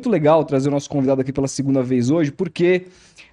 muito 0.00 0.08
legal 0.08 0.44
trazer 0.44 0.68
o 0.68 0.72
nosso 0.72 0.88
convidado 0.88 1.20
aqui 1.20 1.32
pela 1.32 1.46
segunda 1.46 1.82
vez 1.82 2.10
hoje, 2.10 2.32
porque 2.32 2.86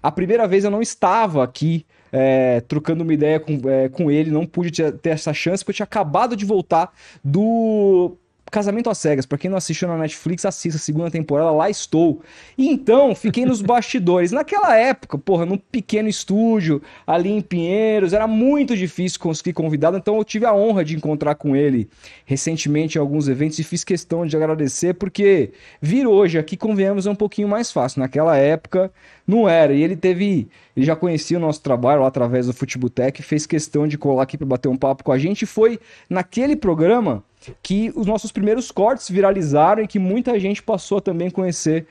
a 0.03 0.11
primeira 0.11 0.45
vez 0.45 0.65
eu 0.65 0.71
não 0.71 0.81
estava 0.81 1.41
aqui 1.41 1.85
é, 2.11 2.59
trocando 2.61 3.03
uma 3.03 3.13
ideia 3.13 3.39
com, 3.39 3.57
é, 3.69 3.87
com 3.87 4.11
ele, 4.11 4.29
não 4.29 4.45
pude 4.45 4.71
ter, 4.71 5.09
essa 5.09 5.33
chance, 5.33 5.63
porque 5.63 5.71
eu 5.71 5.77
tinha 5.77 5.85
acabado 5.85 6.35
de 6.35 6.45
voltar 6.45 6.91
do 7.23 8.17
Casamento 8.51 8.89
às 8.89 8.97
Cegas, 8.97 9.25
pra 9.25 9.37
quem 9.37 9.49
não 9.49 9.57
assistiu 9.57 9.87
na 9.87 9.97
Netflix, 9.97 10.45
assista 10.45 10.77
a 10.77 10.81
segunda 10.81 11.11
temporada, 11.11 11.51
lá 11.51 11.69
estou. 11.69 12.21
E 12.57 12.67
então, 12.69 13.13
fiquei 13.13 13.45
nos 13.45 13.61
bastidores. 13.61 14.31
Naquela 14.31 14.75
época, 14.75 15.17
porra, 15.17 15.45
num 15.45 15.57
pequeno 15.57 16.07
estúdio, 16.07 16.81
ali 17.05 17.29
em 17.29 17.41
Pinheiros, 17.41 18.13
era 18.13 18.27
muito 18.27 18.75
difícil 18.75 19.19
conseguir 19.19 19.53
convidado, 19.53 19.97
então 19.97 20.17
eu 20.17 20.23
tive 20.23 20.45
a 20.45 20.53
honra 20.53 20.83
de 20.83 20.95
encontrar 20.95 21.35
com 21.35 21.55
ele 21.55 21.89
recentemente 22.25 22.97
em 22.97 23.01
alguns 23.01 23.27
eventos 23.27 23.59
e 23.59 23.63
fiz 23.63 23.83
questão 23.83 24.25
de 24.25 24.35
agradecer, 24.35 24.93
porque 24.93 25.51
vir 25.81 26.07
hoje 26.07 26.37
aqui, 26.37 26.55
convenhamos, 26.55 27.07
é 27.07 27.11
um 27.11 27.15
pouquinho 27.15 27.47
mais 27.47 27.71
fácil. 27.71 27.99
Naquela 27.99 28.37
época, 28.37 28.91
não 29.27 29.47
era. 29.47 29.73
E 29.73 29.83
ele 29.83 29.95
teve. 29.95 30.47
Ele 30.75 30.85
já 30.85 30.95
conhecia 30.95 31.37
o 31.37 31.41
nosso 31.41 31.61
trabalho 31.61 32.01
lá 32.01 32.07
através 32.07 32.47
do 32.47 32.53
Futebotec, 32.53 33.21
fez 33.21 33.45
questão 33.45 33.87
de 33.87 33.97
colar 33.97 34.23
aqui 34.23 34.37
para 34.37 34.47
bater 34.47 34.69
um 34.69 34.77
papo 34.77 35.03
com 35.03 35.11
a 35.11 35.17
gente. 35.17 35.45
Foi 35.45 35.79
naquele 36.09 36.55
programa 36.55 37.23
que 37.61 37.91
os 37.95 38.05
nossos 38.05 38.31
primeiros 38.31 38.71
cortes 38.71 39.09
viralizaram 39.09 39.83
e 39.83 39.87
que 39.87 39.99
muita 39.99 40.39
gente 40.39 40.61
passou 40.61 40.97
a 40.97 41.01
também 41.01 41.29
conhecer 41.29 41.85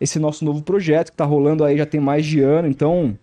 esse 0.00 0.18
nosso 0.18 0.44
novo 0.44 0.62
projeto 0.62 1.08
que 1.08 1.14
está 1.14 1.24
rolando 1.24 1.64
aí 1.64 1.76
já 1.76 1.86
tem 1.86 2.00
mais 2.00 2.24
de 2.24 2.40
ano. 2.40 2.68
Então, 2.68 3.16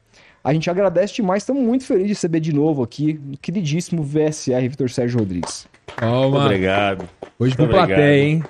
a 0.44 0.54
gente 0.54 0.70
agradece 0.70 1.16
demais, 1.16 1.44
estamos 1.44 1.64
muito 1.64 1.86
felizes 1.86 2.08
de 2.08 2.14
receber 2.14 2.40
de 2.40 2.54
novo 2.54 2.84
aqui 2.84 3.20
o 3.34 3.38
queridíssimo 3.38 4.04
VSR 4.04 4.68
Vitor 4.70 4.90
Sérgio 4.90 5.20
Rodrigues. 5.20 5.68
Calma. 5.96 6.46
Obrigado. 6.46 7.10
Hoje 7.40 7.56
com 7.56 7.68
plateia, 7.68 7.98
obrigado. 7.98 8.14
hein? 8.14 8.44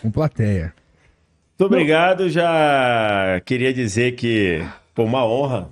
Com 0.00 0.10
plateia. 0.10 0.74
Muito 1.58 1.72
obrigado. 1.72 2.28
Já 2.28 3.40
queria 3.44 3.72
dizer 3.72 4.12
que, 4.16 4.64
pô, 4.94 5.04
uma 5.04 5.24
honra 5.24 5.68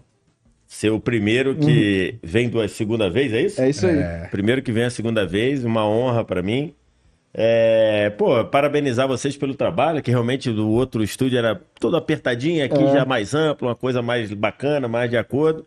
ser 0.67 0.91
o 0.91 1.01
primeiro 1.01 1.55
que 1.55 2.19
vem 2.23 2.49
da 2.49 2.67
segunda 2.69 3.11
vez, 3.11 3.33
é 3.33 3.43
isso? 3.43 3.61
É 3.61 3.69
isso 3.69 3.87
aí. 3.87 3.99
É. 3.99 4.29
Primeiro 4.31 4.63
que 4.63 4.73
vem 4.73 4.85
a 4.85 4.91
segunda 4.91 5.27
vez, 5.27 5.65
uma 5.65 5.87
honra 5.87 6.25
para 6.25 6.43
mim. 6.43 6.75
É, 7.35 8.11
pô, 8.11 8.45
parabenizar 8.45 9.09
vocês 9.09 9.37
pelo 9.37 9.55
trabalho, 9.55 10.03
que 10.03 10.11
realmente 10.11 10.51
o 10.51 10.69
outro 10.69 11.03
estúdio 11.03 11.39
era 11.39 11.61
todo 11.81 11.97
apertadinho, 11.97 12.65
aqui 12.65 12.83
É. 12.83 12.93
já 12.93 13.05
mais 13.07 13.35
amplo, 13.35 13.69
uma 13.69 13.75
coisa 13.75 14.03
mais 14.03 14.33
bacana, 14.35 14.87
mais 14.87 15.09
de 15.11 15.17
acordo. 15.17 15.65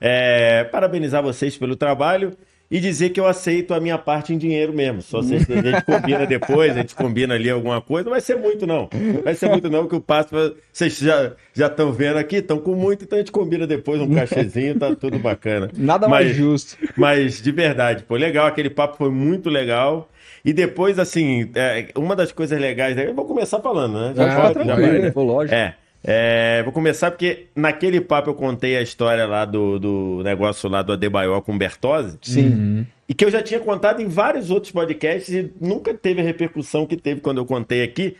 É, 0.00 0.64
parabenizar 0.64 1.22
vocês 1.22 1.56
pelo 1.56 1.74
trabalho 1.76 2.32
e 2.70 2.78
dizer 2.78 3.10
que 3.10 3.18
eu 3.18 3.26
aceito 3.26 3.74
a 3.74 3.80
minha 3.80 3.98
parte 3.98 4.32
em 4.32 4.38
dinheiro 4.38 4.72
mesmo. 4.72 5.02
Só 5.02 5.20
se 5.20 5.34
a 5.34 5.38
gente 5.40 5.84
combina 5.84 6.24
depois, 6.24 6.70
a 6.76 6.80
gente 6.80 6.94
combina 6.94 7.34
ali 7.34 7.50
alguma 7.50 7.80
coisa. 7.80 8.04
Não 8.04 8.12
vai 8.12 8.20
ser 8.20 8.36
muito, 8.36 8.64
não. 8.64 8.88
Vai 9.24 9.34
ser 9.34 9.48
muito, 9.50 9.68
não, 9.68 9.88
que 9.88 9.94
eu 9.96 10.00
passo. 10.00 10.28
Vocês 10.72 10.96
já 10.96 11.32
já 11.52 11.66
estão 11.66 11.92
vendo 11.92 12.18
aqui, 12.18 12.36
estão 12.36 12.58
com 12.60 12.76
muito, 12.76 13.02
então 13.04 13.16
a 13.18 13.20
gente 13.20 13.32
combina 13.32 13.66
depois 13.66 14.00
um 14.00 14.14
cachezinho, 14.14 14.78
tá 14.78 14.94
tudo 14.94 15.18
bacana. 15.18 15.68
Nada 15.76 16.06
mais 16.06 16.28
Mas- 16.28 16.36
justo. 16.36 16.76
mas 16.96 17.42
de 17.42 17.50
verdade, 17.50 18.04
pô, 18.04 18.14
legal, 18.14 18.46
aquele 18.46 18.70
papo 18.70 18.96
foi 18.96 19.10
muito 19.10 19.50
legal. 19.50 20.08
E 20.44 20.52
depois, 20.52 20.98
assim, 20.98 21.50
é, 21.54 21.88
uma 21.96 22.16
das 22.16 22.32
coisas 22.32 22.58
legais, 22.58 22.96
eu 22.96 23.14
vou 23.14 23.24
começar 23.24 23.60
falando, 23.60 24.00
né? 24.00 24.14
Ah, 24.16 24.40
pode, 24.40 24.54
tranquilo, 24.54 24.80
vai, 24.80 24.98
né? 25.00 25.12
Lógico. 25.14 25.54
É, 25.54 25.74
é, 26.02 26.62
vou 26.62 26.72
começar 26.72 27.10
porque 27.10 27.46
naquele 27.54 28.00
papo 28.00 28.30
eu 28.30 28.34
contei 28.34 28.76
a 28.76 28.82
história 28.82 29.26
lá 29.26 29.44
do, 29.44 29.78
do 29.78 30.22
negócio 30.24 30.68
lá 30.68 30.80
do 30.80 30.94
Adebayor 30.94 31.42
com 31.42 31.54
o 31.54 31.58
Bertozzi. 31.58 32.18
Sim. 32.22 32.86
E 33.06 33.12
que 33.12 33.24
eu 33.24 33.30
já 33.30 33.42
tinha 33.42 33.60
contado 33.60 34.00
em 34.00 34.06
vários 34.06 34.50
outros 34.50 34.72
podcasts 34.72 35.34
e 35.34 35.52
nunca 35.60 35.92
teve 35.92 36.20
a 36.20 36.24
repercussão 36.24 36.86
que 36.86 36.96
teve 36.96 37.20
quando 37.20 37.38
eu 37.38 37.44
contei 37.44 37.82
aqui. 37.82 38.16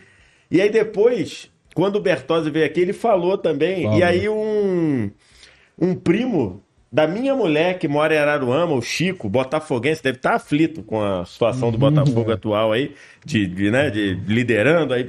E 0.51 0.61
aí 0.61 0.69
depois, 0.69 1.51
quando 1.75 1.97
o 1.97 2.01
Bertozzi 2.01 2.51
veio 2.51 2.67
aqui, 2.67 2.81
ele 2.81 2.93
falou 2.93 3.39
também. 3.39 3.97
E 3.97 4.03
aí 4.03 4.29
um, 4.29 5.11
um 5.81 5.95
primo 5.95 6.63
da 6.93 7.07
minha 7.07 7.35
mulher 7.35 7.79
que 7.79 7.87
mora 7.87 8.15
em 8.15 8.19
Araruama, 8.19 8.75
o 8.75 8.83
Chico, 8.83 9.29
botafoguense, 9.29 10.03
deve 10.03 10.19
estar 10.19 10.35
aflito 10.35 10.83
com 10.83 11.01
a 11.03 11.25
situação 11.25 11.71
do 11.71 11.79
Botafogo 11.79 12.33
atual 12.33 12.73
aí, 12.73 12.95
de, 13.25 13.47
de, 13.47 13.71
né, 13.71 13.91
de 13.91 14.15
liderando 14.27 14.93
aí. 14.93 15.07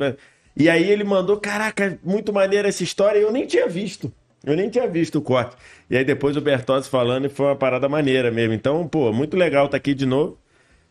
E 0.55 0.69
aí 0.69 0.89
ele 0.89 1.03
mandou, 1.03 1.37
caraca, 1.37 1.97
muito 2.03 2.31
maneira 2.31 2.67
essa 2.67 2.83
história, 2.83 3.17
e 3.17 3.23
eu 3.23 3.31
nem 3.31 3.47
tinha 3.47 3.67
visto. 3.67 4.11
Eu 4.43 4.55
nem 4.55 4.69
tinha 4.69 4.87
visto 4.87 5.17
o 5.17 5.21
corte. 5.21 5.55
E 5.89 5.97
aí 5.97 6.03
depois 6.03 6.35
o 6.35 6.41
Bertozzi 6.41 6.89
falando 6.89 7.25
e 7.25 7.29
foi 7.29 7.47
uma 7.47 7.55
parada 7.55 7.87
maneira 7.87 8.31
mesmo. 8.31 8.53
Então, 8.53 8.87
pô, 8.87 9.11
muito 9.13 9.37
legal 9.37 9.65
estar 9.65 9.77
aqui 9.77 9.93
de 9.93 10.05
novo. 10.05 10.37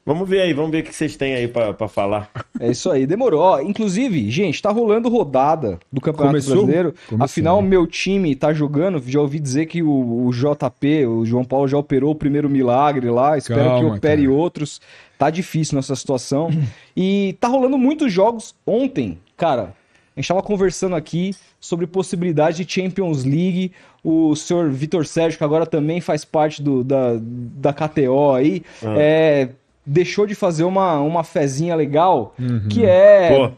Vamos 0.05 0.29
ver 0.29 0.41
aí, 0.41 0.53
vamos 0.55 0.71
ver 0.71 0.81
o 0.81 0.83
que 0.85 0.95
vocês 0.95 1.15
têm 1.15 1.35
aí 1.35 1.47
pra 1.47 1.73
pra 1.75 1.87
falar. 1.87 2.31
É 2.59 2.71
isso 2.71 2.91
aí, 2.91 3.07
demorou. 3.07 3.41
Ó, 3.41 3.61
inclusive, 3.61 4.31
gente, 4.31 4.61
tá 4.61 4.71
rolando 4.71 5.09
rodada 5.09 5.79
do 5.93 6.01
Campeonato 6.01 6.33
Começou? 6.33 6.55
Brasileiro. 6.57 6.95
Começou, 7.09 7.25
Afinal, 7.25 7.63
né? 7.63 7.69
meu 7.69 7.87
time 7.87 8.35
tá 8.35 8.53
jogando. 8.53 9.01
Já 9.07 9.21
ouvi 9.21 9.39
dizer 9.39 9.67
que 9.67 9.83
o, 9.83 10.27
o 10.27 10.31
JP, 10.33 11.07
o 11.07 11.25
João 11.25 11.45
Paulo, 11.45 11.69
já 11.69 11.77
operou 11.77 12.11
o 12.13 12.15
primeiro 12.15 12.49
milagre 12.49 13.09
lá. 13.11 13.37
Espero 13.37 13.61
Calma, 13.63 13.91
que 13.91 13.97
opere 13.99 14.23
cara. 14.23 14.35
outros. 14.35 14.81
Tá 15.19 15.29
difícil 15.31 15.77
nessa 15.77 15.95
situação. 15.95 16.51
e 16.97 17.37
tá 17.39 17.47
rolando 17.49 17.77
muitos 17.77 18.11
jogos. 18.13 18.55
Ontem, 18.67 19.19
cara, 19.37 19.75
a 20.17 20.21
gente 20.21 20.29
tava 20.29 20.43
conversando 20.43 20.97
aqui 20.97 21.35
sobre 21.61 21.87
possibilidade 21.87 22.65
de 22.65 22.73
Champions 22.73 23.23
League. 23.25 23.71
O 24.03 24.35
senhor 24.35 24.71
Vitor 24.71 25.05
Sérgio, 25.07 25.37
que 25.37 25.45
agora 25.45 25.67
também 25.67 26.01
faz 26.01 26.25
parte 26.25 26.63
do, 26.63 26.83
da, 26.83 27.19
da 27.21 27.71
KTO 27.71 28.33
aí, 28.33 28.63
Ah. 28.83 28.95
é, 28.99 29.49
deixou 29.93 30.27
de 30.27 30.35
fazer 30.35 30.65
uma, 30.65 31.01
uma 31.01 31.25
fezinha 31.25 31.75
legal, 31.75 32.35
Uhum. 32.39 32.69
que 32.71 32.85
é... 32.87 33.29
Pô, 33.29 33.51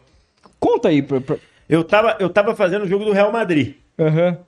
Conta 0.58 0.88
aí. 0.88 1.02
Pra, 1.02 1.20
pra... 1.20 1.36
eu 1.68 1.82
tava, 1.84 2.16
eu 2.20 2.28
tava 2.30 2.54
fazendo 2.54 2.84
o 2.84 2.88
jogo 2.88 3.04
do 3.04 3.12
Real 3.12 3.30
Madrid. 3.32 3.74
Aham. 3.98 4.38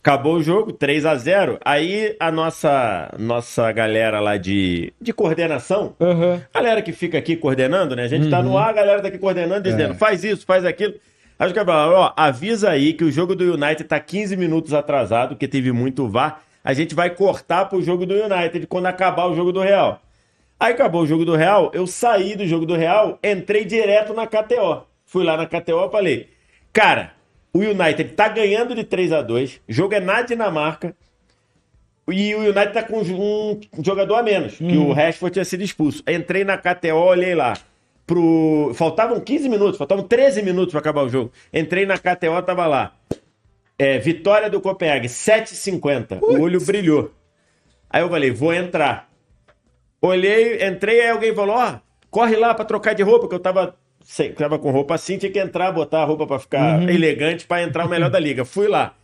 Acabou 0.00 0.34
o 0.34 0.42
jogo, 0.42 0.70
3 0.70 1.06
a 1.06 1.14
0 1.16 1.58
Aí 1.64 2.14
a 2.20 2.30
nossa 2.30 3.10
nossa 3.18 3.72
galera 3.72 4.20
lá 4.20 4.36
de, 4.36 4.92
de 5.00 5.14
coordenação, 5.14 5.94
Aham. 5.98 6.42
galera 6.52 6.82
que 6.82 6.92
fica 6.92 7.16
aqui 7.16 7.34
coordenando, 7.36 7.96
né? 7.96 8.02
A 8.04 8.08
gente 8.08 8.28
tá 8.28 8.42
no 8.42 8.58
ar, 8.58 8.68
a 8.68 8.72
galera 8.74 9.00
tá 9.00 9.08
aqui 9.08 9.16
coordenando, 9.16 9.62
dizendo, 9.62 9.94
faz 9.94 10.22
isso, 10.22 10.44
faz 10.44 10.62
aquilo. 10.66 10.92
Aí 11.38 11.46
os 11.48 11.54
caras 11.54 11.74
ó, 11.74 12.12
avisa 12.18 12.68
aí 12.68 12.92
que 12.92 13.02
o 13.02 13.10
jogo 13.10 13.34
do 13.34 13.54
United 13.54 13.84
tá 13.84 13.98
15 13.98 14.36
minutos 14.36 14.74
atrasado, 14.74 15.30
porque 15.30 15.48
teve 15.48 15.72
muito 15.72 16.06
VAR. 16.06 16.42
A 16.62 16.74
gente 16.74 16.94
vai 16.94 17.08
cortar 17.08 17.64
pro 17.64 17.80
jogo 17.82 18.04
do 18.04 18.14
United 18.14 18.66
quando 18.66 18.84
acabar 18.86 19.24
o 19.26 19.34
jogo 19.34 19.52
do 19.52 19.60
Real. 19.60 20.00
Aí 20.58 20.72
acabou 20.72 21.02
o 21.02 21.06
jogo 21.06 21.24
do 21.24 21.36
Real, 21.36 21.70
eu 21.74 21.86
saí 21.86 22.36
do 22.36 22.46
jogo 22.46 22.64
do 22.64 22.76
Real, 22.76 23.18
entrei 23.22 23.64
direto 23.64 24.14
na 24.14 24.26
KTO. 24.26 24.86
Fui 25.04 25.24
lá 25.24 25.36
na 25.36 25.46
KTO 25.46 25.86
e 25.86 25.90
falei, 25.90 26.28
cara, 26.72 27.12
o 27.52 27.58
United 27.58 28.04
tá 28.14 28.28
ganhando 28.28 28.74
de 28.74 28.84
3 28.84 29.12
a 29.12 29.22
2 29.22 29.60
o 29.68 29.72
jogo 29.72 29.94
é 29.94 30.00
na 30.00 30.22
Dinamarca, 30.22 30.94
e 32.08 32.34
o 32.34 32.40
United 32.40 32.72
tá 32.72 32.82
com 32.82 33.00
um 33.00 33.82
jogador 33.82 34.16
a 34.16 34.22
menos, 34.22 34.58
que 34.58 34.76
o 34.76 34.92
Rashford 34.92 35.32
tinha 35.32 35.44
sido 35.44 35.62
expulso. 35.62 36.02
Entrei 36.06 36.44
na 36.44 36.58
KTO, 36.58 36.96
olhei 36.96 37.34
lá. 37.34 37.56
Pro... 38.06 38.72
Faltavam 38.74 39.18
15 39.18 39.48
minutos, 39.48 39.78
faltavam 39.78 40.06
13 40.06 40.42
minutos 40.42 40.72
para 40.72 40.80
acabar 40.80 41.02
o 41.02 41.08
jogo. 41.08 41.32
Entrei 41.52 41.86
na 41.86 41.96
KTO, 41.96 42.42
tava 42.44 42.66
lá. 42.66 42.94
É, 43.78 43.98
vitória 43.98 44.50
do 44.50 44.60
Copenhague, 44.60 45.08
7,50. 45.08 46.20
O 46.20 46.42
olho 46.42 46.60
brilhou. 46.60 47.10
Aí 47.88 48.02
eu 48.02 48.08
falei, 48.10 48.30
vou 48.30 48.52
entrar. 48.52 49.10
Olhei, 50.06 50.66
entrei, 50.66 51.00
aí 51.00 51.10
alguém 51.10 51.34
falou, 51.34 51.56
ó, 51.56 51.76
corre 52.10 52.36
lá 52.36 52.52
pra 52.54 52.64
trocar 52.64 52.94
de 52.94 53.02
roupa, 53.02 53.26
que 53.28 53.34
eu 53.34 53.38
tava, 53.38 53.74
sem, 54.04 54.32
tava 54.32 54.58
com 54.58 54.70
roupa 54.70 54.94
assim, 54.94 55.16
tinha 55.16 55.32
que 55.32 55.38
entrar, 55.38 55.72
botar 55.72 56.02
a 56.02 56.04
roupa 56.04 56.26
pra 56.26 56.38
ficar 56.38 56.82
elegante 56.90 57.46
pra 57.46 57.62
entrar 57.62 57.86
o 57.86 57.88
melhor 57.88 58.10
da 58.10 58.18
liga. 58.18 58.44
Fui 58.44 58.68
lá. 58.68 58.94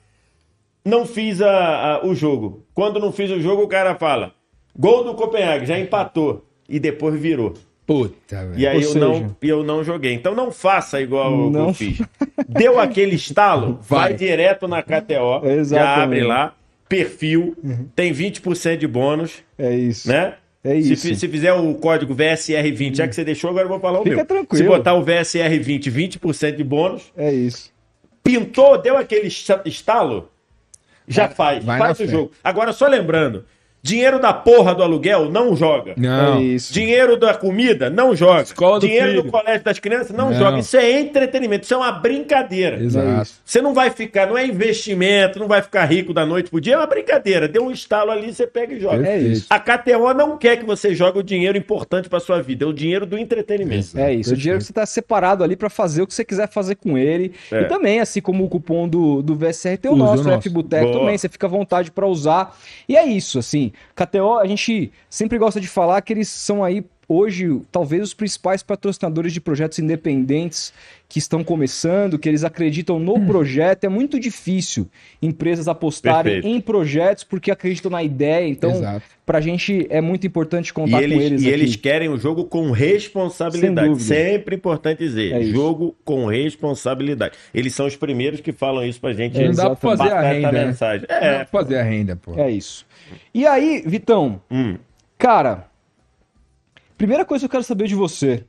Não 0.84 1.06
fiz 1.06 1.40
a- 1.40 1.94
a- 2.02 2.06
o 2.06 2.14
jogo. 2.14 2.64
Quando 2.74 2.98
não 3.00 3.12
fiz 3.12 3.30
o 3.30 3.40
jogo, 3.40 3.62
o 3.62 3.68
cara 3.68 3.94
fala, 3.94 4.32
gol 4.78 5.04
do 5.04 5.14
Copenhague, 5.14 5.66
já 5.66 5.78
empatou. 5.78 6.44
E 6.68 6.78
depois 6.78 7.18
virou. 7.20 7.54
Puta, 7.86 8.46
velho. 8.46 8.58
E 8.58 8.66
aí 8.66 8.76
Ou 8.76 8.82
eu, 8.82 8.88
seja- 8.88 9.00
não, 9.04 9.36
eu 9.42 9.62
não 9.64 9.82
joguei. 9.82 10.12
Então 10.14 10.34
não 10.34 10.52
faça 10.52 11.00
igual 11.00 11.50
Não. 11.50 11.68
eu 11.68 11.74
fiz. 11.74 11.98
Deu 12.48 12.78
aquele 12.78 13.16
estalo, 13.16 13.78
vai, 13.82 14.10
Vai. 14.10 14.14
direto 14.14 14.68
na 14.68 14.82
KTO, 14.82 15.42
já 15.64 16.02
abre 16.02 16.22
lá, 16.22 16.54
perfil, 16.88 17.56
tem 17.96 18.12
20% 18.12 18.76
de 18.78 18.86
bônus, 18.86 19.42
É 19.58 19.74
isso. 19.74 20.08
né? 20.08 20.34
É 20.62 20.80
Se, 20.80 20.92
isso. 20.92 21.08
fi- 21.08 21.16
se 21.16 21.28
fizer 21.28 21.52
o 21.54 21.74
código 21.74 22.14
VSR20, 22.14 22.94
já 22.96 23.08
que 23.08 23.14
você 23.14 23.24
deixou, 23.24 23.48
agora 23.50 23.64
eu 23.64 23.68
vou 23.70 23.80
falar 23.80 24.00
o 24.00 24.02
Fica 24.02 24.16
meu. 24.16 24.26
tranquilo. 24.26 24.62
Se 24.62 24.68
botar 24.68 24.94
o 24.94 25.02
VSR20, 25.04 25.90
20% 25.90 26.56
de 26.56 26.62
bônus, 26.64 27.10
É 27.16 27.32
isso. 27.32 27.72
pintou, 28.22 28.76
deu 28.76 28.96
aquele 28.98 29.26
esta- 29.28 29.62
estalo, 29.64 30.30
já 31.08 31.28
faz, 31.28 31.64
vai 31.64 31.78
faz 31.78 31.98
o 31.98 32.04
fé. 32.04 32.10
jogo. 32.10 32.32
Agora, 32.44 32.72
só 32.74 32.86
lembrando, 32.86 33.44
Dinheiro 33.82 34.20
da 34.20 34.32
porra 34.34 34.74
do 34.74 34.82
aluguel, 34.82 35.30
não 35.30 35.56
joga. 35.56 35.94
Não. 35.96 36.36
É 36.38 36.42
isso. 36.42 36.72
Dinheiro 36.72 37.16
da 37.16 37.32
comida, 37.34 37.88
não 37.88 38.14
joga. 38.14 38.42
Escola 38.42 38.78
do 38.78 38.86
Dinheiro 38.86 39.14
do 39.14 39.18
filho. 39.22 39.30
colégio 39.32 39.64
das 39.64 39.78
crianças, 39.78 40.10
não, 40.14 40.30
Não. 40.30 40.38
joga. 40.38 40.58
Isso 40.58 40.76
é 40.76 41.00
entretenimento, 41.00 41.64
isso 41.64 41.72
é 41.72 41.76
uma 41.78 41.90
brincadeira. 41.92 42.78
Exato. 42.78 43.30
Você 43.44 43.62
não 43.62 43.72
vai 43.72 43.90
ficar, 43.90 44.26
não 44.26 44.36
é 44.36 44.46
investimento, 44.46 45.38
não 45.38 45.48
vai 45.48 45.62
ficar 45.62 45.84
rico 45.86 46.12
da 46.12 46.26
noite 46.26 46.50
pro 46.50 46.60
dia, 46.60 46.74
é 46.74 46.76
uma 46.76 46.86
brincadeira. 46.86 47.48
Deu 47.48 47.64
um 47.64 47.70
estalo 47.70 48.10
ali, 48.10 48.32
você 48.34 48.46
pega 48.46 48.74
e 48.74 48.80
joga. 48.80 49.06
É 49.06 49.18
isso. 49.18 49.46
A 49.48 49.58
KTO 49.58 50.12
não 50.14 50.36
quer 50.36 50.56
que 50.58 50.64
você 50.66 50.94
jogue 50.94 51.18
o 51.18 51.22
dinheiro 51.22 51.56
importante 51.56 52.08
pra 52.08 52.20
sua 52.20 52.42
vida, 52.42 52.64
é 52.64 52.68
o 52.68 52.72
dinheiro 52.72 53.06
do 53.06 53.16
entretenimento. 53.18 53.98
É 53.98 54.12
isso, 54.12 54.34
o 54.34 54.36
dinheiro 54.36 54.58
que 54.58 54.66
você 54.66 54.72
tá 54.72 54.84
separado 54.84 55.42
ali 55.42 55.56
pra 55.56 55.70
fazer 55.70 56.02
o 56.02 56.06
que 56.06 56.12
você 56.14 56.24
quiser 56.24 56.48
fazer 56.48 56.74
com 56.74 56.98
ele. 56.98 57.32
É. 57.50 57.62
E 57.62 57.64
também, 57.64 58.00
assim 58.00 58.20
como 58.20 58.44
o 58.44 58.48
cupom 58.48 58.88
do, 58.88 59.22
do 59.22 59.34
VSR 59.34 59.76
tem 59.78 59.90
o 59.90 59.94
Usa 59.94 60.04
nosso, 60.04 60.22
o 60.22 60.26
nosso. 60.26 60.38
F 60.38 60.48
Boteco 60.50 60.84
Boa. 60.86 60.98
também, 61.00 61.16
você 61.16 61.28
fica 61.28 61.46
à 61.46 61.50
vontade 61.50 61.90
pra 61.90 62.06
usar. 62.06 62.56
E 62.88 62.96
é 62.96 63.04
isso, 63.06 63.38
assim, 63.38 63.69
KTO, 63.94 64.38
a 64.38 64.46
gente 64.46 64.90
sempre 65.08 65.38
gosta 65.38 65.60
de 65.60 65.68
falar 65.68 66.00
que 66.02 66.12
eles 66.12 66.28
são 66.28 66.62
aí 66.64 66.84
hoje 67.08 67.60
talvez 67.72 68.04
os 68.04 68.14
principais 68.14 68.62
patrocinadores 68.62 69.32
de 69.32 69.40
projetos 69.40 69.80
independentes 69.80 70.72
que 71.08 71.18
estão 71.18 71.42
começando, 71.42 72.16
que 72.16 72.28
eles 72.28 72.44
acreditam 72.44 73.00
no 73.00 73.26
projeto. 73.26 73.82
É 73.82 73.88
muito 73.88 74.20
difícil 74.20 74.86
empresas 75.20 75.66
apostarem 75.66 76.34
Perfeito. 76.34 76.46
em 76.56 76.60
projetos 76.60 77.24
porque 77.24 77.50
acreditam 77.50 77.90
na 77.90 78.00
ideia. 78.00 78.46
Então, 78.46 78.70
Exato. 78.70 79.02
pra 79.26 79.40
gente 79.40 79.88
é 79.90 80.00
muito 80.00 80.24
importante 80.24 80.68
E 80.68 80.72
contar 80.72 80.98
com 80.98 81.02
eles, 81.02 81.20
eles 81.20 81.42
e 81.42 81.46
aqui. 81.48 81.54
eles 81.54 81.74
querem 81.74 82.08
o 82.08 82.16
jogo 82.16 82.44
com 82.44 82.70
responsabilidade. 82.70 84.00
Sempre 84.00 84.54
importante 84.54 84.98
dizer. 85.00 85.32
É 85.32 85.42
jogo 85.42 85.96
com 86.04 86.26
responsabilidade. 86.26 87.34
Eles 87.52 87.74
são 87.74 87.86
os 87.86 87.96
primeiros 87.96 88.40
que 88.40 88.52
falam 88.52 88.84
isso 88.86 89.00
pra 89.00 89.12
gente. 89.12 89.36
É, 89.36 89.46
Não 89.48 89.54
dá 89.54 89.70
pra 89.74 89.96
fazer 89.96 90.12
a 90.12 90.20
renda. 90.20 90.52
né? 90.52 90.66
mensagem. 90.66 91.06
Não 91.10 91.20
dá 91.20 91.26
É. 91.26 91.38
pra 91.44 91.46
fazer 91.60 91.76
a 91.78 91.82
renda, 91.82 92.14
pô. 92.14 92.34
É 92.38 92.48
isso. 92.50 92.86
E 93.32 93.46
aí, 93.46 93.82
Vitão, 93.86 94.40
Hum. 94.50 94.78
Cara, 95.18 95.68
primeira 96.96 97.26
coisa 97.26 97.42
que 97.42 97.46
eu 97.46 97.50
quero 97.50 97.62
saber 97.64 97.86
de 97.86 97.94
você 97.94 98.44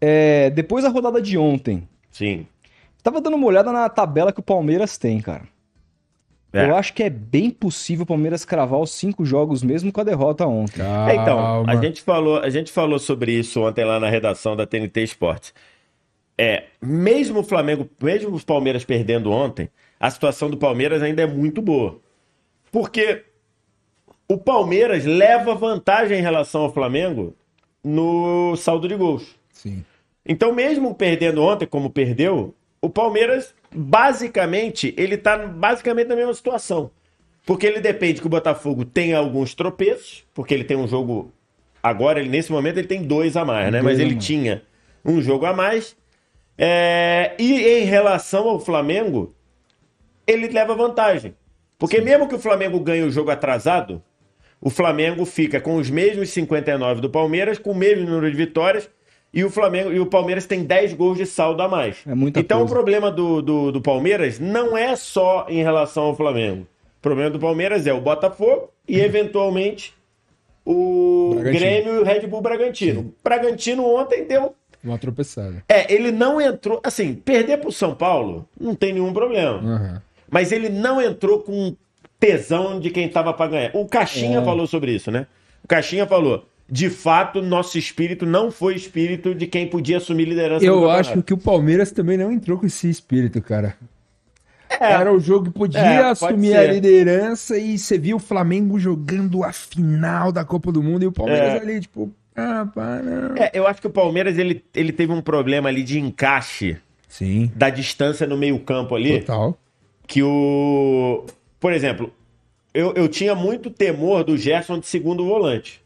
é 0.00 0.48
depois 0.50 0.84
da 0.84 0.90
rodada 0.90 1.20
de 1.20 1.36
ontem, 1.36 1.88
Sim. 2.10 2.46
tava 3.02 3.20
dando 3.20 3.34
uma 3.34 3.46
olhada 3.46 3.72
na 3.72 3.88
tabela 3.88 4.32
que 4.32 4.38
o 4.38 4.44
Palmeiras 4.44 4.96
tem, 4.96 5.20
cara. 5.20 5.42
É. 6.52 6.68
Eu 6.68 6.76
acho 6.76 6.92
que 6.92 7.02
é 7.02 7.10
bem 7.10 7.50
possível 7.50 8.04
o 8.04 8.06
Palmeiras 8.06 8.44
cravar 8.44 8.78
os 8.78 8.92
cinco 8.92 9.24
jogos 9.24 9.62
mesmo 9.62 9.90
com 9.90 10.00
a 10.00 10.04
derrota 10.04 10.46
ontem. 10.46 10.82
É, 10.82 11.16
então, 11.16 11.64
a 11.66 11.76
gente, 11.76 12.02
falou, 12.02 12.38
a 12.38 12.50
gente 12.50 12.70
falou 12.70 12.98
sobre 12.98 13.32
isso 13.32 13.60
ontem 13.62 13.84
lá 13.84 13.98
na 13.98 14.08
redação 14.08 14.54
da 14.54 14.66
TNT 14.66 15.02
Esportes. 15.02 15.54
É, 16.36 16.64
mesmo 16.80 17.40
o 17.40 17.44
Flamengo, 17.44 17.88
mesmo 18.00 18.34
os 18.34 18.44
Palmeiras 18.44 18.84
perdendo 18.84 19.30
ontem, 19.32 19.68
a 19.98 20.10
situação 20.10 20.50
do 20.50 20.56
Palmeiras 20.56 21.02
ainda 21.02 21.22
é 21.22 21.26
muito 21.26 21.62
boa. 21.62 21.98
Porque 22.70 23.24
o 24.32 24.38
Palmeiras 24.38 25.04
leva 25.04 25.54
vantagem 25.54 26.18
em 26.18 26.22
relação 26.22 26.62
ao 26.62 26.72
Flamengo 26.72 27.34
no 27.84 28.56
saldo 28.56 28.88
de 28.88 28.94
gols. 28.96 29.36
Sim. 29.50 29.84
Então, 30.26 30.54
mesmo 30.54 30.94
perdendo 30.94 31.42
ontem, 31.42 31.66
como 31.66 31.90
perdeu, 31.90 32.54
o 32.80 32.88
Palmeiras, 32.88 33.54
basicamente, 33.74 34.94
ele 34.96 35.18
tá 35.18 35.36
basicamente 35.36 36.08
na 36.08 36.16
mesma 36.16 36.32
situação. 36.32 36.90
Porque 37.44 37.66
ele 37.66 37.80
depende 37.80 38.20
que 38.20 38.26
o 38.26 38.30
Botafogo 38.30 38.84
tenha 38.84 39.18
alguns 39.18 39.54
tropeços, 39.54 40.24
porque 40.32 40.54
ele 40.54 40.64
tem 40.64 40.76
um 40.76 40.86
jogo. 40.88 41.30
Agora, 41.82 42.20
ele, 42.20 42.28
nesse 42.28 42.50
momento, 42.50 42.78
ele 42.78 42.86
tem 42.86 43.02
dois 43.02 43.36
a 43.36 43.44
mais, 43.44 43.66
né? 43.66 43.82
Dois 43.82 43.84
Mas 43.84 44.00
ele 44.00 44.14
mais. 44.14 44.24
tinha 44.24 44.62
um 45.04 45.20
jogo 45.20 45.44
a 45.44 45.52
mais. 45.52 45.94
É, 46.56 47.34
E 47.38 47.80
em 47.80 47.84
relação 47.84 48.48
ao 48.48 48.60
Flamengo, 48.60 49.34
ele 50.26 50.48
leva 50.48 50.74
vantagem. 50.74 51.34
Porque 51.78 52.00
mesmo 52.00 52.28
que 52.28 52.36
o 52.36 52.38
Flamengo 52.38 52.78
ganhe 52.80 53.02
o 53.02 53.10
jogo 53.10 53.30
atrasado, 53.30 54.00
o 54.62 54.70
Flamengo 54.70 55.24
fica 55.26 55.60
com 55.60 55.74
os 55.74 55.90
mesmos 55.90 56.30
59 56.30 57.00
do 57.00 57.10
Palmeiras, 57.10 57.58
com 57.58 57.72
o 57.72 57.74
mesmo 57.74 58.08
número 58.08 58.30
de 58.30 58.36
vitórias, 58.36 58.88
e 59.34 59.42
o 59.42 59.50
Flamengo 59.50 59.92
e 59.92 59.98
o 59.98 60.06
Palmeiras 60.06 60.46
tem 60.46 60.62
10 60.62 60.94
gols 60.94 61.18
de 61.18 61.26
saldo 61.26 61.60
a 61.62 61.68
mais. 61.68 61.96
É 62.06 62.12
então 62.38 62.58
coisa. 62.60 62.64
o 62.64 62.68
problema 62.68 63.10
do, 63.10 63.42
do, 63.42 63.72
do 63.72 63.80
Palmeiras 63.80 64.38
não 64.38 64.76
é 64.76 64.94
só 64.94 65.46
em 65.48 65.62
relação 65.62 66.04
ao 66.04 66.16
Flamengo. 66.16 66.62
O 66.62 67.02
problema 67.02 67.30
do 67.30 67.40
Palmeiras 67.40 67.86
é 67.88 67.92
o 67.92 68.00
Botafogo 68.00 68.70
e, 68.86 69.00
eventualmente, 69.00 69.92
o 70.64 71.30
Bragantino. 71.34 71.58
Grêmio 71.58 71.94
e 71.94 71.98
o 71.98 72.04
Red 72.04 72.26
Bull 72.28 72.40
Bragantino. 72.40 73.00
O 73.00 73.14
Bragantino 73.24 73.84
ontem 73.84 74.24
deu 74.26 74.54
Uma 74.84 74.98
tropeçada. 74.98 75.64
é, 75.68 75.92
ele 75.92 76.12
não 76.12 76.40
entrou. 76.40 76.80
Assim, 76.84 77.14
perder 77.14 77.58
pro 77.58 77.72
São 77.72 77.96
Paulo 77.96 78.48
não 78.60 78.76
tem 78.76 78.92
nenhum 78.92 79.12
problema. 79.12 79.58
Aham. 79.58 80.02
Mas 80.30 80.52
ele 80.52 80.68
não 80.68 81.02
entrou 81.02 81.40
com 81.40 81.74
tesão 82.26 82.78
de 82.78 82.88
quem 82.90 83.08
tava 83.08 83.34
pra 83.34 83.48
ganhar. 83.48 83.70
O 83.74 83.84
Caixinha 83.86 84.38
É. 84.38 84.44
falou 84.44 84.64
sobre 84.66 84.92
isso, 84.94 85.10
né? 85.10 85.26
O 85.64 85.66
Caixinha 85.68 86.06
falou. 86.06 86.46
De 86.70 86.88
fato, 86.88 87.42
nosso 87.42 87.76
espírito 87.76 88.24
não 88.24 88.50
foi 88.50 88.74
espírito 88.76 89.34
de 89.34 89.46
quem 89.46 89.66
podia 89.66 89.96
assumir 89.96 90.24
liderança 90.26 90.64
Eu 90.64 90.74
campeonato." 90.74 91.00
acho 91.00 91.22
que 91.22 91.34
o 91.34 91.38
Palmeiras 91.38 91.90
também 91.90 92.16
não 92.16 92.30
entrou 92.32 92.56
com 92.56 92.64
esse 92.66 92.88
espírito, 92.88 93.42
cara. 93.42 93.74
É. 94.80 94.92
Era 94.92 95.12
o 95.12 95.20
jogo 95.20 95.46
que 95.46 95.58
podia 95.58 95.80
É, 95.80 96.02
assumir 96.04 96.56
a 96.56 96.64
liderança 96.72 97.58
e 97.58 97.76
você 97.76 97.98
viu 97.98 98.16
o 98.16 98.20
Flamengo 98.20 98.78
jogando 98.78 99.44
a 99.44 99.52
final 99.52 100.32
da 100.32 100.44
Copa 100.44 100.72
do 100.72 100.82
Mundo 100.82 101.02
e 101.02 101.06
o 101.06 101.12
Palmeiras 101.12 101.54
É. 101.54 101.58
ali, 101.58 101.80
tipo, 101.80 102.10
ah, 102.34 102.66
pá, 102.74 103.00
não. 103.02 103.36
É, 103.36 103.50
eu 103.52 103.66
acho 103.66 103.80
que 103.82 103.86
o 103.88 103.90
Palmeiras 103.90 104.38
ele, 104.38 104.64
ele 104.74 104.92
teve 104.92 105.12
um 105.12 105.20
problema 105.20 105.68
ali 105.68 105.82
de 105.82 105.98
encaixe 106.00 106.78
Sim, 107.06 107.50
da 107.54 107.68
distância 107.68 108.26
no 108.26 108.38
meio-campo 108.38 108.94
ali. 108.94 109.20
total. 109.20 109.58
que 110.06 110.22
o. 110.22 111.26
Por 111.62 111.72
exemplo, 111.72 112.12
eu, 112.74 112.92
eu 112.94 113.06
tinha 113.06 113.36
muito 113.36 113.70
temor 113.70 114.24
do 114.24 114.36
Gerson 114.36 114.80
de 114.80 114.86
segundo 114.88 115.24
volante. 115.24 115.80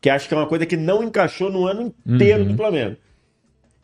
Que 0.00 0.08
acho 0.08 0.26
que 0.26 0.32
é 0.32 0.36
uma 0.38 0.46
coisa 0.46 0.64
que 0.64 0.78
não 0.78 1.02
encaixou 1.04 1.52
no 1.52 1.66
ano 1.66 1.94
inteiro 2.06 2.42
do 2.46 2.56
Flamengo. 2.56 2.96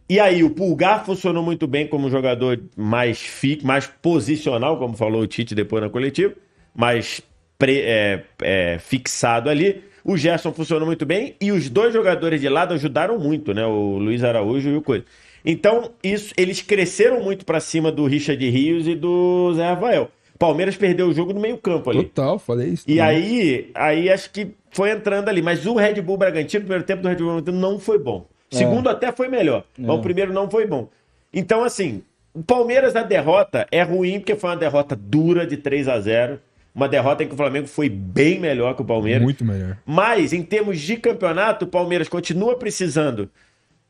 E 0.08 0.18
aí, 0.18 0.42
o 0.42 0.48
Pulgar 0.48 1.04
funcionou 1.04 1.42
muito 1.42 1.66
bem 1.66 1.86
como 1.86 2.08
jogador 2.08 2.58
mais 2.74 3.20
fi, 3.20 3.60
mais 3.62 3.86
posicional, 3.86 4.78
como 4.78 4.96
falou 4.96 5.20
o 5.20 5.26
Tite 5.26 5.54
depois 5.54 5.82
na 5.82 5.90
coletiva, 5.90 6.32
mais 6.74 7.20
pre- 7.58 7.82
é, 7.82 8.24
é, 8.40 8.78
fixado 8.78 9.50
ali. 9.50 9.82
O 10.02 10.16
Gerson 10.16 10.54
funcionou 10.54 10.86
muito 10.86 11.04
bem 11.04 11.34
e 11.38 11.52
os 11.52 11.68
dois 11.68 11.92
jogadores 11.92 12.40
de 12.40 12.48
lado 12.48 12.72
ajudaram 12.72 13.18
muito, 13.18 13.52
né? 13.52 13.66
O 13.66 13.98
Luiz 13.98 14.24
Araújo 14.24 14.70
e 14.70 14.76
o 14.76 14.80
Coisa. 14.80 15.04
Então, 15.44 15.90
isso, 16.02 16.32
eles 16.38 16.62
cresceram 16.62 17.22
muito 17.22 17.44
pra 17.44 17.60
cima 17.60 17.92
do 17.92 18.06
Richard 18.06 18.48
Rios 18.48 18.88
e 18.88 18.94
do 18.94 19.52
Zé 19.54 19.68
Rafael. 19.68 20.10
Palmeiras 20.36 20.76
perdeu 20.76 21.08
o 21.08 21.12
jogo 21.12 21.32
no 21.32 21.40
meio-campo 21.40 21.90
ali. 21.90 22.04
Total, 22.04 22.38
falei 22.38 22.68
isso. 22.68 22.84
E 22.86 22.96
também. 22.96 23.00
aí, 23.00 23.70
aí 23.74 24.10
acho 24.10 24.30
que 24.30 24.48
foi 24.70 24.90
entrando 24.90 25.28
ali. 25.28 25.42
Mas 25.42 25.66
o 25.66 25.74
Red 25.74 26.00
Bull 26.02 26.16
Bragantino, 26.16 26.60
o 26.60 26.64
primeiro 26.64 26.84
tempo 26.84 27.02
do 27.02 27.08
Red 27.08 27.16
Bull 27.16 27.26
Bragantino 27.26 27.58
não 27.58 27.78
foi 27.78 27.98
bom. 27.98 28.26
O 28.50 28.56
segundo 28.56 28.88
até 28.88 29.10
foi 29.10 29.28
melhor, 29.28 29.64
mas 29.76 29.96
o 29.96 30.00
primeiro 30.00 30.32
não 30.32 30.48
foi 30.48 30.66
bom. 30.66 30.88
Então, 31.32 31.64
assim, 31.64 32.02
o 32.32 32.42
Palmeiras 32.42 32.94
na 32.94 33.02
derrota 33.02 33.66
é 33.70 33.82
ruim 33.82 34.20
porque 34.20 34.36
foi 34.36 34.50
uma 34.50 34.56
derrota 34.56 34.94
dura 34.94 35.46
de 35.46 35.56
3 35.56 35.88
a 35.88 35.98
0 35.98 36.38
Uma 36.74 36.88
derrota 36.88 37.24
em 37.24 37.28
que 37.28 37.34
o 37.34 37.36
Flamengo 37.36 37.66
foi 37.66 37.88
bem 37.88 38.38
melhor 38.38 38.74
que 38.76 38.82
o 38.82 38.84
Palmeiras. 38.84 39.22
Muito 39.22 39.44
melhor. 39.44 39.78
Mas, 39.84 40.32
em 40.32 40.42
termos 40.42 40.80
de 40.80 40.96
campeonato, 40.96 41.64
o 41.64 41.68
Palmeiras 41.68 42.08
continua 42.08 42.56
precisando 42.56 43.30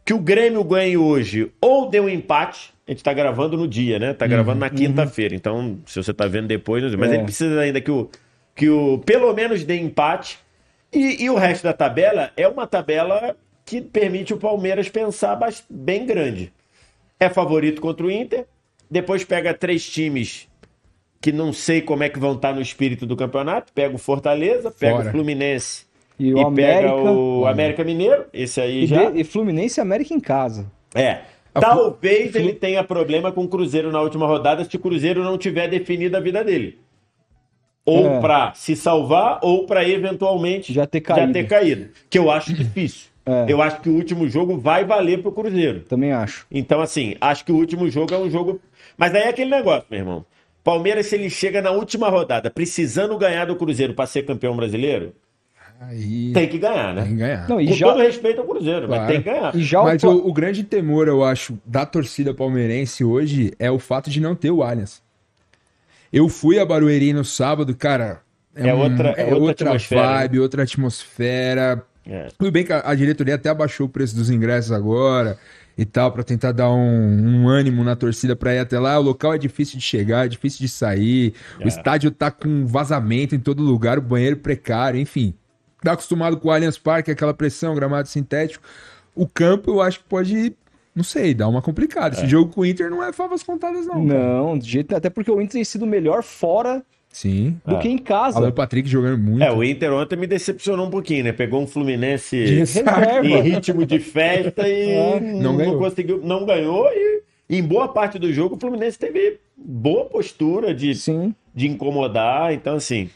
que 0.04 0.14
o 0.14 0.18
Grêmio 0.18 0.62
ganhe 0.62 0.97
hoje 0.97 1.50
ou 1.61 1.90
dê 1.90 2.00
um 2.00 2.09
empate. 2.09 2.73
A 2.87 2.93
gente 2.93 3.02
tá 3.02 3.12
gravando 3.12 3.57
no 3.57 3.66
dia, 3.66 3.99
né? 3.99 4.12
Tá 4.14 4.26
gravando 4.26 4.61
na 4.61 4.71
quinta-feira. 4.71 5.35
Então, 5.35 5.78
se 5.87 6.00
você 6.02 6.14
tá 6.14 6.26
vendo 6.26 6.47
depois, 6.47 6.83
mas 6.95 7.11
É. 7.11 7.14
ele 7.16 7.25
precisa 7.25 7.61
ainda 7.61 7.81
que 7.81 7.90
o, 7.90 8.09
que 8.55 8.69
o 8.71 8.99
pelo 8.99 9.33
menos 9.35 9.64
dê 9.64 9.76
empate. 9.76 10.38
E, 10.93 11.25
e 11.25 11.28
o 11.31 11.35
resto 11.35 11.64
da 11.64 11.73
tabela 11.73 12.31
é 12.37 12.47
uma 12.47 12.66
tabela 12.66 13.37
que 13.64 13.81
permite 13.81 14.33
o 14.33 14.37
Palmeiras 14.37 14.88
pensar 14.88 15.37
bem 15.69 16.07
grande. 16.07 16.52
É 17.19 17.28
favorito 17.28 17.81
contra 17.81 18.07
o 18.07 18.11
Inter. 18.11 18.47
Depois 18.88 19.25
pega 19.25 19.52
três 19.52 19.85
times 19.88 20.47
que 21.21 21.33
não 21.33 21.52
sei 21.52 21.81
como 21.83 22.05
é 22.05 22.09
que 22.09 22.21
vão 22.21 22.35
estar 22.35 22.55
no 22.55 22.61
espírito 22.62 23.05
do 23.05 23.16
campeonato. 23.16 23.73
Pega 23.73 23.97
o 23.97 23.99
Fortaleza, 23.99 24.71
pega 24.71 24.97
Fora. 24.99 25.09
o 25.09 25.11
Fluminense 25.11 25.87
E 26.21 26.33
o 26.33 26.38
e 26.38 26.40
América. 26.45 26.93
pega 26.95 27.11
o 27.11 27.47
América 27.47 27.83
Mineiro, 27.83 28.26
esse 28.33 28.61
aí 28.61 28.85
E, 28.85 28.87
já. 28.87 29.11
de- 29.11 29.21
e 29.21 29.25
Fluminense 29.25 29.81
e 29.81 29.83
América 29.83 30.14
em 30.14 30.21
casa. 30.21 30.71
É. 30.95 31.23
Talvez 31.60 32.34
ele 32.34 32.52
tenha 32.52 32.82
problema 32.84 33.30
com 33.32 33.44
o 33.44 33.48
Cruzeiro 33.48 33.90
na 33.92 34.00
última 34.00 34.26
rodada 34.26 34.64
se 34.64 34.76
o 34.76 34.78
Cruzeiro 34.78 35.22
não 35.25 35.36
tiver 35.38 35.68
definido 35.68 36.16
a 36.16 36.20
vida 36.20 36.42
dele. 36.44 36.78
Ou 37.84 38.06
É. 38.16 38.20
pra 38.20 38.52
se 38.54 38.75
salvar, 38.75 39.38
ou 39.42 39.64
pra 39.64 39.88
eventualmente 39.88 40.72
Já 40.72 40.86
ter 40.86 41.00
caído. 41.00 41.26
já 41.26 41.32
ter 41.32 41.44
caído. 41.46 41.88
Que 42.10 42.18
eu 42.18 42.30
acho 42.30 42.52
difícil. 42.52 43.08
É. 43.25 43.44
Eu 43.48 43.60
acho 43.62 43.80
que 43.80 43.88
o 43.88 43.94
último 43.94 44.28
jogo 44.28 44.56
vai 44.58 44.84
valer 44.84 45.20
pro 45.22 45.32
Cruzeiro. 45.32 45.80
Também 45.80 46.12
acho. 46.12 46.46
Então, 46.50 46.80
assim, 46.80 47.14
acho 47.20 47.44
que 47.44 47.52
o 47.52 47.56
último 47.56 47.88
jogo 47.90 48.14
é 48.14 48.18
um 48.18 48.30
jogo. 48.30 48.60
Mas 48.96 49.14
aí 49.14 49.22
é 49.22 49.28
aquele 49.28 49.50
negócio, 49.50 49.84
meu 49.90 50.00
irmão. 50.00 50.25
Palmeiras, 50.62 51.06
se 51.06 51.14
ele 51.14 51.30
chega 51.30 51.62
na 51.62 51.70
última 51.70 52.08
rodada 52.08 52.50
precisando 52.50 53.16
ganhar 53.18 53.44
do 53.44 53.54
Cruzeiro 53.56 53.94
pra 53.94 54.06
ser 54.06 54.25
campeão 54.25 54.56
brasileiro, 54.56 55.12
Aí 55.80 56.33
tem 56.33 56.49
que 56.49 56.59
ganhar, 56.59 56.95
né? 56.95 57.02
tem 57.02 57.11
que 57.12 57.16
ganhar. 57.18 57.49
Não, 57.49 57.61
e 57.61 57.66
Com 57.68 57.73
já, 57.75 57.87
todo 57.87 57.99
respeito 58.00 58.40
ao 58.40 58.47
Cruzeiro, 58.47 58.88
mas 58.88 58.99
Claro. 58.99 59.12
tem 59.12 59.23
que 59.23 59.30
ganhar. 59.30 59.54
e 59.54 59.62
já 59.62 59.83
Mas 59.83 60.02
o, 60.02 60.09
o, 60.11 60.28
o 60.28 60.33
grande 60.33 60.64
temor, 60.64 61.06
eu 61.09 61.23
acho, 61.23 61.59
da 61.64 61.85
torcida 61.85 62.33
palmeirense 62.33 63.04
hoje 63.04 63.52
é 63.59 63.71
o 63.71 63.78
fato 63.78 64.09
de 64.11 64.21
não 64.21 64.35
ter 64.35 64.50
o 64.50 64.62
Allianz. 64.62 65.02
Eu 66.12 66.28
fui 66.28 66.59
a 66.59 66.64
Barueri 66.64 67.12
no 67.12 67.25
sábado, 67.25 67.75
cara, 67.75 68.21
É 68.54 68.73
um- 68.75 68.78
outra- 68.78 69.11
é 69.11 69.35
outra 69.35 69.68
atmosfera, 69.71 70.00
né? 70.02 70.09
vibe, 70.18 70.40
outra 70.40 70.62
atmosfera. 70.62 71.83
É. 72.09 72.28
Tudo 72.38 72.50
bem 72.52 72.64
que 72.64 72.73
a, 72.73 72.83
a 72.88 72.95
diretoria 72.95 73.35
até 73.35 73.49
abaixou 73.50 73.87
o 73.87 73.88
preço 73.90 74.14
dos 74.16 74.30
ingressos 74.30 74.71
agora 74.73 75.37
e 75.76 75.85
tal, 75.85 76.11
pra 76.12 76.23
tentar 76.23 76.52
dar 76.52 76.71
um, 76.73 77.42
um 77.42 77.49
ânimo 77.49 77.85
na 77.85 77.95
torcida 77.97 78.35
pra 78.35 78.54
ir 78.54 78.61
até 78.61 78.78
lá. 78.78 78.99
O 78.99 79.02
local 79.02 79.35
é 79.35 79.38
difícil 79.38 79.78
de 79.78 79.85
chegar, 79.85 80.25
é 80.25 80.28
difícil 80.28 80.61
de 80.61 80.68
sair. 80.68 81.35
É. 81.61 81.64
O 81.64 81.68
estádio 81.68 82.11
tá 82.11 82.30
com 82.30 82.64
vazamento 82.66 83.35
em 83.35 83.38
todo 83.40 83.62
lugar, 83.62 83.99
o 83.99 84.02
banheiro 84.02 84.37
precário, 84.38 84.99
enfim. 84.99 85.35
Tá 85.83 85.92
acostumado 85.92 86.37
com 86.38 86.49
o 86.49 86.50
Allianz 86.50 86.78
Parque, 86.78 87.11
aquela 87.11 87.35
pressão, 87.35 87.75
gramado 87.75 88.09
sintético. 88.09 88.64
O 89.14 89.26
campo 89.26 89.71
eu 89.71 89.80
acho 89.80 89.99
que 90.00 90.04
pode, 90.09 90.52
não 90.95 91.04
sei, 91.04 91.33
dar 91.35 91.49
uma 91.49 91.62
complicada. 91.62 92.16
Esse 92.16 92.26
jogo 92.26 92.52
com 92.52 92.62
o 92.62 92.66
Inter 92.66 92.90
não 92.90 93.02
é 93.02 93.12
favas 93.12 93.42
contadas, 93.42 93.87
não. 93.87 94.02
Não, 94.04 94.59
de 94.59 94.68
jeito 94.68 94.95
até 94.97 95.09
porque 95.11 95.30
o 95.30 95.40
Inter 95.40 95.52
tem 95.54 95.64
sido 95.64 95.87
melhor 95.87 96.23
fora 96.23 96.83
Sim. 97.11 97.59
do 97.64 97.76
Ah. 97.76 97.78
que 97.78 97.88
em 97.88 97.97
casa. 97.99 98.38
Alan 98.38 98.52
Patrick 98.52 98.88
jogando 98.88 99.18
muito. 99.18 99.42
É, 99.42 99.50
o 99.52 99.62
Inter 99.64 99.92
ontem 99.92 100.16
me 100.16 100.26
decepcionou 100.26 100.87
um 100.87 100.90
pouquinho, 100.90 101.25
né? 101.25 101.33
Pegou 101.33 101.62
um 101.62 101.66
Fluminense 101.66 102.37
em 102.37 103.40
ritmo 103.42 103.87
de 103.87 103.99
festa 104.00 104.68
e 104.68 104.90
É, 104.90 105.21
não, 105.21 105.40
não 105.42 105.56
ganhou. 105.56 105.78
conseguiu, 105.78 106.21
não 106.23 106.45
ganhou 106.45 106.88
e 106.92 107.23
em 107.49 107.62
boa 107.62 107.88
parte 107.88 108.18
do 108.18 108.33
jogo 108.33 108.56
o 108.56 108.59
Fluminense 108.59 108.99
teve 108.99 109.38
boa 109.56 110.04
postura 110.06 110.75
de, 110.75 110.95
Sim. 110.95 111.35
de 111.54 111.68
incomodar, 111.68 112.52
então 112.52 112.75
assim, 112.76 113.09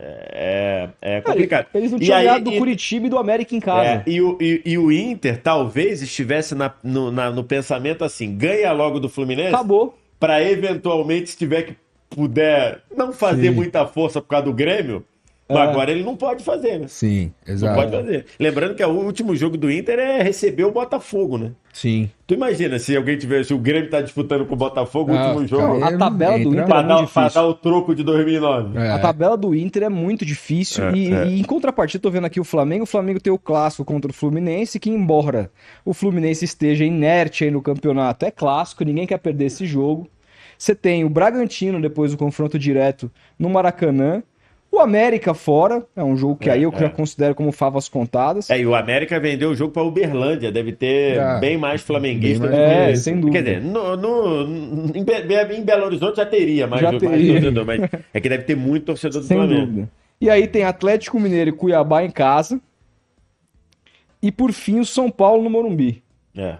é, 0.00 0.88
é 1.02 1.20
complicado. 1.20 1.66
Eles 1.74 1.90
não 1.92 1.98
tinham 1.98 2.18
ganhado 2.18 2.44
do 2.44 2.52
e- 2.52 2.58
Curitiba 2.58 3.06
e 3.06 3.10
do 3.10 3.18
América 3.18 3.54
em 3.56 3.60
casa. 3.60 3.88
É, 3.88 4.02
e, 4.06 4.20
o, 4.20 4.38
e, 4.40 4.62
e 4.64 4.78
o 4.78 4.92
Inter 4.92 5.40
talvez 5.42 6.00
estivesse 6.02 6.54
na- 6.54 6.72
no, 6.82 7.10
na- 7.10 7.30
no 7.30 7.42
pensamento 7.44 8.04
assim, 8.04 8.36
ganha 8.36 8.72
logo 8.72 9.00
do 9.00 9.08
Fluminense 9.08 9.54
Acabou. 9.54 9.98
para 10.20 10.42
eventualmente, 10.42 11.30
se 11.30 11.36
tiver 11.36 11.62
que 11.62 11.76
puder 12.10 12.80
não 12.96 13.12
fazer 13.12 13.48
Sim. 13.48 13.54
muita 13.54 13.86
força 13.86 14.20
por 14.20 14.28
causa 14.28 14.46
do 14.46 14.52
Grêmio, 14.52 15.04
mas 15.48 15.58
É. 15.58 15.62
agora 15.62 15.90
ele 15.90 16.02
não 16.02 16.14
pode 16.16 16.44
fazer, 16.44 16.78
né? 16.78 16.86
Sim, 16.88 17.32
Não 17.46 17.54
exato. 17.54 17.74
pode 17.74 17.90
fazer. 17.90 18.26
Lembrando 18.38 18.74
que 18.74 18.84
o 18.84 18.88
último 18.90 19.34
jogo 19.34 19.56
do 19.56 19.70
Inter 19.70 19.98
é 19.98 20.22
receber 20.22 20.64
o 20.64 20.70
Botafogo, 20.72 21.38
né? 21.38 21.52
Sim. 21.72 22.10
Tu 22.26 22.34
imagina 22.34 22.78
se 22.78 22.96
alguém 22.96 23.16
tiver, 23.16 23.44
se 23.44 23.54
o 23.54 23.58
Grêmio 23.58 23.88
tá 23.88 24.00
disputando 24.00 24.44
com 24.44 24.54
o 24.54 24.56
Botafogo 24.56 25.12
o 25.12 25.16
Ah, 25.16 25.28
último 25.28 25.46
jogo, 25.46 25.80
cara, 25.80 25.94
A 25.94 25.98
tabela 25.98 26.38
do 26.38 26.48
Inter 26.50 26.66
pra 26.66 26.80
é 26.80 26.82
dar, 26.82 26.96
muito 26.98 27.12
pra 27.12 27.22
difícil. 27.24 27.42
dar 27.42 27.48
o 27.48 27.54
troco 27.54 27.94
de 27.94 28.02
2009. 28.02 28.78
É. 28.78 28.90
A 28.90 28.98
tabela 28.98 29.36
do 29.36 29.54
Inter 29.54 29.84
é 29.84 29.88
muito 29.88 30.24
difícil. 30.26 30.84
É, 30.88 30.92
e, 30.92 31.12
é. 31.14 31.26
e 31.28 31.40
em 31.40 31.44
contrapartida, 31.44 32.02
tô 32.02 32.10
vendo 32.10 32.24
aqui 32.26 32.40
o 32.40 32.44
Flamengo. 32.44 32.82
O 32.82 32.86
Flamengo 32.86 33.20
tem 33.20 33.32
o 33.32 33.38
clássico 33.38 33.84
contra 33.84 34.10
o 34.10 34.14
Fluminense, 34.14 34.78
que 34.80 34.90
embora 34.90 35.50
o 35.84 35.94
Fluminense 35.94 36.44
esteja 36.44 36.84
inerte 36.84 37.44
aí 37.44 37.50
no 37.50 37.62
campeonato, 37.62 38.26
é 38.26 38.30
clássico, 38.30 38.84
ninguém 38.84 39.06
quer 39.06 39.18
perder 39.18 39.46
esse 39.46 39.64
jogo. 39.66 40.08
Você 40.58 40.74
tem 40.74 41.04
o 41.04 41.08
Bragantino 41.08 41.80
depois 41.80 42.10
do 42.10 42.18
confronto 42.18 42.58
direto 42.58 43.08
no 43.38 43.48
Maracanã. 43.48 44.22
O 44.78 44.80
América 44.80 45.34
fora, 45.34 45.84
é 45.96 46.04
um 46.04 46.16
jogo 46.16 46.36
que 46.36 46.48
É, 46.48 46.52
aí 46.52 46.62
eu 46.62 46.72
é. 46.72 46.78
já 46.78 46.88
considero 46.88 47.34
como 47.34 47.50
favas 47.50 47.88
contadas. 47.88 48.48
É, 48.48 48.60
e 48.60 48.64
o 48.64 48.76
América 48.76 49.18
vendeu 49.18 49.50
o 49.50 49.54
jogo 49.56 49.72
pra 49.72 49.82
Uberlândia, 49.82 50.52
deve 50.52 50.70
ter 50.70 51.18
Ah, 51.18 51.38
bem 51.38 51.58
mais 51.58 51.82
flamenguista 51.82 52.46
bem 52.46 52.56
do 52.56 52.62
mais- 52.62 52.76
que 52.86 52.92
É, 52.92 52.94
sem 52.94 53.18
dúvida. 53.20 53.42
Quer 53.42 53.58
dizer, 53.58 53.60
no, 53.68 53.96
no- 53.96 54.96
em, 54.96 55.02
Be- 55.02 55.54
em 55.56 55.62
Belo 55.64 55.84
Horizonte 55.86 56.18
já 56.18 56.26
teria 56.26 56.68
mais, 56.68 56.80
Já 56.80 56.92
mais 56.92 57.02
teria. 57.02 57.32
torcedor, 57.32 57.64
mas 57.66 57.80
é 58.14 58.20
que 58.20 58.28
deve 58.28 58.44
ter 58.44 58.54
muito 58.56 58.84
torcedor 58.86 59.20
do 59.20 59.26
Sem 59.26 59.36
Flamengo. 59.36 59.66
dúvida. 59.66 59.90
E 60.20 60.30
aí 60.30 60.46
tem 60.46 60.62
Atlético 60.62 61.18
Mineiro 61.18 61.50
e 61.50 61.52
Cuiabá 61.52 62.04
em 62.04 62.10
casa. 62.10 62.60
E 64.22 64.30
por 64.30 64.52
fim 64.52 64.78
o 64.78 64.84
São 64.84 65.10
Paulo 65.10 65.42
no 65.42 65.50
Morumbi. 65.50 66.02
É. 66.36 66.58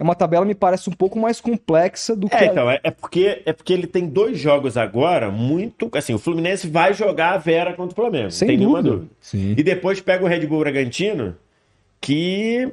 É 0.00 0.02
uma 0.02 0.14
tabela 0.14 0.46
me 0.46 0.54
parece 0.54 0.88
um 0.88 0.94
pouco 0.94 1.18
mais 1.18 1.42
complexa 1.42 2.16
do 2.16 2.26
que 2.26 2.34
É, 2.34 2.38
a- 2.38 2.46
então, 2.46 2.70
é, 2.70 2.80
é 2.82 2.90
porque, 2.90 3.42
é 3.44 3.52
porque 3.52 3.70
ele 3.70 3.86
tem 3.86 4.06
dois 4.06 4.38
jogos 4.38 4.78
agora 4.78 5.30
muito. 5.30 5.90
Assim, 5.92 6.14
o 6.14 6.18
Fluminense 6.18 6.66
vai 6.66 6.94
jogar 6.94 7.34
a 7.34 7.36
Vera 7.36 7.74
contra 7.74 7.92
o 7.92 7.94
Flamengo. 7.94 8.30
Sem 8.30 8.48
não 8.48 8.52
tem 8.52 8.58
nenhuma 8.58 8.82
dúvida. 8.82 8.96
dúvida. 9.02 9.14
Sim. 9.20 9.54
E 9.58 9.62
depois 9.62 10.00
pega 10.00 10.24
o 10.24 10.26
Red 10.26 10.46
Bull 10.46 10.60
Bragantino, 10.60 11.36
que. 12.00 12.68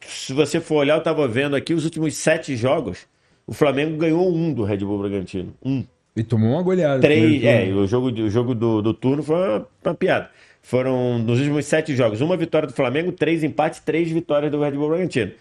Se 0.00 0.32
você 0.32 0.58
for 0.60 0.76
olhar, 0.76 0.96
eu 0.96 1.02
tava 1.02 1.28
vendo 1.28 1.54
aqui 1.54 1.74
os 1.74 1.84
últimos 1.84 2.14
sete 2.14 2.56
jogos. 2.56 3.06
O 3.46 3.52
Flamengo 3.52 3.96
ganhou 3.98 4.34
um 4.34 4.52
do 4.54 4.64
Red 4.64 4.78
Bull 4.78 4.98
Bragantino. 5.00 5.52
Um. 5.62 5.84
E 6.16 6.22
tomou 6.22 6.52
uma 6.52 6.62
goleada. 6.62 7.00
Três. 7.00 7.42
É, 7.44 7.64
turno. 7.66 7.80
o 7.82 7.86
jogo, 7.86 8.06
o 8.08 8.30
jogo 8.30 8.54
do, 8.54 8.80
do 8.82 8.94
turno 8.94 9.22
foi 9.22 9.36
uma, 9.36 9.66
uma 9.84 9.94
piada. 9.94 10.30
Foram, 10.62 11.18
nos 11.18 11.38
últimos 11.40 11.66
sete 11.66 11.94
jogos, 11.96 12.20
uma 12.20 12.36
vitória 12.36 12.68
do 12.68 12.72
Flamengo, 12.74 13.12
três 13.12 13.42
empates, 13.42 13.80
três 13.80 14.10
vitórias 14.10 14.50
do 14.50 14.60
Red 14.62 14.72
Bull 14.72 14.88
Bragantino. 14.88 15.32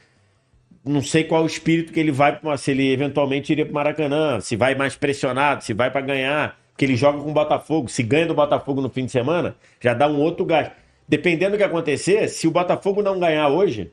Não 0.84 1.02
sei 1.02 1.24
qual 1.24 1.44
o 1.44 1.46
espírito 1.46 1.94
que 1.94 2.00
ele 2.00 2.12
vai, 2.12 2.40
se 2.58 2.72
ele 2.72 2.92
eventualmente 2.92 3.52
iria 3.52 3.66
para 3.66 3.74
Maracanã, 3.74 4.40
se 4.40 4.56
vai 4.56 4.74
mais 4.74 4.96
pressionado, 4.96 5.64
se 5.64 5.74
vai 5.74 5.92
para 5.92 6.02
ganhar, 6.02 6.60
porque 6.72 6.86
ele 6.86 6.96
joga 6.96 7.20
com 7.20 7.30
o 7.30 7.34
Botafogo. 7.34 7.88
Se 7.88 8.02
ganha 8.02 8.26
do 8.26 8.34
Botafogo 8.34 8.82
no 8.82 8.90
fim 8.90 9.06
de 9.06 9.12
semana, 9.12 9.56
já 9.80 9.94
dá 9.94 10.08
um 10.08 10.20
outro 10.20 10.44
gás. 10.44 10.72
Dependendo 11.08 11.52
do 11.52 11.58
que 11.58 11.64
acontecer, 11.64 12.28
se 12.30 12.48
o 12.48 12.52
Botafogo 12.52 13.04
não 13.04 13.20
ganhar 13.20 13.48
hoje, 13.50 13.92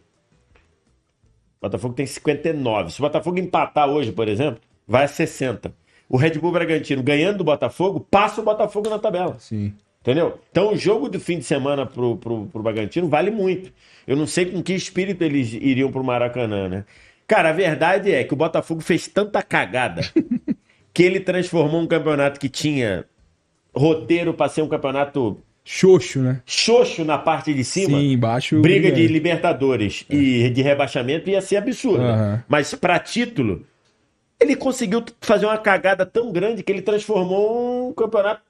o 1.58 1.62
Botafogo 1.62 1.94
tem 1.94 2.06
59. 2.06 2.92
Se 2.92 3.00
o 3.00 3.02
Botafogo 3.02 3.38
empatar 3.38 3.88
hoje, 3.88 4.12
por 4.12 4.28
exemplo, 4.28 4.60
vai 4.86 5.04
a 5.04 5.08
60. 5.08 5.74
O 6.08 6.16
Red 6.16 6.38
Bull 6.38 6.52
Bragantino 6.52 7.02
ganhando 7.02 7.38
do 7.38 7.44
Botafogo, 7.44 8.00
passa 8.10 8.40
o 8.40 8.44
Botafogo 8.44 8.88
na 8.88 8.98
tabela. 8.98 9.36
Sim. 9.38 9.74
Entendeu? 10.08 10.40
Então 10.50 10.72
o 10.72 10.76
jogo 10.76 11.06
do 11.06 11.20
fim 11.20 11.38
de 11.38 11.44
semana 11.44 11.84
pro, 11.84 12.16
pro, 12.16 12.46
pro 12.46 12.62
Bragantino 12.62 13.10
vale 13.10 13.30
muito. 13.30 13.70
Eu 14.06 14.16
não 14.16 14.26
sei 14.26 14.46
com 14.46 14.62
que 14.62 14.72
espírito 14.72 15.22
eles 15.22 15.52
iriam 15.52 15.92
pro 15.92 16.02
Maracanã, 16.02 16.66
né? 16.66 16.84
Cara, 17.26 17.50
a 17.50 17.52
verdade 17.52 18.10
é 18.10 18.24
que 18.24 18.32
o 18.32 18.36
Botafogo 18.36 18.80
fez 18.80 19.06
tanta 19.06 19.42
cagada 19.42 20.00
que 20.94 21.02
ele 21.02 21.20
transformou 21.20 21.82
um 21.82 21.86
campeonato 21.86 22.40
que 22.40 22.48
tinha 22.48 23.04
roteiro 23.76 24.32
para 24.32 24.48
ser 24.48 24.62
um 24.62 24.68
campeonato 24.68 25.42
Xoxo, 25.62 26.20
né? 26.20 26.40
xoxo 26.46 27.04
na 27.04 27.18
parte 27.18 27.52
de 27.52 27.62
cima. 27.62 27.98
Sim, 27.98 28.12
embaixo. 28.12 28.58
Briga 28.62 28.88
de 28.88 28.92
brigando. 28.92 29.12
Libertadores 29.12 30.06
e 30.08 30.48
de 30.48 30.62
rebaixamento 30.62 31.28
ia 31.28 31.42
ser 31.42 31.56
absurdo. 31.58 32.04
Aham. 32.04 32.42
Mas 32.48 32.72
para 32.74 32.98
título, 32.98 33.66
ele 34.40 34.54
conseguiu 34.54 35.04
fazer 35.20 35.44
uma 35.44 35.58
cagada 35.58 36.06
tão 36.06 36.32
grande 36.32 36.62
que 36.62 36.70
ele 36.70 36.80
transformou 36.80 37.90
um 37.90 37.92
campeonato. 37.92 38.40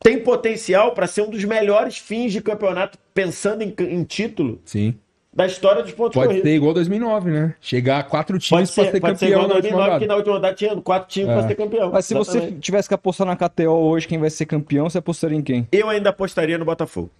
Tem 0.00 0.18
potencial 0.22 0.92
para 0.92 1.06
ser 1.06 1.22
um 1.22 1.30
dos 1.30 1.44
melhores 1.44 1.96
fins 1.98 2.32
de 2.32 2.40
campeonato, 2.40 2.98
pensando 3.14 3.62
em, 3.62 3.74
em 3.80 4.04
título, 4.04 4.60
Sim. 4.64 4.94
da 5.32 5.46
história 5.46 5.82
dos 5.82 5.92
pontos 5.92 6.14
Pode 6.14 6.26
corridos. 6.28 6.48
ser 6.48 6.54
igual 6.54 6.74
2009, 6.74 7.30
né? 7.30 7.54
Chegar 7.60 7.98
a 8.00 8.02
quatro 8.02 8.38
times 8.38 8.70
pra 8.70 8.84
ser, 8.84 8.90
ser 8.92 9.00
pode 9.00 9.18
ser 9.18 9.26
campeão 9.26 9.42
igual 9.44 9.48
na 9.48 9.54
última 9.56 9.76
2009, 9.76 9.98
que 10.00 10.06
na 10.06 10.14
última 10.16 10.34
rodada 10.34 10.54
tinha 10.54 10.76
quatro 10.80 11.08
times 11.08 11.30
É. 11.30 11.34
para 11.34 11.48
ser 11.48 11.54
campeão. 11.54 11.90
Mas 11.90 12.04
se 12.06 12.14
você 12.14 12.52
tivesse 12.52 12.88
que 12.88 12.94
apostar 12.94 13.26
na 13.26 13.36
KTO 13.36 13.70
hoje, 13.70 14.06
quem 14.06 14.18
vai 14.18 14.30
ser 14.30 14.46
campeão, 14.46 14.88
você 14.88 14.98
apostaria 14.98 15.36
em 15.36 15.42
quem? 15.42 15.66
Eu 15.72 15.88
ainda 15.88 16.10
apostaria 16.10 16.56
no 16.58 16.64
Botafogo. 16.64 17.10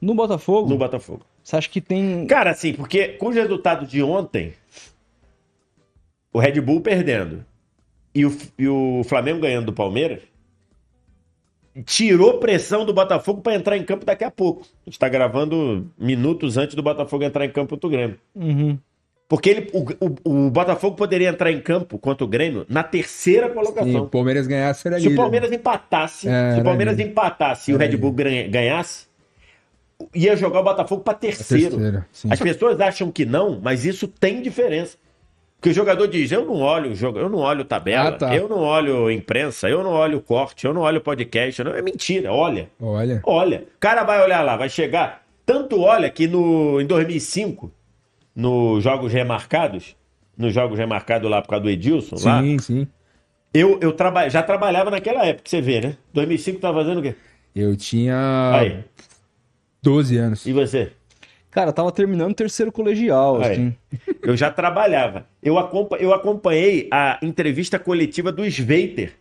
No 0.00 0.14
Botafogo? 0.14 0.68
No 0.68 0.78
Botafogo. 0.78 1.22
Você 1.42 1.56
acha 1.56 1.68
que 1.68 1.80
tem. 1.80 2.24
Cara, 2.26 2.50
assim, 2.50 2.72
porque 2.74 3.08
com 3.08 3.28
os 3.28 3.34
resultados 3.34 3.90
de 3.90 4.00
ontem, 4.02 4.52
o 6.32 6.38
Red 6.38 6.60
Bull 6.60 6.80
perdendo 6.80 7.44
e 8.14 8.24
o, 8.24 8.36
e 8.58 8.68
o 8.68 9.02
Flamengo 9.04 9.40
ganhando 9.40 9.66
do 9.66 9.72
Palmeiras, 9.72 10.20
tirou 11.84 12.38
pressão 12.38 12.84
do 12.84 12.92
Botafogo 12.92 13.40
para 13.40 13.54
entrar 13.54 13.76
em 13.76 13.84
campo 13.84 14.04
daqui 14.04 14.24
a 14.24 14.30
pouco. 14.30 14.62
A 14.86 14.90
gente 14.90 14.98
tá 14.98 15.08
gravando 15.08 15.86
minutos 15.98 16.56
antes 16.56 16.74
do 16.74 16.82
Botafogo 16.82 17.24
entrar 17.24 17.44
em 17.44 17.50
campo 17.50 17.70
contra 17.70 17.86
o 17.86 17.90
Grêmio. 17.90 18.18
Uhum. 18.34 18.78
Porque 19.28 19.50
ele, 19.50 19.70
o, 19.74 19.84
o- 20.30 20.46
o 20.46 20.50
Botafogo 20.50 20.96
poderia 20.96 21.28
entrar 21.28 21.52
em 21.52 21.60
campo 21.60 21.98
contra 21.98 22.24
o 22.24 22.26
Grêmio 22.28 22.64
na 22.68 22.82
terceira 22.82 23.46
Se 23.46 23.52
o 23.52 23.54
colocação. 23.54 24.08
Palmeiras 24.08 24.46
ganhasse, 24.46 24.88
era 24.88 24.98
Se 24.98 25.06
o 25.06 25.10
líder. 25.10 25.20
Palmeiras 25.22 25.52
empatasse, 25.52 26.28
É, 26.28 26.54
se 26.54 26.60
o 26.60 26.64
Palmeiras 26.64 26.98
empatasse 26.98 27.70
e 27.70 27.74
o 27.74 27.76
Red 27.76 27.96
Bull 27.96 28.12
ganha- 28.12 28.48
ganhasse, 28.48 29.06
ia 30.14 30.34
jogar 30.34 30.60
o 30.60 30.64
Botafogo 30.64 31.02
para 31.02 31.14
terceiro. 31.14 31.70
terceira, 31.76 32.06
sim. 32.10 32.28
As 32.32 32.40
pessoas 32.40 32.80
acham 32.80 33.10
que 33.12 33.26
não, 33.26 33.60
mas 33.62 33.84
isso 33.84 34.08
tem 34.08 34.40
diferença. 34.40 34.96
Porque 35.60 35.70
o 35.70 35.74
jogador 35.74 36.06
diz: 36.06 36.30
eu 36.30 36.44
não 36.44 36.60
olho 36.60 36.92
o 36.92 36.94
jogo, 36.94 37.18
eu 37.18 37.28
não 37.28 37.38
olho 37.38 37.64
tabela, 37.64 38.10
Ah, 38.10 38.12
tá. 38.12 38.34
eu 38.36 38.48
não 38.48 38.58
olho 38.58 39.10
imprensa, 39.10 39.68
eu 39.68 39.82
não 39.82 39.90
olho 39.90 40.20
corte, 40.20 40.64
eu 40.66 40.72
não 40.72 40.82
olho 40.82 41.00
podcast. 41.00 41.62
Não, 41.64 41.74
é 41.74 41.82
mentira, 41.82 42.32
olha. 42.32 42.70
Olha. 42.80 43.20
Olha. 43.24 43.64
O 43.76 43.78
cara 43.80 44.04
vai 44.04 44.22
olhar 44.22 44.42
lá, 44.42 44.56
vai 44.56 44.68
chegar. 44.68 45.22
Tanto 45.44 45.80
olha 45.80 46.08
que 46.10 46.28
no, 46.28 46.80
em 46.80 46.86
2005, 46.86 47.72
nos 48.36 48.84
Jogos 48.84 49.12
Remarcados, 49.12 49.96
nos 50.36 50.54
Jogos 50.54 50.78
Remarcados 50.78 51.28
lá 51.28 51.42
por 51.42 51.48
causa 51.48 51.64
do 51.64 51.70
Edilson, 51.70 52.16
lá, 52.22 52.40
Sim, 52.40 52.58
sim. 52.58 52.86
eu, 53.52 53.78
eu 53.82 53.92
traba, 53.92 54.28
já 54.28 54.42
trabalhava 54.42 54.90
naquela 54.90 55.24
época, 55.26 55.48
você 55.48 55.60
vê, 55.60 55.80
né? 55.80 55.96
2005 56.14 56.60
tava 56.60 56.82
fazendo 56.84 56.98
o 56.98 57.02
quê? 57.02 57.14
Eu 57.56 57.74
tinha 57.76 58.52
Aí. 58.54 58.84
12 59.82 60.16
anos. 60.18 60.46
E 60.46 60.52
você? 60.52 60.92
Cara, 61.50 61.72
tava 61.72 61.90
terminando 61.90 62.32
o 62.32 62.34
terceiro 62.34 62.70
colegial, 62.70 63.40
Aí. 63.42 63.52
assim. 63.52 63.74
Eu 64.22 64.36
já 64.36 64.50
trabalhava. 64.50 65.26
Eu, 65.42 65.58
acompa- 65.58 65.96
eu 65.96 66.12
acompanhei 66.12 66.88
a 66.90 67.18
entrevista 67.22 67.78
coletiva 67.78 68.30
do 68.30 68.44
Sveiter, 68.44 69.14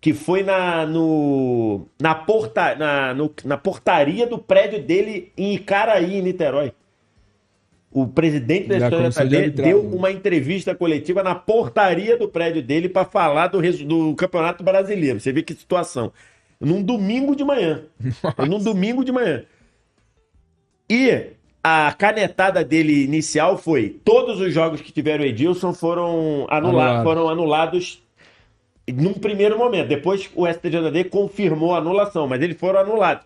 que 0.00 0.12
foi 0.12 0.42
na, 0.42 0.84
no, 0.86 1.86
na, 2.00 2.14
porta, 2.14 2.74
na, 2.74 3.14
no- 3.14 3.32
na 3.44 3.56
portaria 3.56 4.26
do 4.26 4.38
prédio 4.38 4.82
dele 4.82 5.32
em 5.36 5.54
Icaraí, 5.54 6.16
em 6.18 6.22
Niterói. 6.22 6.72
O 7.90 8.06
presidente 8.06 8.68
da 8.68 8.76
história 8.78 9.28
dele 9.28 9.50
deu 9.50 9.82
uma 9.86 10.10
entrevista 10.10 10.74
coletiva 10.74 11.22
na 11.22 11.34
portaria 11.34 12.16
do 12.16 12.26
prédio 12.26 12.62
dele 12.62 12.88
para 12.88 13.04
falar 13.04 13.48
do, 13.48 13.60
do 13.84 14.14
Campeonato 14.14 14.62
Brasileiro. 14.64 15.20
Você 15.20 15.30
vê 15.32 15.42
que 15.42 15.52
situação. 15.54 16.10
num 16.60 16.82
domingo 16.82 17.36
de 17.36 17.44
manhã. 17.44 17.82
num 18.48 18.58
domingo 18.58 19.04
de 19.04 19.12
manhã. 19.12 19.44
E 20.88 21.32
a 21.62 21.92
canetada 21.92 22.64
dele 22.64 23.04
inicial 23.04 23.56
foi: 23.56 24.00
todos 24.04 24.40
os 24.40 24.52
jogos 24.52 24.80
que 24.80 24.92
tiveram 24.92 25.24
Edilson 25.24 25.72
foram, 25.72 26.46
anula 26.50 26.82
Anulado. 26.84 27.04
foram 27.04 27.28
anulados 27.28 28.02
num 28.88 29.14
primeiro 29.14 29.56
momento. 29.56 29.88
Depois 29.88 30.28
o 30.34 30.46
STJD 30.46 31.04
confirmou 31.04 31.74
a 31.74 31.78
anulação, 31.78 32.26
mas 32.26 32.42
eles 32.42 32.58
foram 32.58 32.80
anulados. 32.80 33.24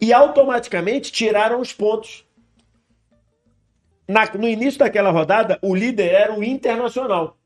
E 0.00 0.12
automaticamente 0.12 1.10
tiraram 1.10 1.60
os 1.60 1.72
pontos. 1.72 2.24
Na- 4.08 4.30
no 4.34 4.46
início 4.46 4.78
daquela 4.78 5.10
rodada, 5.10 5.58
o 5.62 5.74
líder 5.74 6.12
era 6.12 6.34
o 6.38 6.44
Internacional. 6.44 7.36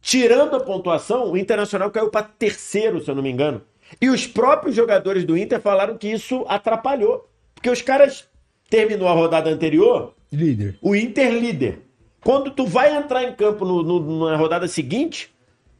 Tirando 0.00 0.56
a 0.56 0.60
pontuação, 0.60 1.30
o 1.30 1.36
Internacional 1.36 1.90
caiu 1.90 2.10
para 2.10 2.24
terceiro, 2.24 3.00
se 3.02 3.08
eu 3.08 3.14
não 3.14 3.22
me 3.22 3.30
engano. 3.30 3.62
E 4.00 4.08
os 4.10 4.26
próprios 4.26 4.74
jogadores 4.74 5.24
do 5.24 5.36
Inter 5.38 5.60
falaram 5.60 5.96
que 5.96 6.08
isso 6.08 6.44
atrapalhou. 6.48 7.28
Porque 7.54 7.70
os 7.70 7.80
caras 7.80 8.28
terminou 8.72 9.06
a 9.06 9.12
rodada 9.12 9.50
anterior, 9.50 10.14
Líder. 10.32 10.76
o 10.80 10.96
Inter 10.96 11.30
líder. 11.30 11.80
Quando 12.24 12.50
tu 12.50 12.64
vai 12.66 12.96
entrar 12.96 13.22
em 13.22 13.34
campo 13.34 13.66
no- 13.66 13.82
no- 13.82 14.30
na 14.30 14.36
rodada 14.36 14.66
seguinte, 14.66 15.30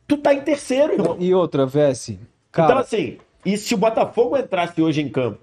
tu 0.07 0.19
tá 0.19 0.35
em 0.35 0.43
terceiro, 0.43 0.93
irmão. 0.93 1.17
E 1.19 1.33
outra, 1.33 1.65
Vessi. 1.65 2.21
Então, 2.51 2.77
assim, 2.77 3.17
e 3.47 3.57
se 3.57 3.73
o 3.75 3.79
Botafogo 3.79 4.37
entrasse 4.37 4.83
hoje 4.83 5.01
em 5.01 5.09
campo? 5.09 5.39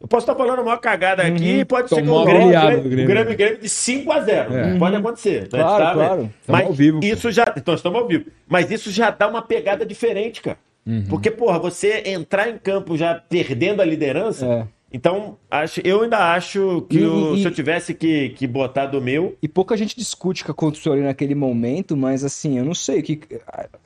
Eu 0.00 0.08
posso 0.08 0.24
estar 0.24 0.34
falando 0.34 0.62
uma 0.62 0.78
cagada 0.78 1.22
aqui 1.22 1.58
e 1.60 1.64
pode 1.64 1.88
ser 1.90 1.96
que 1.96 2.08
Tomar 2.08 2.22
o 2.22 2.24
Grêmio, 2.24 2.42
goleada 2.44 2.66
Grêmio, 2.70 2.90
Grêmio. 2.90 3.06
Grêmio, 3.06 3.36
Grêmio 3.36 3.58
de 3.60 3.68
5 3.68 4.10
a 4.10 4.20
0 4.20 4.54
É. 4.54 4.78
Pode 4.78 4.96
acontecer. 4.96 5.42
né? 5.42 5.48
Claro, 5.50 5.84
Tá, 5.84 5.92
claro. 5.92 6.22
né? 6.22 6.30
Mas 6.48 6.66
ao 6.66 6.72
vivo, 6.72 7.00
isso 7.04 7.30
já. 7.30 7.52
Então, 7.56 7.74
estamos 7.74 8.00
ao 8.00 8.08
vivo. 8.08 8.24
Mas 8.48 8.70
isso 8.70 8.90
já 8.90 9.10
dá 9.10 9.28
uma 9.28 9.42
pegada 9.42 9.84
diferente, 9.84 10.40
cara. 10.40 10.56
Uhum. 10.86 11.04
Porque, 11.08 11.30
porra, 11.30 11.58
você 11.60 12.02
entrar 12.06 12.48
em 12.48 12.56
campo 12.58 12.96
já 12.96 13.14
perdendo 13.14 13.80
a 13.82 13.84
liderança. 13.84 14.46
É. 14.46 14.66
Então, 14.92 15.36
acho, 15.50 15.80
eu 15.84 16.02
ainda 16.02 16.18
acho 16.34 16.84
que 16.88 16.98
E- 16.98 17.06
o- 17.06 17.34
e- 17.34 17.40
se 17.42 17.48
eu 17.48 17.50
tivesse 17.50 17.94
que, 17.94 18.30
que 18.30 18.46
botar 18.46 18.86
do 18.86 19.00
meu. 19.00 19.36
E 19.42 19.48
pouca 19.48 19.76
gente 19.76 19.96
discute 19.96 20.42
o 20.42 20.44
que 20.44 20.50
aconteceu 20.50 20.92
ali 20.92 21.02
naquele 21.02 21.34
momento, 21.34 21.96
mas 21.96 22.22
assim, 22.24 22.58
eu 22.58 22.64
não 22.64 22.74
sei 22.74 23.00
que. 23.02 23.20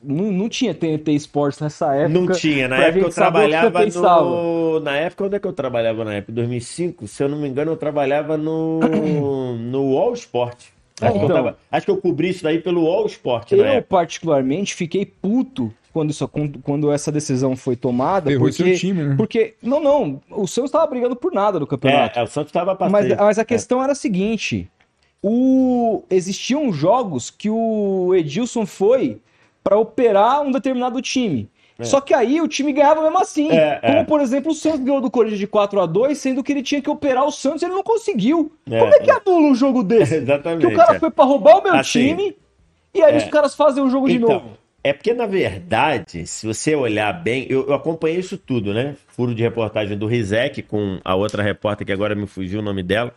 Não, 0.02 0.32
não 0.32 0.48
tinha 0.48 0.74
TNT 0.74 1.12
Sports 1.14 1.60
nessa 1.60 1.94
época. 1.94 2.08
Não 2.20 2.26
tinha. 2.32 2.66
Na 2.68 2.76
época 2.78 3.06
eu 3.06 3.10
trabalhava 3.10 3.86
no. 3.86 4.80
Na 4.80 4.96
época, 4.96 5.24
onde 5.24 5.36
é 5.36 5.38
que 5.38 5.46
eu 5.46 5.52
trabalhava 5.52 6.04
na 6.04 6.14
época? 6.14 6.32
2005? 6.32 7.06
Se 7.06 7.22
eu 7.22 7.28
não 7.28 7.38
me 7.38 7.48
engano, 7.48 7.72
eu 7.72 7.76
trabalhava 7.76 8.36
no. 8.36 8.80
no 9.58 9.96
All 9.96 10.12
Sport. 10.14 10.56
Acho, 11.00 11.12
que 11.12 11.18
eu 11.18 11.24
Então. 11.24 11.36
tava- 11.36 11.58
acho 11.70 11.84
que 11.84 11.90
eu 11.92 11.98
cobri 11.98 12.30
isso 12.30 12.42
daí 12.42 12.58
pelo 12.58 12.86
All 12.86 13.04
Sport 13.06 13.52
na 13.52 13.74
Eu, 13.74 13.82
particularmente, 13.82 14.74
fiquei 14.74 15.04
puto 15.04 15.70
quando, 15.96 16.10
isso, 16.10 16.28
quando, 16.28 16.58
quando 16.58 16.92
essa 16.92 17.10
decisão 17.10 17.56
foi 17.56 17.74
tomada. 17.74 18.28
Ferrou 18.30 18.48
porque, 18.48 18.62
seu 18.62 18.76
time, 18.76 19.02
né? 19.02 19.14
porque. 19.16 19.54
Não, 19.62 19.80
não. 19.82 20.20
O 20.30 20.46
Santos 20.46 20.68
estava 20.68 20.86
brigando 20.86 21.16
por 21.16 21.32
nada 21.32 21.58
no 21.58 21.66
campeonato. 21.66 22.18
É, 22.18 22.22
o 22.22 22.26
Santos 22.26 22.50
estava 22.50 22.76
Mas, 22.78 23.08
passando. 23.08 23.16
mas 23.18 23.38
a 23.38 23.44
questão 23.46 23.82
era 23.82 23.92
a 23.92 23.94
seguinte: 23.94 24.70
o... 25.22 26.02
existiam 26.10 26.70
jogos 26.70 27.30
que 27.30 27.48
o 27.48 28.14
Edilson 28.14 28.66
foi 28.66 29.22
para 29.64 29.78
operar 29.78 30.42
um 30.42 30.52
determinado 30.52 31.00
time. 31.00 31.48
Só 31.80 32.00
que 32.00 32.12
aí 32.12 32.40
o 32.40 32.48
time 32.48 32.72
ganhava 32.74 33.02
mesmo 33.02 33.18
assim. 33.18 33.50
É, 33.50 33.78
Como, 33.80 33.98
é. 33.98 34.04
por 34.04 34.20
exemplo, 34.20 34.52
o 34.52 34.54
Santos 34.54 34.80
ganhou 34.80 35.00
do 35.00 35.10
Corinthians 35.10 35.38
de 35.38 35.46
4 35.46 35.80
a 35.80 35.86
2 35.86 36.16
sendo 36.16 36.42
que 36.42 36.52
ele 36.52 36.62
tinha 36.62 36.80
que 36.80 36.88
operar 36.90 37.26
o 37.26 37.30
Santos 37.30 37.62
e 37.62 37.66
ele 37.66 37.74
não 37.74 37.82
conseguiu. 37.82 38.52
É, 38.70 38.78
Como 38.78 38.94
é 38.94 38.98
que 38.98 39.10
anula 39.10 39.48
um 39.48 39.54
jogo 39.54 39.82
desse? 39.84 40.16
Exatamente. 40.16 40.60
que 40.66 40.72
o 40.72 40.76
cara 40.76 40.96
é. 40.96 40.98
foi 40.98 41.10
para 41.10 41.24
roubar 41.24 41.58
o 41.58 41.62
meu 41.62 41.74
Assim, 41.74 42.08
time 42.16 42.36
e 42.94 43.02
aí 43.02 43.14
é. 43.14 43.16
os 43.18 43.24
caras 43.24 43.54
fazem 43.54 43.82
o 43.82 43.90
jogo 43.90 44.08
de 44.08 44.16
Então, 44.16 44.28
novo. 44.28 44.65
É 44.88 44.92
porque, 44.92 45.12
na 45.14 45.26
verdade, 45.26 46.26
se 46.26 46.46
você 46.46 46.74
olhar 46.74 47.12
bem, 47.12 47.46
eu, 47.48 47.66
eu 47.66 47.74
acompanhei 47.74 48.18
isso 48.18 48.36
tudo, 48.38 48.72
né? 48.72 48.94
Furo 49.08 49.34
de 49.34 49.42
reportagem 49.42 49.96
do 49.98 50.06
Rizek 50.06 50.62
com 50.62 51.00
a 51.04 51.14
outra 51.14 51.42
repórter 51.42 51.86
que 51.86 51.92
agora 51.92 52.14
me 52.14 52.26
fugiu 52.26 52.60
o 52.60 52.62
nome 52.62 52.82
dela, 52.82 53.12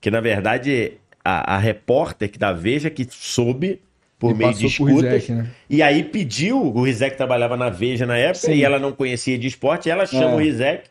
que 0.00 0.10
na 0.10 0.20
verdade 0.20 0.92
a, 1.24 1.56
a 1.56 1.58
repórter 1.58 2.30
que 2.30 2.38
da 2.38 2.52
Veja 2.52 2.88
que 2.90 3.06
soube 3.10 3.80
por 4.18 4.32
E 4.32 4.34
meio 4.34 4.54
de 4.54 4.66
escutas, 4.66 5.02
Rizek, 5.02 5.32
né? 5.32 5.46
e 5.68 5.82
aí 5.82 6.04
pediu, 6.04 6.58
o 6.60 6.82
Rizek 6.82 7.16
trabalhava 7.16 7.56
na 7.56 7.70
Veja 7.70 8.04
na 8.06 8.16
época 8.16 8.46
Sim. 8.46 8.52
e 8.54 8.64
ela 8.64 8.78
não 8.78 8.92
conhecia 8.92 9.38
de 9.38 9.46
esporte, 9.48 9.88
ela 9.90 10.04
chama 10.06 10.32
É. 10.32 10.34
o 10.34 10.38
Rizek 10.38 10.84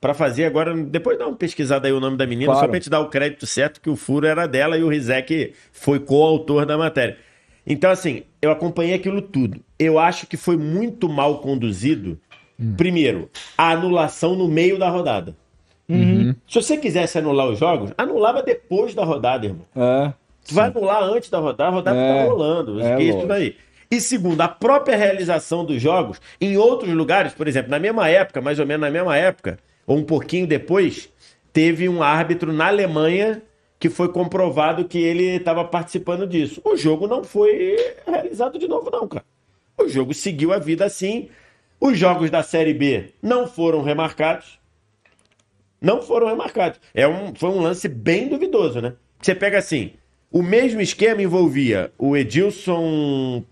pra 0.00 0.14
fazer 0.14 0.44
agora, 0.44 0.72
depois 0.74 1.18
dá 1.18 1.26
uma 1.26 1.36
pesquisada 1.36 1.88
aí 1.88 1.92
o 1.92 1.98
nome 2.00 2.16
da 2.16 2.26
menina, 2.26 2.46
Claro. 2.52 2.60
só 2.60 2.66
pra 2.68 2.76
gente 2.78 2.88
dar 2.88 3.00
o 3.00 3.08
crédito 3.08 3.44
certo 3.46 3.80
que 3.80 3.90
o 3.90 3.96
furo 3.96 4.26
era 4.26 4.46
dela 4.46 4.78
e 4.78 4.82
o 4.84 4.88
Rizek 4.88 5.52
foi 5.72 5.98
coautor 5.98 6.64
da 6.64 6.78
matéria. 6.78 7.16
Então, 7.66 7.90
assim, 7.90 8.22
eu 8.40 8.50
acompanhei 8.50 8.94
aquilo 8.94 9.20
tudo. 9.20 9.60
Eu 9.78 9.98
acho 9.98 10.26
que 10.26 10.36
foi 10.36 10.56
muito 10.56 11.08
mal 11.08 11.38
conduzido. 11.40 12.18
Primeiro, 12.76 13.28
a 13.58 13.72
anulação 13.72 14.34
no 14.36 14.48
meio 14.48 14.78
da 14.78 14.88
rodada. 14.88 15.36
Uhum. 15.88 16.34
Se 16.48 16.54
você 16.62 16.76
quisesse 16.76 17.18
anular 17.18 17.48
os 17.48 17.58
jogos, 17.58 17.92
anulava 17.98 18.42
depois 18.42 18.94
da 18.94 19.04
rodada, 19.04 19.46
irmão. 19.46 19.66
É. 19.76 20.12
Tu 20.46 20.54
vai 20.54 20.68
anular 20.68 21.02
antes 21.02 21.28
da 21.28 21.38
rodada, 21.38 21.70
a 21.70 21.72
rodada 21.72 21.98
É, 21.98 22.22
tá 22.24 22.24
rolando. 22.30 22.80
é 22.80 23.02
isso 23.02 23.26
daí. 23.26 23.56
E 23.90 24.00
segundo, 24.00 24.40
a 24.40 24.48
própria 24.48 24.96
realização 24.96 25.64
dos 25.64 25.80
jogos, 25.80 26.20
em 26.40 26.56
outros 26.56 26.92
lugares, 26.92 27.32
por 27.34 27.46
exemplo, 27.46 27.70
na 27.70 27.78
mesma 27.78 28.08
época, 28.08 28.40
mais 28.40 28.58
ou 28.58 28.66
menos 28.66 28.80
na 28.80 28.90
mesma 28.90 29.16
época, 29.16 29.58
ou 29.86 29.96
um 29.98 30.02
pouquinho 30.04 30.46
depois, 30.46 31.08
teve 31.52 31.88
um 31.88 32.02
árbitro 32.02 32.52
na 32.52 32.66
Alemanha 32.68 33.42
que 33.78 33.88
foi 33.90 34.08
comprovado 34.10 34.84
que 34.86 34.98
ele 34.98 35.36
estava 35.36 35.64
participando 35.64 36.26
disso. 36.26 36.60
O 36.64 36.76
jogo 36.76 37.06
não 37.06 37.22
foi 37.22 37.76
realizado 38.06 38.58
de 38.58 38.66
novo, 38.66 38.90
não, 38.90 39.06
cara. 39.06 39.24
O 39.78 39.86
jogo 39.88 40.14
seguiu 40.14 40.52
a 40.52 40.58
vida 40.58 40.84
assim. 40.84 41.28
Os 41.78 41.98
jogos 41.98 42.30
da 42.30 42.42
Série 42.42 42.72
B 42.72 43.10
não 43.22 43.46
foram 43.46 43.82
remarcados. 43.82 44.58
Não 45.80 46.00
foram 46.00 46.26
remarcados. 46.28 46.80
É 46.94 47.06
um, 47.06 47.34
foi 47.34 47.50
um 47.50 47.60
lance 47.60 47.86
bem 47.88 48.28
duvidoso, 48.28 48.80
né? 48.80 48.94
Você 49.20 49.34
pega 49.34 49.58
assim, 49.58 49.92
o 50.32 50.42
mesmo 50.42 50.80
esquema 50.80 51.22
envolvia 51.22 51.92
o 51.98 52.16
Edilson 52.16 53.44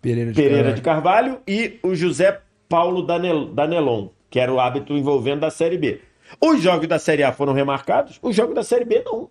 Pereira 0.00 0.32
de 0.32 0.36
Pereira 0.42 0.74
Carvalho. 0.74 0.74
de 0.74 0.82
Carvalho 0.82 1.40
e 1.46 1.78
o 1.82 1.94
José 1.94 2.40
Paulo 2.68 3.02
Danel- 3.02 3.46
Danelon, 3.46 4.08
que 4.28 4.40
era 4.40 4.52
o 4.52 4.58
árbitro 4.58 4.96
envolvendo 4.96 5.40
da 5.40 5.50
Série 5.50 5.78
B. 5.78 6.00
Os 6.40 6.60
jogos 6.60 6.88
da 6.88 6.98
Série 6.98 7.22
A 7.22 7.32
foram 7.32 7.52
remarcados, 7.52 8.18
os 8.22 8.34
jogos 8.34 8.54
da 8.54 8.62
Série 8.64 8.84
B 8.84 9.02
não. 9.04 9.30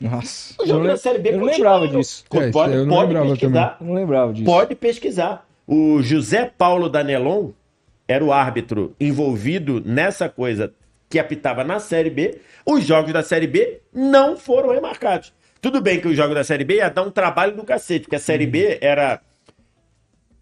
Nossa. 0.00 0.54
Jogos 0.66 0.82
não- 0.82 0.90
da 0.90 0.96
Série 0.96 1.18
B 1.18 1.30
eu 1.30 1.38
não 1.38 1.46
lembrava 1.46 1.88
disso. 1.88 2.24
É, 2.32 2.50
Pode, 2.50 2.74
eu 2.74 2.84
não 2.86 2.94
pode 2.94 3.06
lembrava 3.08 3.30
pesquisar. 3.30 3.76
Eu 3.80 3.86
não 3.86 3.94
lembrava 3.94 4.32
disso. 4.32 4.44
Pode 4.44 4.74
pesquisar. 4.74 5.46
O 5.66 6.02
José 6.02 6.50
Paulo 6.56 6.88
Danelon 6.88 7.50
era 8.06 8.24
o 8.24 8.32
árbitro 8.32 8.94
envolvido 9.00 9.82
nessa 9.84 10.28
coisa 10.28 10.72
que 11.08 11.18
apitava 11.18 11.64
na 11.64 11.80
Série 11.80 12.10
B. 12.10 12.38
Os 12.64 12.84
jogos 12.84 13.12
da 13.12 13.22
Série 13.22 13.46
B 13.46 13.80
não 13.92 14.36
foram 14.36 14.70
remarcados. 14.70 15.32
Tudo 15.60 15.80
bem 15.80 16.00
que 16.00 16.06
os 16.08 16.16
jogos 16.16 16.34
da 16.34 16.44
Série 16.44 16.64
B 16.64 16.76
ia 16.76 16.88
dar 16.90 17.02
um 17.02 17.10
trabalho 17.10 17.56
do 17.56 17.64
cacete, 17.64 18.02
porque 18.02 18.16
a 18.16 18.20
Série 18.20 18.46
B 18.46 18.78
era 18.80 19.20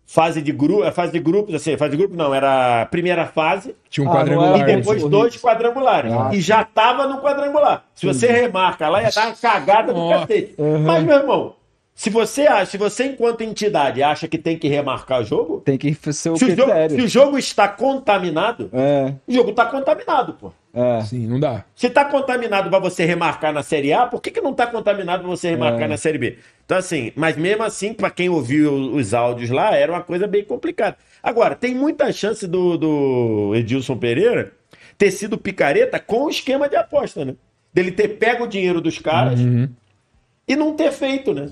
fase 0.06 0.42
de 0.42 0.52
grupo, 0.52 0.90
fase 0.92 1.12
de 1.12 1.18
grupos, 1.18 1.54
assim, 1.54 1.76
fase 1.76 1.92
de 1.92 1.96
grupo 1.96 2.14
não, 2.16 2.34
era 2.34 2.82
a 2.82 2.86
primeira 2.86 3.26
fase 3.26 3.74
Tinha 3.88 4.06
um 4.06 4.12
Ah, 4.12 4.16
quadrangular. 4.16 4.60
e 4.60 4.76
depois 4.76 4.98
isso. 4.98 5.08
dois 5.08 5.36
quadrangulares. 5.36 6.12
Ah, 6.12 6.30
e 6.32 6.40
já 6.40 6.62
tava 6.64 7.06
no 7.06 7.20
quadrangular. 7.20 7.84
Se 7.94 8.06
você 8.06 8.26
remarca 8.28 8.88
lá, 8.88 9.02
ia 9.02 9.10
dar 9.10 9.26
uma 9.28 9.34
cagada 9.36 9.92
do 9.92 9.98
Nossa. 10.00 10.26
cacete. 10.26 10.54
Mas, 10.84 11.02
meu 11.04 11.16
irmão, 11.16 11.54
se 11.94 12.10
você 12.10 12.42
acha, 12.46 12.72
se 12.72 12.76
você, 12.78 13.04
enquanto 13.06 13.42
entidade, 13.42 14.02
acha 14.02 14.26
que 14.26 14.36
tem 14.36 14.58
que 14.58 14.66
remarcar 14.68 15.20
o 15.20 15.24
jogo, 15.24 15.60
Tem 15.60 15.78
que 15.78 15.94
ser 16.12 16.30
o 16.30 16.36
se 16.36 16.44
o, 16.44 16.48
jogo, 16.50 16.62
critério. 16.64 16.96
se 16.96 17.02
o 17.02 17.08
jogo 17.08 17.38
está 17.38 17.68
contaminado, 17.68 18.68
É, 18.72 19.14
o 19.28 19.32
jogo 19.32 19.50
está 19.50 19.64
contaminado, 19.66 20.34
pô. 20.34 20.52
é. 20.74 21.00
Sim, 21.02 21.26
não 21.28 21.38
dá. 21.38 21.64
Se 21.76 21.86
está 21.86 22.04
contaminado 22.04 22.68
para 22.68 22.78
você 22.80 23.04
remarcar 23.04 23.52
na 23.52 23.62
Série 23.62 23.92
A, 23.92 24.06
por 24.06 24.20
que, 24.20 24.32
que 24.32 24.40
não 24.40 24.50
está 24.50 24.66
contaminado 24.66 25.20
para 25.20 25.30
você 25.30 25.50
remarcar 25.50 25.82
É. 25.84 25.88
na 25.88 25.96
Série 25.96 26.18
B? 26.18 26.38
Então, 26.64 26.76
assim, 26.78 27.12
mas 27.14 27.36
mesmo 27.36 27.62
assim, 27.62 27.92
para 27.94 28.10
quem 28.10 28.28
ouviu 28.28 28.72
os 28.74 29.14
áudios 29.14 29.50
lá, 29.50 29.76
era 29.76 29.92
uma 29.92 30.02
coisa 30.02 30.26
bem 30.26 30.42
complicada. 30.42 30.96
Agora, 31.22 31.54
tem 31.54 31.74
muita 31.74 32.10
chance 32.12 32.46
do, 32.46 32.76
do 32.76 33.52
Edilson 33.54 33.96
Pereira 33.96 34.52
ter 34.98 35.10
sido 35.12 35.38
picareta 35.38 35.98
com 36.00 36.24
o 36.24 36.30
esquema 36.30 36.68
de 36.68 36.74
aposta, 36.76 37.24
né? 37.24 37.34
Dele 37.72 37.92
ter 37.92 38.08
pego 38.18 38.44
o 38.44 38.48
dinheiro 38.48 38.80
dos 38.80 38.98
caras 38.98 39.38
Uhum. 39.40 39.68
e 40.48 40.56
não 40.56 40.74
ter 40.74 40.90
feito, 40.92 41.32
né? 41.32 41.50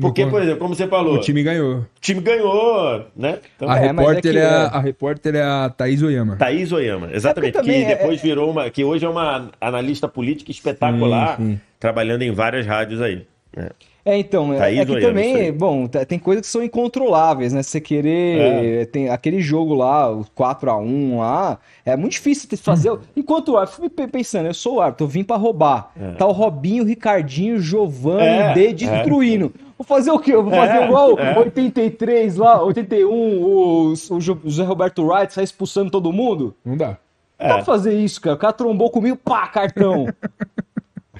Porque, 0.00 0.26
por 0.26 0.40
exemplo, 0.42 0.58
como 0.60 0.74
você 0.74 0.86
falou, 0.86 1.14
O 1.16 1.20
time 1.20 1.42
ganhou. 1.42 1.78
o 1.80 1.86
time 2.00 2.20
ganhou, 2.20 3.04
né? 3.16 3.38
Então, 3.56 3.68
A, 3.68 3.78
É, 3.78 3.84
é 3.84 3.86
repórter 3.88 4.32
que 4.32 4.38
é, 4.38 4.42
é- 4.42 4.46
a, 4.46 4.62
a 4.66 4.80
repórter 4.80 5.34
é 5.34 5.42
a 5.42 5.68
Thaís 5.68 6.02
Oyama. 6.02 6.36
Thaís 6.36 6.72
Oyama, 6.72 7.08
exatamente. 7.12 7.50
É 7.50 7.52
porque 7.60 7.68
também 7.72 7.86
que 7.86 7.92
é- 7.92 7.96
depois 7.96 8.20
virou 8.20 8.50
uma. 8.50 8.70
Que 8.70 8.84
hoje 8.84 9.04
é 9.04 9.08
uma 9.08 9.50
analista 9.60 10.08
política 10.08 10.50
espetacular, 10.50 11.36
Sim, 11.36 11.52
sim. 11.52 11.60
trabalhando 11.78 12.22
em 12.22 12.32
várias 12.32 12.66
rádios 12.66 13.00
aí. 13.00 13.26
né? 13.56 13.68
É, 14.04 14.16
então, 14.16 14.52
é, 14.54 14.58
Thaís 14.58 14.78
é 14.80 14.84
que 14.86 14.92
Oyama, 14.92 15.20
isso 15.20 15.30
também, 15.34 15.52
bom, 15.52 15.86
tá- 15.86 16.04
tem 16.06 16.18
coisas 16.18 16.46
que 16.46 16.50
são 16.50 16.62
incontroláveis, 16.62 17.52
né? 17.52 17.62
Você 17.62 17.80
querer. 17.80 18.86
Tem 18.86 19.10
aquele 19.10 19.40
jogo 19.40 19.74
lá, 19.74 20.10
o 20.10 20.24
4x1 20.34 21.18
lá, 21.18 21.58
é 21.84 21.94
muito 21.96 22.12
difícil 22.12 22.48
de 22.48 22.56
fazer. 22.56 22.92
Enquanto 23.14 23.50
o 23.52 23.56
árbitro, 23.58 23.80
fui 23.82 23.90
pe- 23.90 24.06
pensando, 24.08 24.46
eu 24.46 24.54
sou 24.54 24.76
o 24.76 24.80
árbitro, 24.80 25.04
eu 25.04 25.08
vim 25.08 25.22
pra 25.22 25.36
roubar. 25.36 25.92
Tá 26.16 26.26
o 26.26 26.32
Robinho, 26.32 26.82
o 26.82 26.86
Ricardinho, 26.86 27.58
Giovanni, 27.60 28.22
É, 28.26 28.52
D 28.54 28.72
destruindo. 28.72 29.52
Vou 29.76 29.84
fazer 29.86 30.10
o 30.10 30.18
quê? 30.18 30.34
Eu 30.34 30.42
vou 30.44 30.52
fazer 30.52 30.78
É, 30.78 30.84
igual 30.86 31.18
é. 31.18 31.38
83 31.38 32.36
lá, 32.36 32.62
81, 32.62 33.08
o, 33.10 33.92
o 33.92 34.20
Jo- 34.20 34.38
José 34.44 34.62
Roberto 34.62 35.02
Wright 35.06 35.32
sai 35.32 35.44
expulsando 35.44 35.90
todo 35.90 36.12
mundo? 36.12 36.54
Não 36.64 36.76
dá. 36.76 36.96
É. 37.38 37.48
Pra 37.48 37.64
fazer 37.64 37.94
isso, 37.98 38.20
cara. 38.20 38.36
O 38.36 38.38
cara 38.38 38.52
trombou 38.52 38.90
comigo, 38.90 39.16
pá, 39.16 39.46
cartão. 39.48 40.06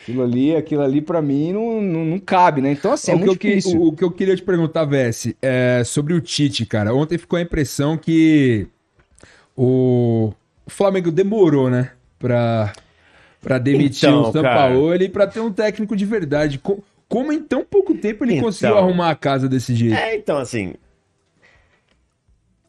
aquilo 0.03 0.23
ali, 0.23 0.57
aquilo 0.57 0.83
ali 0.83 1.01
pra 1.01 1.21
mim 1.21 1.53
não, 1.53 1.81
não, 1.81 2.05
não 2.05 2.19
cabe, 2.19 2.61
né? 2.61 2.73
Então, 2.73 2.93
assim, 2.93 3.13
é 3.13 3.15
o, 3.15 3.19
muito 3.19 3.39
que 3.39 3.61
eu, 3.65 3.81
o, 3.81 3.89
o 3.89 3.93
que 3.93 4.03
eu 4.05 4.11
queria 4.11 4.35
te 4.37 4.43
perguntar, 4.43 4.85
Vessi, 4.85 5.37
é 5.43 5.83
sobre 5.85 6.15
o 6.15 6.21
Tite, 6.21 6.65
cara. 6.67 6.95
Ontem 6.95 7.19
ficou 7.19 7.39
a 7.39 7.43
impressão 7.43 7.97
que 7.97 8.67
o, 9.57 10.33
o 10.67 10.71
Flamengo 10.71 11.11
demorou, 11.11 11.69
né? 11.71 11.93
Pra, 12.19 12.73
pra 13.41 13.59
demitir 13.59 14.09
Então, 14.09 14.29
o 14.29 14.33
Sampaoli 14.33 15.05
e 15.07 15.09
pra 15.09 15.27
ter 15.27 15.41
um 15.41 15.53
técnico 15.53 15.97
de 15.97 16.05
verdade. 16.05 16.59
Co- 16.59 16.83
Como 17.09 17.33
em 17.33 17.41
tão 17.43 17.65
pouco 17.65 17.95
tempo 17.95 18.25
ele 18.25 18.35
Então. 18.35 18.45
conseguiu 18.45 18.79
arrumar 18.79 19.11
a 19.11 19.15
casa 19.15 19.49
desse 19.49 19.75
jeito? 19.75 19.95
É, 19.95 20.17
então, 20.17 20.39
assim. 20.39 20.75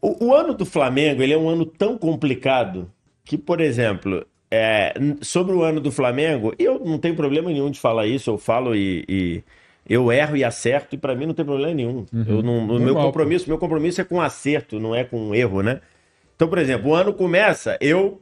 O, 0.02 0.28
o 0.28 0.34
ano 0.36 0.54
do 0.54 0.65
Flamengo, 0.65 1.22
ele 1.22 1.34
é 1.34 1.38
um 1.38 1.48
ano 1.50 1.65
tão 1.65 1.98
complicado 1.98 2.89
que, 3.24 3.38
por 3.38 3.62
exemplo, 3.62 4.26
é, 4.52 4.94
sobre 5.22 5.56
o 5.56 5.64
ano 5.64 5.80
do 5.80 5.92
Flamengo, 5.92 6.54
eu 6.60 6.78
não 6.78 6.98
tenho 7.00 7.16
problema 7.16 7.50
nenhum 7.50 7.72
de 7.72 7.80
falar 7.80 8.06
isso, 8.06 8.30
eu 8.30 8.38
falo 8.38 8.76
e. 8.76 9.06
e- 9.08 9.44
eu 9.90 10.12
erro 10.12 10.38
e 10.38 10.44
acerto, 10.44 10.96
e 10.96 10.98
pra 10.98 11.16
mim 11.16 11.26
não 11.26 11.34
tem 11.34 11.44
problema 11.44 11.74
nenhum. 11.74 12.06
Eu 12.14 12.44
não, 12.44 12.68
o 12.68 12.80
meu 12.80 12.94
compromisso, 12.94 13.50
meu 13.50 13.58
compromisso 13.58 14.00
é 14.00 14.04
com 14.04 14.22
acerto, 14.22 14.80
não 14.80 14.94
é 14.96 15.04
com 15.04 15.34
erro, 15.34 15.64
né? 15.64 15.82
Então, 16.36 16.48
por 16.48 16.60
exemplo, 16.60 16.92
o 16.92 16.94
ano 16.96 17.12
começa, 17.12 17.78
eu 17.82 18.22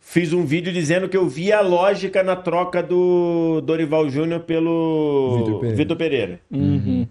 fiz 0.00 0.32
um 0.32 0.44
vídeo 0.44 0.72
dizendo 0.72 1.08
que 1.08 1.16
eu 1.16 1.28
vi 1.28 1.52
a 1.52 1.60
lógica 1.60 2.22
na 2.22 2.34
troca 2.34 2.82
do 2.82 3.60
Dorival 3.60 4.08
Júnior 4.08 4.40
pelo 4.40 5.60
Vitor 5.74 5.96
Pereira. 5.96 5.96
Pereira. 5.96 6.40
Uhum. 6.50 7.06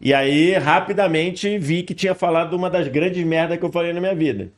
E 0.00 0.12
aí, 0.12 0.52
rapidamente, 0.54 1.58
vi 1.58 1.82
que 1.82 1.94
tinha 1.94 2.14
falado 2.14 2.54
uma 2.54 2.68
das 2.68 2.88
grandes 2.88 3.24
merdas 3.24 3.58
que 3.58 3.64
eu 3.64 3.72
falei 3.72 3.92
na 3.92 4.00
minha 4.00 4.14
vida. 4.14 4.50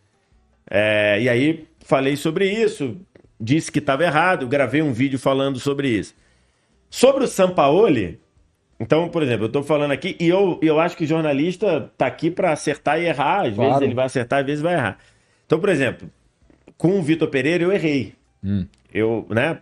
É, 0.70 1.20
e 1.20 1.28
aí, 1.28 1.66
falei 1.84 2.16
sobre 2.16 2.50
isso, 2.50 2.96
disse 3.40 3.70
que 3.70 3.78
estava 3.78 4.04
errado, 4.04 4.46
gravei 4.46 4.82
um 4.82 4.92
vídeo 4.92 5.18
falando 5.18 5.58
sobre 5.60 5.88
isso. 5.88 6.14
Sobre 6.90 7.24
o 7.24 7.28
Sampaoli, 7.28 8.20
então, 8.78 9.08
por 9.08 9.22
exemplo, 9.22 9.44
eu 9.44 9.48
estou 9.48 9.62
falando 9.62 9.92
aqui, 9.92 10.16
e 10.20 10.28
eu, 10.28 10.58
eu 10.62 10.80
acho 10.80 10.96
que 10.96 11.06
jornalista 11.06 11.90
tá 11.96 12.06
aqui 12.06 12.30
para 12.30 12.52
acertar 12.52 13.00
e 13.00 13.06
errar. 13.06 13.46
Às 13.46 13.54
Claro. 13.54 13.70
vezes 13.70 13.82
ele 13.82 13.94
vai 13.94 14.06
acertar, 14.06 14.40
às 14.40 14.46
vezes 14.46 14.62
vai 14.62 14.74
errar. 14.74 14.98
Então, 15.46 15.58
por 15.60 15.68
exemplo, 15.68 16.10
com 16.76 16.98
o 16.98 17.02
Vitor 17.02 17.28
Pereira 17.28 17.64
eu 17.64 17.72
errei. 17.72 18.14
Eu, 18.92 19.26
né? 19.30 19.58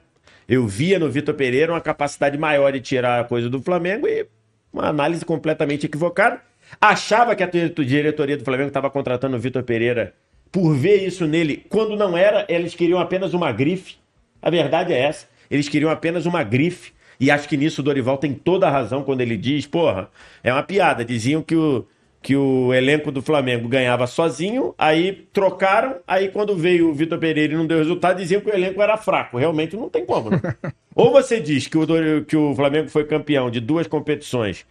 Eu 0.49 0.67
via 0.67 0.99
no 0.99 1.09
Vitor 1.11 1.35
Pereira 1.35 1.73
uma 1.73 1.81
capacidade 1.81 2.37
maior 2.37 2.73
de 2.73 2.81
tirar 2.81 3.21
a 3.21 3.25
coisa 3.25 3.49
do 3.49 3.61
Flamengo 3.63 4.07
e 4.09 4.27
uma 4.73 4.89
análise 4.89 5.25
completamente 5.25 5.87
equivocada. 5.87 6.41
Achava 6.81 7.37
que 7.37 7.43
a 7.43 7.47
dire- 7.47 7.69
diretoria 7.71 8.37
do 8.37 8.45
Flamengo 8.45 8.69
estava 8.69 8.91
contratando 8.91 9.37
o 9.37 9.41
Vitor 9.41 9.63
Pereira 9.63 10.15
por 10.53 10.75
ver 10.75 11.07
isso 11.07 11.27
nele, 11.27 11.65
quando 11.71 11.97
não 11.97 12.17
era, 12.17 12.45
eles 12.47 12.75
queriam 12.75 13.01
apenas 13.01 13.33
uma 13.33 13.51
grife. 13.51 13.97
A 14.41 14.51
verdade 14.51 14.93
é 14.93 14.99
essa. 14.99 15.27
Eles 15.51 15.69
queriam 15.69 15.91
apenas 15.91 16.27
uma 16.27 16.43
grife. 16.43 16.93
E 17.19 17.31
acho 17.31 17.49
que 17.49 17.57
nisso 17.57 17.81
o 17.81 17.85
Dorival 17.85 18.19
tem 18.19 18.35
toda 18.35 18.69
a 18.69 18.71
razão 18.71 19.03
quando 19.03 19.23
ele 19.23 19.37
diz, 19.37 19.67
porra, 19.67 20.11
é 20.45 20.53
uma 20.53 20.63
piada. 20.63 21.05
Diziam 21.05 21.41
que 21.41 21.57
o, 21.57 21.87
que 22.21 22.37
o 22.37 22.75
elenco 22.75 23.11
do 23.11 23.23
Flamengo 23.23 23.67
ganhava 23.67 24.07
sozinho, 24.07 24.75
aí 24.77 25.27
trocaram, 25.33 25.97
aí 26.07 26.29
quando 26.29 26.55
veio 26.55 26.91
o 26.91 26.95
Vitor 26.95 27.19
Pereira 27.19 27.55
e 27.55 27.57
não 27.57 27.67
deu 27.67 27.79
resultado, 27.79 28.19
diziam 28.19 28.41
que 28.43 28.51
o 28.51 28.55
elenco 28.55 28.83
era 28.83 28.97
fraco. 28.99 29.39
Realmente 29.39 29.75
não 29.75 29.89
tem 29.89 30.05
como, 30.05 30.31
né? 30.31 30.41
Ou 30.95 31.11
você 31.11 31.41
diz 31.41 31.67
que 31.67 31.79
o, 31.79 31.87
que 32.27 32.37
o 32.37 32.55
Flamengo 32.55 32.91
foi 32.91 33.05
campeão 33.05 33.51
de 33.51 33.61
duas 33.61 33.87
competições 33.87 34.67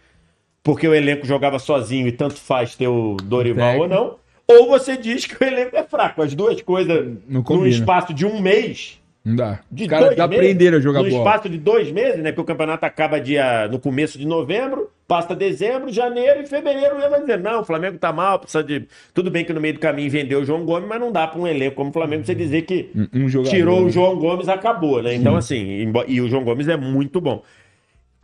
porque 0.62 0.86
o 0.86 0.94
elenco 0.94 1.26
jogava 1.26 1.58
sozinho 1.58 2.06
e 2.06 2.12
tanto 2.12 2.36
faz 2.36 2.76
ter 2.76 2.86
o 2.86 3.16
Dorival 3.16 3.78
ou 3.80 3.88
não, 3.88 4.16
ou 4.58 4.68
você 4.68 4.96
diz 4.96 5.26
que 5.26 5.42
o 5.42 5.46
elenco 5.46 5.76
é 5.76 5.82
fraco. 5.82 6.22
As 6.22 6.34
duas 6.34 6.60
coisas 6.62 7.16
Não 7.28 7.42
num 7.42 7.66
espaço 7.66 8.12
de 8.14 8.24
um 8.26 8.40
mês 8.40 9.00
Não 9.24 9.36
dá. 9.36 9.60
de 9.70 9.84
Os 9.84 9.88
caras 9.88 10.06
dois 10.06 10.18
meses, 10.18 10.34
aprenderam 10.34 10.78
a 10.78 10.80
jogar 10.80 11.02
no 11.02 11.10
bola. 11.10 11.22
espaço 11.22 11.48
de 11.48 11.58
dois 11.58 11.90
meses, 11.92 12.20
né? 12.22 12.30
Porque 12.32 12.42
o 12.42 12.44
campeonato 12.44 12.84
acaba 12.84 13.20
dia, 13.20 13.68
no 13.68 13.78
começo 13.78 14.18
de 14.18 14.26
novembro, 14.26 14.90
passa 15.06 15.34
dezembro, 15.34 15.92
janeiro 15.92 16.40
e 16.42 16.46
fevereiro. 16.46 16.96
Ele 16.98 17.08
vai 17.08 17.20
dizer: 17.20 17.38
não, 17.38 17.60
o 17.60 17.64
Flamengo 17.64 17.98
tá 17.98 18.12
mal, 18.12 18.38
precisa 18.38 18.64
de. 18.64 18.86
Tudo 19.14 19.30
bem 19.30 19.44
que 19.44 19.52
no 19.52 19.60
meio 19.60 19.74
do 19.74 19.80
caminho 19.80 20.10
vendeu 20.10 20.40
o 20.40 20.44
João 20.44 20.64
Gomes, 20.64 20.88
mas 20.88 20.98
não 21.00 21.12
dá 21.12 21.26
para 21.28 21.40
um 21.40 21.46
elenco 21.46 21.76
como 21.76 21.90
o 21.90 21.92
Flamengo 21.92 22.24
você 22.24 22.34
dizer 22.34 22.62
que 22.62 22.90
Um- 22.94 23.24
um 23.24 23.28
jogador, 23.28 23.54
tirou 23.54 23.80
né? 23.80 23.86
o 23.86 23.90
João 23.90 24.16
Gomes, 24.16 24.48
acabou, 24.48 25.02
né? 25.02 25.14
Então, 25.14 25.36
assim, 25.36 25.82
embo- 25.82 26.04
e 26.08 26.20
o 26.20 26.28
João 26.28 26.42
Gomes 26.44 26.66
é 26.68 26.76
muito 26.76 27.20
bom. 27.20 27.42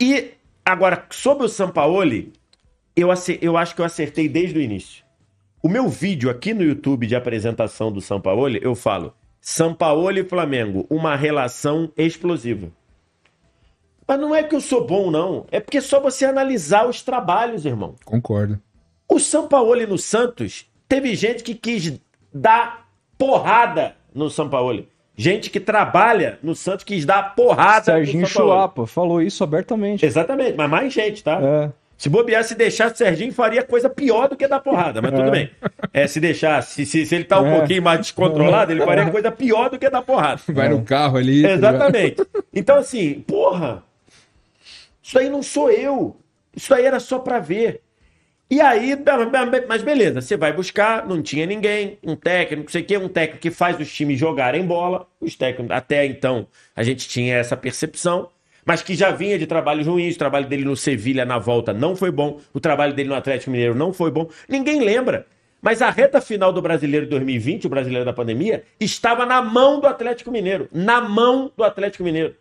E 0.01 0.31
agora, 0.65 1.05
sobre 1.09 1.45
o 1.45 1.49
Sampaoli, 1.49 2.31
eu, 2.95 3.09
eu 3.41 3.55
acho 3.57 3.75
que 3.75 3.81
eu 3.81 3.85
acertei 3.85 4.27
desde 4.27 4.57
o 4.59 4.61
início. 4.61 5.03
O 5.61 5.67
meu 5.67 5.89
vídeo 5.89 6.29
aqui 6.29 6.53
no 6.53 6.63
YouTube 6.63 7.05
de 7.05 7.15
apresentação 7.15 7.91
do 7.91 7.99
Sampaoli, 7.99 8.59
eu 8.61 8.75
falo: 8.75 9.13
Sampaoli 9.41 10.21
e 10.21 10.23
Flamengo, 10.23 10.85
uma 10.89 11.17
relação 11.17 11.91
explosiva. 11.97 12.69
Mas 14.07 14.19
não 14.19 14.33
é 14.33 14.41
que 14.41 14.55
eu 14.55 14.61
sou 14.61 14.87
bom, 14.87 15.11
não. 15.11 15.45
É 15.51 15.59
porque 15.59 15.79
é 15.79 15.81
só 15.81 15.99
você 15.99 16.25
analisar 16.25 16.87
os 16.87 17.03
trabalhos, 17.03 17.65
irmão. 17.65 17.95
Concordo. 18.05 18.59
O 19.07 19.19
Sampaoli 19.19 19.85
no 19.85 19.97
Santos, 19.97 20.65
teve 20.87 21.13
gente 21.13 21.43
que 21.43 21.53
quis 21.53 21.99
dar 22.33 22.87
porrada 23.17 23.95
no 24.15 24.29
Sampaoli. 24.29 24.87
Gente 25.15 25.49
que 25.49 25.59
trabalha 25.59 26.39
no 26.41 26.55
Santos 26.55 26.85
quis 26.85 27.05
dar 27.05 27.35
porrada 27.35 27.83
Serginho 27.83 28.21
no 28.21 28.27
Sampaoli. 28.27 28.49
Chulapa 28.49 28.87
falou 28.87 29.21
isso 29.21 29.43
abertamente. 29.43 30.05
Exatamente, 30.05 30.55
mas 30.55 30.69
mais 30.69 30.93
gente, 30.93 31.21
tá? 31.21 31.39
É. 31.41 31.71
Se 31.99 32.07
bobear, 32.07 32.45
se 32.45 32.55
deixasse 32.55 32.93
o 32.95 32.97
Serginho, 32.97 33.33
faria 33.33 33.61
coisa 33.61 33.89
pior 33.89 34.29
do 34.29 34.37
que 34.37 34.47
dar 34.47 34.61
porrada, 34.61 35.01
mas 35.01 35.11
tudo 35.11 35.29
bem. 35.29 35.51
É, 35.91 36.07
se 36.07 36.17
deixar, 36.21 36.63
se, 36.63 36.85
se, 36.85 37.05
se 37.05 37.13
ele 37.13 37.25
tá 37.25 37.41
um 37.41 37.47
É. 37.47 37.57
pouquinho 37.57 37.83
mais 37.83 37.99
descontrolado, 37.99 38.71
ele 38.71 38.85
faria 38.85 39.11
coisa 39.11 39.29
pior 39.29 39.69
do 39.69 39.77
que 39.77 39.89
dar 39.89 40.01
porrada. 40.01 40.41
Vai 40.47 40.69
no 40.69 40.81
carro 40.81 41.17
ali. 41.17 41.41
tá? 41.43 41.49
Exatamente. 41.51 42.15
Então, 42.55 42.77
assim, 42.77 43.15
porra, 43.27 43.83
isso 45.03 45.19
aí 45.19 45.29
não 45.29 45.43
sou 45.43 45.69
eu. 45.69 46.15
Isso 46.55 46.73
aí 46.73 46.85
era 46.85 47.01
só 47.01 47.19
pra 47.19 47.37
ver. 47.37 47.81
E 48.49 48.61
aí, 48.61 48.97
mas 49.67 49.83
beleza, 49.83 50.21
você 50.21 50.37
vai 50.37 50.53
buscar, 50.53 51.05
não 51.05 51.21
tinha 51.21 51.45
ninguém, 51.45 51.99
um 52.01 52.15
técnico, 52.15 52.63
não 52.63 52.69
sei 52.71 52.81
o 52.81 52.85
quê, 52.85 52.97
um 52.97 53.09
técnico 53.09 53.41
que 53.41 53.51
faz 53.51 53.77
os 53.77 53.91
times 53.93 54.17
jogarem 54.17 54.65
bola. 54.65 55.05
Os 55.19 55.35
técnicos, 55.35 55.75
até 55.75 56.05
então, 56.05 56.47
a 56.73 56.81
gente 56.81 57.09
tinha 57.09 57.35
essa 57.35 57.57
percepção, 57.57 58.29
mas 58.69 58.83
que 58.83 58.93
já 58.93 59.09
vinha 59.09 59.35
de 59.35 59.47
trabalhos 59.47 59.87
ruins. 59.87 60.13
O 60.13 60.19
trabalho 60.19 60.45
dele 60.45 60.63
no 60.63 60.77
Sevilha 60.77 61.25
na 61.25 61.39
volta 61.39 61.73
não 61.73 61.95
foi 61.95 62.11
bom, 62.11 62.39
o 62.53 62.59
trabalho 62.59 62.93
dele 62.93 63.09
no 63.09 63.15
Atlético 63.15 63.49
Mineiro 63.49 63.73
não 63.73 63.91
foi 63.91 64.11
bom. 64.11 64.29
Ninguém 64.47 64.79
lembra. 64.79 65.25
Mas 65.59 65.81
a 65.81 65.89
reta 65.89 66.21
final 66.21 66.53
do 66.53 66.61
Brasileiro 66.61 67.07
2020, 67.07 67.65
o 67.65 67.69
Brasileiro 67.69 68.05
da 68.05 68.13
Pandemia, 68.13 68.61
estava 68.79 69.25
na 69.25 69.41
mão 69.41 69.79
do 69.79 69.87
Atlético 69.87 70.29
Mineiro. 70.29 70.69
Na 70.71 71.01
mão 71.01 71.51
do 71.57 71.63
Atlético 71.63 72.03
Mineiro. 72.03 72.35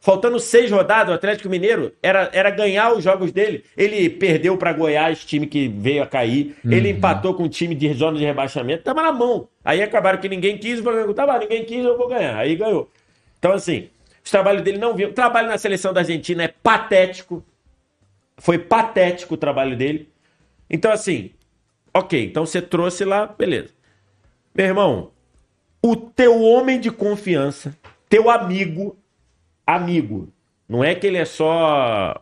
Faltando 0.00 0.38
seis 0.38 0.70
rodadas, 0.70 1.12
o 1.12 1.14
Atlético 1.14 1.48
Mineiro 1.48 1.94
era, 2.02 2.28
era 2.34 2.50
ganhar 2.50 2.92
os 2.92 3.02
jogos 3.02 3.32
dele. 3.32 3.64
Ele 3.74 4.10
perdeu 4.10 4.58
para 4.58 4.70
Goiás, 4.70 5.24
time 5.24 5.46
que 5.46 5.66
veio 5.66 6.02
a 6.02 6.06
cair. 6.06 6.56
Ele 6.62 6.90
empatou 6.90 7.32
com 7.32 7.44
o 7.44 7.48
time 7.48 7.74
de 7.74 7.90
zona 7.94 8.18
de 8.18 8.24
rebaixamento. 8.26 8.84
Tava 8.84 9.00
na 9.00 9.12
mão. 9.12 9.48
Aí 9.64 9.82
acabaram 9.82 10.18
que 10.18 10.28
ninguém 10.28 10.58
quis, 10.58 10.80
o 10.80 10.82
Flamengo 10.82 11.14
tava, 11.14 11.38
ninguém 11.38 11.64
quis, 11.64 11.82
eu 11.82 11.96
vou 11.96 12.06
ganhar. 12.06 12.36
Aí 12.36 12.54
ganhou. 12.54 12.90
Então, 13.38 13.52
assim, 13.52 13.88
os 14.24 14.30
trabalhos 14.30 14.62
dele 14.62 14.78
não 14.78 14.94
viram. 14.94 15.10
O 15.10 15.14
trabalho 15.14 15.48
na 15.48 15.58
seleção 15.58 15.92
da 15.92 16.00
Argentina 16.00 16.44
é 16.44 16.48
patético. 16.48 17.44
Foi 18.38 18.58
patético 18.58 19.34
o 19.34 19.36
trabalho 19.36 19.76
dele. 19.76 20.08
Então, 20.68 20.90
assim, 20.90 21.30
ok, 21.92 22.24
então 22.24 22.46
você 22.46 22.62
trouxe 22.62 23.04
lá, 23.04 23.26
beleza. 23.26 23.68
Meu 24.54 24.66
irmão, 24.66 25.10
o 25.82 25.94
teu 25.94 26.40
homem 26.40 26.80
de 26.80 26.90
confiança, 26.90 27.76
teu 28.08 28.30
amigo, 28.30 28.96
amigo, 29.66 30.32
não 30.66 30.82
é 30.82 30.94
que 30.94 31.06
ele 31.06 31.18
é 31.18 31.24
só 31.26 32.20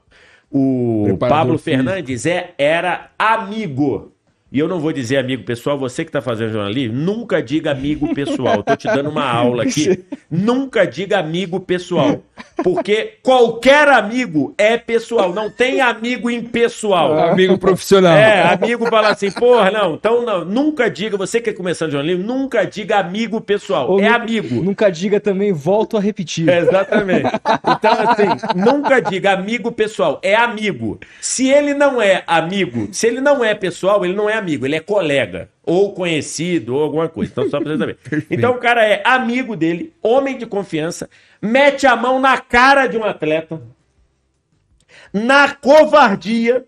o 0.51 1.05
Preparador 1.05 1.38
Pablo. 1.38 1.59
Fernandes, 1.59 2.27
é, 2.27 2.53
era 2.59 3.12
amigo. 3.19 4.12
E 4.53 4.59
eu 4.59 4.69
não 4.69 4.79
vou 4.79 4.93
dizer 4.93 5.17
amigo 5.17 5.45
pessoal, 5.45 5.79
você 5.79 6.05
que 6.05 6.11
está 6.11 6.21
fazendo 6.21 6.53
jornalismo, 6.53 6.95
nunca 6.95 7.43
diga 7.43 7.71
amigo 7.71 8.15
pessoal. 8.15 8.62
Tô 8.62 8.77
te 8.77 8.87
dando 8.87 9.09
uma 9.09 9.25
aula 9.25 9.62
aqui. 9.65 10.05
Nunca 10.31 10.87
diga 10.87 11.19
amigo 11.19 11.59
pessoal. 11.59 12.21
Porque 12.62 13.15
qualquer 13.23 13.88
amigo 13.88 14.55
é 14.59 14.77
pessoal. 14.77 15.33
Não 15.33 15.51
tem 15.51 15.81
amigo 15.81 16.31
impessoal. 16.31 17.19
Amigo 17.31 17.57
profissional. 17.57 18.12
É, 18.15 18.53
amigo 18.53 18.87
fala 18.91 19.09
assim, 19.11 19.31
porra, 19.31 19.71
não, 19.71 19.95
então 19.95 20.23
não, 20.25 20.45
nunca 20.45 20.91
diga, 20.91 21.17
você 21.17 21.41
que 21.41 21.49
é 21.49 21.53
começando 21.55 21.93
jornalismo, 21.93 22.23
nunca 22.25 22.65
diga 22.65 22.99
amigo 22.99 23.41
pessoal, 23.41 23.91
Ou 23.91 24.01
é 24.01 24.09
nu- 24.11 24.15
amigo. 24.17 24.62
Nunca 24.62 24.91
diga 24.91 25.19
também, 25.19 25.51
volto 25.53 25.97
a 25.97 26.01
repetir. 26.01 26.47
Exatamente. 26.49 27.31
Então, 27.67 27.93
assim, 28.07 28.29
nunca 28.55 29.01
diga 29.01 29.33
amigo 29.33 29.73
pessoal, 29.73 30.21
é 30.23 30.35
amigo. 30.35 30.99
Se 31.23 31.49
ele 31.49 31.73
não 31.73 32.03
é 32.03 32.23
amigo, 32.27 32.88
se 32.93 33.07
ele 33.07 33.21
não 33.21 33.43
é 33.43 33.55
pessoal, 33.55 34.05
ele 34.05 34.15
não 34.15 34.29
é 34.29 34.42
amigo, 34.43 34.67
ele 34.67 34.77
é 34.77 34.81
colega, 34.81 35.49
ou 35.65 35.93
conhecido, 35.93 36.75
ou 36.75 36.83
alguma 36.83 37.09
coisa. 37.09 37.33
Então, 37.33 37.49
só 37.49 37.61
pra 37.61 37.73
você 37.73 37.79
saber. 37.79 37.99
Então, 38.31 38.53
o 38.53 38.59
cara 38.59 38.85
é 38.85 39.03
amigo 39.05 39.57
dele, 39.57 39.93
homem 40.03 40.37
de 40.37 40.47
confiança, 40.47 41.09
mete 41.41 41.87
a 41.87 41.97
mão 41.97 42.21
na 42.21 42.39
cara 42.39 42.87
de 42.87 42.97
um 42.97 43.05
atleta, 43.05 43.61
na 45.13 45.55
covardia. 45.55 46.65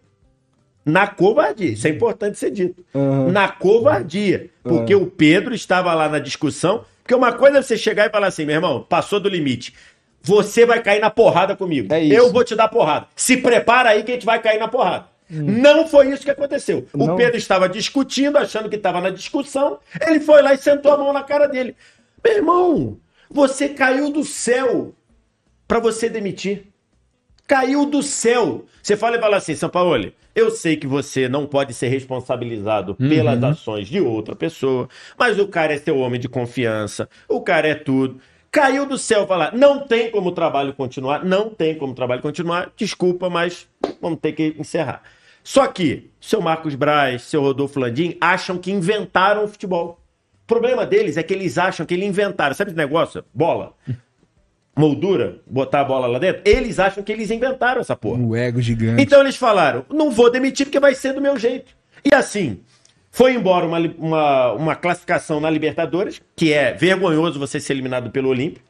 Na 0.85 1.07
covardia, 1.07 1.71
isso 1.71 1.87
é 1.87 1.91
importante 1.91 2.39
ser 2.39 2.51
dito. 2.51 2.85
Aham. 2.95 3.33
Na 3.33 3.49
covardia. 3.49 4.51
Porque 4.63 4.95
o 4.95 5.07
Pedro 5.07 5.55
estava 5.55 5.95
lá 5.95 6.09
na 6.11 6.19
discussão 6.19 6.85
Porque 7.03 7.15
uma 7.15 7.33
coisa 7.33 7.59
é 7.59 7.63
você 7.63 7.77
chegar 7.77 8.07
e 8.07 8.11
falar 8.11 8.27
assim, 8.29 8.45
meu 8.45 8.55
irmão, 8.55 8.85
passou 8.87 9.21
do 9.21 9.29
limite. 9.29 9.75
Você 10.23 10.65
vai 10.65 10.83
cair 10.83 11.01
na 11.01 11.11
porrada 11.11 11.55
comigo. 11.55 11.93
É. 11.93 12.05
Eu 12.07 12.33
vou 12.33 12.43
te 12.43 12.57
dar 12.57 12.69
porrada. 12.69 13.07
Se 13.15 13.37
prepara 13.37 13.91
aí 13.91 14.03
que 14.03 14.11
a 14.11 14.15
gente 14.15 14.25
vai 14.25 14.41
cair 14.41 14.59
na 14.59 14.69
porrada. 14.69 15.07
Não 15.29 15.87
foi 15.87 16.13
isso 16.13 16.25
que 16.25 16.31
aconteceu. 16.31 16.87
O 16.93 17.07
Não. 17.07 17.17
Pedro 17.17 17.37
estava 17.37 17.69
discutindo, 17.69 18.37
achando 18.37 18.69
que 18.69 18.77
estava 18.77 19.01
na 19.01 19.11
discussão. 19.11 19.79
Ele 20.07 20.21
foi 20.21 20.43
lá 20.43 20.53
e 20.55 20.59
sentou 20.59 20.93
a 20.93 20.99
mão 20.99 21.13
na 21.13 21.23
cara 21.23 21.47
dele. 21.47 21.75
Meu 22.23 22.35
irmão, 22.35 23.01
você 23.31 23.69
caiu 23.69 24.11
do 24.11 24.25
céu 24.25 24.95
para 25.67 25.81
você 25.81 26.09
demitir. 26.09 26.67
Caiu 27.47 27.87
do 27.87 28.03
céu. 28.03 28.65
Você 28.83 28.97
fala 28.97 29.17
e 29.17 29.21
fala 29.21 29.37
assim, 29.37 29.55
São 29.55 29.69
Paulo, 29.69 30.13
eu 30.35 30.51
sei 30.51 30.77
que 30.77 30.87
você 30.87 31.29
não 31.29 31.47
pode 31.47 31.73
ser 31.73 31.89
responsabilizado 31.89 32.95
pelas 32.95 33.43
ações 33.43 33.89
de 33.89 34.01
outra 34.01 34.35
pessoa, 34.35 34.89
mas 35.19 35.39
o 35.39 35.47
cara 35.47 35.73
é 35.73 35.79
seu 35.79 35.97
homem 35.99 36.21
de 36.21 36.29
confiança, 36.29 37.09
o 37.29 37.41
cara 37.41 37.69
é 37.69 37.75
tudo. 37.75 38.21
Caiu 38.51 38.87
do 38.87 38.97
céu 38.97 39.27
falar, 39.27 39.53
não 39.53 39.81
tem 39.81 40.11
como 40.11 40.29
o 40.29 40.33
trabalho 40.33 40.73
continuar, 40.75 41.25
não 41.25 41.51
tem 41.51 41.77
como 41.77 41.93
o 41.93 41.95
trabalho 41.95 42.23
continuar, 42.23 42.73
desculpa, 42.77 43.29
mas 43.29 43.69
vamos 44.05 44.21
ter 44.21 44.33
que 44.33 44.55
encerrar. 44.59 45.03
Só 45.43 45.67
que 45.67 46.11
seu 46.21 46.41
Marcos 46.41 46.75
Braz, 46.75 47.23
seu 47.23 47.43
Rodolfo 47.43 47.79
Landim 47.79 48.17
acham 48.21 48.57
que 48.57 48.73
inventaram 48.73 49.45
o 49.45 49.49
futebol. 49.49 50.01
O 50.45 50.47
problema 50.47 50.87
deles 50.87 51.17
é 51.17 51.23
que 51.23 51.35
eles 51.35 51.59
acham 51.59 51.85
que 51.85 51.93
eles 51.93 52.09
inventaram. 52.09 52.55
Sabe 52.55 52.71
esse 52.71 52.77
negócio? 52.77 53.25
Bola. 53.33 53.75
Moldura, 54.77 55.41
botar 55.47 55.83
a 55.83 55.85
bola 55.85 56.07
lá 56.07 56.19
dentro. 56.19 56.43
Eles 56.45 56.79
acham 56.79 57.03
que 57.03 57.13
eles 57.13 57.31
inventaram 57.31 57.81
essa 57.81 57.95
porra. 57.95 58.21
O 58.21 58.35
ego 58.35 58.61
gigante. 58.61 59.03
Então 59.03 59.21
eles 59.21 59.37
falaram: 59.37 59.85
não 59.91 60.11
vou 60.11 60.31
demitir 60.31 60.67
porque 60.67 60.81
vai 60.81 60.95
ser 60.95 61.13
do 61.13 61.21
meu 61.21 61.39
jeito. 61.39 61.77
E 62.05 62.15
assim, 62.15 62.61
foi 63.11 63.35
embora 63.35 63.65
uma, 63.65 63.79
uma, 63.79 64.53
uma 64.53 64.75
classificação 64.75 65.41
na 65.41 65.49
Libertadores, 65.49 66.21
que 66.35 66.53
é 66.53 66.73
vergonhoso 66.73 67.39
você 67.39 67.61
ser 67.61 67.75
eliminado 67.75 68.11
pelo 68.11 68.29
Olímpio. 68.29 68.63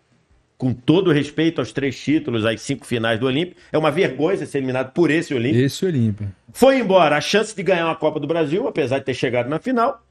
Com 0.64 0.72
todo 0.72 1.12
respeito 1.12 1.61
aos 1.61 1.72
três 1.72 1.94
títulos, 2.00 2.46
às 2.46 2.59
cinco 2.62 2.87
finais 2.87 3.20
do 3.20 3.27
Olímpio. 3.27 3.55
É 3.70 3.77
uma 3.77 3.90
vergonha 3.90 4.46
ser 4.46 4.57
eliminado 4.57 4.94
por 4.94 5.11
esse 5.11 5.35
Olímpio. 5.35 5.62
Esse 5.62 5.85
Olímpio. 5.85 6.33
Foi 6.55 6.79
embora 6.79 7.18
a 7.18 7.20
chance 7.20 7.55
de 7.55 7.62
ganhar 7.62 7.85
uma 7.85 7.94
Copa 7.94 8.18
do 8.18 8.27
Brasil, 8.27 8.66
apesar 8.66 8.98
de 8.98 9.05
ter 9.05 9.12
chegado 9.12 9.46
na 9.46 9.59
final. 9.59 10.03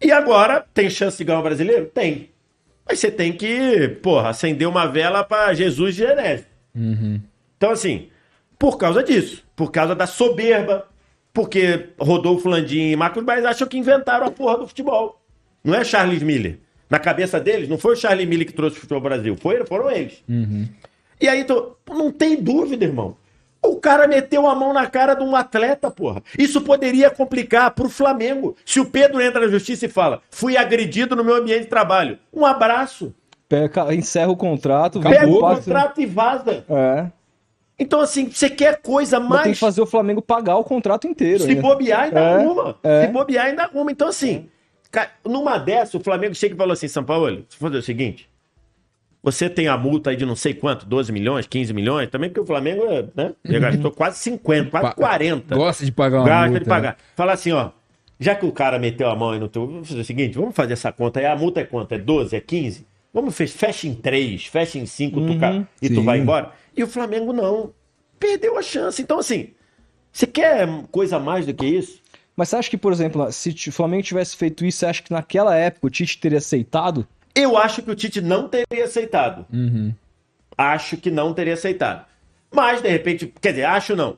E 0.00 0.10
agora, 0.10 0.66
tem 0.74 0.90
chance 0.90 1.18
de 1.18 1.22
ganhar 1.22 1.38
o 1.38 1.42
brasileiro? 1.44 1.86
Tem. 1.86 2.30
Mas 2.84 2.98
você 2.98 3.12
tem 3.12 3.32
que, 3.32 3.90
porra, 4.02 4.30
acender 4.30 4.66
uma 4.66 4.86
vela 4.86 5.22
para 5.22 5.54
Jesus 5.54 5.94
de 5.94 6.02
Genésio. 6.02 6.46
Então, 7.56 7.70
assim, 7.70 8.08
por 8.58 8.76
causa 8.78 9.04
disso, 9.04 9.44
por 9.54 9.70
causa 9.70 9.94
da 9.94 10.08
soberba, 10.08 10.88
porque 11.32 11.90
Rodolfo 11.96 12.48
Landim 12.48 12.90
e 12.90 12.96
Marcos 12.96 13.22
Braz 13.22 13.44
acham 13.44 13.68
que 13.68 13.78
inventaram 13.78 14.26
a 14.26 14.32
porra 14.32 14.58
do 14.58 14.66
futebol. 14.66 15.22
Não 15.62 15.76
é 15.76 15.84
Charles 15.84 16.24
Miller. 16.24 16.58
Na 16.92 16.98
cabeça 16.98 17.40
deles, 17.40 17.70
não 17.70 17.78
foi 17.78 17.94
o 17.94 17.96
Charles 17.96 18.28
Miller 18.28 18.46
que 18.46 18.52
trouxe 18.52 18.76
o 18.76 18.80
futebol 18.80 18.98
ao 18.98 19.02
Brasil, 19.02 19.34
foi, 19.40 19.64
foram 19.64 19.90
eles. 19.90 20.22
E 21.18 21.26
aí, 21.26 21.42
tô, 21.44 21.74
não 21.88 22.12
tem 22.12 22.36
dúvida, 22.36 22.84
irmão. 22.84 23.16
O 23.64 23.76
cara 23.76 24.06
meteu 24.06 24.46
a 24.46 24.54
mão 24.54 24.74
na 24.74 24.86
cara 24.86 25.14
de 25.14 25.22
um 25.22 25.34
atleta, 25.34 25.90
porra. 25.90 26.22
Isso 26.38 26.60
poderia 26.60 27.08
complicar 27.10 27.70
pro 27.70 27.88
Flamengo. 27.88 28.54
Se 28.66 28.78
o 28.78 28.84
Pedro 28.84 29.22
entra 29.22 29.40
na 29.40 29.48
justiça 29.48 29.86
e 29.86 29.88
fala, 29.88 30.20
fui 30.30 30.56
agredido 30.56 31.16
no 31.16 31.24
meu 31.24 31.36
ambiente 31.36 31.62
de 31.62 31.66
trabalho. 31.68 32.18
Um 32.30 32.44
abraço. 32.44 33.14
Pega- 33.48 33.94
encerra 33.94 34.30
o 34.30 34.36
contrato, 34.36 35.00
Pega 35.00 35.26
o 35.28 35.40
passa- 35.40 35.62
contrato 35.62 36.00
e 36.00 36.04
vaza. 36.06 36.64
É. 36.68 37.06
Então, 37.78 38.00
assim, 38.00 38.28
você 38.30 38.50
quer 38.50 38.82
coisa 38.82 39.18
Mas 39.18 39.28
mais. 39.30 39.42
tem 39.44 39.52
que 39.54 39.58
fazer 39.58 39.80
o 39.80 39.86
Flamengo 39.86 40.20
pagar 40.20 40.56
o 40.56 40.64
contrato 40.64 41.06
inteiro. 41.06 41.42
Se 41.44 41.48
ainda. 41.50 41.62
bobear, 41.62 42.00
ainda 42.02 42.20
É, 42.20 42.34
arruma. 42.34 42.76
é. 42.82 43.06
Se 43.06 43.12
bobear, 43.12 43.46
ainda 43.46 43.62
arruma. 43.62 43.90
Então, 43.92 44.08
assim, 44.08 44.48
ca- 44.92 45.10
numa 45.24 45.58
dessa, 45.58 45.96
o 45.96 46.00
Flamengo 46.00 46.34
chega 46.36 46.54
e 46.54 46.58
falou 46.58 46.72
assim: 46.74 46.86
São 46.86 47.02
Paulo, 47.02 47.26
vamos 47.26 47.46
fazer 47.56 47.78
o 47.78 47.82
seguinte. 47.82 48.28
Você 49.24 49.48
tem 49.48 49.68
a 49.68 49.76
multa 49.76 50.10
aí 50.10 50.16
de 50.16 50.26
não 50.26 50.34
sei 50.34 50.52
quanto, 50.52 50.84
12 50.84 51.12
milhões, 51.12 51.46
15 51.46 51.72
milhões, 51.72 52.10
também 52.10 52.28
porque 52.28 52.40
o 52.40 52.46
Flamengo 52.46 52.82
né, 53.14 53.32
já 53.44 53.58
gastou 53.60 53.92
quase 53.92 54.18
50, 54.18 54.68
quase 54.70 54.86
Pa- 54.88 54.94
40. 54.94 55.54
Gosta 55.54 55.84
de 55.84 55.92
pagar 55.92 56.18
uma 56.20 56.26
Gasta 56.28 56.46
multa. 56.48 56.60
de 56.60 56.68
pagar. 56.68 56.96
Fala 57.16 57.32
assim, 57.32 57.52
ó. 57.52 57.70
Já 58.18 58.34
que 58.36 58.44
o 58.46 58.52
cara 58.52 58.78
meteu 58.78 59.08
a 59.08 59.16
mão 59.16 59.30
aí 59.30 59.38
no 59.40 59.48
teu. 59.48 59.66
Vamos 59.66 59.88
fazer 59.88 60.00
o 60.00 60.04
seguinte: 60.04 60.36
vamos 60.36 60.54
fazer 60.54 60.72
essa 60.74 60.92
conta 60.92 61.20
aí. 61.20 61.26
A 61.26 61.36
multa 61.36 61.60
é 61.60 61.64
quanto? 61.64 61.92
É 61.92 61.98
12? 61.98 62.34
É 62.36 62.40
15? 62.40 62.86
Vamos 63.14 63.34
fech- 63.36 63.52
fecha 63.56 63.86
em 63.86 63.94
3, 63.94 64.46
fecha 64.46 64.78
em 64.78 64.86
5 64.86 65.20
tu 65.26 65.38
ca- 65.38 65.64
e 65.80 65.88
tu 65.88 65.96
Sim. 65.96 66.04
vai 66.04 66.18
embora. 66.18 66.50
E 66.76 66.82
o 66.82 66.86
Flamengo 66.86 67.32
não. 67.32 67.72
Perdeu 68.18 68.56
a 68.58 68.62
chance. 68.62 69.00
Então, 69.02 69.18
assim, 69.18 69.48
você 70.10 70.26
quer 70.26 70.68
coisa 70.90 71.18
mais 71.20 71.46
do 71.46 71.52
que 71.54 71.66
isso? 71.66 72.00
Mas 72.42 72.48
você 72.48 72.56
acha 72.56 72.70
que, 72.70 72.76
por 72.76 72.92
exemplo, 72.92 73.30
se 73.30 73.68
o 73.68 73.72
Flamengo 73.72 74.02
tivesse 74.02 74.36
feito 74.36 74.66
isso, 74.66 74.78
você 74.78 74.86
acha 74.86 75.00
que 75.00 75.12
naquela 75.12 75.54
época 75.54 75.86
o 75.86 75.90
Tite 75.90 76.18
teria 76.18 76.38
aceitado? 76.38 77.06
Eu 77.36 77.56
acho 77.56 77.82
que 77.82 77.90
o 77.92 77.94
Tite 77.94 78.20
não 78.20 78.48
teria 78.48 78.84
aceitado. 78.84 79.46
Uhum. 79.52 79.94
Acho 80.58 80.96
que 80.96 81.08
não 81.08 81.32
teria 81.32 81.54
aceitado. 81.54 82.04
Mas, 82.52 82.82
de 82.82 82.88
repente, 82.88 83.32
quer 83.40 83.50
dizer, 83.50 83.62
acho 83.66 83.94
não. 83.94 84.16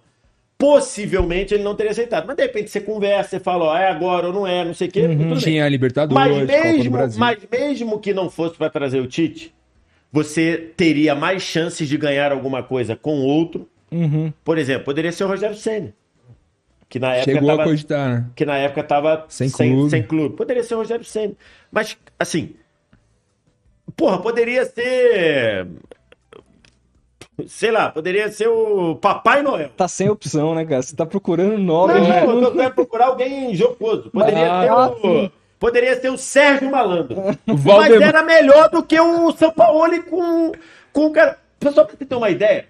Possivelmente 0.57 1.53
ele 1.53 1.63
não 1.63 1.75
teria 1.75 1.93
aceitado. 1.93 2.27
Mas, 2.27 2.35
de 2.35 2.43
repente, 2.45 2.71
você 2.71 2.81
conversa, 2.81 3.29
você 3.29 3.41
fala, 3.41 3.67
ó, 3.67 3.77
é 3.77 3.91
agora 3.91 4.29
ou 4.29 4.33
não 4.33 4.47
é, 4.47 4.65
não 4.65 4.73
sei 4.73 4.89
o 4.89 4.91
quê. 4.91 5.03
tudo 5.03 5.17
bem. 5.19 5.37
Tinha 5.37 5.67
a 5.67 5.69
Libertadores, 5.69 6.15
Mas 6.15 6.33
Copa 6.33 6.47
do 6.47 6.75
mesmo, 6.77 6.91
Brasil. 6.93 7.21
mas 7.21 7.39
mesmo 7.53 8.01
que 8.01 8.15
não 8.15 8.31
fosse 8.31 8.57
para 8.57 8.71
trazer 8.71 9.01
o 9.01 9.07
Tite, 9.07 9.55
você 10.11 10.73
teria 10.79 11.15
mais 11.15 11.43
chances 11.43 11.87
de 11.87 11.99
ganhar 11.99 12.33
alguma 12.33 12.63
coisa 12.63 12.97
com 12.97 13.21
outro. 13.21 13.69
Uhum. 13.93 14.33
Por 14.43 14.57
exemplo, 14.57 14.87
poderia 14.87 15.13
ser 15.13 15.25
o 15.25 15.29
Rogério 15.29 15.55
Senna. 15.55 15.93
Que 16.95 17.01
na 17.01 17.13
época 17.17 17.33
Chegou 17.33 17.51
a 17.51 17.57
tava, 17.57 17.69
cogitar, 17.69 18.09
né? 18.09 18.27
que 18.37 18.47
na 18.47 18.57
época 18.57 18.85
tava 18.85 19.25
Sem 19.29 19.49
sem, 19.49 19.73
clube. 19.75 19.91
sem 19.91 20.03
clube. 20.05 20.37
Poderia 20.37 20.63
ser 20.63 20.75
o 20.75 20.79
Rogério 20.79 21.05
Senna. 21.05 21.33
Mas, 21.73 21.99
assim. 22.21 22.55
Porra, 23.97 24.19
poderia 24.23 24.65
ser. 24.65 25.67
Sei 27.49 27.73
lá, 27.73 27.91
poderia 27.91 28.31
ser 28.31 28.47
o 28.47 28.95
Papai 28.95 29.43
Noel. 29.43 29.71
Tá 29.77 29.89
sem 29.89 30.09
opção, 30.09 30.55
né, 30.55 30.65
cara? 30.65 30.83
Você 30.83 30.95
tá 30.95 31.05
procurando 31.05 31.59
nome. 31.59 31.95
Não, 31.95 32.01
né? 32.09 32.25
eu 32.47 32.53
quero 32.55 32.75
procurar 32.77 33.07
alguém 33.07 33.53
jocoso. 33.57 34.09
Poderia 34.13 34.53
Ah, 34.53 34.89
ser 35.01 35.07
o. 35.09 35.33
Poderia 35.59 36.01
ser 36.01 36.11
o 36.11 36.17
Sérgio 36.17 36.71
Malandro. 36.71 37.21
O 37.21 37.55
Mas 37.55 37.61
Valdemar. 37.61 38.09
era 38.09 38.23
melhor 38.23 38.71
do 38.71 38.85
que 38.85 39.01
o 39.01 39.33
São 39.33 39.51
Paulo 39.51 40.01
com, 40.05 40.53
com 40.93 41.07
o 41.07 41.11
cara. 41.11 41.39
Só 41.75 41.83
pra 41.85 41.97
você 41.97 42.05
ter 42.05 42.15
uma 42.15 42.31
ideia, 42.31 42.67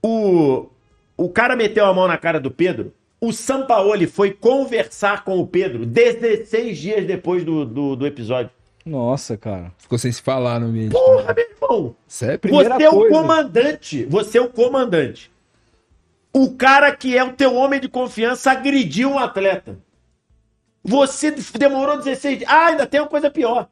o, 0.00 0.68
o 1.16 1.28
cara 1.30 1.56
meteu 1.56 1.84
a 1.84 1.92
mão 1.92 2.06
na 2.06 2.16
cara 2.16 2.38
do 2.38 2.48
Pedro. 2.52 2.92
O 3.24 3.32
Sampaoli 3.32 4.06
foi 4.06 4.32
conversar 4.32 5.24
com 5.24 5.38
o 5.38 5.46
Pedro 5.46 5.86
16 5.86 6.76
dias 6.76 7.06
depois 7.06 7.42
do, 7.42 7.64
do, 7.64 7.96
do 7.96 8.06
episódio. 8.06 8.50
Nossa, 8.84 9.34
cara. 9.34 9.72
Ficou 9.78 9.96
sem 9.96 10.12
se 10.12 10.20
falar 10.20 10.60
no 10.60 10.66
ambiente. 10.66 10.92
Porra, 10.92 11.32
meu 11.32 11.46
irmão! 11.50 11.96
É 12.20 12.36
Primeira 12.36 12.76
você 12.76 12.82
é 12.82 12.88
o 12.90 12.92
coisa. 12.92 13.14
comandante. 13.14 14.04
Você 14.04 14.36
é 14.36 14.42
o 14.42 14.50
comandante. 14.50 15.32
O 16.34 16.54
cara 16.54 16.94
que 16.94 17.16
é 17.16 17.24
o 17.24 17.32
teu 17.32 17.54
homem 17.54 17.80
de 17.80 17.88
confiança 17.88 18.50
agrediu 18.50 19.08
um 19.12 19.18
atleta. 19.18 19.78
Você 20.82 21.34
demorou 21.58 21.96
16 21.96 22.38
dias. 22.40 22.50
Ah, 22.50 22.66
ainda 22.66 22.86
tem 22.86 23.00
uma 23.00 23.08
coisa 23.08 23.30
pior. 23.30 23.68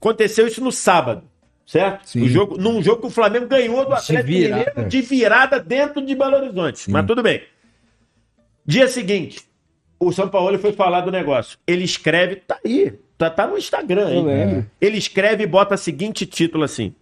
Aconteceu 0.00 0.46
isso 0.46 0.64
no 0.64 0.72
sábado, 0.72 1.24
certo? 1.66 2.08
Sim. 2.08 2.20
No 2.20 2.28
jogo, 2.28 2.56
num 2.56 2.82
jogo 2.82 3.02
que 3.02 3.08
o 3.08 3.10
Flamengo 3.10 3.46
ganhou 3.46 3.84
do 3.84 3.92
Atlético 3.92 4.26
virada. 4.26 4.64
Mineiro 4.70 4.88
de 4.88 5.02
virada 5.02 5.60
dentro 5.60 6.00
de 6.00 6.14
Belo 6.14 6.36
Horizonte. 6.36 6.90
Mas 6.90 7.06
tudo 7.06 7.22
bem. 7.22 7.42
Dia 8.68 8.86
seguinte, 8.86 9.48
o 9.98 10.12
São 10.12 10.28
Paulo 10.28 10.58
foi 10.58 10.74
falar 10.74 11.00
do 11.00 11.10
negócio. 11.10 11.58
Ele 11.66 11.84
escreve, 11.84 12.36
tá 12.36 12.58
aí, 12.62 12.92
tá, 13.16 13.30
tá 13.30 13.46
no 13.46 13.56
Instagram, 13.56 14.10
Eu 14.10 14.18
hein? 14.18 14.26
lembro. 14.26 14.70
Ele 14.78 14.98
escreve 14.98 15.44
e 15.44 15.46
bota 15.46 15.74
o 15.74 15.78
seguinte 15.78 16.26
título 16.26 16.64
assim. 16.64 16.94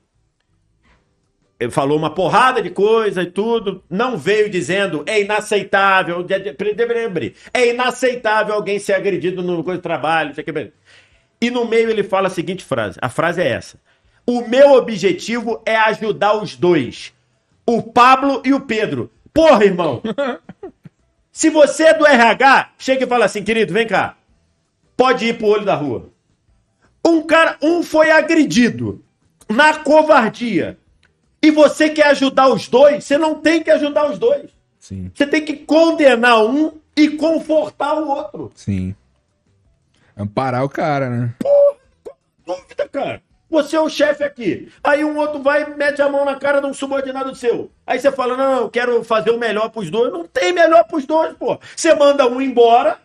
Ele 1.59 1.73
falou 1.73 1.99
uma 1.99 2.09
porrada 2.09 2.63
de 2.63 2.71
coisa 2.71 3.25
e 3.25 3.27
tudo. 3.27 3.83
Não 3.91 4.17
veio 4.17 4.49
dizendo 4.49 5.03
é 5.07 5.21
inaceitável. 5.21 6.25
É 7.53 7.71
inaceitável 7.71 8.55
alguém 8.55 8.79
ser 8.79 8.93
agredido 8.93 9.43
no 9.43 9.65
coisa 9.65 9.79
de 9.79 9.83
trabalho. 9.83 10.29
não 10.29 10.35
sei 10.37 10.43
o 10.43 10.45
que. 10.45 10.73
E 11.41 11.51
no 11.51 11.65
meio 11.65 11.91
ele 11.91 12.05
fala 12.05 12.29
a 12.29 12.31
seguinte 12.31 12.65
frase. 12.65 12.97
A 13.03 13.09
frase 13.09 13.43
é 13.43 13.49
essa. 13.49 13.77
O 14.25 14.43
meu 14.43 14.75
objetivo 14.75 15.61
é 15.67 15.75
ajudar 15.75 16.41
os 16.41 16.55
dois. 16.55 17.13
O 17.67 17.83
Pablo 17.83 18.41
e 18.45 18.55
o 18.55 18.61
Pedro. 18.61 19.11
Porra, 19.35 19.65
irmão. 19.65 20.01
Se 21.37 21.51
você 21.51 21.89
é 21.89 21.93
do 21.93 22.07
RH, 22.07 22.71
chega 22.79 23.05
e 23.05 23.07
fala 23.07 23.27
assim, 23.27 23.45
querido, 23.45 23.71
vem 23.71 23.87
cá. 23.87 24.17
Pode 24.97 25.27
ir 25.27 25.37
pro 25.37 25.49
olho 25.49 25.67
da 25.67 25.75
rua. 25.75 26.09
Um 27.07 27.21
cara, 27.21 27.59
um 27.61 27.83
foi 27.83 28.11
agredido 28.11 29.05
na 29.47 29.75
covardia. 29.81 30.79
E 31.43 31.51
você 31.51 31.91
quer 31.91 32.07
ajudar 32.07 32.49
os 32.49 32.69
dois, 32.69 33.05
você 33.05 33.19
não 33.19 33.35
tem 33.35 33.63
que 33.63 33.71
ajudar 33.71 34.11
os 34.11 34.19
dois. 34.19 34.51
Sim, 34.81 35.13
Você 35.15 35.27
tem 35.27 35.45
que 35.45 35.59
condenar 35.59 36.43
um 36.43 36.73
e 36.97 37.11
confortar 37.11 37.93
o 37.97 38.09
outro. 38.09 38.51
sim. 38.55 38.97
Amparar 40.17 40.65
o 40.65 40.71
cara, 40.71 41.11
né? 41.11 41.35
Dúvida, 42.47 42.89
cara. 42.89 43.23
Você 43.49 43.77
é 43.77 43.81
o 43.81 43.89
chefe 43.89 44.25
aqui. 44.25 44.73
Aí 44.83 45.05
um 45.05 45.17
outro 45.17 45.41
vai 45.41 45.63
e 45.63 45.77
mete 45.77 46.03
a 46.03 46.09
mão 46.09 46.25
na 46.25 46.35
cara 46.35 46.61
de 46.61 46.67
um 46.67 46.75
subordinado 46.75 47.35
seu. 47.35 47.71
Aí 47.87 47.99
você 47.99 48.11
fala: 48.11 48.37
não, 48.37 48.63
eu 48.63 48.71
quero 48.71 49.05
fazer 49.05 49.31
o 49.31 49.39
melhor 49.39 49.71
pros 49.71 49.91
dois. 49.91 50.13
Não 50.13 50.27
tem 50.27 50.53
melhor 50.53 50.85
pros 50.85 51.07
dois, 51.07 51.33
pô. 51.35 51.59
Você 51.75 51.95
manda 51.95 52.27
um 52.27 52.41
embora 52.41 52.99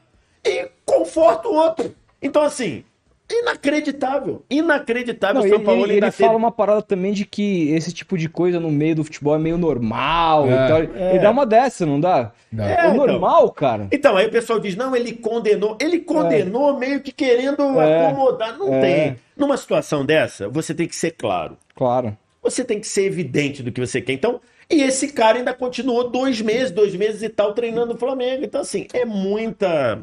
e 0.43 0.69
conforta 0.86 1.47
o 1.47 1.54
outro. 1.54 1.95
Então, 2.21 2.41
assim, 2.43 2.84
Inacreditável. 3.32 4.44
Inacreditável. 4.50 5.36
Não, 5.41 5.48
São 5.48 5.58
ele, 5.58 5.65
Paulo 5.65 5.86
ele, 5.86 5.94
ainda 5.94 6.06
ele 6.08 6.12
fala 6.12 6.36
uma 6.38 6.52
parada 6.52 6.82
também 6.82 7.13
de 7.13 7.26
que 7.26 7.70
esse 7.72 7.94
tipo 7.94 8.17
de 8.17 8.28
coisa 8.28 8.60
no 8.60 8.70
meio 8.70 8.96
do 8.96 9.04
futebol 9.04 9.36
é 9.36 9.39
meio 9.39 9.58
normal 9.58 10.48
É. 10.48 10.52
e 10.54 10.67
tal. 10.67 10.84
Ele 10.84 11.20
dá 11.20 11.32
uma 11.32 11.46
dessa, 11.46 11.86
não 11.86 12.00
dá? 12.00 12.32
Dá. 12.52 12.67
É, 12.70 12.74
É, 12.74 12.88
então. 12.91 12.96
normal, 13.08 13.50
cara. 13.52 13.88
Então, 13.91 14.17
aí 14.17 14.28
o 14.28 14.32
pessoal 14.32 14.60
diz, 14.60 14.76
não, 14.76 14.96
ele 14.96 15.13
condenou. 15.13 15.78
Ele 15.80 16.00
condenou 16.00 16.78
meio 16.78 17.00
que 17.02 17.12
querendo 17.12 17.62
É. 17.80 18.08
acomodar. 18.08 18.58
Não 18.58 18.74
É. 18.74 18.82
tem. 18.82 19.15
Numa 19.38 19.58
situação 19.58 20.06
dessa, 20.06 20.50
você 20.50 20.74
tem 20.74 20.88
que 20.88 20.96
ser 20.96 21.12
claro. 21.12 21.58
Claro. 21.76 22.17
Você 22.44 22.63
tem 22.63 22.80
que 22.80 22.88
ser 22.88 23.06
evidente 23.06 23.62
do 23.63 23.72
que 23.72 23.80
você 23.80 24.02
quer. 24.02 24.13
Então, 24.13 24.41
e 24.70 24.82
esse 24.84 25.10
cara 25.10 25.38
ainda 25.38 25.54
continuou 25.54 26.10
dois 26.10 26.41
meses, 26.41 26.72
dois 26.72 26.96
meses 26.96 27.22
e 27.22 27.30
tal, 27.30 27.54
treinando 27.54 27.94
o 27.94 27.98
Flamengo. 27.98 28.44
Então, 28.44 28.62
assim, 28.62 28.88
é 28.94 29.06
muita. 29.06 30.00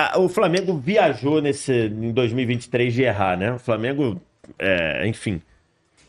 Ah, 0.00 0.16
o 0.20 0.28
Flamengo 0.28 0.78
viajou 0.78 1.42
nesse, 1.42 1.72
em 1.72 2.12
2023 2.12 2.94
de 2.94 3.02
errar, 3.02 3.36
né? 3.36 3.54
O 3.54 3.58
Flamengo, 3.58 4.22
é, 4.56 5.04
enfim. 5.08 5.42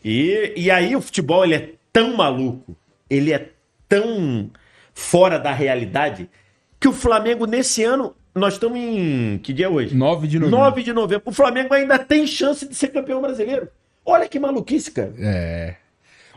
E, 0.04 0.52
e 0.56 0.70
aí 0.70 0.94
o 0.94 1.00
futebol 1.00 1.44
ele 1.44 1.56
é 1.56 1.70
tão 1.92 2.16
maluco, 2.16 2.76
ele 3.10 3.32
é 3.32 3.48
tão 3.88 4.48
fora 4.94 5.40
da 5.40 5.50
realidade, 5.50 6.30
que 6.78 6.86
o 6.86 6.92
Flamengo 6.92 7.46
nesse 7.46 7.82
ano, 7.82 8.14
nós 8.32 8.52
estamos 8.54 8.78
em. 8.78 9.38
Que 9.38 9.52
dia 9.52 9.66
é 9.66 9.68
hoje? 9.68 9.92
9 9.92 10.28
de 10.28 10.38
novembro. 10.38 10.60
9 10.60 10.82
de 10.84 10.92
novembro. 10.92 11.22
O 11.26 11.32
Flamengo 11.32 11.74
ainda 11.74 11.98
tem 11.98 12.28
chance 12.28 12.68
de 12.68 12.76
ser 12.76 12.92
campeão 12.92 13.20
brasileiro. 13.20 13.68
Olha 14.06 14.28
que 14.28 14.38
maluquice, 14.38 14.92
cara. 14.92 15.12
É. 15.18 15.74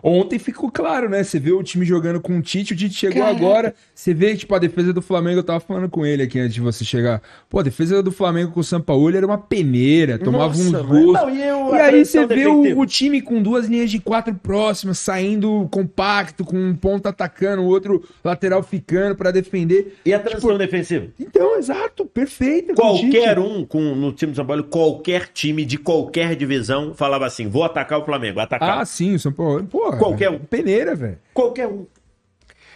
Ontem 0.04 0.38
ficou 0.38 0.70
claro, 0.70 1.08
né? 1.10 1.24
Você 1.24 1.40
vê 1.40 1.54
o 1.54 1.64
time 1.64 1.86
jogando 1.86 2.20
com 2.20 2.38
o 2.38 2.42
Tite, 2.42 2.74
o 2.74 2.76
Tite 2.76 2.94
chegou 2.94 3.24
agora. 3.24 3.74
Você 3.96 4.14
vê, 4.14 4.36
tipo, 4.36 4.54
a 4.54 4.60
defesa 4.60 4.92
do 4.92 5.02
Flamengo, 5.02 5.40
eu 5.40 5.44
tava 5.44 5.62
falando 5.62 5.88
com 5.90 6.06
ele 6.06 6.24
aqui 6.24 6.38
antes 6.40 6.54
de 6.56 6.60
você 6.60 6.84
chegar. 6.84 7.22
Pô, 7.50 7.60
a 7.60 7.64
defesa 7.64 8.04
do 8.04 8.12
Flamengo 8.12 8.52
com 8.52 8.60
o 8.60 8.64
Sampaoli 8.64 9.16
era 9.16 9.26
uma 9.26 9.38
peneira, 9.38 10.20
tomava 10.20 10.48
Nossa, 10.48 10.62
uns 10.62 10.72
gols. 10.86 11.14
Não, 11.14 11.30
e 11.30 11.42
eu- 11.42 11.74
e 11.74 11.80
aí 11.80 12.04
você 12.06 12.26
vê 12.28 12.48
o, 12.48 12.80
o 12.80 12.86
time 12.86 13.22
com 13.22 13.42
duas 13.42 13.68
linhas 13.68 13.90
de 13.90 13.98
quatro 14.00 14.36
próximas, 14.36 15.00
saindo 15.00 15.70
compacto, 15.72 16.44
com 16.44 16.58
um 16.58 16.76
ponto 16.76 17.08
atacando, 17.08 17.62
o 17.62 17.66
outro 17.68 18.04
lateral 18.24 18.62
ficando 18.62 19.16
pra 19.16 19.32
defender. 19.32 19.96
E 20.06 20.14
a 20.14 20.20
transição 20.20 20.58
defensiva? 20.58 21.08
Então, 21.18 21.58
exato, 21.58 22.06
perfeita. 22.06 22.74
com 22.74 22.88
o 22.92 22.96
Tite. 22.98 23.12
Qualquer 23.12 23.40
um 23.40 23.64
com, 23.66 23.80
no 23.96 24.12
time 24.12 24.34
do 24.34 24.36
São 24.36 24.46
Paulo, 24.46 24.66
qualquer 24.66 25.28
time 25.34 25.64
de 25.64 25.78
qualquer 25.78 26.36
divisão 26.36 26.94
falava 26.94 27.26
assim: 27.26 27.48
vou 27.48 27.64
atacar 27.64 28.00
o 28.00 28.04
Flamengo, 28.06 28.42
atacar. 28.42 28.80
Ah, 28.80 28.86
sim, 28.86 29.16
o 29.16 29.20
São 29.20 29.32
Paulo. 29.32 29.66
Pô, 29.98 30.06
Qualquer 30.06 30.30
um. 30.30 30.40
Peneira, 30.40 30.96
velho. 30.96 31.20
Qualquer 31.34 31.68
um. 31.68 31.86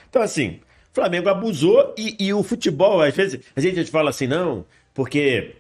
Então, 0.09 0.21
assim, 0.21 0.59
o 0.91 0.95
Flamengo 0.95 1.29
abusou 1.29 1.93
e, 1.97 2.15
e 2.19 2.33
o 2.33 2.43
futebol, 2.43 3.01
às 3.01 3.15
vezes, 3.15 3.39
a 3.55 3.61
gente 3.61 3.91
fala 3.91 4.09
assim, 4.09 4.27
não, 4.27 4.65
porque 4.93 5.55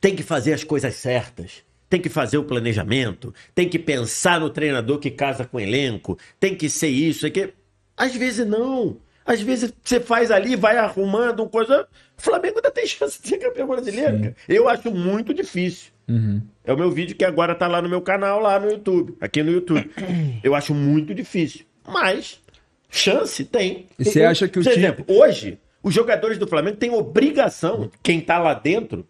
tem 0.00 0.14
que 0.14 0.22
fazer 0.22 0.52
as 0.52 0.64
coisas 0.64 0.94
certas. 0.94 1.64
Tem 1.88 2.00
que 2.00 2.08
fazer 2.08 2.36
o 2.36 2.42
planejamento, 2.44 3.32
tem 3.54 3.68
que 3.68 3.78
pensar 3.78 4.40
no 4.40 4.50
treinador 4.50 4.98
que 4.98 5.08
casa 5.08 5.44
com 5.44 5.56
o 5.56 5.60
elenco, 5.60 6.18
tem 6.40 6.52
que 6.52 6.68
ser 6.68 6.88
isso, 6.88 7.26
é 7.26 7.30
que 7.30 7.52
às 7.96 8.14
vezes 8.14 8.44
não. 8.44 8.96
Às 9.24 9.40
vezes 9.40 9.72
você 9.82 10.00
faz 10.00 10.30
ali, 10.30 10.56
vai 10.56 10.76
arrumando 10.76 11.40
uma 11.40 11.48
coisa. 11.48 11.88
O 12.16 12.22
Flamengo 12.22 12.56
ainda 12.56 12.70
tem 12.70 12.86
chance 12.86 13.20
de 13.20 13.28
ser 13.28 13.38
campeão 13.38 13.66
brasileiro. 13.66 14.18
cara. 14.18 14.36
Eu 14.48 14.68
acho 14.68 14.90
muito 14.90 15.32
difícil. 15.32 15.92
É 16.64 16.72
o 16.72 16.76
meu 16.76 16.90
vídeo 16.90 17.16
que 17.16 17.24
agora 17.24 17.54
tá 17.54 17.66
lá 17.66 17.82
no 17.82 17.88
meu 17.88 18.00
canal, 18.00 18.40
lá 18.40 18.58
no 18.60 18.70
YouTube, 18.70 19.16
aqui 19.20 19.42
no 19.42 19.50
YouTube. 19.50 19.90
Eu 20.42 20.54
acho 20.54 20.74
muito 20.74 21.14
difícil. 21.14 21.64
Mas, 21.86 22.40
chance 22.90 23.44
tem. 23.44 23.86
E 23.98 24.04
você 24.04 24.22
acha 24.24 24.48
que 24.48 24.58
o 24.58 24.62
Por 24.62 24.72
time- 24.72 24.84
exemplo, 24.84 25.04
hoje, 25.08 25.58
os 25.82 25.92
jogadores 25.94 26.38
do 26.38 26.46
Flamengo 26.46 26.76
têm 26.76 26.90
obrigação, 26.90 27.90
quem 28.02 28.20
tá 28.20 28.38
lá 28.38 28.54
dentro, 28.54 29.06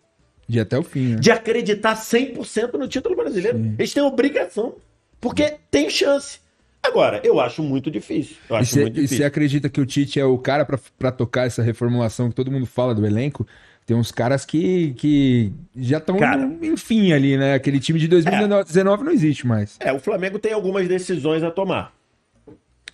De 0.48 0.58
até 0.60 0.78
o 0.78 0.82
fim, 0.82 1.14
né? 1.14 1.16
de 1.16 1.30
acreditar 1.30 1.96
100% 1.96 2.74
no 2.74 2.86
título 2.88 3.16
brasileiro. 3.16 3.58
Eles 3.78 3.92
têm 3.92 4.02
obrigação. 4.02 4.74
Porque 5.20 5.54
tem 5.70 5.88
chance. 5.90 6.38
Agora, 6.82 7.20
eu 7.24 7.40
acho 7.40 7.62
muito 7.62 7.90
difícil. 7.90 8.36
Eu 8.48 8.56
E 8.56 8.58
acho 8.60 8.78
E 8.80 9.08
você 9.08 9.24
acredita 9.24 9.68
que 9.68 9.80
o 9.80 9.86
Tite 9.86 10.20
é 10.20 10.24
o 10.24 10.38
cara 10.38 10.64
pra 10.98 11.10
tocar 11.10 11.46
essa 11.46 11.62
reformulação 11.62 12.28
que 12.28 12.34
todo 12.36 12.50
mundo 12.50 12.64
fala 12.66 12.94
do 12.94 13.04
elenco? 13.04 13.44
Tem 13.86 13.96
uns 13.96 14.10
caras 14.10 14.44
que, 14.44 14.92
que 14.94 15.52
já 15.76 15.98
estão, 15.98 16.18
Cara. 16.18 16.42
enfim, 16.60 17.12
ali, 17.12 17.36
né? 17.36 17.54
Aquele 17.54 17.78
time 17.78 18.00
de 18.00 18.08
2019 18.08 19.04
não 19.04 19.12
existe 19.12 19.46
mais. 19.46 19.76
É, 19.78 19.92
o 19.92 20.00
Flamengo 20.00 20.40
tem 20.40 20.52
algumas 20.52 20.88
decisões 20.88 21.44
a 21.44 21.52
tomar. 21.52 21.94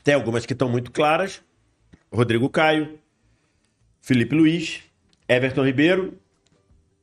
Tem 0.05 0.13
algumas 0.15 0.45
que 0.45 0.53
estão 0.53 0.69
muito 0.69 0.91
claras. 0.91 1.41
Rodrigo 2.13 2.47
Caio, 2.51 2.99
Felipe 4.03 4.35
Luiz, 4.35 4.81
Everton 5.27 5.65
Ribeiro. 5.65 6.13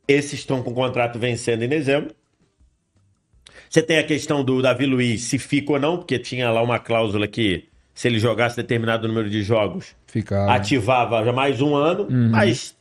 Esses 0.07 0.33
estão 0.33 0.61
com 0.61 0.69
o 0.69 0.75
contrato 0.75 1.17
vencendo 1.17 1.63
em 1.63 1.67
dezembro. 1.67 2.13
Você 3.67 3.81
tem 3.81 3.97
a 3.97 4.03
questão 4.03 4.43
do 4.43 4.61
Davi 4.61 4.85
Luiz, 4.85 5.23
se 5.23 5.39
fica 5.39 5.73
ou 5.73 5.79
não, 5.79 5.97
porque 5.97 6.19
tinha 6.19 6.51
lá 6.51 6.61
uma 6.61 6.77
cláusula 6.77 7.27
que 7.27 7.65
se 7.93 8.07
ele 8.07 8.19
jogasse 8.19 8.55
determinado 8.55 9.07
número 9.07 9.29
de 9.29 9.41
jogos, 9.43 9.95
Ficar. 10.07 10.49
ativava 10.49 11.23
já 11.23 11.33
mais 11.33 11.59
um 11.59 11.75
ano. 11.75 12.07
Mas 12.09 12.75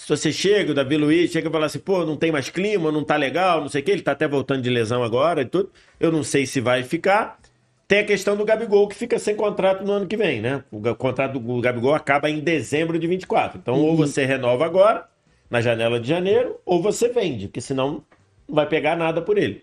se 0.00 0.08
você 0.08 0.32
chega, 0.32 0.72
o 0.72 0.74
Davi 0.74 0.96
Luiz 0.96 1.30
chega 1.30 1.50
e 1.50 1.52
fala 1.52 1.66
assim, 1.66 1.78
pô, 1.78 2.06
não 2.06 2.16
tem 2.16 2.32
mais 2.32 2.48
clima, 2.48 2.90
não 2.90 3.04
tá 3.04 3.16
legal, 3.16 3.60
não 3.60 3.68
sei 3.68 3.82
o 3.82 3.84
que, 3.84 3.90
ele 3.90 4.00
tá 4.00 4.12
até 4.12 4.26
voltando 4.26 4.62
de 4.62 4.70
lesão 4.70 5.04
agora 5.04 5.42
e 5.42 5.44
tudo. 5.44 5.70
Eu 6.00 6.10
não 6.10 6.24
sei 6.24 6.46
se 6.46 6.58
vai 6.58 6.82
ficar. 6.82 7.38
Tem 7.86 7.98
a 7.98 8.04
questão 8.04 8.34
do 8.34 8.42
Gabigol, 8.42 8.88
que 8.88 8.94
fica 8.94 9.18
sem 9.18 9.36
contrato 9.36 9.84
no 9.84 9.92
ano 9.92 10.06
que 10.06 10.16
vem, 10.16 10.40
né? 10.40 10.64
O 10.72 10.94
contrato 10.94 11.38
do 11.38 11.60
Gabigol 11.60 11.94
acaba 11.94 12.30
em 12.30 12.40
dezembro 12.40 12.98
de 12.98 13.06
24. 13.06 13.58
Então, 13.58 13.74
ou 13.74 13.94
você 13.94 14.24
renova 14.24 14.64
agora, 14.64 15.06
na 15.50 15.60
janela 15.60 16.00
de 16.00 16.08
janeiro, 16.08 16.58
ou 16.64 16.80
você 16.80 17.10
vende, 17.10 17.48
porque 17.48 17.60
senão 17.60 18.02
não 18.48 18.54
vai 18.54 18.66
pegar 18.66 18.96
nada 18.96 19.20
por 19.20 19.36
ele. 19.36 19.62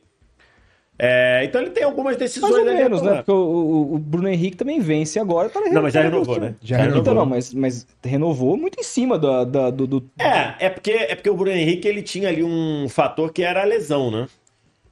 É, 1.00 1.44
então 1.44 1.62
ele 1.62 1.70
tem 1.70 1.84
algumas 1.84 2.18
decisões 2.18 2.52
Mais 2.52 2.66
ou 2.68 2.74
menos, 2.74 3.02
né? 3.04 3.16
Porque 3.18 3.32
o, 3.32 3.36
o- 3.36 3.96
o 3.96 4.00
Bruno 4.00 4.28
Henrique 4.28 4.58
também 4.58 4.80
vence 4.80 5.20
agora. 5.20 5.48
Tá 5.48 5.62
Não, 5.62 5.82
mas 5.84 5.94
já 5.94 6.02
renovou, 6.02 6.40
né? 6.40 6.56
Já 6.62 6.78
Então, 6.78 6.92
renovou. 6.96 7.14
não, 7.14 7.26
mas, 7.26 7.54
mas 7.54 7.86
renovou 8.04 8.58
muito 8.58 8.80
em 8.80 8.84
cima 8.84 9.20
da, 9.20 9.44
da- 9.44 9.70
do, 9.70 9.86
do- 9.86 10.10
É, 10.18 10.66
é 10.66 10.70
porque, 10.70 10.92
é 10.92 11.14
porque 11.16 11.30
o 11.30 11.36
Bruno 11.36 11.56
Henrique 11.56 11.88
ele 11.88 12.02
tinha 12.02 12.30
ali 12.30 12.44
um 12.44 12.90
fator 12.90 13.32
que 13.32 13.44
era 13.44 13.62
a 13.62 13.66
lesão, 13.66 14.10
né? 14.10 14.28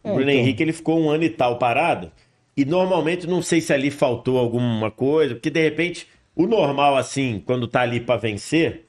O 0.04 0.10
É, 0.10 0.14
Bruno 0.14 0.30
então. 0.30 0.42
Henrique 0.42 0.62
ele 0.62 0.74
ficou 0.74 1.00
um 1.00 1.10
ano 1.10 1.24
e 1.24 1.30
tal 1.30 1.58
parado. 1.58 2.12
E 2.56 2.64
normalmente 2.64 3.26
não 3.26 3.42
sei 3.42 3.60
se 3.60 3.74
ali 3.74 3.90
faltou 3.90 4.38
alguma 4.38 4.92
coisa, 4.92 5.34
porque 5.34 5.50
de 5.50 5.62
repente 5.62 6.08
o 6.36 6.46
normal 6.46 6.96
assim, 6.98 7.42
quando 7.44 7.68
tá 7.68 7.82
ali 7.82 8.00
pra 8.00 8.16
vencer, 8.16 8.86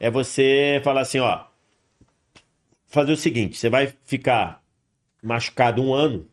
é 0.00 0.10
você 0.10 0.80
falar 0.82 1.02
assim, 1.02 1.20
ó, 1.20 1.44
fazer 2.88 3.12
o 3.12 3.16
seguinte, 3.16 3.56
você 3.56 3.68
vai 3.68 3.92
ficar 4.04 4.60
machucado 5.22 5.82
um 5.82 5.94
ano. 5.94 6.26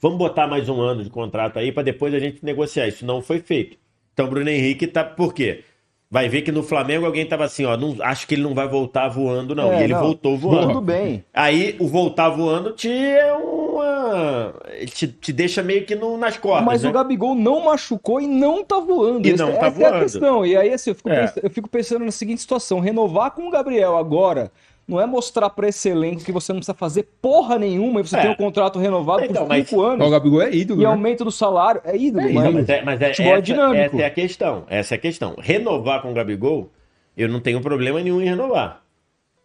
Vamos 0.00 0.18
botar 0.18 0.46
mais 0.46 0.68
um 0.68 0.80
ano 0.80 1.02
de 1.02 1.10
contrato 1.10 1.58
aí 1.58 1.72
pra 1.72 1.82
depois 1.82 2.12
a 2.14 2.18
gente 2.18 2.44
negociar. 2.44 2.86
Isso 2.88 3.04
não 3.06 3.20
foi 3.22 3.38
feito. 3.40 3.76
Então 4.12 4.28
Bruno 4.28 4.48
Henrique 4.48 4.86
tá 4.86 5.04
por 5.04 5.32
quê? 5.34 5.62
Vai 6.08 6.28
ver 6.28 6.42
que 6.42 6.52
no 6.52 6.62
Flamengo 6.62 7.04
alguém 7.04 7.26
tava 7.26 7.44
assim, 7.44 7.64
ó, 7.64 7.76
não, 7.76 7.96
acho 8.00 8.28
que 8.28 8.34
ele 8.36 8.42
não 8.42 8.54
vai 8.54 8.68
voltar 8.68 9.08
voando 9.08 9.54
não. 9.56 9.72
É, 9.72 9.80
e 9.80 9.84
ele 9.84 9.92
não. 9.92 10.00
voltou 10.00 10.36
voando. 10.38 10.68
Tudo 10.68 10.80
bem. 10.80 11.24
Aí 11.34 11.74
o 11.80 11.88
voltar 11.88 12.28
voando 12.28 12.72
te 12.72 12.88
é 12.88 13.32
uma. 13.34 14.54
Te, 14.94 15.08
te 15.08 15.32
deixa 15.32 15.62
meio 15.64 15.84
que 15.84 15.96
no- 15.96 16.16
nas 16.16 16.36
cordas. 16.38 16.64
Mas 16.64 16.82
né? 16.84 16.88
o 16.88 16.92
Gabigol 16.92 17.34
não 17.34 17.64
machucou 17.64 18.20
e 18.20 18.26
não 18.28 18.64
tá 18.64 18.78
voando. 18.78 19.26
E 19.26 19.32
Essa- 19.32 19.46
não 19.46 19.52
tá 19.58 19.66
essa 19.66 19.82
é 19.82 19.84
a 19.86 19.90
voando. 19.90 20.02
questão. 20.04 20.46
E 20.46 20.56
aí, 20.56 20.72
assim, 20.72 20.90
eu 20.90 20.94
fico, 20.94 21.08
É. 21.10 21.26
pens- 21.26 21.40
eu 21.42 21.50
fico 21.50 21.68
pensando 21.68 22.04
na 22.04 22.12
seguinte 22.12 22.40
situação: 22.40 22.78
renovar 22.78 23.32
com 23.32 23.48
o 23.48 23.50
Gabriel 23.50 23.96
agora 23.96 24.52
não 24.86 25.00
é 25.00 25.06
mostrar 25.06 25.50
pra 25.50 25.68
esse 25.68 25.88
elenco 25.88 26.22
que 26.24 26.30
você 26.30 26.52
não 26.52 26.60
precisa 26.60 26.74
fazer 26.76 27.08
porra 27.20 27.58
nenhuma 27.58 28.00
e 28.00 28.02
você 28.06 28.16
É. 28.16 28.22
tem 28.22 28.30
um 28.30 28.34
contrato 28.36 28.78
renovado 28.78 29.24
Então, 29.24 29.42
por 29.42 29.48
mas- 29.48 29.68
cinco 29.68 29.82
Ó, 29.82 29.86
anos 29.90 30.06
O 30.06 30.10
Gabigol 30.10 30.42
é 30.42 30.54
ídolo, 30.54 30.80
e 30.80 30.84
né? 30.84 30.90
aumento 30.90 31.24
do 31.24 31.30
salário. 31.32 31.80
É 31.84 31.96
ídolo, 31.96 32.26
Não, 32.26 32.32
mas, 32.34 32.54
mas 32.54 32.68
é, 32.68 32.82
mas 32.82 33.00
é, 33.00 33.04
é 33.06 33.08
essa, 33.10 33.42
dinâmico. 33.42 33.96
essa 33.96 34.02
é 34.02 34.04
a 34.06 34.10
questão. 34.10 34.64
Essa 34.68 34.94
é 34.94 34.96
a 34.96 35.00
questão. 35.00 35.34
Renovar 35.38 36.02
com 36.02 36.10
o 36.10 36.14
Gabigol, 36.14 36.70
eu 37.16 37.28
não 37.28 37.40
tenho 37.40 37.60
problema 37.60 38.00
nenhum 38.00 38.20
em 38.20 38.26
renovar. 38.26 38.82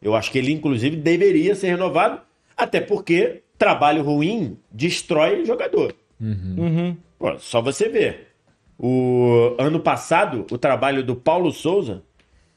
Eu 0.02 0.16
acho 0.16 0.32
que 0.32 0.38
ele, 0.38 0.52
inclusive, 0.52 0.96
deveria 0.96 1.56
ser 1.56 1.68
renovado, 1.70 2.20
até 2.58 2.80
porque 2.82 3.42
trabalho 3.58 4.04
ruim 4.04 4.58
destrói 4.72 5.46
jogador. 5.46 5.94
Uhum. 6.20 6.96
Pô, 7.18 7.38
só 7.40 7.62
você 7.62 7.88
ver. 7.90 8.28
O 8.84 9.56
ano 9.60 9.80
passado, 9.80 10.46
o 10.52 10.58
trabalho 10.58 11.04
do 11.04 11.16
Paulo 11.16 11.52
Souza 11.52 12.02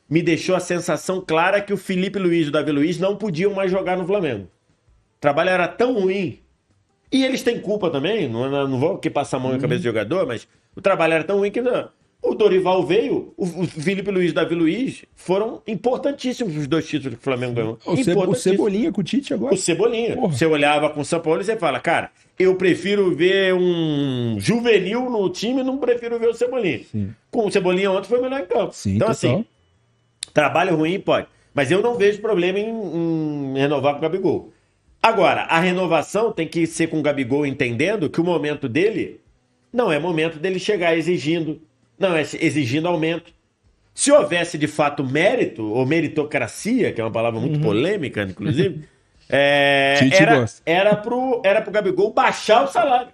me 0.09 0.23
deixou 0.23 0.55
a 0.55 0.61
sensação 0.61 1.21
clara 1.27 1.61
que 1.61 1.73
o 1.73 1.77
Felipe 1.77 2.19
Luiz 2.19 2.47
e 2.47 2.49
o 2.49 2.53
Davi 2.53 2.71
Luiz 2.73 2.99
não 2.99 3.17
podiam 3.17 3.53
mais 3.55 3.71
jogar 3.71 3.97
no 3.97 4.07
Flamengo. 4.07 4.45
O 4.45 5.21
trabalho 5.21 5.51
era 5.51 5.67
tão 5.69 5.95
ruim. 5.95 6.39
E 7.11 7.25
eles 7.25 7.43
têm 7.43 7.61
culpa 7.61 7.91
também, 7.91 8.29
não, 8.29 8.69
não 8.69 8.79
vou 8.79 8.95
aqui 8.95 9.09
passar 9.09 9.37
a 9.37 9.41
mão 9.41 9.53
na 9.53 9.59
cabeça 9.59 9.81
do 9.81 9.85
jogador, 9.85 10.27
mas 10.27 10.49
o 10.75 10.81
trabalho 10.81 11.15
era 11.15 11.25
tão 11.25 11.39
ruim 11.39 11.51
que 11.51 11.61
não. 11.63 11.89
o 12.21 12.35
Dorival 12.35 12.85
veio, 12.85 13.33
o, 13.37 13.45
o 13.45 13.67
Felipe 13.67 14.11
Luiz 14.11 14.29
e 14.29 14.33
o 14.33 14.35
Davi 14.35 14.55
Luiz 14.55 15.05
foram 15.15 15.63
importantíssimos 15.67 16.57
os 16.57 16.67
dois 16.67 16.87
títulos 16.89 17.15
que 17.15 17.21
o 17.21 17.25
Flamengo 17.25 17.53
ganhou. 17.55 17.79
O, 17.87 17.97
Ce- 17.97 18.13
o. 18.13 18.35
Cebolinha 18.35 18.91
com 18.91 19.01
o 19.01 19.05
Tite 19.05 19.33
agora. 19.33 19.55
O 19.55 19.57
Cebolinha. 19.57 20.17
Porra. 20.17 20.33
Você 20.33 20.45
olhava 20.47 20.91
com 20.91 21.01
o 21.01 21.05
São 21.05 21.21
Paulo 21.21 21.41
e 21.41 21.45
você 21.45 21.57
fala, 21.57 21.79
cara, 21.79 22.11
eu 22.39 22.57
prefiro 22.57 23.15
ver 23.15 23.55
um 23.55 24.37
juvenil 24.41 25.09
no 25.09 25.29
time, 25.31 25.63
não 25.63 25.79
prefiro 25.79 26.19
ver 26.19 26.29
o 26.31 26.35
Cebolinha. 26.35 26.81
Com 27.31 27.47
o 27.47 27.51
Cebolinha 27.53 27.91
ontem 27.93 28.09
foi 28.09 28.19
o 28.19 28.23
melhor 28.23 28.41
em 28.41 28.47
campo. 28.47 28.73
Sim, 28.75 28.97
então, 28.97 29.09
total. 29.13 29.31
assim, 29.33 29.45
trabalho 30.35 30.77
ruim 30.77 31.01
pode. 31.01 31.29
Mas 31.55 31.71
eu 31.71 31.81
não 31.81 31.95
vejo 31.95 32.21
problema 32.21 32.59
em, 32.59 32.69
em 32.69 33.55
renovar 33.57 33.93
com 33.93 33.99
o 33.99 34.03
Gabigol. 34.03 34.53
Agora, 35.01 35.43
a 35.43 35.61
renovação 35.61 36.33
tem 36.33 36.49
que 36.49 36.67
ser 36.67 36.89
com 36.89 36.99
o 36.99 37.03
Gabigol 37.03 37.47
entendendo 37.47 38.11
que 38.11 38.21
o 38.21 38.25
momento 38.25 38.69
dele 38.69 39.21
não 39.73 39.93
é 39.93 39.99
momento 39.99 40.39
dele 40.39 40.59
chegar 40.59 40.97
exigindo, 40.97 41.61
não 41.99 42.17
é 42.17 42.23
exigindo 42.23 42.89
aumento. 42.89 43.33
Se 43.95 44.11
houvesse 44.11 44.59
de 44.59 44.67
fato 44.67 45.05
mérito, 45.05 45.63
ou 45.63 45.87
meritocracia, 45.87 46.93
que 46.93 47.01
é 47.01 47.05
uma 47.05 47.13
palavra 47.13 47.39
muito 47.39 47.61
polêmica, 47.61 48.23
inclusive, 48.23 48.85
é, 49.31 49.99
era, 50.13 50.45
era, 50.67 50.97
pro, 50.97 51.41
era 51.45 51.63
pro 51.63 51.71
Gabigol 51.71 52.13
baixar 52.13 52.65
o 52.65 52.67
salário. 52.67 53.13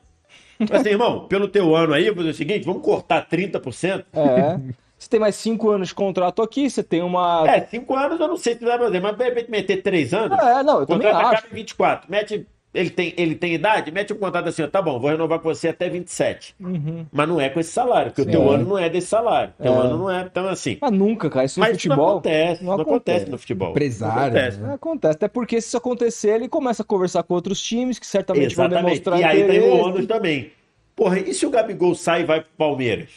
Mas 0.59 0.71
assim, 0.81 0.91
irmão, 0.91 1.27
pelo 1.27 1.49
teu 1.49 1.75
ano 1.75 1.93
aí, 1.93 2.07
eu 2.07 2.15
vou 2.15 2.23
fazer 2.23 2.35
o 2.35 2.37
seguinte: 2.37 2.65
vamos 2.65 2.83
cortar 2.83 3.27
30%. 3.29 4.05
É. 4.13 4.59
Você 5.01 5.09
tem 5.09 5.19
mais 5.19 5.35
cinco 5.35 5.71
anos 5.71 5.89
de 5.89 5.95
contrato 5.95 6.43
aqui, 6.43 6.69
você 6.69 6.83
tem 6.83 7.01
uma. 7.03 7.43
É, 7.49 7.63
cinco 7.67 7.97
anos 7.97 8.21
eu 8.21 8.29
não 8.29 8.37
sei 8.37 8.55
se 8.55 8.63
vai 8.65 8.79
fazer, 8.79 9.01
mas 9.01 9.17
de 9.17 9.25
repente 9.25 9.51
meter 9.51 9.83
três 9.83 10.13
anos. 10.13 10.39
É, 10.39 10.63
não, 10.63 10.81
eu 10.81 10.87
também 10.87 11.07
contrato 11.09 11.27
acho. 11.27 11.35
acaba 11.39 11.49
em 11.53 11.57
24. 11.57 12.11
Mete. 12.11 12.47
Ele 12.73 12.89
tem, 12.91 13.13
ele 13.17 13.35
tem 13.35 13.53
idade? 13.55 13.91
Mete 13.91 14.13
um 14.13 14.17
contrato 14.17 14.49
assim, 14.49 14.63
ó, 14.63 14.69
tá 14.69 14.81
bom, 14.81 15.01
vou 15.01 15.11
renovar 15.11 15.41
com 15.41 15.49
você 15.53 15.69
até 15.69 15.89
27. 15.89 16.55
Uhum. 16.61 17.05
Mas 17.11 17.29
não 17.29 17.41
é 17.41 17.49
com 17.49 17.59
esse 17.59 17.73
salário, 17.73 18.13
porque 18.13 18.23
o 18.23 18.31
teu 18.31 18.43
É. 18.53 18.55
ano 18.55 18.69
não 18.69 18.79
é 18.79 18.89
desse 18.89 19.09
salário. 19.09 19.53
Teu 19.61 19.73
É. 19.73 19.77
ano 19.77 19.99
não 19.99 20.09
é. 20.11 20.21
Então, 20.23 20.47
assim. 20.47 20.79
Mas 20.81 20.93
nunca, 20.93 21.29
cara. 21.31 21.47
Isso 21.47 21.59
no 21.59 21.67
Mas 21.67 21.77
isso 21.79 21.89
não 21.89 21.97
futebol. 21.97 22.11
acontece. 22.19 22.65
Não, 22.65 22.73
acontece. 22.75 23.29
no 23.29 23.39
futebol. 23.39 23.71
Empresário, 23.71 24.15
Não 24.15 24.23
acontece. 24.27 24.61
né? 24.61 24.71
É, 24.71 24.75
acontece. 24.75 25.17
Até 25.17 25.27
porque 25.29 25.61
se 25.61 25.67
isso 25.67 25.77
acontecer, 25.79 26.29
ele 26.35 26.49
começa 26.49 26.83
a 26.83 26.87
conversar 26.87 27.25
com 27.25 27.35
outros 27.35 27.61
times 27.61 27.99
que 27.99 28.07
certamente 28.07 28.55
vão 28.55 28.67
Exatamente. 28.67 28.85
demonstrar 29.03 29.19
E 29.19 29.25
aí 29.25 29.37
tem 29.49 29.59
o 29.59 29.65
interesse. 29.65 29.81
ônus 29.83 30.07
também. 30.07 30.53
Porra, 30.95 31.19
e 31.19 31.35
se 31.35 31.47
o 31.47 31.51
Gabigol 31.51 31.95
sai 31.97 32.21
e 32.21 32.25
vai 32.25 32.41
pro 32.41 32.51
Palmeiras? 32.57 33.09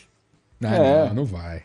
Ah, 0.64 0.76
É. 0.78 1.06
não, 1.10 1.14
não 1.16 1.26
vai. 1.26 1.62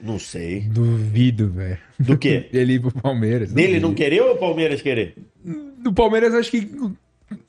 Não 0.00 0.18
sei. 0.18 0.60
Duvido, 0.60 1.50
velho. 1.50 1.78
Do 1.98 2.16
quê? 2.16 2.46
Ele 2.52 2.74
ir 2.74 2.80
pro 2.80 2.92
Palmeiras. 2.92 3.52
Dele 3.52 3.80
não 3.80 3.92
querer 3.94 4.20
ou 4.22 4.34
o 4.34 4.38
Palmeiras 4.38 4.80
querer? 4.80 5.14
Do 5.82 5.92
Palmeiras, 5.92 6.34
acho 6.34 6.50
que. 6.50 6.70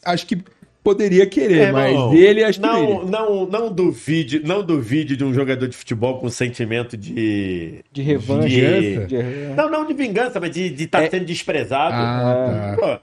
Acho 0.03 0.25
que 0.25 0.37
poderia 0.83 1.25
querer, 1.27 1.57
É, 1.67 1.71
mas 1.71 1.91
irmão, 1.91 2.09
dele, 2.11 2.43
acho 2.43 2.59
que 2.59 2.65
não, 2.65 3.05
não. 3.05 3.05
não, 3.05 3.45
não 3.45 3.73
duvide, 3.73 4.39
não 4.39 4.63
duvide 4.63 5.15
de 5.15 5.23
um 5.23 5.33
jogador 5.33 5.67
de 5.67 5.75
futebol 5.77 6.17
com 6.19 6.29
sentimento 6.29 6.97
de 6.97 7.83
De 7.91 8.01
revanche. 8.01 8.47
Vingança? 8.59 9.07
De... 9.07 9.23
não, 9.55 9.69
não 9.69 9.85
de 9.85 9.93
vingança, 9.93 10.39
mas 10.39 10.51
de 10.51 10.73
estar 10.83 11.03
É. 11.03 11.09
sendo 11.09 11.25
desprezado. 11.25 11.93
Ah, 11.93 12.75
tá. 12.75 12.99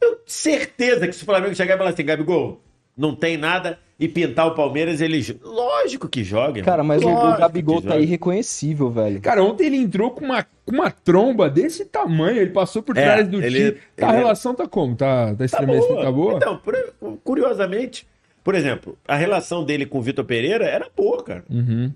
Pô, 0.00 0.06
eu 0.06 0.18
certeza 0.24 1.06
que 1.06 1.14
se 1.14 1.22
o 1.22 1.26
Flamengo 1.26 1.54
chegar 1.54 1.74
e 1.74 1.78
falar 1.78 1.90
assim, 1.90 2.04
Gabigol, 2.04 2.62
não 2.96 3.14
tem 3.14 3.36
nada 3.36 3.78
e 3.98 4.06
pintar 4.08 4.46
o 4.46 4.54
Palmeiras, 4.54 5.00
ele 5.00 5.20
lógico 5.42 6.08
que 6.08 6.22
joga. 6.22 6.62
Cara, 6.62 6.82
mas 6.84 7.02
o- 7.02 7.36
Gabigol 7.38 7.80
tá 7.80 7.96
irreconhecível, 7.96 8.90
velho. 8.90 9.20
Cara, 9.22 9.42
ontem 9.42 9.66
ele 9.66 9.76
entrou 9.78 10.10
com 10.10 10.24
uma, 10.24 10.42
com 10.42 10.72
uma 10.74 10.90
tromba 10.90 11.48
desse 11.48 11.84
tamanho, 11.86 12.38
ele 12.40 12.50
passou 12.50 12.82
por 12.82 12.96
É, 12.96 13.02
trás 13.02 13.28
do 13.28 13.42
ele- 13.42 13.72
time. 13.72 13.80
a 14.02 14.08
ele- 14.08 14.16
relação 14.18 14.54
tá 14.54 14.68
como? 14.68 14.94
Tá, 14.94 15.28
tá 15.28 15.34
Tá 15.36 15.44
estremecendo? 15.46 15.88
boa. 15.94 16.02
Tá 16.04 16.12
boa? 16.12 16.34
Então, 16.36 16.56
por- 16.58 17.18
curiosamente, 17.24 18.06
por 18.44 18.54
exemplo, 18.54 18.98
a 19.08 19.16
relação 19.16 19.64
dele 19.64 19.86
com 19.86 19.98
o 19.98 20.02
Vitor 20.02 20.24
Pereira 20.24 20.66
era 20.66 20.88
boa, 20.94 21.22
cara. 21.24 21.44
Uhum. 21.50 21.90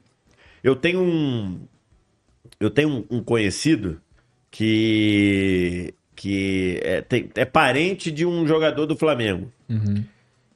Eu 0.64 0.74
tenho 0.76 1.00
um. 1.00 1.58
Eu 2.58 2.70
tenho 2.70 2.88
um, 2.88 3.04
um 3.18 3.22
conhecido 3.22 4.00
que. 4.50 5.94
que 6.16 6.78
é, 6.82 7.00
tem- 7.00 7.30
é 7.34 7.44
parente 7.46 8.10
de 8.10 8.26
um 8.26 8.46
jogador 8.46 8.84
do 8.86 8.96
Flamengo. 8.96 9.50
Uhum. 9.68 10.02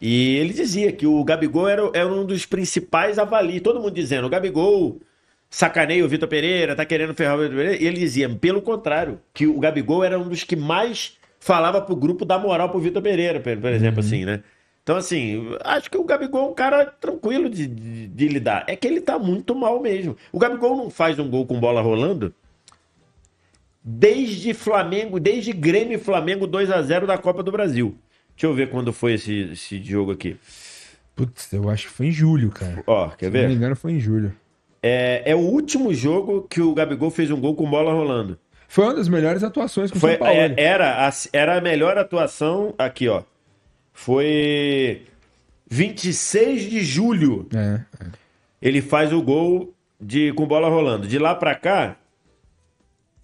E 0.07 0.37
ele 0.37 0.53
dizia 0.53 0.93
que 0.93 1.07
o 1.07 1.25
Gabigol 1.25 1.67
era, 1.67 1.91
era 1.95 2.07
um 2.13 2.27
dos 2.27 2.45
principais 2.45 3.19
avali. 3.19 3.59
Todo 3.59 3.81
mundo 3.81 3.95
dizendo, 3.95 4.27
o 4.27 4.29
Gabigol 4.29 5.01
sacaneia 5.49 6.05
o 6.05 6.09
Vitor 6.09 6.29
Pereira, 6.29 6.77
tá 6.77 6.85
querendo 6.85 7.15
ferrar 7.15 7.37
o 7.39 7.41
Vitor 7.41 7.57
Pereira. 7.57 7.83
E 7.83 7.87
ele 7.87 7.99
dizia, 7.99 8.29
pelo 8.29 8.61
contrário, 8.61 9.19
que 9.33 9.47
o 9.47 9.59
Gabigol 9.59 10.05
era 10.05 10.19
um 10.19 10.29
dos 10.29 10.45
que 10.45 10.57
mais 10.57 11.17
falava 11.41 11.81
pro 11.81 11.97
grupo 11.97 12.27
dar 12.27 12.39
moral 12.39 12.69
pro 12.69 12.79
Vitor 12.81 13.01
Pereira, 13.01 13.41
por, 13.41 13.71
exemplo, 13.71 14.01
assim, 14.01 14.27
né? 14.27 14.43
Então, 14.83 14.95
assim, 14.97 15.49
acho 15.65 15.91
que 15.91 15.97
o 15.97 16.05
Gabigol 16.05 16.49
é 16.49 16.51
um 16.51 16.55
cara 16.55 16.85
tranquilo 16.85 17.49
de, 17.49 17.67
de- 17.67 18.07
de 18.09 18.29
lidar. 18.29 18.65
É 18.67 18.77
que 18.77 18.87
ele 18.87 19.01
tá 19.01 19.19
muito 19.19 19.55
mal 19.55 19.81
mesmo. 19.81 20.15
O 20.31 20.39
Gabigol 20.39 20.77
não 20.77 20.91
faz 20.91 21.19
um 21.19 21.31
gol 21.31 21.47
com 21.47 21.59
bola 21.59 21.81
rolando 21.81 22.35
desde 23.83 24.53
Flamengo, 24.53 25.19
desde 25.19 25.51
Grêmio 25.53 25.95
e 25.97 25.99
Flamengo 25.99 26.47
2 26.47 26.71
a 26.71 26.83
0 26.83 27.07
da 27.07 27.17
Copa 27.17 27.43
do 27.43 27.51
Brasil. 27.51 27.97
Deixa 28.37 28.47
eu 28.47 28.55
ver 28.55 28.71
quando 28.71 28.93
foi 28.93 29.15
esse, 29.15 29.51
esse 29.53 29.83
jogo 29.83 30.13
aqui. 30.13 30.37
Putz, 31.15 31.53
eu 31.53 31.69
acho 31.71 31.87
que 31.87 31.93
foi 31.93 32.07
em 32.07 32.13
julho, 32.13 32.51
cara. 32.51 32.83
Ó, 32.87 33.09
quer 33.11 33.27
Se 33.27 33.33
não 33.33 33.41
me 33.43 33.47
ver? 33.49 33.55
engano, 33.55 33.77
foi 33.77 33.93
em 33.93 34.01
julho. 34.01 34.35
É, 34.83 35.23
é 35.25 35.35
o 35.35 35.39
último 35.39 35.95
jogo 35.95 36.43
que 36.51 36.61
o 36.61 36.75
Gabigol 36.75 37.11
fez 37.11 37.31
um 37.31 37.41
gol 37.41 37.55
com 37.55 37.71
bola 37.71 37.93
rolando. 37.93 38.39
Foi 38.69 38.85
uma 38.85 38.95
das 38.95 39.09
melhores 39.09 39.43
atuações 39.45 39.91
com 39.91 39.99
o 39.99 40.01
Foi, 40.01 40.11
São 40.11 40.19
Paulo. 40.19 40.35
é, 40.35 40.55
era, 40.57 41.07
a, 41.09 41.13
era 41.33 41.57
a 41.59 41.61
melhor 41.61 41.97
atuação 41.97 42.75
aqui, 42.77 43.09
ó. 43.09 43.23
Foi 43.93 45.03
26 45.71 46.69
de 46.69 46.81
julho. 46.83 47.49
É, 47.55 47.81
Ele 48.61 48.83
faz 48.83 49.13
o 49.13 49.23
gol 49.23 49.73
de 50.01 50.33
com 50.33 50.45
bola 50.47 50.69
rolando. 50.69 51.07
De 51.07 51.19
lá 51.19 51.35
pra 51.35 51.55
cá, 51.55 51.97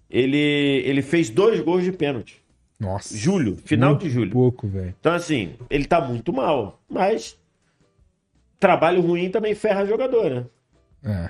ele, 0.09 0.37
ele 0.85 1.01
fez 1.01 1.29
dois 1.29 1.59
gols 1.59 1.83
de 1.83 1.91
pênalti. 1.91 2.40
Nossa. 2.81 3.15
Julho, 3.15 3.57
final 3.63 3.91
muito 3.91 4.05
de 4.05 4.09
julho. 4.09 4.31
pouco, 4.31 4.67
velho. 4.67 4.95
Então, 4.99 5.13
assim, 5.13 5.53
ele 5.69 5.85
tá 5.85 6.01
muito 6.01 6.33
mal. 6.33 6.81
Mas 6.89 7.37
trabalho 8.59 9.01
ruim 9.01 9.29
também 9.29 9.53
ferra 9.53 9.85
jogador, 9.85 10.29
né? 10.31 10.45
É. 11.03 11.29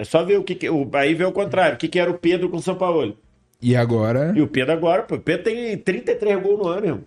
É 0.00 0.04
só 0.04 0.24
ver 0.24 0.36
o 0.38 0.42
que. 0.42 0.56
que- 0.56 0.68
o, 0.68 0.90
aí 0.94 1.14
vê 1.14 1.24
o 1.24 1.30
contrário. 1.30 1.76
O 1.76 1.78
que, 1.78 1.86
que 1.86 1.98
era 2.00 2.10
o 2.10 2.18
Pedro 2.18 2.48
com 2.48 2.56
o 2.56 2.62
São 2.62 2.74
Paulo. 2.74 3.16
E 3.62 3.76
agora. 3.76 4.32
E 4.36 4.42
o 4.42 4.48
Pedro 4.48 4.72
agora, 4.72 5.04
pô, 5.04 5.14
o 5.14 5.20
Pedro 5.20 5.44
tem 5.44 5.78
33 5.78 6.42
gols 6.42 6.58
no 6.58 6.66
ano, 6.66 6.86
irmão. 6.86 7.04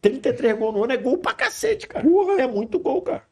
33 0.00 0.56
gols 0.56 0.74
no 0.74 0.84
ano 0.84 0.92
é 0.92 0.96
gol 0.96 1.18
pra 1.18 1.34
cacete, 1.34 1.88
cara. 1.88 2.04
Porra. 2.08 2.40
É 2.40 2.46
muito 2.46 2.78
gol, 2.78 3.02
cara. 3.02 3.24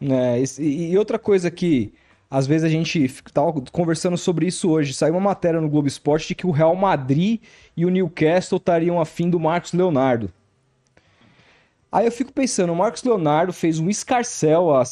É, 0.00 0.40
e, 0.60 0.92
e 0.92 0.96
outra 0.98 1.18
coisa 1.18 1.50
que 1.50 1.92
às 2.34 2.46
vezes 2.46 2.64
a 2.64 2.68
gente 2.68 3.06
fica- 3.08 3.30
tava 3.30 3.52
conversando 3.70 4.16
sobre 4.16 4.46
isso 4.46 4.70
hoje. 4.70 4.94
Saiu 4.94 5.14
uma 5.14 5.20
matéria 5.20 5.60
no 5.60 5.68
Globo 5.68 5.86
Esporte 5.86 6.28
de 6.28 6.34
que 6.34 6.46
o 6.46 6.50
Real 6.50 6.74
Madrid 6.74 7.40
e 7.76 7.84
o 7.84 7.90
Newcastle 7.90 8.56
estariam 8.56 9.00
afim 9.00 9.28
do 9.28 9.38
Marcos 9.38 9.72
Leonardo. 9.74 10.30
Aí 11.90 12.06
eu 12.06 12.12
fico 12.12 12.32
pensando, 12.32 12.72
o 12.72 12.76
Marcos 12.76 13.02
Leonardo 13.04 13.52
fez 13.52 13.78
um 13.78 13.90
escarcel 13.90 14.74
há 14.74 14.82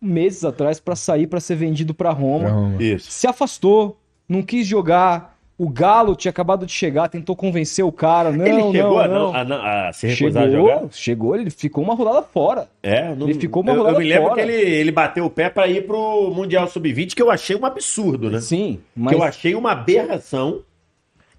meses 0.00 0.44
atrás 0.44 0.78
pra 0.78 0.94
sair 0.94 1.26
pra 1.26 1.40
ser 1.40 1.56
vendido 1.56 1.92
pra 1.92 2.10
Roma. 2.10 2.44
Pra 2.44 2.54
Roma. 2.54 2.82
Isso. 2.82 3.10
Se 3.10 3.26
afastou, 3.26 3.98
não 4.28 4.42
quis 4.42 4.66
jogar. 4.66 5.36
O 5.58 5.68
Galo 5.68 6.14
tinha 6.14 6.30
acabado 6.30 6.64
de 6.64 6.70
chegar, 6.72 7.08
tentou 7.08 7.34
convencer 7.34 7.84
o 7.84 7.90
cara. 7.90 8.30
Não, 8.30 8.46
ele 8.46 8.62
chegou 8.70 9.08
não, 9.08 9.34
a, 9.34 9.44
não. 9.44 9.56
a, 9.60 9.88
a 9.88 9.92
se 9.92 10.06
recusar 10.06 10.44
a 10.44 10.46
Chegou, 10.48 10.68
jogar? 10.68 10.88
chegou, 10.92 11.36
ele 11.36 11.50
ficou 11.50 11.82
uma 11.82 11.94
rodada 11.96 12.22
fora. 12.22 12.68
É, 12.80 13.12
não, 13.14 13.28
Ele 13.28 13.40
ficou 13.40 13.62
uma 13.64 13.72
eu, 13.72 13.74
eu 13.76 13.80
rodada 13.82 13.98
me 13.98 14.08
lembro 14.08 14.28
fora. 14.28 14.34
que 14.36 14.40
ele, 14.48 14.52
ele 14.76 14.92
bateu 14.92 15.24
o 15.24 15.30
pé 15.30 15.50
pra 15.50 15.66
ir 15.66 15.84
pro 15.84 16.30
Mundial 16.32 16.68
Sub-20, 16.68 17.12
que 17.14 17.20
eu 17.20 17.28
achei 17.28 17.56
um 17.56 17.66
absurdo, 17.66 18.30
né? 18.30 18.40
Sim, 18.40 18.78
Que 18.94 19.00
mas 19.00 19.12
eu 19.14 19.22
achei 19.24 19.54
uma 19.56 19.72
aberração 19.72 20.60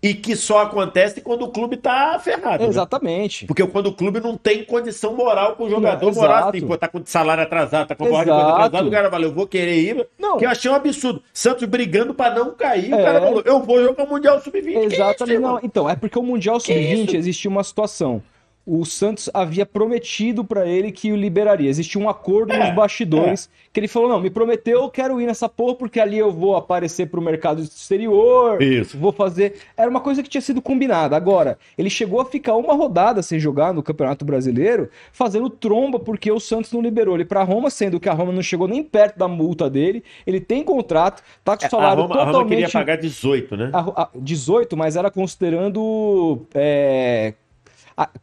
e 0.01 0.13
que 0.13 0.35
só 0.35 0.59
acontece 0.61 1.19
quando 1.21 1.43
o 1.43 1.49
clube 1.49 1.75
tá 1.75 2.17
ferrado. 2.23 2.63
né? 2.63 2.69
Exatamente. 2.69 3.45
Porque 3.45 3.65
quando 3.67 3.87
o 3.87 3.93
clube 3.93 4.19
não 4.21 4.37
tem 4.37 4.63
condição 4.63 5.13
moral 5.15 5.55
com 5.55 5.65
o 5.65 5.69
jogador, 5.69 6.05
Não, 6.07 6.13
moral 6.13 6.49
assim, 6.49 6.65
pô, 6.65 6.77
tá 6.77 6.87
com 6.87 7.01
salário 7.05 7.43
atrasado, 7.43 7.87
tá 7.89 7.95
com 7.95 8.05
borra 8.05 8.23
de 8.23 8.31
coisa 8.31 8.43
Exato. 8.45 8.61
atrasado, 8.65 8.87
o 8.87 8.91
cara 8.91 9.09
falou, 9.09 9.25
eu 9.27 9.33
vou 9.33 9.45
querer 9.45 9.77
ir, 9.77 10.07
Não. 10.17 10.37
que 10.37 10.45
eu 10.45 10.49
achei 10.49 10.71
um 10.71 10.75
absurdo. 10.75 11.21
Santos 11.33 11.67
brigando 11.67 12.13
pra 12.13 12.33
não 12.33 12.51
cair, 12.51 12.93
o 12.93 12.95
É. 12.99 13.03
cara 13.03 13.19
falou, 13.19 13.41
eu 13.45 13.61
vou 13.61 13.83
jogar 13.83 14.05
o 14.05 14.09
Mundial 14.09 14.39
Sub-20. 14.39 14.61
Que 14.63 14.69
isso, 14.85 14.95
Exatamente. 14.95 15.33
irmão? 15.35 15.51
não, 15.53 15.59
então, 15.63 15.89
é 15.89 15.95
porque 15.95 16.17
o 16.17 16.23
Mundial 16.23 16.59
Sub-20 16.61 17.03
isso? 17.07 17.15
existia 17.17 17.51
uma 17.51 17.63
situação. 17.63 18.21
O 18.65 18.85
Santos 18.85 19.29
havia 19.33 19.65
prometido 19.65 20.43
pra 20.45 20.67
ele 20.67 20.91
que 20.91 21.11
o 21.11 21.15
liberaria. 21.15 21.69
Existia 21.69 21.99
um 21.99 22.07
acordo 22.07 22.55
nos 22.55 22.69
bastidores 22.75 23.49
que 23.73 23.79
ele 23.79 23.87
falou: 23.87 24.07
não, 24.07 24.19
me 24.21 24.29
prometeu, 24.29 24.83
eu 24.83 24.89
quero 24.89 25.19
ir 25.19 25.25
nessa 25.25 25.49
porra 25.49 25.73
porque 25.73 25.99
ali 25.99 26.19
eu 26.19 26.31
vou 26.31 26.55
aparecer 26.55 27.07
pro 27.09 27.19
mercado 27.19 27.63
exterior. 27.63 28.61
Isso. 28.61 28.95
Vou 28.97 29.11
fazer. 29.11 29.55
Era 29.75 29.89
uma 29.89 29.99
coisa 30.01 30.21
que 30.21 30.29
tinha 30.29 30.41
sido 30.41 30.61
combinada. 30.61 31.15
Agora, 31.15 31.57
ele 31.77 31.89
chegou 31.89 32.21
a 32.21 32.25
ficar 32.25 32.55
uma 32.57 32.75
rodada 32.75 33.23
sem 33.23 33.39
jogar 33.39 33.73
no 33.73 33.81
Campeonato 33.81 34.23
Brasileiro, 34.23 34.89
fazendo 35.11 35.49
tromba 35.49 35.97
porque 35.99 36.31
o 36.31 36.39
Santos 36.39 36.71
não 36.71 36.81
liberou 36.81 37.15
ele 37.15 37.25
pra 37.25 37.41
Roma, 37.41 37.71
sendo 37.71 37.99
que 37.99 38.07
a 38.09 38.13
Roma 38.13 38.31
não 38.31 38.43
chegou 38.43 38.67
nem 38.67 38.83
perto 38.83 39.17
da 39.17 39.27
multa 39.27 39.67
dele. 39.67 40.03
Ele 40.27 40.39
tem 40.39 40.63
contrato, 40.63 41.23
tá 41.43 41.57
com 41.57 41.63
o 41.63 41.65
É, 41.65 41.67
A 41.67 41.69
salário 41.71 42.01
Roma, 42.03 42.13
a 42.15 42.19
Roma 42.19 42.31
totalmente. 42.33 42.49
queria 42.57 42.69
pagar 42.69 42.97
18, 42.97 43.57
né? 43.57 43.71
A- 43.73 44.03
a- 44.03 44.09
18, 44.15 44.77
mas 44.77 44.95
era 44.95 45.09
considerando 45.09 46.45
é, 46.53 47.33
a- 47.33 47.48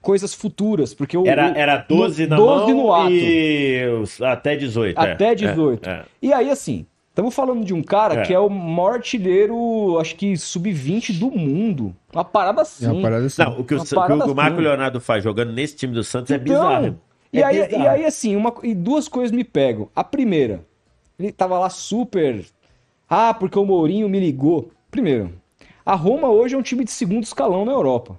coisas 0.01 0.33
futuras, 0.35 0.95
porque 0.95 1.16
o, 1.16 1.27
Era, 1.27 1.53
o- 1.53 1.57
era 1.57 1.77
12 1.89 2.24
no, 2.24 2.31
na 2.31 2.37
12 2.37 2.72
mão 2.74 2.83
no 2.85 2.93
ato. 2.95 3.11
e 3.12 3.81
até 4.22 4.57
18. 4.57 4.99
é, 5.01 5.12
Até 5.12 5.35
18. 5.35 5.89
é, 5.89 5.93
é. 5.93 6.05
E 6.22 6.33
aí, 6.33 6.51
assim, 6.51 6.87
estamos 7.09 7.35
falando 7.35 7.64
de 7.64 7.74
um 7.74 7.83
cara 7.83 8.20
É. 8.20 8.22
que 8.22 8.33
é 8.35 8.39
o 8.39 8.49
maior 8.49 8.95
artilheiro, 8.95 9.99
acho 10.01 10.14
que 10.16 10.37
sub-20 10.37 11.18
do 11.18 11.31
mundo. 11.31 11.95
Uma 12.12 12.24
parada 12.24 12.62
assim. 12.62 12.87
É 12.87 12.91
uma 12.93 13.03
parada 13.03 13.27
assim. 13.27 13.43
Não, 13.43 13.53
o 13.61 13.64
que 13.64 13.74
o, 13.74 13.85
que 13.85 13.95
o 13.95 14.35
Marco 14.35 14.55
assim. 14.55 14.62
Leonardo 14.62 15.01
faz 15.01 15.22
jogando 15.24 15.53
nesse 15.53 15.77
time 15.77 15.93
do 15.95 16.03
Santos 16.05 16.31
é 16.31 16.37
Então, 16.37 16.45
bizarro. 16.45 16.99
E, 17.33 17.41
É 17.41 17.45
aí, 17.45 17.62
bizarro. 17.66 17.83
e 17.83 17.89
aí, 17.89 18.05
assim, 18.05 18.35
uma, 18.37 18.55
e 18.62 18.74
duas 18.74 19.09
coisas 19.09 19.31
me 19.35 19.45
pegam. 19.45 19.89
A 19.95 20.03
primeira, 20.05 20.64
ele 21.18 21.33
tava 21.33 21.59
lá 21.59 21.68
super. 21.68 22.45
Ah, 23.09 23.35
porque 23.35 23.59
o 23.59 23.64
Mourinho 23.64 24.09
me 24.09 24.18
ligou. 24.18 24.70
Primeiro, 24.91 25.33
A 25.85 25.95
Roma 25.95 26.29
hoje 26.29 26.55
é 26.55 26.59
um 26.59 26.62
time 26.62 26.83
de 26.85 26.91
segundo 26.91 27.22
escalão 27.24 27.64
na 27.64 27.72
Europa. 27.72 28.18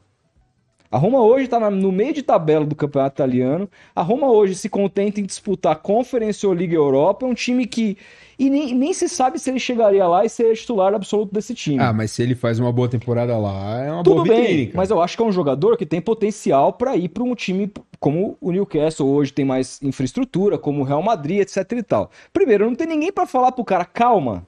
A 0.89 0.97
Roma 0.97 1.21
hoje 1.21 1.45
está 1.45 1.69
no 1.69 1.91
meio 1.91 2.13
de 2.13 2.23
tabela 2.23 2.65
do 2.65 2.75
campeonato 2.75 3.15
italiano. 3.15 3.69
A 3.95 4.01
Roma 4.01 4.31
hoje 4.31 4.55
se 4.55 4.69
contenta 4.69 5.19
em 5.19 5.25
disputar 5.25 5.75
Conference 5.77 6.45
ou 6.47 6.53
Liga 6.53 6.75
Europa. 6.75 7.25
É 7.25 7.29
um 7.29 7.33
time 7.33 7.65
que. 7.65 7.97
E 8.39 8.49
nem, 8.49 8.73
nem 8.73 8.93
se 8.93 9.09
sabe 9.09 9.39
se 9.39 9.49
ele 9.49 9.59
chegaria 9.59 10.07
lá 10.07 10.23
e 10.23 10.29
ser 10.29 10.55
titular 10.55 10.93
absoluto 10.93 11.33
desse 11.33 11.55
time. 11.55 11.79
Ah, 11.79 11.91
mas 11.91 12.11
se 12.11 12.21
ele 12.21 12.35
faz 12.35 12.59
uma 12.59 12.71
boa 12.71 12.87
temporada 12.87 13.35
lá, 13.37 13.83
é 13.83 13.91
uma 13.91 14.03
Tudo 14.03 14.17
boa 14.17 14.27
bem, 14.27 14.41
vitrine, 14.41 14.71
mas 14.75 14.91
eu 14.91 15.01
acho 15.01 15.17
que 15.17 15.23
é 15.23 15.25
um 15.25 15.31
jogador 15.31 15.75
que 15.75 15.87
tem 15.87 15.99
potencial 15.99 16.71
para 16.71 16.95
ir 16.95 17.09
para 17.09 17.23
um 17.23 17.33
time 17.33 17.71
como 17.99 18.37
o 18.39 18.51
Newcastle 18.51 19.07
hoje 19.07 19.33
tem 19.33 19.43
mais 19.43 19.81
infraestrutura, 19.81 20.57
como 20.57 20.81
o 20.81 20.83
Real 20.83 21.01
Madrid, 21.01 21.39
etc 21.39 21.71
e 21.71 21.83
tal. 21.83 22.11
Primeiro, 22.31 22.65
não 22.65 22.75
tem 22.75 22.87
ninguém 22.87 23.11
para 23.11 23.25
falar 23.25 23.51
pro 23.51 23.65
cara, 23.65 23.85
calma. 23.85 24.45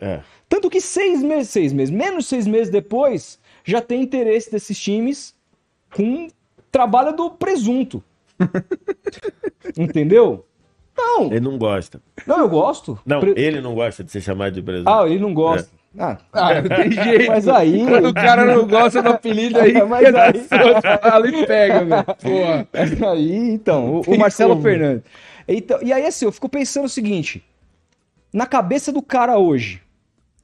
É. 0.00 0.20
Tanto 0.48 0.70
que 0.70 0.80
seis 0.80 1.20
meses, 1.20 1.50
seis 1.50 1.72
meses, 1.72 1.92
menos 1.92 2.26
seis 2.26 2.46
meses 2.46 2.70
depois, 2.70 3.40
já 3.64 3.80
tem 3.80 4.02
interesse 4.02 4.50
desses 4.50 4.78
times 4.78 5.34
com 5.94 6.28
trabalho 6.70 7.14
do 7.14 7.30
presunto. 7.30 8.02
Entendeu? 9.76 10.46
Não, 10.96 11.26
Ele 11.26 11.40
não 11.40 11.56
gosta. 11.56 12.02
não, 12.26 12.40
eu 12.40 12.48
gosto. 12.48 12.98
Não, 13.06 13.20
Pre- 13.20 13.34
ele 13.36 13.60
não 13.60 13.74
gosta 13.74 14.04
de 14.04 14.10
ser 14.10 14.20
chamado 14.20 14.52
de 14.52 14.62
presunto. 14.62 14.88
Ah, 14.90 15.06
ele 15.08 15.18
não 15.20 15.32
gosta. 15.32 15.70
Ah, 15.98 16.18
Ah, 16.32 16.54
não 16.62 16.68
tem 16.68 16.90
jeito. 16.92 17.26
mas 17.28 17.48
aí. 17.48 17.84
Quando 17.86 18.08
o 18.08 18.14
cara 18.14 18.44
não 18.44 18.66
gosta 18.66 19.02
do 19.02 19.08
apelido 19.10 19.58
aí, 19.58 19.72
Mas 19.86 20.14
aí- 20.14 20.44
fala 21.02 21.28
e 21.28 21.46
pega, 21.46 21.84
velho. 21.84 22.04
Porra. 22.04 22.68
Aí, 23.12 23.50
então, 23.50 23.96
o, 23.96 24.00
o 24.02 24.18
Marcelo 24.18 24.50
como. 24.50 24.62
Fernandes. 24.62 25.02
Então, 25.48 25.78
e 25.82 25.92
aí, 25.92 26.06
assim, 26.06 26.24
eu 26.26 26.32
fico 26.32 26.48
pensando 26.48 26.84
o 26.84 26.88
seguinte: 26.90 27.42
na 28.32 28.46
cabeça 28.46 28.92
do 28.92 29.02
cara 29.02 29.38
hoje, 29.38 29.80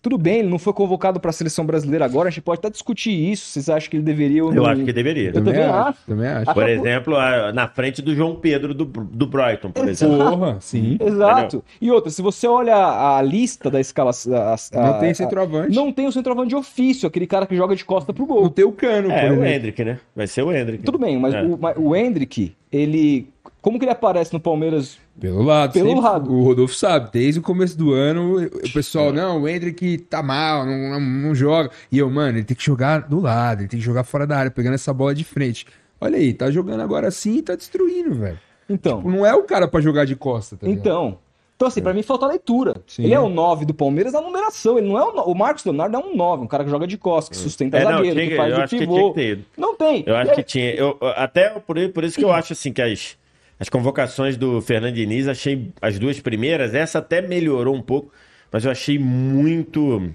tudo 0.01 0.17
bem, 0.17 0.41
ele 0.41 0.49
não 0.49 0.59
foi 0.59 0.73
convocado 0.73 1.19
para 1.21 1.31
a 1.31 1.33
seleção 1.33 1.65
brasileira 1.67 2.05
agora, 2.05 2.29
a 2.29 2.31
gente 2.31 2.43
pode 2.43 2.59
até 2.61 2.71
discutir 2.71 3.11
isso, 3.11 3.47
vocês 3.47 3.69
acham 3.69 3.91
que 3.91 3.97
ele 3.97 4.05
deveria 4.05 4.45
ou 4.45 4.51
não. 4.51 4.63
Eu 4.65 4.67
acho 4.67 4.85
que 4.85 4.93
deveria. 4.93 5.29
Eu 5.31 5.33
também 5.45 5.63
acho. 5.63 5.99
Também 6.07 6.29
acho. 6.29 6.55
Por 6.55 6.69
exemplo, 6.69 7.17
a- 7.17 7.53
na 7.53 7.67
frente 7.69 8.01
do 8.01 8.15
João 8.15 8.37
Pedro 8.37 8.73
do, 8.75 8.85
do 8.85 9.27
Brighton, 9.27 9.71
por 9.71 9.89
exemplo. 9.89 10.19
Porra, 10.19 10.57
sim. 10.61 10.97
Exato. 11.01 11.65
E 11.81 11.91
outra, 11.91 12.11
se 12.11 12.23
você 12.23 12.47
olha 12.47 12.77
a 12.77 13.21
lista 13.23 13.71
da 13.71 13.81
escalação. 13.81 14.35
a- 14.35 14.55
a- 14.55 14.93
Não 14.93 14.99
tem 15.01 15.11
a- 15.11 15.15
centroavante. 15.15 15.75
Não 15.75 15.93
tem 15.93 16.07
o 16.07 16.13
centroavante 16.13 16.49
de 16.51 16.57
ofício, 16.57 17.07
aquele 17.07 17.27
cara 17.27 17.47
que 17.47 17.57
joga 17.57 17.75
de 17.75 17.85
costa 17.85 18.13
pro 18.13 18.27
Não 18.27 18.35
gol. 18.35 18.51
tem 18.51 18.65
o 18.65 18.73
cano, 18.73 19.11
É, 19.11 19.21
por 19.21 19.31
o 19.31 19.33
exemplo. 19.35 19.47
Hendrick, 19.47 19.85
né? 19.85 19.99
Vai 20.15 20.27
ser 20.27 20.43
o 20.43 20.53
Hendrick. 20.53 20.85
Tudo 20.85 20.99
bem, 20.99 21.19
mas 21.19 21.35
É. 21.35 21.43
o, 21.43 21.59
mas 21.61 21.77
o 21.77 21.95
Hendrick, 21.97 22.55
ele. 22.71 23.29
Como 23.61 23.79
que 23.79 23.85
ele 23.85 23.93
aparece 23.93 24.33
no 24.33 24.39
Palmeiras 24.39 24.99
Pelo 25.21 25.43
lado. 25.43 25.73
Pelo 25.73 25.89
sempre. 25.89 26.03
lado. 26.03 26.33
O 26.33 26.43
Rodolfo 26.45 26.75
sabe, 26.75 27.11
desde 27.13 27.41
o 27.41 27.43
começo 27.43 27.77
do 27.77 27.93
ano, 27.93 28.37
o 28.45 28.73
pessoal, 28.73 29.13
não, 29.13 29.43
o 29.43 29.49
Hendrick 29.49 29.99
tá 29.99 30.23
mal, 30.23 30.65
não, 30.65 30.91
não, 30.91 31.01
não 31.01 31.35
joga. 31.35 31.71
E 31.91 31.99
eu, 31.99 32.09
mano, 32.09 32.39
ele 32.39 32.45
tem 32.45 32.57
que 32.57 32.65
jogar 32.65 33.01
do 33.09 33.21
lado, 33.21 33.63
ele 33.63 33.69
tem 33.69 33.81
que 33.81 33.85
jogar 33.85 34.05
fora 34.05 34.27
da 34.27 34.37
área, 34.37 34.51
pegando 34.51 34.75
essa 34.75 34.93
bola 34.95 35.15
de 35.15 35.25
frente. 35.25 35.67
Olha 36.01 36.17
aí, 36.17 36.33
tá 36.33 36.51
jogando 36.51 36.81
agora 36.83 37.11
sim 37.11 37.39
e 37.39 37.43
tá 37.43 37.57
destruindo, 37.57 38.15
velho. 38.15 38.39
Então. 38.71 39.03
Não 39.03 39.27
é 39.27 39.35
o 39.35 39.43
cara 39.43 39.67
pra 39.67 39.81
jogar 39.81 40.05
de 40.05 40.15
costa, 40.15 40.57
tá 40.57 40.67
ligado? 40.67 40.81
Então. 40.81 41.19
Então, 41.57 41.67
assim, 41.67 41.83
pra 41.83 41.93
mim 41.93 42.05
falta 42.05 42.25
leitura. 42.25 42.77
Sim. 42.87 43.03
Ele 43.03 43.15
é 43.15 43.19
o 43.19 43.29
9 43.29 43.65
do 43.65 43.75
Palmeiras 43.75 44.13
na 44.13 44.21
numeração. 44.21 44.79
Ele 44.79 44.87
não 44.87 44.97
é 44.97 45.03
o, 45.03 45.13
no- 45.13 45.23
o 45.25 45.35
Marcos 45.35 45.65
Leonardo 45.65 45.97
é 45.97 45.99
um 45.99 46.15
9, 46.15 46.45
um 46.45 46.47
cara 46.47 46.63
que 46.63 46.71
joga 46.71 46.87
de 46.87 46.97
costas, 46.97 47.37
que 47.37 47.43
sustenta 47.43 47.77
É, 47.79 47.83
não, 47.85 47.91
zagueiro, 47.95 48.15
tinha 48.15 48.25
que 48.27 48.31
que- 48.31 48.37
faz 48.37 48.53
eu 48.53 48.59
o 48.59 48.63
acho 48.63 48.71
que 48.71 48.77
tinha 48.77 48.89
pivô. 48.97 49.09
que 49.13 49.15
ter. 49.21 49.45
Não 49.57 49.75
tem. 49.75 50.05
Eu 50.07 50.15
E 50.15 50.17
acho 50.19 50.31
aí- 50.31 50.37
que 50.37 50.43
tinha. 50.45 50.71
Eu, 50.75 50.97
até 51.17 51.49
por, 51.59 51.77
por 51.91 52.05
isso 52.05 52.17
que 52.17 52.25
eu 52.25 52.31
acho 52.31 52.53
assim 52.53 52.73
que 52.73 52.81
as, 52.81 53.18
as 53.59 53.69
convocações 53.69 54.37
do 54.37 54.61
Fernando 54.61 54.95
Diniz, 54.95 55.27
achei 55.27 55.73
as 55.83 55.99
duas 55.99 56.21
primeiras, 56.21 56.75
essa 56.75 56.99
até 57.01 57.21
melhorou 57.21 57.75
um 57.75 57.83
pouco, 57.83 58.13
mas 58.53 58.65
eu 58.65 58.71
achei 58.71 58.99
muito. 58.99 60.13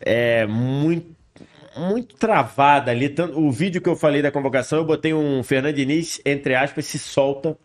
É, 0.00 0.46
muito. 0.46 1.16
Muito 1.76 2.16
travada 2.16 2.90
ali. 2.90 3.14
O 3.34 3.52
vídeo 3.52 3.80
que 3.80 3.88
eu 3.88 3.94
falei 3.94 4.20
da 4.20 4.32
convocação, 4.32 4.80
eu 4.80 4.84
botei 4.84 5.14
um 5.14 5.44
Fernando 5.44 5.76
Diniz, 5.76 6.20
entre 6.24 6.56
aspas, 6.56 6.86
se 6.86 6.98
solta 6.98 7.56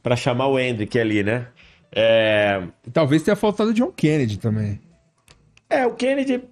pra 0.00 0.14
chamar 0.14 0.46
o 0.46 0.56
Hendrick 0.56 0.96
ali, 0.96 1.24
né? 1.24 1.48
É, 1.90 2.62
Talvez 2.92 3.22
tenha 3.22 3.34
faltado 3.34 3.70
o 3.70 3.74
John 3.74 3.90
Kennedy 3.90 4.38
também. 4.38 4.80
É, 5.68 5.84
o 5.86 5.94
Kennedy. 5.94 6.44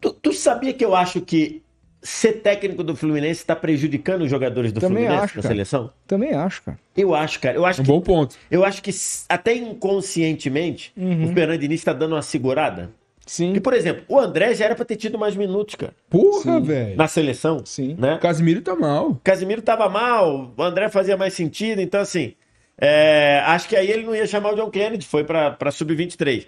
Tu, 0.00 0.12
tu 0.12 0.32
sabia 0.32 0.72
que 0.72 0.84
eu 0.84 0.94
acho 0.94 1.20
que 1.20 1.60
ser 2.08 2.34
técnico 2.34 2.82
do 2.82 2.96
Fluminense 2.96 3.40
está 3.40 3.54
prejudicando 3.54 4.22
os 4.22 4.30
jogadores 4.30 4.72
do 4.72 4.80
Também 4.80 5.04
Fluminense 5.04 5.24
acho, 5.24 5.36
na 5.36 5.42
cara. 5.42 5.54
seleção? 5.54 5.90
Também 6.06 6.32
acho, 6.32 6.62
cara. 6.62 6.78
Eu 6.96 7.14
acho, 7.14 7.40
cara. 7.40 7.56
Eu 7.56 7.66
acho 7.66 7.80
Um 7.82 7.84
que, 7.84 7.90
bom 7.90 8.00
ponto. 8.00 8.36
eu 8.50 8.64
acho 8.64 8.82
que 8.82 8.90
até 9.28 9.54
inconscientemente 9.54 10.92
Uhum. 10.96 11.24
o 11.30 11.32
Fernando 11.34 11.58
Diniz 11.60 11.80
está 11.80 11.92
dando 11.92 12.14
uma 12.14 12.22
segurada. 12.22 12.90
Sim. 13.26 13.52
E, 13.54 13.60
por 13.60 13.74
exemplo, 13.74 14.04
o 14.08 14.18
André 14.18 14.54
já 14.54 14.64
era 14.64 14.74
para 14.74 14.86
ter 14.86 14.96
tido 14.96 15.18
mais 15.18 15.36
minutos, 15.36 15.74
cara, 15.74 15.92
Porra, 16.08 16.58
velho. 16.60 16.96
na 16.96 17.06
seleção. 17.06 17.60
Sim. 17.64 17.94
Né? 17.98 18.14
O 18.14 18.18
Casimiro 18.18 18.62
tá 18.62 18.74
mal. 18.74 19.10
O 19.10 19.14
Casimiro 19.22 19.60
tava 19.60 19.86
mal, 19.88 20.54
o 20.56 20.62
André 20.62 20.88
fazia 20.88 21.14
mais 21.16 21.34
sentido, 21.34 21.80
então 21.82 22.00
assim, 22.00 22.32
é, 22.80 23.42
acho 23.44 23.68
que 23.68 23.76
aí 23.76 23.90
ele 23.90 24.04
não 24.04 24.14
ia 24.14 24.26
chamar 24.26 24.54
o 24.54 24.56
John 24.56 24.70
Kennedy, 24.70 25.04
foi 25.04 25.24
pra 25.24 25.50
pra 25.50 25.70
sub-23. 25.70 26.46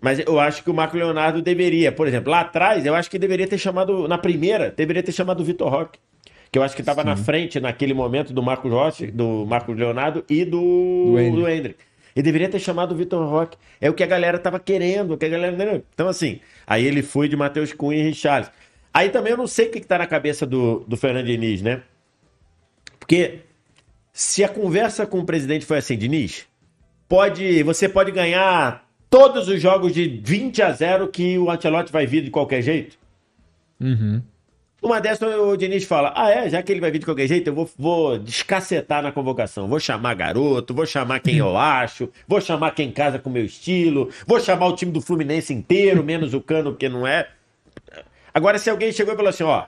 Mas 0.00 0.18
eu 0.18 0.40
acho 0.40 0.64
que 0.64 0.70
o 0.70 0.74
Marco 0.74 0.96
Leonardo 0.96 1.42
deveria, 1.42 1.92
por 1.92 2.08
exemplo, 2.08 2.30
lá 2.30 2.40
atrás, 2.40 2.86
eu 2.86 2.94
acho 2.94 3.10
que 3.10 3.18
deveria 3.18 3.46
ter 3.46 3.58
chamado, 3.58 4.08
na 4.08 4.16
primeira, 4.16 4.70
deveria 4.70 5.02
ter 5.02 5.12
chamado 5.12 5.40
o 5.40 5.44
Vitor 5.44 5.68
Roque. 5.68 5.98
Que 6.50 6.58
eu 6.58 6.62
acho 6.62 6.74
que 6.74 6.82
estava 6.82 7.04
na 7.04 7.16
frente 7.16 7.60
naquele 7.60 7.94
momento 7.94 8.32
do 8.32 8.42
Marco 8.42 8.68
Rossi, 8.68 9.06
do 9.06 9.46
Marco 9.46 9.72
Leonardo 9.72 10.24
e 10.28 10.44
do, 10.44 11.12
Do 11.44 11.48
Hendrick. 11.48 11.78
Ele 12.16 12.24
deveria 12.24 12.48
ter 12.48 12.58
chamado 12.58 12.92
o 12.92 12.96
Vitor 12.96 13.24
Roque. 13.28 13.56
É 13.80 13.88
o 13.88 13.94
que 13.94 14.02
a 14.02 14.06
galera 14.06 14.36
tava 14.38 14.58
querendo, 14.58 15.14
o 15.14 15.18
que 15.18 15.26
a 15.26 15.28
galera. 15.28 15.84
Então, 15.94 16.08
assim, 16.08 16.40
aí 16.66 16.84
ele 16.84 17.02
foi 17.02 17.28
de 17.28 17.36
Matheus 17.36 17.72
Cunha 17.72 18.00
e 18.00 18.02
Richarlison. 18.02 18.50
Aí 18.92 19.10
também 19.10 19.30
eu 19.30 19.36
não 19.36 19.46
sei 19.46 19.68
o 19.68 19.70
que, 19.70 19.80
que 19.80 19.86
tá 19.86 19.98
na 19.98 20.06
cabeça 20.06 20.44
do, 20.44 20.80
do 20.88 20.96
Fernando 20.96 21.26
Diniz, 21.26 21.62
né? 21.62 21.82
Porque 22.98 23.40
se 24.12 24.42
a 24.42 24.48
conversa 24.48 25.06
com 25.06 25.20
o 25.20 25.24
presidente 25.24 25.64
foi 25.64 25.78
assim, 25.78 25.96
Diniz, 25.96 26.46
pode, 27.08 27.62
você 27.62 27.88
pode 27.88 28.10
ganhar 28.10 28.84
todos 29.10 29.48
os 29.48 29.60
jogos 29.60 29.92
de 29.92 30.08
20 30.24 30.62
a 30.62 30.72
0 30.72 31.08
que 31.08 31.36
o 31.36 31.50
Ancelotti 31.50 31.92
vai 31.92 32.06
vir 32.06 32.22
de 32.22 32.30
qualquer 32.30 32.62
jeito. 32.62 32.96
Uhum. 33.80 34.22
Uma 34.82 34.98
dessas 34.98 35.34
o 35.34 35.56
Diniz 35.56 35.84
fala: 35.84 36.12
Ah, 36.16 36.30
é, 36.30 36.48
já 36.48 36.62
que 36.62 36.72
ele 36.72 36.80
vai 36.80 36.90
vir 36.90 37.00
de 37.00 37.04
qualquer 37.04 37.26
jeito, 37.26 37.48
eu 37.48 37.54
vou, 37.54 37.68
vou 37.76 38.18
descacetar 38.18 39.02
na 39.02 39.12
convocação. 39.12 39.68
Vou 39.68 39.78
chamar 39.78 40.14
garoto, 40.14 40.72
vou 40.72 40.86
chamar 40.86 41.20
quem 41.20 41.36
eu 41.36 41.56
acho, 41.58 42.08
vou 42.26 42.40
chamar 42.40 42.70
quem 42.70 42.90
casa 42.90 43.18
com 43.18 43.28
o 43.28 43.32
meu 43.32 43.44
estilo, 43.44 44.08
vou 44.26 44.40
chamar 44.40 44.68
o 44.68 44.76
time 44.76 44.92
do 44.92 45.02
Fluminense 45.02 45.52
inteiro, 45.52 46.02
menos 46.02 46.32
o 46.32 46.40
cano, 46.40 46.70
porque 46.70 46.88
não 46.88 47.06
é. 47.06 47.28
Agora, 48.32 48.58
se 48.58 48.70
alguém 48.70 48.92
chegou 48.92 49.12
e 49.12 49.16
falou 49.16 49.28
assim: 49.28 49.42
Ó, 49.42 49.66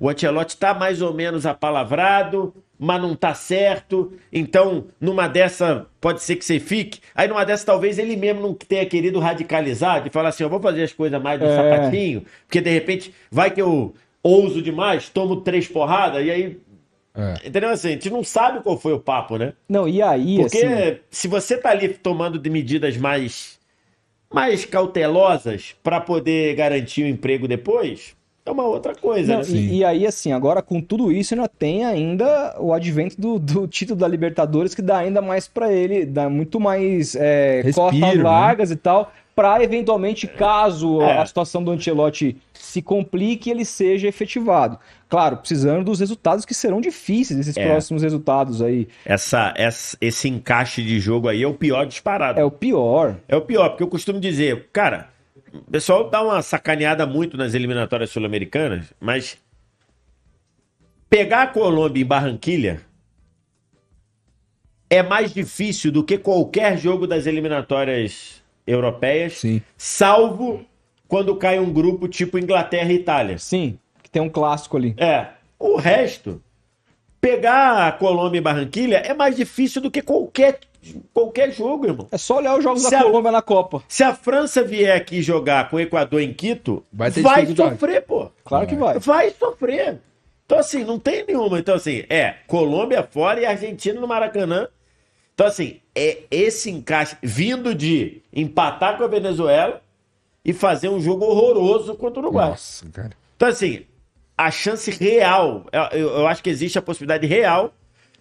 o 0.00 0.08
Ancelotti 0.08 0.56
tá 0.56 0.74
mais 0.74 1.00
ou 1.02 1.14
menos 1.14 1.46
apalavrado, 1.46 2.52
mas 2.78 3.02
não 3.02 3.14
tá 3.16 3.34
certo, 3.34 4.12
então 4.32 4.86
numa 5.00 5.26
dessa 5.26 5.86
pode 6.00 6.22
ser 6.22 6.36
que 6.36 6.44
você 6.44 6.60
fique. 6.60 7.00
Aí 7.14 7.26
numa 7.26 7.44
dessa 7.44 7.66
talvez 7.66 7.98
ele 7.98 8.16
mesmo 8.16 8.40
não 8.40 8.54
tenha 8.54 8.86
querido 8.86 9.18
radicalizar, 9.18 10.02
de 10.02 10.10
falar 10.10 10.28
assim: 10.28 10.44
Eu 10.44 10.50
vou 10.50 10.60
fazer 10.60 10.84
as 10.84 10.92
coisas 10.92 11.20
mais 11.20 11.40
do 11.40 11.46
É. 11.46 11.56
sapatinho, 11.56 12.24
porque 12.46 12.60
de 12.60 12.70
repente 12.70 13.12
vai 13.30 13.50
que 13.50 13.60
eu 13.60 13.94
ouso 14.22 14.62
demais, 14.62 15.08
tomo 15.08 15.40
três 15.40 15.66
porradas, 15.66 16.24
e 16.24 16.30
aí. 16.30 16.58
É. 17.14 17.48
Entendeu 17.48 17.70
assim? 17.70 17.88
A 17.88 17.90
gente 17.92 18.10
não 18.10 18.22
sabe 18.22 18.60
qual 18.62 18.78
foi 18.78 18.92
o 18.92 19.00
papo, 19.00 19.36
né? 19.38 19.54
Não, 19.68 19.88
e 19.88 20.00
aí, 20.00 20.36
Porque 20.36 20.58
assim. 20.58 20.98
se 21.10 21.26
você 21.26 21.56
tá 21.56 21.70
ali 21.70 21.88
tomando 21.88 22.38
de 22.38 22.48
medidas 22.48 22.96
mais, 22.96 23.58
mais 24.32 24.64
cautelosas 24.64 25.74
para 25.82 26.00
poder 26.00 26.54
garantir 26.54 27.02
o 27.02 27.08
emprego 27.08 27.48
depois, 27.48 28.14
é 28.48 28.52
uma 28.52 28.64
outra 28.64 28.94
coisa, 28.94 29.34
Não, 29.34 29.40
né? 29.42 29.48
E, 29.48 29.76
e 29.78 29.84
aí, 29.84 30.06
assim, 30.06 30.32
agora 30.32 30.60
com 30.62 30.80
tudo 30.80 31.12
isso, 31.12 31.34
ainda 31.34 31.48
tem 31.48 31.84
ainda 31.84 32.56
o 32.58 32.72
advento 32.72 33.20
do, 33.20 33.38
do 33.38 33.66
título 33.66 33.98
da 33.98 34.08
Libertadores, 34.08 34.74
que 34.74 34.82
dá 34.82 34.98
ainda 34.98 35.20
mais 35.22 35.46
pra 35.46 35.72
ele, 35.72 36.04
dá 36.04 36.28
muito 36.28 36.58
mais 36.58 37.14
é, 37.14 37.62
costas 37.74 38.00
né? 38.00 38.22
largas 38.22 38.70
e 38.70 38.76
tal, 38.76 39.12
pra 39.36 39.62
eventualmente, 39.62 40.26
caso 40.26 41.00
É. 41.02 41.18
a 41.18 41.26
situação 41.26 41.62
do 41.62 41.70
Ancelotti 41.70 42.36
se 42.52 42.82
complique, 42.82 43.50
ele 43.50 43.64
seja 43.64 44.08
efetivado. 44.08 44.78
Claro, 45.08 45.36
precisando 45.38 45.84
dos 45.84 46.00
resultados 46.00 46.44
que 46.44 46.52
serão 46.52 46.80
difíceis, 46.80 47.38
esses 47.40 47.56
É. 47.56 47.66
próximos 47.66 48.02
resultados 48.02 48.60
aí. 48.60 48.88
Essa, 49.06 49.54
essa- 49.56 49.96
esse 50.00 50.28
encaixe 50.28 50.82
de 50.82 50.98
jogo 51.00 51.28
aí 51.28 51.42
é 51.42 51.46
o 51.46 51.54
pior 51.54 51.86
disparado. 51.86 52.38
É 52.38 52.44
o 52.44 52.50
pior. 52.50 53.16
É 53.28 53.36
o 53.36 53.40
pior, 53.40 53.70
porque 53.70 53.82
eu 53.82 53.88
costumo 53.88 54.20
dizer, 54.20 54.66
cara, 54.72 55.08
o 55.52 55.70
pessoal 55.70 56.08
dá 56.08 56.22
uma 56.22 56.42
sacaneada 56.42 57.06
muito 57.06 57.36
nas 57.36 57.54
eliminatórias 57.54 58.10
sul-americanas, 58.10 58.92
mas 59.00 59.38
pegar 61.08 61.42
a 61.42 61.46
Colômbia 61.46 62.02
em 62.02 62.06
Barranquilha 62.06 62.80
é 64.90 65.02
mais 65.02 65.32
difícil 65.32 65.92
do 65.92 66.02
que 66.02 66.18
qualquer 66.18 66.78
jogo 66.78 67.06
das 67.06 67.26
eliminatórias 67.26 68.42
europeias, 68.66 69.38
Sim. 69.38 69.62
salvo 69.76 70.64
quando 71.06 71.34
cai 71.36 71.58
um 71.58 71.72
grupo 71.72 72.08
tipo 72.08 72.38
Inglaterra 72.38 72.92
e 72.92 72.96
Itália. 72.96 73.38
Sim, 73.38 73.78
que 74.02 74.10
tem 74.10 74.20
um 74.20 74.28
clássico 74.28 74.76
ali. 74.76 74.94
É, 74.98 75.28
o 75.58 75.76
resto, 75.76 76.42
pegar 77.20 77.86
a 77.88 77.92
Colômbia 77.92 78.38
e 78.38 78.42
Barranquilha 78.42 78.96
é 78.98 79.12
mais 79.14 79.36
difícil 79.36 79.80
do 79.82 79.90
que 79.90 80.02
qualquer 80.02 80.60
qualquer 81.12 81.50
jogo, 81.52 81.86
irmão. 81.86 82.06
É 82.10 82.16
só 82.16 82.36
olhar 82.38 82.56
os 82.56 82.62
jogos 82.62 82.82
Se 82.82 82.90
da 82.90 83.00
a- 83.00 83.02
Colômbia 83.02 83.32
na 83.32 83.42
Copa. 83.42 83.82
Se 83.88 84.02
a 84.02 84.14
França 84.14 84.62
vier 84.62 84.96
aqui 84.96 85.20
jogar 85.20 85.68
com 85.68 85.76
o 85.76 85.80
Equador 85.80 86.20
em 86.22 86.32
Quito, 86.32 86.84
Vai 86.92 87.10
vai, 87.10 87.40
ter 87.42 87.46
dificuldade. 87.46 87.78
sofrer, 87.80 88.02
pô. 88.02 88.30
Claro 88.44 88.66
que 88.66 88.74
vai. 88.76 88.98
Vai 88.98 89.30
sofrer. 89.30 89.98
Então, 90.46 90.58
assim, 90.58 90.84
não 90.84 90.98
tem 90.98 91.26
nenhuma. 91.26 91.58
Então, 91.58 91.74
assim, 91.74 92.04
é 92.08 92.36
Colômbia 92.46 93.02
fora 93.02 93.40
e 93.40 93.44
Argentina 93.44 94.00
no 94.00 94.08
Maracanã. 94.08 94.68
Então, 95.34 95.46
assim, 95.46 95.78
é 95.94 96.20
esse 96.30 96.70
encaixe 96.70 97.16
vindo 97.22 97.74
de 97.74 98.22
empatar 98.32 98.96
com 98.96 99.04
a 99.04 99.08
Venezuela 99.08 99.82
e 100.44 100.52
fazer 100.54 100.88
um 100.88 101.00
jogo 101.00 101.24
horroroso 101.26 101.94
contra 101.96 102.20
o 102.20 102.22
Uruguai. 102.24 102.48
Nossa, 102.50 102.86
cara. 102.90 103.10
Então, 103.36 103.48
assim, 103.48 103.82
a 104.38 104.50
chance 104.50 104.90
real, 104.90 105.66
eu, 105.72 105.98
eu- 106.00 106.26
acho 106.28 106.42
que 106.42 106.50
existe 106.50 106.78
a 106.78 106.82
possibilidade 106.82 107.26
real 107.26 107.74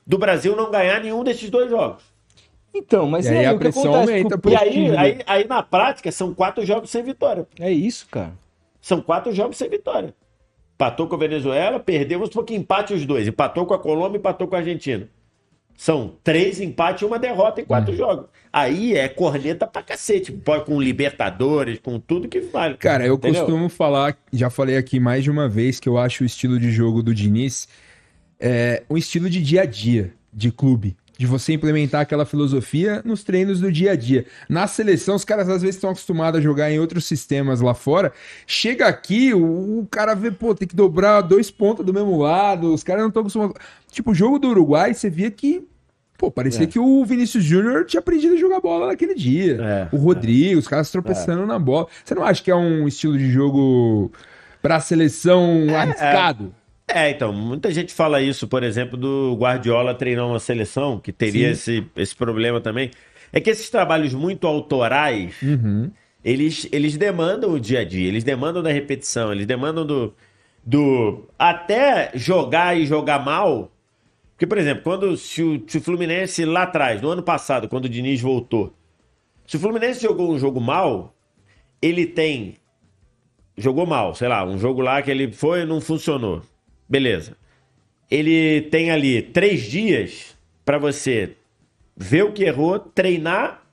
do 0.05 0.17
Brasil 0.17 0.55
não 0.55 0.71
ganhar 0.71 1.01
nenhum 1.01 1.23
desses 1.23 1.49
dois 1.49 1.69
jogos. 1.69 2.03
Então, 2.73 3.07
mas 3.07 3.25
E 3.25 3.29
aí 3.29 3.37
aí, 3.39 3.45
a 3.45 3.53
o 3.53 3.59
que 3.59 3.59
pressão 3.59 3.93
acontece? 3.93 4.11
aumenta 4.11 4.37
pro 4.37 4.51
E 4.51 4.55
aí, 4.55 4.71
time? 4.71 4.97
aí, 4.97 5.19
aí, 5.25 5.47
na 5.47 5.63
prática, 5.63 6.11
são 6.11 6.33
quatro 6.33 6.65
jogos 6.65 6.89
sem 6.89 7.03
vitória. 7.03 7.47
É 7.59 7.71
isso, 7.71 8.07
cara. 8.11 8.33
São 8.81 9.01
quatro 9.01 9.31
jogos 9.31 9.57
sem 9.57 9.69
vitória. 9.69 10.13
Empatou 10.75 11.07
com 11.07 11.15
a 11.15 11.19
Venezuela, 11.19 11.79
perdeu, 11.79 12.19
vamos 12.19 12.31
supor 12.33 12.45
que 12.45 12.55
empate 12.55 12.93
os 12.93 13.05
dois. 13.05 13.27
Empatou 13.27 13.65
com 13.65 13.73
a 13.73 13.79
Colômbia, 13.79 14.19
empatou 14.19 14.47
com 14.47 14.55
a 14.55 14.59
Argentina. 14.59 15.09
São 15.77 16.15
três 16.23 16.59
empates 16.59 17.03
e 17.03 17.05
uma 17.05 17.19
derrota 17.19 17.61
em 17.61 17.65
quatro 17.65 17.91
Uhum. 17.91 17.97
jogos. 17.97 18.25
Aí 18.51 18.95
é 18.95 19.07
corneta 19.07 19.67
pra 19.67 19.83
cacete. 19.83 20.31
Pode 20.31 20.65
com 20.65 20.81
Libertadores, 20.81 21.77
com 21.79 21.99
tudo 21.99 22.27
que 22.27 22.41
vale. 22.41 22.75
Cara, 22.77 23.05
eu 23.05 23.13
Entendeu? 23.13 23.43
costumo 23.45 23.69
falar, 23.69 24.17
já 24.33 24.49
falei 24.49 24.75
aqui 24.75 24.99
mais 24.99 25.23
de 25.23 25.29
uma 25.29 25.47
vez, 25.47 25.79
que 25.79 25.87
eu 25.87 25.97
acho 25.99 26.23
o 26.23 26.25
estilo 26.25 26.59
de 26.59 26.71
jogo 26.71 27.03
do 27.03 27.13
Diniz 27.13 27.67
é 28.39 28.83
um 28.89 28.97
estilo 28.97 29.29
de 29.29 29.41
dia 29.41 29.61
a 29.61 29.65
dia, 29.65 30.13
de 30.33 30.51
clube. 30.51 30.95
De 31.17 31.25
você 31.25 31.53
implementar 31.53 32.01
aquela 32.01 32.25
filosofia 32.25 33.01
nos 33.03 33.23
treinos 33.23 33.59
do 33.59 33.71
dia 33.71 33.93
a 33.93 33.95
dia. 33.95 34.25
Na 34.47 34.67
seleção, 34.67 35.15
os 35.15 35.25
caras 35.25 35.49
às 35.49 35.61
vezes 35.61 35.75
estão 35.75 35.89
acostumados 35.89 36.39
a 36.39 36.43
jogar 36.43 36.71
em 36.71 36.79
outros 36.79 37.05
sistemas 37.05 37.59
lá 37.59 37.73
fora. 37.73 38.13
Chega 38.45 38.85
aqui, 38.87 39.33
o, 39.33 39.79
o 39.79 39.87
cara 39.89 40.13
vê, 40.13 40.29
pô, 40.29 40.53
tem 40.53 40.67
que 40.67 40.75
dobrar 40.75 41.21
dois 41.21 41.49
pontos 41.49 41.83
do 41.85 41.93
mesmo 41.93 42.17
lado. 42.17 42.73
Os 42.73 42.83
caras 42.83 43.01
não 43.01 43.07
estão 43.09 43.21
acostumados. 43.21 43.55
Tipo, 43.91 44.11
o 44.11 44.15
jogo 44.15 44.37
do 44.37 44.49
Uruguai, 44.49 44.93
você 44.93 45.09
via 45.09 45.31
que. 45.31 45.67
Pô, 46.19 46.31
parecia 46.31 46.63
É. 46.63 46.67
que 46.67 46.79
o 46.79 47.05
Vinícius 47.05 47.43
Júnior 47.43 47.85
tinha 47.85 47.99
aprendido 47.99 48.33
a 48.33 48.37
jogar 48.37 48.59
bola 48.59 48.87
naquele 48.87 49.13
dia. 49.13 49.57
É, 49.91 49.95
o 49.95 49.97
Rodrigo, 49.97 50.59
os 50.59 50.67
caras 50.67 50.89
tropeçando 50.91 51.45
na 51.45 51.59
bola. 51.59 51.87
Você 52.03 52.15
não 52.15 52.23
acha 52.23 52.43
que 52.43 52.49
é 52.51 52.55
um 52.55 52.87
estilo 52.87 53.17
de 53.17 53.29
jogo 53.31 54.11
pra 54.61 54.79
seleção 54.79 55.65
arriscado? 55.75 56.53
É, 56.89 57.09
então, 57.09 57.33
muita 57.33 57.69
gente 57.71 57.93
fala 57.93 58.21
isso, 58.21 58.47
por 58.47 58.63
exemplo, 58.63 58.97
do 58.97 59.35
Guardiola 59.37 59.93
treinar 59.93 60.25
uma 60.25 60.39
seleção, 60.39 60.99
que 60.99 61.11
teria 61.11 61.49
esse, 61.51 61.85
esse 61.97 62.15
problema 62.15 62.61
também. 62.61 62.91
É 63.31 63.41
que 63.41 63.49
esses 63.49 63.69
trabalhos 63.69 64.13
muito 64.13 64.47
autorais, 64.47 65.35
Uhum. 65.43 65.91
eles, 66.23 66.67
eles 66.71 66.95
demandam 66.97 67.51
o 67.51 67.59
dia 67.59 67.81
a 67.81 67.83
dia, 67.83 68.07
eles 68.07 68.23
demandam 68.23 68.63
da 68.63 68.71
repetição, 68.71 69.33
eles 69.33 69.45
demandam 69.45 69.85
do, 69.85 70.13
do. 70.65 71.27
Até 71.37 72.11
jogar 72.15 72.77
e 72.77 72.85
jogar 72.85 73.19
mal. 73.23 73.69
Porque, 74.31 74.47
por 74.47 74.57
exemplo, 74.57 74.83
quando 74.83 75.17
se 75.17 75.43
o, 75.43 75.61
se 75.67 75.79
o 75.79 75.81
Fluminense 75.81 76.45
lá 76.45 76.63
atrás, 76.63 77.01
no 77.01 77.09
ano 77.09 77.23
passado, 77.23 77.67
quando 77.67 77.85
o 77.85 77.89
Diniz 77.89 78.21
voltou, 78.21 78.73
se 79.45 79.57
o 79.57 79.59
Fluminense 79.59 80.01
jogou 80.01 80.31
um 80.33 80.39
jogo 80.39 80.61
mal, 80.61 81.13
ele 81.81 82.05
tem 82.05 82.55
jogou 83.57 83.85
mal, 83.85 84.13
sei 84.15 84.27
lá, 84.27 84.45
um 84.45 84.57
jogo 84.57 84.81
lá 84.81 85.01
que 85.01 85.09
ele 85.11 85.31
foi 85.31 85.61
e 85.63 85.65
não 85.65 85.81
funcionou. 85.81 86.41
Beleza. 86.87 87.37
Ele 88.09 88.61
tem 88.61 88.91
ali 88.91 89.21
três 89.21 89.63
dias 89.63 90.37
para 90.63 90.77
você 90.77 91.35
ver 91.95 92.23
o 92.23 92.31
que 92.31 92.43
errou, 92.43 92.79
treinar 92.79 93.63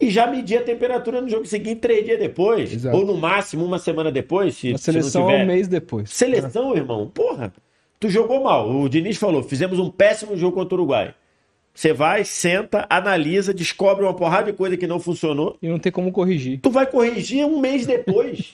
e 0.00 0.10
já 0.10 0.26
medir 0.26 0.58
a 0.58 0.62
temperatura 0.62 1.20
no 1.20 1.28
jogo 1.28 1.46
seguinte 1.46 1.80
três 1.80 2.04
dias 2.04 2.18
depois. 2.18 2.72
Exato. 2.72 2.96
Ou 2.96 3.04
no 3.04 3.16
máximo 3.16 3.64
uma 3.64 3.78
semana 3.78 4.10
depois, 4.12 4.54
se, 4.54 4.72
A 4.74 4.78
se 4.78 4.92
não 4.92 5.00
seleção 5.00 5.30
é 5.30 5.42
um 5.42 5.46
mês 5.46 5.68
depois. 5.68 6.10
Seleção, 6.10 6.74
irmão, 6.76 7.08
porra. 7.08 7.52
Tu 7.98 8.10
jogou 8.10 8.42
mal. 8.42 8.70
O 8.70 8.88
Diniz 8.88 9.16
falou: 9.16 9.42
fizemos 9.42 9.78
um 9.78 9.90
péssimo 9.90 10.36
jogo 10.36 10.56
contra 10.56 10.74
o 10.74 10.78
Uruguai. 10.78 11.14
Você 11.74 11.92
vai, 11.92 12.24
senta, 12.24 12.86
analisa, 12.88 13.52
descobre 13.52 14.02
uma 14.02 14.14
porrada 14.14 14.50
de 14.50 14.56
coisa 14.56 14.78
que 14.78 14.86
não 14.86 14.98
funcionou. 14.98 15.58
E 15.60 15.68
não 15.68 15.78
tem 15.78 15.92
como 15.92 16.10
corrigir. 16.10 16.58
Tu 16.62 16.70
vai 16.70 16.86
corrigir 16.86 17.44
um 17.44 17.60
mês 17.60 17.84
depois. 17.86 18.52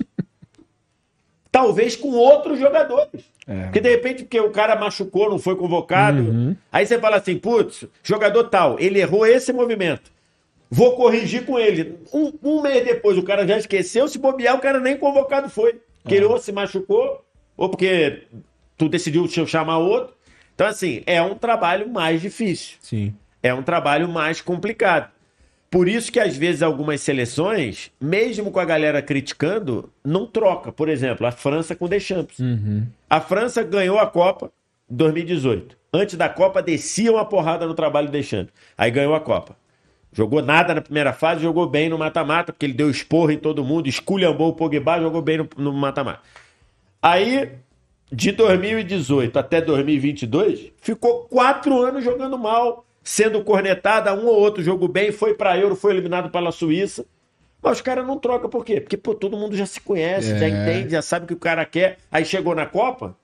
Talvez 1.53 1.95
com 1.95 2.13
outros 2.13 2.59
jogadores. 2.59 3.31
É. 3.47 3.65
Porque 3.65 3.81
de 3.81 3.91
repente, 3.91 4.23
porque 4.23 4.41
o 4.41 4.51
cara 4.51 4.75
machucou, 4.75 5.29
não 5.29 5.39
foi 5.39 5.55
convocado. 5.55 6.57
Aí 6.73 6.87
você 6.87 6.99
fala 6.99 7.17
assim, 7.17 7.37
putz, 7.39 7.85
jogador 8.03 8.45
tal, 8.45 8.81
ele 8.81 8.99
errou 8.99 9.27
esse 9.27 9.53
movimento. 9.53 10.11
Vou 10.71 10.97
corrigir 10.97 11.45
com 11.45 11.59
ele. 11.59 11.99
Um, 12.11 12.33
um 12.43 12.63
mês 12.63 12.83
depois 12.83 13.19
o 13.19 13.23
cara 13.23 13.47
já 13.47 13.59
esqueceu, 13.59 14.09
se 14.09 14.19
bobear, 14.19 14.57
o 14.57 14.61
cara 14.61 14.81
nem 14.81 14.97
convocado 14.97 15.51
foi. 15.51 15.79
Porque 16.03 16.15
ele 16.15 16.25
ou 16.25 16.39
se 16.39 16.51
machucou, 16.51 17.23
ou 17.55 17.69
porque 17.69 18.23
tu 18.79 18.89
decidiu 18.89 19.29
chamar 19.29 19.77
outro. 19.77 20.15
Então, 20.55 20.67
assim, 20.67 21.03
é 21.05 21.21
um 21.21 21.35
trabalho 21.35 21.89
mais 21.89 22.23
difícil 22.23 22.79
Sim. 22.81 23.15
é 23.43 23.53
um 23.53 23.63
trabalho 23.63 24.09
mais 24.09 24.41
complicado. 24.41 25.11
Por 25.73 25.89
isso 25.89 26.13
que 26.13 26.21
às 26.21 26.37
vezes 26.37 26.63
algumas 26.63 27.01
seleções, 27.01 27.91
mesmo 27.99 28.51
com 28.51 28.61
a 28.61 28.65
galera 28.67 29.01
criticando, 29.01 29.91
não 30.05 30.27
troca. 30.27 30.71
Por 30.71 30.87
exemplo, 30.87 31.27
a 31.27 31.33
França 31.33 31.75
com 31.75 31.89
Deschamps. 31.89 32.37
A 33.09 33.23
França 33.23 33.63
ganhou 33.63 33.99
a 33.99 34.07
Copa 34.07 34.53
em 34.91 34.95
2018. 34.95 35.75
Antes 35.91 36.15
da 36.15 36.29
Copa 36.29 36.61
descia 36.63 37.11
uma 37.11 37.25
porrada 37.25 37.67
no 37.67 37.73
trabalho 37.73 38.09
do 38.09 38.13
Deschamps. 38.13 38.53
Aí 38.77 38.91
ganhou 38.91 39.15
a 39.15 39.21
Copa. 39.21 39.57
Jogou 40.13 40.43
nada 40.43 40.75
na 40.75 40.83
primeira 40.83 41.15
fase, 41.15 41.41
jogou 41.41 41.67
bem 41.67 41.89
no 41.89 41.97
mata-mata, 41.97 42.53
porque 42.53 42.67
ele 42.67 42.75
deu 42.75 42.91
esporro 42.91 43.31
em 43.31 43.39
todo 43.39 43.65
mundo, 43.65 43.89
esculhambou 43.89 44.51
o 44.51 44.53
Pogba, 44.53 45.01
jogou 45.01 45.23
bem 45.23 45.39
no 45.57 45.73
mata-mata. 45.73 46.21
Aí, 47.01 47.51
de 48.13 48.31
2018 48.31 49.39
até 49.39 49.59
2022, 49.63 50.71
ficou 50.83 51.21
quatro 51.21 51.81
anos 51.81 52.05
jogando 52.05 52.37
mal, 52.37 52.85
sendo 53.03 53.43
cornetada, 53.43 54.15
um 54.15 54.27
ou 54.27 54.39
outro 54.39 54.63
jogo 54.63 54.87
bem, 54.89 55.11
foi 55.13 55.35
pra 55.35 55.59
Euro, 55.59 55.75
foi 55.77 55.93
eliminado 55.93 56.31
pela 56.31 56.53
Suíça. 56.53 57.05
Mas 57.63 57.77
os 57.79 57.81
caras 57.81 58.07
não 58.07 58.19
trocam 58.19 58.51
por 58.51 58.65
quê? 58.65 58.81
Porque 58.81 58.97
pô, 58.97 59.15
todo 59.15 59.37
mundo 59.37 59.57
já 59.57 59.67
se 59.67 59.81
conhece, 59.81 60.37
já 60.39 60.47
É. 60.47 60.49
entende, 60.49 60.91
já 60.93 61.03
sabe 61.03 61.25
o 61.25 61.29
que 61.29 61.35
o 61.35 61.39
cara 61.39 61.65
quer. 61.65 61.99
Aí 62.11 62.25
chegou 62.25 62.55
na 62.57 62.67
Copa, 62.67 63.17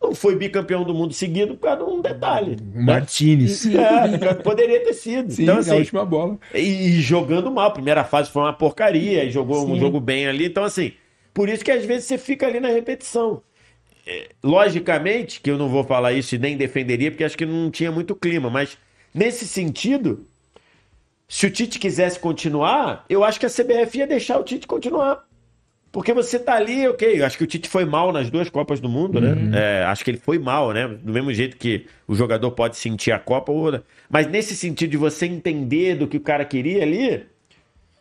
não 0.00 0.14
foi 0.14 0.36
bicampeão 0.36 0.84
do 0.84 0.94
mundo 0.94 1.14
seguido 1.14 1.54
por 1.54 1.62
causa 1.62 1.84
de 1.84 1.90
um 1.90 2.00
detalhe. 2.02 2.56
O 2.74 2.82
Martinez. 2.82 3.64
É, 3.66 4.34
poderia 4.34 4.84
ter 4.84 4.92
sido. 4.92 5.32
Sim, 5.32 5.44
então, 5.44 5.56
a 5.56 5.60
assim, 5.60 5.74
última 5.74 6.04
bola. 6.04 6.38
e, 6.54 6.58
e 6.60 7.00
jogando 7.00 7.50
mal. 7.50 7.68
A 7.68 7.72
primeira 7.72 8.04
fase 8.04 8.30
foi 8.30 8.42
uma 8.42 8.52
porcaria, 8.52 9.24
e 9.24 9.30
jogou 9.30 9.66
um 9.66 9.74
Sim. 9.74 9.80
jogo 9.80 9.98
bem 10.00 10.28
ali. 10.28 10.44
Então, 10.46 10.64
assim, 10.64 10.92
por 11.32 11.48
isso 11.48 11.64
que 11.64 11.70
às 11.70 11.84
vezes 11.84 12.04
você 12.06 12.18
fica 12.18 12.46
ali 12.46 12.60
na 12.60 12.68
repetição. 12.68 13.42
É, 14.06 14.28
logicamente, 14.44 15.40
que 15.40 15.50
eu 15.50 15.58
não 15.58 15.68
vou 15.68 15.82
falar 15.84 16.12
isso 16.12 16.34
e 16.34 16.38
nem 16.38 16.56
defenderia, 16.56 17.10
porque 17.10 17.24
acho 17.24 17.36
que 17.38 17.46
não 17.46 17.70
tinha 17.70 17.90
muito 17.90 18.14
clima, 18.14 18.48
mas 18.50 18.76
nesse 19.18 19.46
sentido, 19.46 20.24
se 21.28 21.46
o 21.46 21.50
Tite 21.50 21.78
quisesse 21.78 22.18
continuar, 22.18 23.04
eu 23.08 23.22
acho 23.24 23.38
que 23.40 23.46
a 23.46 23.50
CBF 23.50 23.98
ia 23.98 24.06
deixar 24.06 24.38
o 24.38 24.44
Tite 24.44 24.66
continuar. 24.66 25.26
Porque 25.90 26.12
você 26.12 26.38
tá 26.38 26.54
ali, 26.54 26.86
ok, 26.86 27.18
eu 27.20 27.24
acho 27.24 27.36
que 27.38 27.44
o 27.44 27.46
Tite 27.46 27.66
foi 27.68 27.84
mal 27.86 28.12
nas 28.12 28.28
duas 28.30 28.48
Copas 28.50 28.78
do 28.78 28.88
Mundo, 28.90 29.20
né? 29.20 29.34
É, 29.54 29.84
acho 29.84 30.04
que 30.04 30.10
ele 30.10 30.18
foi 30.18 30.38
mal, 30.38 30.72
né? 30.72 30.86
Do 30.86 31.12
mesmo 31.12 31.32
jeito 31.32 31.56
que 31.56 31.86
o 32.06 32.14
jogador 32.14 32.50
pode 32.52 32.76
sentir 32.76 33.10
a 33.10 33.18
Copa, 33.18 33.50
ou- 33.50 33.80
mas 34.08 34.26
nesse 34.26 34.54
sentido 34.54 34.90
de 34.90 34.96
você 34.98 35.24
entender 35.26 35.96
do 35.96 36.06
que 36.06 36.18
o 36.18 36.20
cara 36.20 36.44
queria 36.44 36.82
ali, 36.82 37.24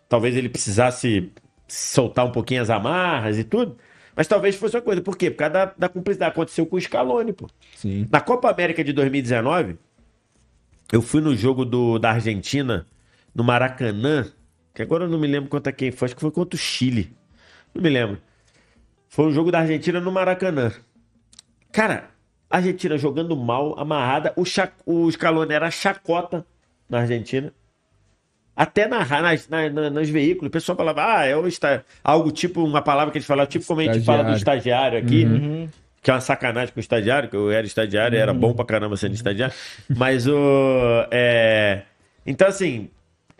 talvez 0.09 0.35
ele 0.35 0.49
precisasse 0.49 1.31
soltar 1.67 2.25
um 2.25 2.31
pouquinho 2.31 2.61
as 2.61 2.69
amarras 2.69 3.37
e 3.37 3.43
tudo, 3.45 3.77
mas 4.15 4.27
talvez 4.27 4.55
fosse 4.55 4.75
uma 4.75 4.81
coisa. 4.81 5.01
Por 5.01 5.17
quê? 5.17 5.31
Por 5.31 5.37
causa 5.37 5.53
da, 5.53 5.73
da 5.77 5.89
cumplicidade. 5.89 6.31
Aconteceu 6.31 6.65
com 6.65 6.75
o 6.75 6.81
Scaloni, 6.81 7.31
pô. 7.31 7.47
Sim. 7.75 8.05
Na 8.11 8.19
Copa 8.19 8.49
América 8.51 8.83
de 8.83 8.91
2019, 8.91 9.77
eu 10.91 11.01
fui 11.01 11.21
no 11.21 11.35
jogo 11.35 11.65
do, 11.65 11.99
da 11.99 12.11
Argentina, 12.11 12.85
no 13.33 13.43
Maracanã, 13.43 14.25
que 14.73 14.81
agora 14.81 15.05
eu 15.05 15.09
não 15.09 15.19
me 15.19 15.27
lembro 15.27 15.49
contra 15.49 15.71
quem 15.71 15.91
foi, 15.91 16.05
acho 16.07 16.15
que 16.15 16.21
foi 16.21 16.31
contra 16.31 16.55
o 16.55 16.59
Chile. 16.59 17.15
Não 17.73 17.81
me 17.81 17.89
lembro. 17.89 18.17
Foi 19.09 19.25
um 19.25 19.31
jogo 19.31 19.51
da 19.51 19.59
Argentina 19.59 19.99
no 19.99 20.11
Maracanã. 20.11 20.71
Cara, 21.71 22.09
a 22.49 22.57
Argentina 22.57 22.97
jogando 22.97 23.35
mal, 23.35 23.77
amarrada, 23.79 24.33
o, 24.35 24.45
cha, 24.45 24.71
o 24.85 25.09
Scaloni 25.11 25.53
era 25.53 25.69
chacota 25.71 26.45
na 26.89 26.99
Argentina. 26.99 27.53
Até 28.55 28.87
na, 28.87 29.05
nas, 29.21 29.47
na, 29.47 29.69
na- 29.69 29.89
nos 29.89 30.09
veículos, 30.09 30.47
o 30.47 30.51
pessoal 30.51 30.75
falava, 30.75 31.03
ah, 31.19 31.25
é 31.25 31.35
o 31.35 31.45
esta... 31.47 31.85
algo 32.03 32.31
tipo, 32.31 32.63
uma 32.63 32.81
palavra 32.81 33.11
que 33.11 33.17
a 33.19 33.21
gente 33.21 33.27
falava, 33.27 33.47
tipo 33.47 33.65
como 33.65 33.81
a 33.81 33.83
gente 33.83 34.03
fala 34.03 34.23
do 34.23 34.29
estagiário 34.37 34.97
aqui, 34.97 35.25
que 36.01 36.09
é 36.11 36.13
uma 36.13 36.21
sacanagem 36.21 36.73
com 36.73 36.79
o 36.79 36.81
estagiário, 36.81 37.29
que 37.29 37.35
eu 37.35 37.51
era 37.51 37.65
estagiário 37.67 38.15
e 38.17 38.19
era 38.19 38.33
bom 38.33 38.53
pra 38.53 38.65
caramba 38.65 38.95
sendo 38.97 39.15
estagiário. 39.15 39.55
Mas 39.93 40.27
o. 40.27 40.33
é, 41.11 41.83
Então, 42.25 42.47
assim, 42.47 42.89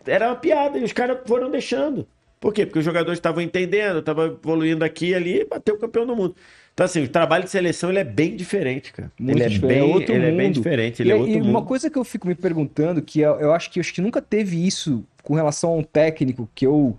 era 0.06 0.28
uma 0.28 0.36
piada 0.36 0.78
e 0.78 0.84
os 0.84 0.92
caras 0.92 1.18
foram 1.26 1.50
deixando. 1.50 2.06
Por 2.40 2.52
quê? 2.54 2.64
Porque 2.66 2.78
os 2.78 2.84
jogadores 2.84 3.18
estavam 3.18 3.42
entendendo, 3.42 3.98
estavam 3.98 4.26
evoluindo 4.26 4.84
aqui 4.84 5.08
e 5.10 5.14
ali 5.14 5.40
e 5.40 5.44
bateu 5.44 5.74
o 5.74 5.78
campeão 5.78 6.06
do 6.06 6.14
mundo. 6.16 6.36
Então, 6.72 6.86
assim, 6.86 7.02
o 7.04 7.08
trabalho 7.08 7.44
de 7.44 7.50
seleção 7.50 7.90
ele 7.90 7.98
é 7.98 8.04
bem 8.04 8.36
diferente, 8.36 8.92
cara. 8.92 9.10
Muito 9.18 9.36
ele 9.36 9.42
é 9.42 9.48
diferente, 9.48 9.80
bem, 9.80 9.80
é 9.80 9.84
outro 9.84 10.14
ele 10.14 10.26
é 10.26 10.32
bem 10.32 10.48
mundo. 10.48 10.54
diferente, 10.54 11.02
ele 11.02 11.10
e, 11.10 11.12
é 11.12 11.16
outro 11.16 11.38
e 11.38 11.40
mundo. 11.40 11.50
uma 11.50 11.64
coisa 11.64 11.90
que 11.90 11.98
eu 11.98 12.04
fico 12.04 12.28
me 12.28 12.34
perguntando, 12.36 13.02
que 13.02 13.20
eu, 13.20 13.34
eu 13.40 13.52
acho 13.52 13.70
que 13.70 13.78
eu 13.78 13.80
acho 13.80 13.92
que 13.92 14.00
nunca 14.00 14.22
teve 14.22 14.64
isso 14.66 15.04
com 15.22 15.34
relação 15.34 15.70
a 15.70 15.76
um 15.76 15.82
técnico 15.82 16.48
que 16.54 16.66
eu 16.66 16.98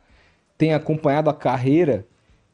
tenha 0.57 0.75
acompanhado 0.77 1.29
a 1.29 1.33
carreira, 1.33 2.05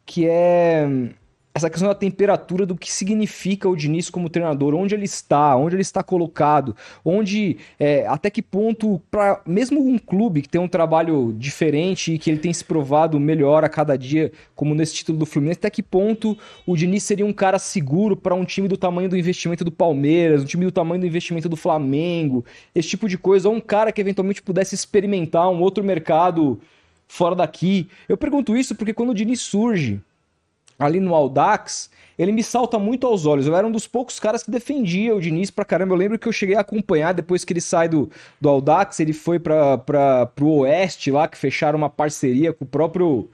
que 0.06 0.28
é 0.28 0.86
hum, 0.88 1.10
essa 1.56 1.70
questão 1.70 1.88
da 1.88 1.96
temperatura 1.96 2.66
do 2.66 2.76
que 2.76 2.92
significa 2.92 3.70
o 3.70 3.78
Diniz 3.78 4.10
como 4.10 4.30
treinador, 4.30 4.76
onde 4.76 4.94
ele 4.94 5.06
está, 5.06 5.56
onde 5.56 5.74
ele 5.74 5.82
está 5.82 6.04
colocado, 6.04 6.76
onde 7.04 7.56
é, 7.80 8.06
até 8.08 8.30
que 8.30 8.42
ponto 8.42 9.02
para 9.10 9.42
mesmo 9.46 9.80
um 9.80 9.98
clube 9.98 10.42
que 10.42 10.50
tem 10.50 10.60
um 10.60 10.68
trabalho 10.68 11.34
diferente 11.38 12.14
e 12.14 12.20
que 12.20 12.30
ele 12.30 12.40
tem 12.40 12.52
se 12.52 12.66
provado 12.66 13.18
melhor 13.22 13.64
a 13.64 13.70
cada 13.70 13.98
dia, 13.98 14.34
como 14.54 14.76
nesse 14.76 14.96
título 14.96 15.18
do 15.18 15.26
Fluminense, 15.26 15.60
até 15.60 15.70
que 15.70 15.82
ponto 15.82 16.38
o 16.68 16.76
Diniz 16.76 17.04
seria 17.04 17.26
um 17.26 17.32
cara 17.32 17.58
seguro 17.58 18.18
para 18.18 18.36
um 18.36 18.44
time 18.44 18.68
do 18.68 18.76
tamanho 18.76 19.08
do 19.08 19.18
investimento 19.18 19.64
do 19.64 19.72
Palmeiras, 19.72 20.42
um 20.42 20.46
time 20.46 20.66
do 20.66 20.74
tamanho 20.74 21.00
do 21.00 21.08
investimento 21.08 21.48
do 21.48 21.56
Flamengo, 21.56 22.44
esse 22.76 22.90
tipo 22.90 23.08
de 23.08 23.18
coisa, 23.18 23.48
ou 23.48 23.56
um 23.56 23.62
cara 23.62 23.94
que 23.94 24.02
eventualmente 24.02 24.42
pudesse 24.42 24.76
experimentar 24.76 25.50
um 25.50 25.62
outro 25.62 25.82
mercado 25.82 26.60
fora 27.08 27.34
daqui. 27.34 27.88
Eu 28.10 28.18
pergunto 28.18 28.58
isso 28.58 28.76
porque 28.76 28.94
quando 28.94 29.12
o 29.12 29.16
Diniz 29.16 29.40
surge 29.40 30.02
ali 30.78 31.00
no 31.00 31.14
Audax, 31.16 31.90
ele 32.18 32.32
me 32.32 32.44
salta 32.44 32.78
muito 32.80 33.06
aos 33.08 33.26
olhos. 33.26 33.48
Eu 33.48 33.56
era 33.56 33.66
um 33.68 33.72
dos 33.72 33.88
poucos 33.88 34.20
caras 34.20 34.44
que 34.44 34.52
defendia 34.52 35.16
o 35.16 35.22
Diniz 35.22 35.50
pra 35.52 35.66
caramba. 35.66 35.94
Eu 35.94 35.98
lembro 35.98 36.18
que 36.20 36.28
eu 36.28 36.32
cheguei 36.34 36.56
a 36.56 36.62
acompanhar 36.62 37.14
depois 37.14 37.44
que 37.46 37.54
ele 37.54 37.62
sai 37.62 37.88
do, 37.90 38.10
do 38.40 38.50
Audax, 38.50 39.00
ele 39.00 39.14
foi 39.14 39.40
pra, 39.40 39.78
pra, 39.78 40.26
pro 40.28 40.48
Oeste 40.50 41.12
lá, 41.12 41.28
que 41.28 41.38
fecharam 41.38 41.78
uma 41.78 41.90
parceria 41.90 42.52
com 42.54 42.64
o 42.66 42.68
próprio. 42.68 43.30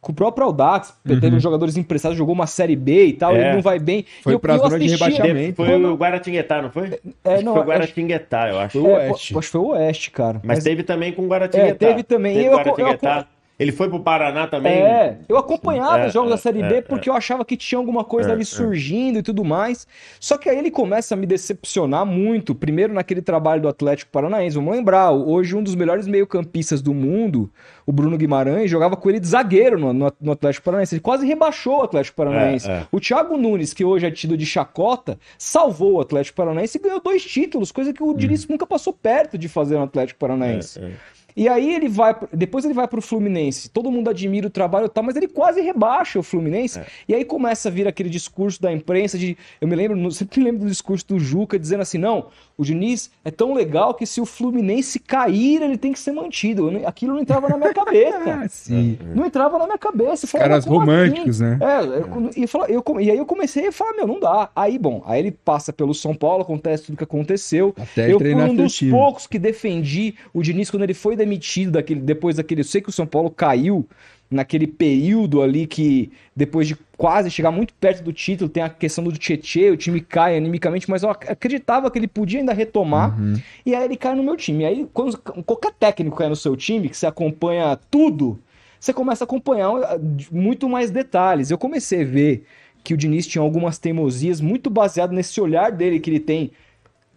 Com 0.00 0.12
o 0.12 0.14
próprio 0.14 0.44
Audax, 0.46 0.92
teve 1.06 1.34
uns 1.36 1.42
jogadores 1.42 1.78
emprestados, 1.78 2.18
jogou 2.18 2.34
uma 2.34 2.46
Série 2.46 2.76
B 2.76 3.06
e 3.06 3.12
tal, 3.14 3.34
É. 3.34 3.40
ele 3.40 3.54
não 3.54 3.62
vai 3.62 3.78
bem. 3.78 4.04
Foi 4.22 4.32
E 4.32 4.34
eu- 4.34 4.40
pra 4.40 4.54
eu 4.54 4.58
zona 4.58 4.78
de 4.78 4.88
rebaixamento. 4.88 5.56
Foi 5.56 5.66
Quando- 5.66 5.92
o 5.92 5.94
Guaratinguetá, 5.94 6.60
não 6.60 6.70
foi? 6.70 7.00
É, 7.24 7.34
Acho 7.36 7.44
não, 7.44 7.52
que 7.54 7.58
foi 7.60 7.60
o 7.60 7.60
acho- 7.60 7.66
Guaratinguetá, 7.68 8.48
eu 8.50 8.58
acho. 8.58 8.80
Foi 8.80 8.90
o 8.90 8.94
É, 8.98 9.08
Oeste. 9.08 9.38
acho 9.38 9.46
que 9.46 9.52
foi 9.52 9.60
o 9.60 9.66
Oeste, 9.68 10.10
cara. 10.10 10.40
Mas, 10.44 10.62
teve 10.62 10.82
também 10.82 11.12
com 11.12 11.22
o 11.22 11.28
Guaratinguetá. 11.28 11.70
É, 11.70 11.74
teve 11.74 12.02
também. 12.02 12.34
Teve 12.34 12.46
Eu- 12.48 12.52
eu- 12.52 12.58
Guaratinguetá. 12.58 13.26
Ele 13.56 13.70
foi 13.70 13.88
pro 13.88 14.00
Paraná 14.00 14.48
também. 14.48 14.72
É, 14.82 15.18
eu 15.28 15.36
acompanhava 15.38 16.00
É, 16.00 16.06
os 16.08 16.12
jogos 16.12 16.30
é, 16.30 16.34
da 16.34 16.36
Série 16.36 16.60
é, 16.60 16.68
B 16.68 16.74
é. 16.76 16.80
porque 16.82 17.08
eu 17.08 17.14
achava 17.14 17.44
que 17.44 17.56
tinha 17.56 17.78
alguma 17.78 18.02
coisa 18.02 18.32
ali 18.32 18.44
surgindo 18.44 19.20
e 19.20 19.22
tudo 19.22 19.44
mais. 19.44 19.86
Só 20.18 20.36
que 20.36 20.48
aí 20.48 20.58
ele 20.58 20.72
começa 20.72 21.14
a 21.14 21.16
me 21.16 21.24
decepcionar 21.24 22.04
muito. 22.04 22.52
Primeiro 22.52 22.92
naquele 22.92 23.22
trabalho 23.22 23.62
do 23.62 23.68
Atlético 23.68 24.10
Paranaense. 24.10 24.56
Vamos 24.56 24.74
lembrar, 24.74 25.12
hoje 25.12 25.54
um 25.54 25.62
dos 25.62 25.76
melhores 25.76 26.08
meio-campistas 26.08 26.82
do 26.82 26.92
mundo, 26.92 27.48
o 27.86 27.92
Bruno 27.92 28.18
Guimarães, 28.18 28.68
jogava 28.68 28.96
com 28.96 29.08
ele 29.08 29.20
de 29.20 29.28
zagueiro 29.28 29.78
no, 29.78 29.92
no- 29.92 30.12
no 30.20 30.32
Atlético 30.32 30.64
Paranaense. 30.64 30.96
Ele 30.96 31.00
quase 31.00 31.24
rebaixou 31.24 31.78
o 31.78 31.82
Atlético 31.82 32.16
Paranaense. 32.16 32.68
É, 32.68 32.72
é. 32.72 32.86
O 32.90 32.98
Thiago 32.98 33.36
Nunes, 33.36 33.72
que 33.72 33.84
hoje 33.84 34.04
é 34.04 34.10
tido 34.10 34.36
de 34.36 34.44
chacota, 34.46 35.16
salvou 35.38 35.92
o 35.94 36.00
Atlético 36.00 36.36
Paranaense 36.36 36.76
e 36.76 36.80
ganhou 36.80 37.00
dois 37.00 37.24
títulos, 37.24 37.70
coisa 37.70 37.92
que 37.92 38.02
o 38.02 38.12
Diniz 38.14 38.48
nunca 38.48 38.66
passou 38.66 38.92
perto 38.92 39.38
de 39.38 39.48
fazer 39.48 39.76
no 39.76 39.84
Atlético 39.84 40.18
Paranaense. 40.18 40.80
É, 40.80 40.86
é. 40.86 40.92
E 41.36 41.48
aí 41.48 41.74
ele 41.74 41.88
vai, 41.88 42.14
depois 42.32 42.64
ele 42.64 42.74
vai 42.74 42.86
pro 42.86 43.02
Fluminense. 43.02 43.68
Todo 43.68 43.90
mundo 43.90 44.08
admira 44.08 44.46
o 44.46 44.50
trabalho 44.50 44.86
e 44.86 44.88
tal, 44.88 45.02
mas 45.02 45.16
ele 45.16 45.26
quase 45.26 45.60
rebaixa 45.60 46.18
o 46.18 46.22
Fluminense. 46.22 46.78
É. 46.78 46.86
E 47.08 47.14
aí 47.14 47.24
começa 47.24 47.68
a 47.68 47.72
vir 47.72 47.88
aquele 47.88 48.08
discurso 48.08 48.62
da 48.62 48.72
imprensa 48.72 49.18
de, 49.18 49.36
eu 49.60 49.66
me 49.66 49.74
lembro, 49.74 50.10
sempre 50.12 50.38
me 50.38 50.46
lembro 50.46 50.60
do 50.64 50.70
discurso 50.70 51.06
do 51.08 51.18
Juca 51.18 51.58
dizendo 51.58 51.80
assim: 51.80 51.98
"Não, 51.98 52.28
o 52.56 52.64
Diniz 52.64 53.10
é 53.24 53.30
tão 53.30 53.54
legal 53.54 53.94
que 53.94 54.06
se 54.06 54.20
o 54.20 54.26
Fluminense 54.26 54.98
cair, 54.98 55.62
ele 55.62 55.76
tem 55.76 55.92
que 55.92 55.98
ser 55.98 56.12
mantido". 56.12 56.70
Aquilo 56.86 57.14
não 57.14 57.20
entrava 57.20 57.48
na 57.48 57.56
minha 57.56 57.72
cabeça. 57.74 58.22
Ah, 58.26 58.48
sim. 58.48 58.98
Não 59.14 59.26
entrava 59.26 59.58
na 59.58 59.66
minha 59.66 59.78
cabeça. 59.78 60.26
Falava, 60.26 60.50
Caras 60.50 60.64
"Como 60.64 60.80
românticos, 60.80 61.42
assim?" 61.42 61.56
né? 61.56 61.58
É, 61.60 61.84
eu, 61.84 62.30
e, 62.36 62.72
eu 62.72 63.00
e 63.00 63.10
aí 63.10 63.18
eu 63.18 63.26
comecei 63.26 63.66
a 63.68 63.72
falar, 63.72 63.94
meu, 63.94 64.06
não 64.06 64.20
dá. 64.20 64.50
Aí, 64.54 64.78
bom, 64.78 65.02
aí 65.06 65.20
ele 65.20 65.30
passa 65.30 65.72
pelo 65.72 65.94
São 65.94 66.14
Paulo, 66.14 66.42
acontece 66.42 66.84
tudo 66.84 66.96
que 66.96 67.04
aconteceu. 67.04 67.74
Até 67.76 68.12
eu 68.12 68.18
fui 68.18 68.34
um 68.34 68.54
dos 68.54 68.74
time. 68.74 68.90
poucos 68.90 69.26
que 69.26 69.38
defendi 69.38 70.14
o 70.32 70.42
Diniz 70.42 70.70
quando 70.70 70.82
ele 70.82 70.94
foi 70.94 71.16
demitido 71.16 71.72
daquele, 71.72 72.00
depois 72.00 72.36
daquele. 72.36 72.60
Eu 72.60 72.64
sei 72.64 72.80
que 72.80 72.88
o 72.88 72.92
São 72.92 73.06
Paulo 73.06 73.30
caiu 73.30 73.86
naquele 74.34 74.66
período 74.66 75.40
ali 75.40 75.66
que, 75.66 76.10
depois 76.34 76.66
de 76.68 76.76
quase 76.96 77.30
chegar 77.30 77.50
muito 77.50 77.72
perto 77.74 78.02
do 78.02 78.12
título, 78.12 78.50
tem 78.50 78.62
a 78.62 78.68
questão 78.68 79.04
do 79.04 79.12
Tietê, 79.12 79.70
o 79.70 79.76
time 79.76 80.00
cai 80.00 80.36
animicamente, 80.36 80.90
mas 80.90 81.02
eu 81.02 81.10
ac- 81.10 81.30
acreditava 81.30 81.90
que 81.90 81.98
ele 81.98 82.06
podia 82.08 82.40
ainda 82.40 82.52
retomar. 82.52 83.16
E 83.64 83.74
aí 83.74 83.84
ele 83.84 83.96
cai 83.96 84.14
no 84.14 84.22
meu 84.22 84.36
time. 84.36 84.64
E 84.64 84.66
aí, 84.66 84.86
quando 84.92 85.16
qualquer 85.18 85.72
técnico 85.72 86.16
cai 86.16 86.28
no 86.28 86.36
seu 86.36 86.56
time, 86.56 86.88
que 86.88 86.96
você 86.96 87.06
acompanha 87.06 87.78
tudo, 87.90 88.38
você 88.78 88.92
começa 88.92 89.24
a 89.24 89.26
acompanhar 89.26 89.70
uh, 89.72 90.00
muito 90.30 90.68
mais 90.68 90.90
detalhes. 90.90 91.50
Eu 91.50 91.56
comecei 91.56 92.02
a 92.02 92.04
ver 92.04 92.44
que 92.82 92.92
o 92.92 92.96
Diniz 92.96 93.26
tinha 93.26 93.40
algumas 93.40 93.78
teimosias 93.78 94.40
muito 94.40 94.68
baseado 94.68 95.12
nesse 95.12 95.40
olhar 95.40 95.72
dele 95.72 95.98
que 95.98 96.10
ele 96.10 96.20
tem 96.20 96.50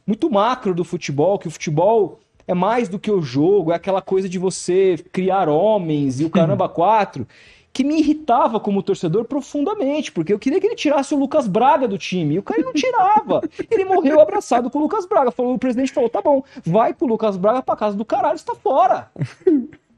muito 0.06 0.30
macro 0.32 0.74
do 0.74 0.86
futebol, 0.86 1.38
que 1.38 1.48
o 1.50 1.52
futebol 1.52 2.20
é 2.48 2.54
mais 2.54 2.88
do 2.88 2.98
que 2.98 3.12
o 3.12 3.22
jogo, 3.22 3.72
é 3.72 3.76
aquela 3.76 4.02
coisa 4.02 4.30
de 4.30 4.40
você 4.40 4.98
criar 5.12 5.50
homens 5.50 6.22
e 6.22 6.26
o 6.26 6.30
caramba 6.30 6.70
quatro, 6.70 7.28
que 7.74 7.84
me 7.84 8.00
irritava 8.00 8.60
como 8.60 8.82
torcedor 8.82 9.26
profundamente, 9.26 10.12
porque 10.12 10.34
eu 10.34 10.40
queria 10.40 10.60
que 10.60 10.66
ele 10.66 10.76
tirasse 10.76 11.14
o 11.14 11.20
Lucas 11.20 11.46
Braga 11.46 11.88
do 11.88 11.98
time, 11.98 12.36
e 12.36 12.40
o 12.40 12.44
cara 12.44 12.62
não 12.64 12.74
tirava. 12.74 13.42
Ele 13.70 13.86
morreu 13.86 14.20
abraçado 14.20 14.70
com 14.72 14.80
o 14.80 14.82
Lucas 14.82 15.06
Braga. 15.06 15.30
Falou, 15.30 15.54
o 15.54 15.60
presidente 15.60 15.92
falou: 15.92 16.10
"Tá 16.10 16.22
bom, 16.22 16.42
vai 16.66 16.94
com 16.94 17.06
o 17.06 17.08
Lucas 17.08 17.38
Braga 17.38 17.62
pra 17.62 17.76
casa 17.76 17.96
do 17.96 18.06
caralho, 18.06 18.36
está 18.36 18.56
fora". 18.56 19.12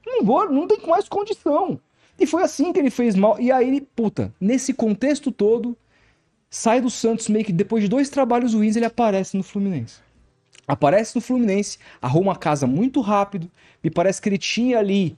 Não 0.05 0.25
vou, 0.25 0.49
não 0.49 0.67
tem 0.67 0.79
mais 0.87 1.07
condição. 1.07 1.79
E 2.19 2.25
foi 2.25 2.43
assim 2.43 2.73
que 2.73 2.79
ele 2.79 2.89
fez 2.89 3.15
mal. 3.15 3.39
E 3.39 3.51
aí 3.51 3.67
ele, 3.67 3.81
puta, 3.81 4.33
nesse 4.41 4.73
contexto 4.73 5.31
todo, 5.31 5.77
sai 6.49 6.81
do 6.81 6.89
Santos 6.89 7.29
meio 7.29 7.45
que 7.45 7.53
depois 7.53 7.83
de 7.83 7.87
dois 7.87 8.09
trabalhos 8.09 8.53
ruins, 8.53 8.75
ele 8.75 8.85
aparece 8.85 9.37
no 9.37 9.43
Fluminense. 9.43 9.99
Aparece 10.69 11.15
no 11.15 11.21
Fluminense, 11.21 11.77
arruma 12.01 12.33
a 12.33 12.35
casa 12.35 12.67
muito 12.67 13.01
rápido. 13.01 13.49
Me 13.83 13.89
parece 13.89 14.21
que 14.21 14.29
ele 14.29 14.37
tinha 14.37 14.77
ali 14.79 15.15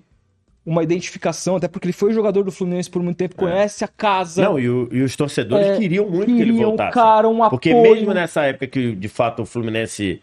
uma 0.65 0.83
identificação, 0.83 1.55
até 1.55 1.67
porque 1.67 1.87
ele 1.87 1.93
foi 1.93 2.13
jogador 2.13 2.43
do 2.43 2.51
Fluminense 2.51 2.89
por 2.89 3.01
muito 3.03 3.17
tempo, 3.17 3.35
conhece 3.35 3.83
a 3.83 3.87
casa. 3.87 4.43
Não, 4.43 4.59
e, 4.59 4.69
o- 4.69 4.87
e 4.91 5.01
os 5.01 5.15
torcedores 5.15 5.65
É, 5.67 5.77
queriam 5.77 6.07
muito 6.09 6.25
que 6.27 6.31
ele 6.33 6.51
queriam, 6.51 6.69
voltasse. 6.69 6.93
cara, 6.93 7.27
um 7.27 7.49
Porque 7.49 7.71
apoio. 7.71 7.95
mesmo 7.95 8.13
nessa 8.13 8.43
época 8.45 8.67
que, 8.67 8.95
de 8.95 9.07
fato, 9.09 9.41
o 9.41 9.45
Fluminense 9.45 10.21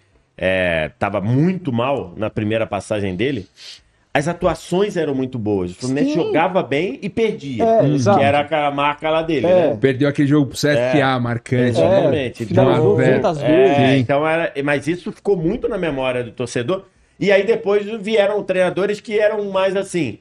estava 0.87 1.20
muito 1.20 1.72
mal 1.72 2.14
na 2.16 2.31
primeira 2.31 2.66
passagem 2.66 3.16
dele, 3.16 3.47
as 4.12 4.26
atuações 4.26 4.96
eram 4.96 5.14
muito 5.14 5.38
boas. 5.38 5.70
O 5.72 5.74
Fluminense 5.74 6.11
Sim. 6.12 6.16
jogava 6.16 6.62
bem 6.62 6.98
e 7.02 7.09
perdia. 7.09 7.62
É, 7.64 7.80
que 7.80 7.90
exato. 7.94 8.20
era 8.20 8.40
aquela 8.40 8.70
marca 8.70 9.09
lá 9.11 9.22
dele, 9.22 9.46
É. 9.46 9.68
né? 9.70 9.78
Perdeu 9.80 10.09
aquele 10.09 10.26
jogo 10.28 10.46
pro 10.46 10.56
CSA, 10.56 11.20
marcante. 11.20 11.62
É. 11.80 11.84
Exatamente. 11.84 12.46
finalizou 12.46 13.00
Então, 13.02 13.32
200 13.32 13.42
É, 13.42 13.46
vezes. 13.46 14.00
então 14.00 14.26
era, 14.26 14.52
mas 14.64 14.86
isso 14.88 15.12
ficou 15.12 15.36
muito 15.36 15.68
na 15.68 15.78
memória 15.78 16.24
do 16.24 16.32
torcedor. 16.32 16.84
E 17.20 17.30
aí 17.32 17.44
depois 17.44 17.84
vieram 18.00 18.42
treinadores 18.42 19.00
que 19.00 19.18
eram 19.18 19.50
mais 19.50 19.74
assim, 19.76 20.18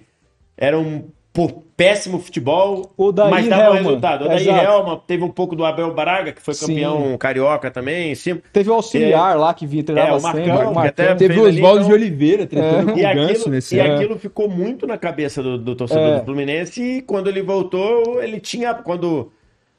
eram 0.58 1.06
por 1.38 1.52
péssimo 1.78 2.18
futebol, 2.18 2.92
mas 3.30 3.46
Helman. 3.46 3.74
resultado. 3.84 4.26
O 4.26 4.28
Daí. 4.28 4.48
Helman, 4.50 5.00
teve 5.06 5.24
um 5.24 5.30
pouco 5.30 5.56
do 5.56 5.64
Abel 5.64 5.94
Braga, 5.94 6.32
que 6.32 6.42
foi 6.42 6.56
Sim. 6.56 6.66
campeão 6.74 7.16
carioca 7.20 7.70
também, 7.70 8.16
cima. 8.16 8.42
Teve 8.52 8.72
o 8.72 8.74
auxiliar 8.74 9.38
lá 9.38 9.54
que 9.54 9.68
vinha 9.68 9.84
treinava 9.84 10.16
É, 10.16 10.18
o 10.18 10.22
Marcão, 10.24 10.44
sempre. 10.58 10.82
que 10.82 10.88
até- 10.88 11.14
Teve 11.14 11.40
o 11.40 11.44
Oswaldo 11.48 11.78
então- 11.82 11.90
de 11.90 11.94
Oliveira 11.94 12.48
tretando 12.48 12.92
com 12.92 12.98
E 12.98 13.06
o 13.06 13.14
Ganso 13.14 13.32
aquilo, 13.34 13.50
nesse 13.52 13.76
e 13.76 13.80
ano. 13.80 13.94
aquilo 13.94 14.18
ficou 14.18 14.50
muito 14.50 14.88
na 14.88 14.98
cabeça 14.98 15.44
do, 15.44 15.60
do 15.60 15.76
torcedor 15.76 16.04
É. 16.16 16.20
do 16.20 16.26
Fluminense. 16.26 16.82
E 16.82 17.02
quando 17.04 17.28
ele 17.28 17.44
voltou, 17.44 18.20
ele 18.20 18.40
tinha. 18.40 18.74
Quando 18.74 19.32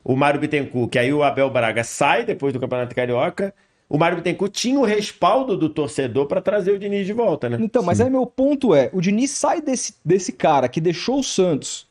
o 0.05 0.15
Mário 0.15 0.39
Bittencourt, 0.39 0.91
que 0.93 0.99
aí 1.01 1.13
o 1.13 1.25
Abel 1.25 1.51
Braga 1.51 1.83
sai 1.83 2.25
depois 2.25 2.53
do 2.53 2.61
Campeonato 2.61 2.95
Carioca, 2.95 3.53
o 3.89 3.97
Mário 3.97 4.19
Bittencourt 4.19 4.53
tinha 4.53 4.79
o 4.79 4.85
respaldo 4.85 5.57
do 5.57 5.69
torcedor 5.69 6.27
para 6.27 6.43
trazer 6.43 6.73
o 6.73 6.79
Diniz 6.79 7.07
de 7.07 7.13
volta, 7.13 7.49
né? 7.49 7.57
Então, 7.61 7.83
mas 7.83 8.01
aí 8.01 8.11
meu 8.11 8.27
ponto 8.27 8.75
é, 8.75 8.91
o 8.93 9.01
Diniz 9.01 9.31
sai 9.31 9.63
desse, 9.63 9.95
desse 10.05 10.33
cara 10.33 10.69
que 10.69 10.81
deixou 10.81 11.21
o 11.21 11.25
Santos 11.25 11.89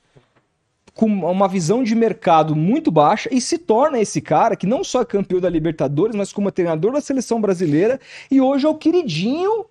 com 0.94 1.06
uma 1.06 1.48
visão 1.48 1.84
de 1.84 1.96
mercado 1.96 2.56
muito 2.56 2.92
baixa 2.92 3.30
e 3.32 3.40
se 3.40 3.58
torna 3.58 4.00
esse 4.00 4.20
cara 4.20 4.56
que 4.56 4.66
não 4.66 4.84
só 4.84 5.02
é 5.02 5.06
campeão 5.06 5.40
da 5.40 5.50
Libertadores, 5.50 6.16
mas 6.16 6.34
como 6.34 6.52
treinador 6.52 6.92
da 6.92 7.02
seleção 7.02 7.40
brasileira 7.40 8.00
e 8.30 8.42
hoje 8.42 8.66
é 8.66 8.70
o 8.70 8.76
queridinho 8.76 9.66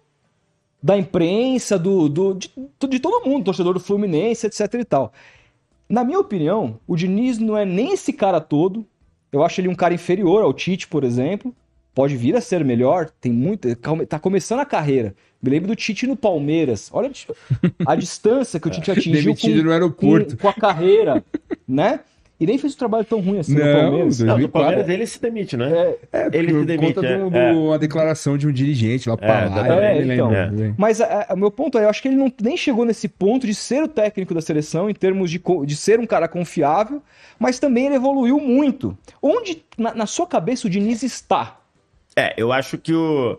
da 0.82 0.96
imprensa, 0.96 1.78
do, 1.78 2.08
do, 2.08 2.34
de, 2.34 2.50
de 2.88 3.00
todo 3.00 3.28
mundo, 3.28 3.44
torcedor 3.44 3.74
do 3.74 3.80
Fluminense, 3.80 4.46
etc 4.46 4.74
e 4.74 4.84
tal. 4.84 5.12
Na 5.88 6.04
minha 6.04 6.18
opinião, 6.18 6.78
o 6.86 6.96
Diniz 6.96 7.38
não 7.38 7.56
é 7.56 7.64
nem 7.64 7.92
esse 7.92 8.12
cara 8.12 8.40
todo. 8.40 8.86
Eu 9.32 9.44
acho 9.44 9.60
ele 9.60 9.68
um 9.68 9.74
cara 9.74 9.94
inferior 9.94 10.42
ao 10.42 10.52
Tite, 10.52 10.86
por 10.86 11.02
exemplo. 11.02 11.54
Pode 11.96 12.14
vir 12.14 12.36
a 12.36 12.42
ser 12.42 12.62
melhor, 12.62 13.08
tem 13.18 13.32
muito. 13.32 13.74
Tá 14.06 14.18
começando 14.18 14.60
a 14.60 14.66
carreira. 14.66 15.14
Me 15.42 15.48
lembro 15.50 15.68
do 15.68 15.74
Tite 15.74 16.06
no 16.06 16.14
Palmeiras. 16.14 16.90
Olha 16.92 17.10
a 17.86 17.96
distância 17.96 18.60
que 18.60 18.68
o 18.68 18.70
Tite 18.70 18.90
atingiu 18.92 19.34
com, 19.34 19.48
no 19.48 19.90
com, 19.92 20.36
com 20.36 20.48
a 20.48 20.52
carreira, 20.52 21.24
né? 21.66 22.00
E 22.38 22.44
nem 22.46 22.58
fez 22.58 22.74
um 22.74 22.76
trabalho 22.76 23.02
tão 23.06 23.18
ruim 23.20 23.38
assim 23.38 23.54
no 23.54 23.64
Não, 23.64 23.72
Palmeiras. 23.80 24.18
dois- 24.18 24.18
Não, 24.18 24.26
do 24.34 24.40
2004. 24.42 24.50
Palmeiras 24.52 24.88
ele 24.90 25.06
se 25.06 25.22
demite, 25.22 25.56
né? 25.56 25.72
É, 25.72 25.98
É, 26.12 26.28
Ele 26.34 26.52
se 26.52 26.64
demite, 26.66 26.92
conta 26.94 27.06
é. 27.06 27.16
de 27.30 27.36
É. 27.38 27.52
uma 27.52 27.78
declaração 27.78 28.36
de 28.36 28.46
um 28.46 28.52
dirigente 28.52 29.08
lá 29.08 29.16
pra 29.16 29.26
lá. 29.26 29.46
exatamente. 29.46 30.18
eu 30.18 30.30
É, 30.30 30.46
então. 30.50 30.74
Mas 30.76 31.00
a- 31.00 31.26
a- 31.30 31.32
o 31.32 31.36
meu 31.38 31.50
ponto 31.50 31.78
é, 31.78 31.84
eu 31.84 31.88
acho 31.88 32.02
que 32.02 32.08
ele 32.08 32.16
não, 32.18 32.30
nem 32.42 32.58
chegou 32.58 32.84
nesse 32.84 33.08
ponto 33.08 33.46
de 33.46 33.54
ser 33.54 33.82
o 33.84 33.88
técnico 33.88 34.34
da 34.34 34.42
seleção, 34.42 34.90
em 34.90 34.94
termos 34.94 35.30
de, 35.30 35.40
de 35.64 35.74
ser 35.76 35.98
um 35.98 36.04
cara 36.06 36.28
confiável, 36.28 37.02
mas 37.38 37.58
também 37.58 37.86
ele 37.86 37.94
evoluiu 37.94 38.38
muito. 38.38 38.94
Onde, 39.22 39.64
na, 39.78 39.94
na 39.94 40.04
sua 40.06 40.26
cabeça, 40.26 40.66
o 40.66 40.70
Diniz 40.70 41.02
está? 41.02 41.56
É, 42.16 42.34
eu 42.36 42.50
acho 42.52 42.78
que 42.78 42.94
o. 42.94 43.38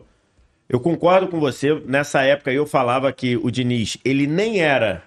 Eu 0.69 0.79
concordo 0.79 1.27
com 1.27 1.39
você. 1.39 1.73
Nessa 1.85 2.21
época 2.21 2.51
eu 2.51 2.67
falava 2.67 3.11
que 3.11 3.35
o 3.37 3.49
Diniz, 3.49 3.97
ele 4.05 4.27
nem 4.27 4.59
era 4.59 5.03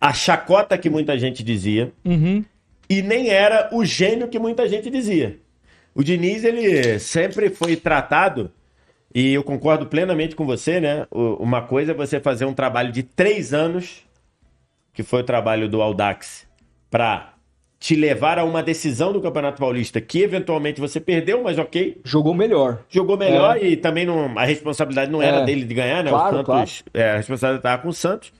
a 0.00 0.12
chacota 0.12 0.76
que 0.76 0.90
muita 0.90 1.18
gente 1.18 1.42
dizia 1.42 1.92
Uhum. 2.04 2.44
e 2.88 3.00
nem 3.00 3.30
era 3.30 3.70
o 3.72 3.84
gênio 3.84 4.28
que 4.28 4.38
muita 4.38 4.68
gente 4.68 4.90
dizia. 4.90 5.38
O 5.94 6.02
Diniz, 6.04 6.44
ele 6.44 6.98
sempre 6.98 7.48
foi 7.48 7.74
tratado, 7.76 8.52
e 9.14 9.32
eu 9.32 9.42
concordo 9.42 9.86
plenamente 9.86 10.36
com 10.36 10.44
você, 10.44 10.78
né? 10.78 11.06
Uma 11.10 11.62
coisa 11.62 11.92
é 11.92 11.94
você 11.94 12.20
fazer 12.20 12.44
um 12.44 12.52
trabalho 12.52 12.92
de 12.92 13.02
três 13.02 13.54
anos, 13.54 14.04
que 14.92 15.02
foi 15.02 15.22
o 15.22 15.24
trabalho 15.24 15.68
do 15.70 15.80
Aldax, 15.80 16.46
para 16.90 17.32
te 17.86 17.94
levar 17.94 18.36
a 18.36 18.42
uma 18.44 18.64
decisão 18.64 19.12
do 19.12 19.20
Campeonato 19.20 19.60
Paulista 19.60 20.00
que 20.00 20.20
eventualmente 20.20 20.80
você 20.80 20.98
perdeu, 20.98 21.40
mas 21.44 21.56
ok, 21.56 22.00
Jogou 22.02 22.34
melhor. 22.34 22.80
jogou 22.90 23.16
melhor 23.16 23.62
e 23.62 23.76
também 23.76 24.04
não, 24.04 24.36
a 24.36 24.44
responsabilidade 24.44 25.08
não 25.08 25.22
era 25.22 25.36
É. 25.42 25.44
dele 25.44 25.64
de 25.64 25.72
ganhar, 25.72 26.02
né? 26.02 26.10
Claro, 26.10 26.40
o 26.40 26.44
Santos, 26.44 26.82
é, 26.92 27.10
a 27.12 27.16
responsabilidade 27.18 27.60
estava 27.60 27.82
com 27.82 27.88
o 27.88 27.92
Santos. 27.92 28.32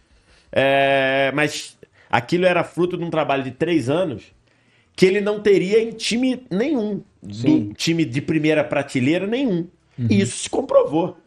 É, 0.51 1.31
mas 1.33 1.79
aquilo 2.11 2.45
era 2.45 2.65
fruto 2.65 2.97
de 2.97 3.05
um 3.05 3.09
trabalho 3.11 3.45
de 3.45 3.53
três 3.53 3.89
anos 3.89 4.25
que 4.97 5.07
ele 5.07 5.21
não 5.21 5.39
teria 5.39 5.81
em 5.81 5.91
time 5.93 6.43
nenhum, 6.51 7.03
Sim. 7.31 7.69
do 7.69 7.75
time 7.75 8.05
de 8.05 8.21
primeira 8.21 8.65
prateleira 8.65 9.29
nenhum. 9.29 9.69
E 10.11 10.21
isso 10.23 10.39
se 10.39 10.51
comprovou. 10.51 11.19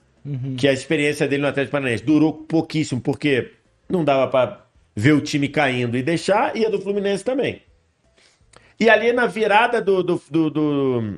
Que 0.57 0.67
a 0.67 0.73
experiência 0.73 1.25
dele 1.25 1.43
no 1.43 1.47
Atlético 1.47 1.71
Paranaense 1.71 2.03
durou 2.03 2.33
pouquíssimo, 2.33 2.99
porque 2.99 3.51
não 3.89 4.03
dava 4.03 4.27
para 4.27 4.65
ver 4.93 5.13
o 5.13 5.21
time 5.21 5.47
caindo 5.47 5.95
e 5.95 6.03
deixar, 6.03 6.53
e 6.57 6.65
a 6.65 6.69
do 6.69 6.81
Fluminense 6.81 7.23
também. 7.23 7.61
E 8.79 8.89
ali 8.89 9.11
na 9.11 9.25
virada 9.25 9.81
do, 9.81 10.01
do, 10.01 10.21
do, 10.29 10.49
do, 10.49 11.13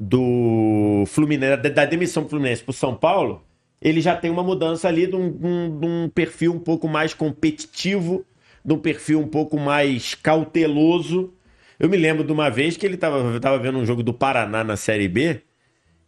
do 0.00 1.04
Fluminense, 1.06 1.56
da, 1.68 1.84
demissão 1.84 2.22
do 2.22 2.28
Fluminense 2.30 2.64
pro 2.64 2.72
São 2.72 2.94
Paulo, 2.94 3.44
ele 3.82 4.00
já 4.00 4.16
tem 4.16 4.30
uma 4.30 4.42
mudança 4.42 4.88
ali 4.88 5.06
de 5.06 5.14
um, 5.14 5.30
de 5.78 5.86
um- 5.86 6.08
perfil 6.08 6.52
um 6.54 6.58
pouco 6.58 6.88
mais 6.88 7.12
competitivo, 7.12 8.24
de 8.64 8.72
um 8.72 8.78
perfil 8.78 9.20
um 9.20 9.28
pouco 9.28 9.58
mais 9.58 10.14
cauteloso. 10.14 11.34
Eu 11.78 11.88
me 11.88 11.96
lembro 11.96 12.24
de 12.24 12.32
uma 12.32 12.48
vez 12.50 12.76
que 12.76 12.86
ele 12.86 12.94
estava 12.94 13.38
tava 13.40 13.58
vendo 13.58 13.78
um 13.78 13.84
jogo 13.84 14.02
do 14.02 14.14
Paraná 14.14 14.64
na 14.64 14.76
Série 14.76 15.06
B, 15.06 15.42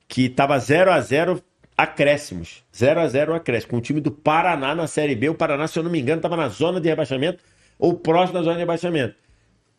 que 0.08 0.28
tava 0.28 0.58
0 0.58 0.90
a 0.90 1.00
0 1.00 1.40
acréscimos. 1.76 2.64
0 2.74 3.00
a 3.00 3.06
0 3.06 3.34
acréscimo. 3.34 3.72
Com 3.72 3.76
o 3.76 3.80
time 3.80 4.00
do 4.00 4.10
Paraná 4.10 4.74
na 4.74 4.86
Série 4.86 5.14
B. 5.14 5.28
O 5.28 5.34
Paraná, 5.34 5.68
se 5.68 5.78
eu 5.78 5.82
não 5.82 5.90
me 5.90 6.00
engano, 6.00 6.18
estava 6.18 6.36
na 6.36 6.48
zona 6.48 6.80
de 6.80 6.88
rebaixamento 6.88 7.44
ou 7.78 7.94
próximo 7.94 8.38
da 8.38 8.42
zona 8.42 8.54
de 8.54 8.60
rebaixamento. 8.60 9.14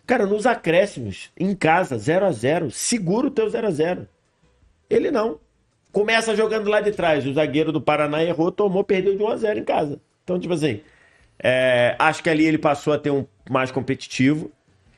Cara, 0.05 0.25
nos 0.25 0.45
acréscimos, 0.45 1.31
em 1.39 1.55
casa, 1.55 1.97
0 1.97 2.25
a 2.25 2.31
0 2.31 2.71
segura 2.71 3.27
o 3.27 3.31
teu 3.31 3.49
0 3.49 3.67
a 3.67 3.71
0 3.71 4.07
Ele 4.89 5.11
não. 5.11 5.39
Começa 5.91 6.35
jogando 6.35 6.69
lá 6.69 6.81
de 6.81 6.91
trás. 6.91 7.25
O 7.25 7.33
zagueiro 7.33 7.71
do 7.71 7.81
Paraná 7.81 8.23
errou, 8.23 8.51
tomou, 8.51 8.83
perdeu 8.83 9.15
de 9.15 9.23
1 9.23 9.27
a 9.27 9.35
0 9.37 9.59
em 9.59 9.63
casa. 9.63 10.01
Então, 10.23 10.39
tipo 10.39 10.53
assim, 10.53 10.81
é, 11.43 11.95
acho 11.99 12.23
que 12.23 12.29
ali 12.29 12.45
ele 12.45 12.57
passou 12.57 12.93
a 12.93 12.97
ter 12.97 13.11
um 13.11 13.25
mais 13.49 13.71
competitivo. 13.71 14.51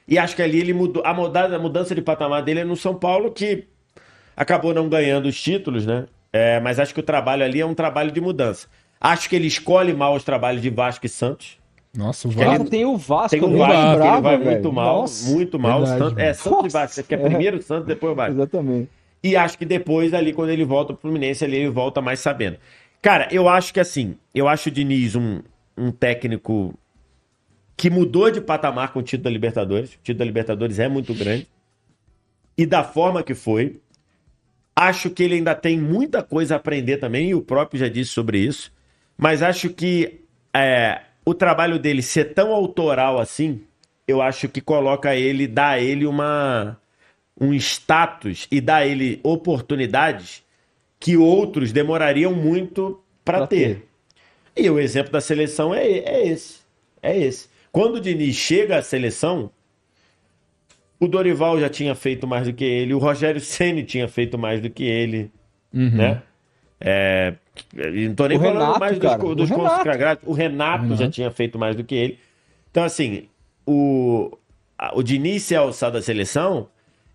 E 0.08 0.18
acho 0.18 0.36
que 0.36 0.42
ali 0.42 0.60
ele 0.60 0.74
mudou. 0.74 1.04
A 1.06 1.14
mudança, 1.14 1.56
a 1.56 1.60
mudança 1.60 1.96
de 1.96 2.02
patamar 2.02 2.44
dele 2.44 2.60
é 2.60 2.64
no 2.64 2.76
São 2.76 2.94
Paulo, 2.96 3.32
que 3.32 3.66
acabou 4.36 4.74
não 4.74 4.90
ganhando 4.90 5.28
os 5.28 5.42
títulos, 5.42 5.86
né? 5.86 6.06
É, 6.32 6.60
mas 6.60 6.80
acho 6.80 6.94
que 6.94 7.00
o 7.00 7.04
trabalho 7.04 7.44
ali 7.44 7.62
é 7.62 7.66
um 7.66 7.74
trabalho 7.74 8.12
de 8.12 8.20
mudança. 8.20 8.68
Acho 9.00 9.30
que 9.30 9.36
ele 9.36 9.48
escolhe 9.48 9.94
mal 9.94 10.16
os 10.16 10.24
trabalhos 10.24 10.62
de 10.62 10.70
Vasco 10.70 11.06
e 11.06 11.10
Santos. 11.10 11.60
Nossa, 11.96 12.28
o 12.28 12.32
Vasco. 12.32 12.70
tem 12.70 12.86
o 12.86 12.98
Vasco, 12.98 13.30
Tem 13.30 13.40
o 13.44 13.58
Vasco, 13.58 13.72
que 13.72 13.78
ele 13.78 13.90
lembrava, 13.92 14.22
vai 14.22 14.38
velho. 14.38 14.52
muito 14.52 14.74
mal, 14.74 15.02
Nossa. 15.02 15.30
muito 15.32 15.60
mal. 15.60 15.80
Verdade, 15.80 16.00
Santos, 16.00 16.24
é. 16.24 16.34
Santos 16.34 16.66
e 16.66 16.70
Vasco. 16.70 17.00
Acho 17.00 17.08
que 17.08 17.14
é 17.14 17.18
Nossa. 17.18 17.30
primeiro 17.30 17.62
Santos, 17.62 17.86
depois 17.88 18.14
o 18.14 18.16
Vasco. 18.16 18.34
Exatamente. 18.34 18.90
E 19.24 19.36
acho 19.36 19.58
que 19.58 19.66
depois, 19.66 20.14
ali, 20.14 20.34
quando 20.34 20.50
ele 20.50 20.66
volta 20.66 20.94
pro 20.94 21.02
Fluminense, 21.04 21.46
ali 21.46 21.58
ele 21.58 21.70
volta 21.70 22.02
mais 22.02 22.20
sabendo. 22.20 22.58
Cara, 23.02 23.28
eu 23.32 23.48
acho 23.48 23.74
que 23.74 23.80
assim, 23.80 24.18
eu 24.34 24.48
acho 24.48 24.70
o 24.70 24.72
Diniz 24.72 25.16
um, 25.16 25.42
um 25.78 25.92
técnico 25.92 26.74
que 27.78 27.90
mudou 27.90 28.32
de 28.32 28.42
patamar 28.42 28.92
com 28.92 29.00
o 29.00 29.04
título 29.04 29.26
da 29.26 29.30
Libertadores. 29.30 29.94
O 29.94 29.98
título 29.98 30.20
da 30.20 30.26
Libertadores 30.26 30.80
é 30.80 30.88
muito 30.88 31.14
grande. 31.14 31.48
E 32.58 32.66
da 32.66 32.84
forma 32.84 33.22
que 33.24 33.34
foi. 33.36 33.80
Acho 34.76 35.12
que 35.12 35.22
ele 35.22 35.36
ainda 35.36 35.54
tem 35.54 35.80
muita 35.80 36.24
coisa 36.24 36.56
a 36.56 36.58
aprender 36.58 36.98
também, 36.98 37.30
e 37.30 37.36
o 37.36 37.42
próprio 37.42 37.80
já 37.80 37.88
disse 37.88 38.10
sobre 38.12 38.40
isso. 38.40 38.72
Mas 39.16 39.44
acho 39.44 39.70
que 39.70 40.22
é, 40.54 41.02
o 41.26 41.34
trabalho 41.34 41.80
dele 41.80 42.02
ser 42.02 42.34
tão 42.34 42.52
autoral 42.52 43.20
assim, 43.20 43.62
eu 44.08 44.22
acho 44.22 44.50
que 44.50 44.62
coloca 44.62 45.16
ele, 45.16 45.48
dá 45.48 45.70
a 45.70 45.80
ele 45.80 46.06
uma, 46.06 46.78
um 47.40 47.54
status 47.54 48.48
e 48.52 48.60
dá 48.60 48.86
ele 48.86 49.20
oportunidades 49.24 50.44
que 51.00 51.18
outros 51.18 51.72
demorariam 51.72 52.34
muito 52.34 53.02
para 53.24 53.40
Pra 53.40 53.48
ter. 53.48 53.88
E 54.56 54.70
o 54.70 54.80
exemplo 54.80 55.12
da 55.12 55.22
seleção 55.22 55.74
é, 55.74 55.86
é 55.86 56.28
esse. 56.28 56.60
É 57.02 57.18
esse. 57.18 57.50
Quando 57.72 57.96
o 57.96 58.00
Diniz 58.00 58.36
chega 58.36 58.78
à 58.78 58.82
seleção, 58.82 59.50
o 61.00 61.08
Dorival 61.08 61.60
já 61.60 61.70
tinha 61.70 61.96
feito 61.96 62.28
mais 62.28 62.46
do 62.46 62.54
que 62.54 62.64
ele, 62.64 62.94
o 62.94 63.00
Rogério 63.00 63.42
Ceni 63.42 63.84
tinha 63.84 64.08
feito 64.08 64.38
mais 64.38 64.62
do 64.62 64.70
que 64.70 64.84
ele, 64.84 65.32
né? 65.98 66.22
É, 66.86 67.34
e 67.76 68.08
não 68.10 68.16
tô 68.16 68.28
nem 68.28 68.38
O 68.38 68.42
falando 68.42 68.60
Renato, 68.60 68.80
mais 68.80 69.00
dos, 69.00 69.10
cara, 69.10 69.26
o 69.26 69.34
dos 69.36 69.50
Renato. 69.50 69.78
consagrados. 69.78 70.24
O 70.28 70.34
Renato, 70.34 70.96
já 70.98 71.10
tinha 71.10 71.32
feito 71.32 71.58
mais 71.58 71.76
do 71.76 71.84
que 71.84 71.96
ele. 71.96 72.20
Então, 72.70 72.84
assim, 72.84 73.28
o, 73.66 74.38
o 74.94 75.02
Diniz 75.02 75.44
ser 75.44 75.56
alçado 75.56 75.94
da 75.94 76.02
seleção 76.02 76.68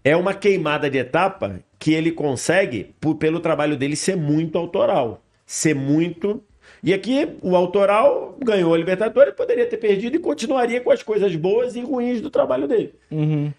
é 0.02 0.16
uma 0.16 0.32
queimada 0.32 0.88
de 0.88 0.96
etapa 0.96 1.60
que 1.78 1.92
ele 1.92 2.10
consegue 2.12 2.94
por- 2.98 3.16
pelo 3.16 3.40
trabalho 3.40 3.76
dele 3.76 3.94
ser 3.94 4.16
muito 4.16 4.56
autoral. 4.56 5.20
Ser 5.44 5.74
muito. 5.74 6.42
E 6.82 6.94
aqui 6.94 7.36
o 7.42 7.54
autoral 7.56 8.36
ganhou 8.42 8.72
a 8.72 8.78
Libertadores, 8.78 9.34
poderia 9.34 9.66
ter 9.66 9.76
perdido 9.76 10.16
e 10.16 10.20
continuaria 10.20 10.80
com 10.80 10.90
as 10.90 11.02
coisas 11.02 11.34
boas 11.36 11.76
e 11.76 11.80
ruins 11.80 12.20
do 12.20 12.30
trabalho 12.30 12.66
dele. 12.68 12.94
Uhum. 13.10 13.52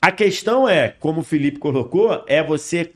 A 0.00 0.12
questão 0.12 0.68
é, 0.68 0.88
como 1.00 1.20
o 1.20 1.24
Felipe 1.24 1.58
colocou, 1.58 2.22
é 2.26 2.42
você 2.42 2.92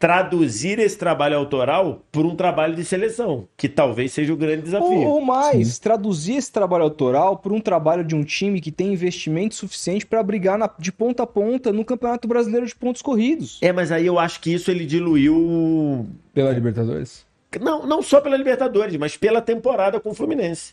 traduzir 0.00 0.78
esse 0.78 0.96
trabalho 0.96 1.36
autoral 1.36 2.00
por 2.10 2.24
um 2.24 2.34
trabalho 2.34 2.74
de 2.74 2.82
seleção, 2.84 3.46
que 3.54 3.68
talvez 3.68 4.10
seja 4.12 4.32
o 4.32 4.36
grande 4.36 4.62
desafio. 4.62 4.88
Ou, 5.02 5.06
ou 5.16 5.20
mais, 5.20 5.78
traduzir 5.78 6.36
esse 6.36 6.50
trabalho 6.50 6.84
autoral 6.84 7.36
por 7.36 7.52
um 7.52 7.60
trabalho 7.60 8.02
de 8.02 8.14
um 8.16 8.24
time 8.24 8.62
que 8.62 8.72
tem 8.72 8.94
investimento 8.94 9.54
suficiente 9.54 10.06
para 10.06 10.22
brigar 10.22 10.56
na- 10.58 10.70
de 10.78 10.90
ponta 10.90 11.22
a 11.24 11.26
ponta 11.26 11.70
no 11.70 11.84
Campeonato 11.84 12.26
Brasileiro 12.26 12.66
de 12.66 12.74
pontos 12.74 13.02
corridos. 13.02 13.58
É, 13.60 13.72
mas 13.74 13.92
aí 13.92 14.06
eu 14.06 14.18
acho 14.18 14.40
que 14.40 14.52
isso 14.54 14.70
ele 14.70 14.86
diluiu 14.86 16.06
Pela 16.32 16.50
Libertadores? 16.50 17.26
Não, 17.60 17.86
não 17.86 18.00
só 18.00 18.22
pela 18.22 18.36
Libertadores, 18.38 18.96
mas 18.96 19.18
pela 19.18 19.42
temporada 19.42 20.00
com 20.00 20.10
o 20.10 20.14
Fluminense. 20.14 20.72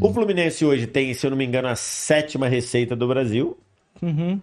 O 0.00 0.12
Fluminense 0.12 0.64
hoje 0.64 0.86
tem, 0.86 1.12
se 1.14 1.24
eu 1.26 1.30
não 1.30 1.36
me 1.36 1.44
engano, 1.44 1.68
a 1.68 1.76
sétima 1.76 2.48
receita 2.48 2.94
do 2.96 3.06
Brasil. 3.08 3.56
Uhum. 4.02 4.40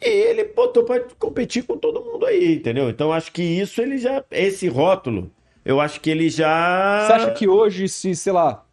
E 0.00 0.08
ele 0.08 0.44
botou 0.44 0.84
pra 0.84 1.00
competir 1.18 1.64
com 1.64 1.76
todo 1.76 2.00
mundo 2.04 2.24
aí, 2.26 2.54
entendeu? 2.56 2.88
Então 2.88 3.12
acho 3.12 3.32
que 3.32 3.42
isso 3.42 3.80
ele 3.82 3.98
já. 3.98 4.22
Esse 4.30 4.68
rótulo, 4.68 5.30
eu 5.64 5.80
acho 5.80 6.00
que 6.00 6.08
ele 6.10 6.28
já. 6.30 7.04
Você 7.06 7.12
acha 7.14 7.30
que 7.32 7.48
hoje, 7.48 7.88
se, 7.88 8.14
sei 8.14 8.32
lá, 8.32 8.64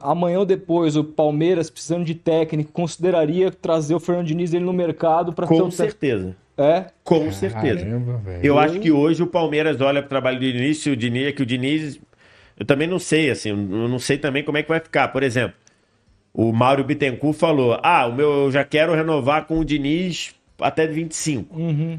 amanhã 0.00 0.40
ou 0.40 0.44
depois, 0.46 0.96
o 0.96 1.04
Palmeiras, 1.04 1.70
precisando 1.70 2.04
de 2.04 2.14
técnico, 2.14 2.72
consideraria 2.72 3.50
trazer 3.50 3.94
o 3.94 4.00
Fernando 4.00 4.26
Diniz 4.26 4.52
ele 4.52 4.64
no 4.64 4.72
mercado 4.72 5.32
para 5.32 5.46
Com 5.46 5.68
te- 5.68 5.76
certeza. 5.76 6.36
É? 6.56 6.86
Com 7.02 7.30
certeza. 7.32 7.80
Caramba, 7.84 8.16
velho. 8.18 8.44
Eu 8.44 8.58
acho 8.58 8.78
que 8.78 8.90
hoje 8.90 9.22
o 9.22 9.26
Palmeiras 9.26 9.80
olha 9.80 10.00
para 10.00 10.06
o 10.06 10.08
trabalho 10.08 10.38
do 10.38 10.52
Diniz, 10.52 10.84
e 10.86 10.90
o 10.90 10.96
Diniz, 10.96 11.26
é 11.28 11.32
que 11.32 11.42
o 11.42 11.46
Diniz, 11.46 12.00
eu 12.58 12.64
também 12.64 12.86
não 12.86 12.98
sei, 12.98 13.28
assim, 13.30 13.50
eu 13.50 13.56
não 13.56 13.98
sei 13.98 14.18
também 14.18 14.44
como 14.44 14.56
é 14.58 14.62
que 14.62 14.68
vai 14.68 14.78
ficar. 14.80 15.08
Por 15.08 15.22
exemplo, 15.24 15.56
o 16.32 16.52
Mário 16.52 16.84
Bittencourt 16.84 17.36
falou: 17.36 17.78
ah, 17.82 18.06
o 18.06 18.12
meu, 18.14 18.30
eu 18.44 18.50
já 18.52 18.64
quero 18.64 18.94
renovar 18.94 19.46
com 19.46 19.58
o 19.58 19.64
Diniz 19.64 20.34
até 20.60 20.86
25. 20.86 21.56
Uhum. 21.58 21.98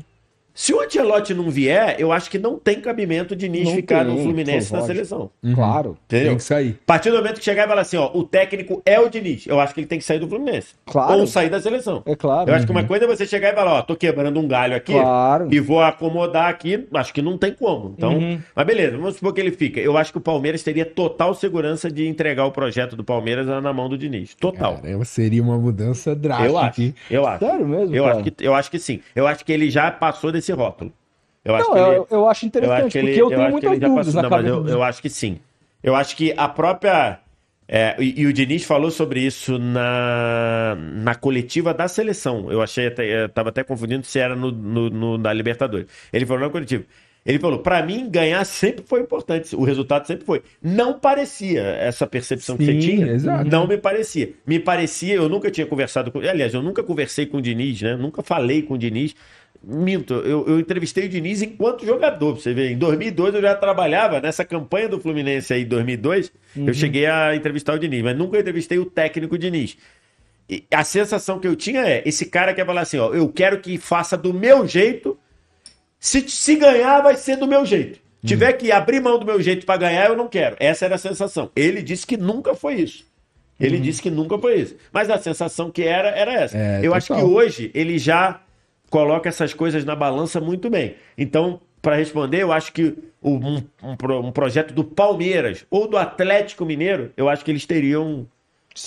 Se 0.58 0.74
o 0.74 0.80
Ancelotti 0.82 1.34
não 1.34 1.50
vier, 1.50 1.98
eu 2.00 2.14
acho 2.14 2.32
que 2.32 2.40
não 2.40 2.58
tem 2.58 2.80
cabimento 2.80 3.34
o 3.34 3.38
Diniz 3.38 3.70
ficar 3.72 4.06
tem, 4.06 4.16
no 4.16 4.24
Fluminense 4.24 4.72
na 4.72 4.82
seleção. 4.82 5.30
Claro, 5.54 5.98
Entendeu? 6.06 6.28
Tem 6.30 6.38
que 6.38 6.44
sair. 6.44 6.80
A 6.82 6.86
partir 6.86 7.12
do 7.12 7.18
momento 7.18 7.40
que 7.40 7.44
chegar 7.44 7.66
e 7.66 7.68
falar 7.68 7.82
assim, 7.82 7.98
ó, 7.98 8.10
o 8.14 8.24
técnico 8.24 8.82
é 8.86 8.98
o 8.98 9.10
Diniz, 9.10 9.46
eu 9.48 9.60
acho 9.60 9.74
que 9.74 9.82
ele 9.82 9.88
tem 9.88 10.00
que 10.00 10.06
sair 10.06 10.18
do 10.20 10.28
Fluminense. 10.30 10.70
Claro. 10.86 11.20
Ou 11.20 11.28
sair 11.28 11.50
da 11.50 11.60
seleção. 11.60 12.02
é 12.06 12.16
claro. 12.16 12.50
Eu 12.50 12.56
acho 12.56 12.66
que 12.66 12.72
uma 12.72 12.86
coisa 12.86 13.04
é 13.04 13.08
você 13.08 13.26
chegar 13.26 13.52
e 13.52 13.56
falar, 13.56 13.74
ó, 13.74 13.82
tô 13.82 13.98
quebrando 13.98 14.40
um 14.40 14.48
galho 14.48 14.76
aqui 14.78 14.94
Claro. 14.94 15.50
e 15.52 15.60
vou 15.60 15.82
acomodar 15.82 16.48
aqui, 16.50 16.88
acho 16.94 17.14
que 17.14 17.22
não 17.22 17.38
tem 17.38 17.52
como. 17.54 17.94
Então, 17.98 18.14
Uhum. 18.14 18.40
mas 18.56 18.66
beleza, 18.66 18.96
vamos 18.98 19.16
supor 19.16 19.34
que 19.34 19.42
ele 19.42 19.52
fica. 19.52 19.82
Eu 19.82 19.98
acho 19.98 20.14
que 20.14 20.18
o 20.18 20.22
Palmeiras 20.22 20.64
teria 20.64 20.86
total 20.86 21.34
segurança 21.34 21.92
de 21.92 22.08
entregar 22.08 22.46
o 22.46 22.52
projeto 22.52 22.96
do 22.96 23.04
Palmeiras 23.04 23.46
na 23.46 23.74
mão 23.74 23.90
do 23.90 23.98
Diniz. 23.98 24.34
Total. 24.36 24.78
Caramba, 24.78 25.04
seria 25.04 25.44
uma 25.44 25.58
mudança 25.58 26.16
drástica. 26.16 26.48
eu 26.50 26.58
acho. 26.58 26.94
Eu 27.10 27.28
acho. 27.28 27.46
Sério 27.46 27.68
mesmo, 27.68 27.94
Eu 27.94 28.04
cara? 28.06 28.16
acho, 28.20 28.32
que, 28.32 28.46
eu 28.48 28.54
acho 28.56 28.72
que 28.72 28.80
sim. 28.80 29.02
Eu 29.14 29.28
acho 29.28 29.44
que 29.44 29.52
ele 29.52 29.70
já 29.70 29.92
passou 29.92 30.32
desse 30.32 30.45
rótulo. 30.54 30.92
Eu 31.44 31.56
acho 31.56 31.70
Não, 31.70 31.74
que 31.74 31.80
ele... 31.80 31.96
eu, 31.98 32.08
eu 32.12 32.28
acho 32.30 32.46
Eu 32.46 32.48
interessante, 32.48 32.82
acho 32.86 32.92
que 32.92 32.98
ele, 32.98 33.08
porque 33.08 33.22
eu 33.22 33.30
eu 33.30 33.30
tenho 33.30 33.42
acho 33.42 33.60
que 33.60 33.68
muitas 33.68 33.80
dúvidas 33.80 34.16
passou, 34.16 34.22
na 34.22 34.30
não, 34.30 34.48
eu, 34.48 34.68
eu 34.68 34.84
acho 34.84 35.02
que 35.02 35.10
sim. 35.10 35.40
Eu 35.84 35.96
acho 35.96 36.16
que 36.16 36.34
a 36.36 36.48
própria. 36.50 37.20
é, 37.68 37.96
e, 38.00 38.22
e 38.22 38.26
o 38.26 38.34
Diniz 38.34 38.64
falou 38.64 38.90
sobre 38.92 39.22
isso 39.22 39.60
na, 39.60 40.76
na 40.78 41.16
coletiva 41.16 41.74
da 41.74 41.88
seleção. 41.88 42.52
Eu 42.52 42.62
achei 42.62 42.88
até. 42.88 43.24
Eu 43.26 43.30
tava 43.30 43.50
até 43.50 43.64
confundindo 43.64 44.06
se 44.06 44.20
era 44.20 44.36
no, 44.36 44.52
no, 44.52 44.90
no- 44.90 45.18
da 45.18 45.32
Libertadores. 45.34 45.88
Ele 46.12 46.26
falou 46.26 46.42
na 46.44 46.50
coletiva. 46.50 46.84
Ele 47.26 47.40
falou: 47.40 47.60
pra 47.60 47.82
mim, 47.84 48.10
ganhar 48.10 48.44
sempre 48.46 48.84
foi 48.88 49.02
importante. 49.02 49.56
O 49.56 49.64
resultado 49.64 50.06
sempre 50.08 50.26
foi. 50.26 50.44
Não 50.62 51.00
parecia 51.00 51.62
essa 51.62 52.06
percepção 52.08 52.58
que 52.58 52.66
você 52.66 52.74
Sim, 52.74 52.80
tinha. 52.80 53.08
exato. 53.08 53.50
Não 53.50 53.68
me 53.68 53.78
parecia. 53.78 54.34
Me 54.46 54.60
parecia, 54.60 55.16
eu 55.16 55.28
nunca 55.30 55.50
tinha 55.52 55.66
conversado 55.68 56.12
com. 56.12 56.20
Aliás, 56.20 56.54
eu 56.54 56.62
nunca 56.62 56.84
conversei 56.84 57.26
com 57.26 57.38
o 57.38 57.42
Diniz, 57.42 57.82
né? 57.82 57.96
Nunca 57.96 58.22
falei 58.24 58.62
com 58.62 58.76
o 58.76 58.78
Diniz. 58.78 59.16
Minto, 59.68 60.14
eu, 60.16 60.46
eu 60.48 60.60
entrevistei 60.60 61.06
o 61.06 61.10
Diniz 61.10 61.42
enquanto 61.42 61.86
jogador, 61.86 62.34
pra 62.34 62.42
você 62.42 62.54
ver. 62.54 62.72
Em 62.72 62.78
2002 62.78 63.36
eu 63.36 63.42
já 63.42 63.56
trabalhava 63.56 64.22
nessa 64.22 64.46
campanha 64.46 64.88
do 64.88 65.00
Fluminense 65.00 65.52
aí, 65.54 65.66
2002. 65.66 66.32
Eu 66.56 66.74
cheguei 66.74 67.08
a 67.08 67.36
entrevistar 67.36 67.74
o 67.74 67.80
Diniz, 67.80 68.04
mas 68.04 68.16
nunca 68.16 68.40
entrevistei 68.40 68.78
o 68.78 68.86
técnico 68.86 69.38
Diniz. 69.38 69.76
E 70.48 70.64
a 70.72 70.84
sensação 70.84 71.40
que 71.40 71.48
eu 71.48 71.56
tinha 71.56 71.82
é: 71.82 72.04
esse 72.06 72.28
cara 72.28 72.54
quer 72.54 72.66
falar 72.66 72.82
assim, 72.82 73.00
ó, 73.00 73.12
eu 73.14 73.28
quero 73.30 73.60
que 73.60 73.78
faça 73.80 74.16
do 74.16 74.34
meu 74.34 74.68
jeito. 74.68 75.18
Se, 76.00 76.22
se 76.30 76.56
ganhar, 76.56 77.02
vai 77.02 77.18
ser 77.18 77.36
do 77.36 77.48
meu 77.48 77.66
jeito. 77.66 78.00
Tiver 78.24 78.54
que 78.54 78.72
abrir 78.72 79.00
mão 79.00 79.20
do 79.20 79.26
meu 79.26 79.42
jeito 79.42 79.66
pra 79.66 79.78
ganhar, 79.78 80.10
eu 80.10 80.18
não 80.18 80.28
quero. 80.28 80.56
Essa 80.60 80.86
era 80.86 80.96
a 80.96 81.00
sensação. 81.00 81.50
Ele 81.56 81.82
disse 81.82 82.06
que 82.06 82.18
nunca 82.18 82.54
foi 82.56 82.76
isso. 82.76 83.06
Ele 83.60 83.80
disse 83.80 84.02
que 84.02 84.10
nunca 84.10 84.38
foi 84.38 84.56
isso. 84.60 84.76
Mas 84.92 85.10
a 85.10 85.18
sensação 85.18 85.72
que 85.72 85.84
era, 85.84 86.10
era 86.10 86.34
essa. 86.34 86.58
É, 86.58 86.82
eu 86.84 86.94
acho 86.94 87.08
que 87.08 87.14
total. 87.14 87.30
hoje 87.30 87.72
ele 87.74 87.98
já 87.98 88.42
coloca 88.96 89.28
essas 89.28 89.54
coisas 89.54 89.84
na 89.84 89.94
balança 89.94 90.40
muito 90.40 90.70
bem. 90.70 90.96
Então, 91.18 91.60
para 91.82 91.98
responder, 91.98 92.42
eu 92.42 92.54
acho 92.54 92.72
que 92.72 92.98
um, 93.22 93.58
um 93.58 93.66
um 94.24 94.32
projeto 94.32 94.74
do 94.74 94.86
Palmeiras 94.86 95.66
ou 95.70 95.86
do 95.86 95.98
Atlético 95.98 96.64
Mineiro, 96.64 97.12
eu 97.18 97.28
acho 97.28 97.44
que 97.44 97.52
eles 97.52 97.66
teriam 97.66 98.26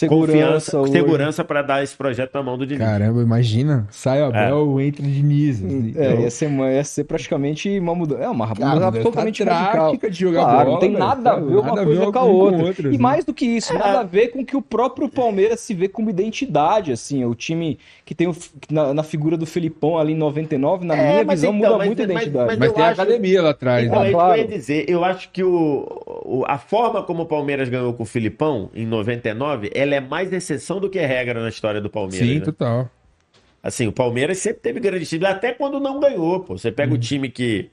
confiança, 0.09 0.79
hoje. 0.81 0.93
segurança 0.93 1.45
para 1.45 1.63
dar 1.63 1.83
esse 1.83 1.97
projeto 1.97 2.33
na 2.35 2.43
mão 2.43 2.59
do 2.59 2.67
Diniz. 2.67 2.85
Caramba, 2.85 3.23
imagina. 3.23 3.87
Sai 3.91 4.21
o 4.23 4.27
Abel, 4.27 4.81
entra 4.81 5.03
o 5.05 5.09
Diniz. 5.09 5.65
assim. 5.65 5.95
É, 5.97 6.11
Então, 6.11 6.21
ia 6.23 6.31
ser, 6.31 6.47
uma- 6.47 6.71
ia 6.71 6.85
ser 6.85 7.05
praticamente 7.05 7.79
uma 7.79 7.95
mudança. 7.95 8.23
É 8.23 8.29
uma 8.29 8.47
mudança 8.47 9.01
totalmente 9.03 9.45
drástica 9.45 9.79
radical. 9.85 10.11
de 10.11 10.17
jogar 10.21 10.43
claro, 10.43 10.59
bola, 10.59 10.71
não 10.73 10.79
tem 10.79 10.91
velho. 10.93 11.05
nada 11.05 11.31
a 11.33 11.37
ver 11.37 11.43
uma 11.57 11.63
Nada 11.63 11.81
a 11.81 11.85
coisa 11.85 12.01
ver 12.05 12.13
com 12.13 12.19
a 12.19 12.23
uma 12.23 12.31
com 12.31 12.37
outra. 12.39 12.65
outra, 12.67 12.87
e 12.87 12.91
assim. 12.91 12.99
mais 12.99 13.25
do 13.25 13.33
que 13.35 13.47
isso, 13.47 13.75
nada 13.75 14.01
a 14.01 14.03
ver 14.03 14.29
com 14.29 14.45
que 14.45 14.57
o 14.57 14.63
próprio 14.63 15.09
Palmeiras 15.09 15.61
se 15.61 15.73
vê 15.75 15.89
como 15.89 16.11
identidade, 16.11 16.93
assim. 16.93 17.25
O 17.25 17.35
time 17.35 17.79
que 18.05 18.15
tem 18.15 18.27
o, 18.29 18.37
na, 18.71 18.93
na 18.95 19.03
figura 19.03 19.37
do 19.37 19.47
Felipão 19.47 19.99
ali 19.99 20.13
em 20.13 20.17
99, 20.17 20.85
na 20.87 20.95
É, 20.97 21.13
minha 21.13 21.25
mas 21.25 21.41
visão, 21.41 21.55
então, 21.57 21.67
muda 21.71 21.79
mas- 21.79 21.87
muito 21.87 22.03
a 22.03 22.07
mas- 22.07 22.11
identidade. 22.17 22.47
mas- 22.47 22.59
Mas 22.59 22.69
eu 22.69 22.75
tem 22.75 22.85
a 22.85 22.89
acho- 22.91 23.01
academia 23.01 23.43
lá 23.43 23.51
atrás. 23.51 23.87
Então, 23.87 24.01
né? 24.03 24.09
é 24.09 24.13
claro. 24.13 24.35
que 24.35 24.41
eu 24.41 24.45
ia 24.45 24.49
dizer. 24.59 24.85
Eu 24.89 25.05
acho 25.05 25.31
que 25.31 25.43
o, 25.43 26.03
o- 26.25 26.45
a 26.47 26.59
forma 26.59 27.03
como 27.03 27.23
o 27.23 27.27
Palmeiras 27.27 27.69
ganhou 27.69 27.93
com 27.95 28.03
o 28.03 28.07
Filipão 28.07 28.71
em 28.75 28.87
99, 28.87 29.71
ela 29.79 29.95
é 29.95 30.01
mais 30.01 30.33
exceção 30.33 30.81
do 30.81 30.89
que 30.91 30.99
regra 30.99 31.41
na 31.43 31.49
história 31.49 31.81
do 31.81 31.89
Palmeiras. 31.91 32.27
Sim, 32.29 32.39
né? 32.39 32.45
total. 32.45 32.91
Assim, 33.63 33.87
o 33.87 33.93
Palmeiras 33.93 34.39
sempre 34.39 34.61
teve 34.61 34.81
grande 34.81 35.05
time, 35.05 35.25
até 35.27 35.53
quando 35.53 35.81
não 35.81 35.99
ganhou, 36.01 36.41
pô. 36.41 36.57
Você 36.57 36.71
pega 36.71 36.95
o 36.95 36.99
time 36.99 37.29
que 37.29 37.69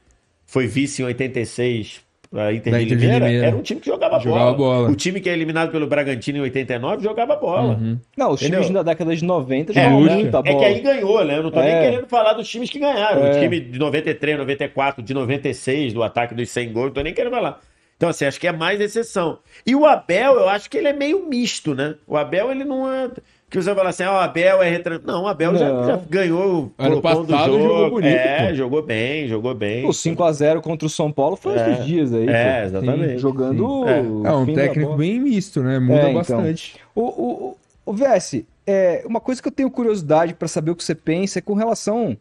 foi 0.46 0.68
vice 0.68 1.02
em 1.02 1.06
86 1.06 2.04
a 2.34 2.52
Inter 2.52 2.74
Da 2.74 2.80
de 2.80 2.86
Inter 2.86 2.98
de 2.98 3.04
Limeira, 3.06 3.26
Limeira. 3.28 3.48
era 3.48 3.56
um 3.56 3.62
time 3.62 3.80
que 3.80 3.86
jogava, 3.86 4.20
Jogava 4.20 4.52
bola. 4.54 4.58
bola. 4.82 4.90
O 4.92 4.96
time 4.96 5.22
que 5.22 5.30
é 5.30 5.34
eliminado 5.34 5.72
pelo 5.72 5.88
Bragantino 5.88 6.40
em 6.40 6.42
89 6.42 7.02
jogava 7.04 7.36
bola. 7.38 7.80
Não, 8.18 8.32
os 8.32 8.42
Entendeu? 8.42 8.60
times 8.62 8.74
da 8.74 8.84
década 8.84 9.16
de 9.16 9.24
90 9.24 9.72
É, 9.72 9.76
jogavam 9.76 10.00
luxa. 10.02 10.16
muita 10.16 10.38
É 10.40 10.42
bola. 10.42 10.60
que 10.60 10.66
aí 10.66 10.80
ganhou, 10.82 11.24
né? 11.24 11.38
Eu 11.38 11.44
não 11.44 11.52
tô 11.52 11.62
É. 11.62 11.64
nem 11.82 11.92
querendo 11.92 12.08
falar 12.10 12.34
dos 12.34 12.50
times 12.50 12.70
que 12.70 12.80
ganharam. 12.80 13.22
O 13.22 13.26
É. 13.28 13.40
time 13.40 13.60
de 13.62 13.80
93, 13.80 14.38
94, 14.38 15.02
de 15.04 15.14
96, 15.14 15.94
do 15.94 16.04
ataque 16.04 16.34
dos 16.36 16.50
100 16.50 16.74
gols, 16.74 16.88
não 16.88 16.94
tô 16.94 17.02
nem 17.02 17.14
querendo 17.14 17.32
falar. 17.32 17.62
Então, 17.98 18.10
assim, 18.10 18.26
acho 18.26 18.40
que 18.40 18.48
é 18.48 18.52
mais 18.52 18.82
exceção. 18.82 19.40
E 19.66 19.74
o 19.74 19.86
Abel, 19.86 20.34
eu 20.36 20.50
acho 20.50 20.70
que 20.70 20.78
ele 20.78 20.88
é 20.90 20.94
meio 20.94 21.26
misto, 21.28 21.74
né? 21.74 21.96
O 22.06 22.18
Abel, 22.18 22.52
ele 22.52 22.66
não 22.66 22.92
é. 22.92 23.10
Que 23.50 23.62
você 23.62 23.74
fala 23.74 23.90
assim, 23.90 24.04
ah, 24.04 24.12
o 24.12 24.18
Abel 24.18 24.62
é 24.62 24.70
retran... 24.70 25.00
Não, 25.06 25.24
o 25.24 25.28
Abel 25.28 25.56
já, 25.56 25.72
Não. 25.72 25.86
já 25.88 26.00
ganhou 26.10 26.66
o 26.66 26.72
Ano 26.78 27.02
passado 27.02 27.28
jogo. 27.28 27.60
jogou 27.64 27.90
bonito, 27.92 28.08
É, 28.14 28.50
pô. 28.50 28.56
jogou 28.56 28.82
bem, 28.82 29.28
jogou 29.30 29.54
bem. 29.54 29.86
O 29.86 29.90
5x0 29.90 30.60
contra 30.62 30.86
o 30.86 30.90
São 30.90 31.10
Paulo 31.12 31.38
foi 31.38 31.54
É. 31.58 31.72
esses 31.72 31.86
dias 31.86 32.14
aí. 32.14 32.28
É, 32.28 32.60
pô. 32.62 32.66
exatamente. 32.68 33.18
Jogando. 33.20 33.88
É. 33.88 34.02
o 34.02 34.28
É 34.28 34.32
um 34.36 34.54
técnico 34.54 34.96
bem 34.96 35.20
misto, 35.22 35.62
né? 35.64 35.80
Muda 35.80 35.94
É, 36.00 36.02
então. 36.10 36.14
bastante. 36.16 36.76
O, 36.94 37.02
o, 37.02 37.58
o, 37.86 37.92
o 37.92 37.94
VS, 37.94 38.44
é, 38.68 39.04
uma 39.06 39.22
coisa 39.22 39.42
que 39.42 39.48
eu 39.48 39.52
tenho 39.54 39.72
curiosidade 39.72 40.34
pra 40.34 40.48
saber 40.50 40.72
o 40.72 40.76
que 40.76 40.84
você 40.84 40.96
pensa 40.96 41.40
é 41.40 41.42
com 41.42 41.54
relação. 41.54 42.18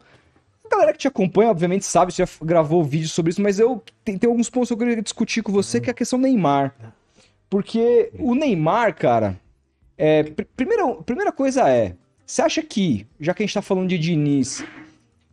A 0.65 0.69
galera 0.69 0.93
que 0.93 0.99
te 0.99 1.07
acompanha, 1.07 1.51
obviamente, 1.51 1.85
sabe, 1.85 2.11
você 2.13 2.25
já 2.25 2.31
gravou 2.43 2.83
vídeo 2.83 3.07
sobre 3.07 3.31
isso, 3.31 3.41
mas 3.41 3.59
eu 3.59 3.81
tem, 4.03 4.19
alguns 4.25 4.49
pontos 4.49 4.69
que 4.69 4.73
eu 4.73 4.77
queria 4.77 5.01
discutir 5.01 5.41
com 5.43 5.51
você, 5.51 5.79
que 5.79 5.89
é 5.89 5.91
a 5.91 5.95
questão 5.95 6.19
Neymar. 6.19 6.73
Porque 7.49 8.11
o 8.19 8.33
Neymar, 8.33 8.95
cara, 8.95 9.39
é, 9.97 10.23
pr- 10.23 10.43
primeira, 10.55 10.87
primeira 10.95 11.31
coisa 11.31 11.69
é, 11.69 11.93
você 12.25 12.41
acha 12.41 12.61
que, 12.63 13.05
já 13.19 13.33
que 13.33 13.43
a 13.43 13.45
gente 13.45 13.53
tá 13.53 13.61
falando 13.61 13.87
de 13.87 13.97
Diniz, 13.99 14.63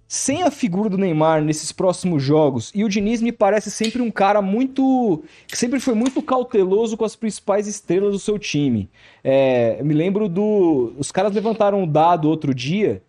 sem 0.07 0.43
a 0.43 0.51
figura 0.51 0.91
do 0.91 0.99
Neymar 0.99 1.43
nesses 1.43 1.73
próximos 1.73 2.23
jogos, 2.23 2.71
e 2.75 2.85
o 2.85 2.89
Diniz 2.89 3.23
me 3.23 3.33
parece 3.33 3.71
sempre 3.71 4.03
um 4.03 4.11
cara 4.11 4.43
muito. 4.43 5.25
que 5.49 5.57
sempre 5.57 5.81
foi 5.81 5.95
muito 5.95 6.21
cauteloso 6.21 6.99
com 6.99 7.05
as 7.07 7.17
principais 7.17 7.67
estrelas 7.67 8.13
do 8.13 8.19
seu 8.19 8.39
time. 8.39 8.91
É, 9.25 9.77
eu 9.81 9.85
me 9.87 9.95
lembro 9.95 10.29
do. 10.29 10.93
Os 10.99 11.11
caras 11.11 11.33
levantaram 11.33 11.83
um 11.83 11.89
dado 11.89 12.29
outro 12.29 12.55
dia. 12.55 13.03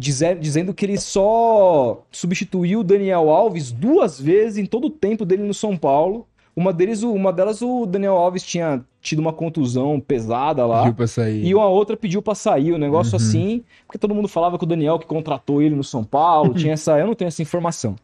Dizer- 0.00 0.38
dizendo 0.38 0.72
que 0.72 0.86
ele 0.86 0.96
só 0.98 2.02
substituiu 2.10 2.80
o 2.80 2.84
Daniel 2.84 3.28
Alves 3.30 3.70
duas 3.70 4.18
vezes 4.20 4.56
em 4.56 4.64
todo 4.66 4.86
o 4.86 4.90
tempo 4.90 5.24
dele 5.26 5.42
no 5.42 5.52
São 5.54 5.76
Paulo. 5.76 6.26
Uma, 6.56 6.72
deles, 6.72 7.02
o- 7.02 7.12
uma 7.12 7.32
delas, 7.32 7.62
o 7.62 7.86
Daniel 7.86 8.16
Alves 8.16 8.42
tinha 8.42 8.82
tido 9.00 9.20
uma 9.20 9.32
contusão 9.32 10.00
pesada 10.00 10.66
lá. 10.66 10.80
Pediu 10.80 10.94
pra 10.94 11.06
sair. 11.06 11.44
E 11.46 11.54
uma 11.54 11.68
outra 11.68 11.96
pediu 11.96 12.20
pra 12.20 12.34
sair, 12.34 12.72
um 12.72 12.78
negócio 12.78 13.12
Uhum. 13.12 13.16
assim, 13.24 13.62
porque 13.86 13.98
todo 13.98 14.14
mundo 14.14 14.26
falava 14.28 14.58
que 14.58 14.64
o 14.64 14.66
Daniel 14.66 14.98
que 14.98 15.06
contratou 15.06 15.62
ele 15.62 15.74
no 15.76 15.84
São 15.84 16.02
Paulo, 16.02 16.52
tinha 16.68 16.72
essa, 16.72 16.98
eu 16.98 17.06
não 17.06 17.14
tenho 17.14 17.28
essa 17.28 17.40
informação. 17.42 17.94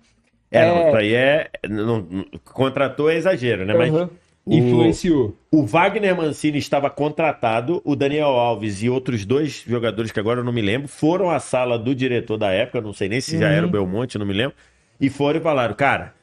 É, 0.50 0.64
não, 0.68 0.76
É. 0.76 0.88
isso 0.88 0.96
aí 0.96 1.14
é. 1.14 1.50
não- 1.68 2.06
não- 2.08 2.24
contratou 2.54 3.10
é 3.10 3.16
exagero, 3.16 3.66
né? 3.66 3.74
Mas 3.74 4.08
O- 4.46 4.54
Influenciou. 4.54 5.36
O 5.50 5.66
Wagner 5.66 6.16
Mancini 6.16 6.58
estava 6.58 6.88
contratado, 6.88 7.82
o 7.84 7.96
Daniel 7.96 8.28
Alves 8.28 8.80
e 8.82 8.88
outros 8.88 9.24
dois 9.24 9.64
jogadores 9.66 10.12
que 10.12 10.20
agora 10.20 10.40
eu 10.40 10.44
não 10.44 10.52
me 10.52 10.62
lembro 10.62 10.86
foram 10.86 11.28
à 11.30 11.40
sala 11.40 11.76
do 11.78 11.94
diretor 11.94 12.36
da 12.38 12.52
época, 12.52 12.80
não 12.80 12.92
sei 12.92 13.08
nem 13.08 13.20
se 13.20 13.38
já 13.38 13.46
Uhum. 13.46 13.52
era 13.52 13.66
o 13.66 13.70
Belmonte, 13.70 14.16
não 14.18 14.24
me 14.26 14.32
lembro, 14.32 14.54
e 15.00 15.10
foram 15.10 15.40
e 15.40 15.42
falaram: 15.42 15.74
cara, 15.74 16.14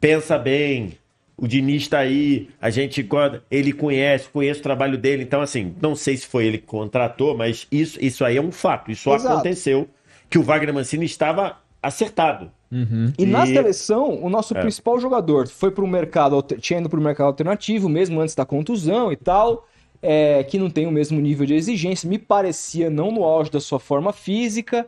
pensa 0.00 0.38
bem, 0.38 0.92
o 1.36 1.48
Diniz 1.48 1.82
está 1.82 1.98
aí, 1.98 2.48
a 2.60 2.70
gente 2.70 3.04
ele 3.50 3.72
conhece, 3.72 4.28
conhece 4.28 4.60
o 4.60 4.62
trabalho 4.62 4.96
dele, 4.96 5.24
então 5.24 5.40
assim, 5.40 5.74
não 5.82 5.96
sei 5.96 6.16
se 6.16 6.26
foi 6.26 6.46
ele 6.46 6.58
que 6.58 6.66
contratou, 6.66 7.36
mas 7.36 7.66
isso, 7.72 7.98
isso 8.00 8.24
aí 8.24 8.36
é 8.36 8.40
um 8.42 8.52
fato, 8.52 8.92
isso 8.92 9.12
Exato. 9.12 9.34
aconteceu, 9.34 9.88
que 10.30 10.38
o 10.38 10.42
Wagner 10.44 10.72
Mancini 10.72 11.04
estava 11.04 11.58
acertado. 11.82 12.48
Uhum. 12.72 13.12
E, 13.18 13.26
na 13.26 13.44
E- 13.44 13.52
seleção, 13.52 14.18
o 14.24 14.30
nosso 14.30 14.56
É. 14.56 14.60
principal 14.62 14.98
jogador 14.98 15.46
foi 15.46 15.70
para 15.70 15.84
o 15.84 15.86
mercado, 15.86 16.40
tinha 16.58 16.80
ido 16.80 16.88
para 16.88 16.98
o 16.98 17.02
mercado 17.02 17.26
alternativo, 17.26 17.86
mesmo 17.86 18.18
antes 18.18 18.34
da 18.34 18.46
contusão 18.46 19.12
e 19.12 19.16
tal, 19.16 19.68
é, 20.00 20.42
que 20.42 20.58
não 20.58 20.70
tem 20.70 20.86
o 20.86 20.90
mesmo 20.90 21.20
nível 21.20 21.44
de 21.44 21.54
exigência, 21.54 22.08
me 22.08 22.18
parecia 22.18 22.88
não 22.88 23.12
no 23.12 23.24
auge 23.24 23.50
da 23.50 23.60
sua 23.60 23.78
forma 23.78 24.10
física, 24.12 24.86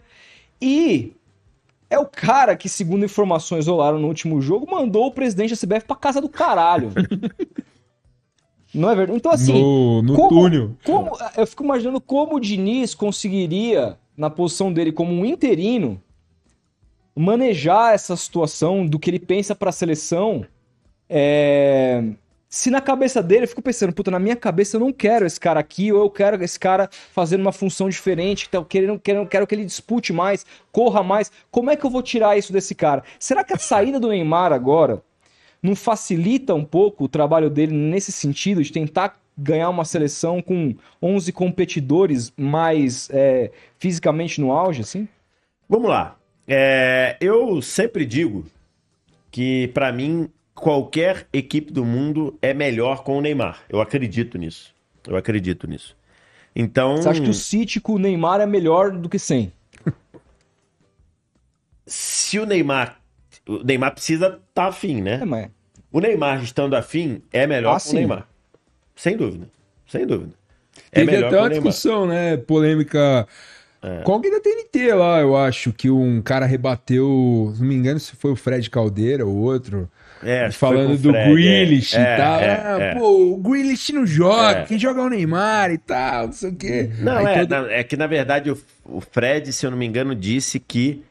e 0.61 1.13
é 1.91 1.99
o 1.99 2.07
cara 2.07 2.57
que, 2.57 2.69
segundo 2.71 3.05
informações 3.05 3.67
rolaram 3.67 3.99
no 3.99 4.09
último 4.09 4.41
jogo, 4.41 4.67
mandou 4.69 5.07
o 5.07 5.13
presidente 5.13 5.51
da 5.51 5.57
CBF 5.57 5.87
pra 5.87 5.95
casa 5.97 6.21
do 6.23 6.29
caralho. 6.29 6.91
não 8.75 8.91
é 8.91 8.95
verdade? 8.97 9.19
Então, 9.19 9.31
assim, 9.31 9.53
no 9.53 10.03
no 10.03 10.15
como- 10.17 10.29
túnel. 10.31 10.71
como, 10.85 11.13
eu 11.37 11.47
fico 11.47 11.63
imaginando 11.63 12.01
como 12.01 12.37
o 12.37 12.41
Diniz 12.41 12.95
conseguiria, 12.95 13.97
na 14.17 14.31
posição 14.31 14.73
dele 14.73 14.91
como 14.91 15.13
um 15.13 15.25
interino, 15.25 16.01
manejar 17.15 17.95
essa 17.95 18.17
situação 18.17 18.87
do 18.87 18.99
que 18.99 19.11
ele 19.11 19.21
pensa 19.21 19.55
para 19.55 19.71
a 19.71 19.73
seleção, 19.73 20.45
é, 21.09 22.03
Se 22.49 22.71
na 22.71 22.81
cabeça 22.81 23.21
dele, 23.23 23.45
eu 23.45 23.49
fico 23.49 23.61
pensando, 23.63 23.93
puta, 23.93 24.13
na 24.13 24.19
minha 24.19 24.37
cabeça 24.37 24.77
eu 24.77 24.81
não 24.81 24.93
quero 24.93 25.27
esse 25.27 25.41
cara 25.41 25.59
aqui, 25.59 25.93
ou 25.93 26.01
eu 26.05 26.11
quero 26.11 26.43
esse 26.43 26.59
cara 26.59 26.89
fazendo 27.13 27.41
uma 27.41 27.53
função 27.53 27.89
diferente, 27.89 28.47
então, 28.49 28.65
querendo, 28.65 28.99
querendo, 28.99 29.27
quero 29.29 29.47
que 29.47 29.55
ele 29.55 29.65
dispute 29.65 30.13
mais, 30.13 30.47
corra 30.71 31.03
mais. 31.03 31.33
Como 31.51 31.71
é 31.71 31.77
que 31.77 31.85
eu 31.85 31.91
vou 31.91 32.03
tirar 32.03 32.39
isso 32.39 32.53
desse 32.53 32.75
cara? 32.75 33.03
Será 33.19 33.43
que 33.43 33.53
a 33.53 33.59
saída 33.59 33.99
do 33.99 34.09
Neymar 34.09 34.53
agora 34.53 35.03
não 35.63 35.75
facilita 35.75 36.55
um 36.55 36.65
pouco 36.65 37.05
o 37.05 37.09
trabalho 37.09 37.51
dele 37.51 37.75
nesse 37.75 38.13
sentido, 38.13 38.63
de 38.63 38.71
tentar 38.71 39.19
ganhar 39.37 39.69
uma 39.71 39.85
seleção 39.85 40.41
com 40.41 40.75
11 41.03 41.33
competidores 41.33 42.33
mais 42.37 43.09
é, 43.11 43.51
fisicamente 43.79 44.41
no 44.41 44.53
auge, 44.53 44.83
assim? 44.83 45.09
Vamos 45.69 45.89
lá. 45.89 46.17
É, 46.47 47.17
eu 47.21 47.61
sempre 47.63 48.05
digo 48.05 48.47
que, 49.31 49.69
para 49.69 49.91
mim, 49.93 50.29
qualquer 50.55 51.27
equipe 51.33 51.73
do 51.73 51.85
mundo 51.85 52.39
é 52.41 52.55
melhor 52.55 53.03
com 53.03 53.19
o 53.19 53.21
Neymar. 53.21 53.63
Eu 53.69 53.81
acredito 53.81 54.39
nisso. 54.39 54.75
Eu 55.07 55.17
acredito 55.17 55.67
nisso. 55.67 55.97
Então. 56.55 56.97
Você 56.97 57.09
acha 57.09 57.21
que 57.21 57.31
o 57.31 57.35
City 57.35 57.81
com 57.81 57.95
o 57.95 57.99
Neymar 57.99 58.41
é 58.41 58.47
melhor 58.47 58.91
do 58.93 59.09
que 59.09 59.19
sem? 59.19 59.53
Se 61.87 62.39
o 62.39 62.47
Neymar. 62.47 62.99
O 63.47 63.63
Neymar 63.63 63.93
precisa 63.93 64.27
estar 64.27 64.41
tá 64.55 64.67
afim, 64.67 65.03
né? 65.03 65.21
É, 65.21 65.25
mas... 65.25 65.51
O 65.93 66.01
Neymar 66.01 66.43
estando 66.43 66.75
afim 66.75 67.23
é 67.33 67.47
melhor 67.47 67.77
ah, 67.77 67.81
com 67.81 67.91
o 67.91 67.95
Neymar. 67.95 68.27
Sem 68.97 69.17
dúvida. 69.17 69.49
Sem 69.87 70.07
dúvida. 70.07 70.33
É 70.91 71.05
Teve 71.05 71.25
até 71.25 71.39
uma 71.39 71.51
discussão, 71.51 72.07
né? 72.07 72.37
Polêmica. 72.37 73.29
É. 73.85 74.03
Com 74.03 74.13
alguém 74.13 74.31
da 74.31 74.41
TNT 74.41 74.95
lá, 74.95 75.21
eu 75.21 75.37
acho, 75.37 75.71
que 75.71 75.91
um 75.91 76.23
cara 76.23 76.47
rebateu, 76.47 77.53
se 77.55 77.61
não 77.61 77.69
me 77.69 77.75
engano, 77.75 78.01
se 78.01 78.17
foi 78.17 78.33
o 78.33 78.37
Fred 78.37 78.71
Caldeira 78.71 79.27
ou 79.27 79.37
outro. 79.37 79.91
É, 80.23 80.51
falando 80.51 80.97
do 80.97 81.11
Fred, 81.11 81.35
Grealish 81.35 81.95
é, 81.95 82.01
e 82.01 82.17
tal. 82.17 82.41
É, 82.41 82.63
ah, 82.65 82.79
é. 82.81 82.95
pô, 82.95 83.35
o 83.35 83.37
Grealish 83.37 83.93
não 83.93 84.07
joga, 84.07 84.61
é. 84.61 84.65
quem 84.65 84.79
joga 84.79 85.03
é 85.03 85.05
o 85.05 85.11
Neymar 85.11 85.71
e 85.71 85.77
tal, 85.77 86.27
não 86.29 86.33
sei 86.33 86.51
o 86.51 86.55
quê. 86.55 86.91
Não, 86.99 87.29
é, 87.29 87.45
todo... 87.45 87.67
é 87.69 87.85
que 87.85 87.95
na 87.95 88.07
verdade 88.07 88.51
o, 88.51 88.59
o 88.87 89.03
Fred, 89.03 89.53
se 89.53 89.67
eu 89.67 89.71
não 89.71 89.77
me 89.77 89.85
engano, 89.85 90.15
disse 90.15 90.59
que 90.59 91.03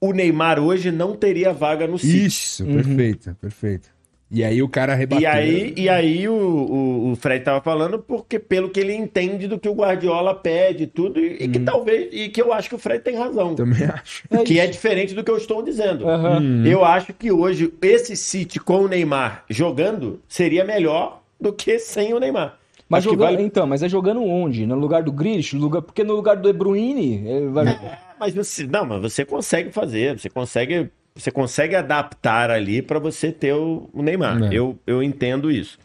o 0.00 0.12
Neymar 0.12 0.60
hoje 0.60 0.92
não 0.92 1.16
teria 1.16 1.52
vaga 1.52 1.88
no 1.88 1.98
City. 1.98 2.26
Isso, 2.26 2.64
uhum. 2.64 2.76
perfeito, 2.76 3.36
perfeito. 3.40 3.88
E 4.30 4.44
aí 4.44 4.62
o 4.62 4.68
cara 4.68 4.94
rebateu. 4.94 5.22
E 5.22 5.26
aí, 5.26 5.74
e 5.76 5.88
aí 5.88 6.28
o, 6.28 6.32
o, 6.32 7.10
o, 7.10 7.16
Fred 7.16 7.44
tava 7.44 7.60
falando 7.60 7.98
porque 7.98 8.38
pelo 8.38 8.70
que 8.70 8.78
ele 8.78 8.94
entende 8.94 9.48
do 9.48 9.58
que 9.58 9.68
o 9.68 9.74
Guardiola 9.74 10.34
pede 10.34 10.86
tudo 10.86 11.18
e, 11.18 11.42
e 11.42 11.48
que 11.48 11.58
uhum. 11.58 11.64
talvez 11.64 12.08
e 12.12 12.28
que 12.28 12.40
eu 12.40 12.52
acho 12.52 12.68
que 12.68 12.74
o 12.76 12.78
Fred 12.78 13.02
tem 13.02 13.16
razão. 13.16 13.56
Também 13.56 13.82
acho. 13.84 14.22
Que 14.44 14.60
é 14.60 14.68
diferente 14.68 15.14
do 15.14 15.24
que 15.24 15.30
eu 15.30 15.36
estou 15.36 15.62
dizendo. 15.62 16.06
Uhum. 16.06 16.64
Eu 16.64 16.84
acho 16.84 17.12
que 17.12 17.32
hoje 17.32 17.72
esse 17.82 18.16
City 18.16 18.60
com 18.60 18.82
o 18.82 18.88
Neymar 18.88 19.44
jogando 19.50 20.20
seria 20.28 20.64
melhor 20.64 21.22
do 21.40 21.52
que 21.52 21.80
sem 21.80 22.14
o 22.14 22.20
Neymar. 22.20 22.56
Mas 22.88 23.04
jogando, 23.04 23.30
vale... 23.30 23.42
então, 23.42 23.66
mas 23.66 23.82
é 23.82 23.88
jogando 23.88 24.22
onde? 24.22 24.66
No 24.66 24.74
lugar 24.74 25.02
do 25.04 25.12
Grealish? 25.12 25.54
No 25.54 25.62
lugar... 25.62 25.80
Porque 25.80 26.02
no 26.02 26.14
lugar 26.14 26.36
do 26.36 26.42
De 26.42 26.52
Bruyne... 26.52 27.22
Vai... 27.52 27.68
É, 27.68 27.98
mas 28.18 28.34
você, 28.34 28.66
não, 28.66 28.84
mas 28.84 29.00
você 29.00 29.24
consegue 29.24 29.70
fazer, 29.70 30.18
você 30.18 30.28
consegue 30.28 30.90
você 31.20 31.30
consegue 31.30 31.74
adaptar 31.74 32.50
ali 32.50 32.82
para 32.82 32.98
você 32.98 33.30
ter 33.30 33.54
o, 33.54 33.88
o 33.92 34.02
Neymar. 34.02 34.44
É. 34.44 34.48
Eu, 34.52 34.78
eu 34.86 35.02
entendo 35.02 35.50
isso. 35.50 35.78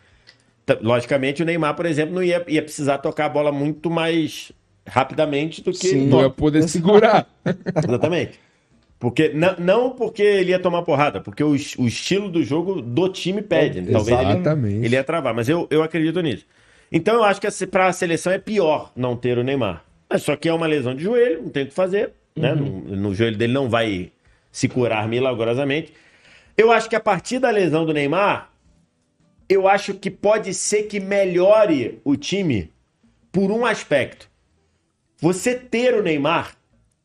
Logicamente, 0.82 1.44
o 1.44 1.46
Neymar, 1.46 1.76
por 1.76 1.86
exemplo, 1.86 2.16
não 2.16 2.24
ia, 2.24 2.44
ia 2.48 2.62
precisar 2.62 2.98
tocar 2.98 3.26
a 3.26 3.30
bola 3.30 3.52
muito 3.52 3.90
mais 3.90 4.52
rapidamente 4.88 5.62
do 5.62 5.72
que. 5.72 5.88
Sim, 5.88 6.08
não 6.08 6.22
ia 6.22 6.30
poder 6.30 6.68
segurar. 6.68 7.28
Exatamente. 7.88 8.40
Porque, 8.98 9.30
não, 9.30 9.56
não 9.60 9.90
porque 9.92 10.24
ele 10.24 10.52
ia 10.52 10.60
tomar 10.60 10.82
porrada, 10.82 11.22
porque 11.22 11.44
o, 11.44 11.52
o 11.52 11.88
estilo 11.88 12.30
do 12.30 12.42
jogo 12.42 12.82
do 12.82 13.10
time 13.10 13.42
pede. 13.42 13.80
É, 13.80 13.92
Talvez 13.92 14.20
Exatamente. 14.20 14.76
Ele, 14.78 14.86
ele 14.86 14.96
ia 14.96 15.04
travar, 15.04 15.34
mas 15.34 15.50
eu, 15.50 15.68
eu 15.70 15.84
acredito 15.84 16.20
nisso. 16.22 16.46
Então 16.92 17.16
eu 17.16 17.24
acho 17.24 17.42
que 17.42 17.68
para 17.68 17.88
a 17.88 17.94
seleção 17.94 18.32
é 18.32 18.40
pior 18.40 18.92
não 18.96 19.16
ter 19.16 19.38
o 19.38 19.44
Neymar. 19.44 19.84
Mas 20.10 20.24
só 20.24 20.36
que 20.36 20.48
é 20.48 20.54
uma 20.54 20.66
lesão 20.66 20.96
de 20.96 21.04
joelho, 21.04 21.44
não 21.44 21.50
tem 21.50 21.64
o 21.64 21.68
que 21.68 21.74
fazer. 21.74 22.14
Né? 22.36 22.54
Uhum. 22.54 22.84
No, 22.88 22.96
no 22.96 23.16
joelho 23.16 23.38
dele 23.38 23.54
não 23.54 23.70
vai 23.70 24.12
se 24.56 24.70
curar 24.70 25.06
milagrosamente. 25.10 25.92
Eu 26.56 26.72
acho 26.72 26.90
que 26.90 26.96
a 26.96 27.00
partir 27.02 27.40
da 27.40 27.50
lesão 27.50 27.86
do 27.86 27.94
Neymar, 27.94 28.52
eu 29.50 29.68
acho 29.68 29.96
que 29.96 30.10
pode 30.10 30.54
ser 30.54 30.84
que 30.84 30.98
melhore 30.98 32.00
o 32.06 32.16
time 32.16 32.72
por 33.34 33.52
um 33.52 33.66
aspecto. 33.66 34.30
Você 35.20 35.56
ter 35.56 35.94
o 35.94 36.02
Neymar, 36.02 36.56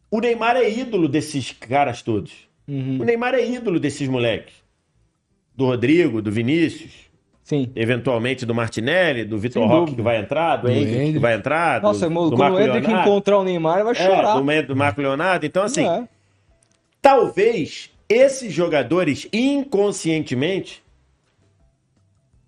o 0.09 0.21
Neymar 0.21 0.57
é 0.59 0.71
ídolo 0.71 1.09
desses 1.09 1.51
caras 1.51 2.03
todos. 2.03 2.49
Uhum. 2.69 2.99
O 3.01 3.05
Neymar 3.05 3.35
é 3.35 3.45
ídolo 3.45 3.81
desses 3.81 4.07
moleques. 4.07 4.55
Do 5.57 5.67
Rodrigo, 5.67 6.23
do 6.23 6.31
Vinícius. 6.31 7.11
Sim. 7.43 7.69
Eventualmente 7.75 8.47
do 8.47 8.55
Martinelli, 8.55 9.25
do 9.25 9.37
Vitor 9.39 9.67
Roque 9.67 9.97
que 9.97 10.03
vai 10.03 10.19
entrar, 10.19 10.59
do, 10.59 10.69
do 10.69 10.71
Henrique 10.71 11.15
que 11.15 11.19
vai 11.19 11.35
entrar. 11.35 11.83
Nossa, 11.83 12.09
do, 12.09 12.31
do 12.31 12.37
quando 12.37 12.55
o 12.55 12.61
Henrique 12.61 12.93
encontrar 12.93 13.39
o 13.39 13.43
Neymar, 13.43 13.83
vai 13.83 13.93
é, 13.93 13.95
chorar. 13.97 14.39
É, 14.39 14.63
do, 14.63 14.69
do 14.69 14.77
Marco 14.77 15.01
Leonardo. 15.01 15.45
Então, 15.45 15.65
assim, 15.65 15.85
é. 15.85 16.09
Talvez 17.01 17.91
esses 18.09 18.53
jogadores 18.53 19.29
inconscientemente 19.33 20.83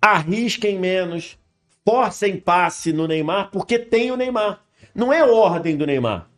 arrisquem 0.01 0.77
menos, 0.77 1.37
forcem 1.85 2.37
passe 2.37 2.91
no 2.91 3.07
Neymar, 3.07 3.49
porque 3.51 3.79
tem 3.79 4.11
o 4.11 4.17
Neymar. 4.17 4.61
Não 4.93 5.11
é 5.11 5.23
ordem 5.23 5.77
do 5.77 5.85
Neymar. 5.85 6.29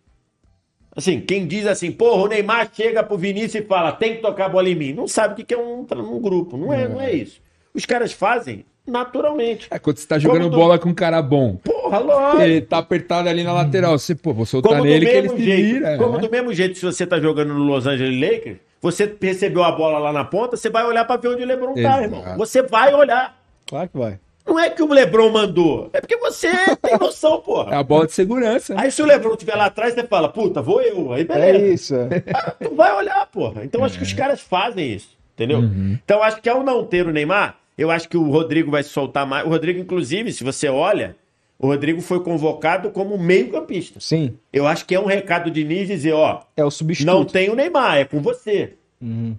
Assim, 0.95 1.19
quem 1.19 1.45
diz 1.45 1.65
assim, 1.67 1.91
porra, 1.91 2.23
o 2.23 2.27
Neymar 2.27 2.69
chega 2.73 3.03
pro 3.03 3.17
Vinícius 3.17 3.55
e 3.55 3.67
fala, 3.67 3.91
tem 3.91 4.15
que 4.15 4.21
tocar 4.21 4.45
a 4.45 4.49
bola 4.49 4.69
em 4.69 4.75
mim. 4.75 4.93
Não 4.93 5.07
sabe 5.07 5.41
o 5.41 5.45
que 5.45 5.53
é 5.53 5.57
um, 5.57 5.81
um 5.81 6.21
grupo. 6.21 6.55
Não 6.55 6.71
é, 6.71 6.87
não 6.87 7.01
é 7.01 7.13
isso. 7.13 7.41
Os 7.73 7.85
caras 7.85 8.13
fazem 8.13 8.65
naturalmente. 8.85 9.67
É 9.71 9.79
quando 9.79 9.97
você 9.97 10.07
tá 10.07 10.19
jogando 10.19 10.49
do... 10.49 10.55
bola 10.55 10.77
com 10.77 10.89
um 10.89 10.93
cara 10.93 11.21
bom. 11.21 11.55
Porra, 11.57 11.99
lógico. 11.99 12.41
Ele 12.41 12.61
tá 12.61 12.77
apertado 12.77 13.29
ali 13.29 13.43
na 13.43 13.53
lateral. 13.53 13.97
Você, 13.97 14.15
pô, 14.15 14.33
vou 14.33 14.45
soltar 14.45 14.73
como 14.73 14.83
nele 14.83 15.05
que 15.05 15.11
ele 15.11 15.29
se 15.29 15.43
jeito, 15.43 15.73
vira. 15.73 15.97
Como 15.97 16.13
né? 16.13 16.19
do 16.19 16.31
mesmo 16.31 16.53
jeito, 16.53 16.77
se 16.77 16.85
você 16.85 17.05
tá 17.05 17.19
jogando 17.19 17.53
no 17.53 17.63
Los 17.63 17.87
Angeles 17.87 18.19
Lakers, 18.19 18.57
você 18.81 19.15
recebeu 19.19 19.63
a 19.63 19.71
bola 19.71 19.97
lá 19.97 20.13
na 20.13 20.23
ponta, 20.23 20.55
você 20.55 20.69
vai 20.69 20.85
olhar 20.85 21.05
pra 21.05 21.17
ver 21.17 21.29
onde 21.29 21.43
o 21.43 21.45
LeBron 21.45 21.73
Exato. 21.75 21.95
tá, 21.95 22.03
irmão. 22.03 22.37
Você 22.37 22.61
vai 22.61 22.93
olhar. 22.93 23.35
Claro 23.65 23.89
que 23.89 23.97
vai. 23.97 24.19
Não 24.45 24.59
é 24.59 24.69
que 24.69 24.83
o 24.83 24.87
Lebron 24.87 25.31
mandou, 25.31 25.89
é 25.91 25.99
porque 25.99 26.17
você 26.17 26.51
tem 26.79 26.99
noção, 26.99 27.41
porra. 27.41 27.73
É 27.73 27.77
a 27.77 27.83
bola 27.83 28.05
de 28.05 28.13
segurança. 28.13 28.75
Aí 28.77 28.91
se 28.91 29.01
o 29.01 29.05
Lebron 29.05 29.33
estiver 29.33 29.55
lá 29.55 29.65
atrás, 29.65 29.95
você 29.95 30.03
fala, 30.03 30.29
puta, 30.29 30.61
vou 30.61 30.81
eu. 30.81 31.11
Aí 31.13 31.23
beleza. 31.23 31.65
É 31.65 31.73
isso. 31.73 31.95
Ah, 32.35 32.51
tu 32.51 32.75
vai 32.75 32.93
olhar, 32.93 33.25
porra. 33.27 33.63
Então 33.65 33.81
é. 33.81 33.85
acho 33.85 33.97
que 33.97 34.03
os 34.03 34.13
é. 34.13 34.15
caras 34.15 34.39
fazem 34.39 34.93
isso, 34.93 35.17
entendeu? 35.33 35.59
Uhum. 35.59 35.97
Então 36.03 36.21
acho 36.21 36.39
que 36.41 36.47
ao 36.47 36.63
não 36.63 36.85
ter 36.85 37.07
o 37.07 37.11
Neymar, 37.11 37.57
eu 37.77 37.91
acho 37.91 38.07
que 38.07 38.17
o 38.17 38.29
Rodrigo 38.29 38.71
vai 38.71 38.83
se 38.83 38.89
soltar 38.89 39.25
mais. 39.25 39.45
O 39.45 39.49
Rodrigo, 39.49 39.79
inclusive, 39.79 40.31
se 40.31 40.43
você 40.43 40.67
olha, 40.67 41.15
o 41.57 41.67
Rodrigo 41.67 42.01
foi 42.01 42.21
convocado 42.21 42.89
como 42.91 43.17
meio-campista. 43.17 43.99
Sim. 43.99 44.37
Eu 44.51 44.67
acho 44.67 44.85
que 44.85 44.95
é 44.95 44.99
um 44.99 45.05
recado 45.05 45.51
de 45.51 45.63
Nis 45.63 45.87
dizer, 45.87 46.13
ó. 46.13 46.41
É 46.55 46.63
o 46.63 46.71
substituto. 46.71 47.13
Não 47.13 47.25
tem 47.25 47.49
o 47.49 47.55
Neymar, 47.55 47.97
é 47.97 48.05
com 48.05 48.21
você. 48.21 48.73
Uhum. 49.01 49.35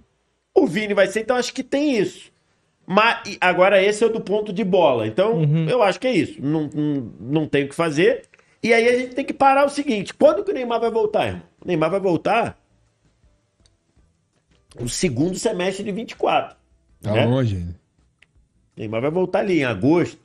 O 0.53 0.65
Vini 0.65 0.93
vai 0.93 1.07
ser, 1.07 1.21
então 1.21 1.35
acho 1.35 1.53
que 1.53 1.63
tem 1.63 1.97
isso. 1.97 2.31
Mas 2.85 3.37
agora 3.41 3.83
esse 3.83 4.03
é 4.03 4.07
o 4.07 4.11
do 4.11 4.21
ponto 4.21 4.53
de 4.53 4.63
bola. 4.63 5.05
Então, 5.05 5.39
uhum. 5.39 5.67
eu 5.69 5.83
acho 5.83 5.99
que 5.99 6.07
é 6.07 6.13
isso. 6.13 6.41
Não, 6.41 6.69
não, 6.73 7.11
não 7.19 7.47
tem 7.47 7.65
o 7.65 7.69
que 7.69 7.75
fazer. 7.75 8.23
E 8.63 8.73
aí 8.73 8.87
a 8.87 8.97
gente 8.97 9.13
tem 9.13 9.25
que 9.25 9.33
parar 9.33 9.65
o 9.65 9.69
seguinte: 9.69 10.13
quando 10.13 10.43
que 10.43 10.51
o 10.51 10.53
Neymar 10.53 10.79
vai 10.79 10.89
voltar, 10.89 11.27
irmão? 11.27 11.43
O 11.61 11.67
Neymar 11.67 11.91
vai 11.91 11.99
voltar 11.99 12.57
no 14.79 14.87
segundo 14.87 15.37
semestre 15.37 15.83
de 15.83 15.91
24. 15.91 16.55
Tá 17.01 17.11
né? 17.11 17.25
longe. 17.25 17.67
Neymar 18.77 19.01
vai 19.01 19.11
voltar 19.11 19.39
ali 19.39 19.59
em 19.59 19.65
agosto. 19.65 20.19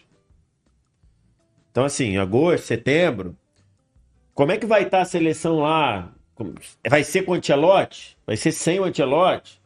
Então, 1.70 1.84
assim, 1.84 2.18
agosto, 2.18 2.66
setembro. 2.66 3.34
Como 4.34 4.52
é 4.52 4.58
que 4.58 4.66
vai 4.66 4.82
estar 4.82 5.00
a 5.00 5.06
seleção 5.06 5.60
lá? 5.60 6.12
Vai 6.88 7.02
ser 7.02 7.22
com 7.22 7.32
o 7.32 7.34
Ancelotti? 7.34 8.16
Vai 8.26 8.36
ser 8.36 8.52
sem 8.52 8.78
o 8.78 8.84
Ancelotti? 8.84 9.60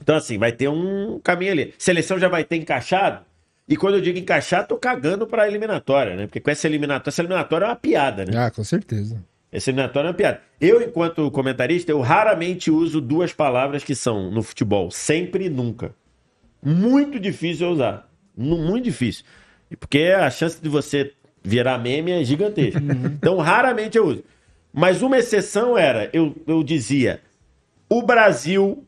Então, 0.00 0.14
assim, 0.14 0.38
vai 0.38 0.52
ter 0.52 0.68
um 0.68 1.18
caminho 1.18 1.52
ali. 1.52 1.74
Seleção 1.76 2.18
já 2.18 2.28
vai 2.28 2.44
ter 2.44 2.56
encaixado. 2.56 3.26
E 3.68 3.76
quando 3.76 3.94
eu 3.94 4.00
digo 4.00 4.18
encaixar, 4.18 4.66
tô 4.66 4.76
cagando 4.76 5.26
pra 5.26 5.48
eliminatória, 5.48 6.16
né? 6.16 6.26
Porque 6.26 6.40
com 6.40 6.50
essa 6.50 6.66
eliminatória, 6.66 7.10
essa 7.10 7.20
eliminatória 7.20 7.66
é 7.66 7.68
uma 7.68 7.76
piada, 7.76 8.24
né? 8.24 8.32
Ah, 8.36 8.50
com 8.50 8.64
certeza. 8.64 9.22
Essa 9.50 9.70
eliminatória 9.70 10.08
é 10.08 10.10
uma 10.10 10.16
piada. 10.16 10.40
Eu, 10.60 10.80
enquanto 10.80 11.30
comentarista, 11.30 11.90
eu 11.90 12.00
raramente 12.00 12.70
uso 12.70 13.00
duas 13.00 13.32
palavras 13.32 13.82
que 13.82 13.94
são 13.94 14.30
no 14.30 14.42
futebol: 14.42 14.90
sempre 14.90 15.46
e 15.46 15.50
nunca. 15.50 15.94
Muito 16.62 17.18
difícil 17.18 17.70
usar. 17.70 18.10
Muito 18.36 18.84
difícil. 18.84 19.24
Porque 19.78 20.14
a 20.16 20.30
chance 20.30 20.60
de 20.60 20.68
você 20.68 21.12
virar 21.42 21.78
meme 21.78 22.12
é 22.12 22.24
gigantesca. 22.24 22.80
Uhum. 22.80 23.06
Então, 23.06 23.36
raramente 23.38 23.96
eu 23.96 24.06
uso. 24.06 24.24
Mas 24.72 25.02
uma 25.02 25.18
exceção 25.18 25.76
era, 25.76 26.10
eu, 26.12 26.34
eu 26.46 26.62
dizia, 26.62 27.20
o 27.88 28.02
Brasil, 28.02 28.84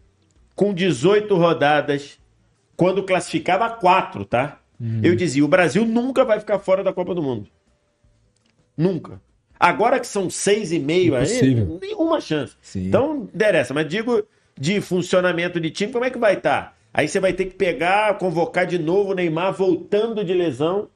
com 0.54 0.72
18 0.72 1.34
rodadas, 1.36 2.18
quando 2.76 3.02
classificava 3.02 3.68
quatro, 3.70 4.24
tá? 4.24 4.60
Uhum. 4.80 5.00
Eu 5.02 5.14
dizia, 5.14 5.44
o 5.44 5.48
Brasil 5.48 5.84
nunca 5.84 6.24
vai 6.24 6.38
ficar 6.38 6.58
fora 6.58 6.82
da 6.84 6.92
Copa 6.92 7.14
do 7.14 7.22
Mundo. 7.22 7.48
Nunca. 8.76 9.20
Agora 9.58 10.00
que 10.00 10.06
são 10.06 10.30
seis 10.30 10.72
e 10.72 10.78
meio 10.78 11.14
aí, 11.14 11.54
nenhuma 11.80 12.20
chance. 12.20 12.56
Sim. 12.62 12.86
Então, 12.86 13.28
interessa. 13.34 13.74
Mas 13.74 13.86
digo 13.86 14.24
de 14.58 14.80
funcionamento 14.80 15.60
de 15.60 15.70
time, 15.70 15.92
como 15.92 16.04
é 16.04 16.10
que 16.10 16.18
vai 16.18 16.34
estar? 16.34 16.78
Aí 16.92 17.08
você 17.08 17.20
vai 17.20 17.32
ter 17.32 17.46
que 17.46 17.54
pegar, 17.54 18.18
convocar 18.18 18.66
de 18.66 18.78
novo 18.78 19.12
o 19.12 19.14
Neymar 19.14 19.52
voltando 19.52 20.24
de 20.24 20.34
lesão. 20.34 20.88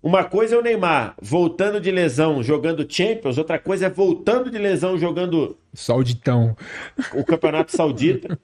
Uma 0.00 0.22
coisa 0.22 0.54
é 0.54 0.58
o 0.58 0.62
Neymar 0.62 1.16
voltando 1.20 1.80
de 1.80 1.90
lesão 1.90 2.42
jogando 2.42 2.86
Champions, 2.88 3.38
outra 3.38 3.58
coisa 3.58 3.86
é 3.86 3.90
voltando 3.90 4.50
de 4.50 4.58
lesão 4.58 4.98
jogando 4.98 5.58
Sauditão. 5.72 6.56
o 7.14 7.24
Campeonato 7.24 7.74
Saudita, 7.74 8.38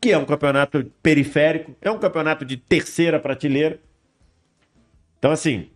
que 0.00 0.12
é 0.12 0.18
um 0.18 0.26
campeonato 0.26 0.84
periférico, 1.02 1.74
é 1.80 1.90
um 1.90 1.98
campeonato 1.98 2.44
de 2.44 2.56
terceira 2.56 3.18
prateleira. 3.18 3.80
Então, 5.18 5.32
assim, 5.32 5.70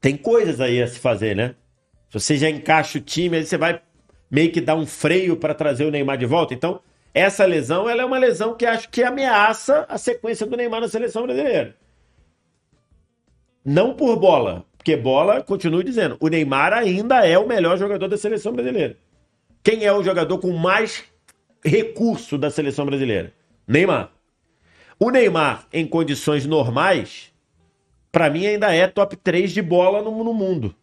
tem 0.00 0.16
coisas 0.16 0.60
aí 0.60 0.82
a 0.82 0.86
se 0.86 0.98
fazer, 0.98 1.34
né? 1.34 1.54
Se 2.10 2.18
você 2.18 2.36
já 2.36 2.50
encaixa 2.50 2.98
o 2.98 3.00
time, 3.00 3.36
aí 3.36 3.46
você 3.46 3.56
vai 3.56 3.80
meio 4.30 4.50
que 4.52 4.60
dar 4.60 4.74
um 4.74 4.84
freio 4.84 5.36
para 5.36 5.54
trazer 5.54 5.84
o 5.84 5.90
Neymar 5.90 6.18
de 6.18 6.26
volta. 6.26 6.52
Então, 6.52 6.80
essa 7.12 7.44
lesão 7.44 7.88
ela 7.88 8.02
é 8.02 8.04
uma 8.04 8.18
lesão 8.18 8.54
que 8.54 8.64
acho 8.64 8.88
que 8.88 9.02
ameaça 9.02 9.84
a 9.88 9.98
sequência 9.98 10.46
do 10.46 10.56
Neymar 10.56 10.80
na 10.80 10.88
seleção 10.88 11.24
brasileira. 11.24 11.76
Não 13.64 13.94
por 13.94 14.16
bola, 14.16 14.64
porque 14.76 14.96
bola, 14.96 15.42
continuo 15.42 15.84
dizendo, 15.84 16.16
o 16.20 16.28
Neymar 16.28 16.72
ainda 16.72 17.26
é 17.26 17.38
o 17.38 17.46
melhor 17.46 17.76
jogador 17.76 18.08
da 18.08 18.16
seleção 18.16 18.52
brasileira. 18.52 18.96
Quem 19.62 19.84
é 19.84 19.92
o 19.92 20.02
jogador 20.02 20.38
com 20.38 20.52
mais 20.52 21.04
recurso 21.64 22.38
da 22.38 22.50
seleção 22.50 22.86
brasileira? 22.86 23.32
Neymar. 23.66 24.10
O 24.98 25.10
Neymar, 25.10 25.66
em 25.72 25.86
condições 25.86 26.46
normais, 26.46 27.32
para 28.10 28.30
mim 28.30 28.46
ainda 28.46 28.74
é 28.74 28.86
top 28.86 29.16
3 29.16 29.52
de 29.52 29.60
bola 29.60 30.02
no, 30.02 30.24
no 30.24 30.32
mundo. 30.32 30.74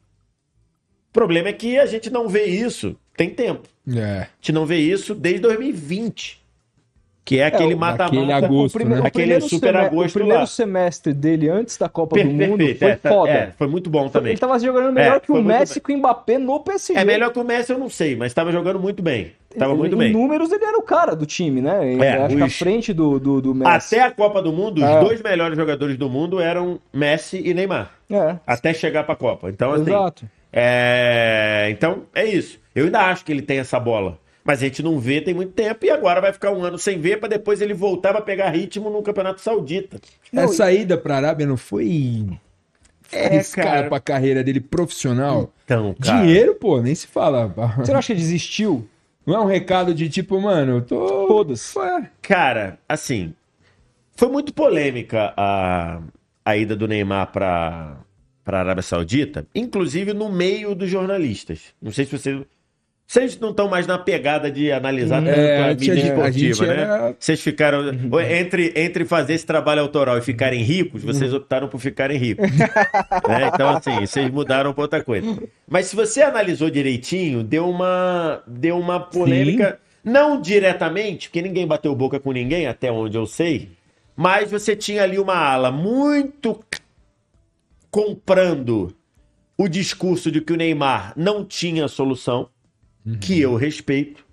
O 1.10 1.14
problema 1.14 1.50
é 1.50 1.54
que 1.54 1.80
a 1.80 1.86
gente 1.86 2.10
não 2.10 2.28
vê 2.28 2.46
isso 2.46 2.96
tem 3.18 3.30
tempo. 3.32 3.68
É. 3.94 4.02
A 4.22 4.28
gente 4.40 4.54
não 4.54 4.66
vê 4.66 4.78
isso 4.78 5.14
desde 5.14 5.42
2020. 5.42 6.46
Que 7.26 7.40
é 7.40 7.46
aquele 7.48 7.74
o- 7.74 7.78
mata-mata. 7.78 8.06
aquele 8.16 8.32
agosto, 8.32 8.76
o, 8.76 8.78
prime- 8.80 8.96
né? 8.96 9.02
Aquele 9.04 9.12
primeiro 9.34 9.50
super 9.50 9.76
agosto 9.76 10.12
O 10.12 10.14
primeiro 10.14 10.40
lá. 10.40 10.46
semestre 10.46 11.14
dele 11.14 11.50
antes 11.50 11.78
da 11.78 11.90
Copa 11.90 12.16
do 12.18 12.24
Mundo 12.26 12.58
perfeito, 12.58 12.80
foi 12.80 12.88
é, 12.92 12.96
tá- 12.96 13.10
foda. 13.10 13.30
é, 13.32 13.52
foi 13.58 13.68
muito 13.68 13.90
bom 13.90 14.08
também. 14.08 14.32
Ele 14.32 14.40
tava 14.40 14.58
jogando 14.60 14.94
melhor 14.94 15.18
É, 15.18 15.20
que 15.20 15.30
o 15.34 15.44
Messi 15.44 15.78
e 15.78 15.82
com 15.82 15.92
o 15.92 15.98
Mbappé 15.98 16.38
no 16.38 16.58
PSG. 16.62 16.94
É 16.98 17.04
melhor 17.04 17.34
que 17.34 17.40
o 17.40 17.44
Messi, 17.44 17.74
eu 17.74 17.78
não 17.78 17.90
sei, 17.90 18.16
mas 18.16 18.28
estava 18.32 18.50
jogando 18.50 18.80
muito 18.80 19.04
bem. 19.04 19.34
Estava 19.52 19.74
Ele- 19.74 19.80
muito 19.80 19.96
em 19.96 20.00
bem. 20.00 20.14
números, 20.14 20.54
ele 20.54 20.64
era 20.64 20.78
o 20.78 20.82
cara 20.82 21.18
do 21.18 21.26
time, 21.26 21.60
né? 21.60 21.92
Ele- 21.92 22.02
É, 22.02 22.14
acho 22.24 22.36
que 22.38 22.44
à 22.44 22.50
frente 22.50 22.94
do, 22.94 23.20
do, 23.20 23.42
do 23.42 23.54
Messi. 23.54 23.96
Até 23.96 24.06
a 24.06 24.12
Copa 24.12 24.42
do 24.42 24.54
Mundo, 24.54 24.78
os 24.78 24.88
É. 24.90 25.00
dois 25.02 25.22
melhores 25.22 25.58
jogadores 25.58 25.98
do 25.98 26.10
mundo 26.10 26.40
eram 26.40 26.80
Messi 26.94 27.42
e 27.44 27.54
Neymar. 27.54 27.92
É, 28.10 28.38
Até 28.48 28.74
chegar 28.74 29.04
pra 29.04 29.18
Copa. 29.18 29.50
Então, 29.50 29.74
assim. 29.74 29.82
exato. 29.90 30.26
É... 30.54 31.68
Então, 31.72 32.04
é 32.16 32.26
isso. 32.26 32.58
Eu 32.78 32.86
ainda 32.86 33.02
acho 33.02 33.26
que 33.26 33.32
ele 33.32 33.42
tem 33.42 33.58
essa 33.60 33.80
bola. 33.80 34.20
Mas 34.44 34.60
a 34.62 34.66
gente 34.66 34.82
não 34.82 34.98
vê 35.00 35.20
tem 35.20 35.34
muito 35.34 35.52
tempo 35.52 35.86
e 35.86 35.90
agora 35.90 36.22
vai 36.22 36.32
ficar 36.32 36.52
um 36.52 36.64
ano 36.64 36.78
sem 36.78 37.00
ver 37.02 37.20
pra 37.20 37.28
depois 37.28 37.60
ele 37.60 37.74
voltar 37.74 38.14
pra 38.14 38.22
pegar 38.22 38.50
ritmo 38.50 38.90
no 38.90 39.02
Campeonato 39.02 39.42
Saudita. 39.42 40.00
Essa 40.32 40.72
ida 40.72 40.98
pra 40.98 41.18
Arábia 41.18 41.46
não 41.46 41.58
foi 41.58 42.28
É, 43.12 43.44
cara. 43.44 43.90
pra 43.90 44.00
carreira 44.00 44.44
dele 44.44 44.62
profissional? 44.62 45.52
Então, 45.66 45.94
cara. 46.00 46.22
Dinheiro, 46.22 46.56
pô, 46.56 46.80
nem 46.82 46.96
se 46.96 47.08
fala. 47.08 47.48
Você 47.78 47.92
não 47.92 48.00
acha 48.00 48.14
que 48.14 48.20
desistiu? 48.20 48.88
Não 49.26 49.36
é 49.36 49.40
um 49.42 49.46
recado 49.46 49.94
de 49.94 50.08
tipo, 50.08 50.40
mano, 50.40 50.78
eu 50.78 50.82
tô. 50.82 51.28
Foda-se. 51.28 51.78
Ué, 51.78 52.10
Cara, 52.22 52.80
assim, 52.88 53.34
foi 54.16 54.30
muito 54.30 54.54
polêmica 54.54 55.34
a, 55.36 56.00
a 56.46 56.56
ida 56.56 56.76
do 56.76 56.88
Neymar 56.88 57.32
para 57.34 57.98
para 58.46 58.60
Arábia 58.62 58.82
Saudita, 58.82 59.46
inclusive 59.54 60.14
no 60.14 60.32
meio 60.32 60.74
dos 60.74 60.90
jornalistas. 60.90 61.74
Não 61.82 61.92
sei 61.92 62.06
se 62.06 62.18
vocês 62.18 62.42
vocês 63.10 63.40
não 63.40 63.52
estão 63.52 63.70
mais 63.70 63.88
na 63.88 63.98
pegada 63.98 64.52
de 64.52 64.70
analisar 64.70 65.24
tanto 65.24 65.40
É, 65.40 65.64
a 65.64 65.68
mídia 65.70 65.94
esportiva, 65.94 66.66
né? 66.66 66.74
era- 66.74 67.16
Vocês 67.18 67.40
ficaram 67.40 67.84
entre 68.30 68.74
entre 68.76 69.06
fazer 69.06 69.34
esse 69.34 69.46
trabalho 69.46 69.82
autoral 69.82 70.18
e 70.18 70.22
ficarem 70.22 70.62
ricos, 70.62 71.04
vocês 71.04 71.34
optaram 71.34 71.70
por 71.70 71.80
ficarem 71.80 72.18
ricos. 72.18 72.46
né? 73.28 73.50
Então 73.54 73.70
assim, 73.70 74.06
vocês 74.06 74.30
mudaram 74.30 74.74
para 74.74 74.82
outra 74.84 75.02
coisa. 75.04 75.42
Mas 75.70 75.86
se 75.86 75.96
você 75.96 76.22
analisou 76.22 76.70
direitinho, 76.70 77.44
deu 77.44 77.70
uma 77.70 78.44
deu 78.46 78.78
uma 78.78 79.00
polêmica 79.00 79.80
não 80.04 80.40
diretamente, 80.42 81.30
porque 81.30 81.42
ninguém 81.42 81.66
bateu 81.66 81.96
boca 81.96 82.20
com 82.20 82.32
ninguém, 82.34 82.68
até 82.68 82.92
onde 82.92 83.18
eu 83.18 83.26
sei, 83.26 83.70
mas 84.18 84.52
você 84.52 84.76
tinha 84.76 85.04
ali 85.04 85.18
uma 85.18 85.36
ala 85.36 85.72
muito 85.72 86.60
comprando 87.90 88.94
o 89.58 89.68
discurso 89.68 90.32
de 90.32 90.42
que 90.42 90.54
o 90.54 90.56
Neymar 90.58 91.14
não 91.16 91.44
tinha 91.44 91.88
solução, 91.88 92.50
que 93.16 93.40
eu 93.40 93.56
respeito, 93.56 94.26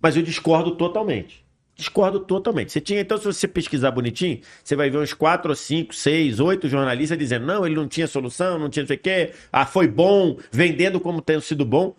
mas 0.00 0.16
eu 0.16 0.22
discordo 0.22 0.76
totalmente. 0.76 1.42
Discordo 1.74 2.20
totalmente. 2.20 2.70
Você 2.70 2.80
tinha, 2.80 3.00
então, 3.00 3.16
se 3.16 3.24
você 3.24 3.48
pesquisar 3.48 3.90
bonitinho, 3.90 4.40
você 4.62 4.76
vai 4.76 4.90
ver 4.90 4.98
uns 4.98 5.14
quatro, 5.14 5.50
ou 5.50 5.56
cinco, 5.56 5.94
seis, 5.94 6.38
oito 6.38 6.68
jornalistas 6.68 7.18
dizendo: 7.18 7.46
não, 7.46 7.66
ele 7.66 7.74
não 7.74 7.88
tinha 7.88 8.06
solução, 8.06 8.58
não 8.58 8.68
tinha 8.68 8.82
não 8.82 8.88
sei 8.88 8.96
o 8.96 9.00
quê, 9.00 9.32
ah, 9.50 9.64
foi 9.64 9.88
bom, 9.88 10.36
vendendo 10.50 11.00
como 11.00 11.22
tem 11.22 11.40
sido 11.40 11.64
bom. 11.64 11.94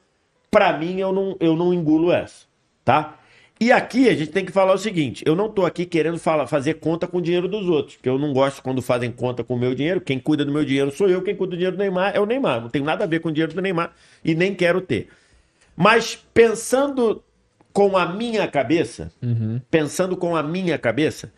Pra 0.52 0.78
mim, 0.78 1.00
eu 1.00 1.12
não, 1.12 1.36
eu 1.40 1.56
não 1.56 1.74
engulo 1.74 2.12
essa, 2.12 2.46
tá? 2.86 3.20
E 3.60 3.72
aqui 3.72 4.10
a 4.10 4.14
gente 4.14 4.32
tem 4.32 4.46
que 4.46 4.52
falar 4.52 4.74
o 4.74 4.78
seguinte: 4.78 5.24
eu 5.26 5.36
não 5.36 5.50
tô 5.50 5.66
aqui 5.66 5.86
querendo 5.86 6.20
falar, 6.20 6.46
fazer 6.46 6.76
conta 6.76 7.08
com 7.08 7.18
o 7.18 7.22
dinheiro 7.22 7.48
dos 7.48 7.68
outros, 7.68 7.96
porque 7.96 8.10
eu 8.10 8.20
não 8.20 8.32
gosto 8.32 8.62
quando 8.62 8.82
fazem 8.82 9.12
conta 9.12 9.44
com 9.44 9.56
o 9.56 9.60
meu 9.60 9.74
dinheiro. 9.74 10.00
Quem 10.02 10.20
cuida 10.20 10.46
do 10.46 10.52
meu 10.52 10.64
dinheiro 10.64 10.92
sou 10.92 11.10
eu, 11.10 11.22
quem 11.22 11.36
cuida 11.36 11.52
do 11.52 11.58
dinheiro 11.58 11.76
do 11.76 11.80
Neymar 11.80 12.16
é 12.16 12.20
o 12.20 12.26
Neymar. 12.26 12.62
Não 12.62 12.70
tenho 12.70 12.86
nada 12.86 13.06
a 13.06 13.08
ver 13.08 13.20
com 13.22 13.30
o 13.30 13.32
dinheiro 13.32 13.54
do 13.54 13.62
Neymar 13.62 13.92
e 14.24 14.36
nem 14.36 14.54
quero 14.54 14.82
ter. 14.82 15.08
Mas 15.76 16.16
pensando 16.34 17.24
com 17.72 17.98
a 17.98 18.06
minha 18.06 18.48
cabeça, 18.48 19.12
pensando 19.72 20.16
com 20.16 20.36
a 20.36 20.44
minha 20.44 20.78
cabeça, 20.78 21.32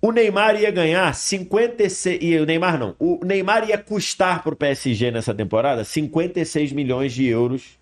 o 0.00 0.12
Neymar 0.12 0.56
ia 0.60 0.70
ganhar 0.70 1.14
56. 1.14 2.18
E 2.22 2.36
o 2.36 2.44
Neymar 2.44 2.78
não. 2.78 2.94
O 2.98 3.24
Neymar 3.24 3.68
ia 3.68 3.78
custar 3.78 4.42
para 4.42 4.52
o 4.52 4.56
PSG 4.56 5.10
nessa 5.10 5.34
temporada 5.34 5.82
56 5.82 6.72
milhões 6.72 7.12
de 7.12 7.26
euros 7.26 7.78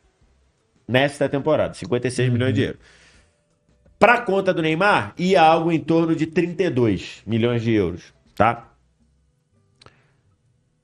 nesta 0.86 1.28
temporada. 1.28 1.74
56 1.74 2.32
milhões 2.32 2.54
de 2.54 2.62
euros. 2.62 2.80
Para 3.98 4.14
a 4.14 4.20
conta 4.20 4.52
do 4.52 4.62
Neymar, 4.62 5.14
ia 5.16 5.42
algo 5.42 5.70
em 5.70 5.78
torno 5.78 6.14
de 6.14 6.26
32 6.26 7.22
milhões 7.24 7.62
de 7.62 7.72
euros, 7.72 8.12
tá? 8.34 8.72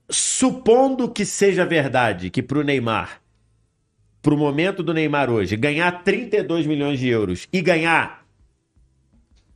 Supondo 0.08 1.08
que 1.08 1.24
seja 1.24 1.66
verdade 1.66 2.30
que 2.30 2.42
para 2.42 2.58
o 2.58 2.62
Neymar, 2.62 3.20
para 4.20 4.34
o 4.34 4.38
momento 4.38 4.82
do 4.82 4.92
Neymar 4.92 5.30
hoje, 5.30 5.56
ganhar 5.56 6.02
32 6.02 6.66
milhões 6.66 6.98
de 6.98 7.08
euros 7.08 7.48
e 7.52 7.60
ganhar 7.60 8.26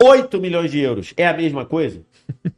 8 0.03 0.41
milhões 0.41 0.71
de 0.71 0.81
euros 0.81 1.15
é 1.17 1.27
a 1.27 1.37
mesma 1.37 1.65
coisa? 1.65 2.05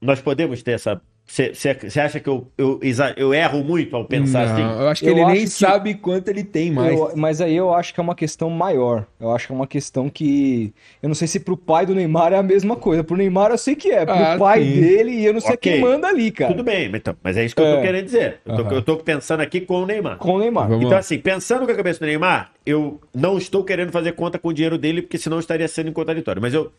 Nós 0.00 0.20
podemos 0.20 0.62
ter 0.62 0.72
essa. 0.72 1.00
Você 1.28 2.00
acha 2.00 2.20
que 2.20 2.28
eu, 2.28 2.46
eu, 2.56 2.78
exa- 2.80 3.12
eu 3.16 3.34
erro 3.34 3.64
muito 3.64 3.96
ao 3.96 4.04
pensar 4.04 4.46
não, 4.46 4.52
assim? 4.52 4.80
eu 4.82 4.88
acho 4.88 5.00
que 5.02 5.08
Eu 5.08 5.12
ele 5.12 5.22
acho 5.22 5.32
nem 5.32 5.40
que- 5.42 5.48
sabe 5.50 5.94
quanto 5.94 6.28
ele 6.28 6.44
tem 6.44 6.70
mais. 6.70 6.96
Eu- 6.96 7.12
mas 7.16 7.40
aí 7.40 7.56
eu 7.56 7.74
acho 7.74 7.92
que 7.92 7.98
é 7.98 8.02
uma 8.02 8.14
questão 8.14 8.48
maior. 8.48 9.04
Eu 9.18 9.32
acho 9.32 9.48
que 9.48 9.52
é 9.52 9.56
uma 9.56 9.66
questão 9.66 10.08
que. 10.08 10.72
Eu 11.02 11.08
não 11.08 11.16
sei 11.16 11.26
se 11.26 11.40
pro 11.40 11.56
pai 11.56 11.84
do 11.84 11.96
Neymar 11.96 12.32
é 12.32 12.36
a 12.36 12.44
mesma 12.44 12.76
coisa. 12.76 13.02
Pro 13.02 13.16
Neymar 13.16 13.50
eu 13.50 13.58
sei 13.58 13.74
que 13.74 13.90
é. 13.90 14.06
Pro 14.06 14.14
Ah, 14.14 14.36
pai 14.38 14.62
sim. 14.62 14.80
dele, 14.80 15.10
e 15.10 15.26
eu 15.26 15.32
não 15.32 15.40
sei 15.40 15.54
Ok. 15.54 15.72
quem 15.72 15.80
manda 15.80 16.06
ali, 16.06 16.30
cara. 16.30 16.52
Tudo 16.52 16.62
bem, 16.62 16.88
mas 16.88 17.00
então, 17.00 17.16
mas 17.20 17.36
é 17.36 17.44
isso 17.44 17.56
que 17.56 17.60
eu 17.60 17.66
tô 17.66 17.78
É. 17.78 17.82
querendo 17.82 18.04
dizer. 18.04 18.40
Eu 18.46 18.54
tô, 18.56 18.62
Aham. 18.62 18.72
eu 18.74 18.82
tô 18.82 18.96
pensando 18.96 19.40
aqui 19.40 19.60
com 19.60 19.82
o 19.82 19.86
Neymar. 19.86 20.18
Com 20.18 20.34
o 20.34 20.38
Neymar. 20.38 20.68
Vamos 20.68 20.78
Então, 20.84 20.92
lá. 20.92 20.98
assim, 21.00 21.18
pensando 21.18 21.66
com 21.66 21.72
a 21.72 21.74
cabeça 21.74 21.98
do 21.98 22.06
Neymar, 22.06 22.52
eu 22.64 23.00
não 23.12 23.36
estou 23.36 23.64
querendo 23.64 23.90
fazer 23.90 24.12
conta 24.12 24.38
com 24.38 24.48
o 24.48 24.52
dinheiro 24.52 24.78
dele, 24.78 25.02
porque 25.02 25.18
senão 25.18 25.40
estaria 25.40 25.66
sendo 25.66 25.90
contraditório. 25.90 26.40
Mas 26.40 26.54
eu. 26.54 26.70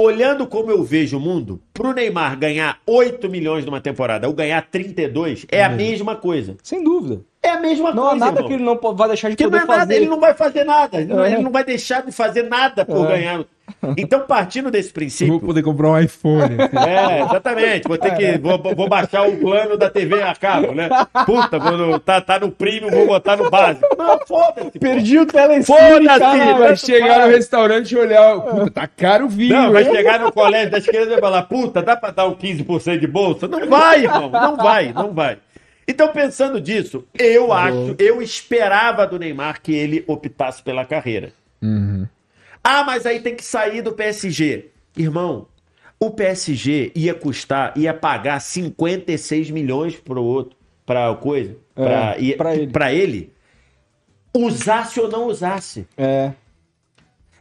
Olhando 0.00 0.46
como 0.46 0.70
eu 0.70 0.82
vejo 0.84 1.16
o 1.16 1.20
mundo, 1.20 1.60
pro 1.74 1.92
Neymar 1.92 2.38
ganhar 2.38 2.78
8 2.86 3.28
milhões 3.28 3.64
numa 3.64 3.80
temporada 3.80 4.28
ou 4.28 4.32
ganhar 4.34 4.62
32 4.70 5.44
é 5.50 5.64
a 5.64 5.68
mesma 5.68 6.14
coisa. 6.14 6.56
Sem 6.62 6.84
dúvida. 6.84 7.20
É 7.42 7.50
a 7.50 7.60
mesma 7.60 7.92
Não 7.92 8.04
há 8.04 8.10
coisa. 8.10 8.24
nada 8.24 8.36
irmão. 8.38 8.48
que 8.48 8.54
ele 8.54 8.62
não 8.62 8.94
vai 8.94 9.08
deixar 9.08 9.30
de 9.30 9.36
Que 9.36 9.42
não 9.44 9.50
poder 9.50 9.62
é 9.62 9.66
nada, 9.66 9.80
fazer. 9.80 9.94
ele 9.96 10.06
não 10.06 10.20
vai 10.20 10.34
fazer 10.34 10.64
nada. 10.64 11.00
Ele 11.00 11.12
não- 11.12 11.24
É. 11.24 11.32
Ele 11.32 11.42
não 11.42 11.50
vai 11.50 11.64
deixar 11.64 12.02
de 12.04 12.12
fazer 12.12 12.42
nada 12.44 12.84
por 12.84 13.06
É. 13.06 13.08
ganhar. 13.08 13.44
Então, 13.96 14.20
partindo 14.20 14.70
desse 14.70 14.88
Eu 14.88 14.94
princípio. 14.94 15.38
vou 15.38 15.40
poder 15.40 15.62
comprar 15.62 15.90
um 15.90 15.98
iPhone. 15.98 16.56
É, 16.88 17.22
exatamente. 17.22 17.88
Vou 17.88 17.98
ter 17.98 18.14
que. 18.16 18.38
Vou, 18.38 18.58
vou 18.58 18.88
baixar 18.88 19.28
o 19.28 19.36
plano 19.36 19.76
da 19.76 19.88
TV 19.90 20.22
a 20.22 20.34
cabo, 20.34 20.72
né? 20.74 20.88
Puta, 21.26 21.58
vou 21.58 21.98
tá, 22.00 22.20
tá 22.20 22.38
no 22.38 22.50
premium, 22.50 22.90
vou 22.90 23.06
botar 23.06 23.36
no 23.36 23.50
básico. 23.50 23.86
Não, 23.96 24.18
foda-se. 24.26 24.70
pô. 24.72 24.78
Perdi 24.78 25.18
o 25.18 25.26
telecine, 25.26 25.64
Foda-se, 25.64 26.58
vai 26.58 26.76
chegar 26.76 27.26
no 27.26 27.32
restaurante 27.32 27.92
e 27.92 27.96
olhar. 27.98 28.40
Puta, 28.40 28.70
tá 28.70 28.86
caro 28.86 29.26
o 29.26 29.28
vinho. 29.28 29.54
Não, 29.54 29.72
vai 29.72 29.84
hein? 29.84 29.94
chegar 29.94 30.20
no 30.20 30.32
colégio 30.32 30.70
da 30.70 30.78
esquerda 30.78 31.06
e 31.06 31.10
vai 31.12 31.20
falar, 31.20 31.42
puta, 31.44 31.82
dá 31.82 31.96
pra 31.96 32.10
dar 32.10 32.26
um 32.26 32.34
15% 32.34 32.98
de 32.98 33.06
bolsa? 33.06 33.48
Não 33.48 33.66
vai, 33.68 34.04
irmão, 34.04 34.30
não 34.30 34.56
vai, 34.56 34.92
não 34.92 35.12
vai. 35.12 35.38
Então, 35.86 36.08
pensando 36.08 36.60
disso, 36.60 37.04
eu 37.18 37.50
acho, 37.52 37.94
eu 37.98 38.20
esperava 38.20 39.06
do 39.06 39.18
Neymar 39.18 39.62
que 39.62 39.74
ele 39.74 40.04
optasse 40.06 40.62
pela 40.62 40.84
carreira. 40.84 41.32
Ah, 42.62 42.84
mas 42.84 43.06
aí 43.06 43.20
tem 43.20 43.34
que 43.34 43.44
sair 43.44 43.82
do 43.82 43.92
PSG. 43.92 44.70
Irmão, 44.96 45.46
o 46.00 46.10
PSG 46.10 46.92
ia 46.94 47.14
custar, 47.14 47.72
ia 47.76 47.94
pagar 47.94 48.40
56 48.40 49.50
milhões 49.50 49.96
pro 49.96 50.22
outro, 50.22 50.56
pra 50.84 51.14
coisa, 51.14 51.56
pra, 51.74 52.14
É, 52.16 52.20
ia- 52.20 52.36
pra 52.36 52.54
ele. 52.56 52.66
pra 52.72 52.92
ele, 52.92 53.32
usasse 54.34 55.00
ou 55.00 55.08
não 55.08 55.26
usasse. 55.26 55.86
É. 55.96 56.32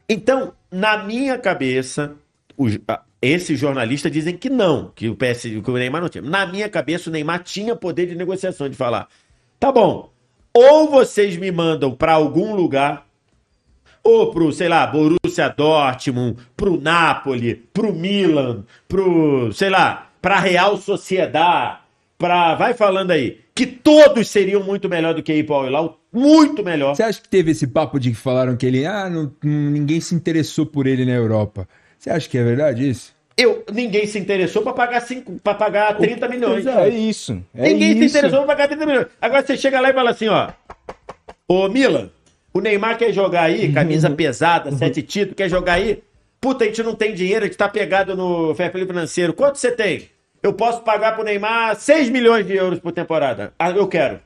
Então, 0.10 0.54
na 0.72 1.04
minha 1.04 1.38
cabeça, 1.38 2.16
os, 2.58 2.78
esses 3.22 3.60
jornalistas 3.60 4.12
dizem 4.12 4.38
que 4.38 4.50
não, 4.50 4.92
que 4.96 5.10
o, 5.10 5.16
PS, 5.16 5.42
que 5.64 5.72
o 5.72 5.74
Neymar 5.74 6.02
não 6.02 6.10
tinha. 6.10 6.22
Na 6.22 6.46
minha 6.46 6.70
cabeça, 6.70 7.10
o 7.10 7.14
Neymar 7.14 7.44
tinha 7.44 7.76
poder 7.76 8.06
de 8.08 8.16
negociação, 8.16 8.70
de 8.70 8.76
falar: 8.76 9.08
tá 9.60 9.72
bom, 9.72 10.12
ou 10.54 10.90
vocês 10.90 11.36
me 11.38 11.52
mandam 11.52 11.92
pra 11.94 12.14
algum 12.14 12.56
lugar, 12.56 13.07
ou 14.08 14.32
pro, 14.32 14.52
sei 14.52 14.70
lá, 14.70 14.88
Borussia 14.88 15.50
Dortmund, 15.50 16.38
pro 16.56 16.80
Napoli, 16.80 17.56
pro 17.74 17.94
Milan, 17.94 18.64
pro, 18.88 19.52
sei 19.54 19.70
lá, 19.70 20.10
pra 20.22 20.40
Real 20.40 20.78
Sociedade, 20.78 21.80
pra. 22.18 22.56
Vai 22.56 22.74
falando 22.74 23.12
aí. 23.12 23.40
Que 23.54 23.66
todos 23.66 24.30
seriam 24.30 24.64
muito 24.64 24.88
melhor 24.88 25.14
do 25.16 25.24
que 25.24 25.34
ir 25.34 25.44
pro 25.44 25.56
Al 25.76 26.00
muito 26.14 26.64
melhor. 26.64 26.96
Você 26.96 27.04
acha 27.04 27.20
que 27.22 27.28
teve 27.28 27.52
esse 27.52 27.68
papo 27.68 28.00
de 28.00 28.12
que 28.12 28.16
falaram 28.16 28.56
que 28.56 28.66
ele, 28.66 28.86
ah, 28.86 29.10
não- 29.10 29.32
ninguém 29.44 30.00
se 30.00 30.14
interessou 30.16 30.66
por 30.66 30.86
ele 30.88 31.06
na 31.06 31.14
Europa? 31.14 31.68
Você 31.98 32.10
acha 32.10 32.30
que 32.30 32.38
é 32.38 32.44
verdade 32.44 32.88
isso? 32.88 33.16
Eu, 33.36 33.64
ninguém 33.72 34.08
se 34.08 34.18
interessou 34.18 34.62
pra 34.64 34.74
pagar, 34.74 35.02
cinco, 35.02 35.40
pra 35.44 35.54
pagar 35.54 35.96
30 35.98 36.28
milhões. 36.28 36.66
É 36.66 36.90
isso. 36.90 37.40
É 37.54 37.64
ninguém 37.70 37.94
se 37.94 38.06
isso. 38.06 38.18
interessou 38.18 38.40
pra 38.46 38.56
pagar 38.56 38.68
30 38.68 38.86
milhões. 38.86 39.08
Agora 39.22 39.46
você 39.46 39.58
chega 39.58 39.80
lá 39.80 39.90
e 39.90 39.94
fala 39.94 40.12
assim, 40.12 40.28
ó. 40.28 40.50
Ô, 41.48 41.68
Milan, 41.70 42.10
o 42.58 42.62
Neymar 42.62 42.98
quer 42.98 43.12
jogar 43.14 43.44
aí, 43.44 43.72
camisa 43.72 44.10
pesada, 44.10 44.72
sete 44.72 45.02
títulos, 45.02 45.36
quer 45.36 45.50
jogar 45.50 45.74
aí. 45.74 46.02
Puta, 46.40 46.64
a 46.64 46.68
gente 46.68 46.84
não 46.84 46.94
tem 46.96 47.14
dinheiro, 47.14 47.46
a 47.46 47.48
gente 47.48 47.58
tá 47.58 47.68
pegado 47.68 48.16
no 48.16 48.54
fair 48.56 48.72
play 48.72 48.86
financeiro. 48.86 49.34
Quanto 49.34 49.58
você 49.58 49.72
tem? 49.72 50.10
Eu 50.44 50.54
posso 50.54 50.82
pagar 50.82 51.16
pro 51.16 51.24
Neymar 51.24 51.76
6 51.76 52.10
milhões 52.10 52.46
de 52.46 52.56
euros 52.56 52.80
por 52.80 52.92
temporada. 52.92 53.54
Ah, 53.58 53.72
eu 53.72 53.88
quero. 53.88 54.20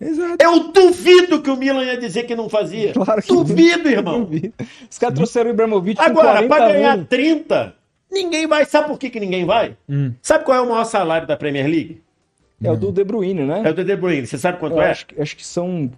Exato. 0.00 0.36
Eu 0.42 0.72
duvido 0.72 1.40
que 1.40 1.50
o 1.50 1.56
Milan 1.56 1.82
ia 1.84 1.96
dizer 1.96 2.24
que 2.24 2.36
não 2.36 2.48
fazia. 2.48 2.92
Claro 2.92 3.22
que 3.22 3.28
duvido, 3.28 3.88
irmão. 3.88 4.20
Duvido. 4.24 4.52
Os 4.90 4.98
caras 4.98 5.16
trouxeram 5.16 5.50
o 5.50 5.52
Ibrahimovic 5.54 5.96
com 5.96 6.02
Agora, 6.04 6.32
40 6.46 6.54
pra 6.54 6.68
ganhar 6.72 6.92
anos. 6.92 7.08
30, 7.08 7.74
ninguém 8.12 8.46
vai. 8.46 8.64
Sabe 8.66 8.88
por 8.88 8.98
que, 8.98 9.08
que 9.10 9.18
ninguém 9.18 9.44
vai? 9.46 9.76
Sabe 10.22 10.44
qual 10.44 10.58
é 10.58 10.60
o 10.60 10.68
maior 10.68 10.84
salário 10.84 11.26
da 11.26 11.36
Premier 11.36 11.66
League? 11.66 12.02
É 12.62 12.70
o 12.70 12.76
do 12.76 12.92
De 12.92 13.04
Bruyne, 13.04 13.42
né? 13.44 13.62
É 13.64 13.70
o 13.70 13.74
do 13.74 13.84
De 13.84 13.96
Bruyne. 13.96 14.26
Você 14.26 14.38
sabe 14.38 14.58
quanto 14.58 14.76
Eu 14.76 14.82
é? 14.82 14.90
acho, 14.90 15.06
que- 15.06 15.20
acho 15.20 15.36
que 15.36 15.44
são... 15.46 15.90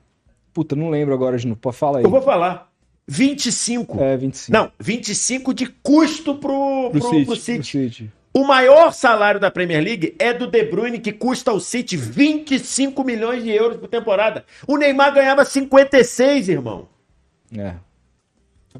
Puta, 0.58 0.74
não 0.74 0.90
lembro 0.90 1.14
agora 1.14 1.38
de 1.38 1.46
novo. 1.46 1.60
Pô, 1.60 1.70
Fala 1.70 1.98
aí. 1.98 2.04
Eu 2.04 2.10
vou 2.10 2.20
falar. 2.20 2.68
25. 3.06 4.02
É, 4.02 4.16
25. 4.16 4.52
Não, 4.52 4.72
25 4.80 5.54
de 5.54 5.66
custo 5.66 6.34
pro, 6.34 6.90
pro, 6.90 7.00
Pro 7.00 7.24
pro 7.24 7.36
City. 7.36 7.40
City. 7.40 7.58
Do 7.58 7.64
City. 7.64 8.12
O 8.34 8.44
maior 8.44 8.92
salário 8.92 9.38
da 9.38 9.52
Premier 9.52 9.80
League 9.80 10.16
é 10.18 10.34
do 10.34 10.48
De 10.48 10.64
Bruyne, 10.64 10.98
que 10.98 11.12
custa 11.12 11.52
ao 11.52 11.60
City 11.60 11.96
25 11.96 13.04
milhões 13.04 13.44
de 13.44 13.50
euros 13.50 13.76
por 13.76 13.86
temporada. 13.86 14.44
O 14.66 14.76
Neymar 14.76 15.14
ganhava 15.14 15.44
56, 15.44 16.48
irmão. 16.48 16.88
É. 17.56 17.74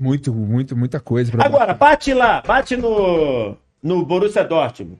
Muito, 0.01 0.35
muito, 0.35 0.77
muita 0.77 0.99
coisa. 0.99 1.31
Pra 1.31 1.45
Agora, 1.45 1.75
bate 1.75 2.13
lá, 2.13 2.43
bate 2.45 2.77
no, 2.77 3.57
no 3.81 4.05
Borussia 4.05 4.43
Dortmund. 4.43 4.99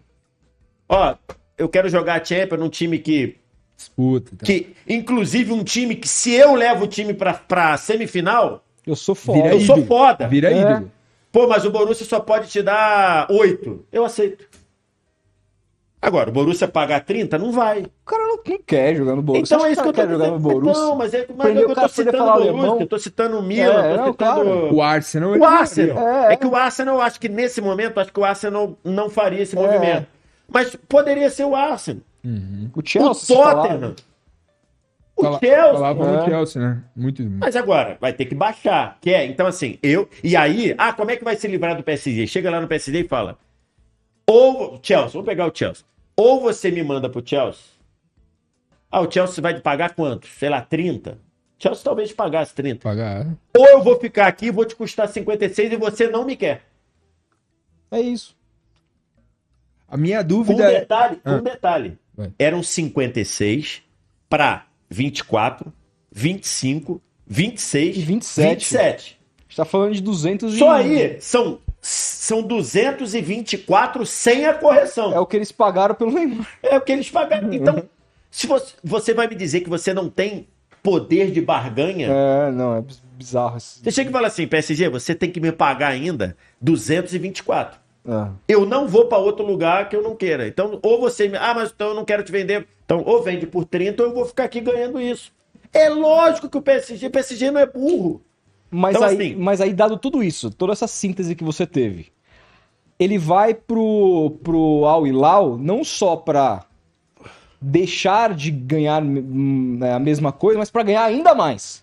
Ó, 0.89 1.17
eu 1.59 1.69
quero 1.69 1.89
jogar 1.89 2.25
Champions 2.25 2.61
num 2.61 2.69
time 2.69 3.01
que 3.01 3.37
disputa. 3.79 4.33
e 4.35 4.37
tal. 4.37 4.47
que 4.47 4.75
inclusive 4.87 5.53
um 5.53 5.65
time 5.65 5.95
que 5.95 6.09
se 6.09 6.35
eu 6.35 6.55
levo 6.55 6.85
o 6.85 6.89
time 6.89 7.15
pra, 7.15 7.33
pra 7.33 7.77
semifinal, 7.79 8.63
Eu 8.87 8.97
sou 8.97 9.15
foda. 9.15 9.43
Vira 9.43 9.55
eu 9.55 9.61
sou 9.61 9.87
foda. 9.87 10.29
Vira 10.29 10.51
É. 10.53 10.61
ídolo. 10.61 10.93
Pô, 11.33 11.47
mas 11.47 11.65
o 11.65 11.71
Borussia 11.71 12.05
só 12.07 12.19
pode 12.21 12.49
te 12.49 12.63
dar 12.63 13.27
oito. 13.31 13.85
Eu 13.93 14.05
aceito. 14.05 14.47
Agora, 16.01 16.31
o 16.31 16.33
Borussia 16.33 16.69
pagar 16.69 17.01
30, 17.05 17.37
não 17.39 17.51
vai. 17.51 17.81
O 17.83 17.91
cara 18.07 18.23
não, 18.23 18.37
não 18.47 18.59
quer 18.65 18.95
jogar 18.95 19.17
no 19.17 19.23
Borussia. 19.23 19.55
então 19.57 19.67
é 19.67 19.73
isso 19.73 19.83
que 19.83 19.89
eu 19.89 19.93
tô 19.93 20.07
jogar 20.09 20.29
no. 20.31 20.39
Borussia. 20.39 20.81
Não, 20.85 20.95
mas, 20.97 21.13
é, 21.13 21.27
mas 21.29 21.41
Aprendeu 21.41 21.63
eu 21.65 21.71
o 21.71 21.75
tô 21.75 21.89
citando 21.89 22.17
o 22.23 22.27
Borussia, 22.27 22.51
alemão. 22.51 22.81
eu 22.81 22.87
tô 22.87 22.99
citando 22.99 23.39
o 23.39 23.43
Milan, 23.43 23.85
É, 23.85 23.91
tô 23.91 23.97
não, 23.97 24.13
citando... 24.13 24.17
claro. 24.17 24.75
O 24.75 24.83
Arsenal 24.83 25.31
O 25.37 25.45
Arsenal. 25.45 25.99
É, 26.09 26.29
É, 26.29 26.33
é. 26.33 26.37
que 26.37 26.47
o 26.47 26.55
Arsenal, 26.57 26.95
eu 26.97 27.01
acho 27.03 27.19
que 27.21 27.29
nesse 27.29 27.61
momento, 27.61 27.99
acho 27.99 28.13
que 28.13 28.21
o 28.21 28.25
Arsenal 28.25 28.79
não 28.85 29.11
faria 29.11 29.43
esse 29.43 29.57
movimento. 29.57 30.07
Mas 30.49 30.75
poderia 30.89 31.29
ser 31.31 31.45
o 31.45 31.55
Arsenal. 31.57 32.03
O 32.75 32.81
O 32.81 32.83
Chelsea, 32.85 33.15
se 33.15 33.35
falar. 33.35 33.63
Tottenham. 33.69 33.97
O 35.17 35.23
Fala- 35.25 35.39
Chelsea. 35.41 35.73
Falava 35.73 36.05
É. 36.05 36.17
no 36.19 36.25
Chelsea, 36.25 36.63
né? 36.63 36.85
Muito. 36.95 37.23
Mas 37.25 37.57
agora, 37.57 37.97
vai 38.01 38.13
ter 38.13 38.25
que 38.27 38.35
baixar. 38.35 38.99
Que 39.01 39.11
é, 39.11 39.25
então 39.27 39.47
assim, 39.47 39.79
eu. 39.83 40.09
E 40.23 40.37
aí, 40.37 40.75
ah, 40.79 40.93
como 40.93 41.11
é 41.11 41.17
que 41.17 41.25
vai 41.25 41.37
se 41.37 41.49
livrar 41.49 41.77
do 41.77 41.83
PSG? 41.83 42.27
Chega 42.27 42.51
lá 42.51 42.61
no 42.61 42.69
PSG 42.69 43.01
e 43.01 43.09
fala. 43.09 43.39
Ou. 44.29 44.79
Chelsea, 44.83 45.11
vamos 45.13 45.27
pegar 45.27 45.47
o 45.47 45.53
Chelsea. 45.55 45.85
Ou 46.17 46.41
você 46.41 46.71
me 46.71 46.83
manda 46.83 47.09
pro 47.09 47.23
Chelsea. 47.27 47.63
Ah, 48.91 49.01
o 49.01 49.11
Chelsea 49.11 49.43
vai 49.43 49.55
te 49.55 49.61
pagar 49.61 49.95
quanto? 49.95 50.27
Sei 50.27 50.49
lá, 50.49 50.61
30? 50.63 51.19
Chelsea 51.59 51.83
talvez 51.85 52.09
te 52.11 52.15
pagasse 52.15 52.55
30. 52.55 52.81
Pagar. 52.83 53.27
Ou 53.57 53.67
eu 53.67 53.83
vou 53.83 53.99
ficar 53.99 54.29
aqui 54.29 54.47
e 54.47 54.51
vou 54.51 54.65
te 54.65 54.77
custar 54.77 55.09
56 55.09 55.73
e 55.73 55.77
você 55.77 56.09
não 56.09 56.25
me 56.25 56.37
quer. 56.37 56.63
É 57.91 58.01
isso. 58.01 58.37
A 59.89 59.97
minha 59.97 60.19
Com 60.19 60.25
um 60.25 60.29
dúvida 60.29 60.71
é. 60.73 60.81
detalhe, 60.81 61.21
Ah. 61.25 61.35
um 61.35 61.43
detalhe. 61.43 61.99
Vai. 62.19 62.33
Eram 62.37 62.65
56 62.65 63.81
para 64.29 64.67
24, 64.91 65.73
25, 66.11 67.01
26 67.25 67.97
E 67.97 68.01
27. 68.01 68.49
27. 68.49 69.19
A 69.39 69.43
gente 69.43 69.57
tá 69.57 69.65
falando 69.65 69.95
de 69.95 70.03
200 70.03 70.55
e... 70.55 70.59
Só 70.59 70.71
aí 70.73 71.17
são, 71.21 71.61
são 71.81 72.43
224 72.43 74.05
sem 74.05 74.47
a 74.47 74.55
correção. 74.55 75.15
É 75.15 75.21
o 75.21 75.27
que 75.27 75.37
eles 75.37 75.53
pagaram 75.53 75.95
pelo 75.95 76.11
Neymar. 76.11 76.47
É 76.61 76.77
o 76.77 76.81
que 76.81 76.91
eles 76.91 77.09
pagaram. 77.09 77.53
Então, 77.53 77.85
se 78.33 78.49
você, 78.49 78.75
você 78.83 79.15
vai 79.15 79.29
me 79.29 79.37
dizer 79.37 79.61
que 79.61 79.71
você 79.71 79.95
não 79.95 80.11
tem 80.11 80.49
poder 80.83 81.31
de 81.31 81.41
barganha, 81.41 82.09
É, 82.11 82.51
não, 82.51 82.77
é 82.77 82.85
bizarro. 83.17 83.61
Você 83.61 83.91
chega 83.93 84.11
e 84.11 84.13
fala 84.13 84.27
assim, 84.27 84.47
PSG, 84.47 84.89
você 84.89 85.15
tem 85.15 85.31
que 85.31 85.41
me 85.41 85.53
pagar 85.53 85.89
ainda 85.89 86.37
224. 86.61 87.79
É. 88.09 88.29
Eu 88.49 88.65
não 88.65 88.89
vou 88.89 89.05
para 89.07 89.19
outro 89.19 89.45
lugar 89.45 89.89
que 89.89 89.95
eu 89.95 90.03
não 90.03 90.17
queira. 90.17 90.49
Então, 90.49 90.79
ou 90.83 90.99
você 90.99 91.29
me. 91.29 91.37
Ah, 91.37 91.53
mas 91.55 91.71
então 91.71 91.89
eu 91.89 91.95
não 91.95 92.05
quero 92.07 92.23
te 92.23 92.33
vender. 92.33 92.67
Então, 92.85 93.03
ou 93.05 93.23
vende 93.23 93.47
por 93.47 93.67
30 93.67 94.03
ou 94.03 94.09
eu 94.09 94.15
vou 94.15 94.25
ficar 94.25 94.45
aqui 94.45 94.61
ganhando 94.63 94.99
isso. 94.99 95.31
É 95.75 95.91
lógico 95.91 96.49
que 96.49 96.57
o 96.57 96.63
PSG, 96.63 97.11
PSG 97.11 97.51
não 97.51 97.61
é 97.61 97.67
burro. 97.67 98.23
Mas, 98.71 98.97
Então, 98.97 99.07
aí, 99.07 99.15
assim- 99.15 99.35
mas 99.37 99.61
aí, 99.61 99.75
dado 99.75 99.99
tudo 99.99 100.23
isso, 100.23 100.51
toda 100.51 100.73
essa 100.73 100.87
síntese 100.87 101.35
que 101.35 101.45
você 101.45 101.67
teve, 101.67 102.07
ele 102.99 103.19
vai 103.19 103.53
pro, 103.53 104.39
pro 104.43 104.87
Al 104.87 105.07
Hilal 105.07 105.59
não 105.59 105.85
só 105.85 106.17
pra 106.17 106.65
deixar 107.61 108.35
de 108.35 108.51
ganhar 108.51 109.03
hum, 109.03 109.79
a 109.95 109.99
mesma 109.99 110.33
coisa, 110.33 110.59
mas 110.59 110.71
pra 110.71 110.83
ganhar 110.83 111.05
ainda 111.05 111.35
mais. 111.35 111.83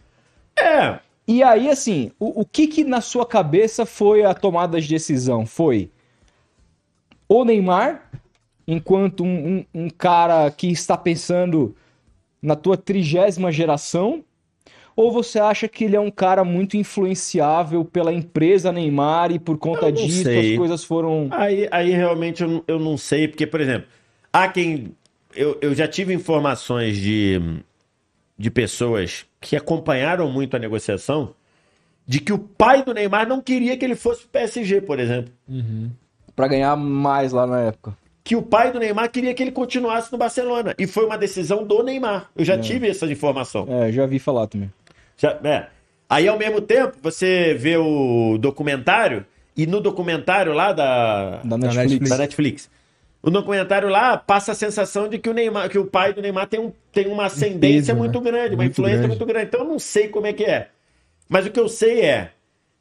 É. 0.58 1.00
E 1.28 1.44
aí, 1.44 1.70
assim, 1.70 2.12
o, 2.20 2.42
o 2.42 2.46
que 2.46 2.68
que 2.68 2.84
na 2.84 3.02
sua 3.02 3.26
cabeça 3.26 3.86
foi 3.86 4.24
a 4.24 4.34
tomada 4.34 4.80
de 4.80 4.88
decisão? 4.88 5.46
Foi 5.46 5.90
o 7.28 7.44
Neymar, 7.46 8.10
enquanto 8.68 9.24
um, 9.24 9.58
um- 9.58 9.66
um 9.86 9.90
cara 9.90 10.50
que 10.52 10.68
está 10.68 10.98
pensando 10.98 11.76
na 12.42 12.56
tua 12.56 12.78
trigésima 12.78 13.52
geração, 13.52 14.24
ou 14.96 15.12
você 15.12 15.40
acha 15.40 15.68
que 15.68 15.84
ele 15.84 15.96
é 15.96 16.00
um 16.00 16.12
cara 16.12 16.44
muito 16.44 16.78
influenciável 16.78 17.84
pela 17.84 18.14
empresa 18.14 18.72
Neymar 18.72 19.32
e 19.32 19.40
por 19.40 19.58
conta 19.58 19.92
disso 19.92 20.24
sei. 20.24 20.52
as 20.52 20.58
coisas 20.58 20.84
foram... 20.84 21.28
Aí, 21.32 21.68
aí 21.72 21.90
realmente 21.92 22.44
eu, 22.44 22.48
não- 22.50 22.64
eu 22.68 22.80
não 22.80 22.98
sei, 22.98 23.28
porque, 23.28 23.46
por 23.46 23.60
exemplo, 23.60 23.88
há 24.32 24.48
quem. 24.48 24.94
Eu, 25.36 25.58
eu 25.62 25.76
já 25.76 25.86
tive 25.86 26.14
informações 26.14 26.96
de, 26.98 27.42
de 28.38 28.50
pessoas 28.50 29.26
que 29.42 29.58
acompanharam 29.58 30.32
muito 30.32 30.56
a 30.56 30.60
negociação 30.60 31.36
de 32.08 32.22
que 32.22 32.32
o 32.32 32.40
pai 32.40 32.84
do 32.84 32.94
Neymar 32.94 33.28
não 33.28 33.42
queria 33.42 33.76
que 33.76 33.84
ele 33.84 33.96
fosse 33.96 34.22
pro 34.22 34.30
PSG, 34.30 34.80
por 34.80 34.98
exemplo. 35.00 35.34
Pra 36.36 36.48
ganhar 36.48 36.76
mais 36.76 37.32
lá 37.32 37.46
na 37.48 37.62
época. 37.62 37.96
Que 38.24 38.36
o 38.36 38.42
pai 38.42 38.72
do 38.72 38.80
Neymar 38.80 39.10
queria 39.12 39.34
que 39.34 39.44
ele 39.44 39.52
continuasse 39.52 40.12
no 40.12 40.18
Barcelona. 40.18 40.74
E 40.80 40.88
foi 40.88 41.06
uma 41.06 41.18
decisão 41.18 41.64
do 41.64 41.84
Neymar. 41.84 42.30
Eu 42.36 42.44
já 42.44 42.58
tive 42.58 42.90
essa 42.90 43.06
informação. 43.06 43.68
É, 43.70 43.92
já 43.92 44.06
vi 44.06 44.18
falar 44.20 44.48
também. 44.48 44.72
Já- 45.18 45.40
é. 45.44 45.68
Aí, 46.10 46.28
ao 46.28 46.38
mesmo 46.38 46.60
tempo, 46.62 46.98
você 47.02 47.54
vê 47.54 47.78
o 47.78 48.38
documentário, 48.40 49.26
e 49.56 49.66
no 49.66 49.80
documentário 49.80 50.54
lá 50.54 50.72
da, 50.74 51.38
Da 51.44 51.58
Netflix. 51.58 51.76
Netflix. 51.92 52.10
da 52.10 52.18
Netflix. 52.18 52.70
O 53.24 53.30
documentário 53.32 53.90
lá 53.90 54.18
passa 54.18 54.52
a 54.52 54.56
sensação 54.56 55.08
de 55.08 55.18
que 55.18 55.30
o 55.30 55.34
Neymar, 55.34 55.70
que 55.70 55.80
o 55.80 55.86
pai 55.86 56.14
do 56.14 56.22
Neymar 56.22 56.48
tem, 56.48 56.60
um, 56.60 56.72
tem 56.92 57.08
uma 57.08 57.26
ascendência 57.26 57.94
peso, 57.94 57.96
muito 57.98 58.22
né? 58.22 58.32
grande, 58.32 58.56
uma 58.56 58.64
Muito 58.64 58.72
influência 58.74 58.98
grande. 59.00 59.18
muito 59.18 59.26
grande. 59.26 59.46
Então 59.48 59.62
eu 59.62 59.68
não 59.68 59.80
sei 59.80 60.10
como 60.10 60.28
é 60.28 60.34
que 60.34 60.44
é. 60.44 60.68
Mas 61.28 61.46
o 61.48 61.50
que 61.52 61.60
eu 61.60 61.68
sei 61.70 62.02
é, 62.02 62.32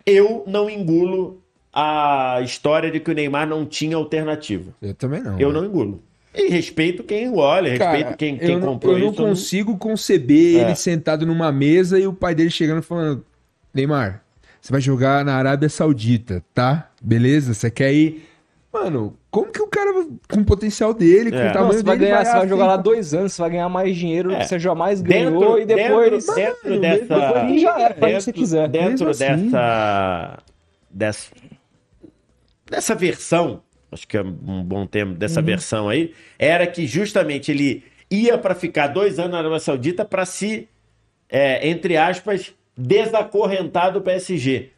eu 0.05 0.43
não 0.47 0.68
engulo 0.68 1.40
a 1.74 2.40
história 2.42 2.90
de 2.90 3.01
que 3.01 3.10
o 3.10 3.14
Neymar 3.14 3.46
não 3.48 3.66
tinha 3.66 3.96
alternativa. 3.96 4.72
Eu 4.80 4.94
também 4.94 5.20
não. 5.22 5.38
Eu 5.40 5.52
não 5.52 5.64
engulo. 5.64 6.02
E 6.34 6.48
respeito 6.48 7.02
quem 7.05 7.32
olha, 7.36 7.70
respeito 7.70 8.05
Cara, 8.05 8.16
quem, 8.16 8.36
quem 8.36 8.51
eu, 8.55 8.60
não- 8.60 8.66
comprou 8.68 8.94
eu 8.94 8.98
não 9.05 9.12
isso. 9.12 9.20
eu 9.20 9.26
não- 9.26 9.30
consigo 9.34 9.76
conceber 9.78 10.56
É. 10.59 10.60
ele 10.62 10.74
sentado 10.76 11.24
numa 11.26 11.51
mesa 11.52 11.98
e 11.98 12.06
o 12.06 12.12
pai 12.12 12.34
dele 12.34 12.51
chegando 12.51 12.78
e 12.80 12.82
falando: 12.82 13.24
Neymar, 13.72 14.22
você 14.60 14.72
vai 14.72 14.80
jogar 14.80 15.24
na 15.24 15.34
Arábia 15.34 15.68
Saudita, 15.68 16.42
tá? 16.55 16.90
Beleza? 17.02 17.55
Você 17.55 17.70
quer 17.70 17.92
ir 17.92 18.28
Mano, 18.72 19.16
como 19.30 19.52
que 19.52 19.62
o 19.62 19.68
cara, 19.68 19.92
com 20.28 20.40
o 20.40 20.44
potencial 20.44 20.92
dele, 20.92 21.30
com 21.30 21.36
É. 21.36 21.42
o 21.42 21.44
Não, 21.44 21.52
tamanho 21.52 21.74
você 21.74 21.82
vai, 21.84 21.96
dele, 21.96 22.10
ganhar, 22.10 22.24
você 22.24 22.32
vai 22.38 22.48
jogar 22.48 22.66
lá 22.66 22.76
dois 22.76 23.14
anos, 23.14 23.32
você 23.32 23.40
vai 23.42 23.51
ganhar 23.52 23.68
mais 23.68 23.96
dinheiro 23.96 24.30
do 24.30 24.34
É. 24.34 24.38
que 24.40 24.48
você 24.48 24.59
jamais 24.59 25.01
Dentro- 25.01 25.38
ganhou 25.38 25.60
e 25.60 25.64
depois. 25.64 26.26
dentro- 26.26 26.34
dentro 26.34 26.68
Mano, 26.70 26.80
dessa- 26.80 27.32
depois 27.34 27.62
já 27.62 27.80
era, 27.80 27.94
faz 27.94 28.12
o 28.14 28.16
que 28.16 28.22
você 28.24 28.32
quiser. 28.32 28.68
Dentro 28.68 28.90
Mesmo 29.06 29.09
assim. 29.10 29.44
dessa, 29.46 30.38
dessa. 32.74 32.94
Versão, 32.94 33.62
acho 33.90 34.06
que 34.06 34.16
é 34.16 34.22
um 34.22 34.62
bom 34.64 34.86
termo, 34.86 35.14
dessa 35.14 35.40
Uhum. 35.40 35.46
versão 35.46 35.88
aí, 35.88 36.12
era 36.38 36.66
que 36.66 36.86
justamente 36.86 37.51
ele 37.51 37.84
ia 38.10 38.36
para 38.38 38.55
ficar 38.55 38.88
dois 38.88 39.18
anos 39.18 39.32
na 39.32 39.38
Arábia 39.38 39.59
Saudita 39.59 40.05
para 40.05 40.24
se, 40.24 40.68
é, 41.28 41.66
entre 41.68 41.96
aspas, 41.96 42.52
desacorrentar 42.76 43.92
do 43.92 44.01
PSG. 44.01 44.70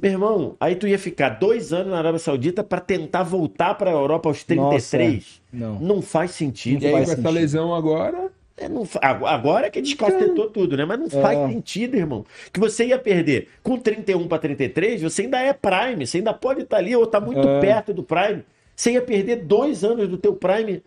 Meu 0.00 0.12
irmão, 0.12 0.56
aí 0.60 0.76
tu 0.76 0.86
ia 0.86 0.98
ficar 0.98 1.30
dois 1.30 1.72
anos 1.72 1.88
na 1.88 1.98
Arábia 1.98 2.20
Saudita 2.20 2.62
para 2.62 2.80
tentar 2.80 3.24
voltar 3.24 3.74
para 3.74 3.90
a 3.90 3.92
Europa 3.92 4.28
aos 4.28 4.44
33. 4.44 5.42
Não. 5.52 5.78
Não 5.80 6.00
faz 6.02 6.30
sentido. 6.32 6.84
E 6.84 6.86
aí, 6.86 6.92
com 6.92 6.98
essa 7.12 7.30
lesão 7.30 7.74
agora, 7.74 8.30
É, 8.60 8.68
não 8.68 8.84
agora 9.00 9.66
é 9.66 9.70
que 9.70 9.80
descacetou 9.80 10.50
tudo, 10.50 10.76
né? 10.76 10.84
Mas 10.84 10.98
não 10.98 11.06
É. 11.06 11.22
faz 11.22 11.38
sentido, 11.50 11.96
irmão. 11.96 12.24
Que 12.52 12.58
você 12.58 12.86
ia 12.86 12.98
perder 12.98 13.48
com 13.62 13.76
31 13.78 14.26
para 14.26 14.38
33, 14.38 15.00
você 15.02 15.22
ainda 15.22 15.38
é 15.40 15.52
Prime, 15.52 16.06
você 16.06 16.18
ainda 16.18 16.34
pode 16.34 16.62
estar 16.62 16.78
ali 16.78 16.94
ou 16.96 17.06
tá 17.06 17.20
muito 17.20 17.46
É. 17.46 17.60
perto 17.60 17.92
do 17.94 18.02
Prime. 18.02 18.42
Você 18.74 18.92
ia 18.92 19.02
perder 19.02 19.36
dois 19.44 19.84
anos 19.84 20.08
do 20.08 20.16
teu 20.18 20.34
Prime 20.34 20.82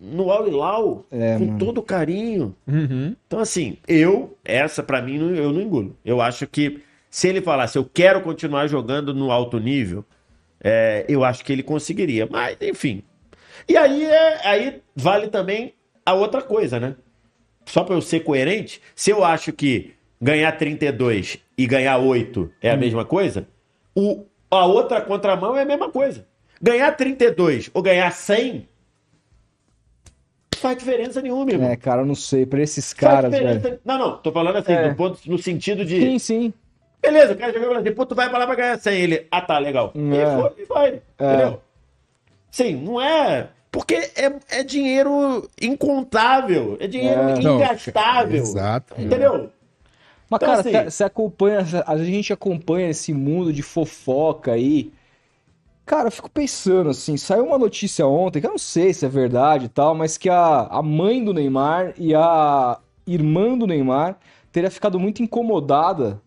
no 0.00 0.30
Al 0.30 0.46
Hilal, 0.48 1.04
É, 1.10 1.38
com 1.38 1.44
mano. 1.46 1.58
todo 1.58 1.82
carinho. 1.82 2.54
uhum. 2.66 3.14
Então, 3.26 3.38
assim, 3.40 3.76
eu, 3.88 4.36
essa 4.44 4.82
pra 4.82 5.00
mim, 5.00 5.18
não- 5.18 5.34
eu 5.34 5.52
não 5.52 5.60
engulo. 5.62 5.96
Eu 6.04 6.20
acho 6.20 6.46
que 6.46 6.80
se 7.08 7.28
ele 7.28 7.40
falasse, 7.40 7.78
eu 7.78 7.84
quero 7.92 8.20
continuar 8.20 8.66
jogando 8.66 9.14
no 9.14 9.30
alto 9.30 9.58
nível, 9.58 10.04
é, 10.62 11.04
eu 11.08 11.22
acho 11.24 11.44
que 11.44 11.52
ele 11.52 11.62
conseguiria. 11.62 12.26
Mas, 12.30 12.56
enfim. 12.60 13.02
E 13.68 13.76
aí, 13.76 14.04
é, 14.04 14.46
aí 14.46 14.82
vale 14.96 15.28
também 15.28 15.72
a 16.04 16.14
outra 16.14 16.42
coisa, 16.42 16.78
né? 16.78 16.96
Só 17.66 17.82
pra 17.82 17.94
eu 17.94 18.00
ser 18.00 18.20
coerente, 18.20 18.80
se 18.94 19.10
eu 19.10 19.24
acho 19.24 19.52
que 19.52 19.94
ganhar 20.20 20.52
32 20.52 21.38
e 21.56 21.66
ganhar 21.66 21.98
8 21.98 22.50
é 22.60 22.70
a 22.70 22.76
mesma 22.76 23.04
coisa, 23.04 23.48
o, 23.94 24.24
a 24.50 24.66
outra 24.66 25.00
contramão 25.00 25.56
é 25.56 25.62
a 25.62 25.66
mesma 25.66 25.90
coisa. 25.90 26.26
Ganhar 26.60 26.92
32 26.92 27.70
ou 27.74 27.82
ganhar 27.82 28.10
100 28.10 28.68
não 30.54 30.60
faz 30.60 30.78
diferença 30.78 31.20
nenhuma, 31.20 31.50
irmão. 31.50 31.68
É, 31.68 31.76
cara, 31.76 32.02
eu 32.02 32.06
não 32.06 32.14
sei. 32.14 32.46
Pra 32.46 32.60
esses 32.62 32.94
caras, 32.94 33.30
velho. 33.30 33.80
Não, 33.84 33.98
não, 33.98 34.16
tô 34.16 34.32
falando 34.32 34.56
assim, 34.56 34.72
É. 34.72 34.88
no, 34.88 34.94
ponto, 34.94 35.18
no 35.26 35.36
sentido 35.36 35.84
de. 35.84 36.00
Sim, 36.00 36.18
sim. 36.18 36.54
Beleza, 37.02 37.34
o 37.34 37.36
cara 37.36 37.52
jogou 37.52 37.66
e 37.66 37.68
falou 37.68 37.82
assim, 37.82 37.94
pô, 37.94 38.06
tu 38.06 38.14
vai 38.14 38.30
pra 38.30 38.38
lá 38.38 38.46
pra 38.46 38.54
ganhar 38.54 38.78
100. 38.78 38.98
Ele, 38.98 39.26
ah 39.30 39.42
tá, 39.42 39.58
legal. 39.58 39.92
É. 39.94 39.98
E 39.98 40.40
foi, 40.40 40.62
e 40.62 40.64
vai. 40.64 41.02
Entendeu? 41.20 41.60
Sim, 42.50 42.76
não 42.76 43.00
é. 43.00 43.48
Porque 43.74 43.94
é, 43.96 44.32
é 44.50 44.62
dinheiro 44.62 45.48
incontável, 45.60 46.76
é 46.78 46.86
dinheiro 46.86 47.20
É. 47.20 47.40
Não, 47.40 47.56
ingastável. 47.56 48.36
exato. 48.36 48.94
Entendeu? 48.96 49.50
Mas, 50.30 50.38
Então, 50.42 50.48
cara, 50.48 50.60
assim- 50.60 50.70
você 50.70 50.84
você 50.90 51.04
acompanha, 51.04 51.58
a 51.84 51.98
gente 51.98 52.32
acompanha 52.32 52.88
esse 52.88 53.12
mundo 53.12 53.52
de 53.52 53.62
fofoca 53.62 54.52
aí. 54.52 54.92
Cara, 55.84 56.06
eu 56.06 56.12
fico 56.12 56.30
pensando 56.30 56.90
assim, 56.90 57.16
saiu 57.16 57.44
uma 57.46 57.58
notícia 57.58 58.06
ontem, 58.06 58.40
que 58.40 58.46
eu 58.46 58.52
não 58.52 58.58
sei 58.58 58.94
se 58.94 59.04
é 59.04 59.08
verdade 59.08 59.66
e 59.66 59.68
tal, 59.68 59.92
mas 59.92 60.16
que 60.16 60.30
a, 60.30 60.68
a 60.70 60.80
mãe 60.80 61.22
do 61.22 61.34
Neymar 61.34 61.94
e 61.98 62.14
a 62.14 62.78
irmã 63.06 63.58
do 63.58 63.66
Neymar 63.66 64.16
teria 64.52 64.70
ficado 64.70 65.00
muito 65.00 65.20
incomodada 65.20 66.22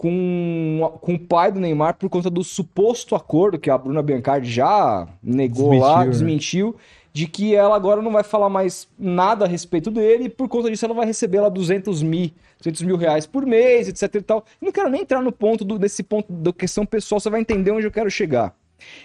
com, 0.00 0.98
com 1.02 1.12
o 1.12 1.18
pai 1.18 1.52
do 1.52 1.60
Neymar 1.60 1.98
por 1.98 2.08
conta 2.08 2.30
do 2.30 2.42
suposto 2.42 3.14
acordo 3.14 3.58
que 3.58 3.68
a 3.68 3.76
Bruna 3.76 4.00
Biancardi 4.00 4.50
já 4.50 5.06
negou 5.22 5.68
Desmentiu, 5.68 5.86
lá, 5.86 6.04
né? 6.06 6.10
desmentiu, 6.10 6.76
de 7.12 7.26
que 7.26 7.54
ela 7.54 7.76
agora 7.76 8.00
não 8.00 8.10
vai 8.10 8.22
falar 8.22 8.48
mais 8.48 8.88
nada 8.98 9.44
a 9.44 9.48
respeito 9.48 9.90
dele 9.90 10.24
e 10.24 10.28
por 10.30 10.48
conta 10.48 10.70
disso 10.70 10.86
ela 10.86 10.94
vai 10.94 11.04
receber 11.04 11.40
lá 11.40 11.50
200 11.50 12.02
mil, 12.02 12.30
200 12.60 12.80
mil 12.80 12.96
reais 12.96 13.26
por 13.26 13.44
mês, 13.44 13.88
etc 13.90 14.14
e 14.14 14.22
tal. 14.22 14.42
Não 14.58 14.72
quero 14.72 14.88
nem 14.88 15.02
entrar 15.02 15.20
no 15.20 15.30
ponto 15.30 15.66
do, 15.66 15.78
nesse 15.78 16.02
ponto 16.02 16.32
da 16.32 16.50
questão 16.50 16.86
pessoal, 16.86 17.20
você 17.20 17.28
vai 17.28 17.42
entender 17.42 17.70
onde 17.70 17.86
eu 17.86 17.92
quero 17.92 18.10
chegar. 18.10 18.56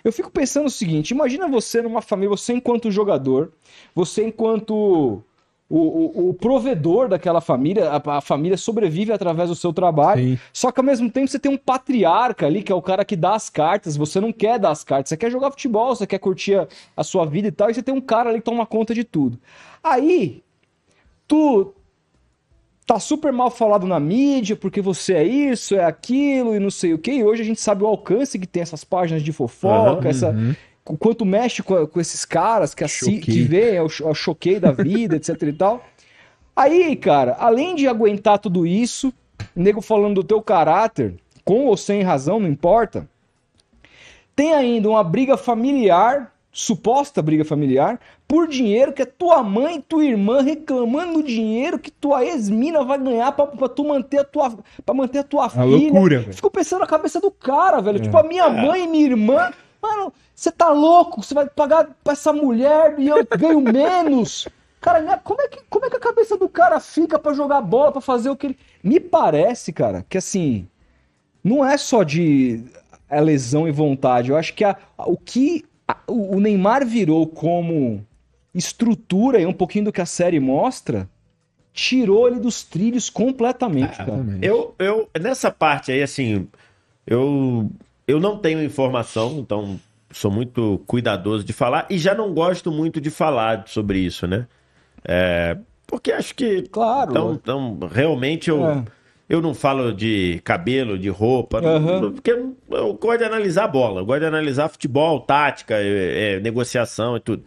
Eu 0.01 0.13
fico 0.13 0.31
pensando 0.31 0.67
o 0.67 0.71
seguinte: 0.71 1.11
imagina 1.11 1.45
você 1.49 1.81
numa 1.81 2.01
família, 2.01 2.29
você 2.29 2.53
enquanto 2.53 2.89
jogador, 2.89 3.51
você 3.93 4.25
enquanto 4.25 5.21
o, 5.69 5.77
o- 5.77 6.29
o 6.29 6.33
provedor 6.33 7.07
daquela 7.09 7.41
família, 7.41 7.89
a, 7.89 8.17
a 8.17 8.21
família 8.21 8.55
sobrevive 8.57 9.11
através 9.11 9.49
do 9.49 9.55
seu 9.55 9.73
trabalho, 9.73 10.21
Sim. 10.23 10.39
só 10.53 10.71
que 10.71 10.79
ao 10.79 10.85
mesmo 10.85 11.09
tempo 11.09 11.27
você 11.27 11.39
tem 11.39 11.51
um 11.51 11.57
patriarca 11.57 12.45
ali, 12.45 12.61
que 12.61 12.71
é 12.71 12.75
o 12.75 12.81
cara 12.81 13.03
que 13.03 13.15
dá 13.15 13.33
as 13.33 13.49
cartas, 13.49 13.97
você 13.97 14.19
não 14.19 14.31
quer 14.31 14.59
dar 14.59 14.69
as 14.69 14.83
cartas, 14.83 15.09
você 15.09 15.17
quer 15.17 15.31
jogar 15.31 15.49
futebol, 15.51 15.95
você 15.95 16.05
quer 16.05 16.19
curtir 16.19 16.55
a, 16.55 16.67
a 16.95 17.03
sua 17.03 17.25
vida 17.25 17.47
e 17.47 17.51
tal, 17.51 17.69
e 17.69 17.73
você 17.73 17.81
tem 17.81 17.93
um 17.95 18.01
cara 18.01 18.29
ali 18.29 18.39
que 18.39 18.45
toma 18.45 18.65
conta 18.65 18.93
de 18.93 19.03
tudo. 19.03 19.39
Aí, 19.83 20.43
tu 21.27 21.73
tá 22.85 22.99
super 22.99 23.33
mal 23.33 23.49
falado 23.49 23.87
na 23.87 23.99
mídia, 23.99 24.55
porque 24.55 24.79
você 24.79 25.13
é 25.15 25.23
isso, 25.23 25.75
é 25.75 25.83
aquilo 25.83 26.53
e 26.55 26.59
não 26.59 26.69
sei 26.69 26.93
o 26.93 26.99
que, 26.99 27.11
e 27.11 27.23
hoje 27.23 27.41
a 27.41 27.45
gente 27.45 27.59
sabe 27.59 27.83
o 27.83 27.87
alcance 27.87 28.37
que 28.37 28.45
tem 28.45 28.61
essas 28.61 28.83
páginas 28.83 29.23
de 29.23 29.31
fofoca, 29.31 30.07
essa, 30.07 30.29
uhum. 30.29 30.51
o 30.51 30.55
quanto 30.93 31.25
mexe 31.25 31.63
com, 31.63 31.87
com 31.87 31.99
esses 31.99 32.23
caras 32.23 32.75
que, 32.75 32.83
assi, 32.83 33.05
Choquei. 33.05 33.21
que 33.21 33.41
vê, 33.41 33.75
é 33.75 33.81
o, 33.81 33.87
é 33.87 34.05
o 34.07 34.13
choquei 34.13 34.59
da 34.59 34.71
vida, 34.71 35.15
etc 35.15 35.41
e 35.41 35.53
tal. 35.53 35.83
Aí, 36.55 36.95
cara, 36.95 37.35
além 37.39 37.75
de 37.75 37.87
aguentar 37.87 38.39
tudo 38.39 38.65
isso, 38.67 39.11
nego 39.55 39.81
falando 39.81 40.15
do 40.15 40.23
teu 40.23 40.41
caráter, 40.41 41.15
com 41.43 41.65
ou 41.65 41.75
sem 41.75 42.01
razão, 42.01 42.39
não 42.39 42.47
importa, 42.47 43.09
tem 44.35 44.53
ainda 44.53 44.89
uma 44.89 45.03
briga 45.03 45.35
familiar, 45.35 46.31
suposta 46.51 47.21
briga 47.21 47.43
familiar, 47.43 47.99
por 48.27 48.47
dinheiro 48.47 48.93
que 48.93 49.01
é 49.01 49.05
tua 49.05 49.43
mãe 49.43 49.77
e 49.77 49.81
tua 49.81 50.05
irmã 50.05 50.41
reclamando 50.41 51.21
do 51.21 51.23
dinheiro 51.23 51.77
que 51.77 51.91
tua 51.91 52.23
ex-mina 52.23 52.83
vai 52.83 52.97
ganhar 52.97 53.31
pra, 53.33 53.47
pra 53.47 53.67
tu 53.67 53.83
manter 53.83 54.19
a 54.19 54.23
tua, 54.23 54.57
pra 54.85 54.95
manter 54.95 55.19
a 55.19 55.23
tua 55.23 55.49
filha. 55.49 55.65
loucura, 55.65 56.19
velho. 56.19 56.33
Fico 56.33 56.49
pensando 56.49 56.79
na 56.79 56.87
cabeça 56.87 57.19
do 57.19 57.29
cara, 57.29 57.81
velho. 57.81 57.99
Tipo, 57.99 58.17
a 58.17 58.23
minha 58.23 58.49
mãe 58.49 58.83
e 58.83 58.87
minha 58.87 59.05
irmã. 59.05 59.51
Mano, 59.87 60.13
você 60.33 60.51
tá 60.51 60.69
louco? 60.69 61.21
Você 61.23 61.33
vai 61.33 61.47
pagar 61.47 61.87
pra 62.03 62.13
essa 62.13 62.33
mulher 62.33 62.95
e 62.97 63.07
eu 63.07 63.25
ganho 63.37 63.59
menos? 63.61 64.47
Cara, 64.81 65.01
né, 65.01 65.19
como 65.23 65.41
é, 65.41 65.47
que, 65.47 65.59
como 65.69 65.85
é 65.85 65.89
que 65.89 65.95
a 65.97 65.99
cabeça 65.99 66.37
do 66.37 66.47
cara 66.49 66.79
fica 66.79 67.17
pra 67.19 67.33
jogar 67.33 67.61
bola, 67.61 67.91
pra 67.91 68.01
fazer 68.01 68.29
o 68.29 68.35
que 68.35 68.47
ele. 68.47 68.57
Me 68.83 68.99
parece, 68.99 69.71
cara, 69.73 70.05
que 70.09 70.17
assim. 70.17 70.67
Não 71.43 71.63
é 71.63 71.77
só 71.77 72.01
de 72.03 72.63
é 73.07 73.21
lesão 73.21 73.67
e 73.67 73.71
vontade. 73.71 74.31
Eu 74.31 74.37
acho 74.37 74.53
que 74.55 74.63
a- 74.63 74.75
a- 74.97 75.07
o 75.07 75.15
que 75.17 75.63
a- 75.87 75.97
o 76.07 76.39
Neymar 76.39 76.83
virou 76.85 77.27
como 77.27 78.03
estrutura 78.53 79.39
e 79.39 79.45
um 79.45 79.53
pouquinho 79.53 79.85
do 79.85 79.91
que 79.93 80.01
a 80.01 80.05
série 80.07 80.39
mostra, 80.39 81.07
tirou 81.73 82.27
ele 82.27 82.39
dos 82.39 82.63
trilhos 82.63 83.09
completamente, 83.09 83.95
cara. 83.97 84.25
Eu, 84.41 84.73
eu, 84.79 85.09
nessa 85.21 85.51
parte 85.51 85.91
aí, 85.91 86.01
assim, 86.01 86.47
eu, 87.05 87.69
eu 88.07 88.19
não 88.19 88.37
tenho 88.37 88.61
informação, 88.63 89.37
então 89.39 89.79
sou 90.11 90.31
muito 90.31 90.81
cuidadoso 90.87 91.43
de 91.43 91.51
falar 91.53 91.87
e 91.89 91.97
já 91.97 92.13
não 92.15 92.33
gosto 92.33 92.71
muito 92.71 93.01
de 93.01 93.09
falar 93.09 93.63
sobre 93.67 93.99
isso, 93.99 94.25
né? 94.27 94.47
É, 95.03 95.57
porque 95.87 96.11
acho 96.11 96.33
que. 96.35 96.63
Claro. 96.63 97.11
Então, 97.11 97.33
então 97.33 97.79
realmente 97.91 98.49
eu, 98.49 98.63
É. 98.65 98.83
eu 99.29 99.41
não 99.41 99.53
falo 99.53 99.91
de 99.93 100.39
cabelo, 100.43 100.97
de 100.97 101.09
roupa, 101.09 101.59
Aham. 101.59 102.01
não- 102.01 102.11
porque 102.13 102.31
eu, 102.31 102.55
eu 102.71 102.93
gosto 102.93 103.19
de 103.19 103.25
analisar 103.25 103.65
a 103.65 103.67
bola, 103.67 104.01
eu 104.01 104.05
gosto 104.05 104.21
de 104.21 104.25
analisar 104.27 104.69
futebol, 104.69 105.19
tática, 105.21 105.75
é, 105.75 106.35
é, 106.35 106.39
negociação 106.39 107.17
e 107.17 107.19
tudo. 107.19 107.43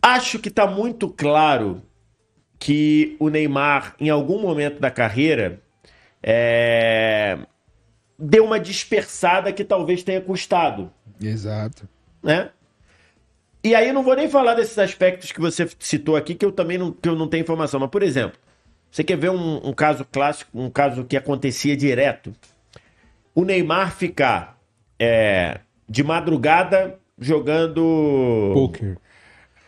Acho 0.00 0.38
que 0.38 0.50
tá 0.50 0.66
muito 0.66 1.08
claro 1.08 1.82
que 2.58 3.16
o 3.18 3.28
Neymar, 3.28 3.94
em 4.00 4.08
algum 4.08 4.40
momento 4.40 4.80
da 4.80 4.90
carreira, 4.90 5.60
é, 6.22 7.38
deu 8.18 8.44
uma 8.44 8.58
dispersada 8.58 9.52
que 9.52 9.64
talvez 9.64 10.02
tenha 10.02 10.20
custado, 10.20 10.90
Exato. 11.20 11.88
né? 12.22 12.50
E 13.62 13.74
aí 13.74 13.92
não 13.92 14.02
vou 14.02 14.14
nem 14.14 14.28
falar 14.28 14.54
desses 14.54 14.78
aspectos 14.78 15.32
que 15.32 15.40
você 15.40 15.68
citou 15.78 16.14
aqui, 16.14 16.34
que 16.34 16.44
eu 16.44 16.52
também 16.52 16.78
não, 16.78 16.92
que 16.92 17.08
eu 17.08 17.16
não 17.16 17.26
tenho 17.26 17.42
informação. 17.42 17.80
Mas, 17.80 17.90
por 17.90 18.02
exemplo, 18.02 18.38
você 18.90 19.02
quer 19.02 19.16
ver 19.16 19.30
um, 19.30 19.56
um 19.66 19.72
caso 19.72 20.04
clássico, 20.04 20.50
um 20.54 20.70
caso 20.70 21.04
que 21.04 21.16
acontecia 21.16 21.76
direto? 21.76 22.32
O 23.34 23.44
Neymar 23.44 23.94
ficar 23.94 24.56
é, 24.98 25.60
de 25.88 26.04
madrugada 26.04 26.98
jogando 27.18 28.52
Poker. 28.54 28.98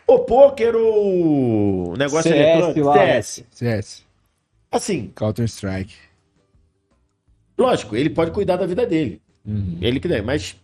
o 0.07 0.19
pôquer 0.19 0.75
ou 0.75 1.91
o 1.91 1.97
negócio 1.97 2.31
CS 2.31 2.41
eletrônico, 2.41 2.87
lá. 2.87 2.93
CS. 2.93 3.43
CS. 3.51 4.05
Assim, 4.71 5.11
Counter 5.15 5.45
Strike. 5.45 5.95
Lógico, 7.59 7.95
ele 7.95 8.09
pode 8.09 8.31
cuidar 8.31 8.55
da 8.55 8.65
vida 8.65 8.85
dele. 8.85 9.21
Ele 9.81 9.99
que 9.99 10.07
der, 10.07 10.23
mas 10.23 10.55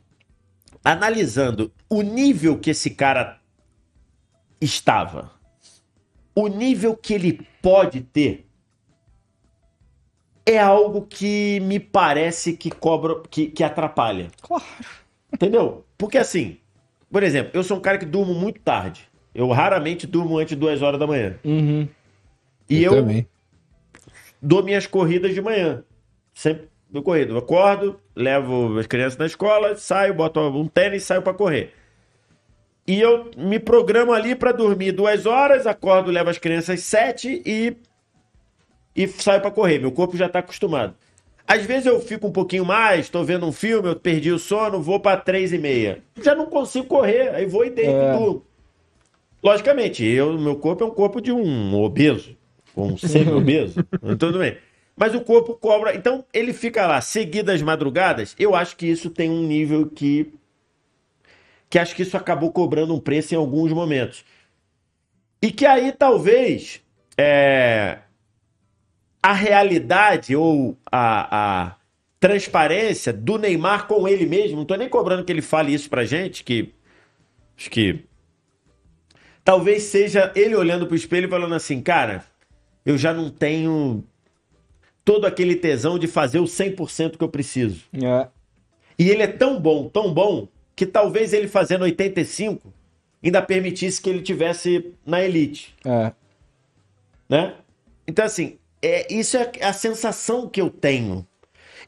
analisando 0.83 1.71
o 1.89 2.01
nível 2.01 2.57
que 2.57 2.69
esse 2.69 2.91
cara 2.91 3.39
estava, 4.61 5.31
o 6.35 6.47
nível 6.47 6.95
que 6.95 7.13
ele 7.13 7.47
pode 7.61 8.01
ter, 8.01 8.45
é 10.45 10.59
algo 10.59 11.01
que 11.01 11.59
me 11.61 11.79
parece 11.79 12.53
que 12.55 12.69
cobra, 12.69 13.21
que, 13.29 13.47
que 13.47 13.63
atrapalha. 13.63 14.27
Claro. 14.41 14.63
Entendeu? 15.33 15.85
Porque 15.97 16.17
assim, 16.17 16.59
Por 17.11 17.23
exemplo, 17.23 17.51
eu 17.53 17.63
sou 17.63 17.77
um 17.77 17.81
cara 17.81 17.97
que 17.97 18.05
durmo 18.05 18.33
muito 18.33 18.59
tarde. 18.59 19.09
Eu 19.33 19.49
raramente 19.49 20.05
durmo 20.05 20.37
antes 20.37 20.49
de 20.49 20.59
duas 20.59 20.81
horas 20.81 20.99
da 20.99 21.07
manhã. 21.07 21.37
Uhum. 21.43 21.87
E 22.69 22.83
eu, 22.83 22.91
também. 22.91 23.27
dou 24.41 24.61
minhas 24.63 24.85
corridas 24.85 25.33
de 25.33 25.41
manhã. 25.41 25.83
Sempre 26.33 26.67
do 26.89 27.01
corrido. 27.01 27.33
Eu 27.33 27.37
acordo, 27.37 27.99
levo 28.15 28.77
as 28.79 28.87
crianças 28.87 29.17
na 29.17 29.25
escola, 29.25 29.75
saio, 29.75 30.13
boto 30.13 30.39
um 30.39 30.67
tênis 30.67 31.03
e 31.03 31.05
saio 31.05 31.21
pra 31.21 31.33
correr. 31.33 31.73
E 32.87 33.01
eu 33.01 33.31
me 33.35 33.59
programo 33.59 34.13
ali 34.13 34.35
pra 34.35 34.51
dormir 34.51 34.91
duas 34.91 35.25
horas, 35.25 35.65
acordo, 35.65 36.11
levo 36.11 36.29
as 36.29 36.37
crianças 36.37 36.79
às 36.79 36.85
sete 36.85 37.41
e, 37.45 37.75
e 38.95 39.07
saio 39.07 39.41
pra 39.41 39.51
correr. 39.51 39.79
Meu 39.79 39.91
corpo 39.91 40.15
já 40.15 40.29
tá 40.29 40.39
acostumado. 40.39 40.95
Às 41.47 41.63
vezes 41.63 41.85
eu 41.85 41.99
fico 41.99 42.27
um 42.27 42.31
pouquinho 42.31 42.65
mais, 42.65 43.07
tô 43.07 43.23
vendo 43.23 43.45
um 43.45 43.51
filme, 43.51 43.87
eu 43.87 43.95
perdi 43.95 44.31
o 44.31 44.39
sono, 44.39 44.81
vou 44.81 44.99
pra 44.99 45.15
três 45.15 45.53
e 45.53 45.57
meia. 45.59 46.01
Já 46.21 46.33
não 46.33 46.47
consigo 46.47 46.87
correr, 46.87 47.29
aí 47.29 47.45
vou 47.45 47.63
e 47.63 47.69
deito 47.69 47.91
É. 47.91 48.55
Logicamente, 49.43 50.03
eu, 50.03 50.39
meu 50.39 50.55
corpo 50.55 50.83
é 50.83 50.87
um 50.87 50.91
corpo 50.91 51.21
de 51.21 51.31
um 51.31 51.79
obeso, 51.79 52.35
um 52.75 52.97
semi-obeso, 52.97 53.83
tudo 54.17 54.39
bem. 54.39 54.57
Mas 54.95 55.13
o 55.13 55.21
corpo 55.21 55.55
cobra. 55.55 55.95
Então, 55.95 56.25
ele 56.33 56.53
fica 56.53 56.87
lá, 56.87 57.01
seguidas 57.01 57.61
madrugadas. 57.61 58.35
Eu 58.39 58.55
acho 58.55 58.77
que 58.77 58.87
isso 58.87 59.09
tem 59.09 59.29
um 59.29 59.43
nível 59.43 59.89
que. 59.89 60.33
Que 61.69 61.79
acho 61.79 61.95
que 61.95 62.03
isso 62.03 62.15
acabou 62.15 62.51
cobrando 62.51 62.93
um 62.93 62.99
preço 62.99 63.33
em 63.33 63.37
alguns 63.37 63.71
momentos. 63.73 64.23
E 65.41 65.51
que 65.51 65.65
aí 65.65 65.91
talvez. 65.91 66.81
é, 67.17 67.99
a 69.25 69.33
realidade 69.33 70.35
ou 70.35 70.77
a, 70.91 71.63
a 71.63 71.75
transparência 72.19 73.11
do 73.11 73.39
Neymar 73.39 73.87
com 73.87 74.07
ele 74.07 74.25
mesmo. 74.25 74.57
Não 74.57 74.65
tô 74.65 74.75
nem 74.75 74.87
cobrando 74.87 75.25
que 75.25 75.31
ele 75.31 75.41
fale 75.41 75.73
isso 75.73 75.89
pra 75.89 76.05
gente, 76.05 76.43
que. 76.43 76.71
Acho 77.57 77.69
que. 77.71 78.05
Talvez 79.43 79.83
seja 79.83 80.31
ele 80.35 80.55
olhando 80.55 80.87
pro 80.87 80.95
espelho 80.95 81.27
e 81.27 81.29
falando 81.29 81.55
assim, 81.55 81.81
cara, 81.81 82.23
eu 82.85 82.97
já 82.97 83.13
não 83.13 83.29
tenho 83.29 84.03
todo 85.05 85.25
aquele 85.25 85.55
tesão 85.55 85.97
de 85.99 86.07
fazer 86.07 86.39
o 86.39 86.45
100% 86.45 87.15
que 87.17 87.23
eu 87.23 87.29
preciso. 87.29 87.83
É. 87.93 88.27
E 88.97 89.09
ele 89.09 89.21
é 89.23 89.27
tão 89.27 89.59
bom, 89.59 89.87
tão 89.87 90.11
bom, 90.13 90.47
que 90.75 90.85
talvez 90.85 91.31
ele 91.31 91.47
fazendo 91.47 91.83
85 91.83 92.73
ainda 93.23 93.41
permitisse 93.41 94.01
que 94.01 94.09
ele 94.09 94.21
tivesse 94.21 94.93
na 95.05 95.21
elite, 95.23 95.73
É. 95.85 96.11
né? 97.29 97.53
Então 98.07 98.25
assim, 98.25 98.57
é, 98.81 99.11
isso 99.13 99.37
é 99.37 99.51
a 99.61 99.73
sensação 99.73 100.49
que 100.49 100.59
eu 100.61 100.69
tenho. 100.69 101.25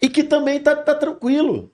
E 0.02 0.10
que 0.10 0.24
também 0.24 0.60
tá, 0.60 0.76
tá 0.76 0.94
tranquilo. 0.96 1.72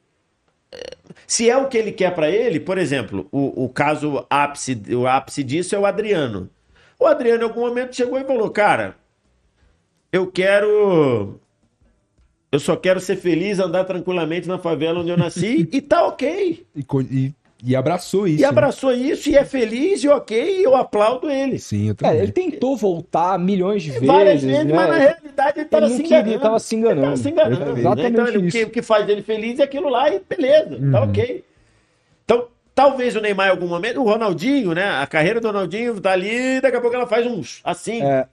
É, 0.72 0.96
Se 1.28 1.50
é 1.50 1.58
o 1.58 1.68
que 1.68 1.78
ele 1.78 1.92
quer 1.92 2.14
pra 2.16 2.30
ele, 2.30 2.60
por 2.60 2.78
exemplo, 2.78 3.28
o, 3.32 3.66
o 3.66 3.70
caso 3.70 4.26
ápice, 4.30 4.82
o 4.94 5.06
ápice 5.08 5.44
disso 5.44 5.76
é 5.76 5.80
o 5.80 5.86
Adriano. 5.86 6.50
O 7.00 7.06
Adriano 7.06 7.44
em 7.44 7.48
algum 7.48 7.62
momento 7.62 7.96
chegou 7.96 8.18
e 8.20 8.24
falou, 8.24 8.50
cara, 8.50 8.96
eu 10.14 10.28
quero. 10.28 11.40
Eu 12.52 12.60
só 12.60 12.76
quero 12.76 13.00
ser 13.02 13.16
feliz, 13.16 13.58
andar 13.60 13.84
tranquilamente 13.84 14.48
na 14.48 14.60
favela 14.60 15.00
onde 15.00 15.10
eu 15.10 15.18
nasci 15.18 15.68
e 15.74 15.82
tá 15.82 16.06
ok. 16.06 16.66
E, 16.76 16.86
e- 17.12 17.34
e 17.66 17.78
abraçou 17.78 18.28
isso. 18.28 18.42
E 18.42 18.46
abraçou 18.46 18.92
isso 18.94 19.30
e 19.30 19.38
é 19.38 19.46
feliz 19.46 20.04
e 20.04 20.10
ok, 20.10 20.60
e 20.60 20.64
eu 20.64 20.76
aplaudo 20.76 21.32
ele. 21.32 21.54
Né? 21.54 21.58
Sim, 21.58 21.86
eu 21.88 21.92
É, 21.92 21.96
também. 21.96 22.18
ele 22.20 22.32
tentou 22.34 22.76
voltar 22.76 23.40
milhões 23.40 23.82
de 23.84 23.92
vezes. 23.92 24.06
Várias 24.06 24.44
vezes, 24.44 24.66
né? 24.66 24.74
mas 24.74 24.90
na 24.90 24.98
realidade 24.98 25.60
ele 25.62 25.70
tava 25.70 25.86
Ele 25.86 25.94
se 25.96 26.04
queria, 26.04 26.20
enganando. 26.20 26.40
tava 26.42 26.60
se 26.60 26.76
enganando. 26.76 27.00
Ele 27.00 27.06
tava 27.06 27.18
se 27.18 27.30
enganando. 27.30 27.74
né? 27.74 27.80
Exatamente 27.80 28.12
Então, 28.12 28.28
ele- 28.28 28.38
o, 28.38 28.52
que, 28.52 28.64
o 28.66 28.70
que 28.70 28.82
faz 28.82 29.08
ele 29.08 29.22
feliz 29.22 29.60
é 29.60 29.64
aquilo 29.64 29.88
lá 29.88 30.14
e 30.14 30.22
beleza, 30.30 30.70
tá 30.92 31.02
Uhum. 31.04 31.10
ok. 31.10 31.44
Então, 32.26 32.48
talvez 32.76 33.16
o 33.16 33.22
Neymar 33.22 33.48
em 33.48 33.52
algum 33.52 33.68
momento, 33.68 34.02
o 34.02 34.04
Ronaldinho, 34.04 34.74
né? 34.74 34.90
A 35.02 35.08
carreira 35.08 35.40
do 35.40 35.48
Ronaldinho 35.48 36.00
tá 36.02 36.12
ali, 36.12 36.60
daqui 36.60 36.76
a 36.76 36.82
pouco 36.82 36.96
ela 36.96 37.08
faz 37.08 37.26
uns 37.26 37.62
assim. 37.64 38.02
É, 38.04 38.28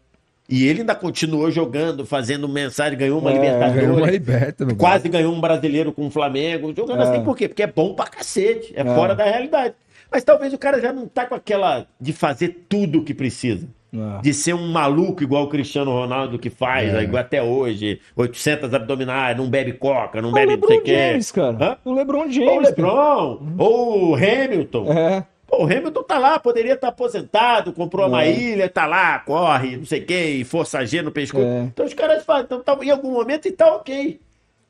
E 0.51 0.67
ele 0.67 0.81
ainda 0.81 0.95
continuou 0.97 1.49
jogando, 1.51 2.05
fazendo 2.05 2.49
mensagem, 2.49 2.99
ganhou 2.99 3.21
uma 3.21 3.31
É, 3.31 3.35
Libertadores. 3.35 3.81
Ganhou 3.83 3.97
uma 3.99 4.11
liberta 4.11 4.67
Quase 4.75 5.09
ganhou 5.09 5.33
um 5.33 5.41
brasileiro 5.41 5.93
com 5.93 6.07
o 6.07 6.11
Flamengo, 6.11 6.73
jogando 6.77 7.01
É. 7.01 7.05
assim, 7.05 7.23
por 7.25 7.37
quê? 7.37 7.47
Porque 7.49 7.63
é 7.63 7.67
bom 7.69 7.95
pra 7.95 8.07
cacete, 8.07 8.73
é, 8.75 8.81
É. 8.81 8.85
fora 8.85 9.15
da 9.15 9.25
realidade. 9.25 9.75
Mas 10.11 10.25
talvez 10.25 10.53
o 10.53 10.59
cara 10.59 10.81
já 10.81 10.93
não 10.93 11.07
tá 11.07 11.25
com 11.25 11.37
aquela 11.37 11.87
de 12.01 12.13
fazer 12.13 12.65
tudo 12.69 12.99
o 12.99 13.05
que 13.05 13.15
precisa. 13.15 13.69
É. 13.95 14.23
De 14.23 14.33
ser 14.35 14.55
um 14.55 14.69
maluco 14.69 15.23
igual 15.23 15.45
o 15.45 15.49
Cristiano 15.49 15.91
Ronaldo 15.93 16.39
que 16.39 16.51
faz, 16.51 16.93
É. 16.95 17.03
igual 17.03 17.21
até 17.21 17.41
hoje, 17.43 18.01
800 18.17 18.73
abdominais, 18.75 19.37
não 19.37 19.49
bebe 19.49 19.73
coca, 19.75 20.21
não 20.23 20.31
o 20.31 20.33
bebe 20.33 20.57
não 20.57 20.67
sei 20.67 20.77
o 20.77 20.81
LeBron 20.81 20.85
quê. 20.85 21.09
James, 21.11 21.31
cara. 21.33 21.57
Hã? 21.61 21.77
O 21.85 21.93
LeBron 21.95 22.31
James. 22.31 22.49
Ou 22.49 22.59
o 22.59 22.63
cara. 22.63 22.69
LeBron, 22.69 23.41
ou 23.59 24.11
o 24.11 24.15
Hamilton. 24.17 24.93
É. 24.93 25.25
Pô, 25.51 25.63
o 25.65 25.65
Hamilton 25.65 26.03
tá 26.05 26.17
lá, 26.19 26.39
poderia 26.39 26.75
estar 26.75 26.89
aposentado, 26.89 27.73
comprou 27.73 28.07
uma 28.07 28.25
É. 28.25 28.33
ilha, 28.33 28.69
tá 28.69 28.87
lá, 28.87 29.19
corre, 29.19 29.77
não 29.77 29.85
sei 29.85 30.01
o 30.01 30.07
quê, 30.07 30.43
força 30.47 30.85
G 30.87 31.03
no 31.03 31.11
pescoço. 31.11 31.45
É. 31.45 31.63
Então 31.65 31.85
os 31.85 31.93
caras 31.95 32.25
falam, 32.25 32.45
então, 32.45 32.63
tá, 32.63 32.79
em 32.81 32.91
algum 32.91 33.11
momento 33.11 33.49
e 33.49 33.53
tá 33.53 33.67
ok. 33.75 34.21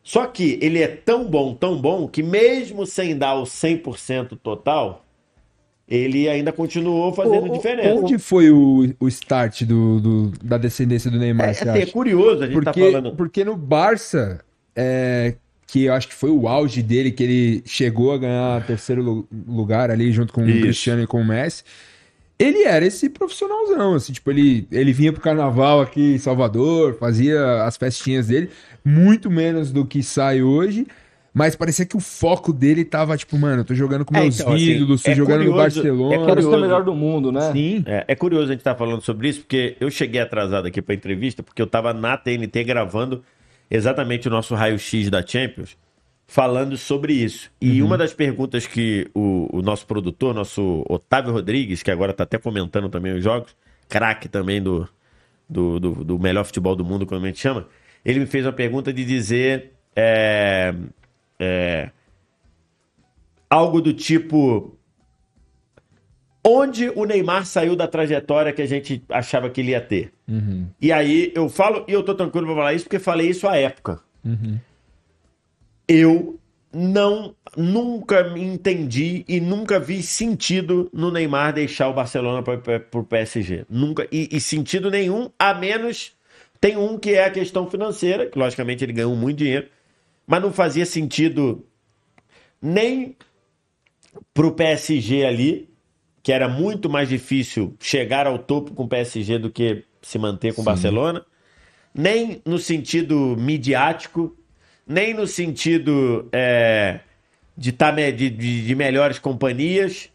Só 0.03 0.27
que 0.27 0.59
ele 0.63 0.83
é 0.83 0.89
tão 0.89 1.25
bom, 1.27 1.53
tão 1.55 1.77
bom, 1.77 2.09
que 2.09 2.23
mesmo 2.23 2.87
sem 2.87 3.15
dar 3.17 3.35
o 3.35 3.43
100% 3.45 4.39
total, 4.43 5.05
ele 5.87 6.27
ainda 6.29 6.51
continuou 6.53 7.13
fazendo 7.13 7.47
O- 7.51 7.53
diferença. 7.53 7.95
Onde 8.01 8.17
foi 8.19 8.51
o, 8.51 8.95
o 8.99 9.09
start 9.09 9.65
do, 9.65 10.01
do- 10.01 10.33
da 10.43 10.57
descendência 10.57 11.11
do 11.11 11.19
Neymar, 11.19 11.49
É, 11.49 11.51
é, 11.81 11.83
acha? 11.83 11.93
curioso, 11.93 12.43
a 12.45 12.47
gente 12.47 12.65
tá 12.65 12.73
Porque, 12.73 12.91
falando. 12.93 13.17
porque 13.17 13.45
no 13.45 13.55
Barça, 13.57 14.41
é, 14.75 15.35
que 15.71 15.85
eu 15.85 15.93
acho 15.95 16.09
que 16.09 16.15
foi 16.15 16.31
o 16.31 16.49
auge 16.49 16.83
dele, 16.83 17.11
que 17.11 17.23
ele 17.23 17.63
chegou 17.67 18.13
a 18.13 18.19
ganhar 18.19 18.65
terceiro 18.67 19.03
lu- 19.03 19.29
lugar 19.49 19.91
ali 19.91 20.11
junto 20.13 20.33
com 20.33 20.45
Isso. 20.47 20.59
o 20.59 20.61
Cristiano 20.63 21.03
e 21.03 21.07
com 21.07 21.21
o 21.21 21.25
Messi. 21.25 21.63
Ele 22.39 22.63
era 22.65 22.85
esse 22.87 23.09
profissionalzão, 23.11 23.95
assim, 23.95 24.13
tipo, 24.15 24.31
ele, 24.31 24.67
ele 24.73 24.93
vinha 24.93 25.13
pro 25.13 25.21
carnaval 25.21 25.81
aqui 25.83 26.15
em 26.15 26.19
Salvador, 26.19 26.95
fazia 26.95 27.65
as 27.65 27.77
festinhas 27.77 28.29
dele, 28.29 28.49
muito 28.85 29.31
menos 29.31 29.71
do 29.71 29.85
que 29.85 30.03
sai 30.03 30.41
hoje, 30.43 30.87
mas 31.35 31.55
parecia 31.55 31.85
que 31.85 31.97
o 31.97 32.01
foco 32.01 32.51
dele 32.51 32.83
tava, 32.83 33.15
tipo, 33.17 33.37
mano, 33.39 33.61
eu 33.61 33.65
tô 33.65 33.75
jogando 33.75 34.07
com 34.07 34.17
É, 34.17 34.23
meus 34.23 34.41
então, 34.41 34.55
assim, 34.55 34.71
ídolos, 34.71 35.03
tô 35.03 35.11
é 35.11 35.15
jogando 35.15 35.45
no 35.45 35.53
curioso- 35.53 35.59
Barcelona. 35.83 36.15
é 36.15 36.19
Quero 36.19 36.27
ser 36.27 36.31
o 36.31 36.35
curioso. 36.51 36.61
melhor 36.61 36.83
do 36.83 36.95
mundo, 36.95 37.31
né? 37.31 37.53
Sim. 37.53 37.83
É, 37.87 38.05
é 38.09 38.15
curioso 38.15 38.47
a 38.47 38.53
gente 38.53 38.61
estar 38.61 38.75
falando 38.75 39.03
sobre 39.03 39.29
isso, 39.29 39.41
porque 39.41 39.77
eu 39.79 39.91
cheguei 39.91 40.21
atrasado 40.23 40.67
aqui 40.67 40.81
para 40.81 40.95
entrevista, 40.95 41.43
porque 41.43 41.61
eu 41.61 41.67
estava 41.67 41.93
na 41.93 42.17
TNT 42.17 42.65
gravando 42.65 43.23
exatamente 43.71 44.29
o 44.29 44.31
nosso 44.31 44.55
raio-x 44.55 45.09
da 45.09 45.25
Champions, 45.25 45.77
falando 46.27 46.77
sobre 46.77 47.13
isso. 47.13 47.51
E 47.61 47.83
uma 47.83 47.97
das 47.97 48.13
perguntas 48.13 48.67
que 48.67 49.11
o, 49.15 49.59
o 49.59 49.63
nosso 49.63 49.87
produtor, 49.87 50.35
nosso 50.35 50.85
Otávio 50.89 51.33
Rodrigues, 51.33 51.83
que 51.83 51.91
agora 51.91 52.13
está 52.13 52.25
até 52.25 52.39
comentando 52.39 52.89
também 52.89 53.15
os 53.15 53.23
jogos, 53.23 53.55
craque 53.89 54.29
também 54.29 54.63
do, 54.63 54.89
do, 55.49 55.81
do, 55.81 56.05
do 56.05 56.19
melhor 56.19 56.45
futebol 56.45 56.77
do 56.77 56.85
mundo, 56.85 57.05
como 57.05 57.25
a 57.25 57.27
gente 57.29 57.41
chama, 57.41 57.67
ele 58.05 58.21
me 58.21 58.27
fez 58.27 58.47
uma 58.47 58.53
pergunta 58.53 58.93
de 58.93 59.05
dizer 59.05 59.73
é, 59.95 60.75
é, 61.39 61.91
algo 63.49 63.81
do 63.81 63.93
tipo 63.93 64.79
onde 66.45 66.91
o 66.91 67.05
Neymar 67.05 67.45
saiu 67.47 67.77
da 67.77 67.87
trajetória 67.87 68.53
que 68.53 68.63
a 68.63 68.67
gente 68.67 69.03
achava 69.09 69.51
que 69.51 69.61
ele 69.61 69.73
ia 69.73 69.81
ter. 69.81 70.13
E 70.81 70.93
aí 70.93 71.33
eu 71.35 71.49
falo, 71.49 71.85
e 71.87 71.93
eu 71.93 72.03
tô 72.03 72.15
tranquilo 72.15 72.47
pra 72.47 72.57
falar 72.57 72.75
isso, 72.75 72.85
porque 72.85 72.99
falei 72.99 73.29
isso 73.29 73.47
à 73.47 73.57
época. 73.57 74.01
Eu 75.87 76.39
não 76.73 77.35
nunca 77.57 78.23
me 78.31 78.43
entendi 78.43 79.25
e 79.27 79.41
nunca 79.41 79.81
vi 79.81 80.03
sentido 80.03 80.89
no 80.93 81.11
Neymar 81.11 81.53
deixar 81.53 81.89
o 81.89 81.93
Barcelona 81.95 82.43
para 82.43 83.01
o 83.01 83.05
PSG. 83.05 83.67
Nunca 83.69 84.07
e, 84.13 84.29
e 84.31 84.41
sentido 84.41 84.91
nenhum, 84.91 85.31
a 85.39 85.53
menos 85.53 86.13
tem 86.61 86.77
um 86.77 86.99
que 86.99 87.15
é 87.15 87.25
a 87.25 87.31
questão 87.31 87.69
financeira, 87.69 88.27
que 88.27 88.39
logicamente 88.39 88.85
ele 88.85 88.93
ganhou 88.93 89.17
muito 89.17 89.39
dinheiro, 89.39 89.69
mas 90.27 90.43
não 90.43 90.53
fazia 90.53 90.87
sentido 90.87 91.67
nem 92.61 93.17
pro 94.35 94.53
PSG 94.53 95.25
ali, 95.25 95.70
que 96.23 96.33
era 96.33 96.49
muito 96.49 96.89
mais 96.89 97.09
difícil 97.09 97.75
chegar 97.81 98.27
ao 98.27 98.39
topo 98.39 98.75
com 98.75 98.85
o 98.85 98.89
PSG 98.89 99.39
do 99.39 99.51
que 99.51 99.85
se 100.03 100.19
manter 100.19 100.55
com 100.55 100.63
o 100.63 100.65
Barcelona, 100.65 101.25
nem 101.95 102.41
no 102.45 102.59
sentido 102.59 103.37
midiático, 103.39 104.37
nem 104.87 105.15
no 105.15 105.27
sentido 105.27 106.29
é, 106.33 107.01
de, 107.57 107.73
tá, 107.73 107.91
de, 107.91 108.13
de, 108.13 108.67
de 108.67 108.75
melhores 108.75 109.19
companhias. 109.19 110.11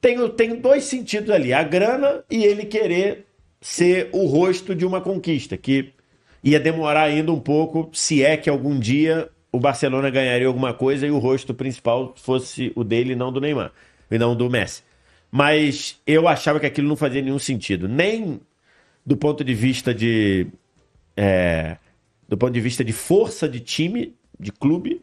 Tem, 0.00 0.28
tem 0.30 0.56
dois 0.56 0.84
sentidos 0.84 1.30
ali: 1.30 1.52
a 1.52 1.62
grana 1.62 2.24
e 2.30 2.44
ele 2.44 2.64
querer 2.64 3.26
ser 3.60 4.08
o 4.12 4.26
rosto 4.26 4.74
de 4.74 4.86
uma 4.86 5.00
conquista, 5.00 5.56
que 5.56 5.92
ia 6.42 6.60
demorar 6.60 7.02
ainda 7.02 7.32
um 7.32 7.40
pouco, 7.40 7.90
se 7.92 8.22
é 8.22 8.36
que 8.36 8.48
algum 8.48 8.78
dia 8.78 9.28
o 9.50 9.58
Barcelona 9.58 10.10
ganharia 10.10 10.46
alguma 10.46 10.72
coisa 10.72 11.06
e 11.06 11.10
o 11.10 11.18
rosto 11.18 11.52
principal 11.52 12.14
fosse 12.16 12.72
o 12.76 12.84
dele 12.84 13.12
e 13.12 13.16
não 13.16 13.32
do 13.32 13.40
Neymar, 13.40 13.72
e 14.10 14.18
não 14.18 14.36
do 14.36 14.48
Messi. 14.48 14.82
Mas 15.30 16.00
eu 16.06 16.26
achava 16.26 16.58
que 16.58 16.66
aquilo 16.66 16.88
não 16.88 16.96
fazia 16.96 17.20
nenhum 17.22 17.38
sentido, 17.38 17.86
nem 17.88 18.40
do 19.04 19.16
ponto 19.16 19.44
de 19.44 19.54
vista 19.54 19.92
de 19.94 20.46
é, 21.16 21.76
do 22.28 22.36
ponto 22.36 22.52
de 22.52 22.60
vista 22.60 22.84
de 22.84 22.92
força 22.92 23.48
de 23.48 23.60
time, 23.60 24.14
de 24.38 24.52
clube, 24.52 25.02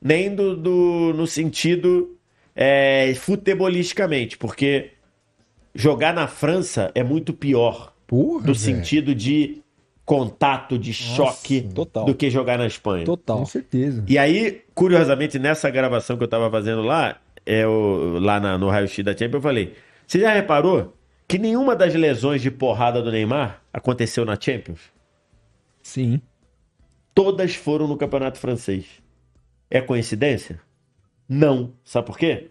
nem 0.00 0.34
do, 0.34 0.56
do- 0.56 1.12
no 1.16 1.26
sentido 1.26 2.16
é, 2.54 3.12
futebolisticamente, 3.16 4.36
porque 4.38 4.90
jogar 5.74 6.12
na 6.14 6.26
França 6.28 6.90
é 6.94 7.02
muito 7.02 7.32
pior. 7.32 7.92
Porra, 8.06 8.38
no 8.46 8.54
velho. 8.54 8.54
sentido 8.54 9.14
de 9.14 9.62
contato, 10.04 10.78
de 10.78 10.92
choque, 10.92 11.62
total. 11.74 12.04
do 12.04 12.14
que 12.14 12.30
jogar 12.30 12.56
na 12.56 12.66
Espanha. 12.66 13.04
Total. 13.04 13.38
Com 13.38 13.46
certeza. 13.46 14.04
E 14.06 14.16
aí, 14.16 14.62
curiosamente, 14.74 15.38
nessa 15.38 15.68
gravação 15.68 16.16
que 16.16 16.22
eu 16.22 16.28
tava 16.28 16.48
fazendo 16.48 16.82
lá, 16.82 17.18
é 17.46 17.66
o, 17.66 18.18
lá 18.18 18.40
na- 18.40 18.58
no 18.58 18.68
raio-x 18.68 19.04
da 19.04 19.12
Champions, 19.12 19.34
eu 19.34 19.40
falei: 19.40 19.74
você 20.06 20.20
já 20.20 20.32
reparou 20.32 20.96
que 21.28 21.38
nenhuma 21.38 21.74
das 21.74 21.94
lesões 21.94 22.42
de 22.42 22.50
porrada 22.50 23.00
do 23.00 23.10
Neymar 23.10 23.62
aconteceu 23.72 24.24
na 24.24 24.38
Champions? 24.38 24.80
Sim. 25.82 26.20
Todas 27.14 27.54
foram 27.54 27.86
no 27.86 27.96
campeonato 27.96 28.38
francês. 28.38 28.84
É 29.70 29.80
coincidência? 29.80 30.60
Não. 31.28 31.72
Sabe 31.84 32.06
por 32.06 32.18
quê? 32.18 32.50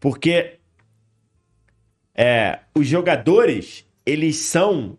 Porque 0.00 0.58
é, 2.14 2.60
os 2.74 2.86
jogadores, 2.86 3.86
eles 4.06 4.36
são 4.36 4.96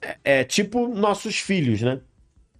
é, 0.00 0.16
é, 0.24 0.44
tipo 0.44 0.88
nossos 0.88 1.38
filhos, 1.38 1.82
né? 1.82 2.00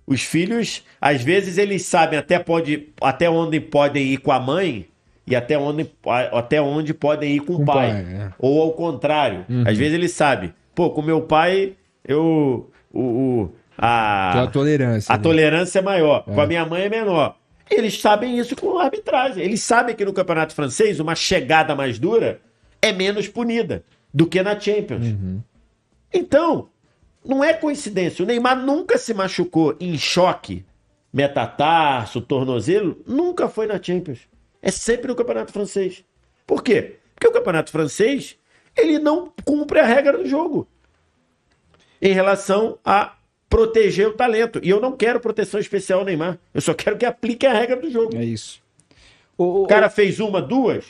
Os 0.06 0.22
filhos, 0.22 0.84
às 1.00 1.22
vezes, 1.22 1.58
eles 1.58 1.84
sabem 1.84 2.18
até, 2.18 2.38
pode, 2.38 2.88
até 3.00 3.28
onde 3.28 3.60
podem 3.60 4.06
ir 4.06 4.18
com 4.18 4.32
a 4.32 4.40
mãe 4.40 4.88
e 5.30 5.36
até 5.36 5.58
onde, 5.58 5.90
até 6.32 6.60
onde 6.60 6.92
podem 6.94 7.32
ir 7.36 7.40
com, 7.40 7.56
Com 7.56 7.62
o 7.62 7.66
pai. 7.66 7.90
pai, 7.90 8.14
é. 8.14 8.32
Ou 8.38 8.62
ao 8.62 8.72
contrário. 8.72 9.44
Às 9.66 9.76
vezes 9.76 9.94
ele 9.94 10.08
sabe. 10.08 10.52
Pô, 10.74 10.90
com 10.90 11.02
meu 11.02 11.22
pai, 11.22 11.74
eu. 12.04 12.70
O, 12.92 13.00
o- 13.00 13.52
a, 13.76 14.30
Tua 14.32 14.46
tolerância. 14.48 15.12
a 15.14 15.16
né? 15.16 15.22
tolerância 15.22 15.78
é 15.78 15.82
maior. 15.82 16.24
Com 16.24 16.40
a 16.40 16.46
minha 16.46 16.64
mãe 16.66 16.82
é 16.82 16.88
menor. 16.88 17.36
Eles 17.70 18.00
sabem 18.00 18.36
isso 18.38 18.56
com 18.56 18.78
a 18.78 18.84
arbitragem. 18.84 19.44
Eles 19.44 19.62
sabem 19.62 19.94
que 19.94 20.04
no 20.04 20.12
campeonato 20.12 20.54
francês 20.54 20.98
uma 20.98 21.14
chegada 21.14 21.76
mais 21.76 21.98
dura 21.98 22.40
é 22.82 22.92
menos 22.92 23.28
punida 23.28 23.84
do 24.12 24.26
que 24.26 24.42
na 24.42 24.58
Champions. 24.58 25.14
Então, 26.12 26.68
não 27.24 27.44
é 27.44 27.52
coincidência. 27.52 28.24
O 28.24 28.26
Neymar 28.26 28.56
nunca 28.58 28.96
se 28.98 29.12
machucou 29.12 29.76
em 29.78 29.96
choque, 29.98 30.64
metatarso, 31.12 32.20
tornozelo, 32.20 32.96
nunca 33.06 33.48
foi 33.48 33.66
na 33.66 33.80
Champions. 33.80 34.20
É 34.62 34.70
sempre 34.70 35.08
no 35.08 35.14
campeonato 35.16 35.52
francês. 35.52 36.04
Por 36.46 36.62
quê? 36.62 36.96
Porque 37.14 37.28
o 37.28 37.32
campeonato 37.32 37.70
francês, 37.70 38.36
ele 38.76 38.98
não 38.98 39.32
cumpre 39.44 39.78
a 39.80 39.84
regra 39.86 40.16
do 40.18 40.26
jogo 40.26 40.66
em 42.00 42.12
relação 42.12 42.78
a 42.84 43.14
proteger 43.48 44.08
o 44.08 44.12
talento. 44.12 44.60
E 44.62 44.68
eu 44.70 44.80
não 44.80 44.92
quero 44.92 45.20
proteção 45.20 45.58
especial 45.58 46.00
ao 46.00 46.04
Neymar. 46.04 46.38
Eu 46.54 46.60
só 46.60 46.74
quero 46.74 46.96
que 46.96 47.06
aplique 47.06 47.46
a 47.46 47.52
regra 47.52 47.76
do 47.76 47.90
jogo. 47.90 48.16
É 48.16 48.24
isso. 48.24 48.60
O, 49.36 49.62
O 49.64 49.66
cara 49.66 49.88
fez 49.88 50.20
uma, 50.20 50.40
duas, 50.42 50.84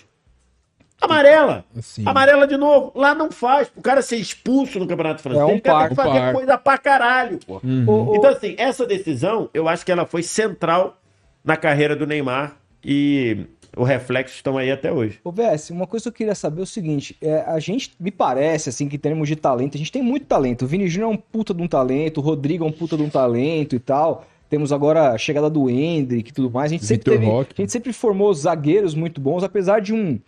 amarela. 1.01 1.65
Assim. 1.77 2.03
Amarela 2.07 2.47
de 2.47 2.57
novo. 2.57 2.93
Lá 2.95 3.15
não 3.15 3.31
faz. 3.31 3.71
O 3.77 3.83
cara 3.83 4.03
ser 4.03 4.17
expulso 4.17 4.79
no 4.79 4.87
Campeonato 4.87 5.23
Francês, 5.23 5.43
É 5.43 5.47
um 5.47 5.51
ele 5.53 5.61
tem 5.61 5.73
par. 5.73 5.89
que 5.89 5.95
fazer 5.95 6.09
Um 6.11 6.13
par. 6.15 6.33
coisa 6.35 6.59
pra 6.59 6.79
caralho, 6.79 7.39
pô. 7.47 7.61
o- 7.65 8.11
o- 8.13 8.17
Então, 8.17 8.31
assim, 8.31 8.55
essa 8.59 8.85
decisão, 8.87 9.49
eu 9.55 9.69
acho 9.69 9.85
que 9.85 9.93
ela 9.93 10.05
foi 10.07 10.23
central 10.23 11.01
na 11.45 11.57
carreira 11.57 11.95
do 11.95 12.07
Neymar 12.07 12.57
e 12.85 13.47
os 13.77 13.89
reflexos 13.89 14.37
estão 14.37 14.57
aí 14.57 14.71
até 14.71 14.93
hoje. 14.93 15.21
Ô, 15.23 15.31
VS, 15.31 15.71
uma 15.71 15.87
coisa 15.87 16.05
que 16.05 16.09
eu 16.09 16.13
queria 16.13 16.35
saber 16.35 16.61
é 16.61 16.63
o 16.65 16.67
seguinte: 16.67 17.17
é, 17.21 17.41
a 17.47 17.59
gente 17.59 17.93
me 17.99 18.11
parece, 18.11 18.69
assim, 18.69 18.89
que 18.89 18.97
em 18.97 18.99
termos 18.99 19.29
de 19.29 19.37
talento, 19.37 19.77
a 19.77 19.79
gente 19.79 19.93
tem 19.93 20.03
muito 20.03 20.27
talento. 20.27 20.65
O 20.65 20.69
Vini 20.69 20.89
Júnior 20.89 21.13
é 21.13 21.15
um 21.15 21.17
puta 21.17 21.55
de 21.55 21.63
um 21.63 21.69
talento, 21.69 22.19
o 22.19 22.21
Rodrigo 22.21 22.65
é 22.65 22.67
um 22.67 22.73
puta 22.73 22.97
de 22.97 23.03
um 23.03 23.09
talento 23.09 23.77
e 23.77 23.79
tal. 23.79 24.27
Temos 24.49 24.73
agora 24.73 25.11
a 25.13 25.19
chegada 25.19 25.51
do 25.51 25.69
Hendrick 25.69 26.31
e 26.31 26.33
tudo 26.33 26.51
mais. 26.51 26.71
A 26.71 26.75
gente, 26.75 26.87
sempre 26.87 27.13
teve, 27.13 27.27
a 27.27 27.45
gente 27.57 27.71
sempre 27.71 27.93
formou 27.93 28.33
zagueiros 28.33 28.95
muito 28.95 29.21
bons, 29.21 29.45
apesar 29.45 29.81
de 29.81 29.93
um. 29.93 30.19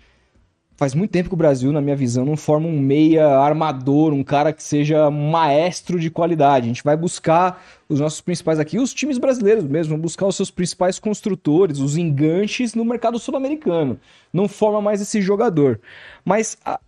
Faz 0.80 0.94
muito 0.94 1.10
tempo 1.10 1.28
que 1.28 1.34
o 1.34 1.36
Brasil, 1.36 1.70
na 1.72 1.80
minha 1.82 1.94
visão, 1.94 2.24
não 2.24 2.38
forma 2.38 2.66
um 2.66 2.80
meia 2.80 3.36
armador, 3.36 4.14
um 4.14 4.24
cara 4.24 4.50
que 4.50 4.62
seja 4.62 5.10
maestro 5.10 6.00
de 6.00 6.10
qualidade. 6.10 6.64
A 6.64 6.68
gente 6.68 6.82
vai 6.82 6.96
buscar 6.96 7.62
os 7.86 8.00
nossos 8.00 8.22
principais 8.22 8.58
aqui, 8.58 8.78
os 8.78 8.94
times 8.94 9.18
brasileiros 9.18 9.64
mesmo, 9.64 9.98
buscar 9.98 10.26
os 10.26 10.36
seus 10.36 10.50
principais 10.50 10.98
construtores, 10.98 11.80
os 11.80 11.98
enganches 11.98 12.74
no 12.74 12.82
mercado 12.82 13.18
sul-americano. 13.18 14.00
Não 14.32 14.48
forma 14.48 14.80
mais 14.80 15.02
esse 15.02 15.20
jogador. 15.20 15.78
Mas 16.24 16.56
a- 16.64 16.80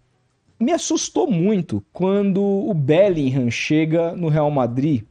me 0.59 0.73
assustou 0.73 1.31
muito 1.31 1.85
quando 1.93 2.43
o 2.43 2.73
Bellingham 2.73 3.51
chega 3.51 4.17
no 4.17 4.29
Real 4.29 4.51
Madrid 4.51 5.03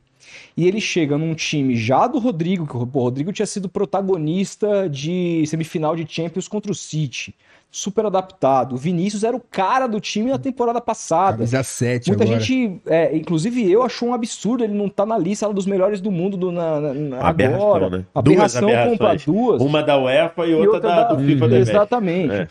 e 0.57 0.67
ele 0.67 0.81
chega 0.81 1.19
num 1.19 1.35
time 1.35 1.75
já 1.75 2.07
do 2.07 2.17
Rodrigo, 2.17 2.65
que 2.65 2.75
o 2.75 2.79
Rodrigo 2.79 3.31
tinha 3.31 3.45
sido 3.45 3.69
protagonista 3.69 4.89
de 4.89 5.45
semifinal 5.45 5.95
de 5.95 6.11
Champions 6.11 6.47
contra 6.47 6.71
o 6.71 6.75
City. 6.75 7.35
Super 7.73 8.05
adaptado. 8.07 8.73
O 8.73 8.77
Vinícius 8.77 9.23
era 9.23 9.35
o 9.35 9.39
cara 9.39 9.87
do 9.87 9.97
time 10.01 10.29
na 10.29 10.37
temporada 10.37 10.81
passada. 10.81 11.37
Camisa 11.37 11.63
7 11.63 12.09
Muita 12.09 12.23
agora. 12.25 12.39
gente, 12.41 12.81
é, 12.85 13.15
inclusive 13.15 13.71
eu, 13.71 13.81
achou 13.81 14.09
um 14.09 14.13
absurdo 14.13 14.61
ele 14.65 14.73
não 14.73 14.89
tá 14.89 15.05
na 15.05 15.17
lista 15.17 15.51
dos 15.53 15.65
melhores 15.65 16.01
do 16.01 16.11
mundo 16.11 16.35
do, 16.35 16.51
na, 16.51 16.81
na- 16.93 17.21
Aberração, 17.25 17.75
agora. 17.75 17.97
né? 17.99 18.05
Aberração 18.13 18.61
Duas 18.67 18.89
compra 18.89 19.15
duas. 19.25 19.61
Uma 19.61 19.81
da 19.81 19.97
UEFA 19.97 20.45
e 20.47 20.49
e 20.51 20.55
outra, 20.55 20.79
da, 20.81 21.13
do 21.13 21.23
FIFA 21.23 21.47
do 21.47 21.55
Exatamente. 21.55 22.25
Exatamente. 22.25 22.33
É. 22.33 22.47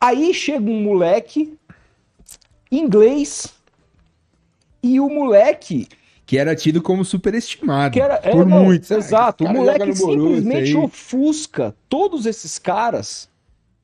Aí 0.00 0.32
chega 0.32 0.70
um 0.70 0.82
moleque 0.84 1.54
inglês 2.72 3.52
e 4.82 4.98
o 5.00 5.08
moleque 5.10 5.86
Que 6.24 6.38
era 6.38 6.54
tido 6.56 6.80
como 6.80 7.04
superestimado. 7.04 7.92
que 7.92 8.00
era 8.00 8.20
é, 8.22 8.30
por 8.30 8.46
muitos. 8.46 8.90
Exato, 8.90 9.44
o 9.44 9.48
moleque 9.52 9.94
simplesmente 9.94 10.74
ofusca 10.76 11.74
todos 11.88 12.24
esses 12.24 12.58
caras. 12.58 13.28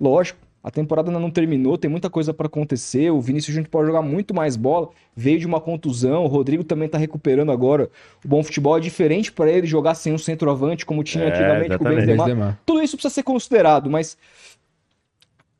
Lógico, 0.00 0.38
a 0.66 0.70
temporada 0.72 1.10
ainda 1.10 1.20
não 1.20 1.30
terminou, 1.30 1.78
tem 1.78 1.88
muita 1.88 2.10
coisa 2.10 2.34
pra 2.34 2.48
acontecer. 2.48 3.08
O 3.12 3.20
Vinícius 3.20 3.54
Júnior 3.54 3.70
pode 3.70 3.86
jogar 3.86 4.02
muito 4.02 4.34
mais 4.34 4.56
bola, 4.56 4.88
veio 5.14 5.38
de 5.38 5.46
uma 5.46 5.60
contusão. 5.60 6.24
O 6.24 6.26
Rodrigo 6.26 6.64
também 6.64 6.88
tá 6.88 6.98
recuperando 6.98 7.52
agora. 7.52 7.88
O 8.24 8.26
bom 8.26 8.42
futebol 8.42 8.76
é 8.76 8.80
diferente 8.80 9.30
pra 9.30 9.48
ele 9.48 9.64
jogar 9.64 9.94
sem 9.94 10.12
um 10.12 10.18
centroavante 10.18 10.84
como 10.84 11.04
tinha 11.04 11.22
É, 11.22 11.28
antigamente 11.28 11.78
com 11.78 11.84
o. 11.84 11.88
Benzema. 11.88 12.24
Benzema. 12.24 12.60
Tudo 12.66 12.82
isso 12.82 12.96
precisa 12.96 13.14
ser 13.14 13.22
considerado, 13.22 13.88
mas 13.88 14.18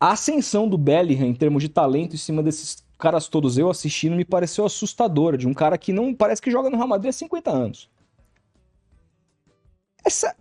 a 0.01 0.11
ascensão 0.11 0.69
do 0.69 0.77
Bellingham 0.77 1.29
em 1.29 1.35
termos 1.35 1.63
de 1.63 1.69
talento 1.69 2.15
em 2.15 2.19
cima 2.19 2.43
desses 2.43 2.85
caras 2.99 3.29
todos 3.29 3.57
eu 3.57 3.71
assistindo 3.71 4.17
me 4.17 4.25
pareceu 4.25 4.65
assustadora, 4.67 5.39
de 5.39 5.47
um 5.47 5.55
cara 5.55 5.79
que 5.79 5.93
não 5.93 6.13
parece 6.13 6.43
que 6.43 6.51
joga 6.51 6.69
no 6.69 6.77
Real 6.77 6.89
Madrid 6.89 7.11
há 7.11 7.13
50 7.13 7.49
anos. 7.49 7.89
Essa, 10.05 10.35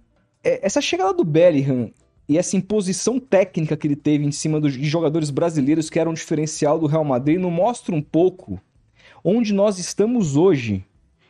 é, 0.44 0.66
essa 0.66 0.82
chegada 0.82 1.14
do 1.14 1.24
Bellingham 1.24 1.92
e 2.28 2.38
essa 2.38 2.58
imposição 2.58 3.20
técnica 3.20 3.78
que 3.78 3.88
ele 3.88 3.96
teve 3.96 4.26
em 4.26 4.32
cima 4.32 4.60
dos, 4.60 4.74
de 4.74 4.86
jogadores 4.86 5.30
brasileiros 5.30 5.90
que 5.90 6.00
eram 6.00 6.12
um 6.12 6.16
diferencial 6.16 6.80
do 6.80 6.88
Real 6.88 7.04
Madrid 7.04 7.40
não 7.40 7.52
mostra 7.52 7.94
um 7.94 8.02
pouco 8.02 8.60
onde 9.24 9.54
nós 9.54 9.80
estamos 9.80 10.36
hoje 10.36 10.84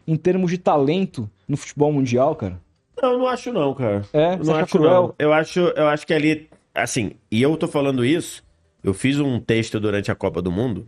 em 0.08 0.16
termos 0.16 0.52
de 0.52 0.58
talento 0.58 1.30
no 1.48 1.58
futebol 1.58 1.92
mundial, 1.92 2.36
cara? 2.36 2.60
Não, 3.02 3.12
eu 3.12 3.20
não 3.20 3.28
acho 3.28 3.52
não, 3.52 3.74
cara. 3.74 4.04
É, 4.14 4.38
não 4.38 4.56
acho 4.56 4.78
cruel? 4.78 5.02
não. 5.02 5.16
Eu 5.20 5.34
acho, 5.34 5.60
eu 5.60 5.88
acho 5.88 6.06
que 6.08 6.14
ali, 6.14 6.50
assim, 6.74 7.12
e 7.30 7.42
eu 7.42 7.58
tô 7.58 7.68
falando 7.68 8.06
isso, 8.06 8.44
eu 8.84 8.94
fiz 8.94 9.20
um 9.20 9.40
texto 9.40 9.80
durante 9.80 10.12
a 10.12 10.16
Copa 10.16 10.42
do 10.42 10.52
Mundo. 10.52 10.88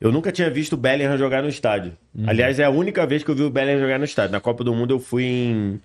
Eu 0.00 0.10
nunca 0.10 0.32
tinha 0.32 0.50
visto 0.50 0.72
o 0.72 0.76
Bellingham 0.76 1.16
jogar 1.18 1.42
no 1.42 1.48
estádio. 1.48 1.92
Aliás, 2.26 2.58
é 2.58 2.64
a 2.64 2.70
única 2.70 3.06
vez 3.06 3.22
que 3.22 3.30
eu 3.30 3.34
vi 3.34 3.42
o 3.42 3.50
Bellingham 3.50 3.80
jogar 3.80 3.98
no 3.98 4.04
estádio. 4.04 4.32
Na 4.32 4.40
Copa 4.40 4.64
do 4.64 4.74
Mundo 4.74 4.94
eu 4.94 4.98
fui 4.98 5.24
em 5.24 5.80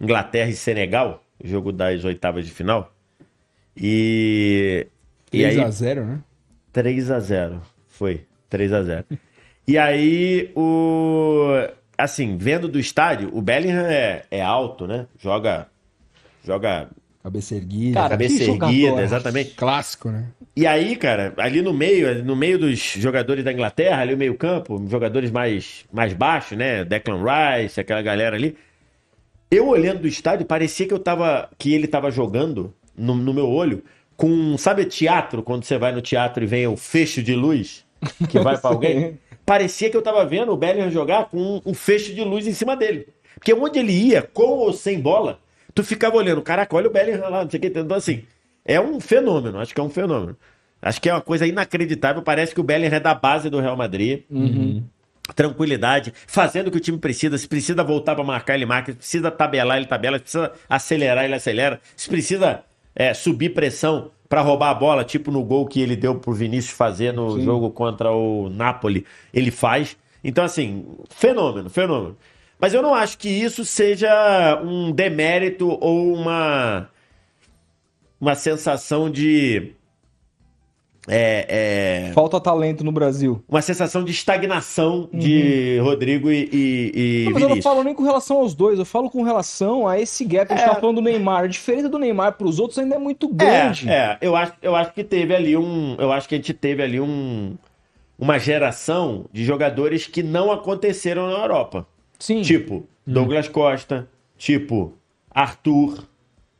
Inglaterra 0.00 0.48
e 0.48 0.54
Senegal, 0.54 1.22
jogo 1.42 1.72
das 1.72 2.04
oitavas 2.04 2.44
de 2.44 2.50
final. 2.50 2.94
E 3.76 4.86
e 5.32 5.44
aí 5.44 5.56
3x0, 5.56 6.04
né? 6.04 6.20
3 6.72 7.10
a 7.10 7.20
0 7.20 7.62
Foi. 7.88 8.26
3 8.48 8.72
a 8.72 8.82
0 8.82 9.04
E 9.66 9.78
aí, 9.78 10.50
o. 10.56 11.52
Assim, 11.96 12.36
vendo 12.36 12.66
do 12.66 12.80
estádio, 12.80 13.30
o 13.32 13.40
Bellingham 13.40 13.86
é, 13.86 14.24
é 14.28 14.42
alto, 14.42 14.88
né? 14.88 15.06
Joga. 15.20 15.68
Joga 16.44 16.90
Cabeça 17.22 17.54
erguida. 17.54 17.94
Cara, 17.94 18.08
cabeça 18.10 18.42
erguida, 18.42 19.00
exatamente. 19.00 19.50
Clássico, 19.54 20.10
né? 20.10 20.26
E 20.56 20.66
aí, 20.66 20.96
cara, 20.96 21.32
ali 21.36 21.62
no 21.62 21.72
meio, 21.72 22.24
no 22.24 22.34
meio 22.34 22.58
dos 22.58 22.80
jogadores 22.80 23.44
da 23.44 23.52
Inglaterra, 23.52 24.02
ali 24.02 24.12
o 24.12 24.18
meio-campo, 24.18 24.84
jogadores 24.90 25.30
mais, 25.30 25.84
mais 25.92 26.12
baixos, 26.12 26.58
né? 26.58 26.84
Declan 26.84 27.22
Rice, 27.22 27.80
aquela 27.80 28.02
galera 28.02 28.34
ali. 28.34 28.56
Eu 29.52 29.68
olhando 29.68 30.00
do 30.00 30.08
estádio, 30.08 30.46
parecia 30.46 30.88
que 30.88 30.94
eu 30.94 30.98
tava. 30.98 31.50
que 31.58 31.74
ele 31.74 31.86
tava 31.86 32.10
jogando 32.10 32.72
no, 32.96 33.14
no 33.14 33.34
meu 33.34 33.46
olho 33.46 33.84
com. 34.16 34.56
Sabe 34.56 34.86
teatro? 34.86 35.42
Quando 35.42 35.64
você 35.64 35.76
vai 35.76 35.92
no 35.92 36.00
teatro 36.00 36.42
e 36.42 36.46
vem 36.46 36.66
o 36.66 36.74
fecho 36.74 37.22
de 37.22 37.34
luz 37.34 37.84
que 38.30 38.40
vai 38.40 38.56
pra 38.56 38.70
alguém? 38.72 39.18
Parecia 39.44 39.90
que 39.90 39.96
eu 39.96 40.00
tava 40.00 40.24
vendo 40.24 40.52
o 40.52 40.56
Bellingham 40.56 40.90
jogar 40.90 41.26
com 41.26 41.36
um, 41.36 41.62
um 41.66 41.74
fecho 41.74 42.14
de 42.14 42.24
luz 42.24 42.46
em 42.46 42.54
cima 42.54 42.74
dele. 42.74 43.08
Porque 43.34 43.52
onde 43.52 43.78
ele 43.78 43.92
ia, 43.92 44.22
com 44.22 44.42
ou 44.42 44.72
sem 44.72 44.98
bola, 44.98 45.38
tu 45.74 45.84
ficava 45.84 46.16
olhando, 46.16 46.40
caraca, 46.40 46.74
olha 46.74 46.88
o 46.88 46.92
Bellingham 46.92 47.28
lá, 47.28 47.42
não 47.42 47.50
sei 47.50 47.58
o 47.58 47.60
que. 47.60 47.66
Então, 47.66 47.94
assim, 47.94 48.22
é 48.64 48.80
um 48.80 49.00
fenômeno, 49.00 49.58
acho 49.58 49.74
que 49.74 49.80
é 49.80 49.84
um 49.84 49.90
fenômeno. 49.90 50.34
Acho 50.80 50.98
que 50.98 51.10
é 51.10 51.12
uma 51.12 51.20
coisa 51.20 51.46
inacreditável. 51.46 52.22
Parece 52.22 52.54
que 52.54 52.60
o 52.60 52.64
Bellingham 52.64 52.96
é 52.96 53.00
da 53.00 53.14
base 53.14 53.50
do 53.50 53.60
Real 53.60 53.76
Madrid. 53.76 54.22
Tranquilidade, 55.36 56.12
fazendo 56.26 56.66
o 56.66 56.70
que 56.70 56.78
o 56.78 56.80
time 56.80 56.98
precisa. 56.98 57.38
Se 57.38 57.46
precisa 57.46 57.84
voltar 57.84 58.14
para 58.14 58.24
marcar, 58.24 58.54
ele 58.54 58.66
marca. 58.66 58.92
Se 58.92 58.98
precisa 58.98 59.30
tabelar, 59.30 59.76
ele 59.76 59.86
tabela. 59.86 60.18
Se 60.18 60.22
precisa 60.22 60.52
acelerar, 60.68 61.24
ele 61.24 61.34
acelera. 61.34 61.80
Se 61.96 62.08
precisa 62.08 62.64
é, 62.94 63.14
subir 63.14 63.50
pressão 63.50 64.10
pra 64.28 64.40
roubar 64.40 64.70
a 64.70 64.74
bola, 64.74 65.04
tipo 65.04 65.30
no 65.30 65.44
gol 65.44 65.66
que 65.66 65.80
ele 65.80 65.94
deu 65.94 66.14
pro 66.14 66.32
Vinícius 66.32 66.74
fazer 66.74 67.12
no 67.12 67.36
Sim. 67.36 67.44
jogo 67.44 67.70
contra 67.70 68.10
o 68.10 68.48
Napoli, 68.48 69.04
ele 69.32 69.50
faz. 69.50 69.96
Então, 70.24 70.44
assim, 70.44 70.86
fenômeno, 71.10 71.68
fenômeno. 71.68 72.16
Mas 72.58 72.72
eu 72.72 72.80
não 72.80 72.94
acho 72.94 73.18
que 73.18 73.28
isso 73.28 73.64
seja 73.64 74.60
um 74.64 74.92
demérito 74.92 75.68
ou 75.80 76.14
uma, 76.14 76.88
uma 78.20 78.34
sensação 78.34 79.10
de. 79.10 79.72
É, 81.08 82.06
é, 82.08 82.12
Falta 82.12 82.40
talento 82.40 82.84
no 82.84 82.92
Brasil. 82.92 83.42
uma 83.48 83.60
sensação 83.60 84.04
de 84.04 84.12
estagnação 84.12 85.08
de 85.12 85.78
Rodrigo 85.80 86.30
e, 86.30 86.48
e, 86.52 86.92
e 86.94 87.24
Não, 87.24 87.32
mas 87.32 87.42
eu 87.42 87.48
não 87.48 87.62
falo 87.62 87.82
nem 87.82 87.92
com 87.92 88.04
relação 88.04 88.38
aos 88.38 88.54
dois, 88.54 88.78
eu 88.78 88.84
falo 88.84 89.10
com 89.10 89.22
relação 89.24 89.88
a 89.88 89.98
esse 89.98 90.24
gap. 90.24 90.52
A 90.52 90.56
gente 90.56 90.64
É. 90.64 90.68
tá 90.72 90.80
falando 90.80 90.96
do 90.96 91.02
Neymar. 91.02 91.42
A 91.42 91.46
diferença 91.48 91.88
do 91.88 91.98
Neymar 91.98 92.34
pros 92.34 92.60
outros 92.60 92.78
ainda 92.78 92.94
é 92.94 92.98
muito 92.98 93.26
É, 93.26 93.34
grande. 93.34 93.88
é, 93.90 94.16
eu 94.20 94.36
acho, 94.36 94.52
eu 94.62 94.76
acho 94.76 94.92
que 94.92 95.02
teve 95.02 95.34
ali 95.34 95.56
um. 95.56 95.96
Eu 95.98 96.12
acho 96.12 96.28
que 96.28 96.36
a 96.36 96.38
gente 96.38 96.54
teve 96.54 96.80
ali 96.82 97.00
um. 97.00 97.54
Uma 98.16 98.38
geração 98.38 99.24
de 99.32 99.44
jogadores 99.44 100.06
que 100.06 100.22
não 100.22 100.52
aconteceram 100.52 101.26
na 101.28 101.38
Europa. 101.38 101.84
Sim. 102.16 102.42
Tipo, 102.42 102.86
Douglas 103.04 103.48
Costa, 103.48 104.06
tipo, 104.38 104.92
Arthur. 105.28 106.04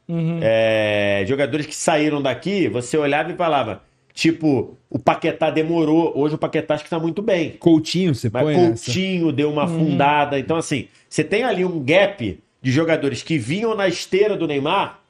Uhum. 0.09 0.40
é, 0.43 1.24
jogadores 1.28 1.64
que 1.64 1.77
saíram 1.77 2.20
daqui, 2.20 2.69
você 2.69 2.98
olhava 2.98 3.31
e 3.31 3.36
falava. 3.36 3.82
Tipo, 4.15 4.77
o 4.91 4.99
Paquetá 4.99 5.51
demorou. 5.51 6.13
Hoje 6.15 6.35
o 6.35 6.39
Paquetá 6.39 6.75
acho 6.75 6.85
que 6.85 6.91
tá 6.91 6.99
muito 6.99 7.23
bem. 7.23 7.53
Coutinho, 7.53 8.15
você 8.15 8.29
Mas 8.31 8.43
põe 8.43 8.57
nessa. 8.57 8.85
Coutinho 8.85 9.33
deu 9.33 9.51
uma 9.51 9.65
afundada. 9.65 10.39
Então, 10.39 10.57
assim, 10.57 10.89
você 11.09 11.25
tem 11.25 11.45
ali 11.45 11.65
um 11.65 11.83
gap 11.83 12.39
de 12.61 12.71
jogadores 12.71 13.23
que 13.23 13.39
vinham 13.39 13.75
na 13.75 13.89
esteira 13.89 14.37
do 14.37 14.47
Neymar 14.47 15.01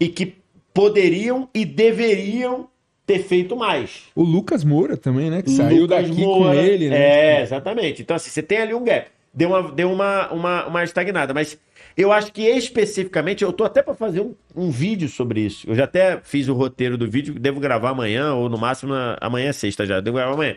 e 0.00 0.08
que 0.08 0.34
poderiam 0.72 1.48
e 1.54 1.64
deveriam 1.64 2.68
ter 3.06 3.20
feito 3.20 3.56
mais. 3.56 4.02
O 4.14 4.22
Lucas 4.22 4.64
Moura 4.64 4.96
também, 4.96 5.30
né? 5.30 5.42
Que 5.42 5.50
saiu 5.50 5.82
Lucas 5.82 6.08
daqui 6.08 6.22
com 6.22 6.40
Moura, 6.40 6.56
ele, 6.56 6.88
né? 6.88 6.96
É, 7.38 7.42
exatamente. 7.42 8.02
Então, 8.02 8.16
assim, 8.16 8.30
você 8.30 8.42
tem 8.42 8.58
ali 8.58 8.74
um 8.74 8.84
gap. 8.84 9.08
Deu 9.32 9.50
uma, 9.50 9.72
deu 9.72 9.92
uma, 9.92 10.32
uma, 10.32 10.66
uma 10.66 10.84
estagnada. 10.84 11.32
Mas 11.32 11.58
eu 12.00 12.12
acho 12.12 12.32
que 12.32 12.42
especificamente, 12.42 13.42
eu 13.42 13.52
tô 13.52 13.64
até 13.64 13.82
para 13.82 13.92
fazer 13.94 14.20
um, 14.20 14.34
um 14.54 14.70
vídeo 14.70 15.08
sobre 15.08 15.40
isso. 15.40 15.68
Eu 15.68 15.74
já 15.74 15.84
até 15.84 16.20
fiz 16.22 16.46
o 16.48 16.54
roteiro 16.54 16.96
do 16.96 17.10
vídeo, 17.10 17.34
devo 17.38 17.58
gravar 17.58 17.90
amanhã, 17.90 18.32
ou 18.34 18.48
no 18.48 18.56
máximo 18.56 18.92
na- 18.94 19.18
amanhã 19.20 19.48
é 19.48 19.52
sexta 19.52 19.84
já, 19.84 20.00
devo 20.00 20.16
gravar 20.16 20.34
amanhã. 20.34 20.56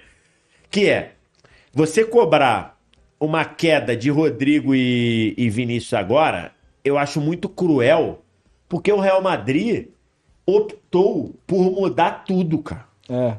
Que 0.69 0.87
é 0.87 1.13
você 1.73 2.05
cobrar 2.05 2.79
uma 3.19 3.43
queda 3.43 3.95
de 3.97 4.09
Rodrigo 4.09 4.73
e, 4.75 5.33
e 5.37 5.49
Vinícius 5.49 5.93
agora, 5.93 6.51
eu 6.85 6.97
acho 6.97 7.19
muito 7.19 7.49
cruel, 7.49 8.23
porque 8.69 8.91
o 8.91 8.99
Real 8.99 9.21
Madrid 9.21 9.87
optou 10.45 11.35
por 11.47 11.71
mudar 11.71 12.23
tudo, 12.25 12.59
cara. 12.59 12.85
É. 13.09 13.37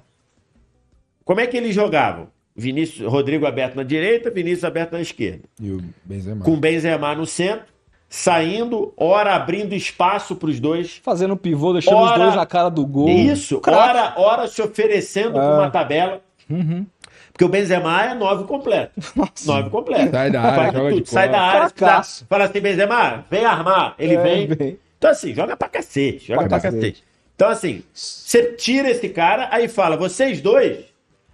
Como 1.24 1.40
é 1.40 1.46
que 1.46 1.56
eles 1.56 1.74
jogavam? 1.74 2.28
Vinícius, 2.54 3.10
Rodrigo 3.10 3.46
aberto 3.46 3.76
na 3.76 3.82
direita, 3.82 4.30
Vinícius 4.30 4.64
aberto 4.64 4.92
na 4.92 5.00
esquerda. 5.00 5.44
E 5.60 5.70
o 5.70 5.82
Benzema. 6.04 6.44
Com 6.44 6.56
Benzema 6.58 7.14
no 7.14 7.26
centro, 7.26 7.66
saindo, 8.14 8.92
ora 8.94 9.34
abrindo 9.34 9.74
espaço 9.74 10.36
para 10.36 10.50
os 10.50 10.60
dois. 10.60 11.00
Fazendo 11.02 11.34
pivô, 11.34 11.72
deixando 11.72 11.96
os 11.96 12.10
Ora- 12.10 12.18
dois 12.24 12.34
na 12.36 12.44
cara 12.44 12.68
do 12.68 12.84
gol. 12.86 13.08
Isso, 13.08 13.58
Craque. 13.58 13.80
ora, 13.88 14.12
ora 14.18 14.46
se 14.48 14.60
oferecendo 14.60 15.32
para 15.32 15.54
uma 15.54 15.70
tabela. 15.70 16.20
Uhum. 16.50 16.84
Porque 17.32 17.42
o 17.44 17.48
Benzema 17.48 18.04
é 18.04 18.14
nove 18.14 18.44
completo. 18.44 18.92
Nove 19.46 19.70
completo. 19.70 20.10
Sai 20.10 20.30
da 20.30 20.42
área, 20.42 20.72
joga 20.72 20.90
tudo, 20.90 21.00
de 21.02 21.08
sai 21.10 21.28
da 21.30 21.40
área. 21.40 21.68
Fracasso. 21.70 22.26
Fala, 22.28 22.28
fala 22.28 22.50
assim, 22.50 22.60
Benzema, 22.60 23.24
vem 23.30 23.44
armar. 23.46 23.94
Ele 23.98 24.14
É, 24.16 24.22
vem. 24.22 24.46
vem. 24.48 24.78
Então, 24.98 25.10
assim, 25.10 25.34
joga 25.34 25.56
pra 25.56 25.68
cacete. 25.70 26.26
Joga 26.26 26.40
Pra 26.40 26.48
pra, 26.50 26.60
cacete. 26.60 26.76
cacete. 26.76 27.04
Então, 27.34 27.48
assim, 27.48 27.82
você 27.94 28.52
tira 28.52 28.90
esse 28.90 29.08
cara, 29.08 29.48
aí 29.50 29.66
fala, 29.66 29.96
vocês 29.96 30.42
dois, 30.42 30.84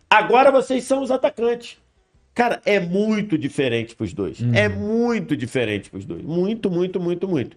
agora 0.09 0.53
vocês 0.53 0.85
são 0.85 1.03
os 1.03 1.11
atacantes. 1.11 1.77
Cara, 2.39 2.63
é 2.65 2.79
muito 2.79 3.37
diferente 3.37 3.97
pros 3.97 4.13
dois. 4.13 4.39
É 4.55 4.69
muito 4.69 5.37
diferente 5.37 5.91
pros 5.91 6.05
dois. 6.05 6.23
Muito, 6.23 6.71
muito, 6.71 7.01
muito, 7.01 7.27
muito. 7.27 7.57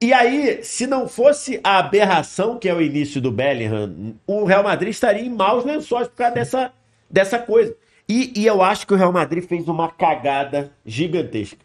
E 0.00 0.12
aí, 0.12 0.58
se 0.64 0.88
não 0.88 1.06
fosse 1.06 1.60
a 1.62 1.78
aberração 1.78 2.58
que 2.58 2.68
é 2.68 2.74
o 2.74 2.82
início 2.82 3.20
do 3.20 3.30
Bellingham, 3.30 4.16
o 4.26 4.42
Real 4.42 4.64
Madrid 4.64 4.90
estaria 4.90 5.22
em 5.22 5.30
maus 5.30 5.64
lençóis 5.64 6.08
por 6.08 6.16
causa 6.16 6.34
dessa, 6.34 6.72
dessa 7.08 7.38
coisa. 7.38 7.72
E, 8.08 8.32
e 8.34 8.44
eu 8.44 8.60
acho 8.60 8.84
que 8.84 8.92
o 8.92 8.96
Real 8.96 9.12
Madrid 9.12 9.44
fez 9.44 9.68
uma 9.68 9.88
cagada 9.88 10.72
gigantesca. 10.84 11.64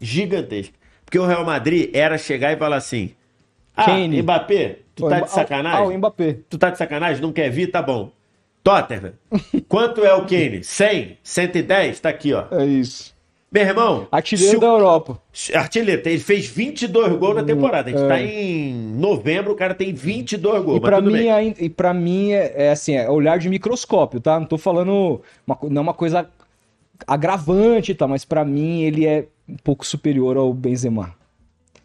Gigantesca. 0.00 0.74
Porque 1.04 1.20
o 1.20 1.26
Real 1.26 1.44
Madrid 1.44 1.94
era 1.94 2.18
chegar 2.18 2.52
e 2.52 2.56
falar 2.56 2.78
assim: 2.78 3.12
Ah, 3.76 3.84
Kane. 3.84 4.20
Mbappé, 4.20 4.78
tu 4.96 5.08
tá 5.08 5.20
de 5.20 5.30
sacanagem? 5.30 5.78
Ah, 5.78 5.84
o 5.84 5.96
Mbappé. 5.96 6.38
Tu 6.50 6.58
tá 6.58 6.70
de 6.70 6.78
sacanagem? 6.78 7.22
Não 7.22 7.32
quer 7.32 7.50
vir? 7.50 7.68
Tá 7.70 7.80
bom. 7.80 8.10
Tottenham, 8.64 9.12
quanto 9.68 10.02
é 10.02 10.14
o 10.14 10.22
Kane? 10.24 10.64
100? 10.64 11.18
110? 11.22 12.00
Tá 12.00 12.08
aqui, 12.08 12.32
ó. 12.32 12.44
É 12.50 12.64
isso. 12.64 13.14
Meu 13.52 13.62
irmão, 13.62 14.08
Artilheiro 14.10 14.56
o 14.56 14.60
da 14.60 14.66
Europa. 14.66 15.20
Artilheiro, 15.54 16.02
ele 16.04 16.18
fez 16.18 16.46
22 16.48 17.16
gols 17.16 17.36
na 17.36 17.44
temporada. 17.44 17.88
A 17.88 17.92
gente 17.92 18.02
é. 18.04 18.08
tá 18.08 18.20
em 18.20 18.72
novembro, 18.74 19.52
o 19.52 19.54
cara 19.54 19.74
tem 19.74 19.92
22 19.94 20.64
gols. 20.64 20.78
E 20.78 20.80
pra, 20.80 21.00
mim, 21.00 21.28
ainda- 21.28 21.62
e 21.62 21.68
pra 21.68 21.94
mim 21.94 22.32
é, 22.32 22.52
é 22.56 22.70
assim, 22.72 22.96
é 22.96 23.08
olhar 23.08 23.38
de 23.38 23.48
microscópio, 23.48 24.18
tá? 24.18 24.40
Não 24.40 24.46
tô 24.46 24.58
falando 24.58 25.20
uma, 25.46 25.56
não 25.70 25.80
é 25.80 25.82
uma 25.82 25.94
coisa 25.94 26.28
agravante, 27.06 27.94
tá? 27.94 28.08
Mas 28.08 28.24
pra 28.24 28.44
mim 28.44 28.82
ele 28.82 29.06
é 29.06 29.26
um 29.48 29.56
pouco 29.62 29.86
superior 29.86 30.36
ao 30.36 30.52
Benzema. 30.52 31.14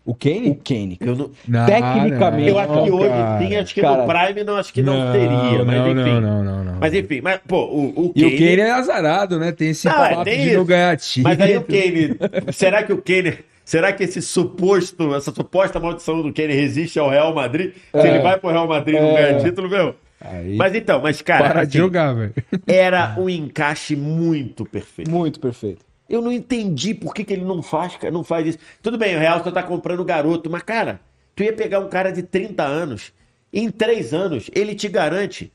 O 0.09 0.13
O 0.13 0.15
Kane? 0.15 0.55
Kane. 0.63 0.97
Eu, 0.99 1.15
não- 1.15 1.31
Não, 1.47 1.65
Tecnicamente, 1.67 2.49
eu 2.49 2.57
acho 2.57 2.83
que 2.83 2.91
hoje 2.91 3.09
cara. 3.09 3.39
sim, 3.39 3.55
acho 3.55 3.73
que 3.75 3.81
Cara, 3.81 3.97
no 3.97 4.07
Prime 4.07 4.43
não 4.43 4.55
acho 4.55 4.73
que 4.73 4.81
não, 4.81 5.05
Não, 5.05 5.11
teria, 5.11 5.63
mas 5.65 5.75
não, 5.77 5.91
enfim. 5.91 6.09
não, 6.13 6.21
não, 6.21 6.43
não, 6.43 6.63
não. 6.63 6.73
Mas 6.79 6.93
enfim, 6.95 7.21
mas, 7.21 7.39
pô, 7.47 7.65
o, 7.65 7.89
o 8.07 8.13
E 8.15 8.25
o 8.25 8.29
Kane- 8.31 8.37
Kane 8.39 8.61
é 8.61 8.71
azarado, 8.71 9.37
né? 9.39 9.51
Tem 9.51 9.69
esse 9.69 9.87
Não, 9.87 9.93
papo 9.93 10.23
tem 10.23 10.39
de 10.41 10.47
isso. 10.47 10.57
não 10.57 10.65
ganhar 10.65 10.97
time. 10.97 11.23
Mas 11.23 11.39
aí 11.39 11.57
o 11.57 11.61
Kane, 11.61 12.17
será 12.51 12.81
que 12.83 12.91
o 12.93 12.97
Kane, 13.01 13.37
será 13.63 13.93
que 13.93 14.03
esse 14.03 14.19
suposto, 14.21 15.13
essa 15.13 15.31
suposta 15.31 15.79
maldição 15.79 16.21
do 16.23 16.33
Kane 16.33 16.53
resiste 16.53 16.97
ao 16.97 17.09
Real 17.09 17.33
Madrid? 17.35 17.73
Se 17.91 17.97
É. 17.99 18.07
ele 18.09 18.19
vai 18.19 18.37
pro 18.39 18.49
Real 18.49 18.67
Madrid 18.67 18.97
e 18.97 19.01
não 19.01 19.15
É. 19.15 19.21
ganha 19.33 19.43
título, 19.43 19.69
meu? 19.69 19.93
Aí, 20.21 20.55
Mas 20.57 20.73
então, 20.75 20.99
mas 21.01 21.21
cara, 21.21 21.45
para 21.49 21.63
de 21.63 21.69
assim, 21.69 21.77
jogar, 21.77 22.13
velho. 22.13 22.33
era 22.67 23.15
um 23.17 23.29
encaixe 23.29 23.95
muito 23.95 24.65
perfeito. 24.65 25.09
Muito 25.09 25.39
perfeito. 25.39 25.85
Eu 26.09 26.21
não 26.21 26.31
entendi 26.31 26.93
por 26.93 27.13
que, 27.13 27.23
que 27.23 27.33
ele 27.33 27.45
não 27.45 27.61
faz, 27.61 27.95
cara, 27.95 28.11
não 28.11 28.23
faz 28.23 28.47
isso. 28.47 28.57
Tudo 28.81 28.97
bem, 28.97 29.15
o 29.15 29.19
Real 29.19 29.43
só 29.43 29.51
tá 29.51 29.61
comprando 29.61 30.03
garoto, 30.03 30.49
mas 30.49 30.63
cara, 30.63 30.99
tu 31.35 31.43
ia 31.43 31.53
pegar 31.53 31.79
um 31.79 31.87
cara 31.89 32.11
de 32.11 32.23
30 32.23 32.63
anos, 32.63 33.13
em 33.53 33.69
3 33.69 34.13
anos, 34.13 34.49
ele 34.53 34.73
te 34.75 34.87
garante 34.89 35.53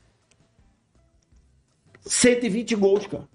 120 2.01 2.75
gols, 2.75 3.07
cara. 3.07 3.27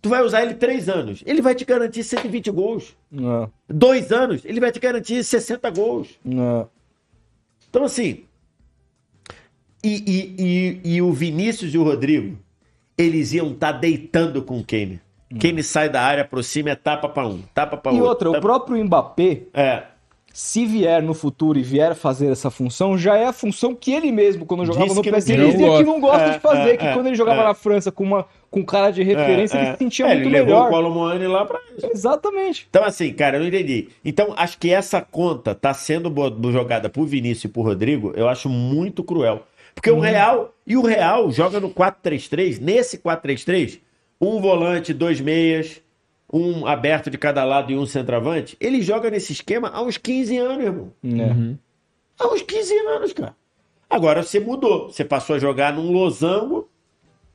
Tu 0.00 0.08
vai 0.08 0.22
usar 0.22 0.42
ele 0.42 0.54
3 0.54 0.88
anos, 0.88 1.22
ele 1.24 1.40
vai 1.40 1.54
te 1.54 1.64
garantir 1.64 2.02
120 2.02 2.50
gols. 2.50 2.96
Não, 3.10 3.50
Dois 3.68 4.10
anos, 4.10 4.44
ele 4.44 4.58
vai 4.60 4.72
te 4.72 4.80
garantir 4.80 5.22
60 5.22 5.70
gols. 5.70 6.08
não. 6.24 6.68
Então, 7.70 7.84
assim. 7.84 8.24
E, 9.82 9.94
e, 10.06 10.36
e, 10.84 10.94
e 10.96 11.02
o 11.02 11.10
Vinícius 11.10 11.72
e 11.72 11.78
o 11.78 11.82
Rodrigo, 11.82 12.38
eles 12.98 13.32
iam 13.32 13.52
estar 13.52 13.72
deitando 13.72 14.42
com 14.42 14.58
o 14.58 14.64
Kane. 14.64 15.00
Kane 15.40 15.62
sai 15.62 15.88
da 15.88 16.00
área, 16.02 16.22
aproxima, 16.22 16.70
é 16.70 16.74
tapa 16.74 17.08
pra 17.08 17.26
um, 17.26 17.40
tapa 17.54 17.76
pra 17.76 17.92
E 17.92 17.96
outro. 17.96 18.08
outra, 18.08 18.30
o 18.30 18.32
tapa- 18.32 18.42
próprio 18.42 18.84
Mbappé, 18.84 19.42
É, 19.54 19.82
se 20.34 20.64
vier 20.64 21.02
no 21.02 21.12
futuro 21.12 21.58
e 21.58 21.62
vier 21.62 21.94
fazer 21.94 22.30
essa 22.30 22.50
função, 22.50 22.96
já 22.96 23.16
é 23.18 23.26
a 23.26 23.32
função 23.34 23.74
que 23.74 23.92
ele 23.92 24.10
mesmo, 24.10 24.46
quando 24.46 24.64
jogava 24.64 24.86
Disse 24.86 24.96
no 24.96 25.02
PSG, 25.02 25.34
queria. 25.34 25.50
dizia 25.50 25.66
Não 25.66 25.76
que 25.78 25.84
não 25.84 26.00
gosta 26.00 26.22
É, 26.22 26.30
de 26.30 26.38
fazer, 26.38 26.70
é, 26.70 26.76
que 26.78 26.86
é, 26.86 26.94
quando 26.94 27.06
ele 27.08 27.16
jogava 27.16 27.42
é. 27.42 27.44
na 27.44 27.54
França 27.54 27.92
com, 27.92 28.02
uma, 28.02 28.24
com 28.50 28.64
cara 28.64 28.90
de 28.90 29.02
referência, 29.02 29.58
é, 29.58 29.60
ele 29.60 29.68
é. 29.68 29.72
se 29.72 29.78
sentia 29.78 30.06
É, 30.06 30.14
muito 30.14 30.28
ele 30.28 30.30
levou 30.30 30.54
melhor. 30.54 30.68
o 30.68 30.70
Colomboani 30.70 31.26
lá 31.26 31.44
pra 31.44 31.60
isso. 31.76 31.86
Exatamente. 31.92 32.66
Então, 32.70 32.82
assim, 32.82 33.12
cara, 33.12 33.36
eu 33.36 33.40
não 33.40 33.48
entendi. 33.48 33.88
Então, 34.02 34.32
acho 34.36 34.56
que 34.58 34.70
essa 34.72 35.02
conta 35.02 35.54
tá 35.54 35.74
sendo 35.74 36.10
jogada 36.50 36.88
pro 36.88 37.04
Vinícius 37.04 37.44
e 37.44 37.48
pro 37.48 37.60
Rodrigo, 37.62 38.12
eu 38.16 38.26
acho 38.26 38.48
muito 38.48 39.04
cruel. 39.04 39.42
Porque 39.74 39.90
o 39.90 40.00
Real, 40.00 40.54
e 40.66 40.76
o 40.78 40.82
Real 40.82 41.30
joga 41.30 41.58
no 41.60 41.70
4-3-3, 41.70 42.58
nesse 42.60 42.98
4-3-3, 42.98 43.80
um 44.22 44.40
volante, 44.40 44.94
dois 44.94 45.20
meias, 45.20 45.82
um 46.32 46.64
aberto 46.64 47.10
de 47.10 47.18
cada 47.18 47.44
lado 47.44 47.72
e 47.72 47.76
um 47.76 47.84
centroavante, 47.84 48.56
ele 48.60 48.80
joga 48.80 49.10
nesse 49.10 49.32
esquema 49.32 49.68
há 49.68 49.82
uns 49.82 49.98
15 49.98 50.38
anos, 50.38 50.64
irmão. 50.64 50.92
É. 51.04 51.56
Há 52.18 52.32
uns 52.32 52.42
15 52.42 52.72
anos, 52.78 53.12
cara. 53.12 53.34
Agora 53.90 54.22
você 54.22 54.38
mudou. 54.38 54.90
Você 54.90 55.04
passou 55.04 55.34
a 55.34 55.38
jogar 55.40 55.72
num 55.72 55.90
losango, 55.90 56.70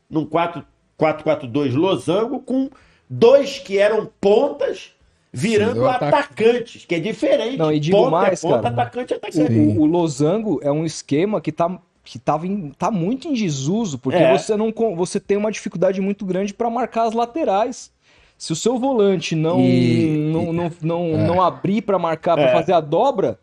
num 0.09 0.25
4 0.25 0.65
4-4-2 0.97 1.75
losango, 1.75 2.39
com 2.39 2.71
dois 3.07 3.59
que 3.59 3.77
eram 3.77 4.09
pontas 4.19 4.91
virando 5.31 5.81
Sim, 5.81 5.85
ataque. 5.85 6.15
atacantes, 6.15 6.85
que 6.85 6.95
é 6.95 6.99
diferente. 6.99 7.57
Não, 7.57 7.71
e 7.71 7.79
digo 7.79 7.97
ponta 7.97 8.09
mais, 8.09 8.43
é 8.43 8.47
ponta, 8.47 8.61
cara. 8.63 8.81
atacante 8.81 9.13
é 9.13 9.15
O, 9.15 9.17
atacante. 9.17 9.53
O, 9.53 9.81
o 9.81 9.85
losango 9.85 10.59
é 10.63 10.71
um 10.71 10.83
esquema 10.83 11.39
que 11.39 11.51
tá 11.51 11.79
que 12.09 12.17
tava 12.17 12.47
em- 12.47 12.71
tá 12.77 12.89
muito 12.89 13.27
em 13.27 13.33
desuso, 13.33 13.97
porque 13.99 14.17
É. 14.17 14.37
você 14.37 14.55
não 14.55 14.73
você 14.95 15.19
tem 15.19 15.35
uma 15.35 15.51
dificuldade 15.51 15.99
muito 15.99 16.25
grande 16.25 16.53
para 16.53 16.69
marcar 16.69 17.03
as 17.03 17.13
laterais. 17.13 17.91
Se 18.37 18.53
o 18.53 18.55
seu 18.55 18.77
volante 18.79 19.35
não 19.35 19.59
E- 19.59 20.29
não, 20.31 20.53
não, 20.53 20.71
não, 20.81 21.03
é. 21.15 21.17
não 21.27 21.41
abrir 21.41 21.81
para 21.81 21.99
marcar, 21.99 22.35
para 22.35 22.49
É. 22.49 22.53
fazer 22.53 22.71
a 22.71 22.79
dobra, 22.79 23.37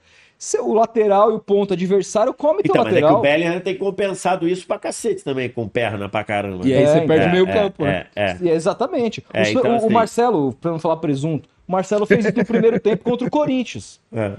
o 0.62 0.72
lateral 0.72 1.30
e 1.30 1.34
o 1.34 1.38
ponto 1.38 1.74
adversário 1.74 2.32
come 2.32 2.62
teu 2.62 2.70
Então, 2.70 2.84
mas 2.84 2.92
é 2.94 2.96
que 2.96 3.02
lateral. 3.02 3.18
o 3.18 3.22
Bellingham 3.22 3.60
tem 3.60 3.76
compensado 3.76 4.48
isso 4.48 4.66
pra 4.66 4.78
cacete 4.78 5.22
também, 5.22 5.48
com 5.50 5.68
perna 5.68 6.08
pra 6.08 6.24
caramba. 6.24 6.66
E 6.66 6.72
aí 6.72 6.82
É, 6.84 6.86
você 6.86 6.94
então. 6.96 7.06
perde 7.08 7.24
É, 7.26 7.28
o 7.28 7.32
meio 7.32 7.48
é, 7.48 7.52
campo, 7.52 7.84
né? 7.84 8.06
é, 8.16 8.24
é. 8.42 8.48
É, 8.48 8.54
exatamente. 8.54 9.22
É, 9.32 9.42
o, 9.42 9.46
então, 9.46 9.62
o- 9.70 9.74
o 9.74 9.76
assim- 9.76 9.88
Marcelo, 9.90 10.52
pra 10.58 10.70
não 10.70 10.78
falar 10.78 10.96
presunto, 10.96 11.48
o 11.68 11.72
Marcelo 11.72 12.06
fez 12.06 12.24
isso 12.24 12.36
no 12.38 12.44
primeiro 12.46 12.80
tempo 12.80 13.04
contra 13.04 13.26
o 13.26 13.30
Corinthians. 13.30 14.00
É. 14.10 14.32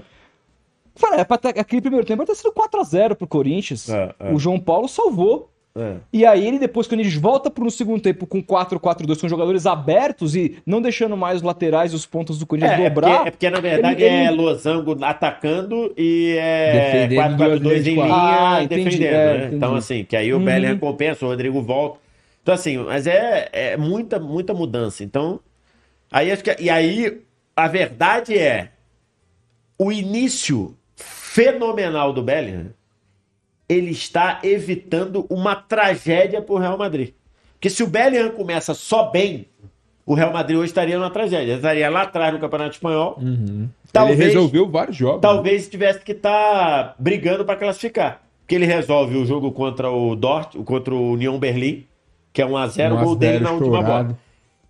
Falei, 0.96 1.20
é 1.20 1.24
pra 1.24 1.38
ter, 1.38 1.58
aquele 1.58 1.82
primeiro 1.82 2.04
tempo 2.06 2.18
vai 2.18 2.26
ter 2.26 2.34
sido 2.34 2.52
4x0 2.52 3.14
pro 3.14 3.26
Corinthians. 3.26 3.88
É, 3.88 4.14
é. 4.18 4.32
O 4.32 4.38
João 4.38 4.58
Paulo 4.58 4.88
salvou. 4.88 5.50
É. 5.78 5.96
E 6.10 6.24
aí 6.24 6.46
ele, 6.46 6.58
depois, 6.58 6.86
quando 6.88 7.00
ele 7.00 7.10
volta 7.18 7.50
pro 7.50 7.70
segundo 7.70 8.00
tempo 8.00 8.26
com 8.26 8.42
4-4-2, 8.42 9.20
com 9.20 9.28
jogadores 9.28 9.66
abertos 9.66 10.34
e 10.34 10.56
não 10.64 10.80
deixando 10.80 11.14
mais 11.18 11.36
os 11.36 11.42
laterais 11.42 11.92
e 11.92 11.94
os 11.94 12.06
pontos 12.06 12.38
do 12.38 12.46
Corinthians 12.46 12.72
É, 12.72 12.84
é, 12.86 12.90
porque, 12.90 13.06
dobrar. 13.08 13.26
é 13.26 13.30
porque, 13.30 13.50
na 13.50 13.60
verdade, 13.60 14.02
ele- 14.02 14.14
ele- 14.14 14.24
é 14.24 14.30
losango 14.30 14.96
atacando 15.04 15.92
e 15.94 16.34
é 16.38 16.72
Defendendo 16.72 17.36
4-4-2 17.36 17.60
duas 17.60 17.86
em 17.86 17.90
linha 17.94 18.06
Ah, 18.10 18.62
e 18.62 18.64
entendi, 18.64 18.84
defendendo, 18.84 19.12
é, 19.14 19.38
né? 19.38 19.50
Então, 19.52 19.74
assim, 19.74 20.02
que 20.04 20.16
aí 20.16 20.32
o 20.32 20.38
Uhum. 20.38 20.44
Bellingham 20.46 20.78
compensa, 20.78 21.26
o 21.26 21.28
Rodrigo 21.28 21.60
volta. 21.60 21.98
Então, 22.42 22.54
assim, 22.54 22.78
mas 22.78 23.06
é, 23.06 23.48
é 23.52 23.76
muita, 23.76 24.18
muita 24.18 24.54
mudança. 24.54 25.04
Então, 25.04 25.40
aí 26.10 26.30
acho 26.32 26.42
que... 26.42 26.56
E 26.58 26.70
aí, 26.70 27.20
a 27.54 27.68
verdade 27.68 28.38
é, 28.38 28.70
o 29.78 29.90
início 29.92 30.75
fenomenal 31.40 32.14
do 32.14 32.22
Bellingham, 32.22 32.70
ele 33.68 33.90
está 33.90 34.40
evitando 34.42 35.26
uma 35.28 35.54
tragédia 35.54 36.40
pro 36.40 36.56
Real 36.56 36.78
Madrid. 36.78 37.10
Porque 37.54 37.68
se 37.68 37.82
o 37.82 37.86
Bellingham 37.86 38.30
começa 38.30 38.72
só 38.72 39.10
bem, 39.10 39.46
o 40.06 40.14
Real 40.14 40.32
Madrid 40.32 40.56
hoje 40.56 40.66
estaria 40.70 40.96
numa 40.98 41.10
tragédia. 41.10 41.52
Ele 41.52 41.56
estaria 41.56 41.90
lá 41.90 42.02
atrás 42.02 42.32
no 42.32 42.38
Campeonato 42.40 42.72
Espanhol. 42.72 43.18
Talvez, 43.92 44.18
Ele 44.18 44.28
resolveu 44.28 44.68
vários 44.68 44.96
jogos. 44.96 45.20
talvez 45.20 45.68
tivesse 45.68 46.00
que 46.00 46.12
estar 46.12 46.94
brigando 46.98 47.44
para 47.44 47.56
classificar. 47.56 48.22
Porque 48.40 48.54
ele 48.54 48.66
resolve 48.66 49.16
o 49.16 49.26
jogo 49.26 49.50
contra 49.52 49.90
o 49.90 50.14
Dort, 50.16 50.54
contra 50.64 50.94
o 50.94 51.12
União 51.12 51.38
Berlim, 51.38 51.84
que 52.32 52.40
é 52.40 52.46
1x0, 52.46 52.92
o 52.94 53.04
gol 53.04 53.16
dele 53.16 53.38
na 53.40 53.50
última 53.52 53.82
bola. 53.82 54.18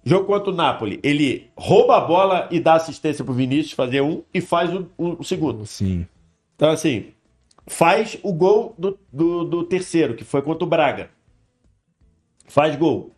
Jogo 0.04 0.24
contra 0.26 0.50
o 0.50 0.54
Napoli, 0.54 0.98
ele 1.02 1.48
rouba 1.56 1.96
a 1.98 2.00
bola 2.00 2.48
e 2.50 2.58
dá 2.58 2.74
assistência 2.74 3.24
pro 3.24 3.34
Vinícius 3.34 3.72
fazer 3.72 4.00
um 4.00 4.22
e 4.32 4.40
faz 4.40 4.72
o, 4.72 4.88
o- 4.96 5.16
o 5.20 5.24
segundo. 5.24 5.66
Sim. 5.66 6.06
Então, 6.56 6.70
assim, 6.70 7.12
faz 7.66 8.18
o 8.22 8.32
gol 8.32 8.74
do, 8.78 8.98
do, 9.12 9.44
do 9.44 9.64
terceiro, 9.64 10.14
que 10.14 10.24
foi 10.24 10.42
contra 10.42 10.64
o 10.64 10.68
Braga. 10.68 11.10
Faz 12.46 12.74
gol. 12.76 13.12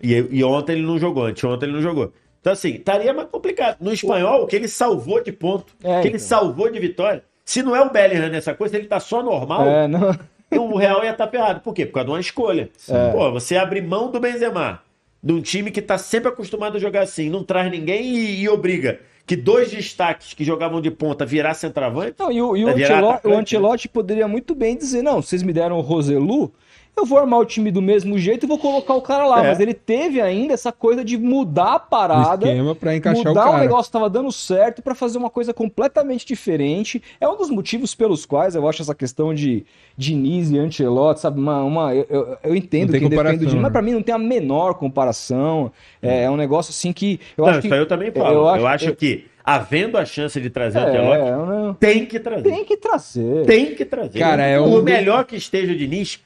E, 0.00 0.12
e 0.30 0.44
ontem 0.44 0.72
ele 0.74 0.86
não 0.86 0.98
jogou, 0.98 1.24
anteontem 1.24 1.68
ele 1.68 1.76
não 1.76 1.82
jogou. 1.82 2.12
Então, 2.40 2.52
assim, 2.52 2.70
estaria 2.76 3.12
mais 3.12 3.28
complicado. 3.28 3.78
No 3.80 3.92
espanhol, 3.92 4.42
o 4.44 4.46
que 4.46 4.54
ele 4.56 4.68
salvou 4.68 5.22
de 5.22 5.32
ponto, 5.32 5.74
É, 5.82 6.00
que 6.00 6.08
ele 6.08 6.16
então. 6.16 6.28
salvou 6.28 6.70
de 6.70 6.78
vitória. 6.78 7.24
Se 7.44 7.62
não 7.62 7.74
é 7.74 7.80
o 7.80 7.90
Bellingham 7.90 8.28
nessa 8.28 8.54
coisa, 8.54 8.76
ele 8.76 8.86
tá 8.86 9.00
só 9.00 9.22
normal, 9.22 9.66
É, 9.66 9.88
não. 9.88 10.14
o 10.52 10.76
Real 10.76 11.02
ia 11.02 11.10
estar 11.10 11.26
ferrado. 11.28 11.60
Por 11.60 11.74
quê? 11.74 11.84
Por 11.84 11.94
causa 11.94 12.04
de 12.06 12.10
uma 12.12 12.20
escolha. 12.20 12.70
Pô, 13.12 13.32
você 13.32 13.56
abre 13.56 13.80
mão 13.80 14.10
do 14.10 14.20
Benzema, 14.20 14.80
de 15.22 15.32
um 15.32 15.40
time 15.42 15.70
que 15.70 15.82
tá 15.82 15.98
sempre 15.98 16.28
acostumado 16.28 16.76
a 16.76 16.80
jogar 16.80 17.02
assim, 17.02 17.28
não 17.28 17.42
traz 17.42 17.70
ninguém 17.70 18.04
e, 18.04 18.42
e 18.42 18.48
obriga 18.48 19.00
que 19.28 19.36
dois 19.36 19.70
destaques 19.70 20.32
que 20.32 20.42
jogavam 20.42 20.80
de 20.80 20.90
ponta 20.90 21.26
virar 21.26 21.52
centroavante. 21.52 22.14
Não, 22.18 22.32
e 22.32 22.40
o, 22.40 22.56
e 22.56 22.64
o 22.64 22.68
atacante, 22.70 23.26
o 23.26 23.38
Ancelotti 23.38 23.86
poderia 23.86 24.26
muito 24.26 24.54
bem 24.54 24.74
dizer: 24.74 25.02
não, 25.02 25.20
vocês 25.20 25.42
me 25.42 25.52
deram 25.52 25.76
o 25.76 25.82
Roselu, 25.82 26.50
eu 26.98 27.06
vou 27.06 27.18
armar 27.18 27.38
o 27.40 27.44
time 27.44 27.70
do 27.70 27.80
mesmo 27.80 28.18
jeito 28.18 28.44
e 28.44 28.46
vou 28.46 28.58
colocar 28.58 28.94
o 28.94 29.00
cara 29.02 29.26
lá. 29.26 29.44
É. 29.44 29.48
Mas 29.48 29.60
ele 29.60 29.72
teve 29.74 30.20
ainda 30.20 30.52
essa 30.54 30.70
coisa 30.72 31.04
de 31.04 31.16
mudar 31.16 31.74
a 31.74 31.78
parada. 31.78 32.46
O 32.46 32.48
esquema 32.48 32.74
pra 32.74 32.94
encaixar 32.96 33.24
o 33.24 33.28
mudar 33.28 33.44
cara. 33.44 33.56
um 33.56 33.60
negócio 33.60 33.84
que 33.84 33.92
tava 33.92 34.10
dando 34.10 34.30
certo 34.32 34.82
pra 34.82 34.94
fazer 34.94 35.16
uma 35.18 35.30
coisa 35.30 35.54
completamente 35.54 36.26
diferente. 36.26 37.02
É 37.20 37.28
um 37.28 37.36
dos 37.36 37.50
motivos 37.50 37.94
pelos 37.94 38.26
quais 38.26 38.54
eu 38.54 38.68
acho 38.68 38.82
essa 38.82 38.94
questão 38.94 39.32
de 39.32 39.64
Diniz 39.96 40.50
e 40.50 40.58
Ancelotti, 40.58 41.20
sabe? 41.20 41.40
Uma, 41.40 41.62
uma, 41.62 41.94
eu, 41.94 42.06
eu- 42.10 42.36
eu 42.44 42.54
entendo 42.56 42.92
quem 42.92 43.08
defende 43.08 43.36
o 43.36 43.38
Diniz, 43.38 43.54
mas 43.54 43.62
né? 43.64 43.70
pra 43.70 43.82
mim 43.82 43.92
não 43.92 44.02
tem 44.02 44.14
a 44.14 44.18
menor 44.18 44.74
comparação. 44.74 45.72
É, 46.02 46.24
é 46.24 46.30
um 46.30 46.36
negócio 46.36 46.70
assim 46.70 46.92
que. 46.92 47.20
Eu 47.36 47.42
não, 47.44 47.50
acho 47.50 47.58
isso 47.60 47.68
que, 47.68 47.74
aí 47.74 47.80
eu 47.80 47.86
também 47.86 48.10
falo. 48.10 48.56
Eu 48.56 48.66
acho, 48.66 48.88
eu- 48.90 48.96
que, 48.96 49.26
havendo 49.44 49.96
a 49.96 50.04
chance 50.04 50.40
de 50.40 50.50
trazer 50.50 50.78
o 50.78 50.82
É, 50.82 50.88
Ancelotti, 50.88 51.30
eu 51.30 51.46
não- 51.46 51.74
tem 51.74 52.04
que 52.06 52.18
trazer. 52.20 52.42
tem 52.50 52.64
que 52.64 52.76
trazer. 52.76 53.46
Tem 53.46 53.74
que 53.74 53.84
trazer. 53.84 54.18
Cara, 54.18 54.44
é 54.44 54.58
Por 54.58 54.80
um- 54.80 54.82
melhor 54.82 55.24
que 55.24 55.36
esteja 55.36 55.72
o 55.72 55.76
Diniz, 55.76 56.20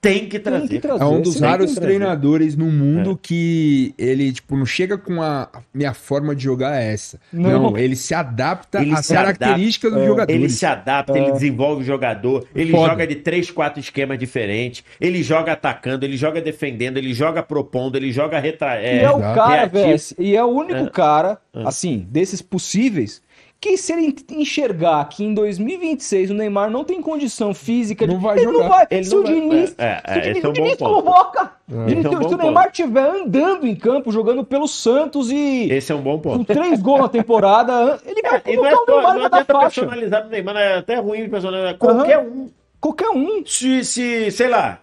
tem 0.00 0.28
que 0.28 0.38
trazer. 0.38 0.68
que 0.68 0.78
trazer. 0.78 1.02
É 1.02 1.06
um 1.06 1.20
dos 1.20 1.34
tem 1.34 1.48
raros 1.48 1.74
treinadores 1.74 2.56
no 2.56 2.66
mundo 2.66 3.12
É. 3.12 3.18
que 3.20 3.94
ele, 3.98 4.32
tipo, 4.32 4.56
não 4.56 4.64
chega 4.66 4.96
com 4.96 5.20
a 5.22 5.48
minha 5.74 5.92
forma 5.94 6.34
de 6.34 6.44
jogar 6.44 6.80
é 6.80 6.92
essa. 6.92 7.18
Não. 7.32 7.70
Não, 7.70 7.78
ele 7.78 7.96
se 7.96 8.14
adapta 8.14 8.80
Ele 8.80 8.92
às 8.92 9.06
se 9.06 9.14
características 9.14 9.92
dos 9.92 10.04
jogadores. 10.04 10.40
Ele 10.40 10.48
se 10.50 10.64
adapta, 10.66 11.18
ele 11.18 11.32
desenvolve 11.32 11.82
o 11.82 11.84
jogador, 11.84 12.46
ele 12.54 12.70
Foda. 12.70 12.90
joga 12.90 13.06
de 13.06 13.16
três, 13.16 13.50
quatro 13.50 13.80
esquemas 13.80 14.18
diferentes, 14.18 14.84
ele 15.00 15.22
joga 15.22 15.52
atacando, 15.52 16.04
ele 16.04 16.16
joga 16.16 16.40
defendendo, 16.40 16.98
ele 16.98 17.12
joga 17.12 17.42
propondo, 17.42 17.96
ele 17.96 18.12
joga 18.12 18.38
retra... 18.38 18.80
E 18.80 18.98
é 19.00 19.10
o 19.10 19.18
exato. 19.18 19.34
cara, 19.34 19.66
velho, 19.66 20.00
e 20.18 20.36
é 20.36 20.44
o 20.44 20.48
único 20.48 20.84
É. 20.84 20.90
cara, 20.90 21.38
assim, 21.64 22.06
desses 22.10 22.40
possíveis, 22.42 23.22
que 23.66 23.76
se 23.76 23.92
ele 23.92 24.14
enxergar 24.32 25.04
que 25.08 25.24
em 25.24 25.34
2026 25.34 26.30
o 26.30 26.34
Neymar 26.34 26.70
não 26.70 26.84
tem 26.84 27.00
condição 27.02 27.52
física, 27.52 28.06
de- 28.06 28.12
Não 28.14 28.20
vai 28.20 28.36
ele 28.36 28.44
jogar. 28.44 28.58
não 28.60 28.68
vai. 28.68 28.86
Ele 28.90 29.04
se 29.04 29.14
não 29.14 29.20
o 29.20 29.24
vai. 29.24 29.34
Diniz, 29.34 29.74
É, 29.78 30.00
é, 30.04 30.12
se 30.14 30.18
o 30.18 30.22
Diniz, 30.22 30.36
esse 30.36 30.44
é 30.44 30.46
um 30.46 30.50
o 30.50 30.52
Diniz 30.52 30.76
convoca. 30.76 31.52
Esse 31.68 32.06
é 32.06 32.10
um 32.10 32.28
se, 32.28 32.34
o. 32.34 32.38
Neymar 32.38 32.66
estiver 32.68 33.08
andando 33.10 33.66
em 33.66 33.74
campo, 33.74 34.12
jogando 34.12 34.44
pelo 34.44 34.68
Santos 34.68 35.30
e 35.30 35.68
Esse 35.72 35.90
é 35.90 35.94
um 35.94 36.00
bom 36.00 36.18
com 36.18 36.38
ponto. 36.38 36.44
três 36.54 36.80
gols 36.80 37.00
na 37.00 37.08
temporada, 37.08 37.98
ele 38.06 38.22
vai 38.22 38.36
é 38.36 38.40
convocar 38.40 38.72
o 38.72 38.86
Neymar 38.86 39.14
não 39.14 39.22
na 39.22 39.28
da 39.28 39.36
adianta 39.38 39.52
faixa. 39.52 39.80
personalizar 39.80 40.24
no 40.24 40.30
Neymar, 40.30 40.56
é 40.56 40.78
até 40.78 40.96
ruim 40.96 41.28
personalizar. 41.28 41.76
Qualquer 41.76 42.18
um. 42.20 42.48
Qualquer 42.80 43.08
um. 43.10 43.42
Se, 43.44 43.84
se, 43.84 44.30
sei 44.30 44.48
lá, 44.48 44.78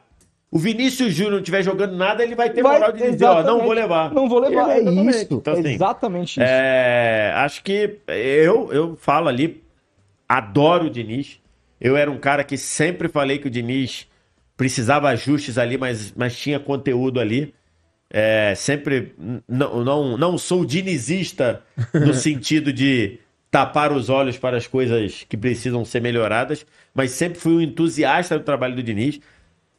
o 0.53 0.59
Vinícius 0.59 1.15
Júnior 1.15 1.31
não 1.31 1.39
estiver 1.39 1.63
jogando 1.63 1.97
nada, 1.97 2.21
ele 2.21 2.35
vai 2.35 2.47
ter 2.47 2.61
Vai- 2.61 2.73
moral 2.77 2.91
de 2.91 3.11
dizer, 3.11 3.25
ó, 3.25 3.41
não 3.41 3.63
vou 3.63 3.73
levar. 3.73 4.13
Não 4.13 4.29
vou 4.29 4.37
levar. 4.37 4.69
É 4.69 4.77
Exatamente. 4.81 5.09
isso. 5.17 5.33
Então, 5.33 5.53
assim, 5.53 5.73
exatamente 5.73 6.29
isso. 6.33 6.41
É, 6.43 7.33
acho 7.37 7.63
que 7.63 7.97
eu, 8.07 8.71
eu 8.71 8.95
falo 8.95 9.29
ali, 9.29 9.63
adoro 10.29 10.85
o 10.85 10.89
Diniz. 10.91 11.39
Eu 11.81 11.97
era 11.97 12.11
um 12.11 12.19
cara 12.19 12.43
que 12.43 12.55
sempre 12.55 13.07
falei 13.09 13.39
que 13.39 13.47
o 13.47 13.49
Diniz 13.49 14.07
precisava 14.55 15.09
ajustes 15.09 15.57
ali, 15.57 15.75
mas, 15.75 16.13
mas 16.15 16.37
tinha 16.37 16.59
conteúdo 16.59 17.19
ali. 17.19 17.51
É, 18.11 18.53
sempre 18.55 19.15
não, 19.47 19.83
não, 19.83 20.17
não 20.19 20.37
sou 20.37 20.63
dinizista 20.63 21.63
no 21.95 22.13
sentido 22.13 22.71
de 22.71 23.17
tapar 23.49 23.91
os 23.91 24.07
olhos 24.07 24.37
para 24.37 24.55
as 24.55 24.67
coisas 24.67 25.25
que 25.27 25.35
precisam 25.35 25.83
ser 25.83 25.99
melhoradas, 25.99 26.63
mas 26.93 27.09
sempre 27.09 27.39
fui 27.39 27.53
um 27.53 27.61
entusiasta 27.61 28.37
do 28.37 28.45
trabalho 28.45 28.75
do 28.75 28.83
Diniz 28.83 29.19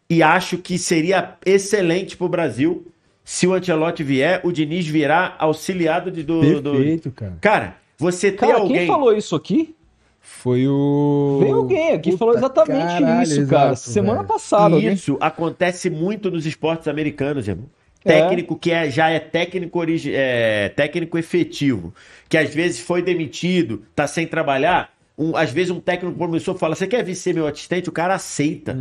e 0.08 0.22
acho 0.22 0.58
que 0.58 0.78
seria 0.78 1.34
excelente 1.44 2.16
para 2.16 2.24
o 2.26 2.28
Brasil 2.28 2.86
se 3.24 3.46
o 3.46 3.54
Ancelotti 3.54 4.02
vier, 4.02 4.40
o 4.44 4.52
Diniz 4.52 4.86
virá 4.86 5.34
auxiliado 5.38 6.10
de, 6.10 6.22
do, 6.22 6.60
do- 6.60 6.72
Perfeito, 6.72 7.10
cara. 7.10 7.36
Cara, 7.40 7.76
você 7.96 8.30
Cara, 8.32 8.58
alguém. 8.58 8.78
quem 8.78 8.86
falou 8.86 9.16
isso 9.16 9.34
aqui? 9.34 9.74
Foi 10.20 10.66
o. 10.66 11.38
Veio 11.42 11.56
alguém 11.56 11.92
aqui 11.92 12.10
que 12.10 12.16
falou 12.16 12.34
Puta, 12.34 12.46
exatamente 12.46 13.00
caralho, 13.02 13.22
isso, 13.22 13.46
cara. 13.46 13.72
exato, 13.72 13.90
Semana 13.90 14.16
velho. 14.16 14.28
passada. 14.28 14.74
alguém- 14.74 14.92
Isso 14.92 15.16
acontece 15.20 15.90
muito 15.90 16.30
nos 16.30 16.44
esportes 16.46 16.88
americanos, 16.88 17.46
irmão. 17.48 17.66
É. 18.04 18.20
Técnico 18.20 18.56
que 18.56 18.70
é, 18.70 18.90
já 18.90 19.08
é 19.08 19.18
técnico, 19.18 19.78
origi- 19.78 20.12
é 20.14 20.68
técnico 20.70 21.16
efetivo, 21.16 21.94
que 22.28 22.36
às 22.36 22.54
vezes 22.54 22.80
foi 22.80 23.00
demitido, 23.00 23.82
tá 23.94 24.06
sem 24.06 24.26
trabalhar. 24.26 24.92
Um- 25.16 25.36
às 25.36 25.52
vezes 25.52 25.70
um 25.70 25.78
técnico 25.78 26.18
promissor 26.18 26.56
fala: 26.56 26.74
Você 26.74 26.88
quer 26.88 27.04
vir 27.04 27.14
ser 27.14 27.32
meu 27.34 27.46
assistente? 27.46 27.88
O 27.88 27.92
cara 27.92 28.14
aceita. 28.14 28.76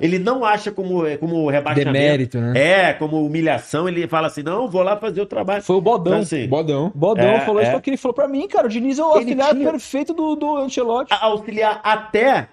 É. 0.00 0.04
Ele 0.04 0.18
não 0.18 0.44
acha 0.44 0.70
como, 0.70 1.02
como 1.18 1.48
rebaixamento. 1.48 1.92
Demérito, 1.92 2.38
né? 2.38 2.52
É, 2.88 2.92
como 2.92 3.24
humilhação. 3.24 3.88
Ele 3.88 4.06
fala 4.06 4.26
assim: 4.26 4.42
Não, 4.42 4.68
vou 4.68 4.82
lá 4.82 4.98
fazer 4.98 5.22
o 5.22 5.26
trabalho. 5.26 5.62
Foi 5.62 5.76
o 5.76 5.80
Bodão. 5.80 6.12
Então, 6.12 6.22
assim, 6.22 6.46
Bodão. 6.46 6.92
Bodão 6.94 7.24
É, 7.24 7.40
falou 7.40 7.62
isso 7.62 7.70
é. 7.70 7.74
porque 7.74 7.88
ele 7.88 7.96
falou 7.96 8.14
pra 8.14 8.28
mim, 8.28 8.46
cara. 8.46 8.66
O 8.66 8.68
Diniz 8.70 8.98
é 8.98 9.02
o 9.02 9.06
Ele 9.12 9.18
auxiliar 9.20 9.54
tinha- 9.54 9.70
perfeito 9.70 10.12
do, 10.12 10.36
do 10.36 10.56
Ancelotti. 10.58 11.10
a- 11.12 11.24
auxiliar 11.24 11.80
até 11.82 12.48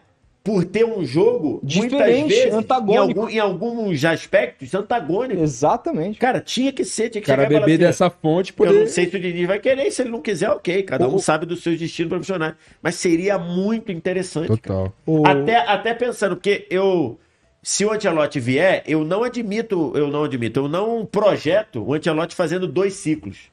por 0.46 0.64
ter 0.64 0.86
um 0.86 1.04
jogo 1.04 1.60
Diferente, 1.64 2.20
muitas 2.22 2.28
vezes, 2.38 2.54
antagônico. 2.54 2.94
Em, 2.94 3.00
algum- 3.00 3.30
em 3.30 3.40
alguns 3.40 4.06
aspectos, 4.06 4.74
antagônico. 4.76 5.42
Exatamente. 5.42 6.20
Cara, 6.20 6.40
tinha 6.40 6.72
que 6.72 6.86
ser, 6.86 7.10
tinha 7.10 7.20
que 7.22 7.26
cara 7.28 7.48
beber 7.48 7.64
assim, 7.64 7.78
dessa 7.80 8.10
fonte 8.12 8.52
Eu 8.52 8.56
poder. 8.56 8.80
não 8.82 8.88
sei 8.88 9.10
se 9.10 9.16
o 9.18 9.20
Diniz 9.20 9.48
vai 9.48 9.58
querer, 9.60 9.90
se 9.90 10.04
ele 10.04 10.12
não 10.12 10.22
quiser, 10.22 10.52
ok. 10.52 10.84
Cada 10.84 11.08
um 11.10 11.16
O- 11.16 11.20
sabe 11.20 11.48
dos 11.48 11.64
seus 11.64 11.80
destinos 11.80 12.10
profissionais. 12.10 12.54
Mas 12.80 12.94
seria 12.94 13.40
muito 13.40 13.92
interessante. 13.92 14.48
Total. 14.48 14.94
O- 15.04 15.26
Até, 15.26 15.58
até 15.58 15.94
pensando, 15.96 16.36
porque 16.36 16.68
eu. 16.70 17.20
Se 17.64 17.84
o 17.84 17.92
Ancelotti 17.92 18.40
vier, 18.40 18.84
eu 18.86 19.04
não 19.04 19.24
admito, 19.24 19.92
eu 19.96 20.08
não 20.12 20.26
admito, 20.26 20.60
eu 20.60 20.68
não 20.68 21.04
projeto 21.04 21.84
o 21.84 21.96
Ancelotti 21.96 22.36
fazendo 22.36 22.68
dois 22.68 22.94
ciclos. 22.94 23.50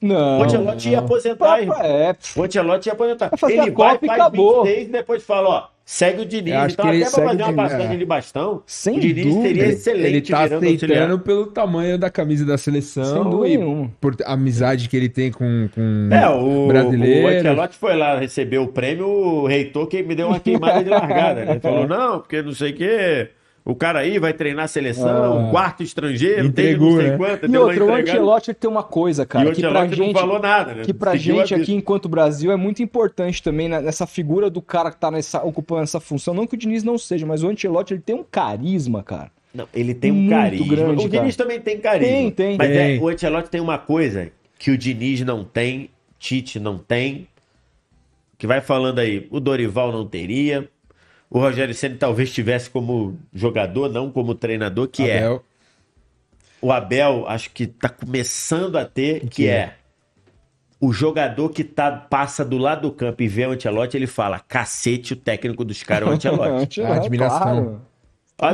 Não. 0.00 0.40
o 0.40 0.42
Ancelotti 0.42 0.88
ia 0.90 0.98
aposentar, 0.98 1.64
pra- 1.64 1.86
É, 1.86 2.16
O 2.34 2.42
Ancelotti 2.42 2.88
ia 2.88 2.92
aposentar. 2.92 3.30
Vai 3.40 3.52
Ele 3.52 3.60
a 3.60 3.64
vai, 3.66 3.72
Copa 3.72 3.98
e 4.04 4.08
faz 4.08 4.20
acabou. 4.20 4.64
26 4.64 4.88
e 4.88 4.90
depois 4.90 5.22
fala, 5.22 5.48
ó, 5.48 5.68
segue 5.84 6.22
o 6.22 6.26
Diniz. 6.26 6.72
Então, 6.72 6.86
até 6.86 6.98
pra 7.00 7.08
segue 7.10 7.26
fazer 7.28 7.42
uma 7.42 7.52
passagem 7.54 7.94
é. 7.94 7.96
de 7.96 8.04
bastão, 8.04 8.62
Sem 8.66 8.96
o 8.96 9.00
Diniz 9.00 9.24
dúvida. 9.26 9.42
seria 9.48 9.62
Ele, 9.64 9.72
excelente 9.72 10.06
ele 10.08 10.20
tá 10.22 10.38
auxiliar. 10.40 10.58
aceitando 10.64 11.18
pelo 11.20 11.46
tamanho 11.46 11.98
da 11.98 12.10
camisa 12.10 12.44
da 12.44 12.56
Sem 12.58 12.72
seleção 12.72 13.28
dúvida 13.30 13.64
e 13.64 13.88
por 14.00 14.16
a 14.24 14.32
amizade 14.32 14.88
que 14.88 14.96
ele 14.96 15.08
tem 15.08 15.30
com, 15.30 15.68
com 15.74 16.08
É, 16.10 16.28
o, 16.28 16.66
brasileiro. 16.68 17.26
o 17.26 17.30
Ancelotti 17.30 17.76
foi 17.76 17.96
lá 17.96 18.18
receber 18.18 18.58
o 18.58 18.68
prêmio, 18.68 19.06
o 19.06 19.46
reitor 19.46 19.86
que 19.86 20.02
me 20.02 20.14
deu 20.14 20.28
uma 20.28 20.40
queimada 20.40 20.82
de 20.82 20.90
largada, 20.90 21.44
né? 21.44 21.52
Ele 21.52 21.60
falou, 21.60 21.86
não, 21.86 22.20
porque 22.20 22.40
não 22.42 22.52
sei 22.52 22.70
o 22.70 22.74
quê, 22.74 23.28
o 23.64 23.74
cara 23.76 24.00
aí 24.00 24.18
vai 24.18 24.32
treinar 24.32 24.64
a 24.64 24.68
seleção, 24.68 25.08
Ah. 25.24 25.30
um 25.34 25.50
quarto 25.50 25.82
estrangeiro, 25.82 26.46
Entregou, 26.46 26.88
tem 26.88 26.96
não 26.96 27.02
sei 27.02 27.10
né? 27.10 27.16
quanto, 27.16 27.46
E 27.46 27.56
outra, 27.56 27.84
o. 27.84 27.94
Ancelotti 27.94 28.50
ele 28.50 28.54
tem 28.56 28.70
uma 28.70 28.82
coisa, 28.82 29.22
E 29.22 29.26
cara, 29.26 29.48
o 29.50 29.52
que 29.52 29.60
pra 29.62 29.86
gente, 29.86 29.98
não 30.00 30.12
falou 30.12 30.40
nada, 30.40 30.74
né? 30.74 30.82
que 30.84 30.92
pra 30.92 31.12
Seguiu 31.12 31.36
gente 31.36 31.54
aqui 31.54 31.72
enquanto 31.74 32.08
Brasil 32.08 32.50
é 32.50 32.56
muito 32.56 32.82
importante 32.82 33.42
também 33.42 33.68
né, 33.68 33.80
nessa 33.80 34.06
figura 34.06 34.50
do 34.50 34.60
cara 34.60 34.90
que 34.90 34.98
tá 34.98 35.10
nessa, 35.10 35.42
ocupando 35.44 35.82
essa 35.82 36.00
função. 36.00 36.34
Não 36.34 36.46
que 36.46 36.54
o 36.54 36.58
Diniz 36.58 36.82
não 36.82 36.98
seja, 36.98 37.24
mas 37.24 37.42
o 37.44 37.48
Ancelotti 37.48 37.94
ele 37.94 38.02
tem 38.02 38.16
um 38.16 38.24
carisma, 38.24 39.02
cara. 39.02 39.30
Não, 39.54 39.68
ele 39.74 39.94
tem 39.94 40.10
um 40.10 40.14
Muito 40.14 40.30
carisma. 40.30 40.66
grande, 40.66 41.04
o 41.04 41.08
Diniz 41.08 41.36
cara. 41.36 41.48
também 41.48 41.60
tem 41.60 41.78
carisma. 41.78 42.12
Tem, 42.14 42.30
tem. 42.30 42.56
Mas 42.58 42.70
é, 42.70 42.74
Tem. 42.86 43.00
o 43.00 43.08
Ancelotti 43.08 43.50
tem 43.50 43.60
uma 43.60 43.78
coisa 43.78 44.30
que 44.58 44.70
o 44.70 44.78
Diniz 44.78 45.20
não 45.20 45.44
tem, 45.44 45.90
Tite 46.18 46.58
não 46.58 46.78
tem, 46.78 47.28
que 48.38 48.46
vai 48.46 48.60
falando 48.60 48.98
aí, 48.98 49.26
o 49.30 49.38
Dorival 49.38 49.92
não 49.92 50.06
teria, 50.06 50.68
o 51.34 51.38
Rogério 51.40 51.74
Ceni 51.74 51.96
talvez 51.96 52.32
tivesse 52.32 52.68
como 52.70 53.18
jogador, 53.32 53.90
não 53.90 54.10
como 54.10 54.34
treinador, 54.34 54.88
que 54.88 55.08
é 55.08 55.18
Abel. 55.18 55.44
o 56.60 56.70
Abel, 56.72 57.24
acho 57.28 57.50
que 57.50 57.66
tá 57.66 57.88
começando 57.88 58.76
a 58.76 58.84
ter, 58.84 59.20
que, 59.20 59.28
que 59.28 59.48
é? 59.48 59.52
é? 59.52 59.74
o 60.80 60.92
jogador 60.92 61.48
que 61.50 61.62
tá, 61.62 61.90
passa 61.92 62.44
do 62.44 62.58
lado 62.58 62.82
do 62.82 62.92
campo 62.92 63.22
e 63.22 63.28
vê 63.28 63.46
o 63.46 63.52
Ancelotti, 63.52 63.96
ele 63.96 64.06
fala, 64.08 64.40
cacete, 64.40 65.12
o 65.12 65.16
técnico 65.16 65.64
dos 65.64 65.82
caras 65.82 66.08
é 66.08 66.10
o 66.10 66.14
Ancelotti. 66.16 66.80
Ancelotti, 66.80 67.00
admiração. 67.00 67.38
claro. 67.40 67.80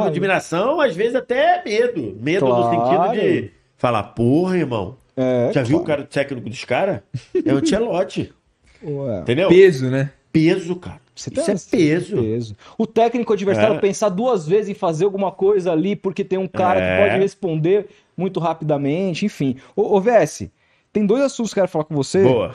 A 0.02 0.06
admiração, 0.06 0.80
às 0.82 0.94
vezes 0.94 1.14
até 1.14 1.62
medo. 1.64 2.14
Medo 2.20 2.44
no 2.46 2.54
Claro. 2.54 3.10
sentido 3.10 3.22
de 3.22 3.50
falar, 3.78 4.02
porra, 4.02 4.58
irmão, 4.58 4.96
É, 5.16 5.50
já 5.54 5.62
viu 5.62 5.78
o 5.78 5.84
claro. 5.84 6.02
cara 6.02 6.08
técnico 6.08 6.48
dos 6.50 6.64
caras? 6.64 7.00
É 7.44 7.52
o 7.54 7.56
Ancelotti, 7.56 8.30
Ué. 8.84 9.20
entendeu? 9.20 9.48
Peso, 9.48 9.88
né? 9.88 10.10
Peso, 10.30 10.76
cara. 10.76 11.00
Você 11.18 11.30
Isso 11.30 11.70
tem- 11.70 11.80
é 11.80 11.94
peso. 11.94 12.16
peso. 12.22 12.56
O 12.78 12.86
técnico 12.86 13.32
adversário 13.32 13.76
É. 13.76 13.78
pensar 13.80 14.08
duas 14.08 14.46
vezes 14.46 14.68
em 14.68 14.74
fazer 14.74 15.04
alguma 15.04 15.32
coisa 15.32 15.72
ali, 15.72 15.96
porque 15.96 16.22
tem 16.24 16.38
um 16.38 16.46
cara 16.46 16.80
É. 16.80 16.96
que 16.96 17.02
pode 17.08 17.20
responder 17.22 17.86
muito 18.16 18.38
rapidamente, 18.40 19.26
enfim. 19.26 19.56
Ô, 19.74 19.96
ô 19.96 20.00
VS, 20.00 20.48
tem 20.92 21.04
dois 21.04 21.22
assuntos 21.22 21.52
que 21.52 21.58
eu 21.58 21.62
quero 21.62 21.72
falar 21.72 21.84
com 21.84 21.94
você, 21.94 22.22
Boa. 22.22 22.54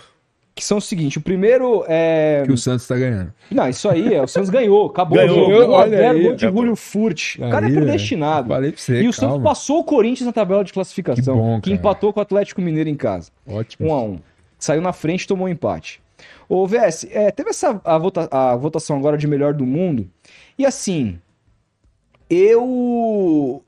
que 0.56 0.64
são 0.64 0.77
o 0.77 0.81
seguinte: 0.81 1.18
o 1.18 1.22
primeiro 1.22 1.84
é. 1.88 2.44
Que 2.45 2.52
o 2.53 2.57
Santos 2.57 2.88
tá 2.88 2.95
ganhando. 2.98 3.34
Não, 3.52 3.68
isso 3.68 3.90
aí, 3.90 4.14
é, 4.14 4.22
o 4.22 4.27
Santos 4.27 4.49
ganhou, 4.49 4.88
acabou 4.88 5.18
Ganhou, 5.18 5.49
o 5.49 5.53
jogo. 5.53 5.73
olha 5.73 5.98
1x0, 5.98 6.11
aí, 6.11 6.23
gol 6.23 6.35
de. 6.35 6.45
Julio 6.48 6.76
Furt. 6.76 7.35
O 7.35 7.49
cara 7.49 7.65
é 7.65 7.69
Aí, 7.69 7.76
predestinado. 7.76 8.48
velho. 8.48 8.56
Falei 8.57 8.72
pra 8.72 8.81
você, 8.81 9.02
e 9.02 9.07
o 9.07 9.14
Santos 9.14 9.30
calma. 9.35 9.44
passou 9.44 9.80
o 9.80 9.84
Corinthians 9.84 10.26
na 10.27 10.34
tabela 10.34 10.64
de 10.64 10.72
classificação, 10.72 11.35
Que 11.35 11.41
bom, 11.41 11.61
que 11.61 11.72
empatou 11.72 12.14
com 12.14 12.19
o 12.19 12.23
Atlético 12.23 12.61
Mineiro 12.61 12.90
em 12.90 12.95
casa. 12.95 13.30
Ótimo. 13.48 13.90
1 13.90 13.94
a 13.94 14.02
1 14.03 14.19
Saiu 14.57 14.81
na 14.81 14.94
frente 14.94 15.23
e 15.23 15.27
tomou 15.27 15.48
um 15.48 15.49
empate. 15.49 16.02
Ô, 16.48 16.65
VS, 16.68 17.06
é, 17.11 17.32
teve 17.32 17.49
essa 17.49 17.80
a, 17.84 17.98
vota- 17.98 18.28
a 18.32 18.56
votação 18.56 18.98
agora 18.98 19.18
de 19.18 19.28
melhor 19.28 19.53
do 19.53 19.65
mundo. 19.65 20.10
E 20.57 20.65
assim, 20.65 21.20
eu. 22.30 23.64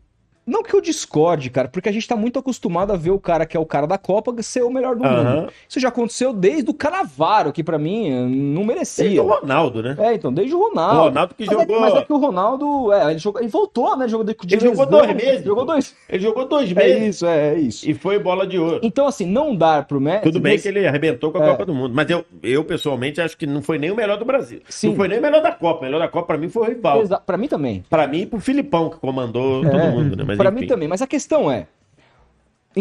Não 0.46 0.62
que 0.62 0.74
eu 0.76 0.82
discorde, 0.82 1.50
cara, 1.50 1.68
porque 1.68 1.90
a 1.90 1.92
gente 1.92 2.08
tá 2.08 2.16
muito 2.16 2.38
acostumado 2.38 2.92
a 2.94 2.96
ver 2.96 3.10
o 3.12 3.20
cara 3.20 3.46
que 3.46 3.58
é 3.58 3.60
o 3.60 3.66
cara 3.66 3.88
da 3.88 3.98
Copa 3.98 4.34
ser 4.44 4.64
o 4.64 4.70
melhor 4.70 4.96
do 4.96 5.04
Aham. 5.04 5.24
mundo. 5.42 5.52
Isso 5.68 5.80
já 5.80 5.88
aconteceu 5.90 6.32
desde 6.34 6.70
o 6.70 6.74
Canavaro, 6.74 7.52
que 7.52 7.64
pra 7.64 7.80
mim 7.80 8.10
eh, 8.12 8.26
não 8.28 8.64
merecia. 8.64 9.24
o 9.24 9.28
Ronaldo, 9.28 9.82
né? 9.82 9.96
É, 9.98 10.14
então, 10.14 10.32
desde 10.32 10.54
o 10.54 10.60
Ronaldo. 10.60 11.00
O 11.00 11.04
Ronaldo 11.06 11.34
que 11.36 11.46
mas 11.48 11.58
jogou- 11.60 11.76
É, 11.78 11.80
mas 11.80 11.96
é 11.96 12.02
que 12.04 12.14
o 12.14 12.18
Ronaldo. 12.18 12.94
É, 12.94 13.10
ele, 13.12 13.18
jogou, 13.20 13.42
ele 13.42 13.50
voltou, 13.50 13.98
né? 13.98 14.08
Jogou 14.08 14.26
de, 14.26 14.36
de 14.36 14.56
Ele 14.56 14.62
jogou 14.66 14.86
dois 14.86 15.16
meses, 15.16 15.44
Jogou 15.44 15.66
dois. 15.66 15.96
Ele 16.08 16.24
jogou 16.24 16.48
dois 16.48 16.72
É 16.72 16.74
meses 16.76 17.16
isso, 17.16 17.26
é, 17.26 17.54
é 17.56 17.60
isso. 17.60 17.90
e 17.90 17.94
foi 17.94 18.20
bola 18.20 18.46
de 18.46 18.60
ouro. 18.60 18.80
Então, 18.84 19.08
assim, 19.08 19.26
não 19.26 19.56
dar 19.56 19.86
pro 19.86 20.00
Messi. 20.00 20.24
Tudo 20.24 20.40
bem 20.40 20.54
nesse- 20.54 20.64
que 20.72 20.78
ele 20.78 20.86
arrebentou 20.88 21.32
com 21.32 21.40
a 21.40 21.46
É. 21.46 21.50
Copa 21.50 21.66
do 21.66 21.74
Mundo. 21.74 21.94
Mas 21.96 22.08
eu, 22.10 22.24
eu, 22.44 22.64
pessoalmente, 22.64 23.20
acho 23.20 23.36
que 23.38 23.48
não 23.48 23.62
foi 23.64 23.78
nem 23.80 23.90
o 23.92 23.96
melhor 23.96 24.18
do 24.20 24.26
Brasil. 24.26 24.62
Sim. 24.70 24.90
Não 24.90 24.96
foi 24.96 25.08
nem 25.08 25.18
o 25.18 25.22
melhor 25.22 25.42
da 25.42 25.52
Copa. 25.52 25.80
O 25.80 25.84
melhor 25.84 26.00
da 26.00 26.08
Copa, 26.08 26.28
pra 26.28 26.38
mim, 26.38 26.50
foi 26.50 26.62
o 26.64 26.70
rival. 26.70 27.02
Exa- 27.02 27.20
Pra 27.20 27.38
mim 27.38 27.48
também. 27.48 27.84
Pra 27.90 28.06
mim 28.08 28.22
e 28.22 28.26
pro 28.28 28.40
Filipão, 28.40 28.90
que 28.92 28.98
comandou 28.98 29.64
todo 29.64 29.76
É, 29.76 29.90
mundo, 29.92 30.16
né? 30.16 30.24
Mas, 30.26 30.35
pra 30.36 30.50
enfim. 30.50 30.62
mim 30.62 30.68
também. 30.68 30.88
Mas 30.88 31.02
a 31.02 31.08
questão 31.08 31.52
é. 31.52 31.68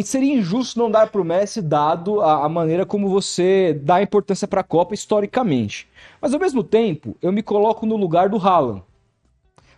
Seria 0.03 0.35
injusto 0.35 0.79
não 0.79 0.91
dar 0.91 1.09
pro 1.09 1.25
Messi, 1.25 1.63
dado 1.63 2.21
a, 2.21 2.45
a 2.45 2.49
maneira 2.49 2.85
como 2.85 3.09
você 3.09 3.79
dá 3.81 4.03
importância 4.03 4.49
pra 4.49 4.65
Copa 4.65 4.93
historicamente. 4.93 5.89
Mas 6.21 6.35
ao 6.35 6.41
mesmo 6.41 6.65
tempo, 6.65 7.17
eu 7.23 7.31
me 7.31 7.43
coloco 7.43 7.87
no 7.87 7.97
lugar 7.97 8.29
do 8.29 8.37
Haaland. 8.37 8.83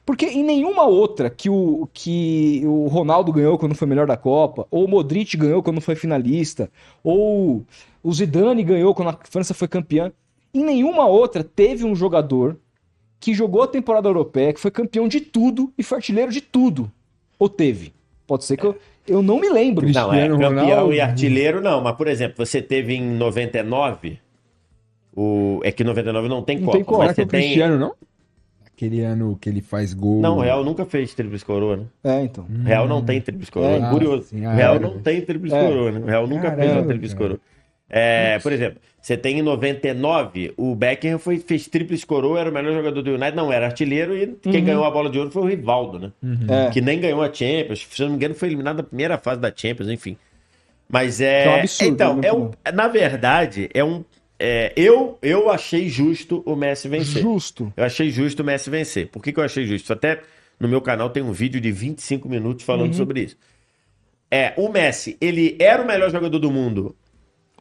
Porque 0.06 0.26
em 0.26 0.44
nenhuma 0.44 0.84
outra 0.84 1.28
que 1.28 1.50
o, 1.50 1.88
que 1.92 2.62
o 2.64 2.86
Ronaldo 2.86 3.32
ganhou 3.32 3.58
quando 3.58 3.74
foi 3.74 3.88
melhor 3.88 4.06
da 4.06 4.16
Copa, 4.16 4.66
ou 4.70 4.84
o 4.84 4.88
Modric 4.88 5.36
ganhou 5.36 5.62
quando 5.62 5.80
foi 5.80 5.96
finalista, 5.96 6.70
ou 7.02 7.66
o 8.02 8.12
Zidane 8.12 8.62
ganhou 8.62 8.94
quando 8.94 9.08
a 9.08 9.18
França 9.24 9.52
foi 9.52 9.66
campeã, 9.66 10.12
em 10.54 10.64
nenhuma 10.64 11.06
outra 11.06 11.42
teve 11.42 11.84
um 11.84 11.94
jogador 11.94 12.56
que 13.18 13.34
jogou 13.34 13.64
a 13.64 13.66
temporada 13.66 14.08
europeia, 14.08 14.52
que 14.52 14.60
foi 14.60 14.70
campeão 14.70 15.08
de 15.08 15.20
tudo 15.20 15.72
e 15.76 15.82
foi 15.82 15.98
artilheiro 15.98 16.30
de 16.30 16.40
tudo. 16.40 16.90
Ou 17.38 17.48
teve? 17.48 17.92
Pode 18.26 18.44
ser 18.44 18.56
que 18.56 18.64
eu, 18.64 18.76
eu 19.06 19.22
não 19.22 19.38
me 19.40 19.48
lembro. 19.48 19.86
Não, 19.88 20.12
é 20.12 20.26
Cristiano 20.26 20.38
campeão 20.40 20.66
Ronaldo. 20.66 20.92
e 20.94 21.00
artilheiro, 21.00 21.60
não. 21.60 21.80
Mas, 21.80 21.94
por 21.96 22.08
exemplo, 22.08 22.44
você 22.44 22.60
teve 22.60 22.94
em 22.94 23.02
99. 23.02 24.18
O... 25.14 25.60
É 25.64 25.72
que 25.72 25.82
99 25.84 26.28
não 26.28 26.42
tem 26.42 26.58
Não 26.58 26.66
Copa. 26.66 26.76
tem 26.76 26.84
Copa. 26.84 27.04
Mas 27.04 27.14
que 27.14 27.22
você 27.22 27.26
tem. 27.26 27.40
Cristiano, 27.42 27.78
não? 27.78 27.94
Aquele 28.66 29.00
ano 29.00 29.38
que 29.40 29.48
ele 29.48 29.62
faz 29.62 29.94
gol. 29.94 30.20
Não, 30.20 30.36
o 30.36 30.40
Real 30.42 30.62
nunca 30.62 30.84
fez 30.84 31.14
tríplice 31.14 31.42
coroa, 31.44 31.78
né? 31.78 31.84
É, 32.04 32.20
então. 32.22 32.44
O 32.44 32.62
Real 32.62 32.86
não 32.86 33.02
tem 33.02 33.20
tríplice 33.22 33.50
coroa. 33.50 33.70
É, 33.70 33.90
Curioso. 33.90 34.36
o 34.36 34.38
Real 34.38 34.74
é. 34.74 34.78
não 34.78 34.98
tem 34.98 35.20
tríplice 35.22 35.54
É. 35.56 35.66
coroa, 35.66 35.92
né? 35.92 36.00
O 36.00 36.04
Real 36.04 36.26
nunca 36.26 36.50
fez 36.50 36.56
Caramba, 36.56 36.80
uma 36.80 36.86
tríplice 36.86 37.14
cara. 37.14 37.24
coroa. 37.28 37.40
É, 37.88 38.38
por 38.40 38.52
exemplo, 38.52 38.80
você 39.06 39.16
tem 39.16 39.38
em 39.38 39.42
99, 39.42 40.52
o 40.56 40.74
Beckham 40.74 41.16
foi, 41.16 41.38
fez 41.38 41.68
tríplice 41.68 42.04
coroa, 42.04 42.40
era 42.40 42.50
o 42.50 42.52
melhor 42.52 42.72
jogador 42.74 43.02
do 43.02 43.10
United, 43.12 43.36
não 43.36 43.52
era 43.52 43.66
artilheiro, 43.66 44.16
e 44.16 44.26
quem 44.42 44.64
ganhou 44.64 44.84
a 44.84 44.90
bola 44.90 45.08
de 45.08 45.16
ouro 45.16 45.30
foi 45.30 45.42
o 45.42 45.46
Rivaldo, 45.46 45.96
né? 46.00 46.12
É. 46.48 46.70
Que 46.72 46.80
nem 46.80 46.98
ganhou 46.98 47.22
a 47.22 47.32
Champions, 47.32 47.86
se 47.88 48.02
não 48.02 48.08
me 48.08 48.16
engano, 48.16 48.34
foi 48.34 48.48
eliminado 48.48 48.78
na 48.78 48.82
primeira 48.82 49.16
fase 49.16 49.40
da 49.40 49.52
Champions, 49.54 49.90
enfim. 49.90 50.16
Mas 50.88 51.20
é. 51.20 51.44
é 51.44 51.48
um 51.48 51.54
absurdo, 51.60 51.92
então, 51.92 52.16
né? 52.16 52.26
é 52.26 52.32
um, 52.32 52.50
na 52.74 52.88
verdade, 52.88 53.70
é 53.72 53.84
um. 53.84 54.04
é, 54.40 54.72
eu, 54.74 55.16
eu 55.22 55.50
achei 55.50 55.88
justo 55.88 56.42
o 56.44 56.56
Messi 56.56 56.88
vencer. 56.88 57.22
Justo. 57.22 57.72
Eu 57.76 57.84
achei 57.84 58.10
justo 58.10 58.42
o 58.42 58.44
Messi 58.44 58.68
vencer. 58.70 59.06
Por 59.06 59.22
que, 59.22 59.32
que 59.32 59.38
eu 59.38 59.44
achei 59.44 59.64
justo? 59.66 59.92
Até 59.92 60.20
no 60.58 60.66
meu 60.66 60.80
canal 60.80 61.10
tem 61.10 61.22
um 61.22 61.30
vídeo 61.30 61.60
de 61.60 61.70
25 61.70 62.28
minutos 62.28 62.64
falando 62.64 62.92
sobre 62.92 63.20
isso. 63.20 63.36
É, 64.28 64.52
o 64.56 64.68
Messi, 64.68 65.16
ele 65.20 65.56
era 65.60 65.80
o 65.80 65.86
melhor 65.86 66.10
jogador 66.10 66.40
do 66.40 66.50
mundo 66.50 66.96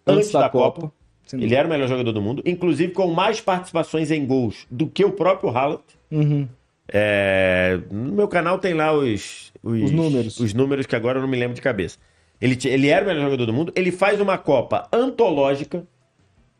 antes, 0.07 0.31
da, 0.31 0.49
Copa. 0.49 0.81
Sem 0.81 1.04
Ele 1.33 1.55
era 1.55 1.67
o 1.67 1.71
melhor 1.71 1.87
jogador 1.87 2.11
do 2.11 2.21
mundo, 2.21 2.43
inclusive 2.45 2.93
com 2.93 3.07
mais 3.07 3.41
participações 3.41 4.11
em 4.11 4.25
gols 4.25 4.67
do 4.69 4.87
que 4.87 5.03
o 5.03 5.11
próprio 5.11 5.49
Haaland. 5.49 5.83
Uhum. 6.11 6.47
É, 6.87 7.79
no 7.89 8.13
meu 8.13 8.27
canal 8.27 8.59
tem 8.59 8.73
lá 8.73 8.93
os, 8.93 9.51
Os 9.63 9.91
números. 9.91 10.39
Os 10.39 10.53
números 10.53 10.85
que 10.85 10.95
agora 10.95 11.17
eu 11.17 11.21
não 11.21 11.27
me 11.27 11.37
lembro 11.37 11.55
de 11.55 11.61
cabeça. 11.61 11.97
Ele, 12.39 12.57
ele 12.65 12.87
era 12.89 13.03
o 13.03 13.07
melhor 13.07 13.23
jogador 13.23 13.45
do 13.45 13.53
mundo. 13.53 13.73
Ele 13.75 13.91
faz 13.91 14.21
uma 14.21 14.37
Copa 14.37 14.87
antológica. 14.93 15.87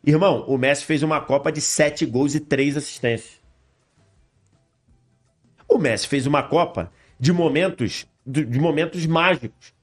Irmão, 0.03 0.43
o 0.47 0.57
Messi 0.57 0.83
fez 0.85 1.03
uma 1.03 1.21
Copa 1.21 1.51
de 1.51 1.61
7 1.61 2.05
gols 2.05 2.33
e 2.33 2.39
3 2.39 2.77
assistências. 2.77 3.39
O 5.67 5.77
Messi 5.77 6.07
fez 6.07 6.25
uma 6.25 6.41
Copa 6.41 6.91
de 7.19 7.31
momentos, 7.31 8.07
de, 8.25 8.43
de 8.45 8.59
momentos 8.59 9.05
mágicos. 9.05 9.74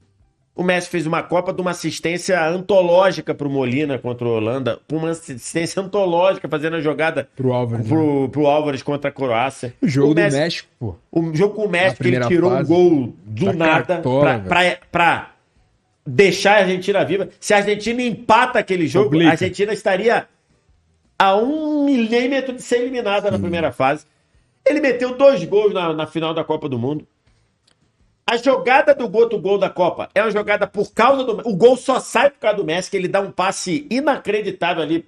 O 0.55 0.61
Messi 0.63 0.87
fez 0.87 1.07
uma 1.07 1.23
Copa 1.23 1.51
de 1.51 1.59
uma 1.61 1.71
assistência 1.71 2.39
antológica 2.47 3.33
pro 3.33 3.49
Molina 3.49 3.97
contra 3.97 4.27
o 4.27 4.31
Holanda, 4.35 4.79
uma 4.91 5.09
assistência 5.09 5.81
antológica, 5.81 6.47
fazendo 6.47 6.75
a 6.75 6.81
jogada 6.81 7.27
Pro 7.35 7.51
Álvares. 7.53 7.85
né? 7.85 7.89
pro, 7.91 8.29
pro 8.29 8.45
Álvares 8.45 8.83
contra 8.83 9.09
a 9.09 9.11
Croácia. 9.11 9.73
O 9.81 9.87
jogo 9.87 10.11
O 10.11 10.13
do 10.13 10.21
Messi- 10.21 10.37
México, 10.37 10.69
pô. 10.79 10.95
o 11.11 11.33
jogo 11.35 11.55
com 11.55 11.65
o 11.65 11.71
que 11.71 12.07
ele 12.07 12.19
tirou 12.27 12.51
fase, 12.51 12.71
um 12.71 12.75
gol 12.75 13.13
do 13.25 13.45
da 13.47 13.53
nada 13.53 14.01
pra 14.91 15.31
deixar 16.05 16.57
a 16.57 16.59
Argentina 16.59 17.03
viva. 17.03 17.29
Se 17.39 17.53
a 17.53 17.57
Argentina 17.57 18.01
empata 18.03 18.59
aquele 18.59 18.85
jogo, 18.85 19.07
Obliga. 19.07 19.29
a 19.29 19.31
Argentina 19.31 19.73
estaria 19.73 20.27
a 21.17 21.35
um 21.35 21.85
milímetro 21.85 22.53
de 22.53 22.61
ser 22.61 22.81
eliminada 22.81 23.31
na 23.31 23.39
primeira 23.39 23.71
fase. 23.71 24.05
Ele 24.65 24.79
meteu 24.79 25.17
dois 25.17 25.43
gols 25.45 25.73
na, 25.73 25.93
na 25.93 26.05
final 26.05 26.33
da 26.33 26.43
Copa 26.43 26.69
do 26.69 26.77
Mundo. 26.77 27.07
A 28.25 28.37
jogada 28.37 28.95
do 28.95 29.07
gol 29.07 29.27
do 29.27 29.39
gol 29.39 29.57
da 29.57 29.69
Copa 29.69 30.09
é 30.15 30.21
uma 30.21 30.31
jogada 30.31 30.65
por 30.65 30.93
causa 30.93 31.23
do. 31.23 31.41
O 31.47 31.55
gol 31.55 31.75
só 31.75 31.99
sai 31.99 32.29
por 32.29 32.39
causa 32.39 32.57
do 32.57 32.63
Messi, 32.63 32.89
que 32.89 32.97
ele 32.97 33.07
dá 33.07 33.19
um 33.19 33.31
passe 33.31 33.85
inacreditável 33.89 34.81
ali, 34.81 35.05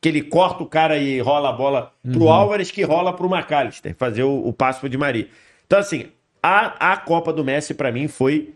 que 0.00 0.08
ele 0.08 0.22
corta 0.22 0.62
o 0.62 0.66
cara 0.66 0.96
e 0.98 1.20
rola 1.20 1.50
a 1.50 1.52
bola 1.52 1.92
pro 2.02 2.28
Álvares, 2.28 2.70
que 2.70 2.82
rola 2.82 3.12
pro 3.12 3.32
McAllister, 3.32 3.94
fazer 3.96 4.24
o, 4.24 4.48
o 4.48 4.52
passe 4.52 4.80
pro 4.80 4.88
Di 4.88 4.98
Maria. 4.98 5.28
Então, 5.66 5.78
assim, 5.78 6.08
a, 6.42 6.92
a 6.92 6.96
Copa 6.96 7.32
do 7.32 7.44
Messi, 7.44 7.72
pra 7.72 7.92
mim, 7.92 8.08
foi 8.08 8.52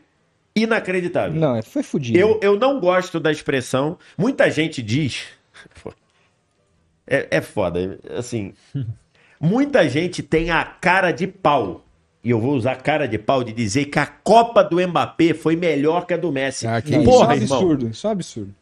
inacreditável. 0.56 1.38
Não, 1.40 1.62
foi 1.62 1.82
fudido. 1.82 2.18
Eu, 2.18 2.40
eu 2.42 2.58
não 2.58 2.80
gosto 2.80 3.20
da 3.20 3.30
expressão. 3.30 3.98
Muita 4.16 4.50
gente 4.50 4.82
diz. 4.82 5.26
É, 7.06 7.36
é 7.36 7.40
foda. 7.42 7.98
Assim. 8.16 8.54
Muita 9.38 9.86
gente 9.86 10.22
tem 10.22 10.50
a 10.50 10.64
cara 10.64 11.10
de 11.10 11.26
pau. 11.26 11.84
E 12.24 12.30
eu 12.30 12.40
vou 12.40 12.55
usar 12.55 12.76
cara 12.76 13.06
de 13.06 13.18
pau 13.18 13.44
de 13.44 13.52
dizer 13.52 13.84
que 13.84 13.98
a 13.98 14.06
Copa 14.06 14.64
do 14.64 14.76
Mbappé 14.80 15.34
foi 15.34 15.55
melhor 15.56 16.06
que 16.06 16.14
a 16.14 16.16
do 16.16 16.32
Messi. 16.32 16.66
Ah, 16.66 16.80
que 16.80 16.98
Porra, 17.05 17.36
isso 17.36 17.52
é 17.52 17.56
um 17.56 17.59
irmão. 17.59 17.59
absurdo, 17.59 17.88
isso 17.90 18.06
é 18.06 18.09
um 18.09 18.12
absurdo. 18.12 18.55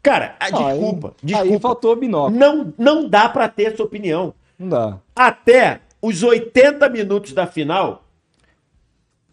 Cara, 0.00 0.36
ah, 0.38 0.50
Não, 0.50 0.66
aí- 0.66 0.72
desculpa, 0.78 1.08
Aí 1.08 1.26
desculpa. 1.26 1.60
faltou 1.60 1.96
binóculo. 1.96 2.38
Não, 2.38 2.72
não 2.78 3.08
dá 3.08 3.28
pra 3.28 3.48
ter 3.48 3.72
essa 3.72 3.82
opinião. 3.82 4.32
Não 4.58 4.68
dá. 4.68 4.98
Até 5.16 5.80
os 6.00 6.22
80 6.22 6.88
minutos 6.88 7.32
da 7.32 7.44
final, 7.46 8.04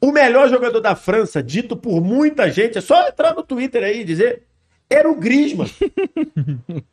o 0.01 0.11
melhor 0.11 0.49
jogador 0.49 0.79
da 0.79 0.95
França, 0.95 1.41
dito 1.43 1.75
por 1.77 2.01
muita 2.01 2.49
gente, 2.51 2.77
é 2.77 2.81
só 2.81 3.07
entrar 3.07 3.35
no 3.35 3.43
Twitter 3.43 3.83
aí 3.83 4.01
e 4.01 4.03
dizer, 4.03 4.43
era 4.89 5.09
o 5.09 5.15
Griezmann. 5.15 5.69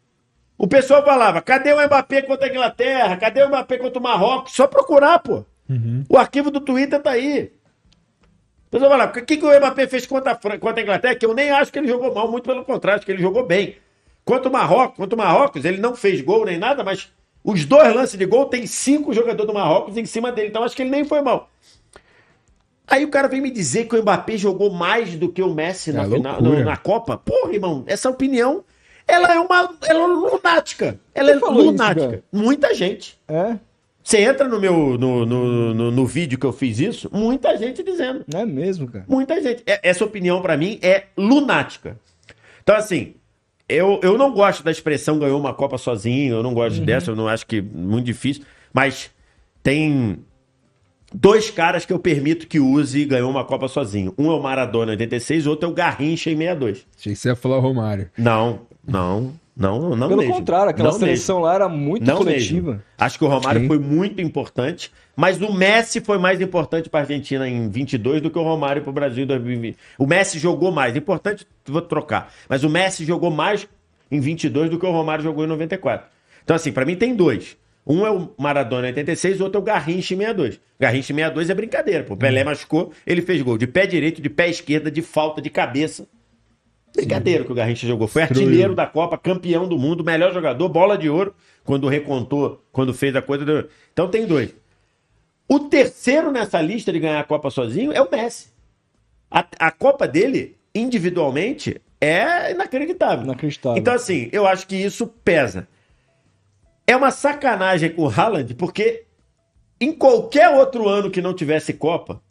o 0.59 0.67
pessoal 0.67 1.03
falava, 1.05 1.41
cadê 1.41 1.73
o 1.73 1.85
Mbappé 1.87 2.23
contra 2.23 2.47
a 2.47 2.51
Inglaterra? 2.51 3.17
Cadê 3.17 3.43
o 3.43 3.49
Mbappé 3.49 3.79
contra 3.79 3.99
o 3.99 4.03
Marrocos? 4.03 4.53
Só 4.53 4.67
procurar, 4.67 5.19
pô. 5.21 5.45
O 6.09 6.17
arquivo 6.17 6.51
do 6.51 6.61
Twitter 6.61 7.01
tá 7.03 7.11
aí. 7.13 7.53
O 8.67 8.71
pessoal 8.71 8.91
falava, 8.91 9.19
o 9.19 9.25
que, 9.25 9.37
que 9.37 9.45
o 9.45 9.57
Mbappé 9.59 9.87
fez 9.87 10.07
contra 10.07 10.33
a, 10.33 10.35
Fran- 10.35 10.59
contra 10.59 10.81
a 10.81 10.83
Inglaterra? 10.83 11.15
Que 11.15 11.25
eu 11.27 11.35
nem 11.35 11.51
acho 11.51 11.73
que 11.73 11.79
ele 11.79 11.89
jogou 11.89 12.13
mal, 12.15 12.31
muito 12.31 12.45
pelo 12.45 12.65
contrário, 12.65 12.99
acho 12.99 13.07
que 13.07 13.13
ele 13.13 13.23
jogou 13.23 13.45
bem. 13.47 13.77
Contra 14.25 14.49
o 14.49 14.53
Marrocos, 14.53 14.97
contra 14.97 15.15
o 15.15 15.19
Marrocos, 15.19 15.65
ele 15.65 15.79
não 15.79 15.95
fez 15.95 16.21
gol 16.21 16.45
nem 16.45 16.59
nada, 16.59 16.83
mas 16.83 17.13
os 17.45 17.65
dois 17.65 17.95
lances 17.95 18.19
de 18.19 18.27
gol 18.27 18.47
tem 18.47 18.67
cinco 18.67 19.13
jogadores 19.15 19.47
do 19.47 19.55
Marrocos 19.55 19.97
em 19.97 20.05
cima 20.05 20.33
dele, 20.33 20.49
então 20.49 20.65
acho 20.65 20.75
que 20.75 20.83
ele 20.83 20.91
nem 20.91 21.05
foi 21.05 21.23
mal. 21.23 21.49
Aí 22.89 23.05
o 23.05 23.09
cara 23.11 23.29
vem 23.29 23.41
me 23.41 23.51
dizer 23.51 23.87
que 23.87 23.97
o 23.97 24.03
Mbappé 24.03 24.37
jogou 24.37 24.71
mais 24.71 25.15
do 25.17 25.31
que 25.31 25.43
o 25.43 25.53
Messi 25.53 25.93
na, 25.93 26.03
É 26.03 26.09
final, 26.09 26.41
loucura. 26.41 26.59
no- 26.61 26.65
na 26.65 26.77
Copa. 26.77 27.17
Porra, 27.17 27.53
irmão, 27.53 27.83
essa 27.87 28.09
opinião, 28.11 28.65
ela 29.07 29.33
é 29.33 29.39
uma 29.41 29.77
ela 29.89 30.03
é 30.03 30.07
lunática. 30.07 31.01
Ela 31.15 31.29
Quem 31.33 31.35
é 31.35 31.37
isso, 31.37 31.53
lunática. 31.53 32.07
cara? 32.09 32.25
Muita 32.33 32.75
gente. 32.75 33.19
É, 33.29 33.57
Você 34.07 34.19
entra 34.21 34.47
no 34.47 34.61
meu 34.61 34.97
no, 34.97 35.27
no, 35.27 35.75
no, 35.75 35.91
no 35.91 36.07
vídeo 36.07 36.39
que 36.39 36.47
eu 36.47 36.53
fiz 36.53 36.79
isso, 36.79 37.11
muita 37.13 37.57
gente 37.59 37.83
dizendo. 37.83 38.25
não 38.33 38.41
é 38.43 38.47
mesmo, 38.47 38.87
cara. 38.87 39.05
Muita 39.09 39.43
gente. 39.43 39.65
É- 39.67 39.81
Essa 39.83 40.05
opinião, 40.05 40.41
pra 40.41 40.57
mim, 40.57 40.79
é 40.81 41.07
lunática. 41.19 41.99
Então, 42.63 42.77
assim, 42.77 43.15
eu, 43.69 43.99
eu 44.05 44.17
não 44.17 44.33
gosto 44.33 44.63
da 44.63 44.71
expressão 44.71 45.19
ganhou 45.19 45.41
uma 45.41 45.53
Copa 45.53 45.77
sozinho, 45.77 46.35
eu 46.37 46.43
não 46.45 46.55
gosto 46.55 46.81
dessa, 46.83 47.11
eu 47.11 47.17
não 47.17 47.27
acho 47.27 47.45
que 47.49 47.57
é 47.57 47.61
muito 47.63 48.05
difícil, 48.07 48.45
mas 48.73 49.11
tem 49.61 50.19
dois 51.13 51.51
caras 51.51 51.85
que 51.85 51.93
eu 51.93 51.99
permito 51.99 52.47
que 52.47 52.61
use 52.61 53.01
e 53.01 53.05
ganhou 53.07 53.29
uma 53.29 53.45
Copa 53.45 53.67
sozinho. 53.67 54.15
Um 54.17 54.31
é 54.31 54.35
o 54.35 54.41
Maradona 54.41 54.93
em 54.93 54.95
86, 54.95 55.49
o 55.49 55.51
outro 55.51 55.69
é 55.69 55.73
o 55.73 55.75
Garrincha 55.75 56.31
em 56.31 56.37
62. 56.37 56.87
Achei 56.97 57.13
que 57.13 57.19
você 57.19 57.29
ia 57.31 57.35
falar 57.35 57.57
o 57.57 57.61
Romário. 57.61 58.09
Não, 58.17 58.61
não, 58.87 59.33
não, 59.57 59.97
não 59.97 60.09
Pelo 60.09 60.21
mesmo. 60.21 60.35
contrário, 60.35 60.71
aquela 60.71 60.91
Não 60.91 60.99
seleção 60.99 61.39
lá 61.41 61.55
era 61.55 61.69
muito 61.69 62.05
não 62.07 62.19
coletiva. 62.19 62.73
mesmo. 62.73 62.83
Acho 62.99 63.19
que 63.19 63.25
o 63.25 63.29
Romário 63.29 63.63
Sim. 63.63 63.67
foi 63.69 63.79
muito 63.79 64.21
importante, 64.21 64.93
mas 65.17 65.41
o 65.41 65.53
Messi 65.53 66.01
foi 66.01 66.19
mais 66.19 66.41
importante 66.43 66.91
para 66.91 67.01
a 67.01 67.03
Argentina 67.05 67.49
em 67.49 67.71
22 67.71 68.21
do 68.21 68.31
que 68.31 68.39
o 68.39 68.43
Romário 68.43 68.83
para 68.83 68.91
o 68.91 68.93
Brasil 68.93 69.25
em 69.25 69.27
2020. 69.27 69.77
O 69.99 70.07
Messi 70.07 70.39
jogou 70.39 70.71
mais, 70.71 70.95
importante, 70.95 71.47
vou 71.67 71.81
trocar, 71.81 72.31
mas 72.49 72.65
o 72.65 72.69
Messi 72.69 73.05
jogou 73.07 73.31
mais 73.31 73.67
em 74.11 74.21
22 74.21 74.69
do 74.71 74.79
que 74.79 74.85
o 74.87 74.91
Romário 74.93 75.25
jogou 75.25 75.45
em 75.45 75.49
94. 75.49 76.07
Então 76.45 76.55
assim, 76.55 76.71
para 76.71 76.85
mim 76.85 76.95
tem 76.95 77.15
dois. 77.15 77.57
Um 77.87 78.05
é 78.05 78.11
o 78.11 78.31
Maradona 78.37 78.87
em 78.89 78.91
86, 78.91 79.41
o 79.41 79.45
outro 79.45 79.59
é 79.59 79.63
o 79.63 79.65
Garrincha 79.65 80.13
em 80.13 80.19
62. 80.19 80.61
Garrincha 80.79 81.13
em 81.13 81.17
62 81.17 81.51
é 81.51 81.55
brincadeira, 81.55 82.03
pô. 82.05 82.15
O 82.15 82.17
Pelé 82.17 82.43
machucou, 82.45 82.93
ele 83.07 83.23
fez 83.23 83.41
gol 83.43 83.57
de 83.57 83.67
pé 83.67 83.87
direito, 83.87 84.21
de 84.21 84.29
pé 84.29 84.49
esquerdo, 84.51 84.91
de 84.91 85.01
falta, 85.03 85.41
de 85.41 85.49
cabeça. 85.49 86.07
Brincadeira 86.97 87.45
que 87.45 87.53
o 87.53 87.55
Garrincha 87.55 87.87
jogou. 87.87 88.09
Foi 88.09 88.23
Destruiu. 88.23 88.47
artilheiro 88.47 88.75
da 88.75 88.87
Copa, 88.87 89.19
campeão 89.19 89.69
do 89.69 89.79
mundo, 89.79 90.03
melhor 90.03 90.33
jogador, 90.33 90.69
bola 90.69 90.97
de 90.97 91.09
ouro, 91.09 91.35
quando 91.65 91.87
recontou, 91.87 92.65
quando 92.73 92.95
fez 92.95 93.15
a 93.15 93.23
coisa. 93.23 93.45
Do... 93.45 93.69
Então 93.93 94.09
tem 94.09 94.27
dois. 94.27 94.55
O 95.49 95.61
terceiro 95.61 96.33
nessa 96.33 96.61
lista 96.61 96.93
de 96.93 96.99
ganhar 96.99 97.21
a 97.21 97.25
Copa 97.25 97.51
sozinho 97.51 97.93
é 97.93 98.01
o 98.01 98.11
Messi. 98.11 98.49
A, 99.31 99.47
a 99.61 99.71
Copa 99.71 100.09
dele, 100.09 100.57
individualmente, 100.75 101.81
é 102.01 102.51
inacreditável. 102.53 103.25
Inacreditável. 103.25 103.79
Então, 103.79 103.95
assim, 103.95 104.29
eu 104.33 104.47
acho 104.47 104.67
que 104.67 104.77
isso 104.77 105.07
pesa. 105.07 105.69
É 106.87 106.97
uma 106.97 107.11
sacanagem 107.11 107.91
com 107.91 108.03
o 108.03 108.09
Haaland, 108.09 108.55
porque 108.55 109.05
em 109.81 109.93
qualquer 109.93 110.49
outro 110.49 110.89
ano 110.89 111.11
que 111.11 111.21
não 111.21 111.35
tivesse 111.35 111.73
Copa, 111.73 112.23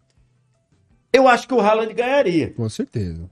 eu 1.11 1.27
acho 1.27 1.47
que 1.47 1.53
o 1.53 1.61
Haaland 1.61 1.93
ganharia. 1.93 2.51
Com 2.51 2.67
certeza. 2.67 3.29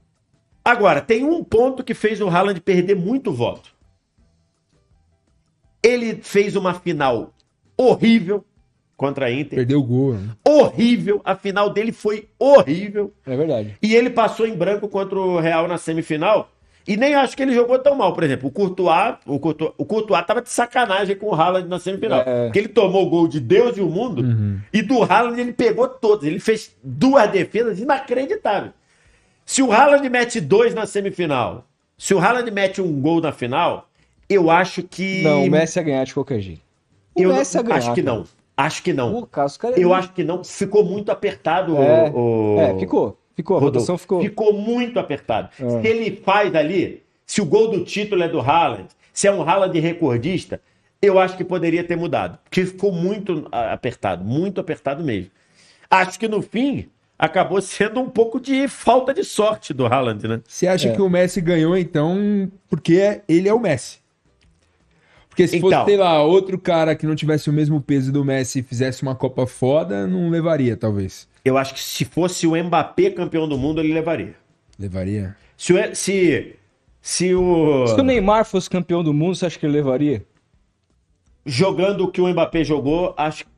Agora, 0.64 1.00
tem 1.00 1.24
um 1.24 1.44
ponto 1.44 1.84
que 1.84 1.92
fez 1.92 2.20
o 2.20 2.28
Haaland 2.28 2.60
perder 2.60 2.96
muito 2.96 3.30
voto. 3.32 3.74
Ele 5.82 6.16
fez 6.22 6.56
uma 6.56 6.72
final 6.72 7.34
horrível 7.76 8.42
contra 8.96 9.26
a 9.26 9.30
Inter. 9.32 9.58
Perdeu 9.58 9.80
o 9.80 9.82
gol. 9.82 10.14
né? 10.14 10.30
Horrível. 10.46 11.20
A 11.24 11.36
final 11.36 11.68
dele 11.70 11.92
foi 11.92 12.28
horrível. 12.38 13.12
É 13.26 13.36
verdade. 13.36 13.76
E 13.82 13.94
ele 13.94 14.08
passou 14.08 14.46
em 14.46 14.54
branco 14.56 14.88
contra 14.88 15.18
o 15.18 15.38
Real 15.38 15.68
na 15.68 15.76
semifinal. 15.76 16.50
E 16.86 16.96
nem 16.96 17.14
acho 17.14 17.36
que 17.36 17.42
ele 17.42 17.54
jogou 17.54 17.78
tão 17.78 17.94
mal. 17.94 18.12
Por 18.14 18.22
exemplo, 18.24 18.48
o 18.48 18.52
Courtois, 18.52 19.16
o 19.26 19.38
Courtois, 19.38 19.72
o 19.76 19.84
Courtois 19.84 20.24
tava 20.26 20.40
de 20.42 20.50
sacanagem 20.50 21.16
com 21.16 21.26
o 21.26 21.34
Haaland 21.34 21.68
na 21.68 21.78
semifinal. 21.78 22.20
É. 22.20 22.44
Porque 22.46 22.58
ele 22.58 22.68
tomou 22.68 23.06
o 23.06 23.10
gol 23.10 23.28
de 23.28 23.40
Deus 23.40 23.76
e 23.76 23.80
o 23.80 23.88
mundo. 23.88 24.22
E 24.72 24.80
do 24.80 25.02
Haaland 25.02 25.38
ele 25.40 25.52
pegou 25.52 25.88
todos. 25.88 26.26
Ele 26.26 26.38
fez 26.38 26.74
duas 26.82 27.30
defesas 27.30 27.78
inacreditáveis. 27.78 28.72
Se 29.44 29.62
o 29.62 29.70
Haaland 29.72 30.08
mete 30.08 30.40
dois 30.40 30.74
na 30.74 30.86
semifinal, 30.86 31.66
se 31.98 32.14
o 32.14 32.18
Haaland 32.18 32.50
mete 32.50 32.80
um 32.80 33.00
gol 33.00 33.20
na 33.20 33.32
final, 33.32 33.88
eu 34.28 34.50
acho 34.50 34.82
que. 34.82 35.22
Não, 35.22 35.44
o 35.44 35.50
Messi 35.50 35.78
ia 35.78 35.82
ganhar 35.82 36.04
de 36.04 36.14
qualquer 36.14 36.40
jeito. 36.40 36.62
O 37.14 37.22
eu 37.22 37.34
Messi 37.34 37.56
ia 37.56 37.62
ganhar. 37.62 37.76
acho 37.78 37.94
que 37.94 38.02
cara. 38.02 38.16
não. 38.16 38.24
Acho 38.56 38.82
que 38.82 38.92
não. 38.92 39.12
Pô, 39.12 39.26
cara, 39.26 39.46
os 39.46 39.56
caras- 39.56 39.76
Eu 39.78 39.92
acho 39.92 40.12
que 40.12 40.22
não. 40.24 40.44
Ficou 40.44 40.84
muito 40.84 41.10
apertado 41.10 41.76
É, 41.76 42.10
o. 42.14 42.56
é, 42.60 42.78
ficou. 42.78 43.18
Ficou, 43.34 43.56
a 43.56 43.60
Rodolfo. 43.60 43.80
votação 43.80 43.98
ficou. 43.98 44.22
Ficou 44.22 44.52
muito 44.52 44.98
apertado. 44.98 45.50
É. 45.58 45.68
Se 45.82 45.88
ele 45.88 46.22
faz 46.24 46.54
ali, 46.54 47.02
se 47.26 47.40
o 47.40 47.44
gol 47.44 47.68
do 47.68 47.84
título 47.84 48.22
é 48.22 48.28
do 48.28 48.40
Haaland, 48.40 48.86
se 49.12 49.26
é 49.26 49.32
um 49.32 49.42
Haaland 49.42 49.76
recordista, 49.80 50.60
eu 51.02 51.18
acho 51.18 51.36
que 51.36 51.42
poderia 51.44 51.82
ter 51.82 51.96
mudado. 51.96 52.38
Porque 52.44 52.64
ficou 52.64 52.92
muito 52.92 53.48
ah, 53.50 53.72
apertado, 53.72 54.24
muito 54.24 54.60
apertado 54.60 55.02
mesmo. 55.02 55.30
Acho 55.90 56.18
que 56.18 56.28
no 56.28 56.40
fim 56.40 56.88
acabou 57.18 57.60
sendo 57.60 58.00
um 58.00 58.08
pouco 58.08 58.40
de 58.40 58.66
falta 58.68 59.12
de 59.14 59.24
sorte 59.24 59.72
do 59.72 59.86
Haaland, 59.86 60.26
né? 60.28 60.40
Você 60.46 60.66
acha 60.66 60.88
É. 60.88 60.92
que 60.94 61.00
o 61.02 61.08
Messi 61.08 61.40
ganhou, 61.40 61.76
então, 61.76 62.50
porque 62.68 63.22
ele 63.28 63.48
é 63.48 63.54
o 63.54 63.60
Messi? 63.60 63.98
Porque 65.28 65.48
se 65.48 65.60
fosse, 65.60 65.74
Então. 65.74 65.84
sei 65.86 65.96
lá, 65.96 66.22
outro 66.22 66.56
cara 66.58 66.94
que 66.94 67.06
não 67.06 67.16
tivesse 67.16 67.50
o 67.50 67.52
mesmo 67.52 67.80
peso 67.80 68.12
do 68.12 68.24
Messi 68.24 68.60
e 68.60 68.62
fizesse 68.62 69.02
uma 69.02 69.14
Copa 69.16 69.46
foda, 69.46 70.06
não 70.06 70.30
levaria, 70.30 70.76
talvez. 70.76 71.26
Eu 71.44 71.58
acho 71.58 71.74
que 71.74 71.80
se 71.80 72.04
fosse 72.04 72.46
o 72.46 72.54
Mbappé 72.56 73.10
campeão 73.10 73.48
do 73.48 73.58
mundo, 73.58 73.80
ele 73.80 73.92
levaria. 73.92 74.34
Levaria? 74.78 75.36
Se 75.56 75.72
o. 75.72 75.94
Se, 75.94 76.56
se 77.00 77.34
o 77.34 77.86
Se 77.88 77.94
o 78.00 78.02
Neymar 78.04 78.44
fosse 78.44 78.70
campeão 78.70 79.02
do 79.02 79.12
mundo, 79.12 79.34
você 79.34 79.46
acha 79.46 79.58
que 79.58 79.66
ele 79.66 79.74
levaria? 79.74 80.24
jogando 81.46 82.04
o 82.04 82.10
que 82.10 82.20
o 82.22 82.28
Mbappé 82.28 82.64
jogou, 82.64 83.12
acho 83.18 83.44
que 83.44 83.50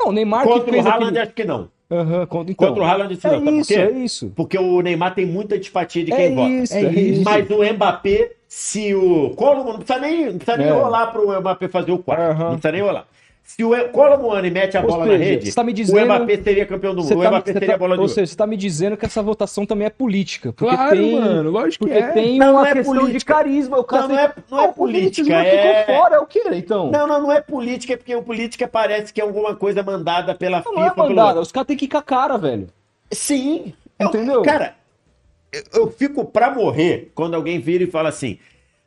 Não, 0.00 0.08
o 0.08 0.12
Neymar 0.12 0.42
que 0.44 0.48
contra 0.48 0.70
o 0.70 0.72
fez 0.72 0.86
Haaland, 0.86 1.08
aquele... 1.08 1.18
acho 1.20 1.32
que 1.34 1.44
não. 1.44 1.68
Aham, 1.90 2.26
contra, 2.26 2.52
então. 2.52 2.68
Contra 2.68 2.82
o 2.82 2.86
Haaland, 2.86 3.16
sim, 3.16 3.28
É 3.28 3.38
não, 3.40 3.60
isso, 3.60 3.72
é 3.74 3.90
isso. 3.90 4.32
Porque 4.34 4.58
o 4.58 4.80
Neymar 4.80 5.14
tem 5.14 5.26
muita 5.26 5.54
antipatia 5.54 6.04
de 6.04 6.12
É 6.12 6.16
quem 6.16 6.34
vota. 6.34 6.48
isso, 6.50 6.74
é 6.74 6.82
isso. 6.92 7.22
Mas 7.24 7.50
o 7.50 7.62
Mbappé, 7.74 8.32
se 8.48 8.94
o 8.94 9.30
Colombo, 9.30 9.72
não 9.74 9.78
precisa 9.80 9.98
nem, 9.98 10.26
não 10.26 10.38
precisa 10.38 10.56
nem 10.56 10.66
É. 10.68 10.70
rolar 10.70 11.08
pro 11.08 11.38
Mbappé 11.40 11.68
fazer 11.68 11.92
o 11.92 11.98
quarto. 11.98 12.22
Aham. 12.22 12.44
Não 12.44 12.52
precisa 12.58 12.72
nem 12.72 12.80
rolar. 12.82 13.06
Se 13.46 13.62
o 13.62 13.88
Colomboani 13.90 14.50
mete 14.50 14.74
a 14.76 14.80
Ou 14.80 14.86
bola 14.88 15.04
seja, 15.04 15.18
na 15.18 15.24
rede, 15.24 15.46
você 15.50 15.54
tá 15.54 15.62
me 15.62 15.72
dizendo- 15.74 16.00
o 16.00 16.04
Mbappé 16.16 16.42
seria 16.42 16.64
campeão 16.66 16.94
do 16.94 17.02
mundo. 17.02 17.08
Você 17.08 17.14
O 17.14 17.20
tá- 17.22 17.28
Mbappé 17.28 17.52
seria 17.52 17.68
tá- 17.68 17.74
a 17.74 17.78
bola 17.78 17.94
de 17.94 18.00
Ou 18.02 18.08
seja, 18.08 18.26
você 18.26 18.36
tá 18.36 18.46
me 18.46 18.56
dizendo 18.56 18.96
que 18.96 19.04
essa 19.04 19.22
votação 19.22 19.66
também 19.66 19.86
é 19.86 19.90
política. 19.90 20.50
Porque 20.52 20.74
Claro, 20.74 20.96
tem, 20.96 21.20
mano, 21.20 21.50
lógico 21.50 21.84
que 21.84 21.92
porque 21.92 22.08
é. 22.08 22.12
tem 22.12 22.38
Não, 22.38 22.52
uma 22.52 22.60
não 22.62 22.66
é 22.66 22.72
questão 22.72 22.94
política. 22.94 23.18
de 23.18 23.24
carisma. 23.26 23.78
O 23.78 23.84
cara 23.84 24.02
Não, 24.02 24.08
não 24.08 24.18
é- 24.18 24.32
não 24.50 24.58
é 24.60 24.64
Ah, 24.64 24.68
o 24.68 24.72
política, 24.72 25.26
politismo 25.28 25.34
é- 25.34 25.80
ficou 25.84 25.94
fora, 25.94 26.14
é 26.16 26.18
o 26.18 26.26
quê, 26.26 26.42
então? 26.54 26.90
Não, 26.90 27.06
não, 27.06 27.22
não 27.22 27.30
é 27.32 27.40
política, 27.42 27.92
é 27.92 27.96
porque 27.98 28.16
o 28.16 28.22
política 28.22 28.66
parece 28.66 29.12
que 29.12 29.20
é 29.20 29.24
alguma 29.24 29.54
coisa 29.54 29.82
mandada 29.82 30.34
pela 30.34 30.56
Não, 30.58 30.64
FIFA. 30.64 30.74
não 30.80 30.86
é 30.86 30.90
pelo- 30.90 31.08
mandada. 31.10 31.40
Os 31.40 31.52
caras 31.52 31.66
têm 31.66 31.76
que 31.76 31.84
ir 31.84 31.88
com 31.88 31.98
a 31.98 32.02
cara, 32.02 32.38
velho. 32.38 32.68
Sim. 33.12 33.74
Eu- 33.98 34.08
Entendeu? 34.08 34.40
cara, 34.42 34.74
eu, 35.52 35.62
eu 35.82 35.90
fico 35.92 36.24
pra 36.24 36.50
morrer 36.50 37.12
quando 37.14 37.34
alguém 37.34 37.60
vira 37.60 37.84
e 37.84 37.86
fala 37.86 38.08
assim: 38.08 38.38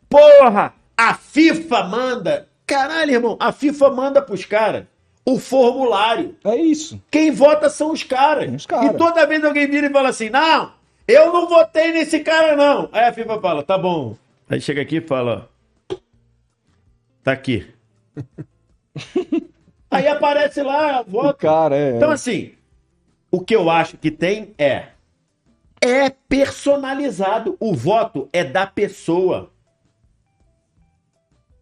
Porra, 0.10 0.74
a 0.98 1.14
FIFA 1.14 1.84
manda. 1.84 2.48
Caralho, 2.68 3.11
irmão, 3.14 3.38
a 3.39 3.52
FIFA 3.52 3.89
manda 3.91 4.22
pros 4.22 4.44
caras 4.45 4.85
o 5.26 5.38
formulário. 5.39 6.35
É 6.45 6.56
isso. 6.56 7.02
Quem 7.11 7.31
vota 7.31 7.69
são 7.69 7.91
os 7.91 8.02
caras. 8.03 8.53
Os 8.53 8.65
caras. 8.65 8.91
E 8.94 8.98
toda 8.98 9.26
vez 9.26 9.44
alguém 9.44 9.69
vira 9.69 9.88
e 9.88 9.91
fala 9.91 10.10
assim: 10.10 10.30
Não, 10.30 10.72
eu 11.07 11.34
não 11.34 11.49
votei 11.49 11.91
nesse 11.91 12.19
cara, 12.22 12.56
não. 12.56 12.88
Aí 12.94 13.06
a 13.06 13.14
FIFA 13.14 13.41
fala: 13.41 13.64
Tá 13.64 13.77
bom. 13.77 14.15
Aí 14.49 14.61
chega 14.61 14.81
aqui 14.81 14.98
e 14.98 15.02
fala: 15.02 15.49
Tá 17.23 17.34
aqui. 17.34 17.68
Aí 19.91 20.07
aparece 20.07 20.61
lá, 20.61 21.02
O 21.02 21.11
vota. 21.11 21.34
cara, 21.34 21.76
é. 21.76 21.95
Então, 21.95 22.11
assim, 22.11 22.53
o 23.31 23.41
que 23.41 23.56
eu 23.56 23.69
acho 23.69 23.98
que 23.98 24.11
tem 24.11 24.53
é. 24.57 24.88
É 25.81 26.10
personalizado. 26.10 27.56
O 27.60 27.73
voto 27.73 28.27
é 28.34 28.44
da 28.44 28.65
pessoa. 28.65 29.52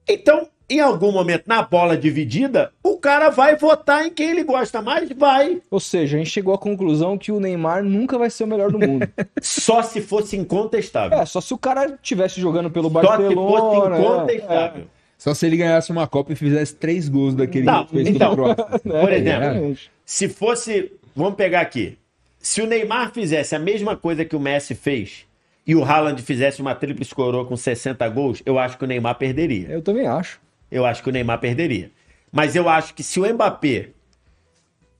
Então, 0.07 0.47
em 0.69 0.79
algum 0.79 1.11
momento, 1.11 1.43
na 1.47 1.61
bola 1.61 1.95
dividida, 1.95 2.71
o 2.83 2.97
cara 2.97 3.29
vai 3.29 3.55
votar 3.55 4.05
em 4.05 4.09
quem 4.09 4.31
ele 4.31 4.43
gosta 4.43 4.81
mais, 4.81 5.09
vai. 5.11 5.61
Ou 5.69 5.79
seja, 5.79 6.17
a 6.17 6.19
gente 6.19 6.29
chegou 6.31 6.53
à 6.53 6.57
conclusão 6.57 7.17
que 7.17 7.31
o 7.31 7.39
Neymar 7.39 7.83
nunca 7.83 8.17
vai 8.17 8.29
ser 8.29 8.45
o 8.45 8.47
melhor 8.47 8.71
do 8.71 8.79
mundo. 8.79 9.07
Só 9.41 9.83
se 9.83 10.01
fosse 10.01 10.35
incontestável. 10.35 11.19
é, 11.19 11.25
só 11.25 11.39
se 11.39 11.53
o 11.53 11.57
cara 11.57 11.85
estivesse 12.01 12.41
jogando 12.41 12.71
pelo 12.71 12.89
Só 12.89 12.99
se 13.01 13.05
fosse 13.05 13.35
Barcelona. 13.35 13.99
incontestável. 13.99 14.83
Só 15.17 15.33
se 15.33 15.45
ele 15.45 15.57
ganhasse 15.57 15.91
uma 15.91 16.07
Copa 16.07 16.33
e 16.33 16.35
fizesse 16.35 16.75
três 16.75 17.07
gols 17.07 17.35
daquele 17.35 17.65
Não, 17.65 17.85
que 17.85 17.91
fez 17.91 18.07
então, 18.07 18.35
Croácia. 18.35 18.65
é, 18.85 19.01
Por 19.01 19.11
é, 19.11 19.17
exemplo. 19.17 19.77
Se 20.03 20.27
fosse. 20.27 20.91
Vamos 21.15 21.35
pegar 21.35 21.61
aqui. 21.61 21.97
Se 22.39 22.61
o 22.61 22.67
Neymar 22.67 23.11
fizesse 23.11 23.55
a 23.55 23.59
mesma 23.59 23.95
coisa 23.95 24.25
que 24.25 24.35
o 24.35 24.39
Messi 24.39 24.75
fez 24.75 25.25
e 25.65 25.73
o 25.75 25.83
Haaland 25.83 26.21
fizesse 26.21 26.61
uma 26.61 26.75
tríplice 26.75 27.15
coroa 27.15 27.45
com 27.45 27.55
60 27.55 28.07
gols, 28.09 28.43
eu 28.45 28.59
acho 28.59 28.77
que 28.77 28.83
o 28.83 28.87
Neymar 28.87 29.15
perderia. 29.15 29.69
Eu 29.69 29.81
também 29.81 30.05
acho. 30.05 30.39
Eu 30.71 30.85
acho 30.85 31.01
que 31.03 31.09
o 31.09 31.11
Neymar 31.11 31.39
perderia. 31.39 31.91
Mas 32.31 32.55
eu 32.55 32.67
acho 32.67 32.93
que 32.93 33.03
se 33.03 33.19
o 33.19 33.33
Mbappé. 33.33 33.89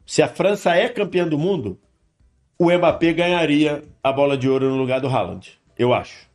Se 0.06 0.22
a 0.22 0.28
França 0.28 0.76
é 0.76 0.88
campeã 0.88 1.28
do 1.28 1.38
mundo, 1.38 1.80
o 2.60 2.72
Mbappé 2.72 3.12
ganharia 3.14 3.84
a 4.04 4.12
bola 4.14 4.38
de 4.38 4.48
ouro 4.48 4.70
no 4.70 4.76
lugar 4.78 5.02
do 5.02 5.08
Haaland. 5.08 5.52
Eu 5.78 5.94
acho. 5.94 6.28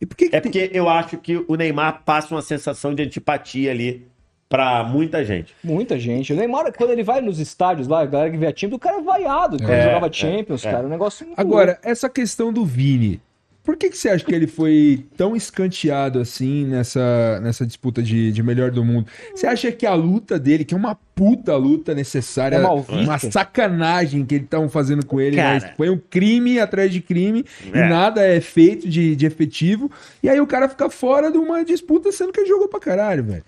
E 0.00 0.06
por 0.06 0.16
que, 0.16 0.28
que 0.28 0.36
É 0.36 0.40
tem- 0.40 0.52
porque 0.52 0.70
eu 0.72 0.88
acho 0.88 1.16
que 1.18 1.44
o 1.48 1.54
Neymar 1.56 2.02
passa 2.04 2.34
uma 2.34 2.42
sensação 2.42 2.94
de 2.94 3.02
antipatia 3.02 3.70
ali 3.70 4.06
pra 4.48 4.84
muita 4.84 5.24
gente. 5.24 5.52
Muita 5.64 5.98
gente. 5.98 6.32
O 6.32 6.36
Neymar, 6.36 6.72
quando 6.72 6.90
ele 6.90 7.02
vai 7.02 7.20
nos 7.20 7.40
estádios 7.40 7.88
lá, 7.88 8.02
a 8.02 8.06
galera 8.06 8.30
que 8.30 8.36
vê 8.38 8.46
a 8.46 8.50
Champions, 8.54 8.76
o 8.76 8.78
cara 8.80 8.98
é 8.98 9.02
vaiado. 9.02 9.56
Quando 9.58 9.70
É, 9.72 9.82
jogava 9.82 10.06
é, 10.06 10.12
Champions, 10.12 10.64
é. 10.64 10.70
cara, 10.70 10.84
é 10.84 10.86
um 10.86 10.90
negócio 10.90 11.26
muito 11.26 11.38
Agora, 11.40 11.78
essa 11.82 12.08
questão 12.08 12.52
do 12.52 12.64
Vini, 12.64 13.20
por 13.66 13.76
que, 13.76 13.90
que 13.90 13.98
você 13.98 14.08
acha 14.08 14.24
que 14.24 14.32
ele 14.32 14.46
foi 14.46 15.04
tão 15.16 15.34
escanteado 15.34 16.20
assim 16.20 16.64
nessa, 16.64 17.40
nessa 17.42 17.66
disputa 17.66 18.00
de, 18.00 18.30
de 18.30 18.42
melhor 18.42 18.70
do 18.70 18.84
mundo? 18.84 19.08
Você 19.34 19.44
acha 19.46 19.72
que 19.72 19.84
a 19.84 19.92
luta 19.92 20.38
dele, 20.38 20.64
que 20.64 20.72
é 20.72 20.76
uma 20.76 20.94
puta 20.94 21.56
luta 21.56 21.92
necessária, 21.92 22.56
É 22.56 22.60
uma 22.60 23.18
sacanagem 23.18 24.24
que 24.24 24.36
eles 24.36 24.44
estavam 24.44 24.68
fazendo 24.68 25.04
com 25.04 25.20
ele, 25.20 25.36
Cara. 25.36 25.58
né? 25.58 25.74
foi 25.76 25.90
um 25.90 25.98
crime 25.98 26.60
atrás 26.60 26.92
de 26.92 27.00
crime 27.00 27.44
É. 27.72 27.78
e 27.86 27.88
nada 27.88 28.24
é 28.24 28.40
feito 28.40 28.88
de, 28.88 29.16
de 29.16 29.26
efetivo, 29.26 29.90
e 30.22 30.28
aí 30.28 30.40
o 30.40 30.46
cara 30.46 30.68
fica 30.68 30.88
fora 30.88 31.30
de 31.32 31.36
uma 31.36 31.64
disputa 31.64 32.12
sendo 32.12 32.32
que 32.32 32.40
ele 32.40 32.48
jogou 32.48 32.68
pra 32.68 32.78
caralho, 32.78 33.24
velho. 33.24 33.44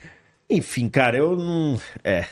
Enfim, 0.51 0.89
cara, 0.89 1.17
eu 1.17 1.37
não. 1.37 1.81
É. 2.03 2.25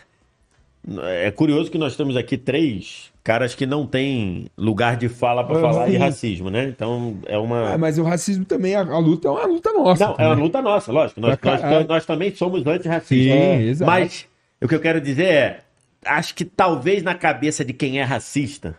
É 1.25 1.31
curioso 1.31 1.71
que 1.71 1.79
nós 1.79 1.97
temos 1.97 2.17
aqui 2.17 2.37
três 2.37 3.13
caras 3.27 3.57
que 3.57 3.66
não 3.66 3.85
têm 3.85 4.47
lugar 4.57 4.97
de 4.97 5.09
fala 5.09 5.43
pra 5.44 5.59
Ah, 5.59 5.61
falar 5.61 5.89
de 5.89 5.97
racismo, 5.97 6.48
né? 6.48 6.69
Então 6.69 7.16
é 7.27 7.36
uma. 7.36 7.73
Ah, 7.74 7.78
mas 7.78 7.98
o 7.98 8.05
racismo 8.05 8.44
também, 8.44 8.77
a, 8.77 8.82
a 8.82 8.98
luta 9.01 9.27
é 9.27 9.31
uma 9.32 9.44
luta 9.47 9.73
nossa. 9.73 10.05
Não, 10.07 10.12
é 10.12 10.23
uma 10.23 10.28
também. 10.31 10.44
luta 10.44 10.62
nossa, 10.62 10.93
lógico. 10.93 11.20
Nós, 11.20 11.31
nós, 11.43 11.61
caralho. 11.61 11.89
nós 11.89 12.07
também 12.07 12.32
somos 12.36 12.65
antirracistas. 12.65 13.36
É. 13.36 13.62
exato. 13.62 13.90
Mas 13.90 14.27
o 14.62 14.69
que 14.69 14.74
eu 14.77 14.81
quero 14.81 15.01
dizer 15.01 15.24
é: 15.27 15.61
acho 16.05 16.36
que 16.36 16.44
talvez 16.44 17.03
na 17.03 17.16
cabeça 17.16 17.65
de 17.65 17.73
quem 17.73 17.98
é 17.98 18.05
racista. 18.05 18.77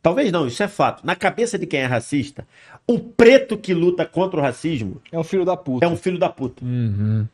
Talvez 0.00 0.30
não, 0.30 0.46
isso 0.46 0.62
é 0.62 0.68
fato. 0.68 1.04
Na 1.04 1.16
cabeça 1.16 1.58
de 1.58 1.66
quem 1.66 1.80
é 1.80 1.84
racista, 1.86 2.46
o 2.86 2.96
preto 3.00 3.58
que 3.58 3.74
luta 3.74 4.06
contra 4.06 4.38
o 4.38 4.42
racismo 4.42 5.02
É 5.10 5.18
um 5.18 5.24
filho 5.24 5.44
da 5.44 5.56
puta. 5.56 5.84
é 5.84 5.88
um 5.88 5.96
filho 5.96 6.16
da 6.16 6.28
puta. 6.28 6.64
Uhum. 6.64 7.26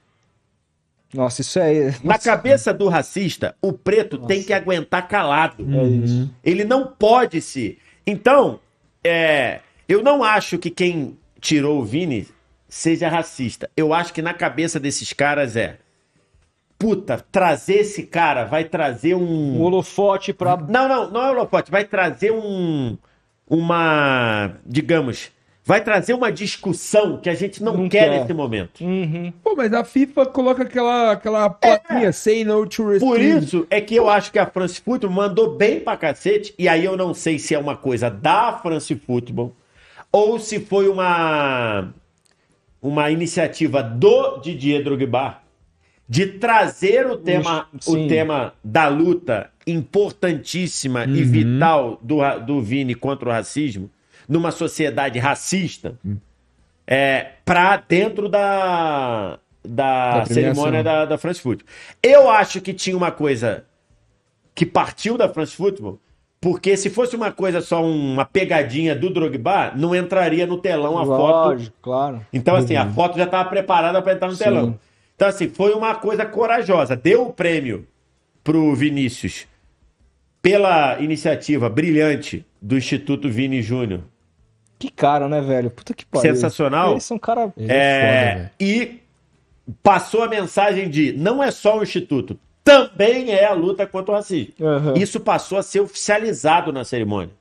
Nossa, 1.12 1.42
isso 1.42 1.58
é. 1.58 1.90
Na 2.02 2.14
Nossa, 2.14 2.30
cabeça 2.30 2.72
do 2.72 2.88
racista, 2.88 3.54
o 3.60 3.72
preto 3.72 4.18
tem 4.26 4.42
que 4.42 4.52
aguentar 4.52 5.06
calado. 5.08 5.66
É 5.78 5.84
isso. 5.84 6.30
Ele 6.42 6.64
não 6.64 6.86
pode 6.86 7.40
se. 7.42 7.78
Então, 8.06 8.58
é, 9.04 9.60
eu 9.88 10.02
não 10.02 10.24
acho 10.24 10.58
que 10.58 10.70
quem 10.70 11.18
tirou 11.40 11.80
o 11.80 11.84
Vini 11.84 12.26
seja 12.68 13.08
racista. 13.08 13.68
Eu 13.76 13.92
acho 13.92 14.12
que 14.14 14.22
na 14.22 14.32
cabeça 14.32 14.80
desses 14.80 15.12
caras 15.12 15.54
é. 15.56 15.76
Puta, 16.78 17.24
trazer 17.30 17.74
esse 17.80 18.04
cara 18.04 18.44
vai 18.44 18.64
trazer 18.64 19.14
Um 19.14 19.56
um. 19.56 19.60
holofote 19.60 20.32
pra. 20.32 20.56
Não, 20.56 20.88
não, 20.88 21.10
não 21.10 21.22
é 21.22 21.30
o 21.30 21.34
Lopote. 21.34 21.70
Vai 21.70 21.84
trazer 21.84 22.32
um. 22.32 22.96
Uma. 23.46 24.54
Digamos. 24.66 25.30
Vai 25.72 25.82
trazer 25.82 26.12
uma 26.12 26.30
discussão 26.30 27.16
que 27.16 27.30
a 27.30 27.34
gente 27.34 27.62
não, 27.62 27.74
Não 27.74 27.88
quer, 27.88 28.10
quer. 28.10 28.20
nesse 28.20 28.34
momento. 28.34 28.84
Uhum. 28.84 29.32
Pô, 29.42 29.54
mas 29.56 29.72
a 29.72 29.82
FIFA 29.82 30.26
coloca 30.26 30.64
aquela, 30.64 31.12
aquela 31.12 31.48
plaquinha, 31.48 32.12
say 32.12 32.44
no 32.44 32.66
to 32.66 32.92
É. 32.92 32.98
Por 32.98 33.18
isso 33.18 33.66
é 33.70 33.80
que 33.80 33.94
eu 33.94 34.06
acho 34.06 34.30
que 34.30 34.38
a 34.38 34.44
France 34.44 34.78
Football 34.82 35.10
mandou 35.10 35.56
bem 35.56 35.80
pra 35.80 35.96
cacete. 35.96 36.54
E 36.58 36.68
aí 36.68 36.84
eu 36.84 36.94
não 36.94 37.14
sei 37.14 37.38
se 37.38 37.54
é 37.54 37.58
uma 37.58 37.74
coisa 37.74 38.10
da 38.10 38.52
France 38.52 38.94
Football 38.94 39.56
ou 40.12 40.38
se 40.38 40.60
foi 40.60 40.90
uma, 40.90 41.88
uma 42.82 43.10
iniciativa 43.10 43.82
do 43.82 44.40
Didier 44.42 44.84
Drogba 44.84 45.38
de 46.06 46.26
trazer 46.26 47.06
o 47.06 47.16
tema, 47.16 47.66
Sim. 47.80 48.04
o 48.04 48.08
tema 48.08 48.52
da 48.62 48.88
luta 48.88 49.48
importantíssima 49.66 51.06
e 51.06 51.22
vital 51.22 51.98
do, 52.02 52.18
do 52.40 52.60
Vini 52.60 52.94
contra 52.94 53.30
o 53.30 53.32
racismo 53.32 53.88
numa 54.32 54.50
sociedade 54.50 55.18
racista 55.18 55.98
é, 56.86 57.32
para 57.44 57.76
dentro 57.76 58.30
da, 58.30 59.38
da, 59.62 60.20
Da 60.20 60.24
cerimônia 60.24 60.82
da, 60.82 61.04
da 61.04 61.18
France 61.18 61.40
Football. 61.40 61.68
Eu 62.02 62.30
acho 62.30 62.62
que 62.62 62.72
tinha 62.72 62.96
uma 62.96 63.10
coisa 63.10 63.66
que 64.54 64.64
partiu 64.64 65.18
da 65.18 65.28
France 65.28 65.54
Football, 65.54 66.00
porque 66.40 66.78
se 66.78 66.88
fosse 66.88 67.14
uma 67.14 67.30
coisa 67.30 67.60
só 67.60 67.84
uma 67.84 68.24
pegadinha 68.24 68.96
do 68.96 69.10
Drogba, 69.10 69.72
não 69.76 69.94
entraria 69.94 70.46
no 70.46 70.56
telão 70.56 70.98
a 70.98 71.04
foto 71.04 71.48
Lógico, 71.50 71.76
claro. 71.82 72.26
então, 72.32 72.56
assim, 72.56 72.74
a 72.74 72.88
foto 72.90 73.18
já 73.18 73.24
estava 73.24 73.48
preparada 73.50 74.00
para 74.00 74.14
entrar 74.14 74.28
no 74.28 74.34
Sim. 74.34 74.44
telão. 74.44 74.80
Então, 75.14 75.28
assim, 75.28 75.48
foi 75.48 75.74
uma 75.74 75.94
coisa 75.94 76.24
corajosa. 76.24 76.96
Deu 76.96 77.26
o 77.26 77.32
prêmio 77.32 77.86
pro 78.42 78.74
Vinícius 78.74 79.46
pela 80.40 80.98
iniciativa 81.00 81.68
brilhante 81.68 82.44
do 82.60 82.76
Instituto 82.78 83.28
Vini 83.28 83.60
Júnior. 83.60 84.00
Que 84.82 84.90
cara, 84.90 85.28
né, 85.28 85.40
velho? 85.40 85.70
Puta 85.70 85.94
que 85.94 86.04
pariu. 86.04 86.34
Sensacional. 86.34 86.90
Eles 86.90 87.04
são 87.04 87.16
cara. 87.16 87.52
Ele 87.56 87.70
é 87.70 87.76
É, 87.76 88.32
foda, 88.34 88.50
e 88.58 88.98
passou 89.80 90.24
a 90.24 90.28
mensagem 90.28 90.90
de 90.90 91.12
não 91.12 91.40
é 91.40 91.52
só 91.52 91.78
o 91.78 91.84
Instituto, 91.84 92.36
também 92.64 93.30
é 93.30 93.44
a 93.44 93.52
luta 93.52 93.86
contra 93.86 94.10
o 94.12 94.16
racismo. 94.16 94.54
Aham. 94.60 94.94
Isso 94.96 95.20
passou 95.20 95.56
a 95.56 95.62
ser 95.62 95.78
oficializado 95.78 96.72
na 96.72 96.82
cerimônia. 96.82 97.32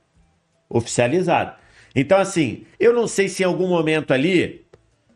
Oficializado. 0.70 1.54
Então, 1.96 2.16
assim, 2.16 2.62
eu 2.78 2.92
não 2.94 3.08
sei 3.08 3.28
se 3.28 3.42
em 3.42 3.46
algum 3.46 3.66
momento 3.66 4.14
ali. 4.14 4.64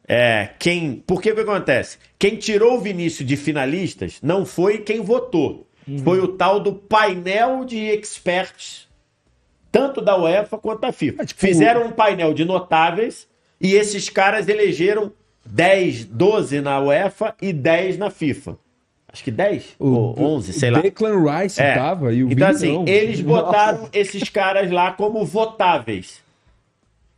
É, 0.08 0.48
quem. 0.58 1.02
Porque 1.06 1.30
o 1.30 1.34
que 1.36 1.42
acontece? 1.42 1.96
Quem 2.18 2.34
tirou 2.34 2.74
o 2.76 2.80
Vinícius 2.80 3.28
de 3.28 3.36
finalistas 3.36 4.18
não 4.20 4.44
foi 4.44 4.78
quem 4.78 5.00
votou. 5.00 5.64
Foi 6.02 6.18
o 6.18 6.26
tal 6.26 6.58
do 6.58 6.72
painel 6.72 7.64
de 7.64 7.78
experts, 7.78 8.85
tanto 9.76 10.00
da 10.00 10.16
UEFA 10.16 10.56
quanto 10.58 10.80
da 10.80 10.92
FIFA. 10.92 11.22
É, 11.22 11.26
tipo, 11.26 11.40
Fizeram 11.40 11.86
um 11.86 11.90
painel 11.92 12.32
de 12.32 12.44
notáveis 12.44 13.28
e 13.60 13.74
esses 13.74 14.08
caras 14.08 14.48
elegeram 14.48 15.12
10, 15.44 16.04
12 16.06 16.60
na 16.60 16.80
UEFA 16.80 17.34
e 17.42 17.52
10 17.52 17.98
na 17.98 18.10
FIFA. 18.10 18.56
Acho 19.12 19.22
que 19.24 19.30
10 19.30 19.76
ou 19.78 20.18
11, 20.18 20.52
sei 20.52 20.70
lá. 20.70 20.80
Declan 20.80 21.22
Rice 21.40 21.60
É. 21.60 21.74
tava 21.74 22.12
e 22.12 22.22
o 22.24 22.30
Então, 22.30 22.48
assim, 22.48 22.72
não. 22.72 22.86
eles 22.86 23.22
Nossa. 23.22 23.42
botaram 23.44 23.88
esses 23.92 24.28
caras 24.28 24.70
lá 24.70 24.92
como 24.92 25.24
votáveis. 25.24 26.24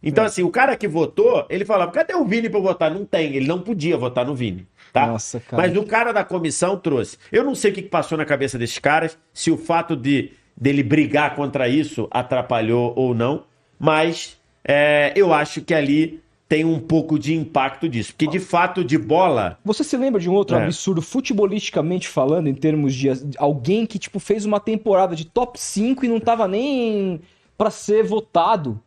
Então, 0.01 0.25
assim, 0.25 0.45
o 0.45 0.51
cara 0.51 0.77
que 0.77 0.87
votou, 0.87 1.45
ele 1.51 1.65
falava: 1.65 1.91
cadê 1.91 2.15
o 2.15 2.25
Vini 2.25 2.49
pra 2.49 2.59
eu 2.59 2.63
votar? 2.63 2.89
Não 2.91 3.05
tem, 3.05 3.35
ele 3.35 3.49
não 3.49 3.61
podia 3.61 3.97
votar 3.97 4.25
no 4.25 4.35
Vini. 4.35 4.65
Tá? 4.93 5.07
Nossa, 5.09 5.41
cara. 5.41 5.61
Mas 5.63 5.77
o 5.77 5.83
cara 5.85 6.13
da 6.13 6.23
comissão 6.25 6.77
trouxe. 6.79 7.19
Eu 7.33 7.43
não 7.43 7.55
sei 7.55 7.73
o 7.73 7.75
que 7.75 7.83
passou 7.83 8.17
na 8.17 8.25
cabeça 8.25 8.57
desses 8.57 8.79
caras, 8.79 9.19
se 9.35 9.51
o 9.51 9.57
fato 9.57 9.97
de 9.97 10.31
dele 10.61 10.83
brigar 10.83 11.35
contra 11.35 11.69
isso 11.69 12.09
atrapalhou 12.11 12.93
ou 12.97 13.15
não, 13.15 13.45
mas 13.79 14.37
é, 14.65 15.13
eu 15.15 15.33
acho 15.33 15.61
que 15.61 15.73
ali 15.73 16.21
tem 16.49 16.65
um 16.65 16.81
pouco 16.81 17.19
de 17.19 17.35
impacto 17.35 17.87
disso. 17.89 18.13
Porque, 18.13 18.27
de 18.27 18.41
fato, 18.41 18.83
de 18.83 18.97
bola. 18.97 19.59
Você 19.65 19.85
se 19.85 19.97
lembra 19.99 20.19
de 20.19 20.31
um 20.31 20.33
outro 20.33 20.57
É. 20.57 20.65
absurdo, 20.65 21.03
futebolisticamente 21.03 22.09
falando, 22.09 22.49
em 22.49 22.55
termos 22.55 22.95
de 22.95 23.11
alguém 23.37 23.85
que, 23.85 23.99
tipo, 23.99 24.19
fez 24.19 24.47
uma 24.47 24.59
temporada 24.59 25.15
de 25.15 25.27
top 25.27 25.61
5 25.61 26.05
e 26.07 26.09
não 26.09 26.19
tava 26.19 26.49
nem 26.49 27.21
pra 27.57 27.71
ser 27.71 28.03
votado? 28.03 28.81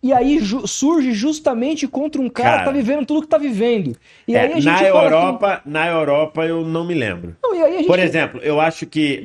E 0.00 0.12
aí 0.12 0.38
ju- 0.38 0.64
surge 0.66 1.12
justamente 1.12 1.88
contra 1.88 2.20
um 2.22 2.28
cara, 2.28 2.48
Cara. 2.50 2.58
que 2.60 2.64
tá 2.66 2.72
vivendo 2.72 3.04
tudo 3.04 3.22
que 3.22 3.26
tá 3.26 3.36
vivendo. 3.38 3.96
E 4.28 4.36
é, 4.36 4.40
aí 4.42 4.52
a 4.52 4.54
gente 4.60 4.64
na 4.64 4.82
Europa, 4.84 5.60
na 5.66 5.88
Europa 5.88 6.44
eu 6.46 6.64
não 6.64 6.84
me 6.86 6.94
lembro. 6.94 7.34
não, 7.42 7.54
gente- 7.54 7.86
Por 7.86 7.98
exemplo, 7.98 8.40
eu 8.42 8.60
acho 8.60 8.86
que 8.86 9.22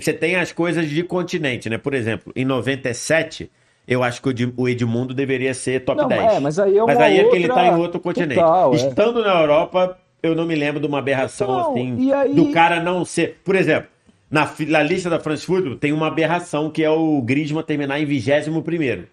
você 0.00 0.12
tem 0.12 0.36
as 0.36 0.52
coisas 0.52 0.88
de 0.88 1.02
continente, 1.02 1.68
né? 1.68 1.76
Por 1.76 1.92
exemplo, 1.92 2.32
em 2.36 2.44
97, 2.44 3.50
eu 3.86 4.02
acho 4.04 4.22
que 4.22 4.28
o 4.28 4.30
Ed- 4.30 4.52
o 4.56 4.68
Edmundo 4.68 5.12
deveria 5.12 5.52
ser 5.54 5.80
top 5.84 6.00
Não, 6.02 6.08
10. 6.08 6.34
é, 6.34 6.40
mas 6.40 6.58
aí 6.58 6.78
é 6.78 6.84
Mas 6.84 6.98
aí 7.00 7.18
é 7.18 7.24
que 7.24 7.34
ele 7.36 7.48
outra- 7.48 7.62
tá 7.64 7.66
em 7.68 7.80
outro 7.80 8.00
continente. 8.00 8.34
Total, 8.36 8.72
é. 8.72 8.76
Estando 8.76 9.22
na 9.24 9.40
Europa, 9.40 9.98
eu 10.22 10.36
não 10.36 10.46
me 10.46 10.54
lembro 10.54 10.80
de 10.80 10.86
uma 10.86 11.00
aberração 11.00 11.48
Então, 11.48 11.70
assim, 11.72 12.12
aí- 12.12 12.32
do 12.32 12.52
cara 12.52 12.80
não 12.80 13.04
ser... 13.04 13.40
Por 13.44 13.56
exemplo, 13.56 13.88
na, 14.30 14.48
na 14.68 14.82
lista 14.84 15.10
da 15.10 15.18
France 15.18 15.44
Football 15.44 15.76
tem 15.76 15.92
uma 15.92 16.06
aberração 16.06 16.70
que 16.70 16.84
é 16.84 16.88
o 16.90 17.20
Griezmann 17.22 17.64
terminar 17.64 17.98
em 18.00 18.06
21º. 18.06 19.06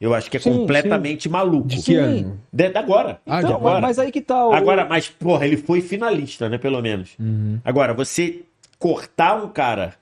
Eu 0.00 0.14
acho 0.14 0.30
que 0.30 0.36
é 0.36 0.40
Sim, 0.40 0.52
completamente 0.52 1.28
maluco. 1.28 1.66
De 1.66 1.76
que 1.76 1.82
Sim. 1.82 1.96
ano? 1.96 2.40
De, 2.52 2.66
agora. 2.66 3.20
Ah, 3.26 3.38
Então, 3.38 3.50
de 3.50 3.56
agora. 3.56 3.80
mas 3.80 3.98
aí 3.98 4.12
que 4.12 4.20
tá 4.20 4.46
o... 4.46 4.52
Agora, 4.52 4.84
mas, 4.88 5.08
porra, 5.08 5.44
ele 5.46 5.56
foi 5.56 5.80
finalista, 5.80 6.48
né? 6.48 6.56
Pelo 6.56 6.80
menos. 6.80 7.10
Uhum. 7.18 7.58
Agora, 7.64 7.92
você 7.94 8.42
cortar 8.78 9.42
um 9.42 9.48
cara. 9.48 9.94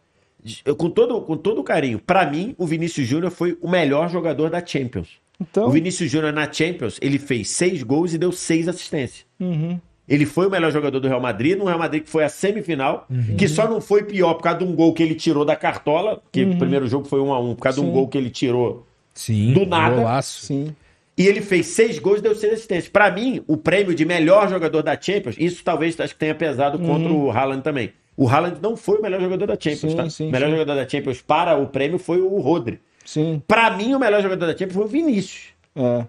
eu- 0.64 0.76
Com 0.76 0.90
todo, 0.90 1.20
com 1.22 1.36
todo 1.36 1.62
carinho, 1.64 1.98
pra 1.98 2.26
mim, 2.30 2.54
o 2.58 2.66
Vinícius 2.66 3.06
Júnior 3.08 3.30
foi 3.32 3.56
o 3.62 3.68
melhor 3.68 4.10
jogador 4.10 4.50
da 4.50 4.64
Champions. 4.64 5.08
Então, 5.40 5.66
O 5.66 5.70
Vinícius 5.70 6.10
Júnior 6.10 6.32
na 6.32 6.50
Champions, 6.50 6.98
ele 7.02 7.18
fez 7.18 7.48
seis 7.50 7.82
gols 7.82 8.12
e 8.14 8.18
deu 8.18 8.32
seis 8.32 8.68
assistências. 8.68 9.24
uhum. 9.40 9.78
Ele 10.08 10.24
foi 10.24 10.46
o 10.46 10.50
melhor 10.50 10.70
jogador 10.70 11.00
do 11.00 11.08
Real 11.08 11.20
Madrid, 11.20 11.58
no 11.58 11.64
Real 11.64 11.80
Madrid 11.80 12.04
que 12.04 12.08
foi 12.08 12.22
a 12.22 12.28
semifinal, 12.28 13.06
Uhum. 13.10 13.34
que 13.36 13.48
só 13.48 13.68
não 13.68 13.80
foi 13.80 14.04
pior 14.04 14.34
por 14.34 14.42
causa 14.44 14.60
de 14.60 14.64
um 14.64 14.72
gol 14.72 14.94
que 14.94 15.02
ele 15.02 15.16
tirou 15.16 15.44
da 15.44 15.56
cartola, 15.56 16.22
que 16.30 16.44
o 16.44 16.56
primeiro 16.56 16.86
jogo 16.86 17.06
foi 17.08 17.20
um 17.20 17.32
a 17.34 17.40
um, 17.40 17.56
por 17.56 17.62
causa 17.62 17.80
de 17.80 17.84
um 17.84 17.88
Uhum. 17.88 17.92
Sim. 17.94 17.98
gol 18.00 18.08
que 18.08 18.16
ele 18.16 18.30
tirou. 18.30 18.86
Sim. 19.16 19.52
Do 19.52 19.66
nada. 19.66 19.96
Golaço. 19.96 20.46
sim. 20.46 20.74
E 21.18 21.26
ele 21.26 21.40
fez 21.40 21.68
seis 21.68 21.98
gols 21.98 22.18
e 22.18 22.22
deu 22.22 22.34
seis 22.34 22.52
assistências. 22.52 22.88
Pra 22.90 23.10
mim, 23.10 23.42
o 23.46 23.56
prêmio 23.56 23.94
de 23.94 24.04
melhor 24.04 24.48
jogador 24.50 24.82
da 24.82 25.00
Champions, 25.00 25.34
isso 25.38 25.64
talvez 25.64 25.98
acho 25.98 26.12
que 26.12 26.20
tenha 26.20 26.34
pesado 26.34 26.78
contra 26.78 27.10
o 27.10 27.30
Haaland 27.30 27.62
também. 27.62 27.92
O 28.14 28.28
Haaland 28.28 28.58
não 28.62 28.76
foi 28.76 28.98
o 28.98 29.02
melhor 29.02 29.20
jogador 29.20 29.46
da 29.46 29.54
Champions, 29.54 29.82
Uhum. 29.84 29.90
Sim, 29.90 29.96
tá? 29.96 30.10
sim, 30.10 30.28
o 30.28 30.30
melhor 30.32 30.46
sim. 30.50 30.52
jogador 30.52 30.74
da 30.74 30.86
Champions 30.88 31.22
para 31.22 31.56
o 31.56 31.66
prêmio 31.68 31.98
foi 31.98 32.20
o 32.20 32.38
Rodri. 32.38 32.78
Sim, 33.04 33.42
Pra 33.48 33.70
mim, 33.70 33.94
o 33.94 33.98
melhor 33.98 34.20
jogador 34.22 34.44
da 34.46 34.52
Champions 34.52 34.74
foi 34.74 34.84
o 34.84 34.88
Vinícius. 34.88 35.44
é. 35.74 36.04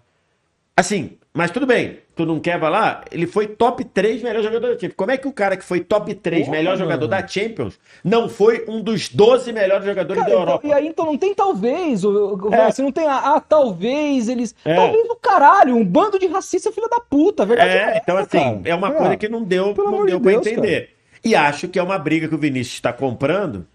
Assim, 0.75 1.11
mas 1.33 1.51
tudo 1.51 1.65
bem, 1.65 1.99
tu 2.17 2.25
não 2.25 2.39
quer 2.39 2.59
falar? 2.59 3.05
Ele 3.11 3.25
foi 3.25 3.47
top 3.47 3.83
3 3.85 4.21
melhor 4.21 4.43
jogador 4.43 4.67
da 4.67 4.73
Champions. 4.73 4.93
Como 4.97 5.11
é 5.11 5.17
que 5.17 5.27
o 5.27 5.31
cara 5.31 5.55
que 5.55 5.63
foi 5.63 5.79
top 5.79 6.13
3 6.15 6.45
Porra, 6.45 6.57
melhor 6.57 6.71
mano. 6.71 6.83
jogador 6.83 7.07
da 7.07 7.25
Champions 7.27 7.79
não 8.03 8.27
foi 8.27 8.65
um 8.67 8.81
dos 8.81 9.09
12 9.09 9.53
melhores 9.53 9.85
jogadores 9.85 10.21
Cara, 10.21 10.29
da 10.35 10.35
então- 10.41 10.47
Europa? 10.49 10.67
e 10.67 10.73
aí 10.73 10.87
então 10.87 11.05
não 11.05 11.17
tem 11.17 11.33
talvez, 11.33 12.03
o- 12.03 12.35
o- 12.35 12.53
É. 12.53 12.71
você 12.71 12.81
não 12.81 12.91
tem 12.91 13.07
a, 13.07 13.35
ah, 13.35 13.39
talvez 13.39 14.27
eles, 14.29 14.53
É. 14.65 14.75
talvez 14.75 15.09
o 15.09 15.15
caralho, 15.15 15.75
um 15.75 15.85
bando 15.85 16.17
de 16.19 16.27
racista 16.27 16.71
filha 16.71 16.87
da 16.89 16.99
puta, 16.99 17.45
verdade 17.45 17.71
É, 17.71 17.81
essa, 17.81 17.97
então 17.97 18.17
assim, 18.17 18.37
cara. 18.39 18.61
é 18.65 18.75
uma 18.75 18.89
É. 18.89 18.91
coisa 18.91 19.17
que 19.17 19.29
não 19.29 19.43
deu, 19.43 19.73
Pelo 19.73 19.91
não 19.91 20.05
deu 20.05 20.17
de 20.17 20.23
pra 20.23 20.31
Deus, 20.33 20.47
entender. 20.47 20.89
E 21.23 21.35
acho 21.35 21.67
que 21.67 21.77
é 21.79 21.83
uma 21.83 21.97
briga 21.97 22.27
que 22.27 22.35
o 22.35 22.37
Vinícius 22.37 22.75
está 22.75 22.91
comprando 22.93 23.65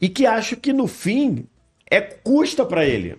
e 0.00 0.08
que 0.08 0.26
acho 0.26 0.56
que 0.56 0.72
no 0.72 0.86
fim 0.86 1.46
é 1.90 2.00
custa 2.00 2.64
pra 2.64 2.84
ele. 2.84 3.16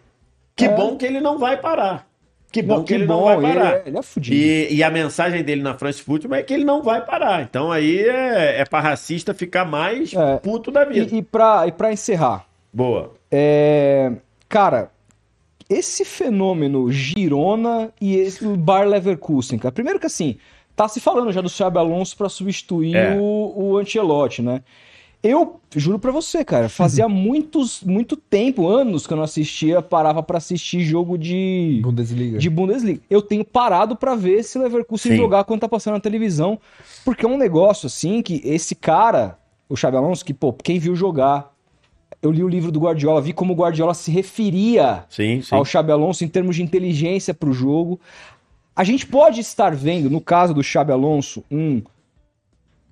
Que 0.55 0.65
É. 0.65 0.69
bom 0.75 0.95
que 0.97 1.05
ele 1.05 1.19
não 1.21 1.37
vai 1.37 1.55
parar. 1.57 2.05
Que 2.51 2.63
bom 2.63 2.77
Não, 2.77 2.83
que, 2.83 2.93
ele 2.95 3.05
bom, 3.05 3.17
não 3.17 3.23
vai 3.25 3.35
ele 3.37 3.59
parar. 3.59 3.73
é- 3.75 3.83
ele 3.85 3.97
é 3.97 4.01
fudido. 4.01 4.35
E, 4.35 4.73
e 4.75 4.83
a 4.83 4.89
mensagem 4.89 5.43
dele 5.43 5.61
na 5.61 5.75
France 5.77 6.01
Football 6.01 6.35
é 6.39 6.41
que 6.43 6.53
ele 6.53 6.63
não 6.65 6.81
vai 6.81 7.05
parar. 7.05 7.43
Então 7.43 7.71
aí 7.71 7.99
é, 7.99 8.61
é 8.61 8.65
pra 8.65 8.79
racista 8.79 9.33
ficar 9.33 9.65
mais 9.65 10.13
É. 10.13 10.37
puto 10.37 10.71
da 10.71 10.83
vida. 10.83 11.13
E, 11.15 11.19
e, 11.19 11.21
pra, 11.21 11.67
e 11.67 11.71
pra 11.71 11.91
encerrar, 11.93 12.45
Boa. 12.73 13.13
é, 13.31 14.11
cara, 14.47 14.89
esse 15.69 16.03
fenômeno 16.03 16.91
Girona 16.91 17.91
e 18.01 18.15
esse 18.15 18.43
Bar 18.47 18.87
Leverkusen, 18.87 19.59
cara, 19.59 19.71
primeiro 19.71 19.99
que 19.99 20.07
assim, 20.07 20.37
tá 20.75 20.87
se 20.87 20.99
falando 20.99 21.31
já 21.31 21.41
do 21.41 21.49
Xabi 21.49 21.77
Alonso 21.77 22.17
pra 22.17 22.29
substituir 22.29 22.95
É. 22.95 23.15
o, 23.19 23.53
o 23.55 23.77
Ancelotti, 23.77 24.41
né? 24.41 24.61
Eu 25.21 25.59
juro 25.75 25.99
pra 25.99 26.11
você, 26.11 26.45
cara, 26.45 26.69
fazia 26.69 27.09
muitos, 27.09 27.83
muito 27.83 28.15
tempo, 28.15 28.67
anos 28.69 29.05
que 29.05 29.11
eu 29.11 29.17
não 29.17 29.25
assistia, 29.25 29.81
parava 29.81 30.23
pra 30.23 30.37
assistir 30.37 30.79
jogo 30.81 31.17
de, 31.17 31.81
Bundesliga. 31.83 32.37
de 32.37 32.49
Bundesliga. 32.49 33.01
Eu 33.09 33.21
tenho 33.21 33.43
parado 33.43 33.97
pra 33.97 34.15
ver 34.15 34.39
esse 34.39 34.57
Leverkusen 34.57 35.11
Sim. 35.11 35.17
jogar 35.17 35.43
quando 35.43 35.59
tá 35.59 35.67
passando 35.67 35.95
na 35.95 35.99
televisão, 35.99 36.57
porque 37.03 37.25
é 37.25 37.29
um 37.29 37.37
negócio 37.37 37.87
assim 37.87 38.21
que 38.21 38.41
esse 38.45 38.73
cara, 38.75 39.37
o 39.67 39.75
Xabi 39.75 39.97
Alonso, 39.97 40.23
que 40.23 40.33
pô, 40.33 40.53
quem 40.53 40.79
viu 40.79 40.95
jogar, 40.95 41.53
eu 42.21 42.31
li 42.31 42.41
o 42.41 42.47
livro 42.47 42.71
do 42.71 42.79
Guardiola, 42.79 43.21
vi 43.21 43.33
como 43.33 43.51
o 43.51 43.55
Guardiola 43.57 43.93
se 43.93 44.11
referia 44.11 45.03
Sim, 45.09 45.41
sim. 45.41 45.53
ao 45.53 45.65
Xabi 45.65 45.91
Alonso 45.91 46.23
em 46.23 46.29
termos 46.29 46.55
de 46.55 46.63
inteligência 46.63 47.33
pro 47.33 47.51
jogo. 47.51 47.99
A 48.73 48.85
gente 48.85 49.05
pode 49.05 49.41
estar 49.41 49.75
vendo, 49.75 50.09
no 50.09 50.21
caso 50.21 50.53
do 50.53 50.63
Xabi 50.63 50.93
Alonso, 50.93 51.43
um, 51.51 51.81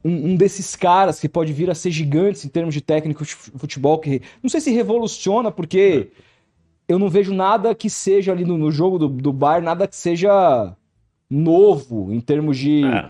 um, 0.03 0.31
um 0.31 0.35
desses 0.35 0.75
caras 0.75 1.19
que 1.19 1.27
pode 1.29 1.51
vir 1.53 1.69
a 1.69 1.75
ser 1.75 1.91
gigantes 1.91 2.45
em 2.45 2.49
termos 2.49 2.73
de 2.73 2.81
técnico 2.81 3.23
de 3.25 3.33
futebol, 3.35 3.97
que 3.99 4.21
não 4.41 4.49
sei 4.49 4.61
se 4.61 4.71
revoluciona, 4.71 5.51
porque 5.51 6.09
eu 6.87 6.97
não 6.99 7.09
vejo 7.09 7.33
nada 7.33 7.75
que 7.75 7.89
seja 7.89 8.31
ali 8.31 8.45
no, 8.45 8.57
no 8.57 8.71
jogo 8.71 8.97
do, 8.97 9.07
do 9.09 9.33
Bayern, 9.33 9.65
nada 9.65 9.87
que 9.87 9.95
seja 9.95 10.73
novo 11.29 12.13
em 12.13 12.19
termos 12.19 12.57
de. 12.57 12.83
É, 12.85 13.09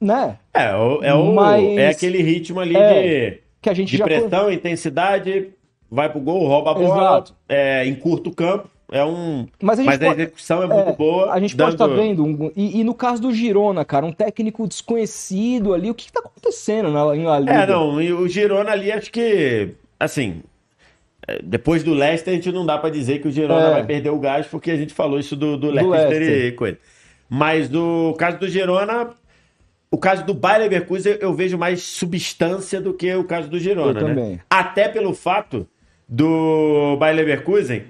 Né? 0.00 0.38
é, 0.54 0.64
é, 1.02 1.14
o- 1.14 1.34
Mas- 1.34 1.64
é 1.78 1.88
aquele 1.88 2.22
ritmo 2.22 2.60
ali 2.60 2.76
É, 2.76 3.30
de, 3.30 3.38
Que 3.62 3.70
a 3.70 3.74
gente 3.74 3.90
de 3.90 3.96
já. 3.98 4.04
pressão, 4.04 4.50
intensidade, 4.50 5.48
vai 5.90 6.10
pro 6.10 6.20
gol, 6.20 6.46
rouba 6.46 6.70
a 6.70 6.74
bola, 6.74 7.24
é, 7.48 7.86
encurta 7.86 8.28
o 8.28 8.34
campo. 8.34 8.68
É 8.90 9.04
um. 9.04 9.46
Mas 9.60 9.80
a 9.80 9.84
Mas 9.84 10.00
a 10.00 10.06
pode- 10.06 10.20
execução 10.22 10.62
é 10.62 10.66
muito 10.68 10.90
É, 10.90 10.92
boa. 10.92 11.32
A 11.32 11.40
gente 11.40 11.56
pode 11.56 11.72
estar 11.74 11.86
dando- 11.88 11.96
vendo. 12.00 12.24
um- 12.24 12.52
e, 12.54 12.80
e 12.80 12.84
no 12.84 12.94
caso 12.94 13.20
do 13.20 13.32
Girona, 13.32 13.84
cara, 13.84 14.06
um 14.06 14.12
técnico 14.12 14.66
desconhecido 14.68 15.74
ali, 15.74 15.90
o 15.90 15.94
que, 15.94 16.06
que 16.06 16.12
tá 16.12 16.20
acontecendo 16.20 16.90
na, 16.92 17.16
em 17.16 17.24
La 17.24 17.38
Liga? 17.40 17.52
É, 17.52 17.66
não, 17.66 18.00
e 18.00 18.12
o 18.12 18.28
Girona 18.28 18.70
ali, 18.70 18.92
acho 18.92 19.10
que, 19.10 19.70
assim, 19.98 20.40
é, 21.26 21.40
depois 21.42 21.82
do 21.82 21.92
Leicester, 21.92 22.32
a 22.32 22.36
gente 22.36 22.52
não 22.52 22.64
dá 22.64 22.78
pra 22.78 22.88
dizer 22.88 23.20
que 23.20 23.26
o 23.26 23.30
Girona 23.32 23.66
É. 23.66 23.70
vai 23.72 23.84
perder 23.84 24.10
o 24.10 24.18
gás, 24.20 24.46
porque 24.46 24.70
a 24.70 24.76
gente 24.76 24.94
falou 24.94 25.18
isso 25.18 25.34
do, 25.34 25.56
do, 25.56 25.72
Do 25.72 25.88
Leicester, 25.90 26.46
e 26.46 26.52
coisa. 26.52 26.78
Mas 27.28 27.68
do 27.68 28.14
caso 28.16 28.38
do 28.38 28.48
Girona, 28.48 29.10
o 29.90 29.98
caso 29.98 30.24
do 30.24 30.32
Bayer 30.32 30.60
Leverkusen, 30.60 31.16
eu 31.20 31.34
vejo 31.34 31.58
mais 31.58 31.82
substância 31.82 32.80
do 32.80 32.94
que 32.94 33.12
o 33.16 33.24
caso 33.24 33.48
do 33.48 33.58
Girona, 33.58 33.98
Eu 34.00 34.06
né? 34.06 34.14
também. 34.14 34.40
Até 34.48 34.88
pelo 34.88 35.12
fato 35.12 35.66
do 36.08 36.96
Bayer 37.00 37.16
Leverkusen 37.16 37.82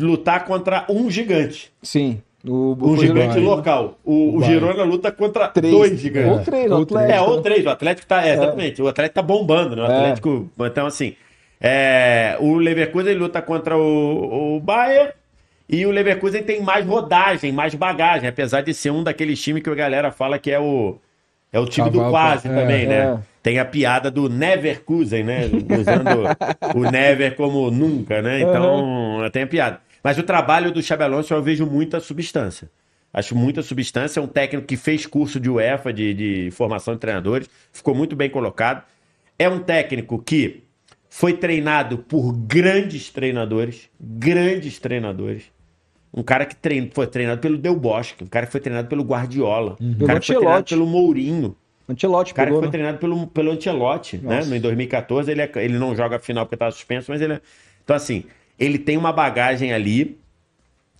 lutar 0.00 0.44
contra 0.44 0.84
um 0.88 1.10
gigante. 1.10 1.72
Sim. 1.82 2.20
O, 2.46 2.76
Um 2.80 2.96
gigante 2.96 3.38
local. 3.40 3.98
O, 4.04 4.36
o. 4.38 4.42
Girona 4.42 4.84
luta 4.84 5.10
contra 5.10 5.48
três. 5.48 5.72
dois 5.74 5.98
gigantes. 6.00 6.30
Ou 6.32 6.38
três, 6.44 6.70
Ou 6.70 6.78
o 6.78 6.82
Atlético. 6.82 7.12
É, 7.12 7.20
ou 7.20 7.42
três. 7.42 7.66
O 7.66 7.68
Atlético 7.68 8.06
tá. 8.06 8.26
É, 8.26 8.32
exatamente. 8.34 8.80
O 8.82 8.88
Atlético 8.88 9.14
tá 9.16 9.22
bombando, 9.22 9.74
né? 9.76 9.82
O 9.82 9.86
É. 9.86 9.96
Atlético. 9.96 10.48
Então, 10.60 10.86
assim. 10.86 11.14
é, 11.60 12.36
o 12.40 12.54
Leverkusen 12.56 13.14
luta 13.14 13.42
contra 13.42 13.76
o, 13.76 14.56
o 14.56 14.60
Bayern. 14.60 15.12
E 15.68 15.84
o 15.84 15.90
Leverkusen 15.90 16.42
tem 16.42 16.62
mais 16.62 16.86
rodagem, 16.86 17.52
mais 17.52 17.74
bagagem, 17.74 18.26
apesar 18.28 18.62
de 18.62 18.72
ser 18.72 18.90
um 18.90 19.02
daqueles 19.02 19.38
times 19.42 19.62
que 19.62 19.68
a 19.68 19.74
galera 19.74 20.10
fala 20.10 20.38
que 20.38 20.50
é 20.50 20.58
o. 20.60 20.96
É 21.52 21.58
o 21.58 21.66
time 21.66 21.90
do 21.90 21.98
Cavalo, 21.98 22.12
quase 22.12 22.48
é. 22.48 22.54
também, 22.54 22.86
né? 22.86 22.96
É. 22.96 23.18
Tem 23.42 23.58
a 23.58 23.64
piada 23.64 24.10
do 24.10 24.28
Neverkusen, 24.28 25.24
né? 25.24 25.42
Usando 25.46 26.76
o 26.76 26.90
Never 26.90 27.34
como 27.34 27.70
nunca, 27.70 28.20
né? 28.20 28.40
Então, 28.40 29.18
tem 29.32 29.44
a 29.44 29.46
piada. 29.46 29.80
Mas 30.02 30.18
o 30.18 30.22
trabalho 30.22 30.70
do 30.70 30.82
Xabi 30.82 31.04
Alonso 31.04 31.32
eu 31.32 31.42
vejo 31.42 31.66
muita 31.66 32.00
substância. 32.00 32.70
Acho 33.12 33.34
muita 33.34 33.62
substância. 33.62 34.20
É 34.20 34.22
um 34.22 34.26
técnico 34.26 34.66
que 34.66 34.76
fez 34.76 35.06
curso 35.06 35.40
de 35.40 35.48
UEFA, 35.48 35.92
de, 35.92 36.14
de 36.14 36.50
formação 36.50 36.94
de 36.94 37.00
treinadores. 37.00 37.48
Ficou 37.72 37.94
muito 37.94 38.14
bem 38.14 38.28
colocado. 38.28 38.82
É 39.38 39.48
um 39.48 39.60
técnico 39.60 40.22
que 40.22 40.64
foi 41.08 41.32
treinado 41.32 41.98
por 41.98 42.32
grandes 42.32 43.08
treinadores. 43.08 43.88
Grandes 43.98 44.78
treinadores. 44.78 45.44
Um 46.12 46.22
cara 46.22 46.46
que 46.46 46.56
trein... 46.56 46.90
foi 46.92 47.06
treinado 47.06 47.40
pelo 47.40 47.58
Del 47.58 47.76
Bosque. 47.76 48.24
Um 48.24 48.26
cara 48.26 48.46
que 48.46 48.52
foi 48.52 48.60
treinado 48.60 48.88
pelo 48.88 49.02
Guardiola. 49.02 49.76
Um 49.80 49.94
Pelo 49.94 50.06
cara 50.06 50.20
que 50.20 50.26
foi 50.26 50.36
treinado 50.36 50.64
pelo 50.64 50.86
Mourinho. 50.86 51.56
Antelote 51.88 52.32
O 52.32 52.34
cara 52.34 52.46
que 52.46 52.50
pegou, 52.50 52.60
foi 52.60 52.66
né? 52.66 52.72
treinado 52.72 52.98
pelo, 52.98 53.26
pelo 53.28 53.50
Ancelotti, 53.52 54.18
né? 54.18 54.40
Em 54.42 54.60
2014, 54.60 55.30
ele, 55.30 55.40
é- 55.40 55.50
ele 55.56 55.78
não 55.78 55.96
joga 55.96 56.16
a 56.16 56.18
final 56.18 56.44
porque 56.44 56.56
tá 56.56 56.70
suspenso, 56.70 57.10
mas 57.10 57.20
ele 57.20 57.34
é... 57.34 57.40
Então, 57.82 57.96
assim, 57.96 58.24
ele 58.58 58.78
tem 58.78 58.96
uma 58.96 59.12
bagagem 59.12 59.72
ali 59.72 60.18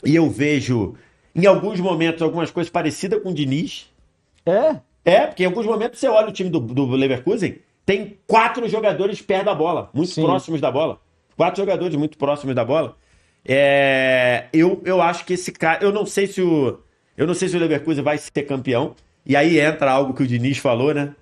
e 0.04 0.14
eu 0.16 0.30
vejo, 0.30 0.94
em 1.34 1.44
alguns 1.44 1.78
momentos, 1.80 2.22
algumas 2.22 2.50
coisas 2.50 2.70
parecidas 2.70 3.22
com 3.22 3.30
o 3.30 3.34
Diniz. 3.34 3.92
É? 4.46 4.76
É, 5.04 5.26
porque 5.26 5.42
em 5.42 5.46
alguns 5.46 5.66
momentos 5.66 5.98
você 6.00 6.08
olha 6.08 6.28
o 6.28 6.32
time 6.32 6.48
do, 6.48 6.58
do 6.60 6.86
Leverkusen, 6.86 7.58
tem 7.84 8.16
quatro 8.26 8.66
jogadores 8.68 9.20
perto 9.20 9.46
da 9.46 9.54
bola, 9.54 9.90
muito 9.92 10.12
Sim. 10.12 10.22
próximos 10.22 10.60
da 10.60 10.70
bola. 10.70 11.00
Quatro 11.36 11.62
jogadores 11.62 11.96
muito 11.96 12.16
próximos 12.16 12.54
da 12.54 12.64
bola. 12.64 12.96
É, 13.48 14.44
eu, 14.52 14.82
eu 14.84 15.00
acho 15.00 15.24
que 15.24 15.32
esse 15.32 15.50
cara. 15.50 15.82
Eu 15.82 15.90
não 15.90 16.04
sei 16.04 16.26
se 16.26 16.42
o. 16.42 16.78
Eu 17.16 17.26
não 17.26 17.34
sei 17.34 17.48
se 17.48 17.56
o 17.56 17.60
Leverkusen 17.60 18.04
vai 18.04 18.18
ser 18.18 18.42
campeão. 18.42 18.94
E 19.24 19.34
aí 19.34 19.58
entra 19.58 19.90
algo 19.90 20.12
que 20.12 20.22
o 20.22 20.26
Diniz 20.26 20.58
falou, 20.58 20.92
né? 20.92 21.14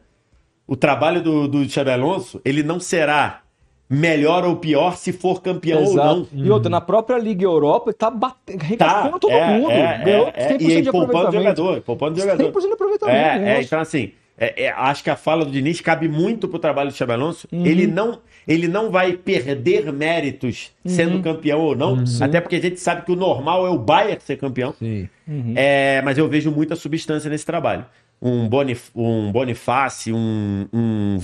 O 0.66 0.76
trabalho 0.76 1.22
do, 1.22 1.46
do 1.46 1.68
Xabi 1.68 1.90
Alonso, 1.90 2.40
ele 2.44 2.62
não 2.62 2.80
será 2.80 3.42
melhor 3.88 4.44
ou 4.44 4.56
pior 4.56 4.96
se 4.96 5.12
for 5.12 5.40
campeão 5.40 5.84
ou 5.84 5.94
não. 5.94 6.20
Exato. 6.22 6.28
E 6.34 6.50
outra, 6.50 6.68
na 6.68 6.80
própria 6.80 7.18
Liga 7.18 7.44
Europa, 7.44 7.90
ele 7.90 7.96
tá 7.96 8.10
batendo, 8.10 8.76
Tá, 8.76 9.08
todo 9.18 9.30
é, 9.32 9.58
mundo. 9.58 9.70
é, 9.70 10.04
Ganhou 10.04 10.26
é, 10.28 10.32
é, 10.34 10.58
100% 10.58 10.60
e 10.60 10.82
de 10.82 10.90
poupando 10.90 11.32
jogador, 11.32 11.80
poupando 11.82 12.20
jogador. 12.20 12.52
100% 12.52 12.60
de 12.66 12.72
aproveitamento. 12.72 13.18
É, 13.18 13.58
é, 13.58 13.62
então 13.62 13.80
assim, 13.80 14.12
é, 14.36 14.64
é, 14.64 14.70
acho 14.70 15.02
que 15.02 15.10
a 15.10 15.16
fala 15.16 15.44
do 15.44 15.50
Diniz 15.50 15.80
cabe 15.80 16.08
muito 16.08 16.48
pro 16.48 16.58
trabalho 16.58 16.90
do 16.90 16.96
Xabi 16.96 17.12
Alonso. 17.12 17.48
Uhum. 17.50 17.64
Ele, 17.64 17.86
não, 17.86 18.18
ele 18.46 18.68
não 18.68 18.90
vai 18.90 19.14
perder 19.14 19.92
méritos 19.92 20.70
Uhum. 20.84 20.90
sendo 20.90 21.22
campeão 21.22 21.60
ou 21.60 21.74
não, 21.74 22.04
até 22.20 22.40
porque 22.40 22.56
a 22.56 22.60
gente 22.60 22.78
sabe 22.78 23.04
que 23.04 23.10
o 23.12 23.16
normal 23.16 23.66
é 23.66 23.70
o 23.70 23.78
Bayern 23.78 24.20
ser 24.20 24.36
campeão. 24.36 24.74
Sim. 24.78 25.08
É, 25.54 26.00
mas 26.02 26.16
eu 26.16 26.28
vejo 26.28 26.50
muita 26.50 26.76
substância 26.76 27.28
nesse 27.28 27.44
trabalho. 27.44 27.84
Um, 28.22 28.48
Bonif 28.48 28.90
um 28.94 29.30
Boniface, 29.32 30.12
um, 30.12 30.66
um 30.72 31.18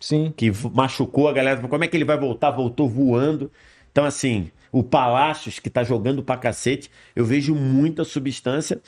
Sim. 0.00 0.32
que 0.36 0.52
machucou 0.72 1.28
a 1.28 1.32
galera. 1.32 1.60
Como 1.60 1.82
é 1.82 1.88
que 1.88 1.96
ele 1.96 2.04
vai 2.04 2.18
voltar? 2.18 2.50
Voltou 2.50 2.88
voando. 2.88 3.50
Então, 3.90 4.04
assim, 4.04 4.50
o 4.70 4.82
Palácios, 4.82 5.58
que 5.58 5.70
tá 5.70 5.82
jogando 5.82 6.22
pra 6.22 6.36
cacete, 6.36 6.90
eu 7.14 7.24
vejo 7.24 7.54
muita 7.54 8.04
substância. 8.04 8.80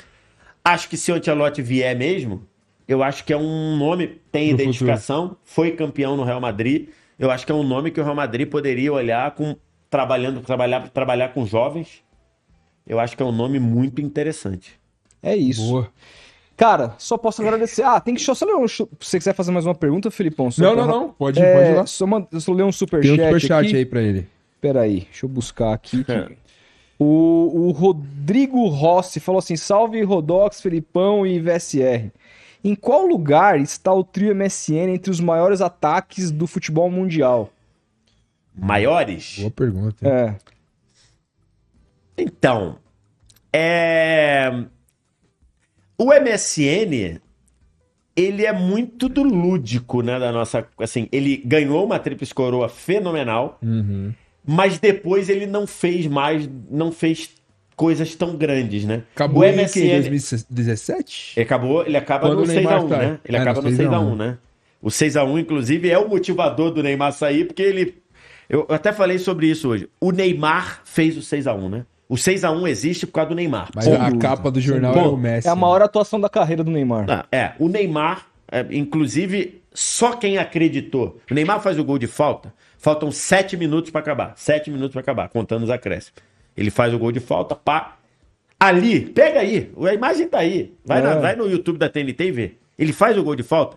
Acho 0.65 0.89
que 0.89 0.97
se 0.97 1.11
o 1.11 1.15
Ancelotti 1.15 1.63
vier 1.63 1.97
mesmo, 1.97 2.47
eu 2.87 3.03
acho 3.03 3.25
que 3.25 3.33
é 3.33 3.37
um 3.37 3.77
nome, 3.77 4.21
tem 4.31 4.55
Pro 4.55 4.63
identificação, 4.63 5.37
foi 5.45 5.73
campeão 5.73 6.17
no 6.17 6.25
Real 6.25 6.41
Madrid. 6.41 6.89
Eu 7.19 7.31
acho 7.31 7.45
que 7.45 7.53
é 7.53 7.55
um 7.55 7.63
nome 7.65 7.91
que 7.91 8.01
o 8.01 8.05
Real 8.05 8.15
Madrid 8.15 8.49
poderia 8.49 8.93
olhar 8.93 9.31
com 9.33 9.57
trabalhando, 9.91 10.41
trabalhar, 10.41 10.89
trabalhar 10.91 11.29
com 11.31 11.45
jovens. 11.47 12.03
Eu 12.87 12.99
acho 13.01 13.17
que 13.17 13.23
é 13.23 13.27
um 13.27 13.33
nome 13.33 13.59
muito 13.59 14.01
interessante. 14.01 14.79
É 15.23 15.35
isso. 15.37 15.63
Boa. 15.69 15.89
Cara, 16.57 16.95
só 16.99 17.17
posso 17.17 17.41
agradecer. 17.43 17.83
Ah, 17.83 18.01
tem 18.01 18.15
que 18.15 18.21
só 18.21 18.33
ler 18.45 18.55
um. 18.57 18.67
Se 18.67 18.87
você 18.99 19.19
quiser 19.19 19.33
fazer 19.35 19.51
mais 19.53 19.65
uma 19.67 19.75
pergunta, 19.75 20.11
Filipão. 20.11 20.49
Não, 20.59 20.75
não, 20.75 20.87
não. 20.87 21.09
Pode, 21.11 21.41
É, 21.41 21.55
pode 21.55 21.71
ir 21.71 21.75
lá. 21.75 21.87
Só, 21.87 22.07
mand- 22.07 22.27
só 22.39 22.53
ler 22.53 22.57
um 22.57 22.57
Tem 22.57 22.69
um 22.69 22.73
superchat 22.73 23.17
superchat 23.17 23.67
aqui. 23.67 23.77
aí 23.77 23.87
pra 23.87 24.01
ele. 24.03 24.27
Peraí, 24.61 25.01
deixa 25.03 25.25
eu 25.27 25.29
buscar 25.31 25.73
aqui. 25.73 26.03
que- 26.05 26.11
É. 26.13 26.29
O, 27.01 27.69
o 27.69 27.71
Rodrigo 27.71 28.67
Rossi 28.69 29.21
falou 29.21 29.39
assim: 29.39 29.57
salve 29.57 30.03
Rodox, 30.03 30.61
Felipão 30.61 31.25
e 31.25 31.39
VSR. 31.39 32.11
Em 32.63 32.75
qual 32.75 33.07
lugar 33.07 33.61
está 33.61 33.93
o 33.93 34.03
trio 34.03 34.35
MSN 34.35 34.91
entre 34.95 35.11
os 35.11 35.21
maiores 35.21 35.61
ataques 35.61 36.31
do 36.31 36.47
futebol 36.47 36.91
mundial? 36.91 37.53
Maiores? 38.55 39.39
Boa 39.39 39.51
pergunta. 39.51 40.09
É. 40.09 40.35
Então, 42.17 42.77
é... 43.53 44.51
o 45.97 46.07
MSN, 46.13 47.21
ele 48.17 48.45
é 48.45 48.53
muito 48.53 49.09
do 49.09 49.23
lúdico, 49.23 50.03
né, 50.03 50.19
da 50.19 50.33
nossa, 50.33 50.67
assim, 50.81 51.09
ele 51.13 51.37
ganhou 51.37 51.85
uma 51.85 52.01
tríplice 52.01 52.35
coroa 52.35 52.69
fenomenal, 52.69 53.59
Uhum. 53.63 54.13
mas 54.45 54.79
depois 54.81 55.29
ele 55.29 55.47
não 55.47 55.65
fez 55.67 56.09
mais, 56.09 56.51
não 56.69 56.91
fez 56.91 57.31
coisas 57.79 58.13
tão 58.17 58.37
grandes, 58.37 58.85
né? 58.85 59.05
Acabou 59.15 59.43
o 59.43 59.47
em 59.47 59.53
MSN, 59.57 60.01
2017? 60.09 61.35
ele 61.37 61.45
acabou, 61.45 61.87
ele 61.87 61.97
acaba 61.97 62.27
Quando 62.27 62.39
no 62.39 62.43
o 62.43 62.47
Neymar 62.47 62.83
6x1, 62.83 62.89
sai. 62.89 62.99
né? 63.07 63.19
Ele 63.25 63.37
É, 63.37 63.41
acaba 63.41 63.63
no 63.63 63.71
no 63.71 63.77
6x1, 63.77 63.89
6x1, 63.89 64.17
né? 64.17 64.39
O 64.83 64.89
6x1, 64.89 65.41
inclusive, 65.41 65.89
é 65.91 65.97
o 65.99 66.09
motivador 66.09 66.73
do 66.73 66.83
Neymar 66.83 67.13
sair, 67.13 67.45
porque 67.45 67.63
ele. 67.63 68.03
Eu 68.51 68.67
até 68.69 68.93
falei 68.93 69.19
sobre 69.19 69.47
isso 69.47 69.69
hoje. 69.69 69.89
O 70.01 70.11
Neymar 70.11 70.81
fez 70.85 71.17
o 71.17 71.21
6x1, 71.21 71.69
né? 71.71 71.87
O 72.09 72.15
6x1 72.17 72.69
existe 72.69 73.07
por 73.07 73.13
causa 73.13 73.29
do 73.31 73.37
Neymar. 73.37 73.69
Mas 73.77 73.85
Sem 73.85 73.95
a 73.95 74.11
capa 74.19 74.51
do 74.51 74.61
jornal 74.61 74.95
Sem 74.95 75.03
é 75.05 75.07
o. 75.07 75.17
Messi. 75.17 75.47
É 75.47 75.51
a 75.51 75.55
maior 75.57 75.81
atuação 75.81 76.21
da 76.21 76.29
carreira 76.29 76.65
do 76.65 76.71
Neymar. 76.73 77.07
Ah, 77.09 77.27
é, 77.31 77.53
o 77.61 77.69
Neymar, 77.69 78.27
é, 78.51 78.67
inclusive, 78.71 79.63
só 79.73 80.13
quem 80.17 80.37
acreditou. 80.39 81.21
O 81.31 81.35
Neymar 81.35 81.61
faz 81.61 81.79
o 81.79 81.85
gol 81.85 81.99
de 81.99 82.07
falta, 82.09 82.53
faltam 82.77 83.13
sete 83.13 83.57
minutos 83.57 83.91
pra 83.93 84.01
acabar. 84.01 84.33
Sete 84.37 84.69
minutos 84.69 84.93
pra 84.93 85.01
acabar, 85.03 85.29
contando 85.29 85.63
os 85.63 85.71
acréscimos. 85.71 86.21
Ele 86.59 86.71
faz 86.71 86.93
o 86.93 86.99
gol 86.99 87.13
de 87.13 87.21
falta, 87.21 87.55
pá. 87.55 87.97
Ali, 88.59 89.01
pega 89.01 89.39
aí, 89.41 89.71
a 89.87 89.95
imagem 89.95 90.27
tá 90.29 90.39
aí. 90.41 90.75
Vai, 90.85 91.01
na- 91.01 91.13
É. 91.13 91.21
vai 91.21 91.37
no 91.37 91.49
YouTube 91.49 91.79
da 91.79 91.89
TNT 91.89 92.25
e 92.25 92.31
vê. 92.33 92.53
Ele 92.77 92.93
faz 92.93 93.17
o 93.17 93.23
gol 93.23 93.37
de 93.37 93.43
falta. 93.45 93.77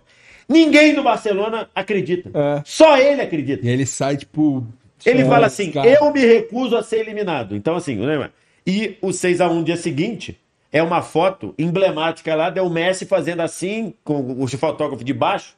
Ninguém 0.50 0.94
do 0.96 1.04
Barcelona 1.04 1.70
acredita. 1.76 2.30
É. 2.34 2.62
Só 2.66 2.98
ele 2.98 3.22
acredita. 3.22 3.66
E 3.66 3.70
ele 3.70 3.86
sai, 3.86 4.18
tipo. 4.18 4.66
Ele 5.06 5.24
fala 5.26 5.46
assim: 5.48 5.72
caras. 5.72 5.98
eu 6.00 6.12
me 6.12 6.20
recuso 6.26 6.76
a 6.76 6.84
ser 6.84 7.00
eliminado. 7.00 7.56
Então, 7.56 7.76
assim, 7.76 7.96
Neymar. 7.96 8.32
E 8.66 8.98
o 9.02 9.10
6x1 9.10 9.64
dia 9.64 9.78
seguinte 9.78 10.40
é 10.72 10.82
uma 10.84 11.02
foto 11.02 11.54
emblemática 11.58 12.34
lá, 12.36 12.52
é 12.56 12.62
o 12.62 12.70
Messi 12.70 13.06
fazendo 13.06 13.42
assim, 13.42 13.94
com 14.04 14.42
o 14.44 14.48
fotógrafo 14.48 15.04
de 15.04 15.14
baixo. 15.14 15.56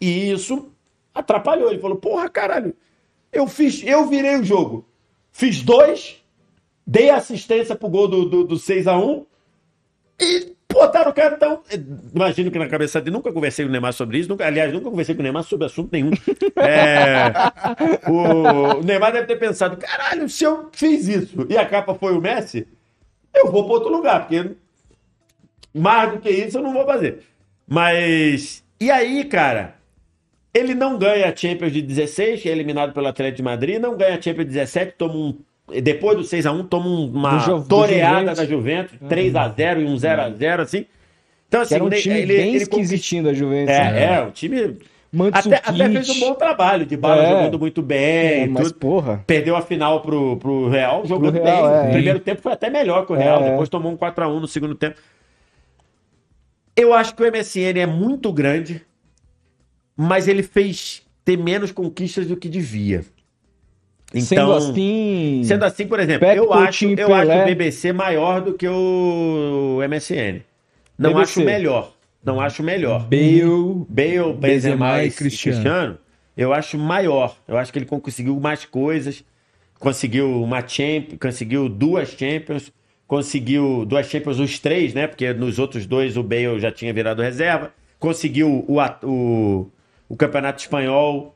E 0.00 0.30
isso 0.30 0.70
atrapalhou. 1.14 1.70
Ele 1.70 1.78
falou: 1.80 1.96
porra, 1.98 2.28
caralho, 2.28 2.74
eu 3.32 3.46
fiz, 3.46 3.82
eu 3.86 4.06
virei 4.08 4.36
o 4.36 4.44
jogo. 4.44 4.86
Fiz 5.32 5.62
dois, 5.62 6.17
dei 6.88 7.10
assistência 7.10 7.76
pro 7.76 7.90
gol 7.90 8.08
do, 8.08 8.24
do, 8.24 8.44
do 8.44 8.56
6x1 8.56 9.26
e 10.18 10.56
botaram 10.72 11.10
o 11.10 11.14
cara 11.14 11.34
então. 11.36 11.60
Imagino 12.14 12.50
que 12.50 12.58
na 12.58 12.66
cabeça 12.66 12.98
dele, 12.98 13.14
nunca 13.14 13.30
conversei 13.30 13.66
com 13.66 13.68
o 13.68 13.72
Neymar 13.72 13.92
sobre 13.92 14.18
isso, 14.18 14.28
nunca, 14.28 14.46
aliás, 14.46 14.72
nunca 14.72 14.88
conversei 14.88 15.14
com 15.14 15.20
o 15.20 15.22
Neymar 15.22 15.42
sobre 15.42 15.66
assunto 15.66 15.90
nenhum. 15.92 16.10
É, 16.60 17.30
o, 18.10 18.78
o 18.78 18.82
Neymar 18.82 19.12
deve 19.12 19.26
ter 19.26 19.36
pensado: 19.36 19.76
caralho, 19.76 20.28
se 20.28 20.42
eu 20.42 20.68
fiz 20.72 21.06
isso 21.06 21.46
e 21.48 21.56
a 21.56 21.64
capa 21.64 21.94
foi 21.94 22.12
o 22.12 22.20
Messi, 22.20 22.66
eu 23.32 23.52
vou 23.52 23.64
para 23.64 23.74
outro 23.74 23.90
lugar, 23.90 24.26
porque 24.26 24.56
mais 25.72 26.12
do 26.12 26.18
que 26.18 26.28
isso 26.28 26.58
eu 26.58 26.62
não 26.62 26.72
vou 26.72 26.84
fazer. 26.84 27.22
Mas. 27.66 28.64
E 28.80 28.90
aí, 28.90 29.24
cara? 29.24 29.76
Ele 30.52 30.74
não 30.74 30.98
ganha 30.98 31.28
a 31.28 31.36
Champions 31.36 31.72
de 31.72 31.80
16, 31.80 32.42
que 32.42 32.48
é 32.48 32.52
eliminado 32.52 32.92
pelo 32.92 33.06
Atlético 33.06 33.36
de 33.36 33.42
Madrid, 33.42 33.78
não 33.78 33.96
ganha 33.96 34.18
a 34.18 34.20
Champions 34.20 34.46
de 34.46 34.54
17, 34.54 34.94
toma 34.98 35.14
um. 35.14 35.38
Depois 35.82 36.16
do 36.16 36.24
6x1, 36.24 36.64
toma 36.66 36.86
um- 36.86 37.06
uma 37.10 37.38
do 37.38 37.62
toreada 37.68 38.34
da 38.34 38.44
Juventus, 38.46 38.98
3x0 39.08 39.80
e 39.80 39.84
um 39.84 39.96
0x0, 39.96 40.60
assim. 40.62 40.86
Então, 41.46 41.60
assim, 41.62 41.74
era 41.74 41.84
um 41.84 41.88
ele- 41.88 42.00
time 42.00 42.18
ele, 42.20 42.36
bem 42.36 42.48
ele 42.48 42.56
esquisitinho 42.58 43.24
da 43.24 43.32
Juventus. 43.32 43.74
É, 43.74 43.92
né? 43.92 44.04
é, 44.16 44.22
o 44.26 44.30
time. 44.30 44.78
Até, 45.32 45.56
até 45.64 45.88
fez 45.90 46.08
um 46.10 46.20
bom 46.20 46.34
trabalho, 46.34 46.84
de 46.84 46.94
bala 46.94 47.22
É. 47.22 47.30
jogando 47.30 47.58
muito 47.58 47.80
bem. 47.80 48.42
É, 48.42 48.46
mas 48.46 48.70
porra. 48.72 49.24
Perdeu 49.26 49.56
a 49.56 49.62
final 49.62 50.02
pro, 50.02 50.36
pro 50.36 50.68
Real, 50.68 51.06
jogando 51.06 51.42
Real, 51.42 51.66
bem. 51.70 51.78
é. 51.78 51.88
O 51.88 51.92
primeiro 51.92 52.20
tempo 52.20 52.42
foi 52.42 52.52
até 52.52 52.68
melhor 52.68 53.06
que 53.06 53.12
o 53.12 53.16
Real, 53.16 53.42
É. 53.42 53.50
depois 53.50 53.68
tomou 53.70 53.90
um 53.90 53.96
4x1 53.96 54.38
no 54.40 54.46
segundo 54.46 54.74
tempo. 54.74 54.96
Eu 56.76 56.92
acho 56.94 57.14
que 57.14 57.22
o 57.22 57.26
MSN 57.26 57.78
é 57.80 57.86
muito 57.86 58.32
grande, 58.32 58.82
mas 59.96 60.28
ele 60.28 60.42
fez 60.42 61.02
ter 61.24 61.36
menos 61.36 61.72
conquistas 61.72 62.26
do 62.26 62.36
que 62.36 62.48
devia. 62.48 63.04
Sendo 64.14 64.52
assim. 64.52 65.42
Sendo 65.44 65.64
assim, 65.64 65.86
por 65.86 66.00
exemplo, 66.00 66.26
eu, 66.28 66.52
acho, 66.52 66.86
e 66.86 66.98
eu 66.98 67.14
acho 67.14 67.30
o 67.30 67.44
BBC 67.44 67.92
maior 67.92 68.40
do 68.40 68.54
que 68.54 68.66
o 68.66 69.80
MSN. 69.88 70.40
Não 70.98 71.12
BBC. 71.12 71.22
acho 71.22 71.40
melhor. 71.44 71.92
Não 72.24 72.40
acho 72.40 72.62
melhor. 72.62 73.06
Bale. 73.06 73.86
Bale, 73.88 74.32
Benzema 74.34 75.04
e 75.04 75.10
Cristiano. 75.10 75.56
Cristiano. 75.62 75.98
eu 76.36 76.52
acho 76.52 76.78
maior. 76.78 77.36
Eu 77.46 77.58
acho 77.58 77.72
que 77.72 77.78
ele 77.78 77.86
conseguiu 77.86 78.38
mais 78.40 78.64
coisas. 78.64 79.22
Conseguiu 79.78 80.42
uma 80.42 80.66
Champions, 80.66 81.18
conseguiu 81.20 81.68
duas 81.68 82.08
Champions, 82.08 82.72
conseguiu 83.06 83.84
duas 83.86 84.08
Champions, 84.08 84.40
os 84.40 84.58
três, 84.58 84.92
né? 84.92 85.06
Porque 85.06 85.32
nos 85.32 85.58
outros 85.58 85.86
dois 85.86 86.16
o 86.16 86.22
Bale 86.22 86.58
já 86.58 86.72
tinha 86.72 86.92
virado 86.92 87.22
reserva. 87.22 87.72
Conseguiu 87.98 88.64
o, 88.66 88.78
o, 89.04 89.70
o 90.08 90.16
Campeonato 90.16 90.60
Espanhol, 90.60 91.34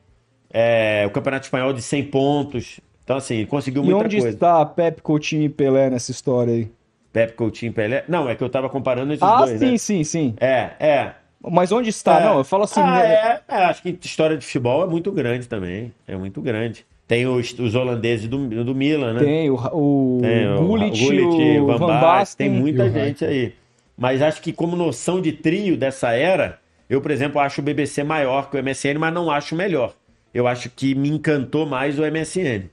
é, 0.53 1.03
o 1.07 1.09
Campeonato 1.09 1.45
Espanhol 1.45 1.73
de 1.73 1.81
100 1.81 2.03
pontos. 2.05 2.79
Então, 3.03 3.17
assim, 3.17 3.45
conseguiu 3.45 3.81
E 3.81 3.85
muita 3.85 4.05
onde 4.05 4.17
coisa. 4.17 4.29
está 4.29 4.65
Pepe, 4.65 5.01
Coutinho 5.01 5.43
e 5.43 5.49
Pelé 5.49 5.89
nessa 5.89 6.11
história 6.11 6.53
aí? 6.53 6.71
Pepe 7.11 7.33
Coutinho, 7.33 7.73
Pelé. 7.73 8.05
Não, 8.07 8.29
é 8.29 8.35
que 8.35 8.43
eu 8.43 8.49
tava 8.49 8.69
comparando 8.69 9.11
esses 9.11 9.23
Ah, 9.23 9.39
dois, 9.45 9.59
sim, 9.59 9.71
né? 9.71 9.77
sim, 9.77 10.03
sim. 10.03 10.33
É, 10.39 10.69
é. 10.79 11.11
Mas 11.51 11.71
onde 11.71 11.89
está? 11.89 12.21
É. 12.21 12.23
Não, 12.23 12.37
eu 12.37 12.43
falo 12.43 12.63
assim. 12.63 12.79
Ah, 12.79 12.99
né? 12.99 13.13
é, 13.13 13.41
é, 13.49 13.55
acho 13.65 13.81
que 13.81 13.97
história 14.01 14.37
de 14.37 14.45
futebol 14.45 14.83
é 14.83 14.87
muito 14.87 15.11
grande 15.11 15.47
também. 15.47 15.91
É 16.07 16.15
muito 16.15 16.41
grande. 16.41 16.85
Tem 17.05 17.27
os, 17.27 17.53
os 17.59 17.75
holandeses 17.75 18.27
do, 18.29 18.63
do 18.63 18.73
Milan, 18.73 19.13
né? 19.13 19.19
Tem 19.19 19.49
o, 19.49 19.55
o, 19.55 20.19
Tem 20.21 20.47
o 20.53 20.65
Gullit, 20.65 21.03
Gullit, 21.03 21.59
o 21.59 21.67
Van 21.67 21.77
Van 21.77 21.99
Basten, 21.99 22.49
tem 22.49 22.59
muita 22.59 22.85
E 22.85 22.89
o 22.89 22.93
gente 22.93 23.25
aí. 23.25 23.53
Mas 23.97 24.21
acho 24.21 24.41
que 24.41 24.53
como 24.53 24.75
noção 24.75 25.19
de 25.21 25.33
trio 25.33 25.75
dessa 25.77 26.13
era, 26.13 26.59
eu, 26.89 27.01
por 27.01 27.11
exemplo, 27.11 27.39
acho 27.41 27.59
o 27.59 27.63
BBC 27.63 28.03
maior 28.03 28.49
que 28.49 28.57
o 28.57 28.63
MSN, 28.63 28.97
mas 28.97 29.13
não 29.13 29.29
acho 29.29 29.53
melhor. 29.55 29.93
Eu 30.33 30.47
acho 30.47 30.69
que 30.69 30.95
me 30.95 31.09
encantou 31.09 31.65
mais 31.65 31.99
o 31.99 32.03
MSN. 32.03 32.69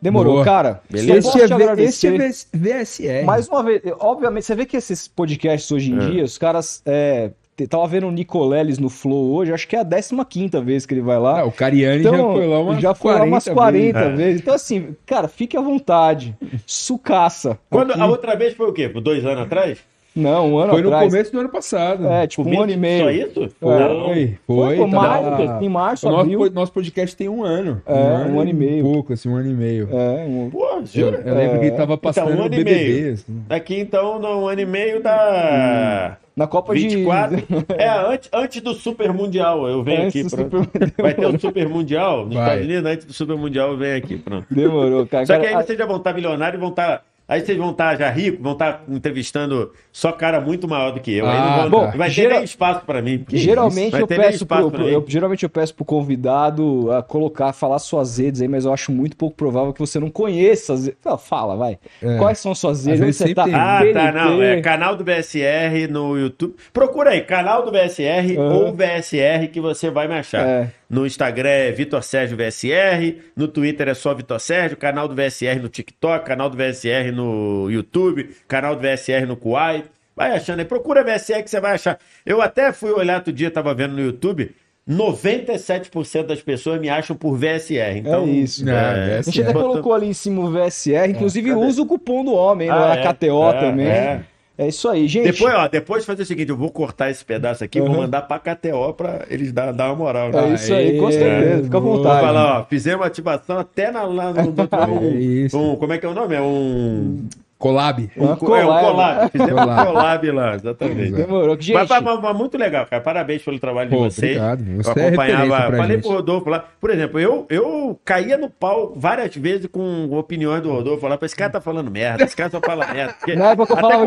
Demorou, 0.00 0.34
Boa. 0.34 0.44
cara. 0.44 0.80
Beleza. 0.88 1.30
Só 1.30 1.38
Esse 1.38 1.52
é, 1.52 1.56
V- 1.74 1.82
esse 1.82 2.06
é 2.06 2.18
VSR. 2.56 3.24
Mais 3.24 3.48
uma 3.48 3.62
vez, 3.64 3.82
obviamente, 3.98 4.46
você 4.46 4.54
vê 4.54 4.64
que 4.64 4.76
esses 4.76 5.08
podcasts 5.08 5.70
hoje 5.72 5.92
em 5.92 5.96
É. 5.96 6.10
dia, 6.10 6.24
os 6.24 6.38
caras. 6.38 6.80
É, 6.86 7.30
tava 7.68 7.84
vendo 7.88 8.06
o 8.06 8.10
Nicoleles 8.12 8.78
no 8.78 8.88
Flow 8.88 9.32
hoje, 9.34 9.52
acho 9.52 9.66
que 9.66 9.74
é 9.74 9.80
a 9.80 9.84
15 9.84 10.60
vez 10.64 10.86
que 10.86 10.94
ele 10.94 11.00
vai 11.00 11.18
lá. 11.18 11.40
Ah, 11.40 11.44
o 11.44 11.50
Cariani 11.50 12.04
já 12.04 12.10
foi 12.12 12.46
lá 12.46 12.60
umas 12.60 12.80
já 12.80 12.94
foi 12.94 13.10
lá 13.12 13.18
40 13.18 13.34
umas 13.34 13.48
40 13.48 13.98
vezes. 14.04 14.16
vezes. 14.16 14.40
Então, 14.40 14.54
assim, 14.54 14.96
cara, 15.04 15.26
fique 15.26 15.56
à 15.56 15.60
vontade. 15.60 16.36
Sucaça. 16.64 17.58
Quando, 17.68 17.90
Aqui- 17.90 18.00
a 18.00 18.06
outra 18.06 18.36
vez 18.36 18.54
foi 18.54 18.68
o 18.68 18.72
quê? 18.72 18.88
Por 18.88 19.00
dois 19.00 19.24
anos 19.26 19.42
atrás? 19.42 19.78
Não, 20.18 20.52
um 20.52 20.58
ano 20.58 20.72
Foi 20.72 20.82
no 20.82 20.88
atrás. 20.88 21.12
começo 21.12 21.32
do 21.32 21.40
ano 21.40 21.48
passado. 21.48 22.06
É, 22.06 22.26
tipo, 22.26 22.42
um 22.42 22.60
ano 22.62 22.72
e 22.72 22.74
20? 22.74 22.78
meio. 22.78 23.04
Só 23.04 23.10
isso? 23.10 23.54
Foi, 23.60 23.78
Não. 23.78 24.04
foi. 24.06 24.38
Foi, 24.46 24.76
pô, 24.76 24.82
tá. 24.84 24.96
março, 24.96 25.64
em 25.64 25.68
março, 25.68 26.08
o 26.08 26.10
nosso, 26.10 26.22
abril. 26.22 26.50
nosso 26.52 26.72
podcast 26.72 27.16
tem 27.16 27.28
um 27.28 27.44
ano. 27.44 27.80
É, 27.86 27.92
um 27.92 28.40
ano 28.40 28.50
e 28.50 28.52
meio. 28.52 28.84
pouco, 28.84 29.12
assim, 29.12 29.28
um 29.28 29.36
ano 29.36 29.50
e 29.50 29.54
meio. 29.54 29.88
É, 29.92 30.24
um- 30.28 30.50
Pô, 30.50 30.66
Eu, 30.78 30.86
jura? 30.86 31.22
eu 31.24 31.34
lembro 31.34 31.60
que 31.60 31.66
ele 31.66 31.76
tava 31.76 31.96
passando 31.96 32.24
Então, 32.30 32.34
um 32.34 32.38
no 32.40 32.44
ano 32.46 32.54
e 32.54 32.64
BBB. 32.64 32.84
meio. 33.00 33.12
assim. 33.14 33.42
Aqui, 33.48 33.78
então, 33.80 34.18
no 34.18 34.42
um 34.42 34.48
ano 34.48 34.60
e 34.60 34.66
meio 34.66 35.02
dá... 35.02 36.16
na 36.36 36.46
Copa 36.46 36.72
24. 36.72 37.36
de. 37.36 37.44
É, 37.78 37.88
antes, 37.88 38.28
antes 38.32 38.60
do 38.60 38.74
Super 38.74 39.12
Mundial, 39.12 39.66
eu 39.68 39.82
venho 39.82 40.04
Antes 40.06 40.32
aqui. 40.34 40.46
Pronto. 40.46 40.64
Super- 40.72 40.92
Vai 41.02 41.14
ter 41.14 41.26
o 41.26 41.38
Super 41.40 41.68
Mundial 41.68 42.24
nos 42.26 42.34
Vai. 42.34 42.44
Estados 42.44 42.64
Unidos, 42.64 42.90
antes 42.90 43.06
do 43.06 43.12
Super 43.12 43.36
Mundial 43.36 43.70
eu 43.70 43.76
venho 43.76 43.96
aqui, 43.96 44.16
pronto. 44.16 44.46
Demorou, 44.50 45.06
cara. 45.06 45.26
Só 45.26 45.38
que 45.38 45.46
aí 45.46 45.54
vocês 45.54 45.78
já 45.78 45.86
vão 45.86 45.96
estar 45.96 46.12
milionários 46.12 46.58
e 46.58 46.60
vão 46.60 46.70
estar 46.70 47.02
Aí 47.28 47.42
vocês 47.42 47.58
vão 47.58 47.72
estar 47.72 47.94
já 47.98 48.08
ricos, 48.08 48.40
vão 48.42 48.52
estar 48.54 48.82
entrevistando 48.88 49.70
só 49.92 50.10
cara 50.12 50.40
muito 50.40 50.66
maior 50.66 50.92
do 50.92 51.00
que 51.00 51.12
eu. 51.12 51.26
Aí 51.26 51.36
Ah, 51.36 51.40
não 51.64 51.70
vão, 51.70 51.90
bom, 51.90 51.96
vai 51.98 52.08
ter 52.08 52.14
gera- 52.14 52.34
nem 52.36 52.44
espaço 52.44 52.80
pra 52.86 53.02
mim. 53.02 53.18
porque 53.18 53.36
Geralmente 53.36 53.94
eu 54.00 54.06
ter 54.06 54.16
peço 54.16 54.46
pro, 54.46 54.56
pra 54.70 54.70
pro- 54.78 54.86
mim. 54.86 54.92
eu, 54.92 55.04
geralmente 55.06 55.42
eu 55.42 55.50
peço 55.50 55.74
pro 55.74 55.84
convidado 55.84 56.90
a 56.90 57.02
colocar, 57.02 57.52
falar 57.52 57.78
suas 57.80 58.16
redes 58.18 58.40
aí, 58.40 58.48
mas 58.48 58.64
eu 58.64 58.72
acho 58.72 58.90
muito 58.90 59.14
pouco 59.16 59.36
provável 59.36 59.72
que 59.74 59.78
você 59.80 60.00
não 60.00 60.10
conheça 60.10 60.72
as 60.72 60.86
redes. 60.86 60.98
Fala, 61.20 61.54
vai. 61.54 61.78
É. 62.02 62.16
Quais 62.16 62.38
são 62.38 62.54
suas 62.54 62.86
redes? 62.86 63.00
Onde 63.02 63.12
você 63.12 63.34
tá? 63.34 63.44
tem. 63.44 63.54
Ah, 63.54 63.78
tá, 63.78 63.82
PNT? 63.82 64.12
não. 64.12 64.42
É 64.42 64.60
canal 64.62 64.96
do 64.96 65.04
VSR 65.04 65.86
no 65.90 66.16
YouTube. 66.16 66.54
Procura 66.72 67.10
aí, 67.10 67.20
canal 67.20 67.62
do 67.62 67.70
VSR 67.70 68.36
Aham. 68.38 68.54
ou 68.54 68.72
VSR 68.74 69.48
que 69.52 69.60
você 69.60 69.90
vai 69.90 70.08
me 70.08 70.14
achar. 70.14 70.46
É. 70.46 70.70
No 70.88 71.06
Instagram 71.06 71.48
é 71.50 71.70
Vitor 71.70 72.02
Sérgio 72.02 72.36
VSR, 72.36 73.18
no 73.36 73.46
Twitter 73.46 73.88
é 73.88 73.94
só 73.94 74.14
Vitor 74.14 74.40
Sérgio, 74.40 74.76
canal 74.76 75.06
do 75.06 75.14
VSR 75.14 75.60
no 75.60 75.68
TikTok, 75.68 76.24
canal 76.24 76.48
do 76.48 76.56
VSR 76.56 77.12
no 77.12 77.70
YouTube, 77.70 78.30
canal 78.48 78.74
do 78.74 78.80
VSR 78.80 79.26
no 79.26 79.36
Kuwait. 79.36 79.84
Vai 80.16 80.32
achando 80.34 80.60
aí, 80.60 80.64
procura 80.64 81.04
VSR 81.04 81.42
que 81.42 81.50
você 81.50 81.60
vai 81.60 81.74
achar. 81.74 81.98
Eu 82.24 82.40
até 82.40 82.72
fui 82.72 82.90
olhar 82.90 83.16
outro 83.16 83.32
dia, 83.32 83.50
tava 83.50 83.74
vendo 83.74 83.94
no 83.94 84.00
YouTube, 84.00 84.50
97% 84.88 86.22
das 86.26 86.40
pessoas 86.40 86.80
me 86.80 86.88
acham 86.88 87.14
por 87.14 87.36
VSR. 87.36 87.98
Então, 87.98 88.24
É 88.24 88.30
isso. 88.30 88.64
Ah, 88.68 89.18
A 89.18 89.22
gente 89.22 89.42
até 89.42 89.52
colocou 89.52 89.92
ali 89.92 90.06
em 90.08 90.12
cima 90.14 90.40
o 90.42 90.50
VSR, 90.50 91.10
inclusive 91.10 91.50
cadê? 91.50 91.60
usa 91.66 91.82
o 91.82 91.86
cupom 91.86 92.24
do 92.24 92.32
homem, 92.32 92.68
lá 92.68 92.92
Ah, 92.92 92.96
na 92.96 93.00
é. 93.02 93.12
KTO 93.12 93.50
É, 93.50 93.60
também. 93.60 93.86
é. 93.86 94.20
É. 94.58 94.66
isso 94.68 94.88
aí, 94.88 95.06
gente. 95.06 95.30
Depois, 95.30 95.54
ó, 95.54 95.68
depois 95.68 96.04
fazer 96.04 96.22
o 96.22 96.26
seguinte, 96.26 96.48
eu 96.50 96.56
vou 96.56 96.70
cortar 96.70 97.10
esse 97.10 97.24
pedaço 97.24 97.62
aqui 97.62 97.78
e 97.78 97.80
vou 97.80 97.90
Uhum. 97.90 97.96
mandar 97.98 98.22
pra 98.22 98.38
KTO 98.40 98.92
pra 98.92 99.24
eles 99.30 99.52
dar, 99.52 99.72
dar 99.72 99.86
uma 99.86 99.94
moral. 99.96 100.28
É 100.30 100.32
né? 100.32 100.54
isso 100.54 100.74
aí, 100.74 100.98
com 100.98 101.10
certeza, 101.12 101.62
fica 101.64 101.76
à 101.76 101.80
boa. 101.80 101.94
Vou 101.94 102.02
vontade. 102.02 102.20
falar, 102.26 102.60
ó, 102.60 102.64
fizemos 102.64 103.06
ativação 103.06 103.58
até 103.58 103.90
na, 103.92 104.02
lá 104.02 104.32
no, 104.32 104.50
no, 104.50 104.62
É 104.70 104.86
um, 104.86 105.18
isso. 105.18 105.58
um- 105.58 105.76
como 105.76 105.92
é 105.92 105.98
que 105.98 106.04
é 106.04 106.08
o 106.08 106.14
nome? 106.14 106.34
É 106.34 106.40
um, 106.42 107.26
Collab. 107.58 108.08
um, 108.16 108.24
Uma 108.24 108.36
co- 108.36 108.54
é 108.56 108.64
um 108.64 108.68
collab. 108.68 109.30
Fizemos 109.32 109.52
um 109.52 109.56
Collab. 109.56 109.86
collab 109.86 110.30
lá, 110.30 110.54
exatamente. 110.54 111.10
Demorou. 111.12 111.56
Gente, 111.60 111.74
Mas, 111.74 111.88
mas- 111.88 112.02
mas- 112.02 112.20
mas 112.20 112.36
muito 112.36 112.56
legal, 112.56 112.86
cara. 112.86 113.02
Parabéns 113.02 113.42
pelo 113.42 113.58
trabalho 113.58 113.90
de 113.90 113.96
Pô, 113.96 114.04
vocês. 114.04 114.36
obrigado. 114.36 114.60
Eu 114.68 114.76
Você 114.84 114.90
é 114.90 114.92
referência 115.10 115.34
acompanhava. 115.38 115.66
pra 115.68 115.76
falei 115.78 115.96
gente. 115.96 116.02
pro 116.06 116.12
Rodolfo 116.12 116.48
lá. 116.50 116.64
Por 116.80 116.90
exemplo, 116.90 117.18
eu, 117.18 117.46
eu 117.50 117.98
caía 118.04 118.38
no 118.38 118.48
pau 118.48 118.92
várias 118.96 119.34
vezes 119.34 119.66
com 119.66 120.08
opiniões 120.12 120.62
do 120.62 120.70
Rodolfo. 120.70 121.00
Falava, 121.00 121.26
esse 121.26 121.34
cara 121.34 121.50
tá 121.50 121.60
falando 121.60 121.90
merda, 121.90 122.22
esse 122.24 122.36
cara 122.36 122.48
só 122.50 122.60
fala 122.60 122.86
merda. 122.94 123.14
Porque 123.18 123.34
Na 123.34 123.50
época 123.50 123.72
eu 123.72 123.76
até 123.76 123.82
falava 123.82 124.06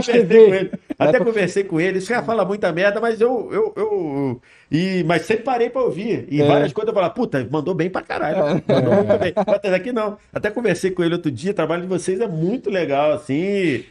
de 1.20 1.26
conversei 1.26 1.64
com 1.66 1.80
ele. 1.82 1.98
Esse 1.98 2.08
cara 2.08 2.24
fala 2.24 2.46
muita 2.46 2.72
merda, 2.72 3.02
mas 3.02 3.20
eu. 3.20 3.50
eu, 3.52 3.74
eu 3.76 4.42
e, 4.72 5.04
mas 5.04 5.24
sempre 5.26 5.44
parei 5.44 5.70
pra 5.70 5.82
ouvir. 5.82 6.26
E 6.30 6.42
É. 6.42 6.48
várias 6.48 6.72
coisas 6.72 6.88
eu 6.88 6.94
falava, 6.94 7.14
puta, 7.14 7.46
mandou 7.52 7.74
bem 7.76 7.90
pra 7.90 8.02
caralho. 8.02 8.64
Mandou 8.68 8.94
muito 8.96 9.18
bem. 9.20 9.34
Mas 9.36 9.48
até 9.56 9.70
daqui 9.70 9.92
não. 9.92 10.18
Até 10.34 10.50
conversei 10.50 10.92
com 10.92 11.04
ele 11.04 11.14
outro 11.16 11.30
dia. 11.30 11.52
O 11.52 11.54
trabalho 11.54 11.82
de 11.82 11.88
vocês 11.90 12.20
é 12.22 12.28
muito 12.28 12.70
legal, 12.70 13.12
assim. 13.12 13.84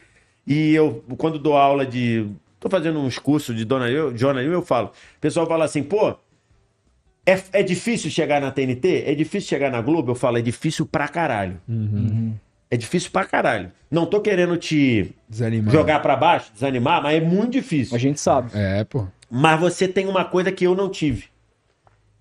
E 0.46 0.74
eu, 0.74 1.04
quando 1.18 1.38
dou 1.38 1.56
aula 1.56 1.84
de. 1.84 2.26
Tô 2.58 2.68
fazendo 2.70 2.98
uns 2.98 3.18
cursos 3.18 3.54
de 3.56 3.66
jornalismo, 3.68 4.12
de 4.12 4.20
jornalismo, 4.20 4.54
eu 4.54 4.62
falo. 4.62 4.88
O 4.88 5.20
pessoal 5.20 5.46
fala 5.46 5.64
assim, 5.64 5.82
pô, 5.82 6.14
é, 7.24 7.38
é 7.52 7.62
difícil 7.62 8.10
chegar 8.10 8.40
na 8.40 8.50
TNT? 8.50 9.04
É 9.06 9.14
difícil 9.14 9.48
chegar 9.48 9.70
na 9.70 9.80
Globo? 9.80 10.10
Eu 10.12 10.14
falo, 10.14 10.38
é 10.38 10.42
difícil 10.42 10.84
pra 10.86 11.06
caralho. 11.08 11.60
É 12.70 12.76
difícil 12.76 13.10
pra 13.10 13.24
caralho. 13.24 13.70
Não 13.90 14.06
tô 14.06 14.20
querendo 14.20 14.56
te 14.56 15.14
Desanimado. 15.28 15.70
jogar 15.76 16.00
pra 16.00 16.16
baixo, 16.16 16.52
desanimar, 16.52 17.02
mas 17.02 17.16
é 17.16 17.20
muito 17.20 17.52
difícil. 17.52 17.96
a 17.96 17.98
gente 17.98 18.20
sabe. 18.20 18.50
É, 18.54 18.84
pô. 18.84 19.06
Mas 19.30 19.60
você 19.60 19.86
tem 19.86 20.06
uma 20.06 20.24
coisa 20.24 20.50
que 20.50 20.66
eu 20.66 20.74
não 20.74 20.88
tive, 20.88 21.24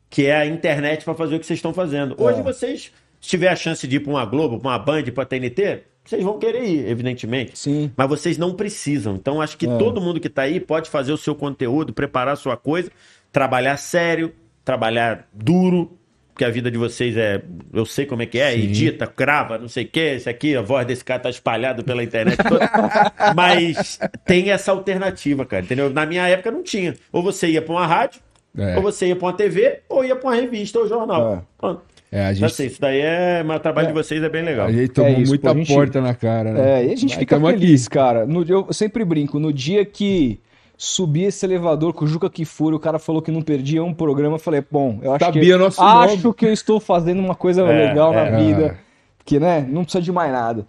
que 0.10 0.26
é 0.27 0.36
a 0.36 0.45
internet 0.45 1.03
pra 1.03 1.14
fazer 1.15 1.36
o 1.36 1.40
que 1.40 1.45
vocês 1.45 1.57
estão 1.57 1.73
fazendo. 1.73 2.15
Hoje 2.22 2.40
É. 2.40 2.44
vocês, 2.44 2.91
se 3.19 3.30
tiver 3.30 3.49
a 3.49 3.56
chance 3.56 3.88
de 3.88 3.95
ir 3.95 3.99
pra 4.02 4.11
uma 4.11 4.26
Globo, 4.26 4.60
pra 4.60 4.69
uma 4.69 4.80
Band, 4.80 5.03
pra 5.14 5.26
TNT, 5.26 5.84
vocês 6.06 6.23
vão 6.23 6.38
querer 6.40 6.64
ir, 6.65 6.88
evidentemente. 6.88 7.57
Sim. 7.57 7.91
Mas 7.98 8.07
vocês 8.07 8.38
não 8.38 8.53
precisam. 8.53 9.15
Então, 9.15 9.41
acho 9.41 9.57
que 9.57 9.68
É. 9.68 9.77
todo 9.77 9.99
mundo 10.02 10.19
que 10.19 10.30
tá 10.30 10.44
aí 10.44 10.60
pode 10.60 10.90
fazer 10.90 11.11
o 11.11 11.18
seu 11.18 11.34
conteúdo, 11.36 11.94
preparar 11.94 12.34
a 12.34 12.38
sua 12.38 12.56
coisa, 12.57 12.91
trabalhar 13.31 13.77
sério, 13.77 14.34
trabalhar 14.64 15.27
duro, 15.34 15.98
porque 16.40 16.45
a 16.45 16.49
vida 16.49 16.72
de 16.72 16.78
vocês 16.78 17.18
é. 17.18 17.41
Eu 17.74 17.86
sei 17.86 18.06
como 18.06 18.22
é 18.22 18.26
que 18.26 18.40
é, 18.40 18.53
Sim. 18.53 18.60
edita, 18.64 19.11
grava, 19.16 19.57
não 19.57 19.68
sei 19.68 19.84
o 19.84 19.88
quê, 19.90 20.14
esse 20.16 20.30
aqui, 20.30 20.56
a 20.56 20.61
voz 20.61 20.88
desse 20.88 21.03
cara 21.03 21.20
tá 21.20 21.30
espalhado 21.30 21.84
pela 21.84 22.02
internet 22.02 22.38
toda. 22.48 22.66
Mas 23.36 23.99
tem 24.26 24.49
essa 24.49 24.72
alternativa, 24.72 25.45
cara, 25.45 25.64
entendeu? 25.64 25.90
Na 25.90 26.06
minha 26.06 26.26
época 26.30 26.49
não 26.49 26.64
tinha. 26.64 26.94
Ou 27.11 27.22
você 27.22 27.48
ia 27.49 27.61
pra 27.61 27.74
uma 27.74 27.86
rádio, 27.86 28.22
É. 28.57 28.78
ou 28.78 28.82
você 28.82 29.07
ia 29.07 29.16
pra 29.18 29.28
uma 29.28 29.34
TV, 29.34 29.80
ou 29.90 30.06
ia 30.06 30.16
pra 30.16 30.30
uma 30.30 30.36
revista 30.36 30.80
ou 30.80 30.88
jornal. 30.88 31.34
É. 31.34 31.41
Pronto. 31.57 31.82
É, 32.10 32.20
a 32.22 32.24
Então, 32.32 32.34
gente, 32.36 32.45
assim, 32.45 32.66
isso 32.68 32.80
daí 32.80 33.02
é. 33.02 33.44
Mas 33.44 33.57
o 33.57 33.60
trabalho 33.60 33.88
de 33.90 33.94
vocês 33.94 34.24
é 34.24 34.30
bem 34.30 34.41
legal. 34.44 34.68
a 34.68 34.72
gente 34.72 34.88
tomou 34.94 35.11
É 35.11 35.20
isso, 35.20 35.30
muita 35.32 35.53
gente- 35.53 35.74
porta 35.74 35.99
na 36.02 36.16
cara, 36.16 36.53
né? 36.53 36.82
É, 36.82 36.86
e 36.86 36.94
a 36.94 36.95
gente 36.95 37.10
Mas 37.10 37.16
fica 37.16 37.38
feliz, 37.40 37.88
cara. 37.90 38.26
No, 38.26 38.45
eu 38.48 38.72
sempre 38.72 39.03
brinco, 39.03 39.40
no 39.40 39.52
dia 39.52 39.84
que 39.84 40.40
subi 40.82 41.26
esse 41.26 41.46
elevador 41.46 41.92
com 41.92 42.06
o 42.06 42.08
Juca 42.08 42.30
Kifuri, 42.30 42.74
o 42.74 42.80
cara 42.80 42.98
falou 42.98 43.22
que 43.22 43.30
não 43.30 43.42
perdia 43.42 43.84
um 43.84 43.94
programa, 43.94 44.36
eu 44.36 44.40
falei, 44.40 44.64
bom, 44.72 44.98
eu 45.02 45.12
acho 45.12 45.26
Sabia 45.26 45.42
que 45.42 45.58
nosso 45.58 45.82
acho 45.82 46.24
nome. 46.24 46.34
que 46.34 46.46
eu 46.46 46.54
estou 46.54 46.80
fazendo 46.80 47.20
uma 47.20 47.36
coisa 47.36 47.64
É, 47.64 47.90
legal 47.90 48.14
na 48.14 48.22
é. 48.22 48.38
vida, 48.38 48.80
que, 49.26 49.42
né, 49.42 49.68
não 49.70 49.84
precisa 49.84 50.02
de 50.02 50.10
mais 50.10 50.32
nada. 50.32 50.66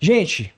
Gente, 0.00 0.52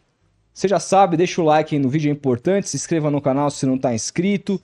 você 0.55 0.67
já 0.67 0.81
sabe, 0.81 1.19
deixa 1.19 1.43
o 1.43 1.45
like 1.45 1.75
aí 1.77 1.79
no 1.79 1.91
vídeo, 1.91 2.09
é 2.09 2.13
importante, 2.13 2.67
se 2.67 2.77
inscreva 2.79 3.11
no 3.11 3.21
canal 3.21 3.51
se 3.51 3.67
não 3.67 3.77
tá 3.77 3.93
inscrito. 3.95 4.59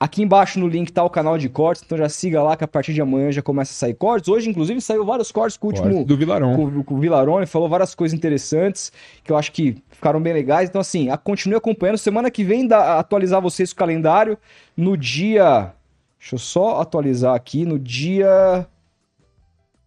Aqui 0.00 0.22
embaixo 0.22 0.58
no 0.58 0.66
link 0.66 0.90
tá 0.90 1.04
o 1.04 1.10
canal 1.10 1.36
de 1.36 1.50
cortes, 1.50 1.82
então 1.84 1.98
já 1.98 2.08
siga 2.08 2.42
lá 2.42 2.56
que 2.56 2.64
a 2.64 2.68
partir 2.68 2.94
de 2.94 3.02
amanhã 3.02 3.30
já 3.30 3.42
começa 3.42 3.72
a 3.72 3.74
sair 3.74 3.94
cortes. 3.94 4.30
Hoje, 4.30 4.48
inclusive, 4.48 4.80
saiu 4.80 5.04
vários 5.04 5.30
cortes 5.30 5.58
com 5.58 5.66
o 5.66 5.70
último 5.70 6.04
do 6.06 6.16
Vilarão. 6.16 6.56
com, 6.56 6.84
com 6.84 6.94
o 6.94 6.98
Vilarone, 6.98 7.44
falou 7.44 7.68
várias 7.68 7.94
coisas 7.94 8.16
interessantes 8.16 8.90
que 9.22 9.30
eu 9.30 9.36
acho 9.36 9.52
que 9.52 9.76
ficaram 9.98 10.20
bem 10.22 10.32
legais. 10.32 10.68
Então, 10.68 10.80
assim, 10.80 11.10
a- 11.10 11.18
continue 11.18 11.56
acompanhando. 11.56 11.98
Semana 11.98 12.30
que 12.30 12.44
vem, 12.44 12.66
dá, 12.66 12.98
atualizar 13.00 13.40
vocês 13.42 13.72
o 13.72 13.76
calendário. 13.76 14.38
No 14.76 14.96
dia. 14.96 15.74
Deixa 16.18 16.36
eu 16.36 16.38
só 16.38 16.80
atualizar 16.80 17.34
aqui. 17.34 17.64
No 17.64 17.78
dia. 17.78 18.66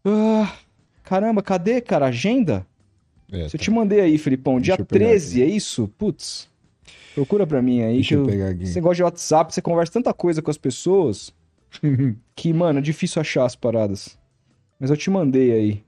Ah, 0.06 0.54
caramba, 1.04 1.42
cadê, 1.42 1.80
cara? 1.82 2.08
Agenda? 2.08 2.66
É, 3.32 3.48
Se 3.48 3.56
eu 3.56 3.60
tá. 3.60 3.64
te 3.66 3.72
mandei 3.72 4.02
aí, 4.02 4.18
Felipão. 4.18 4.60
Dia 4.60 4.76
Deixa 4.76 4.82
eu 4.82 4.86
pegar 4.86 5.06
13, 5.08 5.42
é 5.42 5.46
isso? 5.46 5.88
Putz. 5.98 6.50
Procura 7.16 7.46
pra 7.48 7.62
mim 7.62 7.82
aí. 7.82 7.96
Deixa 7.96 8.16
eu- 8.16 8.26
pegar 8.26 8.50
aqui. 8.50 8.68
Você 8.68 8.82
gosta 8.82 8.96
de 8.96 9.04
WhatsApp, 9.04 9.54
você 9.54 9.62
conversa 9.62 9.94
tanta 9.94 10.14
coisa 10.14 10.42
com 10.42 10.52
as 10.52 10.58
pessoas 10.58 11.34
que, 12.36 12.52
mano, 12.54 12.80
é 12.80 12.82
difícil 12.82 13.22
achar 13.22 13.46
as 13.46 13.56
paradas. 13.56 14.18
Mas 14.80 14.90
eu 14.90 14.98
te 14.98 15.10
mandei 15.10 15.52
aí. 15.52 15.84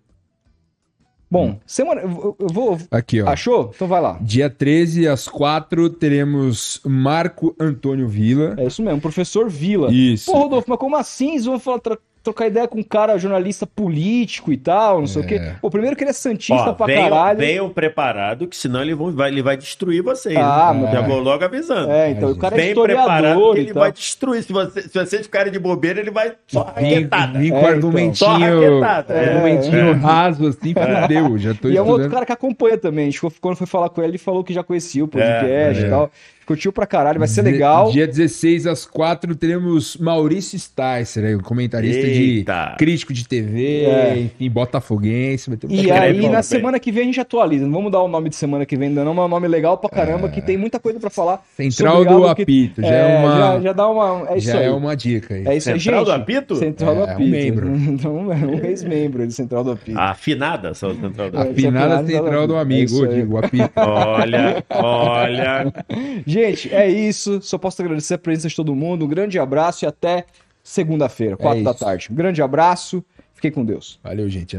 Bom, 1.34 1.60
semana. 1.65 2.01
Eu, 2.01 2.35
eu 2.39 2.47
vou. 2.47 2.77
Aqui, 2.91 3.19
ó. 3.19 3.27
Achou? 3.27 3.72
Então 3.76 3.88
vai 3.88 3.99
lá. 3.99 4.19
Dia 4.22 4.51
13, 4.51 5.07
às 5.07 5.27
4, 5.27 5.89
teremos 5.89 6.80
Marco 6.85 7.55
Antônio 7.60 8.07
Vila. 8.07 8.53
É 8.55 8.68
isso 8.68 8.84
mesmo, 8.84 9.01
professor 9.01 9.49
Vila. 9.49 9.91
Isso. 9.91 10.31
Pô, 10.31 10.38
Rodolfo, 10.38 10.69
mas 10.69 10.77
como 10.77 10.95
assim? 10.95 11.31
Vocês 11.31 11.45
vão 11.45 11.60
falar, 11.60 11.81
trocar 12.23 12.47
ideia 12.47 12.67
com 12.67 12.79
um 12.79 12.83
cara 12.83 13.17
jornalista 13.17 13.67
político 13.67 14.53
e 14.53 14.57
tal, 14.57 14.99
não 15.01 15.07
sei 15.07 15.21
o 15.21 15.25
É. 15.25 15.27
quê. 15.27 15.41
Pô, 15.61 15.69
primeiro 15.69 15.95
que 15.95 16.03
ele 16.03 16.11
é 16.11 16.13
santista 16.13 16.69
Ó, 16.69 16.73
pra 16.73 16.85
venham, 16.85 17.09
caralho. 17.09 17.37
venham 17.39 17.69
preparado, 17.69 18.47
que 18.47 18.55
senão 18.55 18.81
ele, 18.81 18.95
vai, 18.95 19.29
ele 19.29 19.41
vai 19.43 19.57
destruir 19.57 20.01
vocês. 20.01 20.37
Ah, 20.37 20.73
né? 20.73 20.91
Já 20.91 21.01
vou 21.01 21.19
logo 21.19 21.43
avisando. 21.43 21.91
É, 21.91 22.11
então 22.11 22.31
o 22.31 22.37
cara 22.37 22.55
é 22.55 22.57
Bem 22.57 22.73
preparado, 22.73 23.57
ele 23.57 23.73
vai 23.73 23.91
destruir. 23.91 24.41
Se, 24.43 24.53
você, 24.53 24.81
se 24.83 24.93
vocês 24.93 25.21
ficarem 25.23 25.51
de 25.51 25.59
bobeira, 25.59 25.99
ele 25.99 26.11
vai 26.11 26.33
só 26.47 26.63
Vim, 26.77 26.93
raquetada. 26.93 27.39
vim 27.39 27.47
É, 27.47 27.51
com 27.51 27.57
então. 27.57 27.69
argumentinho. 27.69 28.83
É. 29.09 29.29
argumentinho 29.29 29.93
raso, 29.99 30.47
assim, 30.47 30.73
fudeu. 30.73 31.37
Já 31.37 31.53
tô 31.53 31.67
E 31.69 31.77
é 31.77 31.81
um 31.81 31.85
outro 31.85 32.03
estudando. 32.03 32.11
cara 32.13 32.25
que 32.25 32.31
acompanha 32.31 32.77
também. 32.77 33.09
Quando 33.41 33.55
foi 33.57 33.67
falar 33.67 33.89
com 33.89 34.01
ele, 34.01 34.11
ele 34.11 34.17
falou 34.17 34.43
que 34.43 34.53
já 34.53 34.63
conhecia 34.63 35.03
o 35.03 35.07
podcast 35.07 35.45
É, 35.45 35.73
e 35.73 35.85
é. 35.85 35.89
tal. 35.89 36.09
Curtiu 36.45 36.72
pra 36.74 36.86
caralho, 36.86 37.20
vai 37.20 37.28
ser 37.28 37.41
Dia- 37.44 37.52
legal. 37.52 37.91
Dia 37.91 38.06
16 38.07 38.68
às 38.68 38.86
4 38.86 39.36
teremos 39.36 39.98
Maurício 39.98 40.57
Sticer, 40.60 41.24
aí, 41.26 41.36
o 41.36 41.41
comentarista 41.41 42.02
Eita. 42.06 42.72
de 42.72 42.78
crítico 42.78 43.14
de 43.14 43.28
TV, 43.28 43.84
É. 43.86 44.18
enfim, 44.20 44.49
botafoguense. 44.49 45.49
Vai 45.49 45.57
ter 45.57 45.68
E 45.72 45.91
aí, 45.91 46.22
na 46.28 46.30
bem. 46.34 46.44
semana 46.44 46.80
que 46.80 46.91
vem 46.91 47.03
a 47.03 47.06
gente 47.06 47.20
atualiza. 47.20 47.65
Não 47.65 47.72
vamos 47.74 47.91
dar 47.91 48.02
o 48.02 48.07
nome 48.07 48.30
de 48.30 48.36
semana 48.36 48.65
que 48.65 48.76
vem 48.76 48.90
ainda 48.90 49.03
não, 49.03 49.14
mas 49.14 49.24
é 49.24 49.26
um 49.26 49.30
nome 49.30 49.48
legal 49.48 49.78
pra 49.78 49.90
caramba, 49.90 50.30
que 50.30 50.41
tem 50.41 50.57
muita 50.57 50.80
coisa 50.80 50.99
pra 50.99 51.10
falar. 51.10 51.41
Central 51.56 52.03
do 52.06 52.14
algo 52.14 52.36
que- 52.36 52.41
apito, 52.44 52.82
já 52.82 52.88
é 52.88 53.18
uma- 53.20 53.36
Já, 53.38 53.60
já 53.61 53.74
dá 53.74 53.88
uma... 53.88 54.30
É 54.30 54.38
isso 54.38 54.48
Já 54.48 54.60
aí. 54.60 54.65
é 54.65 54.72
uma 54.72 54.95
dica 54.95 55.34
aí. 55.36 55.48
É 55.48 55.56
isso 55.56 55.70
aí, 55.70 55.80
Central 55.80 56.06
gente. 56.06 56.15
do 56.15 56.22
apito? 56.22 56.56
Central 56.56 56.95
do 56.95 57.02
É, 57.02 57.06
um 57.06 57.10
apito. 57.11 57.30
membro. 57.30 57.74
Então, 57.94 58.32
é 58.32 58.36
um 58.36 58.65
ex-membro 58.65 59.26
de 59.28 59.34
Central 59.34 59.64
do 59.64 59.72
apito. 59.72 59.98
Afinada 59.99 60.74
só 60.74 60.94
Central 60.94 61.30
do 61.32 61.38
É. 61.38 61.41
apito. 61.41 61.60
Afinada 61.60 61.98
Central 61.99 62.24
Central 62.24 62.48
do 62.48 62.56
é 62.56 62.60
Amigo, 62.60 63.06
eu 63.06 63.07
digo, 63.14 63.38
apito. 63.38 63.72
Olha, 63.76 64.64
olha. 64.70 65.74
Gente, 66.34 66.73
é 66.73 66.89
isso. 66.89 67.39
Só 67.41 67.60
posso 67.60 67.80
agradecer 67.81 68.15
a 68.15 68.18
presença 68.18 68.49
de 68.49 68.55
todo 68.55 68.73
mundo. 68.73 69.05
Um 69.05 69.07
grande 69.07 69.38
abraço 69.38 69.85
e 69.85 69.88
até 69.88 70.26
segunda-feira, 70.64 71.38
quatro 71.38 71.64
da 71.64 71.72
isso. 71.72 71.80
tarde. 71.80 72.07
Um 72.11 72.15
grande 72.15 72.41
abraço. 72.41 73.03
Fiquem 73.35 73.51
com 73.51 73.64
Deus. 73.64 73.99
Valeu, 74.03 74.27
gente. 74.30 74.57